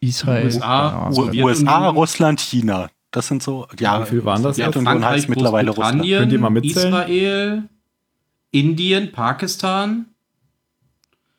Israel. 0.00 0.44
USA, 0.46 1.10
Ja. 1.32 1.44
USA, 1.44 1.88
Russland, 1.88 2.40
China. 2.40 2.88
Das 3.10 3.28
sind 3.28 3.42
so, 3.42 3.66
ja, 3.78 4.02
Wie 4.02 4.06
viel 4.10 4.24
waren 4.24 4.42
das 4.42 4.56
Ja, 4.56 4.68
Union 4.68 5.04
heißt 5.04 5.28
mittlerweile 5.28 5.70
Russland. 5.70 6.02
Könnt 6.02 6.32
ihr 6.32 6.38
mal 6.40 6.50
mitzählen? 6.50 6.88
Israel, 6.88 7.62
Indien, 8.50 9.12
Pakistan. 9.12 10.06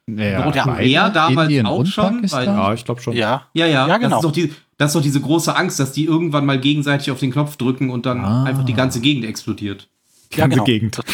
ja, 0.08 0.44
Nordkorea 0.46 1.10
damals 1.10 1.50
Indien 1.50 1.66
auch 1.66 1.86
schon, 1.86 2.16
Pakistan? 2.18 2.46
ja, 2.46 2.74
ich 2.74 2.86
glaube 2.86 3.02
schon. 3.02 3.14
Ja, 3.16 3.48
Ja, 3.54 3.66
ja, 3.66 3.88
Ja, 3.88 3.98
genau. 3.98 4.10
Das 4.10 4.18
ist, 4.20 4.24
doch 4.26 4.32
die, 4.32 4.54
das 4.78 4.90
ist 4.92 4.96
doch 4.96 5.02
diese 5.02 5.20
große 5.22 5.56
Angst, 5.56 5.80
dass 5.80 5.92
die 5.92 6.06
irgendwann 6.06 6.46
mal 6.46 6.60
gegenseitig 6.60 7.12
auf 7.12 7.20
den 7.20 7.32
Knopf 7.32 7.58
drücken 7.58 7.90
und 7.90 8.06
dann 8.06 8.24
Ah. 8.24 8.44
einfach 8.46 8.64
die 8.66 8.74
ganze 8.74 9.02
Gegend 9.02 9.26
explodiert. 9.26 9.88
Die 10.32 10.38
ja, 10.38 10.44
ganze 10.44 10.56
genau. 10.56 10.64
Gegend. 10.66 10.98
Das, 10.98 11.06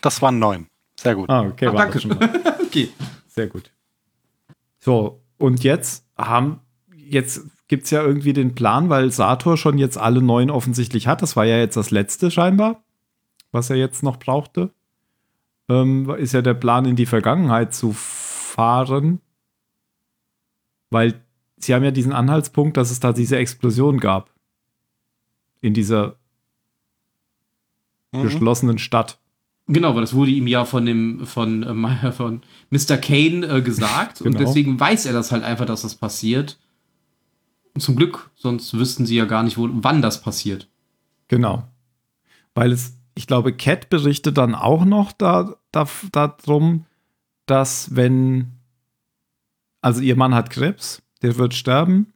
das 0.00 0.22
waren 0.22 0.38
neun. 0.38 0.66
Sehr 1.00 1.14
gut. 1.14 1.30
Ah, 1.30 1.42
okay, 1.42 1.68
Ach, 1.68 1.74
war 1.74 1.78
danke. 1.88 1.94
das 1.94 2.02
schon 2.02 2.18
mal. 2.18 2.28
Okay. 2.68 2.88
Sehr 3.38 3.46
gut. 3.46 3.70
So, 4.80 5.22
und 5.36 5.62
jetzt 5.62 6.04
haben, 6.16 6.60
jetzt 6.92 7.42
gibt 7.68 7.84
es 7.84 7.92
ja 7.92 8.02
irgendwie 8.02 8.32
den 8.32 8.56
Plan, 8.56 8.88
weil 8.88 9.12
Sator 9.12 9.56
schon 9.56 9.78
jetzt 9.78 9.96
alle 9.96 10.20
neun 10.20 10.50
offensichtlich 10.50 11.06
hat. 11.06 11.22
Das 11.22 11.36
war 11.36 11.44
ja 11.44 11.56
jetzt 11.56 11.76
das 11.76 11.92
letzte 11.92 12.32
scheinbar, 12.32 12.82
was 13.52 13.70
er 13.70 13.76
jetzt 13.76 14.02
noch 14.02 14.16
brauchte. 14.16 14.72
Ähm, 15.68 16.10
ist 16.16 16.32
ja 16.32 16.42
der 16.42 16.54
Plan, 16.54 16.84
in 16.84 16.96
die 16.96 17.06
Vergangenheit 17.06 17.72
zu 17.72 17.92
fahren. 17.92 19.20
Weil 20.90 21.22
sie 21.58 21.74
haben 21.74 21.84
ja 21.84 21.92
diesen 21.92 22.12
Anhaltspunkt, 22.12 22.76
dass 22.76 22.90
es 22.90 22.98
da 22.98 23.12
diese 23.12 23.36
Explosion 23.36 24.00
gab. 24.00 24.32
In 25.60 25.74
dieser 25.74 26.16
Mhm. 28.10 28.22
geschlossenen 28.22 28.78
Stadt. 28.78 29.17
Genau, 29.68 29.94
weil 29.94 30.00
das 30.00 30.14
wurde 30.14 30.30
ihm 30.30 30.46
ja 30.46 30.64
von 30.64 30.86
dem 30.86 31.26
von, 31.26 31.62
äh, 31.62 32.12
von 32.12 32.42
Mr. 32.70 32.96
Kane 32.96 33.46
äh, 33.46 33.60
gesagt 33.62 34.22
und 34.22 34.32
Genau. 34.32 34.44
deswegen 34.46 34.80
weiß 34.80 35.06
er 35.06 35.12
das 35.12 35.30
halt 35.30 35.44
einfach, 35.44 35.66
dass 35.66 35.82
das 35.82 35.94
passiert. 35.94 36.58
Und 37.74 37.82
zum 37.82 37.94
Glück, 37.94 38.30
sonst 38.34 38.72
wüssten 38.74 39.06
sie 39.06 39.16
ja 39.16 39.26
gar 39.26 39.42
nicht, 39.42 39.58
wo, 39.58 39.68
wann 39.70 40.02
das 40.02 40.22
passiert. 40.22 40.68
Genau. 41.28 41.64
Weil 42.54 42.72
es, 42.72 42.96
ich 43.14 43.26
glaube, 43.26 43.52
Cat 43.52 43.90
berichtet 43.90 44.38
dann 44.38 44.54
auch 44.54 44.84
noch 44.84 45.12
da, 45.12 45.54
da, 45.70 45.86
darum, 46.12 46.86
dass 47.46 47.94
wenn, 47.94 48.52
also 49.82 50.00
ihr 50.00 50.16
Mann 50.16 50.34
hat 50.34 50.50
Krebs, 50.50 51.02
der 51.22 51.36
wird 51.36 51.54
sterben. 51.54 52.12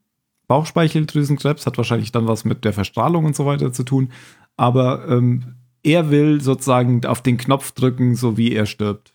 Bauchspeicheldrüsenkrebs 0.49 1.67
hat 1.67 1.77
wahrscheinlich 1.77 2.13
dann 2.13 2.27
was 2.27 2.45
mit 2.45 2.65
der 2.65 2.73
Verstrahlung 2.73 3.25
und 3.27 3.37
so 3.37 3.47
weiter 3.47 3.73
zu 3.73 3.85
tun. 3.85 4.11
Aber 4.57 5.07
ähm, 5.09 5.55
er 5.83 6.11
will 6.11 6.41
sozusagen 6.41 7.05
auf 7.07 7.23
den 7.23 7.37
Knopf 7.39 7.73
drücken, 7.73 8.15
so 8.17 8.37
wie 8.37 8.53
er 8.53 8.67
stirbt. 8.67 9.13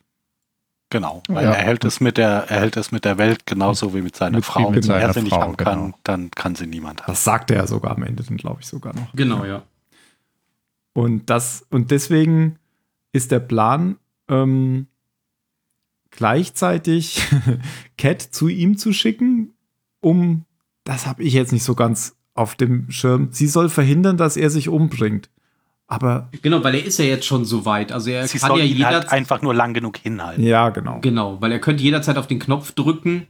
Genau, 0.89 1.21
weil 1.27 1.43
Ja. 1.43 1.51
er 1.51 1.63
hält 1.65 1.83
es 1.83 1.99
mit 1.99 2.17
der, 2.17 2.45
er 2.49 2.61
hält 2.61 2.77
es 2.77 2.91
mit 2.93 3.03
der 3.03 3.17
Welt 3.17 3.45
genauso 3.45 3.93
wie 3.93 4.01
mit 4.01 4.15
seiner 4.15 4.37
Mit- 4.37 4.45
Frau. 4.45 4.69
wie 4.71 4.75
mit 4.75 4.87
Wenn 4.87 4.95
er 4.95 5.01
seiner 5.01 5.13
sie 5.13 5.21
nicht 5.23 5.33
Frau, 5.33 5.41
haben 5.41 5.57
kann, 5.57 5.79
genau. 5.85 5.97
dann 6.03 6.31
kann 6.31 6.55
sie 6.55 6.65
niemand 6.67 7.01
haben. 7.01 7.11
Das 7.11 7.23
sagt 7.25 7.51
er 7.51 7.67
sogar 7.67 7.91
am 7.91 8.03
Ende, 8.03 8.23
dann 8.23 8.37
glaube 8.37 8.61
ich 8.61 8.67
sogar 8.67 8.93
noch. 8.95 9.11
Genau, 9.13 9.43
ja. 9.43 9.63
Und 10.93 11.29
das, 11.29 11.65
und 11.69 11.91
deswegen 11.91 12.57
ist 13.11 13.31
der 13.31 13.39
Plan, 13.41 13.97
ähm, 14.29 14.87
gleichzeitig 16.11 17.21
Cat 17.97 18.21
zu 18.21 18.47
ihm 18.47 18.77
zu 18.77 18.93
schicken, 18.93 19.53
um, 19.99 20.45
das 20.83 21.05
habe 21.05 21.23
ich 21.23 21.33
jetzt 21.33 21.51
nicht 21.51 21.63
so 21.63 21.75
ganz 21.75 22.15
auf 22.33 22.55
dem 22.55 22.89
Schirm, 22.91 23.29
sie 23.31 23.47
soll 23.47 23.69
verhindern, 23.69 24.15
dass 24.17 24.37
er 24.37 24.49
sich 24.49 24.69
umbringt. 24.69 25.29
Aber 25.87 26.27
Genau, 26.41 26.63
weil 26.63 26.75
er 26.75 26.85
ist 26.85 26.99
ja 26.99 27.05
jetzt 27.05 27.25
schon 27.25 27.45
so 27.45 27.65
weit. 27.65 27.91
Also 27.91 28.09
er 28.09 28.27
Sie 28.27 28.39
kann 28.39 28.51
ja 28.57 28.63
ihn 28.63 28.83
halt 28.83 28.93
jederzeit. 28.93 29.11
einfach 29.13 29.41
nur 29.41 29.53
lang 29.53 29.73
genug 29.73 29.97
hinhalten. 29.97 30.43
ja, 30.43 30.69
genau. 30.69 30.99
Genau, 31.01 31.39
weil 31.39 31.51
er 31.53 31.59
könnte 31.59 31.81
jederzeit 31.83 32.17
auf 32.17 32.27
den 32.27 32.39
Knopf 32.39 32.73
drücken 32.73 33.27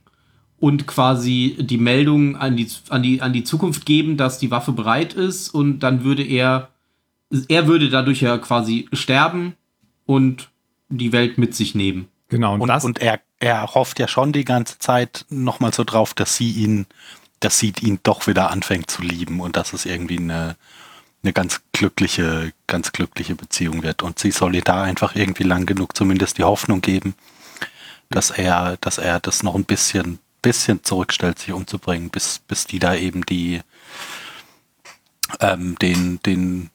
und 0.60 0.88
quasi 0.88 1.56
die 1.60 1.77
Meldung 1.77 2.36
an 2.36 2.58
die, 2.58 2.68
an 2.90 3.03
die, 3.03 3.22
an 3.22 3.32
die 3.32 3.44
Zukunft 3.44 3.86
geben, 3.86 4.18
dass 4.18 4.40
die 4.40 4.50
Waffe 4.50 4.72
bereit 4.72 5.14
ist 5.14 5.50
und 5.50 5.80
dann 5.80 6.03
würde 6.03 6.24
er, 6.24 6.69
er 7.48 7.68
würde 7.68 7.90
dadurch 7.92 8.22
ja 8.22 8.38
quasi 8.40 8.88
sterben 8.92 9.53
und 10.08 10.50
die 10.90 11.11
Welt 11.14 11.38
mit 11.38 11.53
sich 11.53 11.76
nehmen. 11.76 12.08
Genau. 12.30 12.56
Und, 12.56 12.61
Und, 12.61 12.68
das, 12.69 12.86
und 12.86 13.00
er, 13.00 13.19
er 13.40 13.76
hofft 13.76 14.00
ja 14.00 14.08
schon 14.08 14.32
die 14.32 14.45
ganze 14.45 14.80
Zeit 14.80 15.26
nochmal 15.30 15.74
so 15.74 15.84
drauf, 15.84 16.16
dass 16.16 16.36
sie 16.36 16.52
ihn, 16.52 16.88
dass 17.40 17.60
sie 17.60 17.72
ihn 17.82 18.00
doch 18.02 18.26
wieder 18.26 18.50
anfängt 18.50 18.90
zu 18.90 19.03
lieben 19.03 19.42
und 19.42 19.56
dass 19.56 19.74
es 19.74 19.86
irgendwie 19.86 20.18
eine, 20.18 20.56
eine 21.23 21.33
ganz 21.33 21.61
glückliche, 21.71 22.53
ganz 22.67 22.91
glückliche 22.91 23.35
Beziehung 23.35 23.83
wird. 23.83 24.03
Und 24.03 24.19
sie 24.19 24.31
soll 24.31 24.55
ihr 24.55 24.61
da 24.61 24.83
einfach 24.83 25.15
irgendwie 25.15 25.43
lang 25.43 25.65
genug 25.65 25.95
zumindest 25.95 26.37
die 26.37 26.43
Hoffnung 26.43 26.81
geben, 26.81 27.15
dass 28.09 28.31
er, 28.31 28.77
dass 28.77 28.97
er 28.97 29.19
das 29.19 29.43
noch 29.43 29.55
ein 29.55 29.65
bisschen, 29.65 30.19
bisschen 30.41 30.83
zurückstellt, 30.83 31.39
sich 31.39 31.51
umzubringen, 31.51 32.09
bis, 32.09 32.39
bis 32.39 32.65
die 32.65 32.79
da 32.79 32.95
eben 32.95 33.25
die, 33.25 33.61
ähm, 35.39 35.77
den, 35.79 36.19
den, 36.23 36.69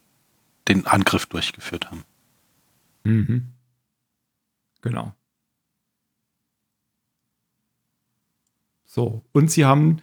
den 0.69 0.87
Angriff 0.87 1.27
durchgeführt 1.27 1.91
haben. 1.91 2.05
Mhm. 3.05 3.49
Genau. 4.83 5.15
So, 8.85 9.25
und 9.33 9.51
sie 9.51 9.65
haben 9.65 10.03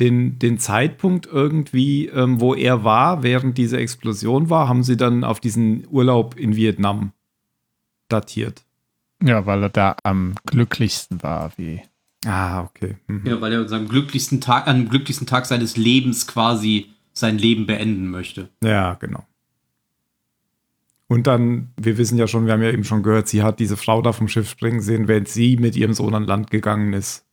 den, 0.00 0.38
den 0.38 0.58
Zeitpunkt 0.58 1.26
irgendwie, 1.26 2.06
ähm, 2.06 2.40
wo 2.40 2.54
er 2.54 2.84
war, 2.84 3.22
während 3.22 3.58
diese 3.58 3.78
Explosion 3.78 4.50
war, 4.50 4.68
haben 4.68 4.82
sie 4.82 4.96
dann 4.96 5.22
auf 5.24 5.40
diesen 5.40 5.86
Urlaub 5.88 6.36
in 6.36 6.56
Vietnam 6.56 7.12
datiert. 8.08 8.64
Ja, 9.22 9.46
weil 9.46 9.62
er 9.62 9.68
da 9.68 9.96
am 10.02 10.34
glücklichsten 10.46 11.22
war, 11.22 11.52
wie. 11.56 11.80
Ah, 12.26 12.62
okay. 12.62 12.96
Mhm. 13.06 13.26
Ja, 13.26 13.40
weil 13.40 13.52
er 13.52 13.60
an 13.60 13.68
seinem 13.68 13.88
glücklichsten 13.88 14.40
Tag, 14.40 14.66
an 14.66 14.78
dem 14.78 14.88
glücklichsten 14.88 15.26
Tag 15.26 15.46
seines 15.46 15.76
Lebens 15.76 16.26
quasi 16.26 16.90
sein 17.12 17.38
Leben 17.38 17.66
beenden 17.66 18.10
möchte. 18.10 18.48
Ja, 18.62 18.94
genau. 18.94 19.24
Und 21.06 21.26
dann, 21.26 21.70
wir 21.76 21.96
wissen 21.98 22.18
ja 22.18 22.26
schon, 22.26 22.46
wir 22.46 22.54
haben 22.54 22.62
ja 22.62 22.70
eben 22.70 22.84
schon 22.84 23.02
gehört, 23.02 23.28
sie 23.28 23.42
hat 23.42 23.60
diese 23.60 23.76
Frau 23.76 24.02
da 24.02 24.12
vom 24.12 24.26
Schiff 24.26 24.48
springen 24.48 24.80
sehen, 24.80 25.06
während 25.06 25.28
sie 25.28 25.56
mit 25.56 25.76
ihrem 25.76 25.92
Sohn 25.92 26.14
an 26.14 26.24
Land 26.24 26.50
gegangen 26.50 26.92
ist 26.92 27.24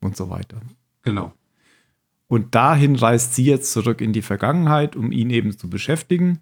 und 0.00 0.16
so 0.16 0.30
weiter. 0.30 0.60
Genau. 1.02 1.32
Und 2.26 2.54
dahin 2.54 2.96
reist 2.96 3.34
sie 3.34 3.44
jetzt 3.44 3.72
zurück 3.72 4.00
in 4.00 4.12
die 4.12 4.22
Vergangenheit, 4.22 4.96
um 4.96 5.12
ihn 5.12 5.30
eben 5.30 5.56
zu 5.56 5.68
beschäftigen, 5.68 6.40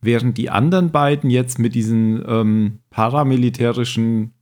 während 0.00 0.38
die 0.38 0.50
anderen 0.50 0.90
beiden 0.90 1.30
jetzt 1.30 1.58
mit 1.58 1.74
diesen 1.74 2.22
ähm, 2.26 2.78
paramilitärischen 2.90 4.32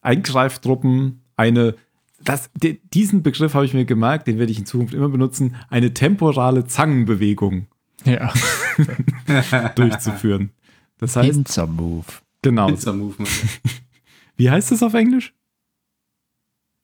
Eingreiftruppen 0.00 1.22
eine, 1.36 1.74
das, 2.22 2.50
de, 2.54 2.78
diesen 2.92 3.22
Begriff 3.22 3.54
habe 3.54 3.64
ich 3.64 3.74
mir 3.74 3.84
gemerkt, 3.84 4.26
den 4.26 4.38
werde 4.38 4.52
ich 4.52 4.58
in 4.58 4.66
Zukunft 4.66 4.94
immer 4.94 5.08
benutzen, 5.08 5.56
eine 5.68 5.92
temporale 5.94 6.66
Zangenbewegung 6.66 7.66
Ja. 8.04 8.32
durchzuführen. 9.76 10.50
Das 10.98 11.16
heißt, 11.16 11.30
Pinzer 11.32 11.66
Move. 11.66 12.06
genau. 12.42 12.66
Pizza 12.68 12.92
Movement. 12.92 13.30
Wie 14.36 14.50
heißt 14.50 14.70
das 14.72 14.82
auf 14.82 14.94
Englisch? 14.94 15.34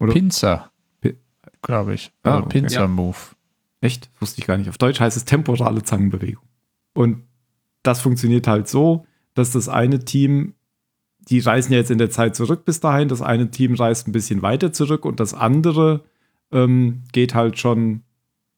Oder? 0.01 0.13
Pinzer. 0.13 0.71
Glaube 1.63 1.95
ich. 1.95 2.13
Ah, 2.23 2.31
Also 2.31 2.45
okay. 2.45 2.61
Pinzer 2.61 2.81
Ja. 2.83 2.89
Move. 2.89 3.17
Echt? 3.81 4.11
Wusste 4.21 4.41
ich 4.41 4.47
gar 4.47 4.57
nicht. 4.57 4.69
Auf 4.69 4.79
Deutsch 4.79 5.01
heißt 5.01 5.17
es 5.17 5.25
temporale 5.25 5.83
Zangenbewegung. 5.83 6.45
Und 6.95 7.23
das 7.83 8.01
funktioniert 8.01 8.47
halt 8.47 8.69
so, 8.69 9.07
dass 9.35 9.53
das 9.53 9.69
eine 9.69 10.05
Team 10.05 10.55
die 11.29 11.41
reisen 11.41 11.73
ja 11.73 11.79
jetzt 11.79 11.91
in 11.91 11.99
der 11.99 12.11
Zeit 12.11 12.35
zurück 12.37 12.65
bis 12.65 12.81
dahin. 12.81 13.09
Das 13.09 13.23
eine 13.23 13.51
Team 13.51 13.75
reist 13.75 14.09
ein 14.09 14.13
bisschen 14.13 14.43
weiter 14.43 14.73
zurück 14.73 15.05
und 15.05 15.21
das 15.21 15.35
andere 15.35 16.05
ähm, 16.53 17.03
geht 17.13 17.35
halt 17.35 17.59
schon. 17.59 18.03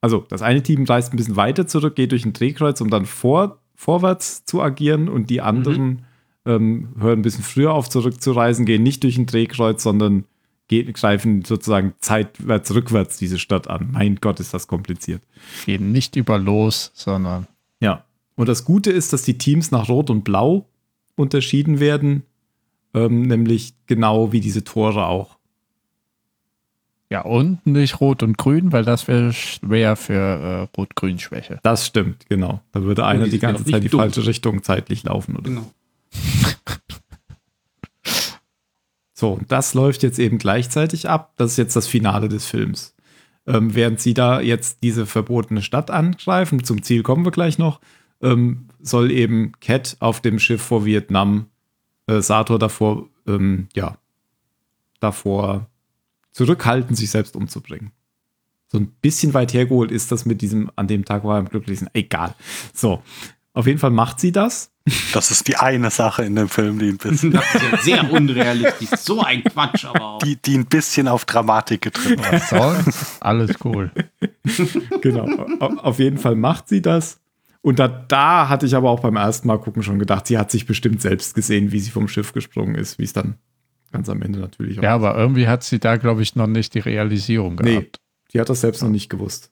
Also, 0.01 0.25
das 0.29 0.41
eine 0.41 0.62
Team 0.62 0.85
reist 0.85 1.12
ein 1.12 1.17
bisschen 1.17 1.37
weiter 1.37 1.67
zurück, 1.67 1.95
geht 1.95 2.12
durch 2.12 2.25
ein 2.25 2.33
Drehkreuz, 2.33 2.81
um 2.81 2.89
dann 2.89 3.05
vor, 3.05 3.61
vorwärts 3.75 4.45
zu 4.47 4.62
agieren 4.62 5.09
und 5.11 5.29
die 5.29 5.43
anderen 5.43 6.07
ähm, 6.47 6.95
hören 6.99 7.19
ein 7.19 7.23
bisschen 7.23 7.45
früher 7.45 7.75
auf 7.75 7.91
zurückzureisen, 7.91 8.65
gehen 8.65 8.83
nicht 8.83 9.03
durch 9.03 9.19
ein 9.19 9.27
Drehkreuz, 9.27 9.83
sondern 9.83 10.25
greifen 10.93 11.45
sozusagen 11.45 11.95
zeitwärts, 11.99 12.75
rückwärts 12.75 13.19
diese 13.19 13.39
Stadt 13.39 13.69
an. 13.69 13.91
Mein 13.93 14.17
Gott, 14.17 14.41
ist 14.41 14.55
das 14.55 14.67
kompliziert. 14.67 15.23
Gehen 15.67 15.93
nicht 15.93 16.17
über 16.17 16.39
los, 16.39 16.91
sondern 16.95 17.47
Ja. 17.81 18.05
Und 18.37 18.49
das 18.49 18.65
Gute 18.65 18.91
ist, 18.91 19.13
dass 19.13 19.23
die 19.23 19.37
Teams 19.37 19.71
nach 19.71 19.89
Rot 19.89 20.09
und 20.09 20.25
Blau 20.25 20.67
unterschieden 21.17 21.79
werden, 21.81 22.23
ähm, 22.95 23.23
nämlich 23.23 23.75
genau 23.87 24.33
wie 24.33 24.41
diese 24.41 24.65
Tore 24.65 25.07
auch. 25.07 25.37
ja, 27.11 27.23
und 27.23 27.67
nicht 27.67 28.01
rot 28.01 28.23
und 28.23 28.39
grün, 28.39 28.71
weil 28.73 28.85
das 28.85 29.09
wäre 29.09 29.33
schwer 29.33 29.97
für 29.97 30.15
äh, 30.15 30.77
Rot-Grün-Schwäche. 30.79 31.59
Das 31.65 31.85
stimmt, 31.87 32.27
genau. 32.29 32.61
Da 32.73 32.83
würde 32.83 33.05
einer 33.05 33.27
die 33.27 33.41
ganze 33.41 33.65
Zeit 33.65 33.83
die 33.83 33.89
dumm. 33.89 34.01
falsche 34.01 34.25
Richtung 34.27 34.63
zeitlich 34.63 35.03
laufen. 35.03 35.37
Oder? 35.37 35.51
Genau. 35.51 35.71
So, 39.21 39.39
das 39.49 39.75
läuft 39.75 40.03
jetzt 40.03 40.19
eben 40.19 40.39
gleichzeitig 40.39 41.07
ab. 41.07 41.35
Das 41.37 41.51
ist 41.51 41.59
jetzt 41.59 41.77
das 41.77 41.87
Finale 41.87 42.31
des 42.31 42.47
Films. 42.47 42.95
Ähm, 43.47 43.75
während 43.75 44.01
sie 44.01 44.15
da 44.15 44.41
jetzt 44.41 44.83
diese 44.83 45.05
verbotene 45.05 45.61
Stadt 45.61 45.91
angreifen, 45.91 46.65
zum 46.65 46.83
Ziel 46.83 47.03
kommen 47.03 47.27
wir 47.27 47.31
gleich 47.31 47.59
noch, 47.59 47.83
ähm, 48.23 48.69
soll 48.81 49.11
eben 49.11 49.53
Cat 49.61 49.99
auf 50.01 50.23
dem 50.23 50.39
Schiff 50.39 50.63
vor 50.63 50.87
Vietnam 50.87 51.49
äh, 52.07 52.23
Sator 52.23 52.59
davor, 52.59 53.11
ähm, 53.27 53.69
ja, 53.77 53.99
davor 55.01 55.67
zurückhalten, 56.33 56.97
sich 56.97 57.11
selbst 57.11 57.37
umzubringen. 57.37 57.91
So 58.69 58.79
ein 58.79 58.87
bisschen 59.03 59.35
weit 59.35 59.53
hergeholt 59.53 59.91
ist 59.91 60.11
das 60.13 60.25
mit 60.25 60.41
diesem, 60.41 60.71
an 60.77 60.89
dem 60.89 61.05
Tag 61.05 61.25
war 61.25 61.35
er 61.35 61.41
am 61.41 61.51
glücklichsten. 61.51 61.91
Egal. 61.93 62.35
So, 62.73 63.03
auf 63.61 63.67
jeden 63.67 63.79
Fall 63.79 63.91
macht 63.91 64.19
sie 64.21 64.33
das. 64.33 64.73
Das 65.13 65.31
ist 65.31 65.47
die 65.47 65.57
eine 65.57 65.91
Sache 65.91 66.25
in 66.25 66.35
dem 66.35 66.49
Film, 66.49 66.79
die 66.79 66.89
ein 66.89 66.97
bisschen, 66.97 67.31
Das 67.33 67.45
ist 67.55 67.63
ja 67.63 67.79
sehr 67.79 68.13
unrealistisch. 68.13 68.89
So 68.99 69.23
ein 69.23 69.45
Quatsch, 69.45 69.85
aber 69.85 70.03
auch. 70.15 70.19
die, 70.19 70.37
die 70.37 70.57
ein 70.59 70.67
bisschen 70.67 71.07
auf 71.07 71.25
Dramatik 71.27 71.83
getrimmt 71.83 72.29
hat. 72.31 72.43
Sonst? 72.43 73.17
Alles 73.23 73.53
cool. 73.65 73.93
genau. 75.01 75.27
Au- 75.61 75.77
Auf 75.83 75.99
jeden 75.99 76.19
Fall 76.19 76.35
macht 76.35 76.69
sie 76.69 76.83
das. 76.83 77.21
Und 77.63 77.79
da, 77.79 77.89
da 77.89 78.49
hatte 78.49 78.65
ich 78.67 78.75
aber 78.75 78.89
auch 78.91 79.01
beim 79.01 79.17
ersten 79.17 79.47
Mal 79.47 79.59
gucken 79.59 79.83
schon 79.83 79.99
gedacht, 79.99 80.27
sie 80.27 80.39
hat 80.39 80.51
sich 80.51 80.67
bestimmt 80.67 81.03
selbst 81.03 81.35
gesehen, 81.35 81.73
wie 81.73 81.81
sie 81.81 81.91
vom 81.91 82.09
Schiff 82.09 82.33
gesprungen 82.33 82.75
ist, 82.75 82.99
wie 82.99 83.05
es 83.05 83.13
dann 83.13 83.35
ganz 83.93 84.09
am 84.09 84.23
Ende 84.23 84.39
natürlich 84.41 84.79
auch. 84.79 84.83
Ja, 84.83 84.95
aber 84.95 85.17
irgendwie 85.17 85.47
hat 85.47 85.63
sie 85.63 85.79
da, 85.79 85.97
glaube 85.97 86.23
ich, 86.23 86.37
noch 86.37 86.47
nicht 86.47 86.73
die 86.75 86.79
Realisierung 86.79 87.57
nee, 87.63 87.73
gehabt. 87.77 88.01
die 88.33 88.41
hat 88.41 88.49
das 88.49 88.63
selbst 88.63 88.83
noch 88.83 88.89
nicht 88.89 89.11
gewusst. 89.11 89.51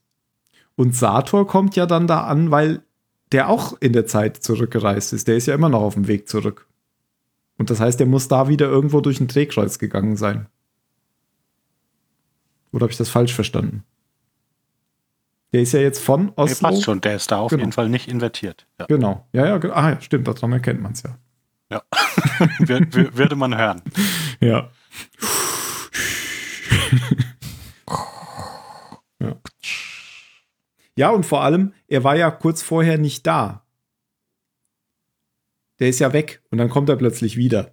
Und 0.74 0.94
Sator 0.96 1.46
kommt 1.46 1.76
ja 1.76 1.84
dann 1.86 2.06
da 2.06 2.22
an, 2.22 2.50
weil 2.50 2.82
der 3.32 3.48
auch 3.48 3.76
in 3.80 3.92
der 3.92 4.06
Zeit 4.06 4.36
zurückgereist 4.36 5.12
ist. 5.12 5.28
Der 5.28 5.36
ist 5.36 5.46
ja 5.46 5.54
immer 5.54 5.68
noch 5.68 5.82
auf 5.82 5.94
dem 5.94 6.06
Weg 6.08 6.28
zurück. 6.28 6.66
Und 7.58 7.70
das 7.70 7.80
heißt, 7.80 7.98
der 7.98 8.06
muss 8.06 8.28
da 8.28 8.48
wieder 8.48 8.66
irgendwo 8.66 9.00
durch 9.00 9.20
ein 9.20 9.26
Drehkreuz 9.26 9.78
gegangen 9.78 10.16
sein. 10.16 10.46
Oder 12.72 12.82
habe 12.84 12.92
ich 12.92 12.98
das 12.98 13.08
falsch 13.08 13.34
verstanden? 13.34 13.82
Der 15.52 15.62
ist 15.62 15.72
ja 15.72 15.80
jetzt 15.80 16.00
von 16.00 16.26
Nee, 16.26 16.32
Oslo. 16.36 16.68
passt 16.68 16.84
schon, 16.84 17.00
der 17.00 17.16
ist 17.16 17.30
da 17.30 17.38
auf 17.38 17.50
Genau. 17.50 17.62
jeden 17.62 17.72
Fall 17.72 17.88
nicht 17.88 18.06
invertiert. 18.08 18.66
Ja. 18.78 18.86
Genau. 18.86 19.26
Ja, 19.32 19.46
ja, 19.46 19.70
ah, 19.72 19.90
ja 19.90 20.00
stimmt, 20.00 20.28
daran 20.28 20.52
erkennt 20.52 20.82
man 20.82 20.92
es 20.92 21.02
ja. 21.02 21.16
Ja. 21.70 21.82
Wür- 22.60 22.90
wür- 22.92 23.16
Würde 23.16 23.36
man 23.36 23.56
hören. 23.56 23.82
Ja. 24.40 24.48
ja. 24.48 24.70
Ja, 30.98 31.10
und 31.10 31.24
vor 31.24 31.44
allem, 31.44 31.74
er 31.86 32.02
war 32.02 32.16
ja 32.16 32.28
kurz 32.28 32.60
vorher 32.60 32.98
nicht 32.98 33.24
da. 33.24 33.62
Der 35.78 35.90
ist 35.90 36.00
ja 36.00 36.12
weg 36.12 36.42
und 36.50 36.58
dann 36.58 36.70
kommt 36.70 36.88
er 36.88 36.96
plötzlich 36.96 37.36
wieder. 37.36 37.70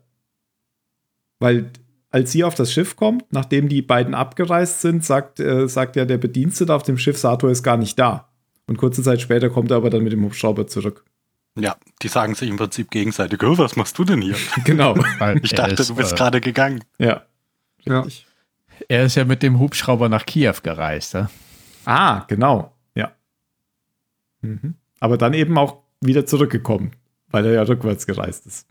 Weil 1.40 1.72
als 2.12 2.32
sie 2.32 2.44
auf 2.44 2.54
das 2.54 2.72
Schiff 2.72 2.96
kommt, 2.96 3.26
nachdem 3.34 3.68
die 3.68 3.82
beiden 3.82 4.14
abgereist 4.14 4.82
sind, 4.82 5.04
sagt, 5.04 5.40
äh, 5.40 5.68
sagt 5.68 5.96
ja 5.96 6.06
der 6.06 6.20
Bedienstete 6.20 6.72
auf 6.72 6.84
dem 6.84 7.00
Schiff, 7.00 7.18
Sato 7.18 7.48
ist 7.48 7.64
gar 7.64 7.78
nicht 7.78 7.98
da. 7.98 8.30
Und 8.68 8.78
kurze 8.78 9.02
Zeit 9.02 9.22
später 9.22 9.50
kommt 9.50 9.72
er 9.72 9.78
aber 9.78 9.90
dann 9.90 10.04
mit 10.04 10.14
dem 10.14 10.24
Hubschrauber 10.24 10.68
zurück. 10.68 11.04
Ja, 11.58 11.78
die 12.04 12.10
sagen 12.10 12.36
sich 12.36 12.48
im 12.48 12.58
Prinzip 12.58 12.92
gegenseitig, 12.92 13.42
oh, 13.42 13.58
was 13.58 13.76
machst 13.76 13.98
du 13.98 14.04
denn 14.04 14.22
hier? 14.22 14.36
Genau. 14.66 14.96
Weil 15.18 15.44
Ich 15.44 15.52
dachte, 15.52 15.82
ist, 15.82 15.90
du 15.90 15.96
bist 15.96 16.14
äh, 16.14 16.16
gerade 16.16 16.42
gegangen. 16.42 16.84
ja. 17.00 17.24
Ja. 17.86 18.06
Er 18.88 19.06
ist 19.06 19.16
ja 19.16 19.26
mit 19.26 19.42
dem 19.42 19.58
Hubschrauber 19.58 20.10
nach 20.10 20.28
Kiew 20.28 20.56
gereist. 20.62 21.16
Ja? 21.16 21.30
Ah, 21.86 22.26
genau. 22.28 22.75
Mhm. 24.46 24.76
Aber 25.00 25.18
dann 25.18 25.34
eben 25.34 25.58
auch 25.58 25.82
wieder 26.02 26.26
zurückgekommen, 26.26 26.92
weil 27.30 27.46
er 27.46 27.54
ja 27.54 27.64
rückwärts 27.64 28.06
gereist 28.06 28.46
ist. 28.46 28.68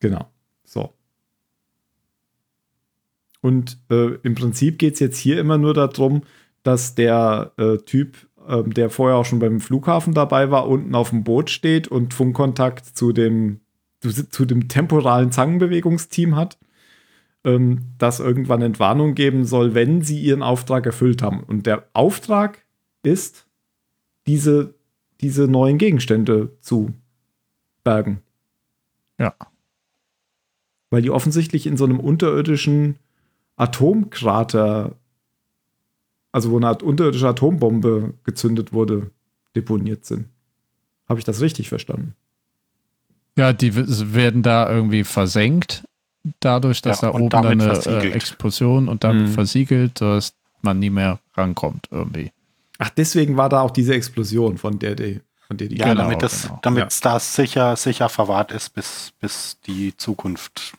Genau. 0.00 0.30
So. 0.64 0.92
Und 3.40 3.78
äh, 3.90 4.14
im 4.22 4.34
Prinzip 4.34 4.78
geht 4.78 4.94
es 4.94 5.00
jetzt 5.00 5.18
hier 5.18 5.38
immer 5.40 5.58
nur 5.58 5.74
darum, 5.74 6.22
dass 6.62 6.94
der 6.94 7.52
äh, 7.56 7.78
Typ, 7.78 8.28
ähm, 8.46 8.74
der 8.74 8.90
vorher 8.90 9.16
auch 9.16 9.24
schon 9.24 9.38
beim 9.38 9.60
Flughafen 9.60 10.12
dabei 10.12 10.50
war, 10.50 10.68
unten 10.68 10.94
auf 10.94 11.10
dem 11.10 11.24
Boot 11.24 11.50
steht 11.50 11.88
und 11.88 12.14
Funkkontakt 12.14 12.84
zu 12.84 13.12
dem, 13.12 13.60
zu, 14.00 14.28
zu 14.28 14.44
dem 14.44 14.68
temporalen 14.68 15.32
Zangenbewegungsteam 15.32 16.36
hat 16.36 16.58
ähm, 17.44 17.94
das 17.98 18.20
irgendwann 18.20 18.62
Entwarnung 18.62 19.14
geben 19.14 19.44
soll, 19.44 19.74
wenn 19.74 20.02
sie 20.02 20.20
ihren 20.20 20.42
Auftrag 20.42 20.86
erfüllt 20.86 21.22
haben. 21.22 21.42
Und 21.42 21.66
der 21.66 21.88
Auftrag 21.92 22.64
ist, 23.02 23.46
diese, 24.26 24.74
diese 25.20 25.48
neuen 25.48 25.78
Gegenstände 25.78 26.56
zu 26.60 26.94
bergen. 27.84 28.20
Ja. 29.18 29.34
Weil 30.90 31.02
die 31.02 31.10
offensichtlich 31.10 31.66
in 31.66 31.76
so 31.76 31.84
einem 31.84 32.00
unterirdischen 32.00 32.96
Atomkrater, 33.56 34.96
also 36.32 36.50
wo 36.50 36.56
eine 36.56 36.68
Art 36.68 36.82
unterirdische 36.82 37.28
Atombombe 37.28 38.14
gezündet 38.24 38.72
wurde, 38.72 39.10
deponiert 39.56 40.04
sind. 40.04 40.28
Habe 41.08 41.18
ich 41.18 41.24
das 41.24 41.40
richtig 41.40 41.68
verstanden? 41.68 42.14
Ja, 43.36 43.52
die 43.52 43.74
werden 43.74 44.42
da 44.42 44.70
irgendwie 44.70 45.04
versenkt, 45.04 45.84
dadurch, 46.40 46.82
dass 46.82 47.00
Ja, 47.00 47.10
da 47.10 47.14
oben 47.18 47.28
dann 47.30 47.46
eine 47.46 47.64
äh, 47.64 47.74
versiegelt. 47.74 48.14
Explosion 48.14 48.88
und 48.88 49.04
dann 49.04 49.22
Mhm. 49.22 49.28
versiegelt, 49.28 50.00
dass 50.00 50.34
man 50.62 50.78
nie 50.78 50.90
mehr 50.90 51.18
rankommt 51.36 51.88
irgendwie. 51.90 52.32
Ach, 52.78 52.90
deswegen 52.90 53.36
war 53.36 53.48
da 53.48 53.60
auch 53.62 53.70
diese 53.70 53.94
Explosion, 53.94 54.58
von 54.58 54.78
der 54.78 54.94
die, 54.94 55.20
von 55.46 55.56
der 55.56 55.68
die 55.68 55.76
Ja, 55.78 55.86
Genau, 55.86 56.02
damit 56.02 56.22
das, 56.22 56.42
genau. 56.42 56.58
damit 56.62 56.80
Ja. 56.82 56.86
es 56.86 57.00
da 57.00 57.18
sicher, 57.18 57.76
sicher 57.76 58.08
verwahrt 58.08 58.52
ist, 58.52 58.70
bis, 58.70 59.12
bis 59.20 59.58
die 59.66 59.96
Zukunft. 59.96 60.74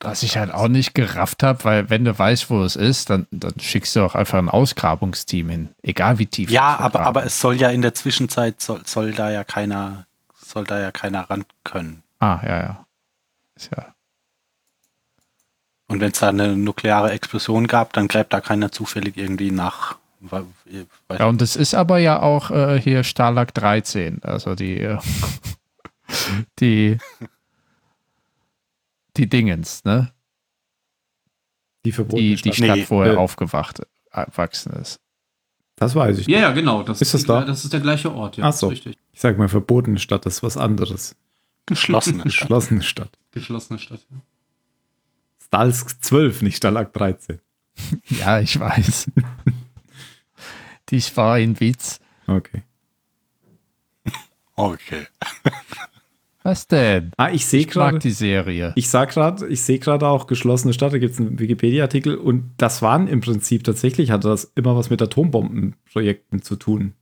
Was 0.00 0.22
ich 0.22 0.36
halt 0.36 0.52
auch 0.52 0.68
nicht 0.68 0.94
gerafft 0.94 1.42
habe, 1.42 1.64
weil 1.64 1.88
wenn 1.88 2.04
du 2.04 2.16
weißt, 2.18 2.50
wo 2.50 2.62
es 2.62 2.76
ist, 2.76 3.08
dann, 3.08 3.26
dann 3.30 3.54
schickst 3.58 3.96
du 3.96 4.02
auch 4.04 4.14
einfach 4.14 4.36
ein 4.38 4.50
Ausgrabungsteam 4.50 5.48
hin. 5.48 5.68
Egal 5.82 6.18
wie 6.18 6.26
tief. 6.26 6.50
Ja, 6.50 6.72
das 6.76 6.80
aber, 6.84 7.00
aber 7.00 7.24
es 7.24 7.40
soll 7.40 7.56
ja 7.56 7.70
in 7.70 7.80
der 7.80 7.94
Zwischenzeit, 7.94 8.60
soll, 8.60 8.82
soll 8.84 9.12
da 9.12 9.30
ja 9.30 9.44
keiner, 9.44 10.06
soll 10.38 10.64
da 10.64 10.78
ja 10.78 10.90
keiner 10.92 11.22
ran 11.30 11.44
können. 11.64 12.02
Ah, 12.18 12.38
ja, 12.42 12.60
ja. 12.60 12.86
Ist 13.56 13.70
ja. 13.74 13.94
Und 15.88 16.00
wenn 16.00 16.12
es 16.12 16.20
da 16.20 16.28
eine 16.30 16.56
nukleare 16.56 17.10
Explosion 17.10 17.66
gab, 17.66 17.92
dann 17.92 18.08
gräbt 18.08 18.32
da 18.32 18.40
keiner 18.40 18.72
zufällig 18.72 19.16
irgendwie 19.16 19.50
nach. 19.50 19.98
Ja, 21.10 21.26
und 21.26 21.42
es 21.42 21.56
ist 21.56 21.74
aber 21.74 21.98
ja 21.98 22.22
auch 22.22 22.50
äh, 22.52 22.80
hier 22.80 23.02
Stalag 23.02 23.52
13, 23.54 24.22
also 24.22 24.54
die, 24.54 24.78
äh, 24.78 24.98
die, 26.60 26.98
die 29.16 29.28
Dingens, 29.28 29.84
ne? 29.84 30.12
die 31.84 31.90
verbotene 31.92 32.22
Die, 32.22 32.36
die 32.36 32.52
Stadt- 32.52 32.64
Stadt, 32.64 32.76
Nee, 32.76 32.86
wo 32.88 33.02
er 33.02 33.14
äh, 33.14 33.16
aufgewacht, 33.16 33.82
erwachsen 34.12 34.72
ist. 34.74 35.00
Das 35.76 35.94
weiß 35.96 36.18
ich. 36.18 36.28
Ja, 36.28 36.38
ja, 36.38 36.52
genau. 36.52 36.84
Das 36.84 37.00
Ist 37.02 37.12
das 37.14 37.22
die- 37.22 37.26
da? 37.26 37.44
Das 37.44 37.64
ist 37.64 37.72
der 37.72 37.80
gleiche 37.80 38.12
Ort, 38.14 38.36
ja. 38.36 38.44
Ach 38.44 38.52
so. 38.52 38.68
Richtig. 38.68 38.96
Ich 39.12 39.20
sag 39.20 39.36
mal 39.36 39.48
verbotene 39.48 39.98
Stadt, 39.98 40.24
das 40.24 40.34
ist 40.34 40.42
was 40.44 40.56
anderes. 40.56 41.16
geschlossene 41.66 42.30
Stadt. 42.30 42.42
Geschlossene 42.48 42.82
Stadt. 42.82 43.18
Geschlossene 43.32 43.78
Stadt. 43.80 44.00
Ja. 44.10 44.16
Stalsk 45.56 46.02
12, 46.02 46.40
nicht 46.42 46.56
Stalag 46.56 46.94
13. 46.94 47.38
Ja, 48.08 48.40
ich 48.40 48.58
weiß. 48.58 49.10
Dies 50.88 51.14
war 51.16 51.34
ein 51.34 51.60
Witz. 51.60 52.00
Okay. 52.26 52.62
Okay. 54.56 55.06
Was 56.42 56.66
denn? 56.68 57.12
Ah, 57.18 57.28
ich 57.30 57.44
sehe 57.44 57.66
gerade. 57.66 57.98
die 57.98 58.10
Serie. 58.12 58.72
Ich 58.76 58.88
sag 58.88 59.10
gerade, 59.10 59.46
ich 59.46 59.62
sehe 59.62 59.78
gerade 59.78 60.06
auch 60.08 60.26
geschlossene 60.26 60.72
Stadt, 60.72 60.92
da 60.94 60.98
gibt 60.98 61.12
es 61.14 61.20
einen 61.20 61.38
Wikipedia-Artikel 61.38 62.16
und 62.16 62.50
das 62.56 62.80
waren 62.80 63.06
im 63.06 63.20
Prinzip 63.20 63.62
tatsächlich, 63.64 64.10
hatte 64.10 64.28
das 64.28 64.50
immer 64.54 64.74
was 64.74 64.88
mit 64.88 65.02
Atombombenprojekten 65.02 66.40
zu 66.42 66.56
tun. 66.56 66.94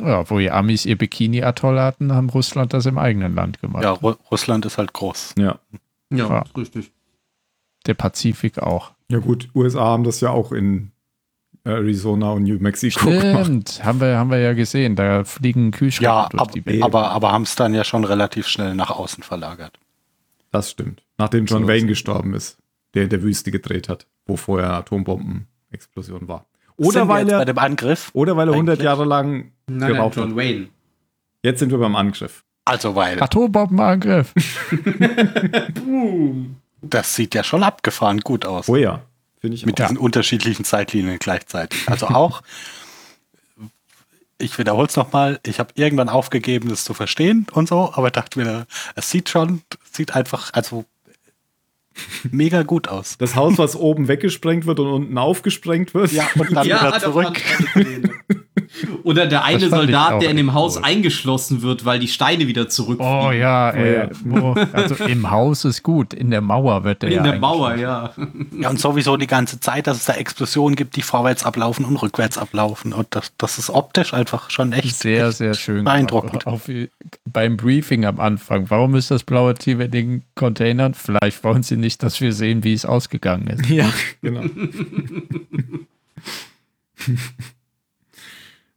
Ja, 0.00 0.28
wo 0.28 0.38
die 0.40 0.50
Amis 0.50 0.86
ihr 0.86 0.98
Bikini-Atoll 0.98 1.78
hatten, 1.80 2.12
haben 2.12 2.30
Russland 2.30 2.72
das 2.74 2.86
im 2.86 2.98
eigenen 2.98 3.34
Land 3.36 3.60
gemacht. 3.60 3.84
Ja, 3.84 3.92
Ru 3.92 4.10
Russland 4.30 4.66
ist 4.66 4.76
halt 4.76 4.92
groß. 4.92 5.34
Ja. 5.38 5.60
Ja, 6.12 6.28
Ja. 6.28 6.44
richtig. 6.56 6.90
Der 7.86 7.94
Pazifik 7.94 8.58
auch. 8.58 8.92
Ja, 9.08 9.18
gut, 9.18 9.48
USA 9.54 9.80
haben 9.86 10.04
das 10.04 10.20
ja 10.20 10.30
auch 10.30 10.52
in 10.52 10.92
Arizona 11.64 12.30
und 12.32 12.44
New 12.44 12.58
Mexico 12.58 13.06
gemacht. 13.10 13.44
Stimmt, 13.44 13.84
haben 13.84 14.00
wir, 14.00 14.16
haben 14.16 14.30
wir 14.30 14.38
ja 14.38 14.52
gesehen. 14.54 14.96
Da 14.96 15.24
fliegen 15.24 15.70
Kühlschränke 15.72 16.04
Ja, 16.04 16.28
durch 16.30 16.42
ab, 16.42 16.52
die 16.52 16.64
Welt. 16.64 16.82
aber, 16.82 17.10
aber 17.10 17.32
haben 17.32 17.42
es 17.42 17.54
dann 17.56 17.74
ja 17.74 17.84
schon 17.84 18.04
relativ 18.04 18.46
schnell 18.46 18.74
nach 18.74 18.90
außen 18.90 19.22
verlagert. 19.22 19.78
Das 20.52 20.70
stimmt. 20.70 21.02
Nachdem 21.18 21.44
John 21.46 21.62
So. 21.62 21.68
Wayne 21.68 21.86
gestorben 21.86 22.34
ist, 22.34 22.58
der 22.94 23.04
in 23.04 23.08
der 23.10 23.22
Wüste 23.22 23.50
gedreht 23.50 23.88
hat, 23.88 24.06
wo 24.26 24.36
vorher 24.36 24.72
Atombombenexplosion 24.72 26.28
war. 26.28 26.46
Oder 26.76 26.92
Sind 26.92 27.02
wir 27.02 27.08
weil 27.08 27.26
jetzt 27.26 27.32
bei 27.32 27.38
er, 27.40 27.44
dem 27.44 27.58
Angriff. 27.58 28.10
oder 28.14 28.36
weil 28.36 28.48
er 28.48 28.52
100 28.54 28.72
eigentlich? 28.74 28.84
Jahre 28.84 29.04
lang 29.04 29.52
Nein, 29.66 29.92
nein, 29.92 30.10
John 30.14 30.30
hat. 30.30 30.36
Wayne. 30.36 30.68
Jetzt 31.42 31.58
sind 31.60 31.70
wir 31.70 31.78
beim 31.78 31.94
Angriff. 31.94 32.42
Also, 32.64 32.94
weil 32.94 33.22
Atombombenangriff. 33.22 34.32
Boom. 35.74 36.56
Das 36.82 37.14
sieht 37.14 37.34
ja 37.34 37.44
schon 37.44 37.62
abgefahren 37.62 38.20
gut 38.20 38.46
aus. 38.46 38.68
Oh 38.68 38.76
ja, 38.76 39.02
finde 39.40 39.56
ich 39.56 39.66
mit 39.66 39.80
auch. 39.80 39.86
diesen 39.86 39.98
unterschiedlichen 39.98 40.64
Zeitlinien 40.64 41.18
gleichzeitig. 41.18 41.88
Also 41.88 42.08
auch, 42.08 42.42
ich 44.38 44.58
wiederhole 44.58 44.86
es 44.86 44.96
nochmal, 44.96 45.40
ich 45.44 45.58
habe 45.58 45.72
irgendwann 45.74 46.08
aufgegeben, 46.08 46.68
das 46.68 46.84
zu 46.84 46.94
verstehen 46.94 47.46
und 47.52 47.68
so, 47.68 47.92
aber 47.94 48.10
dachte 48.10 48.38
mir, 48.38 48.66
es 48.94 49.10
sieht 49.10 49.28
schon, 49.28 49.62
sieht 49.90 50.14
einfach, 50.14 50.52
also 50.54 50.84
mega 52.30 52.62
gut 52.62 52.88
aus. 52.88 53.18
Das 53.18 53.34
Haus, 53.34 53.58
was 53.58 53.76
oben 53.76 54.08
weggesprengt 54.08 54.66
wird 54.66 54.80
und 54.80 54.86
unten 54.86 55.18
aufgesprengt 55.18 55.94
wird. 55.94 56.12
Ja, 56.12 56.28
und 56.34 56.52
dann 56.52 56.64
wieder 56.64 56.90
da 56.90 57.00
zurück. 57.00 57.40
Oder 59.02 59.26
der 59.26 59.44
eine 59.44 59.68
Soldat, 59.68 60.22
der 60.22 60.30
in 60.30 60.36
dem 60.36 60.54
Haus 60.54 60.76
cool. 60.76 60.84
eingeschlossen 60.84 61.62
wird, 61.62 61.84
weil 61.84 61.98
die 61.98 62.08
Steine 62.08 62.46
wieder 62.46 62.68
zurückfliegen. 62.68 63.26
Oh 63.26 63.30
ja. 63.32 63.72
Wo, 64.24 64.54
also 64.72 64.94
im 65.04 65.30
Haus 65.30 65.64
ist 65.64 65.82
gut, 65.82 66.14
in 66.14 66.30
der 66.30 66.40
Mauer 66.40 66.84
wird 66.84 67.02
der 67.02 67.10
In 67.10 67.16
ja 67.16 67.22
der 67.22 67.38
Mauer, 67.38 67.74
ja. 67.76 68.12
Ja, 68.58 68.70
und 68.70 68.80
sowieso 68.80 69.16
die 69.16 69.26
ganze 69.26 69.60
Zeit, 69.60 69.86
dass 69.86 69.98
es 69.98 70.04
da 70.04 70.14
Explosionen 70.14 70.76
gibt, 70.76 70.96
die 70.96 71.02
vorwärts 71.02 71.44
ablaufen 71.44 71.84
und 71.84 71.96
rückwärts 71.96 72.38
ablaufen. 72.38 72.92
Und 72.92 73.08
das, 73.10 73.32
das 73.38 73.58
ist 73.58 73.70
optisch 73.70 74.14
einfach 74.14 74.50
schon 74.50 74.72
echt 74.72 74.96
Sehr, 74.96 75.28
echt 75.28 75.38
sehr 75.38 75.54
schön. 75.54 75.84
beeindruckend. 75.84 76.46
Auf, 76.46 76.70
beim 77.24 77.56
Briefing 77.56 78.04
am 78.04 78.20
Anfang. 78.20 78.70
Warum 78.70 78.94
ist 78.94 79.10
das 79.10 79.24
blaue 79.24 79.54
Team 79.54 79.80
in 79.80 79.90
den 79.90 80.22
Containern? 80.34 80.94
Vielleicht 80.94 81.42
wollen 81.44 81.62
sie 81.62 81.76
nicht, 81.76 82.02
dass 82.02 82.20
wir 82.20 82.32
sehen, 82.32 82.64
wie 82.64 82.72
es 82.72 82.84
ausgegangen 82.84 83.46
ist. 83.48 83.68
Ja, 83.68 83.90
genau. 84.22 84.42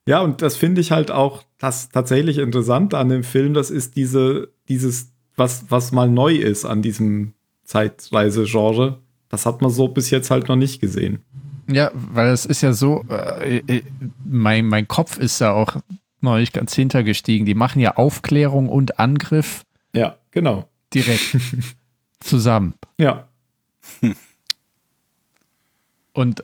ja, 0.08 0.22
und 0.22 0.42
das 0.42 0.58
finde 0.58 0.82
ich 0.82 0.92
halt 0.92 1.12
auch 1.12 1.44
das 1.60 1.90
tatsächlich 1.90 2.38
interessant 2.38 2.94
an 2.94 3.10
dem 3.10 3.24
Film. 3.24 3.54
Das 3.54 3.70
ist 3.72 3.96
diese, 3.96 4.50
dieses, 4.68 5.12
was, 5.36 5.66
was 5.70 5.92
mal 5.92 6.10
neu 6.10 6.36
ist 6.36 6.66
an 6.66 6.82
diesem 6.82 7.34
Zeitreise-Genre. 7.66 9.00
Das 9.30 9.46
hat 9.46 9.62
man 9.62 9.72
so 9.72 9.88
bis 9.88 10.10
jetzt 10.10 10.30
halt 10.30 10.48
noch 10.50 10.56
nicht 10.58 10.82
gesehen. 10.82 11.20
Ja, 11.70 11.92
weil 11.94 12.30
es 12.32 12.46
ist 12.46 12.62
ja 12.62 12.74
so, 12.74 13.06
äh, 13.10 13.58
äh, 13.68 13.84
mein, 14.26 14.68
mein 14.68 14.88
Kopf 14.88 15.18
ist 15.18 15.40
da 15.40 15.52
auch 15.54 15.78
neulich 16.20 16.52
ganz 16.52 16.74
hintergestiegen. 16.76 17.46
Die 17.46 17.56
machen 17.56 17.80
ja 17.80 17.96
Aufklärung 17.96 18.68
und 18.70 19.00
Angriff 19.00 19.64
Ja, 19.94 20.18
genau. 20.32 20.68
direkt 20.94 21.38
zusammen. 22.20 22.74
Ja, 23.00 23.28
Und 26.14 26.44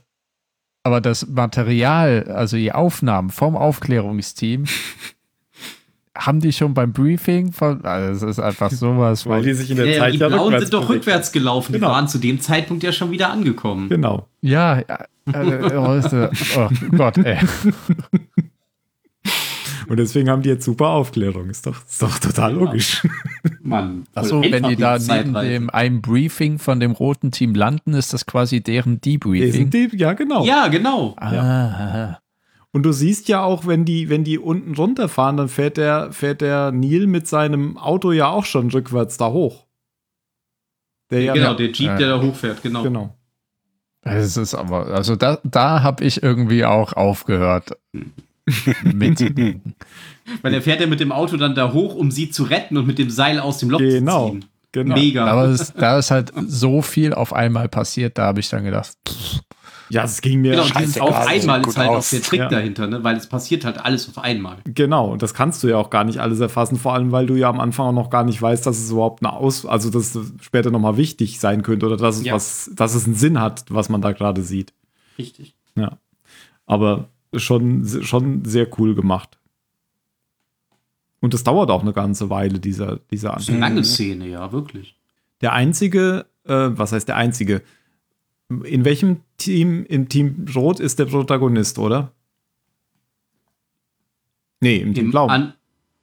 aber 0.83 1.01
das 1.01 1.27
Material, 1.27 2.24
also 2.30 2.58
die 2.58 2.72
Aufnahmen 2.72 3.30
vom 3.30 3.56
Aufklärungsteam, 3.56 4.66
haben 6.17 6.40
die 6.41 6.51
schon 6.51 6.74
beim 6.74 6.91
Briefing 6.91 7.51
von, 7.51 7.83
also 7.85 8.27
es 8.27 8.38
ist 8.38 8.43
einfach 8.43 8.72
sowas 8.72 9.25
weil 9.25 9.43
die 9.43 9.53
sich 9.53 9.72
in 9.72 9.77
der 9.77 9.85
Ja, 9.85 9.99
Zeit 9.99 10.14
die 10.14 10.17
ja 10.17 10.27
Blauen 10.27 10.41
rückwärts 10.53 10.64
sind 10.69 10.74
doch 10.74 10.90
rückwärts 10.90 11.32
gelaufen. 11.32 11.74
Genau. 11.74 11.88
Die 11.88 11.93
waren 11.93 12.08
zu 12.08 12.17
dem 12.17 12.41
Zeitpunkt 12.41 12.83
ja 12.83 12.91
schon 12.91 13.11
wieder 13.11 13.32
angekommen. 13.32 13.88
Genau. 13.90 14.27
ja, 14.41 14.80
ja, 14.80 15.06
äh, 15.33 15.67
äh, 15.67 16.30
oh 16.58 16.69
Gott, 16.98 17.17
ey. 17.19 17.38
Und 19.90 19.98
deswegen 19.98 20.30
haben 20.30 20.43
die 20.43 20.50
jetzt 20.50 20.64
super 20.66 20.90
Aufklärung. 20.90 21.50
Ist 21.50 21.66
doch, 21.66 21.84
ist 21.84 22.01
doch 22.01 22.19
total 22.19 22.53
logisch. 22.53 23.06
Mann. 23.61 24.06
Achso, 24.14 24.42
wenn 24.42 24.64
die 24.64 24.76
da 24.76 25.00
neben 25.00 25.34
dem 25.34 25.69
einem 25.72 26.01
Briefing 26.01 26.59
von 26.59 26.80
dem 26.80 26.92
roten 26.92 27.32
Team 27.32 27.56
landen, 27.56 27.95
ist 27.95 28.14
das 28.14 28.27
quasi 28.27 28.61
deren 28.61 29.01
Debriefing. 29.01 29.72
die, 29.72 29.90
ja, 29.98 30.14
genau. 30.14 30.45
Ja, 30.45 30.68
genau. 30.68 31.16
Ah, 31.18 32.19
Und 32.72 32.84
du 32.84 32.92
siehst 32.92 33.27
ja 33.30 33.42
auch, 33.42 33.66
wenn 33.66 33.84
die, 33.84 34.09
wenn 34.09 34.24
die 34.24 34.38
unten 34.38 34.76
runterfahren, 34.76 35.38
dann 35.38 35.50
fährt 35.50 35.77
der, 35.77 36.11
fährt 36.11 36.42
der 36.42 36.72
Neil 36.72 37.08
mit 37.08 37.27
seinem 37.27 37.76
Auto 37.77 38.11
ja 38.11 38.27
auch 38.30 38.45
schon 38.45 38.69
rückwärts 38.69 39.18
da 39.18 39.32
hoch. 39.32 39.66
Der 41.09 41.22
ja, 41.22 41.34
genau, 41.34 41.56
der 41.56 41.72
Jeep, 41.72 41.88
Ja. 41.88 41.98
der 41.98 42.09
da 42.09 42.22
hochfährt, 42.22 42.61
genau. 42.61 42.84
genau. 42.84 43.16
Es 44.01 44.38
ist 44.38 44.53
aber, 44.53 44.88
also 44.88 45.16
da, 45.16 45.40
da 45.43 45.82
habe 45.82 46.03
ich 46.03 46.22
irgendwie 46.22 46.64
auch 46.64 46.93
aufgehört. 46.93 47.72
mit. 48.84 49.19
Weil 50.42 50.53
er 50.53 50.61
fährt 50.61 50.82
ja 50.82 50.88
mit 50.88 51.00
dem 51.00 51.11
Auto 51.11 51.38
dann 51.38 51.56
da 51.56 51.74
hoch, 51.74 51.95
um 51.95 52.11
sie 52.11 52.30
zu 52.30 52.44
retten 52.44 52.78
und 52.78 52.86
mit 52.88 53.00
dem 53.00 53.10
Seil 53.10 53.40
aus 53.40 53.58
dem 53.60 53.69
Loch 53.69 53.80
Genau. 53.80 54.28
zu 54.28 54.32
ziehen. 54.34 54.45
genau. 54.72 54.95
Mega. 54.95 55.26
Aber 55.28 55.45
es, 55.45 55.74
da 55.74 55.98
ist 55.98 56.11
halt 56.11 56.32
so 56.48 56.82
viel 56.82 57.14
auf 57.14 57.34
einmal 57.34 57.68
passiert, 57.69 58.18
da 58.18 58.26
habe 58.26 58.40
ich 58.40 58.50
dann 58.50 58.64
gedacht, 58.64 58.92
pff, 59.08 59.40
Ja, 59.90 60.03
es 60.03 60.22
ging 60.22 60.42
mir. 60.42 60.52
genau, 60.52 60.64
und 60.66 60.78
dieses 60.80 61.00
auf 61.02 61.16
einmal 61.28 61.61
ist 61.66 61.76
halt 61.78 61.90
auch 61.90 61.95
aus. 61.98 62.11
der 62.11 62.22
Trick 62.22 62.40
Ja. 62.42 62.48
dahinter, 62.48 62.86
ne? 62.86 63.03
weil 63.03 63.18
es 63.18 63.26
passiert 63.28 63.66
halt 63.66 63.84
alles 63.84 64.08
auf 64.08 64.19
einmal. 64.19 64.58
Genau, 64.66 65.11
und 65.11 65.24
das 65.24 65.34
kannst 65.34 65.64
du 65.64 65.68
ja 65.68 65.78
auch 65.78 65.90
gar 65.90 66.03
nicht 66.03 66.19
alles 66.19 66.40
erfassen, 66.40 66.78
vor 66.78 66.94
allem 66.94 67.11
weil 67.11 67.26
du 67.26 67.34
ja 67.36 67.50
am 67.50 67.60
Anfang 67.60 67.88
auch 67.88 67.92
noch 68.03 68.11
gar 68.11 68.24
nicht 68.24 68.40
weißt, 68.40 68.68
dass 68.68 68.78
es 68.78 68.92
überhaupt 68.92 69.24
eine 69.26 69.34
Aus, 69.34 69.66
also 69.66 69.90
dass 69.90 70.14
es 70.14 70.32
später 70.42 70.69
nochmal 70.69 70.95
wichtig 70.98 71.40
sein 71.40 71.64
könnte 71.64 71.88
oder 71.88 71.98
dass 71.98 72.18
es 72.18 72.26
Ja. 72.26 72.36
was, 72.36 72.69
dass 72.76 72.94
es 72.94 73.06
einen 73.06 73.16
Sinn 73.16 73.42
hat, 73.42 73.66
was 73.69 73.90
man 73.90 74.02
da 74.02 74.11
gerade 74.11 74.44
sieht. 74.44 74.74
Richtig. 75.18 75.56
Ja. 75.76 75.98
Aber 76.68 77.10
schon, 77.35 77.85
schon 78.03 78.45
sehr 78.45 78.67
cool 78.80 78.95
gemacht. 78.95 79.38
Und 81.22 81.33
es 81.33 81.43
dauert 81.43 81.69
auch 81.69 81.82
eine 81.82 81.93
ganze 81.93 82.30
Weile, 82.30 82.59
dieser, 82.59 82.98
dieser 83.11 83.33
Das 83.33 83.43
ist 83.43 83.49
eine 83.49 83.58
Anfang. 83.58 83.75
lange 83.75 83.83
Szene, 83.83 84.27
ja, 84.27 84.51
wirklich. 84.51 84.95
Der 85.41 85.53
einzige, 85.53 86.25
äh, 86.45 86.69
was 86.72 86.91
heißt 86.91 87.08
der 87.08 87.17
einzige? 87.17 87.61
In 88.64 88.83
welchem 88.85 89.17
Team, 89.38 89.85
im 89.85 90.09
Team 90.09 90.45
Rot 90.56 90.80
ist 90.80 90.98
der 90.98 91.06
Protagonist, 91.06 91.77
oder? 91.77 92.11
Nee, 94.61 94.77
im 94.77 94.93
Team 94.93 95.06
Im 95.06 95.11
Blau. 95.11 95.27
An 95.27 95.53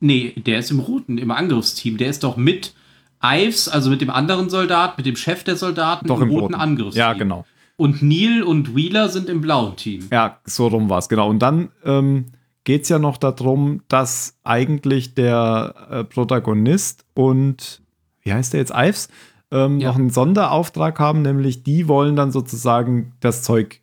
nee, 0.00 0.32
der 0.32 0.58
ist 0.58 0.70
im 0.70 0.80
Roten, 0.80 1.18
im 1.18 1.30
Angriffsteam. 1.30 1.96
Der 1.96 2.08
ist 2.08 2.22
doch 2.22 2.36
mit 2.36 2.74
Ives, 3.22 3.68
also 3.68 3.90
mit 3.90 4.00
dem 4.00 4.10
anderen 4.10 4.50
Soldat, 4.50 4.96
mit 4.96 5.06
dem 5.06 5.16
Chef 5.16 5.42
der 5.44 5.56
Soldaten 5.56 6.06
Doch 6.06 6.20
im 6.20 6.30
roten. 6.30 6.54
Angriffsteam. 6.54 6.98
Ja, 7.00 7.12
genau. 7.14 7.46
Und 7.76 8.02
Neil 8.02 8.42
und 8.42 8.74
Wheeler 8.74 9.08
sind 9.08 9.28
im 9.28 9.40
blauen 9.42 9.76
Team. 9.76 10.08
Ja, 10.10 10.38
so 10.44 10.66
rum 10.68 10.88
war 10.88 10.98
es, 10.98 11.08
genau. 11.08 11.28
Und 11.28 11.40
dann 11.40 11.68
ähm, 11.84 12.26
geht 12.64 12.84
es 12.84 12.88
ja 12.88 12.98
noch 12.98 13.18
darum, 13.18 13.82
dass 13.88 14.38
eigentlich 14.44 15.14
der 15.14 15.74
äh, 15.90 16.04
Protagonist 16.04 17.04
und, 17.14 17.82
wie 18.22 18.32
heißt 18.32 18.54
der 18.54 18.60
jetzt, 18.60 18.72
Ives, 18.74 19.08
ähm, 19.50 19.78
Ja. 19.78 19.88
noch 19.88 19.96
einen 19.96 20.10
Sonderauftrag 20.10 20.98
haben, 20.98 21.22
nämlich 21.22 21.62
die 21.64 21.86
wollen 21.86 22.16
dann 22.16 22.32
sozusagen 22.32 23.12
das 23.20 23.42
Zeug 23.42 23.80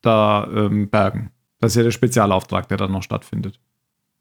da 0.00 0.48
ähm, 0.54 0.88
bergen. 0.88 1.30
Das 1.60 1.72
ist 1.72 1.76
ja 1.76 1.82
der 1.82 1.90
Spezialauftrag, 1.90 2.68
der 2.68 2.76
dann 2.78 2.92
noch 2.92 3.02
stattfindet. 3.02 3.58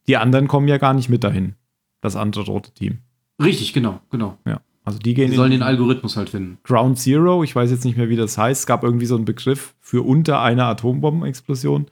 Die 0.08 0.18
anderen 0.18 0.48
kommen 0.48 0.68
ja 0.68 0.78
gar 0.80 0.94
nicht 0.96 1.08
mit 1.10 1.24
dahin, 1.24 1.54
das 2.02 2.16
andere 2.16 2.46
rote 2.46 2.72
Team. 2.74 3.00
Richtig, 3.42 3.74
genau, 3.74 4.02
genau. 4.10 4.38
Ja. 4.46 4.60
Also 4.88 5.00
die 5.00 5.14
gehen 5.14 5.32
Die 5.32 5.36
sollen 5.36 5.52
den 5.52 5.64
Algorithmus 5.64 6.16
halt 6.16 6.30
finden. 6.30 6.60
Ground 6.64 6.98
Zero, 6.98 7.44
ich 7.44 7.54
weiß 7.54 7.72
jetzt 7.72 7.84
nicht 7.84 7.98
mehr, 7.98 8.08
wie 8.08 8.16
das 8.16 8.38
heißt. 8.38 8.62
Es 8.62 8.66
gab 8.66 8.86
irgendwie 8.86 9.06
so 9.06 9.18
einen 9.18 9.26
Begriff 9.26 9.74
für 9.82 10.02
unter 10.02 10.42
einer 10.42 10.64
Atombombenexplosion. 10.68 11.88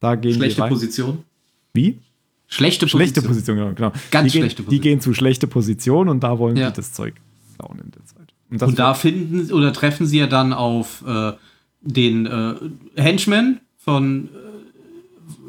Da 0.00 0.16
gehen 0.16 0.32
die 0.32 0.38
Schlechte 0.38 0.62
rein. 0.62 0.70
Position. 0.70 1.18
Wie? 1.72 2.00
Schlechte 2.48 2.86
Position. 2.86 2.98
Schlechte 2.98 3.22
Position, 3.22 3.56
genau. 3.58 3.72
genau. 3.74 3.92
Ganz 4.10 4.32
die 4.32 4.38
schlechte 4.40 4.56
gehen, 4.62 4.64
Position. 4.64 4.70
Die 4.70 4.80
gehen 4.80 5.00
zu 5.00 5.14
schlechte 5.14 5.46
Position 5.46 6.08
und 6.08 6.24
da 6.24 6.36
wollen 6.40 6.56
Ja. 6.56 6.70
die 6.70 6.76
das 6.78 6.92
Zeug 6.92 7.14
klauen 7.56 7.78
in 7.78 7.92
der 7.92 8.04
Zeit. 8.06 8.34
Und, 8.50 8.60
Und 8.60 8.76
da 8.76 8.94
finden 8.94 9.52
oder 9.52 9.72
treffen 9.72 10.06
sie 10.06 10.18
ja 10.18 10.26
dann 10.26 10.52
auf 10.52 11.04
äh, 11.06 11.34
den 11.80 12.26
äh, 12.26 12.54
Henchman 12.96 13.60
von, 13.78 14.30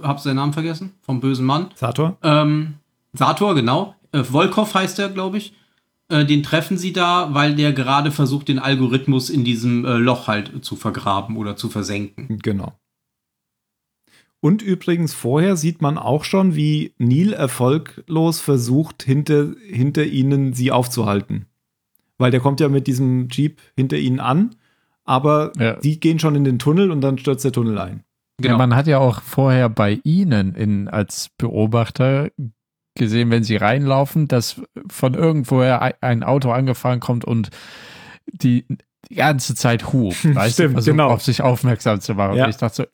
äh, 0.02 0.04
hab 0.04 0.20
seinen 0.20 0.36
Namen 0.36 0.54
vergessen, 0.54 0.92
vom 1.02 1.20
bösen 1.20 1.48
Mann. 1.48 1.72
Sator? 1.74 2.18
Ähm, 2.22 2.76
Sator, 3.14 3.56
genau. 3.56 3.96
Äh, 4.12 4.24
Volkov 4.24 4.76
heißt 4.76 5.00
er, 5.00 5.10
glaube 5.10 5.40
ich. 5.40 5.54
Äh, 6.14 6.26
den 6.26 6.44
treffen 6.44 6.78
sie 6.78 6.94
da, 6.94 7.34
weil 7.34 7.56
der 7.56 7.74
gerade 7.74 8.12
versucht, 8.12 8.48
den 8.48 8.60
Algorithmus 8.60 9.32
in 9.32 9.44
diesem 9.44 9.84
äh, 9.84 9.98
Loch 9.98 10.28
halt 10.28 10.64
zu 10.64 10.76
vergraben 10.76 11.38
oder 11.38 11.56
zu 11.56 11.70
versenken. 11.70 12.38
Genau. 12.44 12.74
Und 14.40 14.62
übrigens, 14.62 15.14
vorher 15.14 15.56
sieht 15.56 15.82
man 15.82 15.98
auch 15.98 16.24
schon, 16.24 16.54
wie 16.56 16.94
Neil 17.00 17.34
erfolglos 17.34 18.42
versucht, 18.42 19.02
hinter, 19.02 19.54
hinter 19.68 20.06
ihnen 20.06 20.54
sie 20.54 20.72
aufzuhalten. 20.72 21.48
Weil 22.20 22.30
der 22.30 22.42
kommt 22.42 22.60
ja 22.60 22.70
mit 22.70 22.86
diesem 22.86 23.30
Jeep 23.30 23.60
hinter 23.76 23.98
ihnen 23.98 24.20
an, 24.20 24.56
aber 25.06 25.52
Ja. 25.58 25.78
die 25.80 26.00
gehen 26.00 26.20
schon 26.20 26.36
in 26.36 26.44
den 26.44 26.60
Tunnel 26.60 26.92
und 26.92 27.02
dann 27.02 27.18
stürzt 27.18 27.44
der 27.46 27.54
Tunnel 27.54 27.80
ein. 27.80 28.04
Ja, 28.40 28.58
man 28.58 28.76
hat 28.76 28.86
ja 28.88 29.00
auch 29.00 29.22
vorher 29.22 29.70
bei 29.70 30.00
Ihnen 30.04 30.56
in, 30.56 30.88
als 30.90 31.30
Beobachter 31.38 32.30
gesehen, 32.96 33.32
wenn 33.32 33.44
Sie 33.44 33.56
reinlaufen, 33.56 34.28
dass 34.28 34.62
von 34.90 35.14
irgendwoher 35.14 35.94
ein- 36.02 36.24
Auto 36.24 36.52
angefahren 36.52 37.00
kommt 37.00 37.26
und 37.26 37.50
die 38.28 38.66
die 39.10 39.16
ganze 39.16 39.54
Zeit 39.56 39.92
hupt, 39.92 40.24
weißt 40.36 40.54
Stimmt, 40.54 40.70
du, 40.70 40.74
versucht 40.76 40.92
genau. 40.94 41.10
auf 41.10 41.22
sich 41.22 41.42
aufmerksam 41.42 42.00
zu 42.00 42.14
machen. 42.16 42.36
Ja. 42.38 42.46
Und 42.46 42.50
ich 42.52 42.58
dachte 42.58 42.88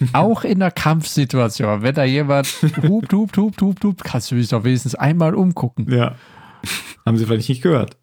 so, 0.00 0.06
auch 0.12 0.44
in 0.44 0.60
der 0.60 0.70
Kampfsituation, 0.70 1.82
wenn 1.82 1.94
da 1.94 2.04
jemand 2.04 2.46
hupt, 2.88 3.12
hupt, 3.12 3.36
hupt, 3.36 3.60
hupt, 3.60 3.84
hupt, 3.84 4.04
kannst 4.04 4.30
du 4.30 4.36
dich 4.36 4.48
doch 4.48 4.62
wenigstens 4.64 4.94
einmal 4.94 5.34
umgucken. 5.34 5.90
Ja. 5.92 6.14
Haben 7.04 7.16
sie 7.16 7.26
vielleicht 7.26 7.48
nicht 7.48 7.62
gehört. 7.62 7.96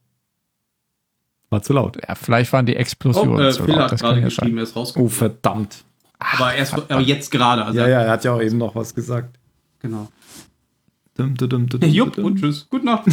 War 1.50 1.62
zu 1.62 1.74
laut. 1.74 1.98
Ja, 2.08 2.16
vielleicht 2.16 2.52
waren 2.54 2.66
die 2.66 2.76
Oh, 2.76 2.80
Explosionen 2.80 3.48
äh, 3.48 3.52
zu 3.52 3.64
Phil 3.64 3.74
laut, 3.76 3.92
hat 3.92 4.00
gerade 4.00 4.22
geschrieben, 4.22 4.58
er 4.58 4.64
ist 4.64 4.76
rausgekommen. 4.76 5.08
Oh, 5.08 5.10
verdammt. 5.10 5.84
aber, 6.20 6.54
erst, 6.54 6.74
aber 6.74 7.02
jetzt 7.02 7.32
gerade. 7.32 7.64
Also 7.66 7.80
Ja, 7.80 7.88
ja, 7.88 8.02
er 8.02 8.12
hat 8.12 8.24
ja 8.26 8.34
auch 8.34 8.42
eben 8.42 8.58
noch 8.58 8.76
was 8.76 8.94
gesagt. 8.94 9.40
Genau. 9.80 10.10
Dum, 11.20 11.36
dum, 11.36 11.68
dum, 11.68 11.82
Jupp 11.82 12.16
dum. 12.16 12.24
und 12.24 12.40
tschüss. 12.40 12.66
Gute 12.70 12.86
Nacht. 12.86 13.04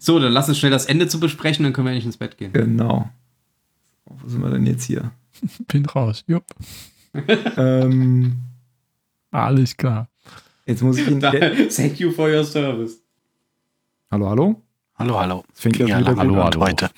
so, 0.00 0.18
dann 0.18 0.32
lass 0.32 0.48
uns 0.48 0.56
schnell 0.56 0.70
das 0.70 0.86
Ende 0.86 1.08
zu 1.08 1.20
besprechen, 1.20 1.62
dann 1.62 1.74
können 1.74 1.86
wir 1.86 1.90
endlich 1.90 2.06
ins 2.06 2.16
Bett 2.16 2.38
gehen. 2.38 2.54
Genau. 2.54 3.10
Wo 4.06 4.26
sind 4.26 4.40
wir 4.40 4.48
denn 4.48 4.64
jetzt 4.64 4.84
hier? 4.84 5.12
Bin 5.68 5.84
raus. 5.84 6.24
Jupp. 6.26 6.46
ähm, 7.58 8.38
Alles 9.30 9.76
klar. 9.76 10.08
jetzt 10.64 10.82
muss 10.82 10.96
ich 10.96 11.06
ihn. 11.06 11.20
Thank 11.20 12.00
you 12.00 12.12
for 12.12 12.30
your 12.30 12.44
service. 12.44 13.02
hallo, 14.10 14.30
hallo? 14.30 14.62
Hallo, 14.94 15.20
hallo. 15.20 15.44
Es 15.52 15.60
fängt 15.60 15.76
ja 15.76 15.86
wieder 15.86 16.12
und 16.12 16.38
an. 16.38 16.60
heute. 16.60 16.88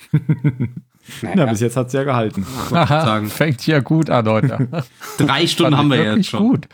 Ja, 1.35 1.45
bis 1.45 1.59
jetzt 1.59 1.75
hat 1.75 1.87
es 1.87 1.93
ja 1.93 2.05
gehalten. 2.05 2.45
Aha, 2.71 3.21
fängt 3.25 3.67
ja 3.67 3.81
gut 3.81 4.09
an 4.09 4.29
heute. 4.29 4.85
Drei 5.17 5.45
Stunden 5.45 5.75
haben 5.75 5.89
wir 5.89 6.15
jetzt 6.15 6.29
schon. 6.29 6.47
gut. 6.47 6.69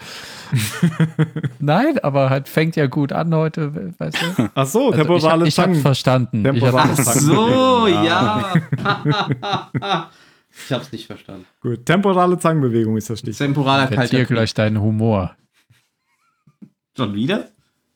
Nein, 1.60 2.00
aber 2.00 2.30
halt 2.30 2.48
fängt 2.48 2.76
ja 2.76 2.88
gut 2.88 3.12
an 3.12 3.34
heute, 3.34 3.94
weißt 3.98 4.18
du? 4.22 4.50
Ach 4.56 4.66
so, 4.66 4.88
Also 4.88 4.90
ich 4.92 4.96
temporale 4.96 5.48
ich 5.48 5.60
habe 5.60 5.72
Zangen. 5.72 5.82
verstanden. 5.82 6.56
Ich 6.56 6.64
hab, 6.64 6.76
Ach 6.76 6.96
so, 6.96 7.88
ja. 7.88 8.54
ich 10.66 10.72
hab's 10.72 10.92
nicht 10.92 11.08
verstanden. 11.08 11.46
Gut, 11.62 11.86
temporale 11.86 12.38
Zangenbewegung 12.40 12.98
ist 12.98 13.10
das 13.10 13.20
Stichwort. 13.20 13.48
Temporaler 13.48 13.92
jetzt 13.92 14.10
hier 14.10 14.20
kalter 14.20 14.34
gleich 14.34 14.54
deinen 14.54 14.82
Humor. 14.82 15.36
Schon 16.96 17.14
wieder? 17.14 17.50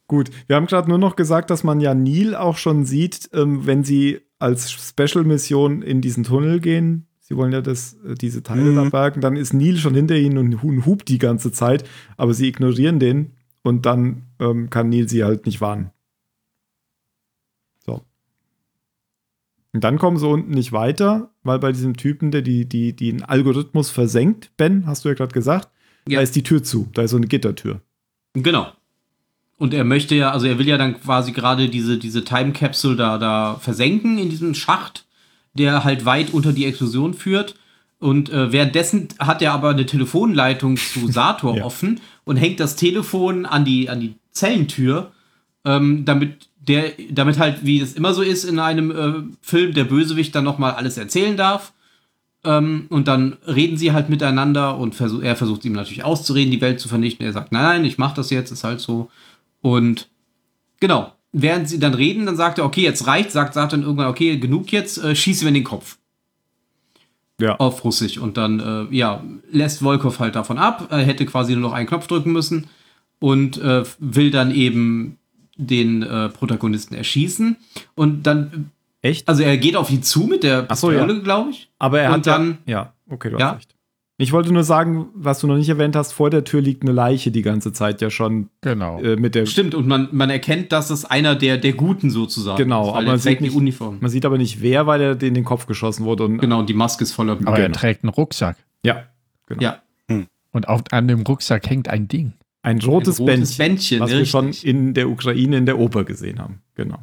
Gut, 0.08 0.30
wir 0.48 0.58
haben 0.58 0.68
gerade 0.68 0.90
nur 0.90 0.98
noch 0.98 1.16
gesagt, 1.16 1.50
dass 1.50 1.64
man 1.64 1.80
ja 1.80 1.94
Neil 1.94 2.36
auch 2.36 2.58
schon 2.58 2.86
sieht, 2.86 3.30
ähm, 3.34 3.66
wenn 3.66 3.84
sie 3.84 4.22
als 4.40 4.72
Special-Mission 4.72 5.82
in 5.82 6.02
diesen 6.02 6.24
Tunnel 6.24 6.60
gehen. 6.60 7.08
Sie 7.32 7.38
wollen 7.38 7.54
ja 7.54 7.62
das, 7.62 7.94
äh, 8.06 8.14
diese 8.16 8.44
Teile 8.44 8.72
Mhm. 8.72 8.76
da 8.76 8.84
bergen. 8.90 9.22
Dann 9.22 9.38
ist 9.38 9.54
Neil 9.54 9.78
schon 9.78 9.94
hinter 9.96 10.18
ihnen 10.18 10.38
und 10.38 10.62
hu- 10.62 10.86
hupt 10.86 11.08
die 11.08 11.18
ganze 11.18 11.54
Zeit, 11.54 11.86
aber 12.18 12.34
sie 12.34 12.50
ignorieren 12.50 13.00
den 13.00 13.32
und 13.64 13.86
dann 13.86 14.24
ähm, 14.40 14.70
kann 14.70 14.90
Neil 14.90 15.08
sie 15.08 15.24
halt 15.24 15.46
nicht 15.46 15.62
warnen. 15.62 15.92
So. 17.86 18.02
Und 19.72 19.82
dann 19.86 19.98
kommen 19.98 20.18
sie 20.18 20.28
unten 20.28 20.52
nicht 20.52 20.74
weiter, 20.74 21.32
weil 21.44 21.60
bei 21.60 21.72
diesem 21.72 21.96
Typen, 21.96 22.32
der 22.32 22.42
die, 22.42 22.68
die, 22.68 22.94
die 22.94 23.12
den 23.14 23.24
Algorithmus 23.24 23.90
versenkt, 23.92 24.52
Ben, 24.58 24.86
hast 24.88 25.06
du 25.06 25.10
ja 25.10 25.16
gerade 25.16 25.32
gesagt, 25.34 25.70
Ja. 26.10 26.18
da 26.18 26.24
ist 26.24 26.36
die 26.36 26.44
Tür 26.44 26.62
zu. 26.62 26.90
Da 26.94 27.04
ist 27.04 27.12
so 27.12 27.18
eine 27.18 27.28
Gittertür. 27.28 27.80
Genau. 28.34 28.74
Und 29.58 29.74
er 29.74 29.86
möchte 29.86 30.16
ja, 30.16 30.32
also 30.32 30.48
er 30.48 30.60
will 30.60 30.68
ja 30.68 30.78
dann 30.78 31.00
quasi 31.00 31.32
gerade 31.32 31.70
diese, 31.70 31.98
diese 31.98 32.26
Time 32.26 32.52
Capsule 32.52 32.98
da, 32.98 33.18
da 33.18 33.56
versenken 33.56 34.18
in 34.18 34.30
diesem 34.30 34.54
Schacht, 34.54 35.06
der 35.54 35.84
halt 35.84 36.06
weit 36.06 36.34
unter 36.34 36.54
die 36.54 36.66
Explosion 36.66 37.14
führt. 37.14 37.56
Und 38.00 38.30
äh, 38.30 38.52
währenddessen 38.52 39.10
hat 39.20 39.42
er 39.42 39.54
aber 39.54 39.70
eine 39.70 39.86
Telefonleitung 39.86 40.78
zu 40.78 41.08
Sator 41.12 41.58
Ja. 41.58 41.66
offen 41.66 42.00
und 42.24 42.38
hängt 42.38 42.60
das 42.60 42.76
Telefon 42.76 43.46
an 43.46 43.64
die, 43.66 43.90
an 43.90 44.00
die 44.00 44.16
Zellentür, 44.32 45.12
ähm, 45.66 46.04
damit 46.06 46.50
der, 46.60 46.94
damit 47.12 47.38
halt, 47.40 47.66
wie 47.66 47.80
es 47.80 47.94
immer 47.94 48.14
so 48.14 48.22
ist 48.22 48.44
in 48.44 48.60
einem 48.60 48.92
äh, 48.92 49.24
Film, 49.42 49.74
der 49.74 49.84
Bösewicht 49.84 50.34
dann 50.36 50.44
nochmal 50.44 50.74
alles 50.74 50.98
erzählen 50.98 51.36
darf. 51.38 51.74
Ähm, 52.44 52.86
und 52.90 53.08
dann 53.08 53.38
reden 53.46 53.78
sie 53.78 53.92
halt 53.92 54.10
miteinander 54.10 54.78
und 54.78 54.96
versuch, 54.96 55.22
er 55.22 55.36
versucht 55.36 55.64
ihm 55.66 55.74
natürlich 55.74 56.04
auszureden, 56.04 56.52
die 56.52 56.62
Welt 56.62 56.80
zu 56.80 56.88
vernichten. 56.88 57.26
Er 57.26 57.34
sagt, 57.34 57.52
nein, 57.52 57.64
nein, 57.64 57.86
ich 57.86 57.98
mach 58.00 58.14
das 58.14 58.30
jetzt, 58.32 58.52
ist 58.52 58.64
halt 58.64 58.80
so. 58.80 59.10
Und 59.62 60.08
genau, 60.80 61.12
während 61.32 61.70
sie 61.70 61.80
dann 61.80 61.94
reden, 61.94 62.26
dann 62.26 62.36
sagt 62.36 62.58
er, 62.60 62.66
okay, 62.66 62.82
jetzt 62.82 63.08
reicht, 63.08 63.32
sagt 63.32 63.54
Satan 63.54 63.84
irgendwann, 63.84 64.08
okay, 64.08 64.38
genug 64.38 64.72
jetzt, 64.72 64.98
äh, 65.04 65.16
schieße 65.16 65.44
mir 65.46 65.50
in 65.50 65.56
den 65.56 65.64
Kopf. 65.64 65.98
Ja. 67.40 67.56
Auf 67.56 67.84
Russisch. 67.84 68.18
Und 68.20 68.38
dann, 68.38 68.60
äh, 68.92 68.96
ja, 68.96 69.24
lässt 69.52 69.82
Volkov 69.82 70.20
halt 70.20 70.36
davon 70.36 70.58
ab. 70.60 70.88
Er 70.92 71.00
hätte 71.04 71.26
quasi 71.26 71.54
nur 71.54 71.62
noch 71.62 71.74
einen 71.74 71.88
Knopf 71.88 72.06
drücken 72.08 72.32
müssen 72.32 72.68
und 73.20 73.58
äh, 73.58 73.84
will 74.00 74.30
dann 74.30 74.52
eben 74.54 75.18
den 75.58 76.04
äh, 76.04 76.30
Protagonisten 76.30 76.94
erschießen. 76.96 77.56
Und 77.96 78.24
dann, 78.24 78.70
Echt? 79.02 79.28
also 79.28 79.42
er 79.44 79.58
geht 79.58 79.76
auf 79.76 79.90
ihn 79.90 80.04
zu 80.04 80.22
mit 80.26 80.44
der 80.44 80.66
Ach 80.68 80.76
so, 80.76 80.92
ja. 80.92 81.00
Pistole, 81.04 81.22
glaube 81.24 81.50
ich. 81.50 81.70
Aber 81.80 82.00
er 82.00 82.10
Und 82.10 82.14
hat 82.18 82.28
dann- 82.28 82.58
ja, 82.68 82.74
ja, 82.74 82.94
okay, 83.10 83.30
du 83.32 83.38
Ja. 83.40 83.48
hast 83.54 83.56
recht. 83.58 83.76
Ich 84.22 84.32
wollte 84.34 84.52
nur 84.54 84.64
sagen, 84.64 85.08
was 85.14 85.40
du 85.40 85.48
noch 85.48 85.58
nicht 85.58 85.70
erwähnt 85.70 85.96
hast, 85.96 86.12
vor 86.14 86.30
der 86.30 86.44
Tür 86.44 86.62
liegt 86.62 86.84
eine 86.84 86.92
Leiche 86.92 87.32
die 87.32 87.42
ganze 87.42 87.74
Zeit 87.74 88.02
ja 88.02 88.10
schon 88.10 88.50
Genau. 88.62 89.02
äh, 89.02 89.16
mit 89.16 89.34
der. 89.36 89.46
Stimmt, 89.46 89.74
und 89.76 89.88
man, 89.88 90.10
man 90.12 90.30
erkennt, 90.30 90.72
dass 90.72 90.90
es 90.90 91.06
einer 91.06 91.36
der, 91.36 91.58
der 91.58 91.74
Guten 91.74 92.10
sozusagen 92.10 92.58
Genau, 92.58 92.84
ist, 92.84 92.90
aber 92.90 92.98
man 93.02 93.06
er 93.08 93.18
sieht 93.18 93.24
trägt 93.24 93.40
die 93.42 93.46
nicht- 93.46 93.56
Uniform. 93.56 93.98
Man 94.00 94.10
sieht 94.12 94.26
aber 94.26 94.38
nicht 94.38 94.62
wer, 94.62 94.86
weil 94.88 95.02
er 95.02 95.22
in 95.22 95.34
den 95.34 95.44
Kopf 95.44 95.66
geschossen 95.66 96.06
wurde. 96.06 96.26
Und, 96.26 96.38
Genau, 96.40 96.60
und 96.60 96.70
die 96.70 96.74
Maske 96.74 97.04
ist 97.04 97.14
voller 97.14 97.36
Blut. 97.36 97.48
aber 97.48 97.58
er 97.60 97.68
genau. 97.68 97.78
trägt 97.80 98.04
einen 98.04 98.10
Rucksack. 98.14 98.58
Ja, 98.86 99.04
genau. 99.48 99.62
Ja, 99.62 99.82
Und 100.52 100.68
auf, 100.68 100.82
an 100.92 101.08
dem 101.08 101.22
Rucksack 101.22 101.70
hängt 101.70 101.88
ein 101.88 102.08
Ding. 102.08 102.34
Ein 102.64 102.80
rotes, 102.82 103.20
ein 103.20 103.24
rotes 103.28 103.58
Bändchen, 103.58 103.58
Bändchen, 103.58 104.00
was 104.02 104.10
wir 104.12 104.18
richtig. 104.20 104.30
schon 104.30 104.52
in 104.70 104.94
der 104.94 105.10
Ukraine 105.10 105.58
in 105.58 105.66
der 105.66 105.80
Oper 105.80 106.04
gesehen 106.04 106.40
haben. 106.40 106.62
Genau. 106.76 107.00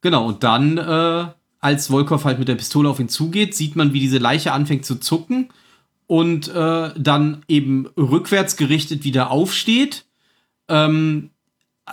Genau, 0.00 0.26
und 0.28 0.44
dann, 0.44 0.78
äh, 0.78 1.24
als 1.60 1.88
Volkov 1.88 2.24
halt 2.24 2.38
mit 2.38 2.46
der 2.48 2.54
Pistole 2.56 2.88
auf 2.88 3.00
ihn 3.00 3.08
zugeht, 3.08 3.54
sieht 3.54 3.74
man, 3.74 3.92
wie 3.94 4.00
diese 4.00 4.18
Leiche 4.18 4.52
anfängt 4.52 4.84
zu 4.84 4.96
zucken 5.00 5.48
und 6.06 6.48
äh, 6.48 6.90
dann 6.96 7.42
eben 7.48 7.86
rückwärts 7.96 8.56
gerichtet 8.56 9.04
wieder 9.04 9.30
aufsteht, 9.30 10.04
ähm, 10.68 11.30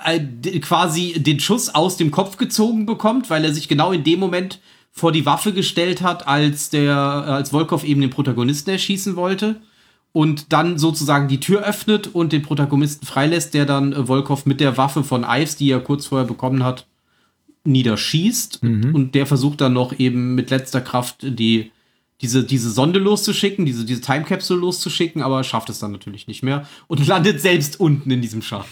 äh, 0.06 0.20
quasi 0.60 1.22
den 1.22 1.40
Schuss 1.40 1.70
aus 1.70 1.98
dem 1.98 2.12
Kopf 2.12 2.38
gezogen 2.38 2.86
bekommt, 2.86 3.30
weil 3.30 3.44
er 3.44 3.54
sich 3.54 3.68
genau 3.68 3.92
in 3.92 4.04
dem 4.04 4.20
Moment 4.20 4.60
vor 4.92 5.12
die 5.12 5.26
Waffe 5.26 5.54
gestellt 5.54 6.02
hat, 6.02 6.28
als 6.28 6.70
der, 6.70 6.92
äh, 6.92 7.32
als 7.32 7.52
Volkov 7.52 7.84
eben 7.84 8.02
den 8.02 8.10
Protagonisten 8.10 8.70
erschießen 8.70 9.16
wollte. 9.16 9.62
Und 10.14 10.52
dann 10.52 10.78
sozusagen 10.78 11.30
die 11.30 11.40
Tür 11.40 11.64
öffnet 11.64 12.08
und 12.08 12.34
den 12.34 12.42
Protagonisten 12.42 13.06
freilässt, 13.06 13.54
der 13.54 13.66
dann 13.66 13.94
äh, 13.94 14.08
Volkov 14.08 14.46
mit 14.46 14.60
der 14.60 14.76
Waffe 14.78 15.04
von 15.04 15.26
Ives, 15.28 15.56
die 15.56 15.72
er 15.72 15.80
kurz 15.80 16.06
vorher 16.06 16.28
bekommen 16.28 16.64
hat, 16.64 16.86
niederschießt. 17.64 18.62
Und 18.94 19.16
der 19.16 19.26
versucht 19.26 19.62
dann 19.62 19.74
noch 19.74 19.98
eben 19.98 20.36
mit 20.36 20.50
letzter 20.50 20.82
Kraft 20.82 21.18
die, 21.22 21.72
diese, 22.22 22.44
diese 22.44 22.70
Sonde 22.70 23.00
loszuschicken, 23.00 23.66
diese, 23.66 23.86
diese 23.86 24.02
Time 24.02 24.24
Capsule 24.24 24.60
loszuschicken, 24.60 25.22
aber 25.22 25.44
schafft 25.44 25.70
es 25.70 25.80
dann 25.80 25.92
natürlich 25.92 26.28
nicht 26.28 26.44
mehr 26.44 26.66
und 26.88 27.06
landet 27.08 27.42
selbst 27.42 27.80
unten 27.80 28.10
in 28.12 28.22
diesem 28.22 28.42
Schacht. 28.42 28.70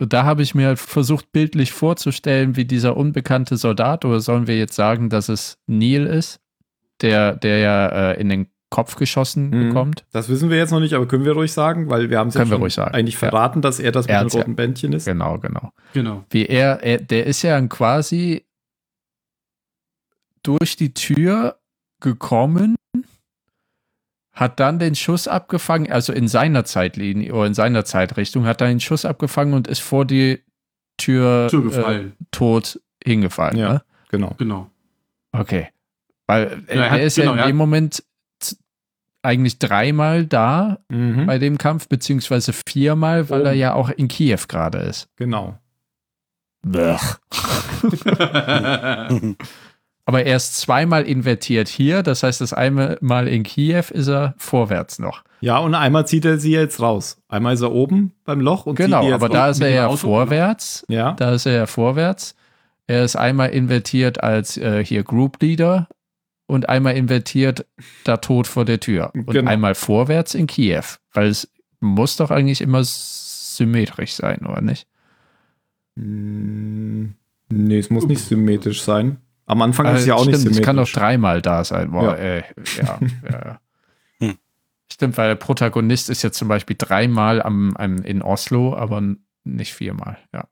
Da 0.00 0.24
habe 0.24 0.42
ich 0.42 0.54
mir 0.54 0.76
versucht, 0.76 1.32
bildlich 1.32 1.72
vorzustellen, 1.72 2.56
wie 2.56 2.64
dieser 2.64 2.96
unbekannte 2.96 3.56
Soldat, 3.56 4.04
oder 4.04 4.20
sollen 4.20 4.46
wir 4.46 4.56
jetzt 4.56 4.74
sagen, 4.74 5.10
dass 5.10 5.28
es 5.28 5.58
Neil 5.66 6.06
ist, 6.06 6.40
der, 7.02 7.36
der 7.36 7.58
ja 7.58 7.88
äh, 8.12 8.20
in 8.20 8.28
den 8.28 8.46
Kopf 8.70 8.96
geschossen 8.96 9.50
Mhm. 9.50 9.68
bekommt. 9.68 10.04
Das 10.12 10.28
wissen 10.28 10.50
wir 10.50 10.56
jetzt 10.56 10.70
noch 10.70 10.80
nicht, 10.80 10.94
aber 10.94 11.06
können 11.06 11.24
wir 11.24 11.32
ruhig 11.32 11.52
sagen, 11.52 11.88
weil 11.88 12.10
wir 12.10 12.18
haben 12.18 12.28
es 12.28 12.34
ja 12.34 12.40
Können 12.40 12.50
wir 12.50 12.54
schon 12.56 12.62
ruhig 12.62 12.74
sagen, 12.74 12.94
eigentlich 12.94 13.14
ja. 13.14 13.20
verraten, 13.20 13.62
dass 13.62 13.78
er 13.78 13.92
das 13.92 14.06
mit 14.06 14.16
dem 14.16 14.28
ja. 14.28 14.38
roten 14.38 14.56
Bändchen 14.56 14.92
ist. 14.92 15.04
Genau, 15.04 15.38
genau. 15.38 15.70
Genau. 15.92 16.24
Wie 16.30 16.46
er, 16.46 16.82
er, 16.82 16.98
der 16.98 17.26
ist 17.26 17.42
ja 17.42 17.60
quasi 17.68 18.44
durch 20.42 20.76
die 20.76 20.94
Tür 20.94 21.58
gekommen, 22.00 22.76
hat 24.36 24.60
dann 24.60 24.78
den 24.78 24.94
Schuss 24.94 25.26
abgefangen, 25.26 25.90
also 25.90 26.12
in 26.12 26.28
seiner 26.28 26.64
Zeitlinie 26.64 27.34
oder 27.34 27.46
in 27.46 27.54
seiner 27.54 27.84
Zeitrichtung, 27.84 28.46
hat 28.46 28.60
dann 28.60 28.68
den 28.68 28.80
Schuss 28.80 29.04
abgefangen 29.04 29.54
und 29.54 29.66
ist 29.66 29.80
vor 29.80 30.04
die 30.04 30.40
Tür, 30.98 31.48
Tür 31.50 31.88
äh, 31.88 32.04
tot 32.30 32.80
hingefallen. 33.02 33.56
Ja. 33.58 33.72
Ne? 33.72 33.82
Genau. 34.10 34.34
Genau. 34.38 34.70
Okay. 35.32 35.68
Weil 36.28 36.62
äh, 36.68 36.76
Ja, 36.76 36.82
er 36.82 36.84
er 36.84 36.90
hat- 36.92 37.00
ist 37.00 37.16
genau, 37.16 37.34
ja 37.34 37.42
in 37.42 37.48
dem 37.48 37.56
Moment 37.56 38.04
eigentlich 39.22 39.58
dreimal 39.58 40.24
da 40.26 40.78
Mhm. 40.88 41.26
bei 41.26 41.38
dem 41.38 41.58
Kampf, 41.58 41.88
beziehungsweise 41.88 42.52
viermal, 42.52 43.28
weil 43.28 43.42
Oh. 43.42 43.46
er 43.46 43.52
ja 43.54 43.72
auch 43.74 43.90
in 43.90 44.06
Kiew 44.06 44.38
gerade 44.46 44.78
ist. 44.78 45.08
Genau. 45.16 45.58
Aber 50.08 50.24
er 50.24 50.36
ist 50.36 50.56
zweimal 50.58 51.02
invertiert 51.02 51.66
hier, 51.68 52.02
das 52.04 52.22
heißt, 52.22 52.40
das 52.40 52.52
einmal 52.52 52.96
Mal 53.00 53.26
in 53.26 53.42
Kiew 53.42 53.84
ist 53.90 54.06
er 54.08 54.34
vorwärts 54.38 55.00
noch. 55.00 55.24
Ja, 55.40 55.58
und 55.58 55.74
einmal 55.74 56.06
zieht 56.06 56.24
er 56.24 56.38
sie 56.38 56.52
jetzt 56.52 56.80
raus. 56.80 57.20
Einmal 57.28 57.54
ist 57.54 57.60
er 57.60 57.72
oben 57.72 58.12
beim 58.24 58.40
Loch 58.40 58.66
und 58.66 58.76
zieht 58.76 58.86
Genau, 58.86 59.02
jetzt 59.02 59.14
aber 59.14 59.28
da 59.28 59.48
ist 59.50 59.60
er 59.60 59.68
ja 59.70 59.86
Auto. 59.88 59.96
vorwärts. 60.08 60.84
Ja, 60.88 61.12
Da 61.12 61.32
ist 61.34 61.44
er 61.44 61.52
ja 61.54 61.66
vorwärts. 61.66 62.36
Er 62.86 63.04
ist 63.04 63.16
einmal 63.16 63.50
invertiert 63.50 64.22
als 64.22 64.56
äh, 64.56 64.84
hier 64.84 65.02
Group 65.02 65.42
Leader 65.42 65.88
und 66.46 66.68
einmal 66.68 66.96
invertiert 66.96 67.66
da 68.04 68.18
tot 68.18 68.46
vor 68.46 68.64
der 68.64 68.78
Tür. 68.78 69.10
Und 69.12 69.26
Genau. 69.30 69.50
einmal 69.50 69.74
vorwärts 69.74 70.34
in 70.36 70.46
Kiew. 70.46 70.84
Weil 71.12 71.26
es 71.26 71.50
muss 71.80 72.16
doch 72.16 72.30
eigentlich 72.30 72.60
immer 72.60 72.82
symmetrisch 72.84 74.12
sein, 74.12 74.46
oder 74.46 74.60
nicht? 74.60 74.86
Mm, 75.96 77.06
Nee, 77.48 77.78
es 77.78 77.90
muss 77.90 78.06
nicht 78.06 78.20
symmetrisch 78.24 78.82
sein. 78.82 79.18
Am 79.46 79.62
Anfang 79.62 79.86
ist 79.94 80.00
es 80.00 80.06
ja 80.06 80.14
auch 80.14 80.24
Äh, 80.24 80.26
nicht 80.26 80.40
stimmt, 80.40 80.54
symmetrisch. 80.54 80.60
Es 80.60 80.66
kann 80.66 80.76
doch 80.76 80.88
dreimal 80.90 81.40
da 81.42 81.64
sein. 81.64 81.90
Boah, 81.92 82.02
Ja. 82.02 82.14
Äh, 82.16 82.42
ja, 82.78 82.98
ja. 83.30 83.60
Hm. 84.20 84.34
Stimmt, 84.92 85.16
weil 85.18 85.28
der 85.28 85.34
Protagonist 85.36 86.10
ist 86.10 86.22
jetzt 86.22 86.38
zum 86.38 86.48
Beispiel 86.48 86.76
dreimal 86.78 87.42
am, 87.42 87.76
am, 87.76 87.98
in 87.98 88.22
Oslo, 88.22 88.74
aber 88.76 89.02
nicht 89.44 89.74
viermal. 89.74 90.18
Ja. 90.32 90.44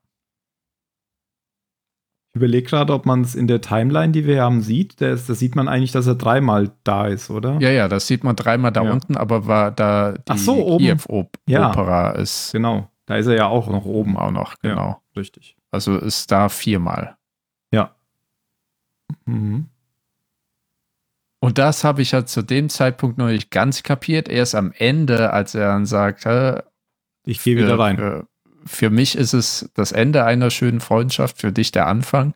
Ich 2.32 2.36
überlege 2.39 2.68
gerade, 2.68 2.92
ob 2.92 3.06
man 3.06 3.20
es 3.23 3.36
in 3.36 3.47
der 3.47 3.60
Timeline, 3.60 4.12
die 4.12 4.26
wir 4.26 4.42
haben, 4.42 4.60
sieht. 4.60 5.00
Da, 5.00 5.16
sieht 5.16 5.55
man 5.55 5.68
eigentlich, 5.68 5.92
dass 5.92 6.06
er 6.08 6.16
dreimal 6.16 6.73
da 6.82 7.06
ist, 7.06 7.31
oder? 7.31 7.58
ja, 7.60 7.70
ja, 7.70 7.86
das 7.89 8.08
sieht 8.08 8.24
man 8.24 8.34
dreimal 8.34 8.73
da 8.73 8.82
Ja. 8.82 8.92
unten, 8.92 9.16
aber 9.16 9.47
war 9.47 9.70
da 9.70 10.12
die 10.12 10.23
Ach 10.28 10.36
so, 10.39 10.55
oben. 10.66 10.84
Ja. 10.84 10.97
Kiew-Opera 10.97 12.10
ist 12.12 12.50
Genau. 12.52 12.90
Da 13.06 13.16
ist 13.16 13.26
er 13.26 13.36
ja 13.36 13.47
auch 13.47 13.68
noch 13.68 13.84
oben 13.84 14.16
auch 14.16 14.31
noch, 14.32 14.55
Ja. 14.62 14.70
genau. 14.70 15.02
Richtig. 15.16 15.56
Also 15.70 15.97
ist 15.97 16.32
da 16.32 16.48
viermal. 16.48 17.16
Mhm. 19.26 19.68
Und 21.41 21.58
das 21.58 21.84
habe 21.84 22.00
ich 22.00 22.12
ja 22.12 22.24
zu 22.24 22.41
dem 22.41 22.70
Zeitpunkt 22.70 23.18
noch 23.18 23.26
nicht 23.26 23.50
ganz 23.50 23.83
kapiert. 23.83 24.31
Erst 24.31 24.55
am 24.55 24.73
Ende, 24.73 25.33
als 25.33 25.55
er 25.55 25.66
dann 25.66 25.84
sagt, 25.84 26.24
hä, 26.24 26.60
Ich 27.26 27.42
gehe 27.42 27.57
wieder 27.57 27.78
rein. 27.78 27.97
Für, 27.99 28.26
für 28.65 28.91
mich 28.91 29.16
ist 29.16 29.34
es 29.34 29.70
das 29.74 29.92
Ende 29.92 30.24
einer 30.24 30.50
schönen 30.50 30.81
Freundschaft, 30.81 31.41
für 31.41 31.52
dich 31.52 31.70
der 31.70 31.86
Anfang. 31.86 32.34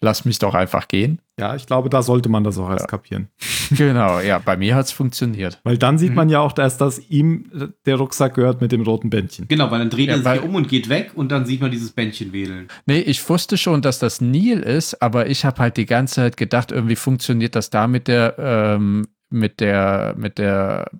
Lass 0.00 0.26
mich 0.26 0.38
doch 0.38 0.54
einfach 0.54 0.88
gehen. 0.88 1.20
Ja, 1.40 1.54
ich 1.56 1.66
glaube, 1.66 1.88
da 1.88 2.02
sollte 2.02 2.28
man 2.28 2.44
das 2.44 2.58
auch 2.58 2.68
erst 2.68 2.82
Ja. 2.82 2.86
kapieren. 2.86 3.28
Genau, 3.70 4.20
ja, 4.20 4.38
bei 4.38 4.56
mir 4.56 4.76
hat 4.76 4.84
es 4.86 4.92
funktioniert. 4.92 5.58
Weil 5.64 5.76
dann 5.76 5.98
sieht 5.98 6.10
Mhm. 6.10 6.14
man 6.16 6.28
ja 6.28 6.38
auch 6.40 6.56
erst, 6.56 6.80
dass 6.80 6.98
ihm 7.10 7.50
äh, 7.52 7.66
der 7.84 7.96
Rucksack 7.96 8.34
gehört 8.34 8.60
mit 8.60 8.70
dem 8.72 8.82
roten 8.82 9.10
Bändchen. 9.10 9.48
Genau, 9.48 9.70
weil 9.72 9.80
dann 9.80 9.90
dreht 9.90 10.08
Ja, 10.08 10.16
er 10.16 10.34
sich 10.34 10.42
um 10.44 10.54
und 10.54 10.68
geht 10.68 10.88
weg 10.88 11.12
und 11.16 11.32
dann 11.32 11.46
sieht 11.46 11.60
man 11.60 11.70
dieses 11.72 11.90
Bändchen 11.90 12.32
wedeln. 12.32 12.68
Nee, 12.86 13.00
ich 13.00 13.28
wusste 13.28 13.56
schon, 13.56 13.82
dass 13.82 13.98
das 13.98 14.20
Neil 14.20 14.60
ist, 14.60 15.02
aber 15.02 15.26
ich 15.28 15.44
habe 15.44 15.60
halt 15.60 15.76
die 15.78 15.86
ganze 15.86 16.16
Zeit 16.16 16.36
gedacht, 16.36 16.70
irgendwie 16.70 16.94
funktioniert 16.96 17.56
das 17.56 17.70
da 17.70 17.88
mit 17.88 18.06
der, 18.06 18.36
ähm, 18.38 19.08
mit 19.30 19.58
der, 19.60 20.14
mit 20.16 20.38
der 20.38 20.90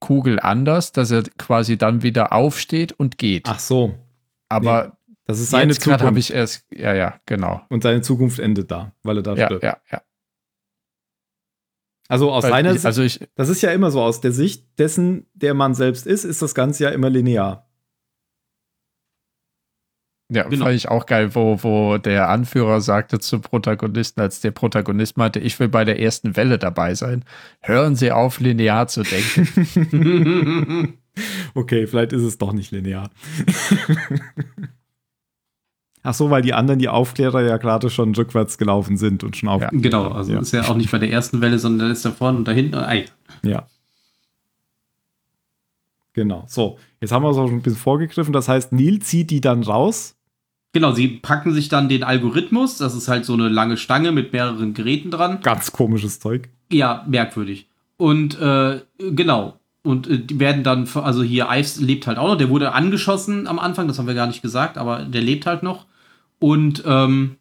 Kugel 0.00 0.40
anders, 0.40 0.90
dass 0.92 1.10
er 1.12 1.22
quasi 1.38 1.78
dann 1.78 2.02
wieder 2.02 2.32
aufsteht 2.32 2.92
und 2.92 3.18
geht. 3.18 3.44
Ach 3.48 3.58
so. 3.60 3.94
aber 4.48 4.95
Das 5.26 5.40
ist 5.40 5.50
seine 5.50 5.72
jetzt 5.72 5.82
gerade 5.82 6.04
habe 6.04 6.20
Zukunft. 6.20 6.30
ich 6.30 6.34
erst, 6.36 6.64
ja, 6.72 6.94
ja, 6.94 7.20
genau. 7.26 7.60
Und 7.68 7.82
seine 7.82 8.00
Zukunft 8.00 8.38
endet 8.38 8.70
da, 8.70 8.92
weil 9.02 9.18
er 9.18 9.22
da 9.22 9.34
Ja, 9.34 9.46
stirbt. 9.46 9.64
ja, 9.64 9.76
ja. 9.90 10.02
Also 12.08 12.30
aus 12.32 12.44
Weil 12.44 12.50
seiner 12.52 12.68
ich, 12.70 12.74
Sicht, 12.76 12.86
also 12.86 13.02
ich, 13.02 13.28
das 13.34 13.48
ist 13.48 13.62
ja 13.62 13.72
immer 13.72 13.90
so, 13.90 14.00
aus 14.00 14.20
der 14.20 14.30
Sicht 14.30 14.78
dessen, 14.78 15.26
der 15.34 15.54
man 15.54 15.74
selbst 15.74 16.06
ist, 16.06 16.22
ist 16.24 16.40
das 16.42 16.54
Ganze 16.54 16.84
ja 16.84 16.90
immer 16.90 17.10
linear. 17.10 17.68
Ja, 20.32 20.44
Genau. 20.48 20.64
fand 20.66 20.76
ich 20.76 20.88
auch 20.88 21.06
geil, 21.06 21.34
wo, 21.36 21.62
wo 21.62 21.98
der 21.98 22.28
Anführer 22.28 22.80
sagte 22.80 23.18
zum 23.20 23.40
Protagonisten, 23.42 24.20
als 24.20 24.40
der 24.40 24.50
Protagonist 24.52 25.16
meinte, 25.16 25.38
ich 25.40 25.58
will 25.60 25.68
bei 25.68 25.84
der 25.84 26.00
ersten 26.00 26.36
Welle 26.36 26.58
dabei 26.58 26.94
sein. 26.94 27.24
Hören 27.60 27.94
Sie 27.96 28.10
auf, 28.12 28.38
linear 28.40 28.86
zu 28.88 29.02
denken. 29.02 30.98
Okay, 31.54 31.86
vielleicht 31.86 32.12
ist 32.12 32.22
es 32.22 32.36
doch 32.38 32.52
nicht 32.52 32.70
linear. 32.72 33.10
Ach 36.06 36.14
so, 36.14 36.30
weil 36.30 36.40
die 36.40 36.54
anderen, 36.54 36.78
die 36.78 36.88
Aufklärer 36.88 37.42
ja 37.42 37.56
gerade 37.56 37.90
schon 37.90 38.14
rückwärts 38.14 38.58
gelaufen 38.58 38.96
sind 38.96 39.24
und 39.24 39.36
schon 39.36 39.48
auf. 39.48 39.60
Ja. 39.60 39.70
genau, 39.72 40.08
also 40.12 40.32
Ja. 40.32 40.38
ist 40.38 40.52
ja 40.52 40.62
auch 40.68 40.76
nicht 40.76 40.92
bei 40.92 40.98
der 40.98 41.10
ersten 41.10 41.40
Welle, 41.40 41.58
sondern 41.58 41.90
ist 41.90 42.04
da 42.04 42.12
vorne 42.12 42.38
und 42.38 42.46
da 42.46 42.52
hinten. 42.52 42.76
Ei. 42.76 43.06
Ja. 43.42 43.66
Genau. 46.12 46.44
So, 46.46 46.78
jetzt 47.00 47.10
haben 47.10 47.24
wir 47.24 47.30
es 47.30 47.36
auch 47.36 47.46
schon 47.48 47.56
ein 47.56 47.62
bisschen 47.62 47.78
vorgegriffen. 47.78 48.32
Das 48.32 48.48
heißt, 48.48 48.72
Neil 48.72 49.00
zieht 49.00 49.30
die 49.30 49.40
dann 49.40 49.64
raus. 49.64 50.14
Genau, 50.72 50.92
sie 50.92 51.08
packen 51.08 51.52
sich 51.52 51.68
dann 51.68 51.88
den 51.88 52.04
Algorithmus. 52.04 52.78
Das 52.78 52.94
ist 52.94 53.08
halt 53.08 53.24
so 53.24 53.32
eine 53.34 53.48
lange 53.48 53.76
Stange 53.76 54.12
mit 54.12 54.32
mehreren 54.32 54.74
Geräten 54.74 55.10
dran. 55.10 55.40
Ganz 55.42 55.72
komisches 55.72 56.20
Zeug. 56.20 56.48
Ja, 56.70 57.04
merkwürdig. 57.08 57.68
Und 57.96 58.38
äh, 58.40 58.80
genau. 58.98 59.58
Und 59.82 60.08
äh, 60.08 60.18
die 60.20 60.38
werden 60.38 60.62
dann, 60.62 60.88
also 60.94 61.22
hier, 61.24 61.48
Ives 61.50 61.80
lebt 61.80 62.06
halt 62.06 62.18
auch 62.18 62.28
noch. 62.28 62.36
Der 62.38 62.48
wurde 62.48 62.72
angeschossen 62.72 63.46
am 63.48 63.58
Anfang, 63.58 63.88
das 63.88 63.98
haben 63.98 64.06
wir 64.06 64.14
gar 64.14 64.26
nicht 64.28 64.42
gesagt, 64.42 64.78
aber 64.78 65.00
der 65.04 65.22
lebt 65.22 65.46
halt 65.46 65.62
noch. 65.64 65.86
Und 66.38 66.82
ähm, 66.86 67.36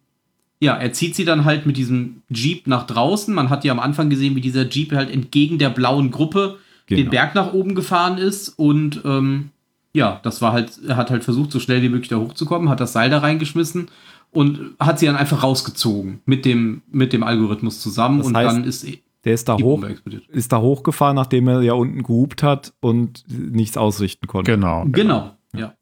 ja, 0.59 0.75
er 0.75 0.93
zieht 0.93 1.15
sie 1.15 1.25
dann 1.25 1.45
halt 1.45 1.65
mit 1.65 1.77
diesem 1.77 2.21
Jeep 2.29 2.65
nach 2.67 2.87
draußen. 2.87 3.33
Man 3.33 3.49
hat 3.49 3.63
ja 3.65 3.71
am 3.71 3.79
Anfang 3.79 4.09
gesehen, 4.09 4.35
wie 4.35 4.41
dieser 4.41 4.67
Jeep 4.67 4.93
halt 4.93 5.11
entgegen 5.11 5.57
der 5.57 5.69
blauen 5.69 6.11
Gruppe 6.11 6.57
den 6.89 6.97
Genau. 6.97 7.11
Berg 7.11 7.35
nach 7.35 7.53
oben 7.53 7.75
gefahren 7.75 8.17
ist. 8.17 8.49
Und 8.49 9.01
ähm, 9.05 9.49
ja, 9.93 10.19
das 10.23 10.41
war 10.41 10.53
halt, 10.53 10.79
er 10.87 10.95
hat 10.97 11.09
halt 11.09 11.23
versucht, 11.23 11.51
so 11.51 11.59
schnell 11.59 11.81
wie 11.81 11.89
möglich 11.89 12.09
da 12.09 12.17
hochzukommen, 12.17 12.69
hat 12.69 12.79
das 12.79 12.93
Seil 12.93 13.09
da 13.09 13.19
reingeschmissen 13.19 13.89
und 14.31 14.75
hat 14.79 14.99
sie 14.99 15.05
dann 15.07 15.15
einfach 15.15 15.43
rausgezogen 15.43 16.21
mit 16.25 16.45
dem, 16.45 16.81
mit 16.91 17.11
dem 17.13 17.23
Algorithmus 17.23 17.79
zusammen. 17.81 18.19
Das 18.19 18.27
und 18.27 18.37
heißt, 18.37 18.55
dann 18.55 18.63
ist 18.65 18.85
Der 19.23 19.33
ist 19.33 19.47
da 19.49 19.57
hoch, 19.57 19.83
ist 20.29 20.51
da 20.51 20.59
hochgefahren, 20.59 21.15
nachdem 21.15 21.47
er 21.47 21.61
ja 21.61 21.73
unten 21.73 22.03
gehupt 22.03 22.43
hat 22.43 22.73
und 22.81 23.23
nichts 23.27 23.77
ausrichten 23.77 24.27
konnte. 24.27 24.51
genau. 24.51 24.85
Genau, 24.87 25.35
ja. 25.55 25.73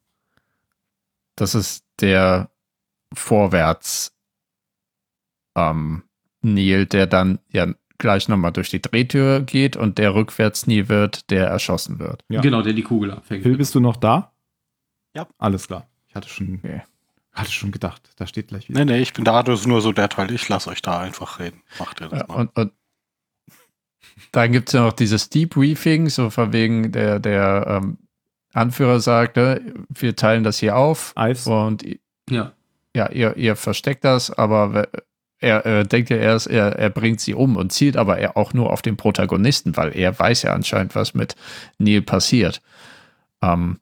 Das 1.35 1.56
ist 1.56 1.83
der 2.00 2.50
Vorwärts 3.14 4.16
ähm, 5.56 6.03
Neil, 6.42 6.85
der 6.85 7.08
dann 7.08 7.40
ja 7.50 7.67
gleich 8.00 8.27
nochmal 8.27 8.51
durch 8.51 8.69
die 8.69 8.82
Drehtür 8.82 9.42
geht 9.42 9.77
und 9.77 9.98
der 9.98 10.14
rückwärts 10.16 10.67
Neil 10.67 10.90
wird, 10.90 11.30
der 11.30 11.48
erschossen 11.48 12.00
wird. 12.00 12.24
Ja. 12.30 12.42
Genau, 12.42 12.61
der 12.61 12.74
die 12.74 12.82
Kugel 12.83 13.11
abfängt. 13.11 13.43
Phil, 13.43 13.56
bist 13.58 13.74
du 13.75 13.80
noch 13.80 13.95
da? 13.95 14.33
Ja. 15.16 15.27
Alles 15.38 15.67
klar. 15.67 15.88
Ich 16.08 16.16
hatte 16.16 16.27
schon, 16.27 16.56
Okay. 16.64 16.82
hatte 17.32 17.51
schon 17.51 17.72
gedacht, 17.72 18.09
da 18.17 18.27
steht 18.27 18.48
gleich 18.50 18.67
wieder. 18.67 18.83
Nee, 18.83 18.92
nee, 18.93 19.01
ich 19.01 19.14
bin 19.14 19.24
da, 19.24 19.42
das 19.43 19.61
ist 19.61 19.67
nur 19.67 19.82
so 19.82 19.92
der 19.92 20.09
Teil. 20.09 20.32
Ich 20.32 20.50
lasse 20.50 20.69
euch 20.69 20.82
da 20.82 21.00
einfach 21.00 21.40
reden. 21.40 21.61
Macht 21.80 22.01
ihr 22.01 22.09
das 22.09 22.19
Ja, 22.19 22.27
mal. 22.27 22.35
und, 22.35 22.58
und 22.58 22.74
dann 24.32 24.51
gibt 24.51 24.69
es 24.69 24.74
ja 24.74 24.82
noch 24.82 24.93
dieses 24.93 25.30
Debriefing, 25.30 26.09
so 26.09 26.30
von 26.30 26.51
wegen 26.53 26.92
der, 26.92 27.19
der 27.19 27.66
ähm, 27.83 27.98
Anführer 28.53 29.00
sagt, 29.00 29.38
ne, 29.38 29.74
wir 29.90 30.16
teilen 30.16 30.43
das 30.43 30.59
hier 30.59 30.75
auf 30.75 31.14
Ives? 31.17 31.48
und 31.48 31.83
Ja. 32.30 32.53
Ja, 32.95 33.09
ihr, 33.09 33.35
ihr 33.38 33.55
versteckt 33.55 34.03
das, 34.03 34.30
aber 34.31 34.88
er, 35.39 35.65
er 35.65 35.83
denkt 35.83 36.09
ja 36.09 36.17
erst, 36.17 36.47
er, 36.47 36.77
er 36.77 36.89
bringt 36.89 37.19
sie 37.19 37.33
um 37.33 37.57
und 37.57 37.72
zielt 37.72 37.97
aber 37.97 38.17
er 38.17 38.38
auch 38.38 38.53
nur 38.53 38.72
auf 38.72 38.81
den 38.81 38.97
Protagonisten, 38.97 39.75
weil 39.75 39.95
er 39.97 40.17
weiß 40.17 40.43
ja 40.43 40.53
anscheinend, 40.53 40.95
was 40.95 41.13
mit 41.13 41.35
Neil 41.77 42.01
passiert. 42.01 42.61
Ähm, 43.41 43.80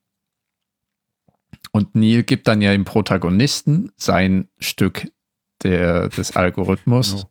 und 1.72 1.96
Neil 1.96 2.24
gibt 2.24 2.48
dann 2.48 2.62
ja 2.62 2.72
dem 2.72 2.84
Protagonisten 2.86 3.92
sein 3.96 4.48
Stück 4.60 5.12
der, 5.64 6.10
des 6.10 6.36
Algorithmus 6.36 7.12
Genau. 7.12 7.30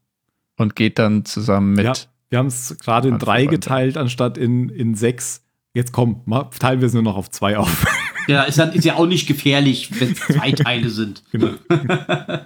und 0.59 0.77
geht 0.77 0.99
dann 0.99 1.25
zusammen 1.25 1.75
mit. 1.75 1.85
Ja, 1.85 1.93
wir 2.31 2.39
haben 2.39 2.47
es 2.47 2.77
gerade 2.79 3.09
in 3.09 3.19
drei 3.19 3.47
geteilt, 3.47 3.97
anstatt 3.97 4.39
in, 4.39 4.69
in 4.69 4.95
sechs. 4.95 5.43
Jetzt 5.75 5.93
komm, 5.93 6.23
mal, 6.27 6.45
teilen 6.59 6.81
wir 6.81 6.87
es 6.87 6.95
nur 6.95 7.03
noch 7.03 7.17
auf 7.17 7.31
zwei 7.31 7.59
auf. 7.59 7.85
Ja, 8.31 8.43
ist, 8.45 8.59
halt, 8.59 8.75
ist 8.77 8.85
ja 8.85 8.95
auch 8.95 9.07
nicht 9.07 9.27
gefährlich, 9.27 9.91
wenn 10.01 10.13
es 10.13 10.21
zwei 10.21 10.53
Teile 10.53 10.89
sind. 10.91 11.23
Genau. 11.33 11.51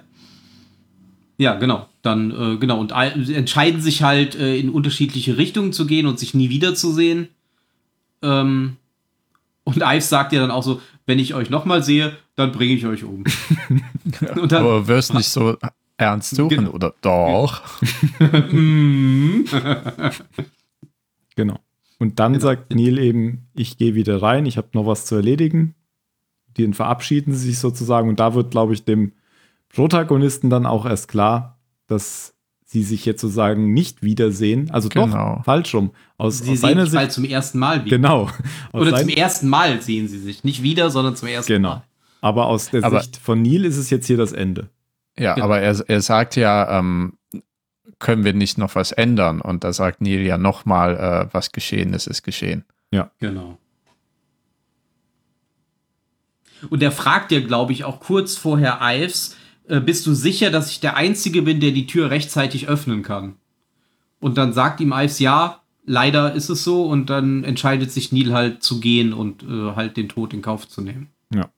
Ja, 1.37 1.55
genau. 1.55 1.89
Dann, 2.01 2.31
äh, 2.31 2.57
genau. 2.57 2.79
Und 2.79 2.91
entscheiden 2.93 3.81
sich 3.81 4.03
halt, 4.03 4.35
äh, 4.35 4.57
in 4.57 4.69
unterschiedliche 4.69 5.37
Richtungen 5.37 5.73
zu 5.73 5.85
gehen 5.85 6.05
und 6.05 6.17
sich 6.17 6.33
nie 6.33 6.49
wiederzusehen. 6.49 7.27
Ähm, 8.21 8.77
und 9.65 9.75
Ives 9.81 10.07
sagt 10.07 10.31
ja 10.31 10.39
dann 10.39 10.49
auch 10.51 10.63
so, 10.63 10.81
wenn 11.05 11.19
ich 11.19 11.33
euch 11.33 11.49
nochmal 11.49 11.83
sehe, 11.83 12.15
dann 12.37 12.53
bringe 12.53 12.73
ich 12.75 12.85
euch 12.85 13.03
um. 13.03 13.25
und 14.37 14.51
dann, 14.53 14.61
aber 14.63 14.87
wirst 14.87 15.13
nicht 15.13 15.27
so 15.27 15.57
ernst 15.97 16.35
suchen, 16.35 16.55
Genau. 16.57 16.71
oder 16.71 16.93
doch? 17.01 17.61
mm, 18.51 19.41
Genau. 21.35 21.59
Und 21.99 22.19
dann 22.19 22.39
sagt 22.39 22.73
Neil 22.75 22.97
eben, 22.99 23.47
ich 23.53 23.77
gehe 23.77 23.95
wieder 23.95 24.21
rein, 24.21 24.45
ich 24.45 24.57
habe 24.57 24.67
noch 24.73 24.85
was 24.85 25.05
zu 25.05 25.15
erledigen. 25.15 25.75
Den 26.57 26.73
verabschieden 26.73 27.33
sie 27.33 27.47
sich 27.49 27.59
sozusagen 27.59 28.09
und 28.09 28.19
da 28.19 28.33
wird, 28.33 28.51
glaube 28.51 28.73
ich, 28.73 28.83
dem 28.85 29.13
Protagonisten 29.69 30.49
dann 30.49 30.65
auch 30.65 30.85
erst 30.85 31.07
klar, 31.07 31.59
dass 31.87 32.33
sie 32.65 32.83
sich 32.83 33.05
jetzt 33.05 33.21
sozusagen 33.21 33.73
nicht 33.73 34.03
wiedersehen. 34.03 34.71
Also 34.71 34.89
Genau. 34.89 35.35
doch, 35.37 35.43
falsch 35.45 35.73
rum. 35.75 35.91
Aus, 36.17 36.39
sie 36.39 36.43
aus 36.43 36.47
sehen 36.47 36.57
seiner 36.57 36.85
sich 36.87 36.99
Sicht. 36.99 37.11
zum 37.11 37.25
ersten 37.25 37.59
Mal 37.59 37.85
wieder. 37.85 37.97
Genau. 37.97 38.23
Aus 38.71 38.81
Oder 38.81 38.97
zum 38.97 39.09
ersten 39.09 39.47
Mal 39.49 39.81
sehen 39.81 40.07
sie 40.07 40.19
sich. 40.19 40.43
Nicht 40.43 40.63
wieder, 40.63 40.89
sondern 40.89 41.15
zum 41.15 41.27
ersten 41.27 41.51
Genau. 41.53 41.69
Mal. 41.69 41.83
Aber 42.21 42.47
aus 42.47 42.71
der 42.71 42.83
Aber- 42.83 43.01
Sicht 43.01 43.17
von 43.17 43.41
Neil 43.41 43.65
ist 43.65 43.77
es 43.77 43.89
jetzt 43.89 44.07
hier 44.07 44.17
das 44.17 44.31
Ende. 44.33 44.69
Ja, 45.17 45.33
Genau. 45.35 45.45
aber 45.45 45.59
er, 45.59 45.77
er 45.87 46.01
sagt 46.01 46.35
ja, 46.35 46.79
ähm, 46.79 47.13
können 48.05 48.23
wir 48.23 48.33
nicht 48.33 48.59
noch 48.59 48.75
was 48.75 48.91
ändern? 48.91 49.41
Und 49.41 49.63
da 49.63 49.73
sagt 49.73 49.99
Neil 49.99 50.21
ja 50.21 50.37
nochmal, 50.37 50.95
äh, 50.95 51.33
was 51.33 51.51
geschehen 51.51 51.91
ist, 51.95 52.05
ist 52.05 52.21
geschehen. 52.21 52.63
Genau. 53.19 53.57
Und 56.69 56.83
er 56.83 56.91
fragt 56.91 57.31
ja, 57.31 57.39
glaube 57.39 57.73
ich, 57.73 57.83
auch 57.83 57.99
kurz 57.99 58.37
vorher 58.37 58.77
Ives, 58.79 59.35
äh, 59.67 59.79
bist 59.79 60.05
du 60.05 60.13
sicher, 60.13 60.51
dass 60.51 60.69
ich 60.69 60.79
der 60.79 60.95
Einzige 60.95 61.41
bin, 61.41 61.59
der 61.59 61.71
die 61.71 61.87
Tür 61.87 62.11
rechtzeitig 62.11 62.67
öffnen 62.67 63.01
kann? 63.01 63.37
Und 64.19 64.37
dann 64.37 64.53
sagt 64.53 64.81
ihm 64.81 64.93
Ives, 64.93 65.17
ja, 65.17 65.63
leider 65.83 66.35
ist 66.35 66.49
es 66.49 66.63
so. 66.63 66.85
Und 66.85 67.09
dann 67.09 67.43
entscheidet 67.43 67.91
sich 67.91 68.11
Neil 68.11 68.33
halt 68.33 68.61
zu 68.61 68.79
gehen 68.79 69.13
und 69.13 69.41
äh, 69.41 69.75
halt 69.75 69.97
den 69.97 70.09
Tod 70.09 70.31
in 70.31 70.43
Kauf 70.43 70.67
zu 70.67 70.81
nehmen. 70.81 71.09
Ja. 71.33 71.49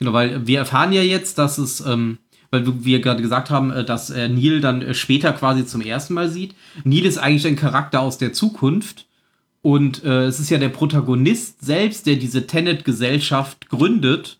Genau, 0.00 0.12
weil 0.14 0.48
wir 0.48 0.58
erfahren 0.58 0.92
ja 0.92 1.02
jetzt, 1.02 1.38
dass 1.38 1.58
es, 1.58 1.80
ähm, 1.80 2.18
weil 2.54 2.84
wir 2.84 3.00
gerade 3.00 3.20
gesagt 3.20 3.50
haben, 3.50 3.70
äh, 3.70 3.84
dass 3.84 4.08
er 4.10 4.28
Neil 4.28 4.60
dann 4.60 4.80
äh, 4.80 4.94
später 4.94 5.32
quasi 5.32 5.66
zum 5.66 5.80
ersten 5.82 6.14
Mal 6.14 6.30
sieht. 6.30 6.54
Neil 6.84 7.04
ist 7.04 7.18
eigentlich 7.18 7.46
ein 7.46 7.56
Charakter 7.56 8.00
aus 8.00 8.16
der 8.16 8.32
Zukunft. 8.32 9.06
Und 9.60 10.04
äh, 10.04 10.24
es 10.24 10.40
ist 10.40 10.50
ja 10.50 10.58
der 10.58 10.68
Protagonist 10.68 11.64
selbst, 11.64 12.06
der 12.06 12.16
diese 12.16 12.46
Tenet-Gesellschaft 12.46 13.70
gründet, 13.70 14.38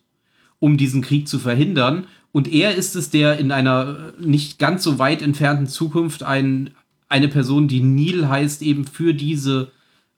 um 0.59 0.77
diesen 0.77 1.01
Krieg 1.01 1.27
zu 1.27 1.39
verhindern. 1.39 2.05
Und 2.31 2.51
er 2.51 2.75
ist 2.75 2.95
es, 2.95 3.09
der 3.09 3.37
in 3.39 3.51
einer 3.51 4.13
äh, 4.19 4.25
nicht 4.25 4.59
ganz 4.59 4.83
so 4.83 4.99
weit 4.99 5.21
entfernten 5.21 5.67
Zukunft 5.67 6.21
ein, 6.23 6.71
eine 7.09 7.27
Person, 7.27 7.67
die 7.67 7.81
Neil 7.81 8.29
heißt, 8.29 8.61
eben 8.61 8.85
für 8.85 9.13
diese 9.13 9.71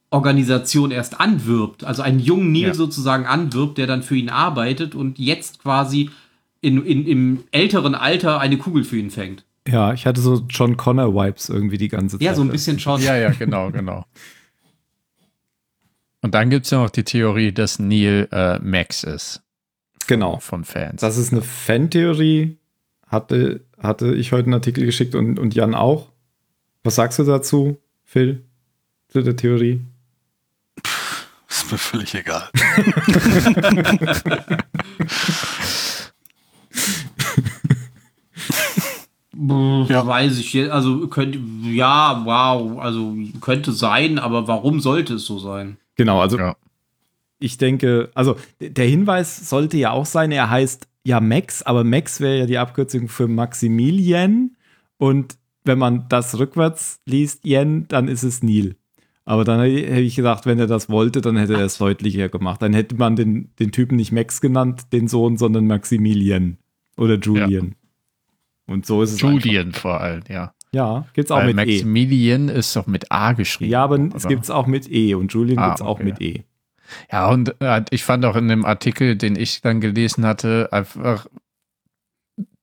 Organisation 0.09 0.92
erst 0.92 1.19
anwirbt. 1.19 1.84
Also 1.84 2.01
einen 2.01 2.19
jungen 2.19 2.51
Neil 2.51 2.67
Ja. 2.67 2.74
sozusagen 2.74 3.26
anwirbt, 3.26 3.77
der 3.77 3.88
dann 3.88 4.03
für 4.03 4.16
ihn 4.16 4.30
arbeitet 4.30 4.95
und 4.95 5.19
jetzt 5.19 5.59
quasi 5.59 6.09
in, 6.61 6.84
in, 6.86 7.06
im 7.08 7.44
älteren 7.52 7.95
Alter 7.95 8.40
eine 8.40 8.58
Kugel 8.58 8.84
für 8.84 8.98
ihn 8.98 9.11
fängt. 9.11 9.45
Ja, 9.68 9.94
ich 9.94 10.06
hatte 10.06 10.22
so 10.22 10.45
John 10.50 10.77
Connor-Vibes 10.77 11.50
irgendwie 11.50 11.77
die 11.77 11.90
ganze 11.90 12.18
Zeit. 12.18 12.26
Ja, 12.26 12.34
so 12.34 12.42
ein 12.42 12.50
bisschen 12.50 12.80
schon. 12.80 13.02
Ja, 13.02 13.18
ja, 13.18 13.32
genau, 13.32 13.69
genau. 13.72 14.06
Und 16.22 16.34
dann 16.34 16.50
gibt 16.50 16.66
es 16.66 16.72
ja 16.72 16.82
noch 16.82 16.90
die 16.90 17.03
Theorie, 17.03 17.52
dass 17.52 17.80
Neil 17.80 18.27
äh, 18.32 18.60
Max 18.60 19.03
ist 19.03 19.42
Genau. 20.08 20.40
von 20.40 20.64
Fans. 20.64 21.02
Das 21.02 21.18
ist 21.18 21.34
eine 21.34 21.42
Fantheorie. 21.42 22.58
Hatte, 23.08 23.61
hatte 23.77 24.16
ich 24.16 24.32
heute 24.32 24.45
einen 24.45 24.53
Artikel 24.56 24.86
geschickt 24.86 25.16
und, 25.16 25.38
und 25.40 25.53
Jan 25.53 25.76
auch. 25.76 26.10
Was 26.84 26.95
sagst 26.95 27.19
du 27.19 27.24
dazu, 27.24 27.77
Phil? 28.06 28.44
Zu 29.10 29.22
der 29.22 29.36
Theorie? 29.36 29.82
Ist 31.50 31.72
mir 31.72 31.77
völlig 31.77 32.16
egal. 32.16 32.50
Ja. 39.40 40.07
Weiß 40.07 40.40
ich 40.40 40.53
jetzt, 40.53 40.72
also 40.72 41.07
könnte, 41.07 41.40
ja, 41.64 42.22
wow, 42.25 42.80
also 42.80 43.16
könnte 43.40 43.72
sein, 43.72 44.17
aber 44.19 44.48
warum 44.48 44.80
sollte 44.80 45.16
es 45.16 45.25
so 45.25 45.38
sein? 45.38 45.77
Genau, 45.95 46.19
also 46.22 46.38
Ja. 46.38 46.56
ich 47.40 47.57
denke, 47.57 48.09
also 48.16 48.35
der 48.59 48.88
Hinweis 48.88 49.49
sollte 49.49 49.77
ja 49.77 49.91
auch 49.91 50.06
sein, 50.06 50.32
er 50.32 50.49
heißt 50.49 50.88
ja 51.03 51.19
Max, 51.19 51.61
aber 51.61 51.83
Max 51.83 52.19
wäre 52.19 52.40
ja 52.40 52.45
die 52.48 52.57
Abkürzung 52.57 53.09
für 53.09 53.27
Maximilian 53.27 54.56
und 54.98 55.38
wenn 55.64 55.77
man 55.77 56.06
das 56.09 56.40
rückwärts 56.40 57.01
liest, 57.06 57.45
Yen, 57.45 57.88
dann 57.90 58.07
ist 58.07 58.24
es 58.24 58.41
Neil. 58.41 58.75
Aber 59.25 59.43
dann 59.43 59.59
hätte 59.59 59.99
ich 59.99 60.16
gedacht, 60.16 60.45
wenn 60.45 60.57
er 60.57 60.67
das 60.67 60.90
wollte, 60.90 61.19
dann 61.19 61.35
hätte 61.35 61.56
er 61.56 61.66
es 61.66 61.77
deutlicher 61.77 62.30
gemacht. 62.30 62.61
Dann 62.61 62.72
hätte 62.74 62.95
man 62.95 63.17
den, 63.17 63.49
den 63.59 63.74
Typen 63.74 63.98
nicht 63.98 64.14
Max 64.14 64.40
genannt, 64.40 64.93
den 64.93 65.09
Sohn, 65.09 65.38
sondern 65.38 65.67
Maximilian 65.67 66.57
oder 66.95 67.19
Julian. 67.19 67.75
Und 68.68 68.86
so 68.86 69.02
ist 69.02 69.14
es. 69.14 69.22
Julian 69.22 69.72
vor 69.72 70.02
allem, 70.02 70.24
ja. 70.30 70.42
Einfach. 70.44 70.54
Ja, 70.74 71.06
gibt's 71.14 71.32
auch 71.32 71.38
Weil 71.38 71.54
mit 71.54 71.68
E. 71.68 71.72
Maximilian 71.72 72.50
ist 72.50 72.76
doch 72.76 72.88
mit 72.88 73.12
A 73.12 73.32
geschrieben. 73.32 73.72
Ja, 73.72 73.84
aber 73.86 73.98
es 74.00 74.26
oder? 74.26 74.28
gibt's 74.28 74.50
auch 74.50 74.68
mit 74.68 74.92
E 74.92 75.16
und 75.16 75.32
Julian 75.34 75.58
Ah, 75.60 75.68
gibt's 75.70 75.82
auch 75.82 75.92
okay. 75.96 76.04
mit 76.04 76.22
E. 76.22 76.44
Ja, 77.12 77.30
und 77.30 77.56
äh, 77.62 77.84
ich 77.90 78.04
fand 78.04 78.26
auch 78.26 78.36
in 78.36 78.48
dem 78.50 78.66
Artikel, 78.66 79.16
den 79.16 79.36
ich 79.38 79.62
dann 79.62 79.80
gelesen 79.82 80.26
hatte, 80.26 80.70
einfach 80.72 81.26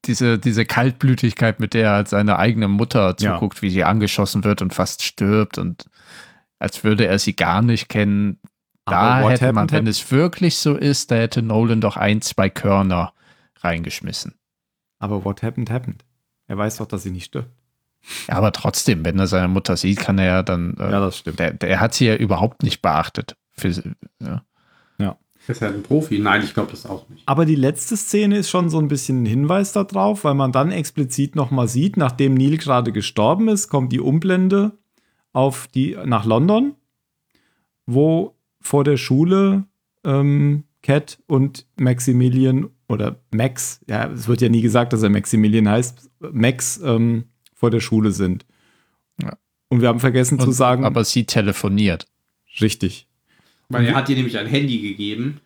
diese, 0.05 0.39
diese 0.39 0.67
Kaltblütigkeit, 0.67 1.61
mit 1.61 1.73
der 1.75 1.85
er 1.89 1.93
halt 1.93 2.09
seine 2.09 2.39
eigene 2.39 2.69
Mutter 2.69 3.17
Ja. 3.19 3.35
zuguckt, 3.35 3.63
wie 3.63 3.71
sie 3.71 3.85
angeschossen 3.85 4.45
wird 4.45 4.61
und 4.61 4.75
fast 4.75 5.03
stirbt 5.03 5.57
und 5.59 5.87
als 6.59 6.85
würde 6.85 7.07
er 7.07 7.19
sie 7.19 7.35
gar 7.35 7.63
nicht 7.63 7.89
kennen. 7.89 8.39
Da 8.87 9.29
hätte 9.31 9.47
man, 9.47 9.63
happened 9.65 9.73
wenn 9.73 9.87
es 9.87 10.11
wirklich 10.13 10.57
so 10.59 10.77
ist, 10.77 11.11
da 11.11 11.15
hätte 11.17 11.41
Nolan 11.41 11.81
doch 11.81 11.97
ein, 11.97 12.21
zwei 12.21 12.51
Körner 12.51 13.15
reingeschmissen. 13.61 14.35
Aber 15.05 15.25
what 15.25 15.43
happened, 15.43 15.71
happened. 15.71 16.05
Er 16.47 16.57
weiß 16.59 16.79
doch, 16.79 16.87
dass 16.87 17.03
sie 17.03 17.11
nicht 17.11 17.27
stirbt. 17.27 17.51
Ja, 18.29 18.35
aber 18.35 18.53
trotzdem, 18.53 19.05
wenn 19.05 19.19
er 19.19 19.27
seine 19.27 19.49
Mutter 19.49 19.77
sieht, 19.77 19.99
kann 19.99 20.19
er 20.19 20.25
ja 20.27 20.43
dann. 20.43 20.77
Äh, 20.79 20.91
Ja, 20.91 21.01
das 21.01 21.19
stimmt. 21.19 21.39
der, 21.39 21.53
der 21.55 21.81
hat 21.81 21.95
sie 21.95 22.07
ja 22.07 22.17
überhaupt 22.17 22.63
nicht 22.63 22.83
beachtet. 22.83 23.37
Für, 23.53 23.71
ja. 24.21 24.43
Ist 25.47 25.61
er 25.61 25.69
ein 25.69 25.83
Profi? 25.83 26.19
Nein, 26.21 26.43
ich 26.43 26.55
glaube 26.55 26.71
das 26.71 26.87
auch 26.87 27.07
nicht. 27.11 27.23
Aber 27.29 27.45
die 27.45 27.55
letzte 27.55 27.99
Szene 27.99 28.39
ist 28.39 28.49
schon 28.49 28.71
so 28.71 28.79
ein 28.79 28.89
bisschen 28.89 29.23
ein 29.23 29.27
Hinweis 29.27 29.73
darauf, 29.73 30.25
weil 30.25 30.33
man 30.33 30.53
dann 30.53 30.73
explizit 30.73 31.37
nochmal 31.37 31.69
sieht, 31.69 31.99
nachdem 31.99 32.33
Neil 32.33 32.57
gerade 32.57 32.93
gestorben 32.93 33.49
ist, 33.49 33.69
kommt 33.69 33.93
die 33.93 34.01
Umblende 34.01 34.73
auf 35.35 35.69
die, 35.75 35.99
nach 36.07 36.25
London, 36.25 36.77
wo 37.85 38.35
vor 38.63 38.85
der 38.85 38.97
Schule 38.97 39.65
ähm, 40.05 40.65
Cat 40.83 41.19
und 41.27 41.67
Maximilian 41.79 42.71
oder 42.89 43.17
Max, 43.33 43.81
ja, 43.89 44.11
es 44.11 44.29
wird 44.29 44.41
ja 44.41 44.49
nie 44.49 44.61
gesagt, 44.63 44.93
dass 44.93 45.03
er 45.03 45.11
Maximilian 45.11 45.69
heißt, 45.69 46.11
Max 46.33 46.81
ähm, 46.85 47.25
vor 47.55 47.71
der 47.71 47.81
Schule 47.81 48.11
sind. 48.13 48.45
Ja. 49.23 49.37
Und 49.69 49.81
wir 49.81 49.89
haben 49.89 50.01
vergessen 50.01 50.39
zu 50.39 50.49
Und- 50.49 50.53
sagen, 50.53 50.85
Aber 50.85 51.05
sie 51.05 51.25
telefoniert. 51.25 52.07
richtig. 52.61 53.07
Weil 53.71 53.87
er 53.87 53.95
hat 53.95 54.09
ihr 54.11 54.17
nämlich 54.17 54.37
ein 54.39 54.47
Handy 54.47 54.79
gegeben. 54.81 55.41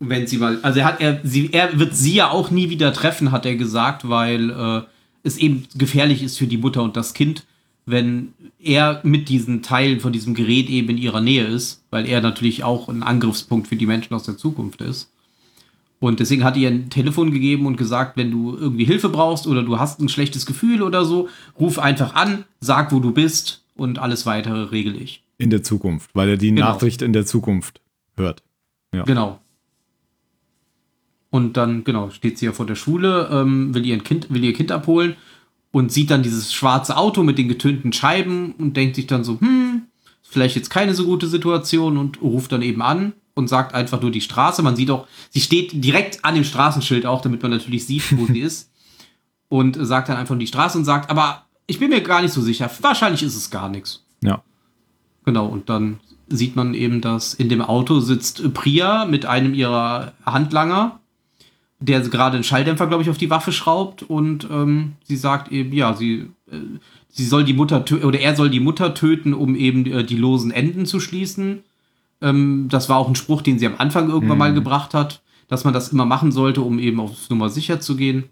Wenn 0.00 0.26
sie 0.26 0.38
mal, 0.38 0.58
also 0.62 0.78
er 0.80 0.84
hat, 0.86 1.00
er, 1.00 1.20
sie, 1.24 1.50
er 1.52 1.78
wird 1.78 1.94
sie 1.94 2.14
ja 2.14 2.30
auch 2.30 2.50
nie 2.50 2.70
wieder 2.70 2.92
treffen, 2.92 3.30
hat 3.32 3.44
er 3.44 3.56
gesagt, 3.56 4.08
weil 4.08 4.50
äh, 4.50 4.82
es 5.22 5.36
eben 5.36 5.66
gefährlich 5.76 6.22
ist 6.22 6.38
für 6.38 6.46
die 6.46 6.56
Mutter 6.56 6.82
und 6.82 6.96
das 6.96 7.14
Kind, 7.14 7.44
wenn 7.84 8.32
er 8.58 9.00
mit 9.02 9.28
diesen 9.28 9.62
Teilen 9.62 10.00
von 10.00 10.12
diesem 10.12 10.34
Gerät 10.34 10.68
eben 10.70 10.88
in 10.90 10.98
ihrer 10.98 11.20
Nähe 11.20 11.44
ist, 11.44 11.84
weil 11.90 12.06
er 12.06 12.20
natürlich 12.20 12.62
auch 12.64 12.88
ein 12.88 13.02
Angriffspunkt 13.02 13.66
für 13.68 13.76
die 13.76 13.86
Menschen 13.86 14.14
aus 14.14 14.22
der 14.24 14.36
Zukunft 14.36 14.80
ist. 14.80 15.10
Und 16.00 16.20
deswegen 16.20 16.44
hat 16.44 16.56
ihr 16.56 16.68
ein 16.68 16.90
Telefon 16.90 17.32
gegeben 17.32 17.66
und 17.66 17.76
gesagt, 17.76 18.16
wenn 18.16 18.30
du 18.30 18.56
irgendwie 18.56 18.84
Hilfe 18.84 19.08
brauchst 19.08 19.46
oder 19.46 19.62
du 19.62 19.78
hast 19.78 20.00
ein 20.00 20.08
schlechtes 20.08 20.46
Gefühl 20.46 20.82
oder 20.82 21.04
so, 21.04 21.28
ruf 21.58 21.78
einfach 21.78 22.14
an, 22.14 22.44
sag, 22.60 22.92
wo 22.92 23.00
du 23.00 23.12
bist 23.12 23.64
und 23.74 23.98
alles 23.98 24.24
weitere 24.24 24.62
regel 24.64 25.00
ich. 25.00 25.24
In 25.38 25.50
der 25.50 25.62
Zukunft, 25.62 26.10
weil 26.14 26.28
er 26.28 26.36
die 26.36 26.50
Genau. 26.50 26.66
Nachricht 26.68 27.02
in 27.02 27.12
der 27.12 27.26
Zukunft 27.26 27.80
hört. 28.16 28.42
Genau. 28.92 29.40
Und 31.30 31.56
dann, 31.56 31.84
genau, 31.84 32.10
steht 32.10 32.38
sie 32.38 32.46
ja 32.46 32.52
vor 32.52 32.66
der 32.66 32.74
Schule, 32.74 33.28
ähm, 33.30 33.74
will, 33.74 33.84
ihr 33.84 33.98
kind, 33.98 34.32
will 34.32 34.42
ihr 34.44 34.54
Kind 34.54 34.72
abholen 34.72 35.16
und 35.72 35.92
sieht 35.92 36.10
dann 36.10 36.22
dieses 36.22 36.54
schwarze 36.54 36.96
Auto 36.96 37.22
mit 37.22 37.38
den 37.38 37.48
getönten 37.48 37.92
Scheiben 37.92 38.52
und 38.52 38.76
denkt 38.76 38.96
sich 38.96 39.06
dann 39.06 39.24
so, 39.24 39.38
hm, 39.40 39.82
ist 40.22 40.32
vielleicht 40.32 40.56
jetzt 40.56 40.70
keine 40.70 40.94
so 40.94 41.04
gute 41.04 41.26
Situation 41.26 41.98
und 41.98 42.22
ruft 42.22 42.52
dann 42.52 42.62
eben 42.62 42.80
an 42.82 43.12
und 43.38 43.46
sagt 43.46 43.72
einfach 43.72 44.02
nur 44.02 44.10
die 44.10 44.20
Straße. 44.20 44.62
Man 44.64 44.74
sieht 44.74 44.90
auch, 44.90 45.06
sie 45.30 45.40
steht 45.40 45.84
direkt 45.84 46.24
an 46.24 46.34
dem 46.34 46.42
Straßenschild 46.42 47.06
auch, 47.06 47.20
damit 47.20 47.40
man 47.40 47.52
natürlich 47.52 47.86
sieht, 47.86 48.18
wo 48.18 48.26
sie 48.26 48.40
ist. 48.40 48.72
Und 49.50 49.78
sagt 49.80 50.10
dann 50.10 50.18
einfach 50.18 50.34
nur 50.34 50.40
die 50.40 50.46
Straße 50.46 50.76
und 50.76 50.84
sagt, 50.84 51.08
aber 51.08 51.46
ich 51.66 51.78
bin 51.78 51.88
mir 51.88 52.02
gar 52.02 52.20
nicht 52.20 52.34
so 52.34 52.42
sicher. 52.42 52.70
Wahrscheinlich 52.82 53.22
ist 53.22 53.34
es 53.34 53.48
gar 53.48 53.70
nichts. 53.70 54.04
Ja. 54.22 54.42
Genau, 55.24 55.46
und 55.46 55.70
dann 55.70 56.00
sieht 56.28 56.54
man 56.54 56.74
eben, 56.74 57.00
dass 57.00 57.32
in 57.32 57.48
dem 57.48 57.62
Auto 57.62 58.00
sitzt 58.00 58.52
Priya 58.52 59.06
mit 59.06 59.24
einem 59.24 59.54
ihrer 59.54 60.12
Handlanger, 60.26 61.00
der 61.80 62.00
gerade 62.00 62.34
einen 62.34 62.44
Schalldämpfer, 62.44 62.88
glaube 62.88 63.02
ich, 63.02 63.08
auf 63.08 63.16
die 63.16 63.30
Waffe 63.30 63.52
schraubt 63.52 64.02
und 64.02 64.46
ähm, 64.50 64.96
sie 65.04 65.16
sagt 65.16 65.50
eben, 65.50 65.72
ja, 65.72 65.94
sie, 65.94 66.28
äh, 66.50 66.58
sie 67.08 67.24
soll 67.24 67.44
die 67.44 67.54
Mutter 67.54 67.82
oder 68.04 68.20
er 68.20 68.36
soll 68.36 68.50
die 68.50 68.60
Mutter 68.60 68.92
töten, 68.92 69.32
um 69.32 69.56
eben 69.56 69.86
äh, 69.86 70.04
die 70.04 70.18
losen 70.18 70.50
Enden 70.50 70.84
zu 70.84 71.00
schließen. 71.00 71.62
Ähm, 72.20 72.66
das 72.70 72.88
war 72.88 72.98
auch 72.98 73.08
ein 73.08 73.14
Spruch, 73.14 73.42
den 73.42 73.58
sie 73.58 73.66
am 73.66 73.76
Anfang 73.78 74.08
irgendwann 74.08 74.38
mal 74.38 74.54
gebracht 74.54 74.94
hat, 74.94 75.22
dass 75.48 75.64
man 75.64 75.74
das 75.74 75.90
immer 75.90 76.04
machen 76.04 76.32
sollte, 76.32 76.60
um 76.60 76.78
eben 76.78 77.00
auf 77.00 77.30
Nummer 77.30 77.48
sicher 77.48 77.80
zu 77.80 77.96
gehen. 77.96 78.24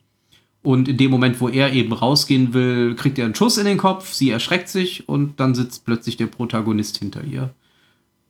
Und 0.62 0.88
in 0.88 0.96
dem 0.96 1.10
Moment, 1.10 1.40
wo 1.40 1.48
er 1.48 1.72
eben 1.72 1.92
rausgehen 1.92 2.52
will, 2.52 2.96
kriegt 2.96 3.18
er 3.18 3.24
einen 3.24 3.36
Schuss 3.36 3.56
in 3.56 3.66
den 3.66 3.78
Kopf, 3.78 4.12
sie 4.12 4.30
erschreckt 4.30 4.68
sich 4.68 5.08
und 5.08 5.38
dann 5.38 5.54
sitzt 5.54 5.84
plötzlich 5.84 6.16
der 6.16 6.26
Protagonist 6.26 6.98
hinter 6.98 7.22
ihr 7.22 7.54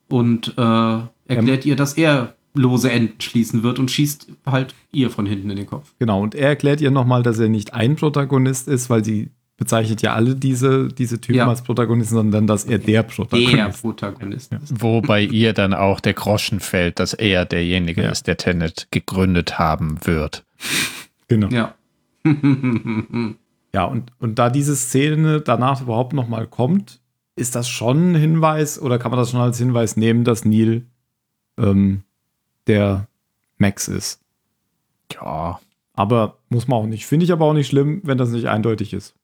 und 0.08 0.54
äh, 0.56 0.98
erklärt 1.26 1.64
ihr, 1.64 1.76
dass 1.76 1.94
er 1.94 2.34
lose 2.54 2.90
Enden 2.90 3.20
schließen 3.20 3.62
wird 3.62 3.78
und 3.78 3.90
schießt 3.90 4.28
halt 4.46 4.74
ihr 4.92 5.10
von 5.10 5.26
hinten 5.26 5.50
in 5.50 5.56
den 5.56 5.66
Kopf. 5.66 5.92
Genau, 5.98 6.22
und 6.22 6.34
er 6.34 6.48
erklärt 6.48 6.80
ihr 6.80 6.90
nochmal, 6.90 7.22
dass 7.22 7.38
er 7.38 7.48
nicht 7.48 7.74
ein 7.74 7.96
Protagonist 7.96 8.68
ist, 8.68 8.88
weil 8.88 9.04
sie 9.04 9.30
bezeichnet 9.56 10.02
ja 10.02 10.12
alle 10.14 10.34
diese, 10.36 10.88
diese 10.88 11.20
Typen 11.20 11.38
Ja. 11.38 11.48
als 11.48 11.62
Protagonisten, 11.62 12.14
sondern 12.14 12.46
dass 12.46 12.64
er 12.64 12.78
der 12.78 13.02
Protagonist 13.02 13.52
Der 13.54 13.68
ist. 13.68 13.80
Protagonist 13.82 14.52
ist. 14.52 14.82
Wo 14.82 15.00
bei 15.00 15.22
ihr 15.22 15.52
dann 15.54 15.72
auch 15.74 16.00
der 16.00 16.12
Groschen 16.14 16.60
fällt, 16.60 16.98
dass 17.00 17.14
er 17.14 17.44
derjenige 17.46 18.02
Ja. 18.02 18.10
ist, 18.10 18.26
der 18.26 18.36
Tenet 18.36 18.88
gegründet 18.90 19.58
haben 19.58 19.98
wird. 20.04 20.44
Genau. 21.28 21.48
Ja. 21.48 21.74
Ja, 23.72 23.84
und, 23.84 24.12
und 24.18 24.38
da 24.38 24.50
diese 24.50 24.74
Szene 24.76 25.40
danach 25.40 25.82
überhaupt 25.82 26.12
nochmal 26.12 26.46
kommt, 26.46 27.00
ist 27.34 27.54
das 27.54 27.68
schon 27.68 28.12
ein 28.12 28.14
Hinweis 28.14 28.80
oder 28.80 28.98
kann 28.98 29.10
man 29.10 29.18
das 29.20 29.30
schon 29.30 29.40
als 29.40 29.58
Hinweis 29.58 29.96
nehmen, 29.96 30.24
dass 30.24 30.44
Neil 30.44 30.86
ähm, 31.58 32.02
der 32.66 33.06
Max 33.58 33.88
ist? 33.88 34.20
Ja, 35.12 35.60
Aber 35.94 36.38
muss 36.48 36.66
man 36.68 36.78
auch 36.80 36.86
nicht. 36.86 37.06
Finde 37.06 37.24
ich 37.24 37.32
aber 37.32 37.44
auch 37.44 37.52
nicht 37.52 37.68
schlimm, 37.68 38.00
wenn 38.04 38.18
das 38.18 38.30
nicht 38.30 38.46
eindeutig 38.48 38.92
ist. 38.92 39.14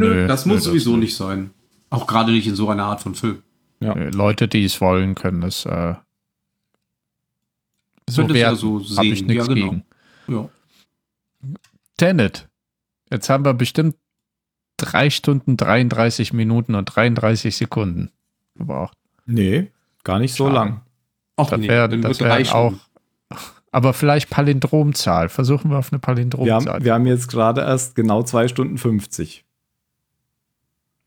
Nö, 0.00 0.26
das 0.26 0.46
nö, 0.46 0.54
muss 0.54 0.64
sowieso 0.64 0.90
nicht. 0.92 1.00
nicht 1.00 1.16
sein. 1.16 1.50
Auch 1.90 2.06
gerade 2.06 2.32
nicht 2.32 2.46
in 2.46 2.54
so 2.54 2.68
einer 2.70 2.84
Art 2.84 3.00
von 3.00 3.14
Film. 3.14 3.42
Äh, 3.80 4.10
Leute, 4.10 4.48
die 4.48 4.64
es 4.64 4.80
wollen, 4.80 5.14
können 5.14 5.42
es 5.42 5.66
äh, 5.66 5.94
so 8.08 8.22
es 8.22 8.28
ja 8.28 8.34
werden. 8.34 8.56
so 8.56 8.78
Hab 8.80 8.86
sehen. 8.86 9.12
ich 9.12 9.24
nichts 9.26 9.46
Ja, 9.48 9.54
genau. 9.54 9.70
gegen. 9.70 9.84
Ja. 10.28 10.48
Tenet. 11.96 12.48
Jetzt 13.10 13.28
haben 13.30 13.44
wir 13.44 13.54
bestimmt 13.54 13.96
drei 14.76 15.10
Stunden, 15.10 15.56
33 15.56 16.32
Minuten 16.32 16.74
und 16.74 16.86
33 16.86 17.54
Sekunden 17.56 18.10
gebraucht. 18.56 18.96
Nee, 19.26 19.70
gar 20.02 20.18
nicht 20.18 20.34
so 20.34 20.44
Schade. 20.46 20.54
lang. 20.56 20.80
Ach 21.36 21.48
Das 21.50 21.60
nee, 21.60 21.66
das 21.68 21.88
wird 21.90 22.20
drei 22.20 22.44
wär 22.44 22.54
auch. 22.54 22.72
Aber 23.72 23.92
vielleicht 23.92 24.30
Palindromzahl. 24.30 25.28
Versuchen 25.28 25.70
wir 25.70 25.78
auf 25.78 25.92
eine 25.92 25.98
Wir 25.98 26.02
Palindromzahl. 26.02 26.74
haben, 26.74 26.84
wir 26.84 26.94
haben 26.94 27.06
jetzt 27.06 27.28
gerade 27.28 27.60
erst 27.62 27.94
genau 27.96 28.22
zwei 28.22 28.46
Stunden 28.48 28.78
50. 28.78 29.43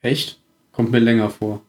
Echt? 0.02 0.40
Kommt 0.72 0.92
mir 0.92 1.00
länger 1.00 1.30
vor. 1.30 1.62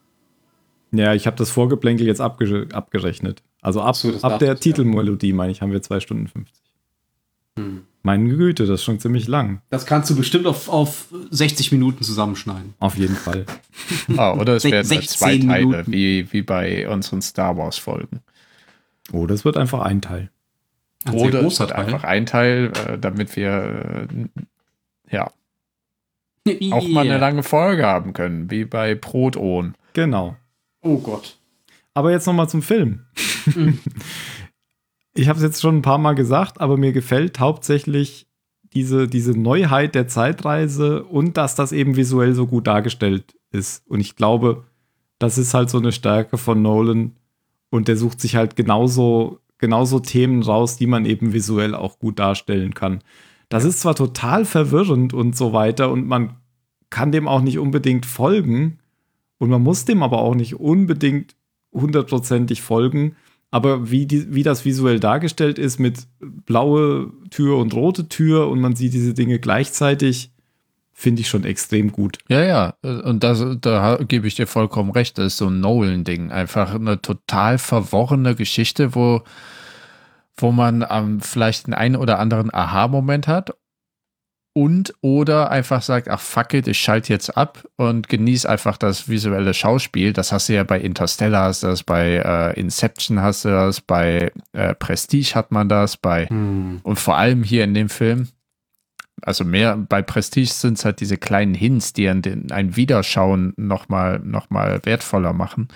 Ja, 0.90 1.15
ich 1.15 1.26
habe 1.26 1.36
das 1.36 1.50
Vorgeplänkel 1.50 2.07
jetzt 2.07 2.20
abge 2.20 2.68
abgerechnet. 2.73 3.42
Also 3.60 3.81
ab, 3.82 3.97
so, 3.97 4.15
ab 4.23 4.39
der 4.39 4.48
ja. 4.48 4.55
Titelmelodie, 4.55 5.32
meine 5.32 5.52
ich, 5.52 5.60
haben 5.60 5.73
wir 5.73 5.82
zwei 5.82 6.00
Stunden 6.00 6.28
50. 6.28 6.62
Hm. 7.58 7.82
Meine 8.02 8.28
Güte, 8.28 8.65
das 8.65 8.81
ist 8.81 8.84
schon 8.84 9.00
ziemlich 9.00 9.26
lang. 9.26 9.60
Das 9.70 9.84
kannst 9.84 10.08
du 10.08 10.16
bestimmt 10.16 10.47
auf, 10.47 10.68
auf 10.68 11.08
60 11.31 11.73
Minuten 11.73 12.05
zusammenschneiden. 12.05 12.74
Auf 12.78 12.97
jeden 12.97 13.16
Fall. 13.16 13.44
Ah, 14.16 14.32
oder 14.34 14.57
es 14.57 14.65
werden 14.65 14.76
halt 14.76 14.86
16 14.86 15.18
zwei 15.18 15.39
Teile, 15.39 15.66
Minuten. 15.66 15.92
wie, 15.92 16.32
wie 16.32 16.42
bei 16.42 16.89
unseren 16.89 17.23
Star 17.23 17.57
Wars-Folgen. 17.57 18.20
Oh, 19.12 19.26
das 19.26 19.44
wird 19.44 19.57
einfach 19.57 19.81
ein 19.81 20.00
Teil. 20.02 20.31
Ein 21.05 21.15
Oder 21.15 21.42
es 21.42 21.60
wird 21.60 21.73
einfach 21.73 22.05
ein 22.05 22.26
Teil, 22.26 22.73
äh, 22.86 22.98
damit 22.98 23.36
wir 23.36 24.08
äh, 25.08 25.18
auch 26.73 26.89
mal 26.89 27.07
eine 27.07 27.18
lange 27.18 27.42
Folge 27.42 27.86
haben 27.86 28.12
können, 28.12 28.50
wie 28.50 28.65
bei 28.65 28.94
Brotohn. 28.94 29.75
Genau. 29.92 30.36
Oh 30.83 30.99
Gott. 30.99 31.39
Aber 31.94 32.10
jetzt 32.10 32.26
nochmal 32.26 32.49
zum 32.49 32.62
Film. 32.62 33.07
Mhm. 33.47 33.78
ich 35.15 35.28
habe 35.28 35.39
es 35.39 35.42
jetzt 35.42 35.60
schon 35.60 35.78
ein 35.78 35.83
paar 35.83 35.99
Mal 35.99 36.15
gesagt, 36.15 36.60
aber 36.60 36.76
mir 36.76 36.92
gefällt 36.92 37.41
hauptsächlich 37.41 38.26
diese, 38.75 39.08
diese 39.08 39.33
Neuheit 39.33 39.94
der 39.94 40.08
Zeitreise 40.08 41.05
und 41.05 41.36
dass 41.36 41.55
das 41.55 41.73
eben 41.73 41.97
visuell 41.97 42.34
so 42.34 42.47
gut 42.47 42.67
dargestellt 42.67 43.34
ist. 43.50 43.86
Und 43.89 44.00
ich 44.00 44.17
glaube, 44.17 44.65
das 45.18 45.39
ist 45.39 45.55
halt 45.55 45.70
so 45.70 45.78
eine 45.78 45.92
Stärke 45.92 46.39
von 46.39 46.62
Nolan. 46.62 47.17
Und 47.70 47.89
der 47.89 47.97
sucht 47.97 48.20
sich 48.20 48.36
halt 48.36 48.57
genauso, 48.57 49.41
genauso 49.58 50.00
Themen 50.00 50.42
raus, 50.42 50.76
die 50.76 50.86
man 50.86 51.05
eben 51.05 51.33
visuell 51.33 51.75
auch 51.75 51.99
gut 51.99 52.18
darstellen 52.18 52.75
kann. 52.75 53.00
Das 53.48 53.64
ist 53.64 53.80
zwar 53.80 53.94
total 53.94 54.44
verwirrend 54.44 55.14
und 55.14 55.36
so 55.36 55.52
weiter 55.52 55.90
und 55.90 56.06
man 56.06 56.36
kann 56.90 57.12
dem 57.12 57.28
auch 57.28 57.40
nicht 57.40 57.58
unbedingt 57.58 58.06
folgen 58.06 58.78
und 59.38 59.50
man 59.50 59.62
muss 59.62 59.84
dem 59.84 60.02
aber 60.02 60.18
auch 60.18 60.34
nicht 60.34 60.56
unbedingt 60.56 61.34
hundertprozentig 61.72 62.62
folgen. 62.62 63.16
Aber 63.50 63.90
wie, 63.90 64.06
die, 64.06 64.34
wie 64.34 64.42
das 64.42 64.64
visuell 64.64 65.00
dargestellt 65.00 65.58
ist 65.58 65.78
mit 65.78 66.06
blaue 66.20 67.10
Tür 67.30 67.56
und 67.56 67.72
rote 67.74 68.08
Tür 68.08 68.48
und 68.48 68.60
man 68.60 68.76
sieht 68.76 68.92
diese 68.92 69.14
Dinge 69.14 69.38
gleichzeitig, 69.38 70.30
finde 70.92 71.22
ich 71.22 71.28
schon 71.28 71.44
extrem 71.44 71.92
gut. 71.92 72.18
Ja, 72.28 72.42
ja, 72.42 72.74
und 72.82 73.22
das, 73.22 73.42
da 73.60 73.98
gebe 74.06 74.26
ich 74.26 74.34
dir 74.34 74.46
vollkommen 74.46 74.90
recht. 74.90 75.16
Das 75.16 75.28
ist 75.28 75.36
so 75.38 75.46
ein 75.46 75.60
Nolan-Ding. 75.60 76.30
Einfach 76.30 76.74
eine 76.74 77.00
total 77.00 77.56
verworrene 77.58 78.34
Geschichte, 78.34 78.94
wo, 78.94 79.22
wo 80.39 80.52
man 80.52 80.84
ähm, 80.89 81.20
vielleicht 81.20 81.67
einen 81.67 81.75
einen 81.75 81.97
oder 81.97 82.18
anderen 82.18 82.52
Aha-Moment 82.52 83.28
hat 83.28 83.55
und 84.55 84.92
oder 85.02 85.50
einfach 85.50 85.83
sagt, 85.83 86.08
ach 86.08 86.20
fuck 86.20 86.52
it, 86.55 86.67
ich 86.67 86.81
schalte 86.81 87.12
jetzt 87.12 87.36
ab 87.36 87.65
und 87.76 88.08
genieße 88.08 88.49
einfach 88.49 88.76
das 88.76 89.08
visuelle 89.08 89.55
Schauspiel. 89.55 90.12
Das 90.12 90.33
hast 90.33 90.49
du 90.49 90.55
ja 90.55 90.65
bei 90.65 90.81
Interstellar, 90.81 91.44
hast 91.44 91.62
du 91.62 91.68
das 91.68 91.84
bei 91.84 92.17
äh, 92.17 92.58
Inception, 92.58 93.20
hast 93.20 93.44
du 93.44 93.50
das 93.50 93.81
bei 93.81 94.33
äh, 94.52 94.75
Prestige 94.75 95.34
hat 95.34 95.52
man 95.52 95.68
das, 95.68 95.97
bei 95.97 96.26
Hm. 96.26 96.81
und 96.83 96.99
vor 96.99 97.17
allem 97.17 97.44
hier 97.44 97.62
in 97.62 97.75
dem 97.75 97.89
Film, 97.89 98.28
also 99.23 99.44
mehr 99.44 99.76
bei 99.76 100.02
Prestige 100.02 100.50
sind 100.50 100.78
es 100.78 100.84
halt 100.84 101.00
diese 101.00 101.18
kleinen 101.18 101.55
Hints, 101.55 101.92
die 101.92 102.07
den, 102.20 102.50
ein 102.50 102.76
Wiederschauen 102.76 103.52
nochmal 103.57 104.20
noch 104.20 104.50
mal 104.50 104.81
wertvoller 104.84 105.33
machen. 105.33 105.68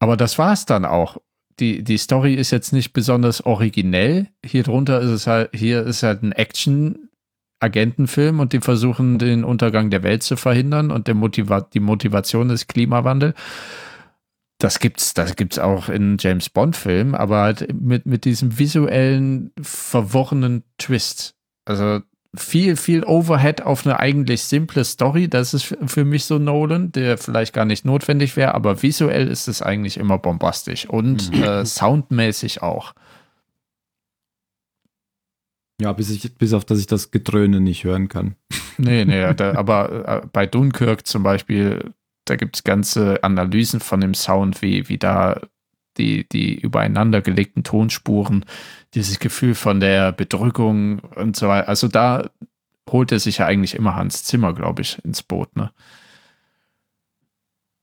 Aber 0.00 0.16
das 0.16 0.38
war 0.38 0.52
es 0.52 0.64
dann 0.66 0.84
auch. 0.84 1.18
Die, 1.60 1.82
die 1.82 1.98
Story 1.98 2.34
ist 2.34 2.50
jetzt 2.50 2.72
nicht 2.72 2.92
besonders 2.92 3.44
originell. 3.44 4.28
Hier 4.44 4.62
drunter 4.62 5.00
ist 5.00 5.10
es 5.10 5.26
halt, 5.26 5.50
hier 5.54 5.84
ist 5.84 6.02
halt 6.02 6.22
ein 6.22 6.32
Action-Agentenfilm 6.32 8.40
und 8.40 8.52
die 8.52 8.60
versuchen, 8.60 9.18
den 9.18 9.44
Untergang 9.44 9.90
der 9.90 10.02
Welt 10.02 10.22
zu 10.22 10.36
verhindern 10.36 10.90
und 10.90 11.08
der 11.08 11.14
Motiva 11.14 11.62
die 11.62 11.80
Motivation 11.80 12.50
ist 12.50 12.68
Klimawandel. 12.68 13.34
Das 14.58 14.80
gibt's, 14.80 15.14
das 15.14 15.36
gibt's 15.36 15.58
auch 15.58 15.88
in 15.88 16.16
James 16.18 16.50
Bond-Filmen, 16.50 17.14
aber 17.14 17.42
halt 17.42 17.72
mit, 17.72 18.06
mit 18.06 18.24
diesem 18.24 18.58
visuellen, 18.58 19.52
verworrenen 19.60 20.64
Twist. 20.78 21.36
Also 21.64 22.00
viel, 22.38 22.76
viel 22.76 23.04
Overhead 23.04 23.62
auf 23.62 23.84
eine 23.86 23.98
eigentlich 24.00 24.42
simple 24.42 24.84
Story. 24.84 25.28
Das 25.28 25.54
ist 25.54 25.64
für- 25.86 26.04
mich 26.04 26.24
so 26.24 26.38
Nolan, 26.38 26.92
der 26.92 27.18
vielleicht 27.18 27.52
gar 27.52 27.64
nicht 27.64 27.84
notwendig 27.84 28.36
wäre, 28.36 28.54
aber 28.54 28.82
visuell 28.82 29.28
ist 29.28 29.48
es 29.48 29.60
eigentlich 29.62 29.96
immer 29.98 30.18
bombastisch 30.18 30.86
und 30.88 31.34
äh, 31.34 31.64
soundmäßig 31.66 32.62
auch. 32.62 32.94
Ja, 35.80 35.92
bis, 35.92 36.10
ich, 36.10 36.34
bis 36.36 36.52
auf 36.52 36.64
dass 36.64 36.80
ich 36.80 36.86
das 36.86 37.10
Gedröhne 37.10 37.60
nicht 37.60 37.84
hören 37.84 38.08
kann. 38.08 38.34
Nee, 38.80 39.04
nee, 39.04 39.34
da, 39.34 39.56
aber 39.56 40.22
äh, 40.22 40.26
bei 40.32 40.46
Dunkirk 40.46 41.04
zum 41.04 41.24
Beispiel, 41.24 41.92
da 42.26 42.36
gibt 42.36 42.54
es 42.54 42.62
ganze 42.62 43.24
Analysen 43.24 43.80
von 43.80 44.00
dem 44.00 44.14
Sound, 44.14 44.62
wie, 44.62 44.88
wie 44.88 44.98
da 44.98 45.40
die, 45.96 46.28
die 46.28 46.54
übereinander 46.60 47.20
gelegten 47.20 47.64
Tonspuren, 47.64 48.44
dieses 48.94 49.18
Gefühl 49.18 49.54
von 49.54 49.80
der 49.80 50.12
Bedrückung 50.12 51.00
und 51.00 51.36
so 51.36 51.48
weiter. 51.48 51.68
Also 51.68 51.88
da 51.88 52.30
holt 52.90 53.12
er 53.12 53.18
sich 53.18 53.38
ja 53.38 53.46
eigentlich 53.46 53.74
immer 53.74 53.94
Hans 53.94 54.24
Zimmer, 54.24 54.54
glaube 54.54 54.82
ich, 54.82 54.98
ins 55.04 55.22
Boot, 55.22 55.54
ne? 55.56 55.70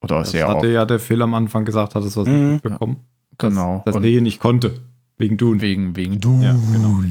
Oder 0.02 0.20
Das 0.20 0.32
sehr 0.32 0.48
hatte 0.48 0.58
oft. 0.58 0.66
ja 0.68 0.86
der 0.86 1.00
Phil 1.00 1.22
am 1.22 1.34
Anfang 1.34 1.66
gesagt, 1.66 1.96
hat 1.96 2.04
es 2.04 2.16
was 2.18 2.28
Mhm. 2.28 2.54
mitbekommen. 2.54 3.06
Genau. 3.38 3.82
Dass 3.86 3.96
er 3.96 4.02
hier 4.02 4.22
nicht 4.22 4.40
konnte. 4.40 4.82
Wegen 5.18 5.38
Dune. 5.38 5.62
wegen, 5.62 5.96
wegen 5.96 6.20
du. 6.20 6.42
Ja, 6.42 6.54
genau. 6.72 7.02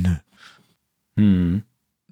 Hm. 1.17 1.63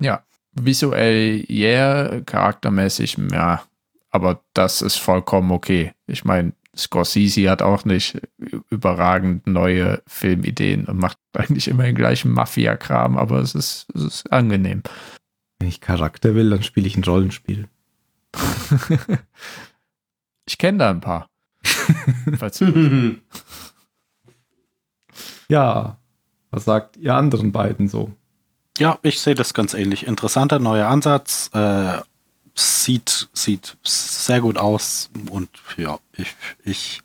Ja, 0.01 0.23
visuell, 0.53 1.45
yeah, 1.51 2.21
charaktermäßig, 2.23 3.17
ja, 3.33 3.63
aber 4.11 4.41
das 4.55 4.83
ist 4.83 4.97
vollkommen 4.97 5.51
okay. 5.51 5.93
Ich 6.07 6.25
meine, 6.25 6.53
Scorsese 6.77 7.51
hat 7.51 7.63
auch 7.63 7.85
nicht 7.85 8.21
überragend 8.71 9.47
neue 9.47 10.03
Filmideen 10.07 10.87
und 10.87 10.99
macht 10.99 11.19
eigentlich 11.33 11.69
immer 11.69 11.85
den 11.85 11.95
gleichen 11.95 12.33
Mafia-Kram, 12.33 13.17
aber 13.19 13.41
es 13.41 13.55
ist, 13.55 13.87
es 13.95 14.03
ist 14.03 14.33
angenehm. 14.33 14.83
Wenn 15.59 15.69
ich 15.69 15.81
Charakter 15.81 16.35
will, 16.35 16.51
dann 16.51 16.63
spiele 16.63 16.87
ich 16.87 16.97
ein 16.97 17.05
Rollenspiel. 17.05 17.69
Ich 20.45 20.59
kenne 20.59 20.79
da 20.79 20.91
ein 20.91 21.01
paar. 21.01 21.29
Ja, 25.49 25.99
was 26.51 26.65
sagt 26.65 26.97
ihr 26.97 27.15
anderen 27.15 27.53
beiden 27.53 27.87
so? 27.87 28.11
Ja, 28.79 28.99
ich 29.03 29.21
sehe 29.21 29.35
das 29.35 29.53
ganz 29.53 29.75
ähnlich. 29.75 30.07
Interessanter 30.07 30.59
neuer 30.59 30.89
Ansatz. 30.89 31.51
Äh, 31.53 31.99
sieht, 32.55 33.29
sieht 33.33 33.77
sehr 33.85 34.41
gut 34.41 34.57
aus 34.59 35.11
und 35.31 35.49
ja, 35.77 35.99
ich, 36.17 36.35
ich 36.65 37.01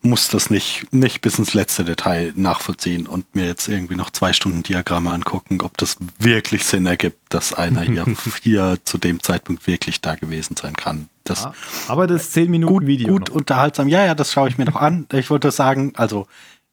muss 0.00 0.28
das 0.28 0.48
nicht, 0.48 0.92
nicht 0.92 1.20
bis 1.22 1.38
ins 1.40 1.54
letzte 1.54 1.84
Detail 1.84 2.32
nachvollziehen 2.36 3.06
und 3.08 3.34
mir 3.34 3.46
jetzt 3.46 3.66
irgendwie 3.68 3.96
noch 3.96 4.10
zwei 4.10 4.32
Stunden 4.32 4.62
Diagramme 4.62 5.10
angucken, 5.12 5.60
ob 5.60 5.76
das 5.76 5.96
wirklich 6.20 6.64
Sinn 6.64 6.86
ergibt, 6.86 7.18
dass 7.30 7.52
einer 7.52 7.82
hier, 7.82 8.06
hier 8.42 8.78
zu 8.84 8.98
dem 8.98 9.20
Zeitpunkt 9.22 9.66
wirklich 9.66 10.00
da 10.00 10.14
gewesen 10.14 10.56
sein 10.56 10.74
kann. 10.74 11.08
Das, 11.24 11.46
Ah, 11.46 11.54
Aber 11.88 12.06
das 12.06 12.30
10 12.30 12.48
Minuten 12.50 12.72
gut, 12.74 12.86
Video. 12.86 13.08
gut 13.08 13.28
noch. 13.28 13.34
unterhaltsam. 13.34 13.88
Ja, 13.88 14.04
ja, 14.04 14.14
das 14.14 14.32
schaue 14.32 14.48
ich 14.48 14.56
mir 14.56 14.64
noch 14.66 14.76
an. 14.76 15.06
Ich 15.12 15.30
würde 15.30 15.50
sagen, 15.50 15.92
also, 15.96 16.26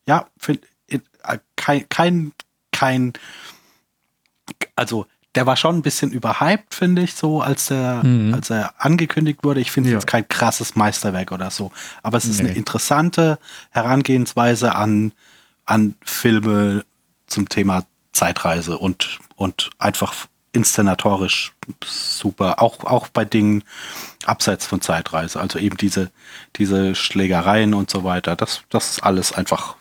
ja, 0.08 0.28
find, 0.38 0.62
äh, 0.88 1.00
kein, 1.56 1.90
kein, 1.90 2.32
kein, 2.72 3.14
also, 4.76 5.08
der 5.36 5.46
war 5.46 5.56
schon 5.58 5.76
ein 5.78 5.82
bisschen 5.82 6.12
überhyped, 6.12 6.74
finde 6.74 7.02
ich, 7.04 7.14
so, 7.16 7.42
als 7.42 7.70
er, 7.72 8.04
Mhm. 8.04 8.34
als 8.34 8.50
er 8.50 8.74
angekündigt 8.78 9.44
wurde. 9.44 9.60
Ich 9.60 9.72
finde 9.72 9.90
es 9.90 9.92
Ja. 9.94 9.98
jetzt 10.00 10.08
kein 10.08 10.28
krasses 10.28 10.76
Meisterwerk 10.76 11.32
oder 11.32 11.52
so. 11.52 11.72
Aber 12.04 12.18
es 12.18 12.26
ist 12.26 12.42
Nee. 12.42 12.50
eine 12.50 12.58
interessante 12.58 13.38
Herangehensweise 13.72 14.76
an, 14.76 15.12
an 15.66 15.96
Filme 16.04 16.86
zum 17.28 17.50
Thema 17.50 17.84
Zeitreise 18.14 18.78
und, 18.78 19.20
und 19.36 19.70
einfach 19.78 20.14
inszenatorisch 20.54 21.54
super. 21.86 22.62
Auch, 22.62 22.86
auch 22.86 23.10
bei 23.10 23.26
Dingen 23.26 23.64
abseits 24.26 24.66
von 24.66 24.80
Zeitreise. 24.80 25.40
Also 25.42 25.60
eben 25.60 25.76
diese, 25.76 26.12
diese 26.56 26.96
Schlägereien 26.96 27.74
und 27.74 27.90
so 27.90 28.04
weiter. 28.06 28.38
Das, 28.38 28.62
das 28.70 28.92
ist 28.92 29.04
alles 29.04 29.34
einfach, 29.34 29.76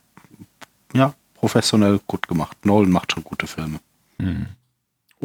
ja, 0.93 1.15
professionell 1.35 2.01
gut 2.09 2.27
gemacht. 2.27 2.57
Nolan 2.67 2.91
macht 2.91 3.13
schon 3.13 3.23
gute 3.23 3.47
Filme. 3.47 3.79
Oh, 4.21 4.25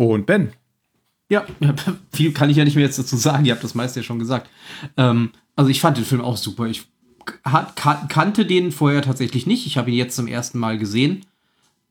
und 0.07 0.25
Ben. 0.25 0.53
Ja, 1.29 1.45
viel 2.11 2.31
kann 2.31 2.49
ich 2.49 2.57
ja 2.57 2.63
nicht 2.63 2.75
mehr 2.75 2.85
jetzt 2.85 2.99
dazu 2.99 3.17
sagen. 3.17 3.45
Ihr 3.45 3.53
habt 3.53 3.63
das 3.63 3.75
meiste 3.75 3.99
ja 3.99 4.03
schon 4.03 4.19
gesagt. 4.19 4.49
Ähm, 4.97 5.31
also 5.55 5.69
ich 5.69 5.81
fand 5.81 5.97
den 5.97 6.05
Film 6.05 6.21
auch 6.21 6.37
super. 6.37 6.67
Ich 6.67 6.85
hat, 7.43 7.75
kan 7.75 8.07
kannte 8.07 8.45
den 8.45 8.71
vorher 8.71 9.01
tatsächlich 9.01 9.45
nicht. 9.45 9.67
Ich 9.67 9.77
habe 9.77 9.91
ihn 9.91 9.97
jetzt 9.97 10.15
zum 10.15 10.27
ersten 10.27 10.57
Mal 10.57 10.77
gesehen. 10.77 11.25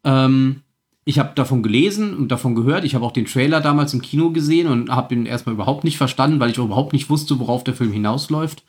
Ähm, 0.04 0.62
ich 1.04 1.18
habe 1.18 1.32
davon 1.34 1.62
gelesen 1.62 2.16
und 2.16 2.28
davon 2.28 2.54
gehört. 2.54 2.84
Ich 2.84 2.94
habe 2.94 3.04
auch 3.04 3.12
den 3.12 3.26
Trailer 3.26 3.60
damals 3.60 3.94
im 3.94 4.02
Kino 4.02 4.30
gesehen 4.30 4.66
und 4.66 4.90
habe 4.90 5.14
ihn 5.14 5.26
erstmal 5.26 5.54
überhaupt 5.54 5.84
nicht 5.84 5.96
verstanden, 5.96 6.40
weil 6.40 6.50
ich 6.50 6.58
überhaupt 6.58 6.92
nicht 6.92 7.08
wusste, 7.08 7.38
worauf 7.38 7.62
der 7.62 7.74
Film 7.74 7.92
hinausläuft. 7.92 8.64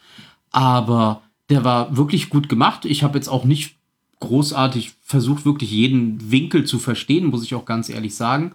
Aber 0.51 1.21
der 1.49 1.63
war 1.63 1.97
wirklich 1.97 2.29
gut 2.29 2.49
gemacht. 2.49 2.85
Ich 2.85 3.03
habe 3.03 3.17
jetzt 3.17 3.29
auch 3.29 3.45
nicht 3.45 3.75
großartig 4.19 4.93
versucht, 5.01 5.45
wirklich 5.45 5.71
jeden 5.71 6.31
Winkel 6.31 6.65
zu 6.65 6.77
verstehen, 6.77 7.27
muss 7.27 7.43
ich 7.43 7.55
auch 7.55 7.65
ganz 7.65 7.89
ehrlich 7.89 8.15
sagen. 8.15 8.53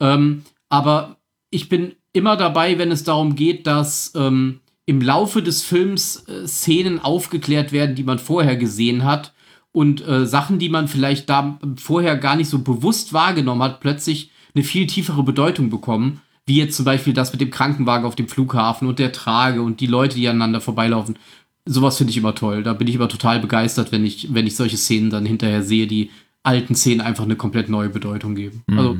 Ähm, 0.00 0.42
aber 0.68 1.16
ich 1.50 1.68
bin 1.68 1.94
immer 2.12 2.36
dabei, 2.36 2.78
wenn 2.78 2.90
es 2.90 3.04
darum 3.04 3.34
geht, 3.36 3.66
dass 3.66 4.12
ähm, 4.16 4.60
im 4.86 5.00
Laufe 5.00 5.42
des 5.42 5.62
Films 5.62 6.24
äh, 6.28 6.46
Szenen 6.46 7.00
aufgeklärt 7.00 7.72
werden, 7.72 7.96
die 7.96 8.04
man 8.04 8.18
vorher 8.18 8.56
gesehen 8.56 9.04
hat 9.04 9.34
und 9.72 10.06
äh, 10.06 10.26
Sachen, 10.26 10.58
die 10.58 10.68
man 10.68 10.88
vielleicht 10.88 11.28
da 11.28 11.58
vorher 11.76 12.16
gar 12.16 12.36
nicht 12.36 12.48
so 12.48 12.60
bewusst 12.60 13.12
wahrgenommen 13.12 13.62
hat, 13.62 13.80
plötzlich 13.80 14.30
eine 14.54 14.64
viel 14.64 14.86
tiefere 14.86 15.22
Bedeutung 15.22 15.68
bekommen. 15.68 16.22
Wie 16.46 16.56
jetzt 16.56 16.76
zum 16.76 16.84
Beispiel 16.84 17.12
das 17.12 17.32
mit 17.32 17.40
dem 17.40 17.50
Krankenwagen 17.50 18.06
auf 18.06 18.14
dem 18.14 18.28
Flughafen 18.28 18.86
und 18.88 19.00
der 19.00 19.12
Trage 19.12 19.60
und 19.60 19.80
die 19.80 19.86
Leute, 19.88 20.16
die 20.16 20.28
aneinander 20.28 20.60
vorbeilaufen. 20.60 21.18
Sowas 21.66 21.98
finde 21.98 22.12
ich 22.12 22.16
immer 22.16 22.36
toll. 22.36 22.62
Da 22.62 22.72
bin 22.72 22.86
ich 22.86 22.94
immer 22.94 23.08
total 23.08 23.40
begeistert, 23.40 23.90
wenn 23.90 24.06
ich, 24.06 24.32
wenn 24.32 24.46
ich 24.46 24.54
solche 24.54 24.76
Szenen 24.76 25.10
dann 25.10 25.26
hinterher 25.26 25.64
sehe, 25.64 25.88
die 25.88 26.10
alten 26.44 26.76
Szenen 26.76 27.00
einfach 27.00 27.24
eine 27.24 27.34
komplett 27.34 27.68
neue 27.68 27.88
Bedeutung 27.88 28.36
geben. 28.36 28.62
Mhm. 28.68 28.78
Also 28.78 28.96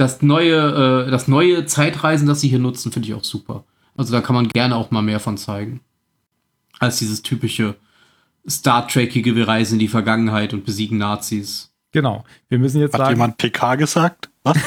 das 0.00 0.22
neue, 0.22 1.06
äh, 1.06 1.10
das 1.10 1.28
neue 1.28 1.66
Zeitreisen, 1.66 2.26
das 2.26 2.40
sie 2.40 2.48
hier 2.48 2.58
nutzen, 2.58 2.90
finde 2.90 3.08
ich 3.08 3.14
auch 3.14 3.24
super. 3.24 3.64
Also 3.96 4.12
da 4.12 4.22
kann 4.22 4.34
man 4.34 4.48
gerne 4.48 4.76
auch 4.76 4.90
mal 4.90 5.02
mehr 5.02 5.20
von 5.20 5.36
zeigen. 5.36 5.80
Als 6.78 6.98
dieses 6.98 7.20
typische 7.20 7.76
Star 8.48 8.88
Trekige, 8.88 9.36
wir 9.36 9.46
reisen 9.46 9.74
in 9.74 9.80
die 9.80 9.88
Vergangenheit 9.88 10.54
und 10.54 10.64
besiegen 10.64 10.96
Nazis. 10.96 11.70
Genau. 11.92 12.24
Wir 12.48 12.58
müssen 12.58 12.80
jetzt 12.80 12.94
Hat 12.94 13.00
sagen. 13.00 13.16
jemand 13.16 13.36
PK 13.36 13.74
gesagt? 13.74 14.30
Was? 14.42 14.56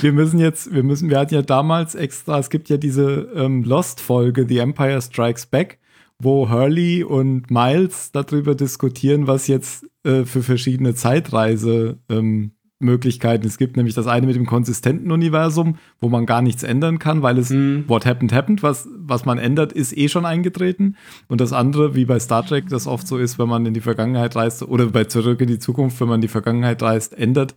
wir 0.00 0.12
müssen 0.12 0.38
jetzt, 0.38 0.72
wir 0.72 0.84
müssen, 0.84 1.10
wir 1.10 1.18
hatten 1.18 1.34
ja 1.34 1.42
damals 1.42 1.96
extra, 1.96 2.38
es 2.38 2.50
gibt 2.50 2.68
ja 2.68 2.76
diese 2.76 3.32
ähm, 3.34 3.64
Lost-Folge, 3.64 4.46
The 4.48 4.58
Empire 4.58 5.02
Strikes 5.02 5.46
Back, 5.46 5.80
wo 6.20 6.50
Hurley 6.50 7.04
und 7.04 7.50
Miles 7.50 8.10
darüber 8.12 8.54
diskutieren, 8.54 9.26
was 9.26 9.46
jetzt 9.46 9.86
äh, 10.04 10.24
für 10.24 10.42
verschiedene 10.42 10.94
Zeitreise 10.94 11.98
ähm, 12.08 12.52
Möglichkeiten 12.80 13.46
es 13.46 13.58
gibt, 13.58 13.76
nämlich 13.76 13.94
das 13.94 14.06
eine 14.06 14.26
mit 14.26 14.36
dem 14.36 14.46
konsistenten 14.46 15.10
Universum, 15.10 15.78
wo 16.00 16.08
man 16.08 16.26
gar 16.26 16.42
nichts 16.42 16.62
ändern 16.62 17.00
kann, 17.00 17.22
weil 17.22 17.38
es 17.38 17.50
mm. 17.50 17.88
what 17.88 18.06
happened 18.06 18.32
happened, 18.32 18.62
was, 18.62 18.88
was 18.96 19.24
man 19.24 19.38
ändert, 19.38 19.72
ist 19.72 19.96
eh 19.96 20.08
schon 20.08 20.24
eingetreten. 20.24 20.96
Und 21.26 21.40
das 21.40 21.52
andere, 21.52 21.96
wie 21.96 22.04
bei 22.04 22.20
Star 22.20 22.46
Trek 22.46 22.68
das 22.68 22.86
oft 22.86 23.08
so 23.08 23.18
ist, 23.18 23.38
wenn 23.38 23.48
man 23.48 23.66
in 23.66 23.74
die 23.74 23.80
Vergangenheit 23.80 24.36
reist 24.36 24.62
oder 24.62 24.86
bei 24.86 25.04
Zurück 25.04 25.40
in 25.40 25.48
die 25.48 25.58
Zukunft, 25.58 26.00
wenn 26.00 26.08
man 26.08 26.16
in 26.16 26.22
die 26.22 26.28
Vergangenheit 26.28 26.80
reist, 26.80 27.18
ändert 27.18 27.56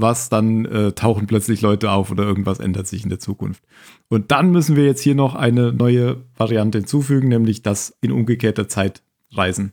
was, 0.00 0.28
dann 0.28 0.64
äh, 0.64 0.92
tauchen 0.92 1.26
plötzlich 1.26 1.60
Leute 1.60 1.90
auf 1.90 2.10
oder 2.10 2.24
irgendwas 2.24 2.60
ändert 2.60 2.86
sich 2.86 3.02
in 3.02 3.10
der 3.10 3.18
Zukunft. 3.18 3.62
Und 4.08 4.30
dann 4.30 4.50
müssen 4.50 4.76
wir 4.76 4.84
jetzt 4.84 5.02
hier 5.02 5.14
noch 5.14 5.34
eine 5.34 5.72
neue 5.72 6.24
Variante 6.36 6.78
hinzufügen, 6.78 7.28
nämlich 7.28 7.62
das 7.62 7.96
in 8.00 8.12
umgekehrter 8.12 8.68
Zeit 8.68 9.02
reisen. 9.32 9.72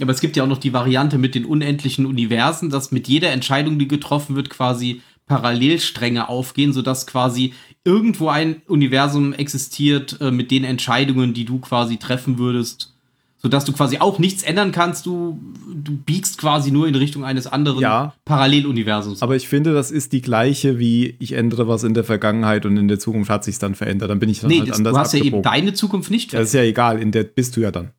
Aber 0.00 0.12
es 0.12 0.20
gibt 0.20 0.36
ja 0.36 0.44
auch 0.44 0.48
noch 0.48 0.58
die 0.58 0.72
Variante 0.72 1.18
mit 1.18 1.34
den 1.34 1.44
unendlichen 1.44 2.06
Universen, 2.06 2.70
dass 2.70 2.92
mit 2.92 3.08
jeder 3.08 3.32
Entscheidung, 3.32 3.78
die 3.78 3.88
getroffen 3.88 4.36
wird, 4.36 4.48
quasi 4.48 5.02
Parallelstränge 5.26 6.28
aufgehen, 6.28 6.72
sodass 6.72 7.06
quasi 7.06 7.52
irgendwo 7.84 8.28
ein 8.28 8.62
Universum 8.66 9.32
existiert 9.32 10.20
äh, 10.20 10.30
mit 10.30 10.50
den 10.50 10.64
Entscheidungen, 10.64 11.34
die 11.34 11.44
du 11.44 11.58
quasi 11.58 11.98
treffen 11.98 12.38
würdest, 12.38 12.97
sodass 13.38 13.64
du 13.64 13.72
quasi 13.72 13.98
auch 13.98 14.18
nichts 14.18 14.42
ändern 14.42 14.72
kannst. 14.72 15.06
Du, 15.06 15.40
du 15.72 15.96
biegst 15.96 16.38
quasi 16.38 16.70
nur 16.70 16.88
in 16.88 16.94
Richtung 16.94 17.24
eines 17.24 17.46
anderen 17.46 17.80
ja, 17.80 18.14
Paralleluniversums. 18.24 19.22
Aber 19.22 19.36
ich 19.36 19.48
finde, 19.48 19.72
das 19.72 19.90
ist 19.90 20.12
die 20.12 20.20
gleiche 20.20 20.78
wie 20.78 21.16
ich 21.18 21.32
ändere 21.32 21.68
was 21.68 21.84
in 21.84 21.94
der 21.94 22.04
Vergangenheit 22.04 22.66
und 22.66 22.76
in 22.76 22.88
der 22.88 22.98
Zukunft 22.98 23.30
hat 23.30 23.44
sich 23.44 23.58
dann 23.58 23.74
verändert. 23.74 24.10
Dann 24.10 24.18
bin 24.18 24.28
ich 24.28 24.40
dann 24.40 24.50
nee, 24.50 24.58
halt 24.58 24.70
das, 24.70 24.78
anders 24.78 24.92
du 24.92 24.98
hast 24.98 25.14
abgebogen. 25.14 25.30
ja 25.30 25.36
eben 25.36 25.42
deine 25.42 25.74
Zukunft 25.74 26.10
nicht 26.10 26.30
verändert. 26.30 26.46
Das 26.46 26.54
ist 26.54 26.58
ja 26.58 26.64
egal, 26.64 27.00
in 27.00 27.12
der 27.12 27.24
bist 27.24 27.56
du 27.56 27.60
ja 27.60 27.70
dann. 27.70 27.92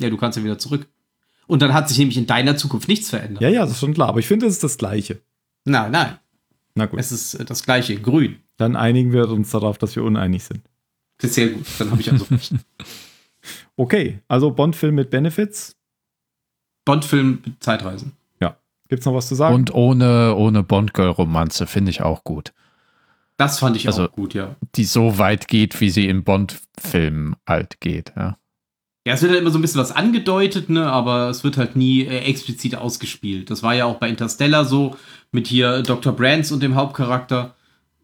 Ja, 0.00 0.10
du 0.10 0.16
kannst 0.16 0.38
ja 0.38 0.44
wieder 0.44 0.58
zurück. 0.58 0.86
Und 1.46 1.62
dann 1.62 1.72
hat 1.72 1.88
sich 1.88 1.98
nämlich 1.98 2.16
in 2.16 2.26
deiner 2.26 2.56
Zukunft 2.56 2.88
nichts 2.88 3.10
verändert. 3.10 3.42
Ja, 3.42 3.48
ja, 3.48 3.62
das 3.62 3.72
ist 3.72 3.80
schon 3.80 3.94
klar. 3.94 4.08
Aber 4.08 4.18
ich 4.18 4.26
finde, 4.26 4.46
es 4.46 4.54
ist 4.54 4.64
das 4.64 4.78
Gleiche. 4.78 5.20
Nein, 5.64 5.92
nein. 5.92 6.18
Na 6.74 6.86
gut. 6.86 7.00
Es 7.00 7.12
ist 7.12 7.34
äh, 7.34 7.44
das 7.44 7.64
Gleiche 7.64 7.94
in 7.94 8.02
grün. 8.02 8.36
Dann 8.56 8.76
einigen 8.76 9.12
wir 9.12 9.28
uns 9.28 9.50
darauf, 9.50 9.78
dass 9.78 9.96
wir 9.96 10.04
uneinig 10.04 10.44
sind. 10.44 10.60
Das 11.18 11.30
ist 11.30 11.34
sehr 11.34 11.48
gut. 11.48 11.66
Dann 11.78 11.90
habe 11.90 12.00
ich 12.00 12.10
also 12.10 12.26
recht. 12.30 12.52
okay, 13.76 14.20
also 14.28 14.50
Bond-Film 14.50 14.94
mit 14.94 15.10
Benefits. 15.10 15.76
Bond-Film 16.84 17.42
mit 17.44 17.62
Zeitreisen. 17.62 18.12
Ja. 18.40 18.56
Gibt 18.88 19.00
es 19.00 19.06
noch 19.06 19.14
was 19.14 19.28
zu 19.28 19.34
sagen? 19.34 19.54
Und 19.54 19.74
ohne, 19.74 20.34
ohne 20.36 20.62
Bond-Girl-Romanze 20.62 21.66
finde 21.66 21.90
ich 21.90 22.02
auch 22.02 22.22
gut. 22.24 22.52
Das 23.36 23.58
fand 23.58 23.76
ich 23.76 23.86
Also- 23.86 24.04
auch 24.06 24.12
gut, 24.12 24.34
ja. 24.34 24.54
Die 24.76 24.84
so 24.84 25.18
weit 25.18 25.48
geht, 25.48 25.80
wie 25.80 25.90
sie 25.90 26.08
in 26.08 26.24
Bond-Filmen 26.24 27.36
halt 27.46 27.80
geht. 27.80 28.12
Ja. 28.16 28.38
Ja, 29.06 29.14
es 29.14 29.22
wird 29.22 29.30
halt 29.32 29.40
immer 29.42 29.50
so 29.50 29.58
ein 29.58 29.62
bisschen 29.62 29.80
was 29.80 29.92
angedeutet, 29.92 30.68
ne, 30.68 30.90
aber 30.90 31.28
es 31.28 31.44
wird 31.44 31.56
halt 31.58 31.76
nie 31.76 32.02
äh, 32.02 32.20
explizit 32.20 32.74
ausgespielt. 32.74 33.50
Das 33.50 33.62
war 33.62 33.72
ja 33.74 33.84
auch 33.84 33.98
bei 33.98 34.08
Interstellar 34.08 34.64
so, 34.64 34.96
mit 35.30 35.46
hier 35.48 35.82
Dr. 35.82 36.12
Brands 36.12 36.50
und 36.50 36.60
dem 36.62 36.74
Hauptcharakter. 36.74 37.54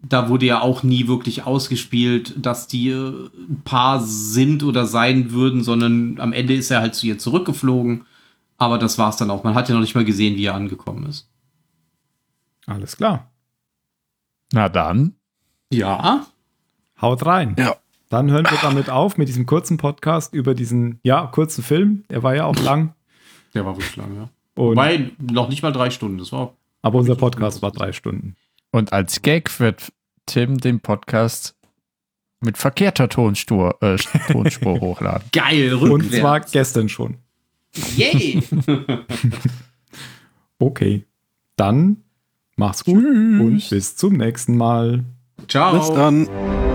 Da 0.08 0.28
wurde 0.28 0.46
ja 0.46 0.60
auch 0.60 0.82
nie 0.82 1.06
wirklich 1.06 1.44
ausgespielt, 1.44 2.34
dass 2.44 2.66
die 2.66 2.88
äh, 2.88 3.28
ein 3.36 3.62
Paar 3.64 4.00
sind 4.00 4.64
oder 4.64 4.86
sein 4.86 5.30
würden, 5.30 5.62
sondern 5.62 6.18
am 6.18 6.32
Ende 6.32 6.54
ist 6.54 6.70
er 6.70 6.80
halt 6.80 6.94
zu 6.94 7.06
ihr 7.06 7.18
zurückgeflogen. 7.18 8.06
Aber 8.58 8.78
das 8.78 8.98
war's 8.98 9.16
dann 9.16 9.30
auch. 9.30 9.44
Man 9.44 9.54
hat 9.54 9.68
ja 9.68 9.74
noch 9.74 9.80
nicht 9.80 9.94
mal 9.94 10.04
gesehen, 10.04 10.36
wie 10.36 10.46
er 10.46 10.54
angekommen 10.54 11.06
ist. 11.06 11.28
Alles 12.66 12.96
klar. 12.96 13.30
Na 14.52 14.68
dann. 14.68 15.14
Ja. 15.72 16.26
Haut 17.00 17.24
rein. 17.24 17.56
Ja. 17.58 17.76
Dann 18.08 18.30
hören 18.30 18.44
wir 18.44 18.58
damit 18.60 18.90
auf 18.90 19.16
mit 19.16 19.28
diesem 19.28 19.46
kurzen 19.46 19.78
Podcast 19.78 20.34
über 20.34 20.54
diesen, 20.54 21.00
ja, 21.02 21.26
kurzen 21.26 21.64
Film. 21.64 22.04
Der 22.10 22.22
war 22.22 22.34
ja 22.34 22.44
auch 22.44 22.58
lang. 22.58 22.94
Der 23.54 23.64
war 23.64 23.74
wirklich 23.74 23.96
lang, 23.96 24.14
ja. 24.14 24.28
Und, 24.54 24.76
Wobei, 24.76 25.12
noch 25.18 25.48
nicht 25.48 25.62
mal 25.62 25.72
drei 25.72 25.90
Stunden. 25.90 26.18
Das 26.18 26.30
war 26.30 26.54
aber 26.82 26.98
unser 26.98 27.14
Podcast 27.14 27.62
war 27.62 27.70
drei 27.70 27.92
Stunden. 27.92 28.36
Und 28.72 28.92
als 28.92 29.22
Gag 29.22 29.60
wird 29.60 29.92
Tim 30.26 30.58
den 30.58 30.80
Podcast 30.80 31.54
mit 32.40 32.58
verkehrter 32.58 33.08
Tonspur, 33.08 33.76
äh, 33.82 33.96
Tonspur 34.32 34.80
hochladen. 34.80 35.28
geil, 35.32 35.74
Und 35.74 35.90
rückwärts. 36.02 36.18
zwar 36.20 36.40
gestern 36.40 36.88
schon. 36.88 37.18
Yay! 37.96 38.42
Okay. 40.58 41.04
Dann 41.56 42.04
mach's 42.56 42.84
gut 42.84 43.04
und 43.04 43.68
bis 43.68 43.96
zum 43.96 44.12
nächsten 44.14 44.56
Mal. 44.56 45.04
Ciao. 45.48 45.76
Bis 45.76 45.88
dann. 45.90 46.71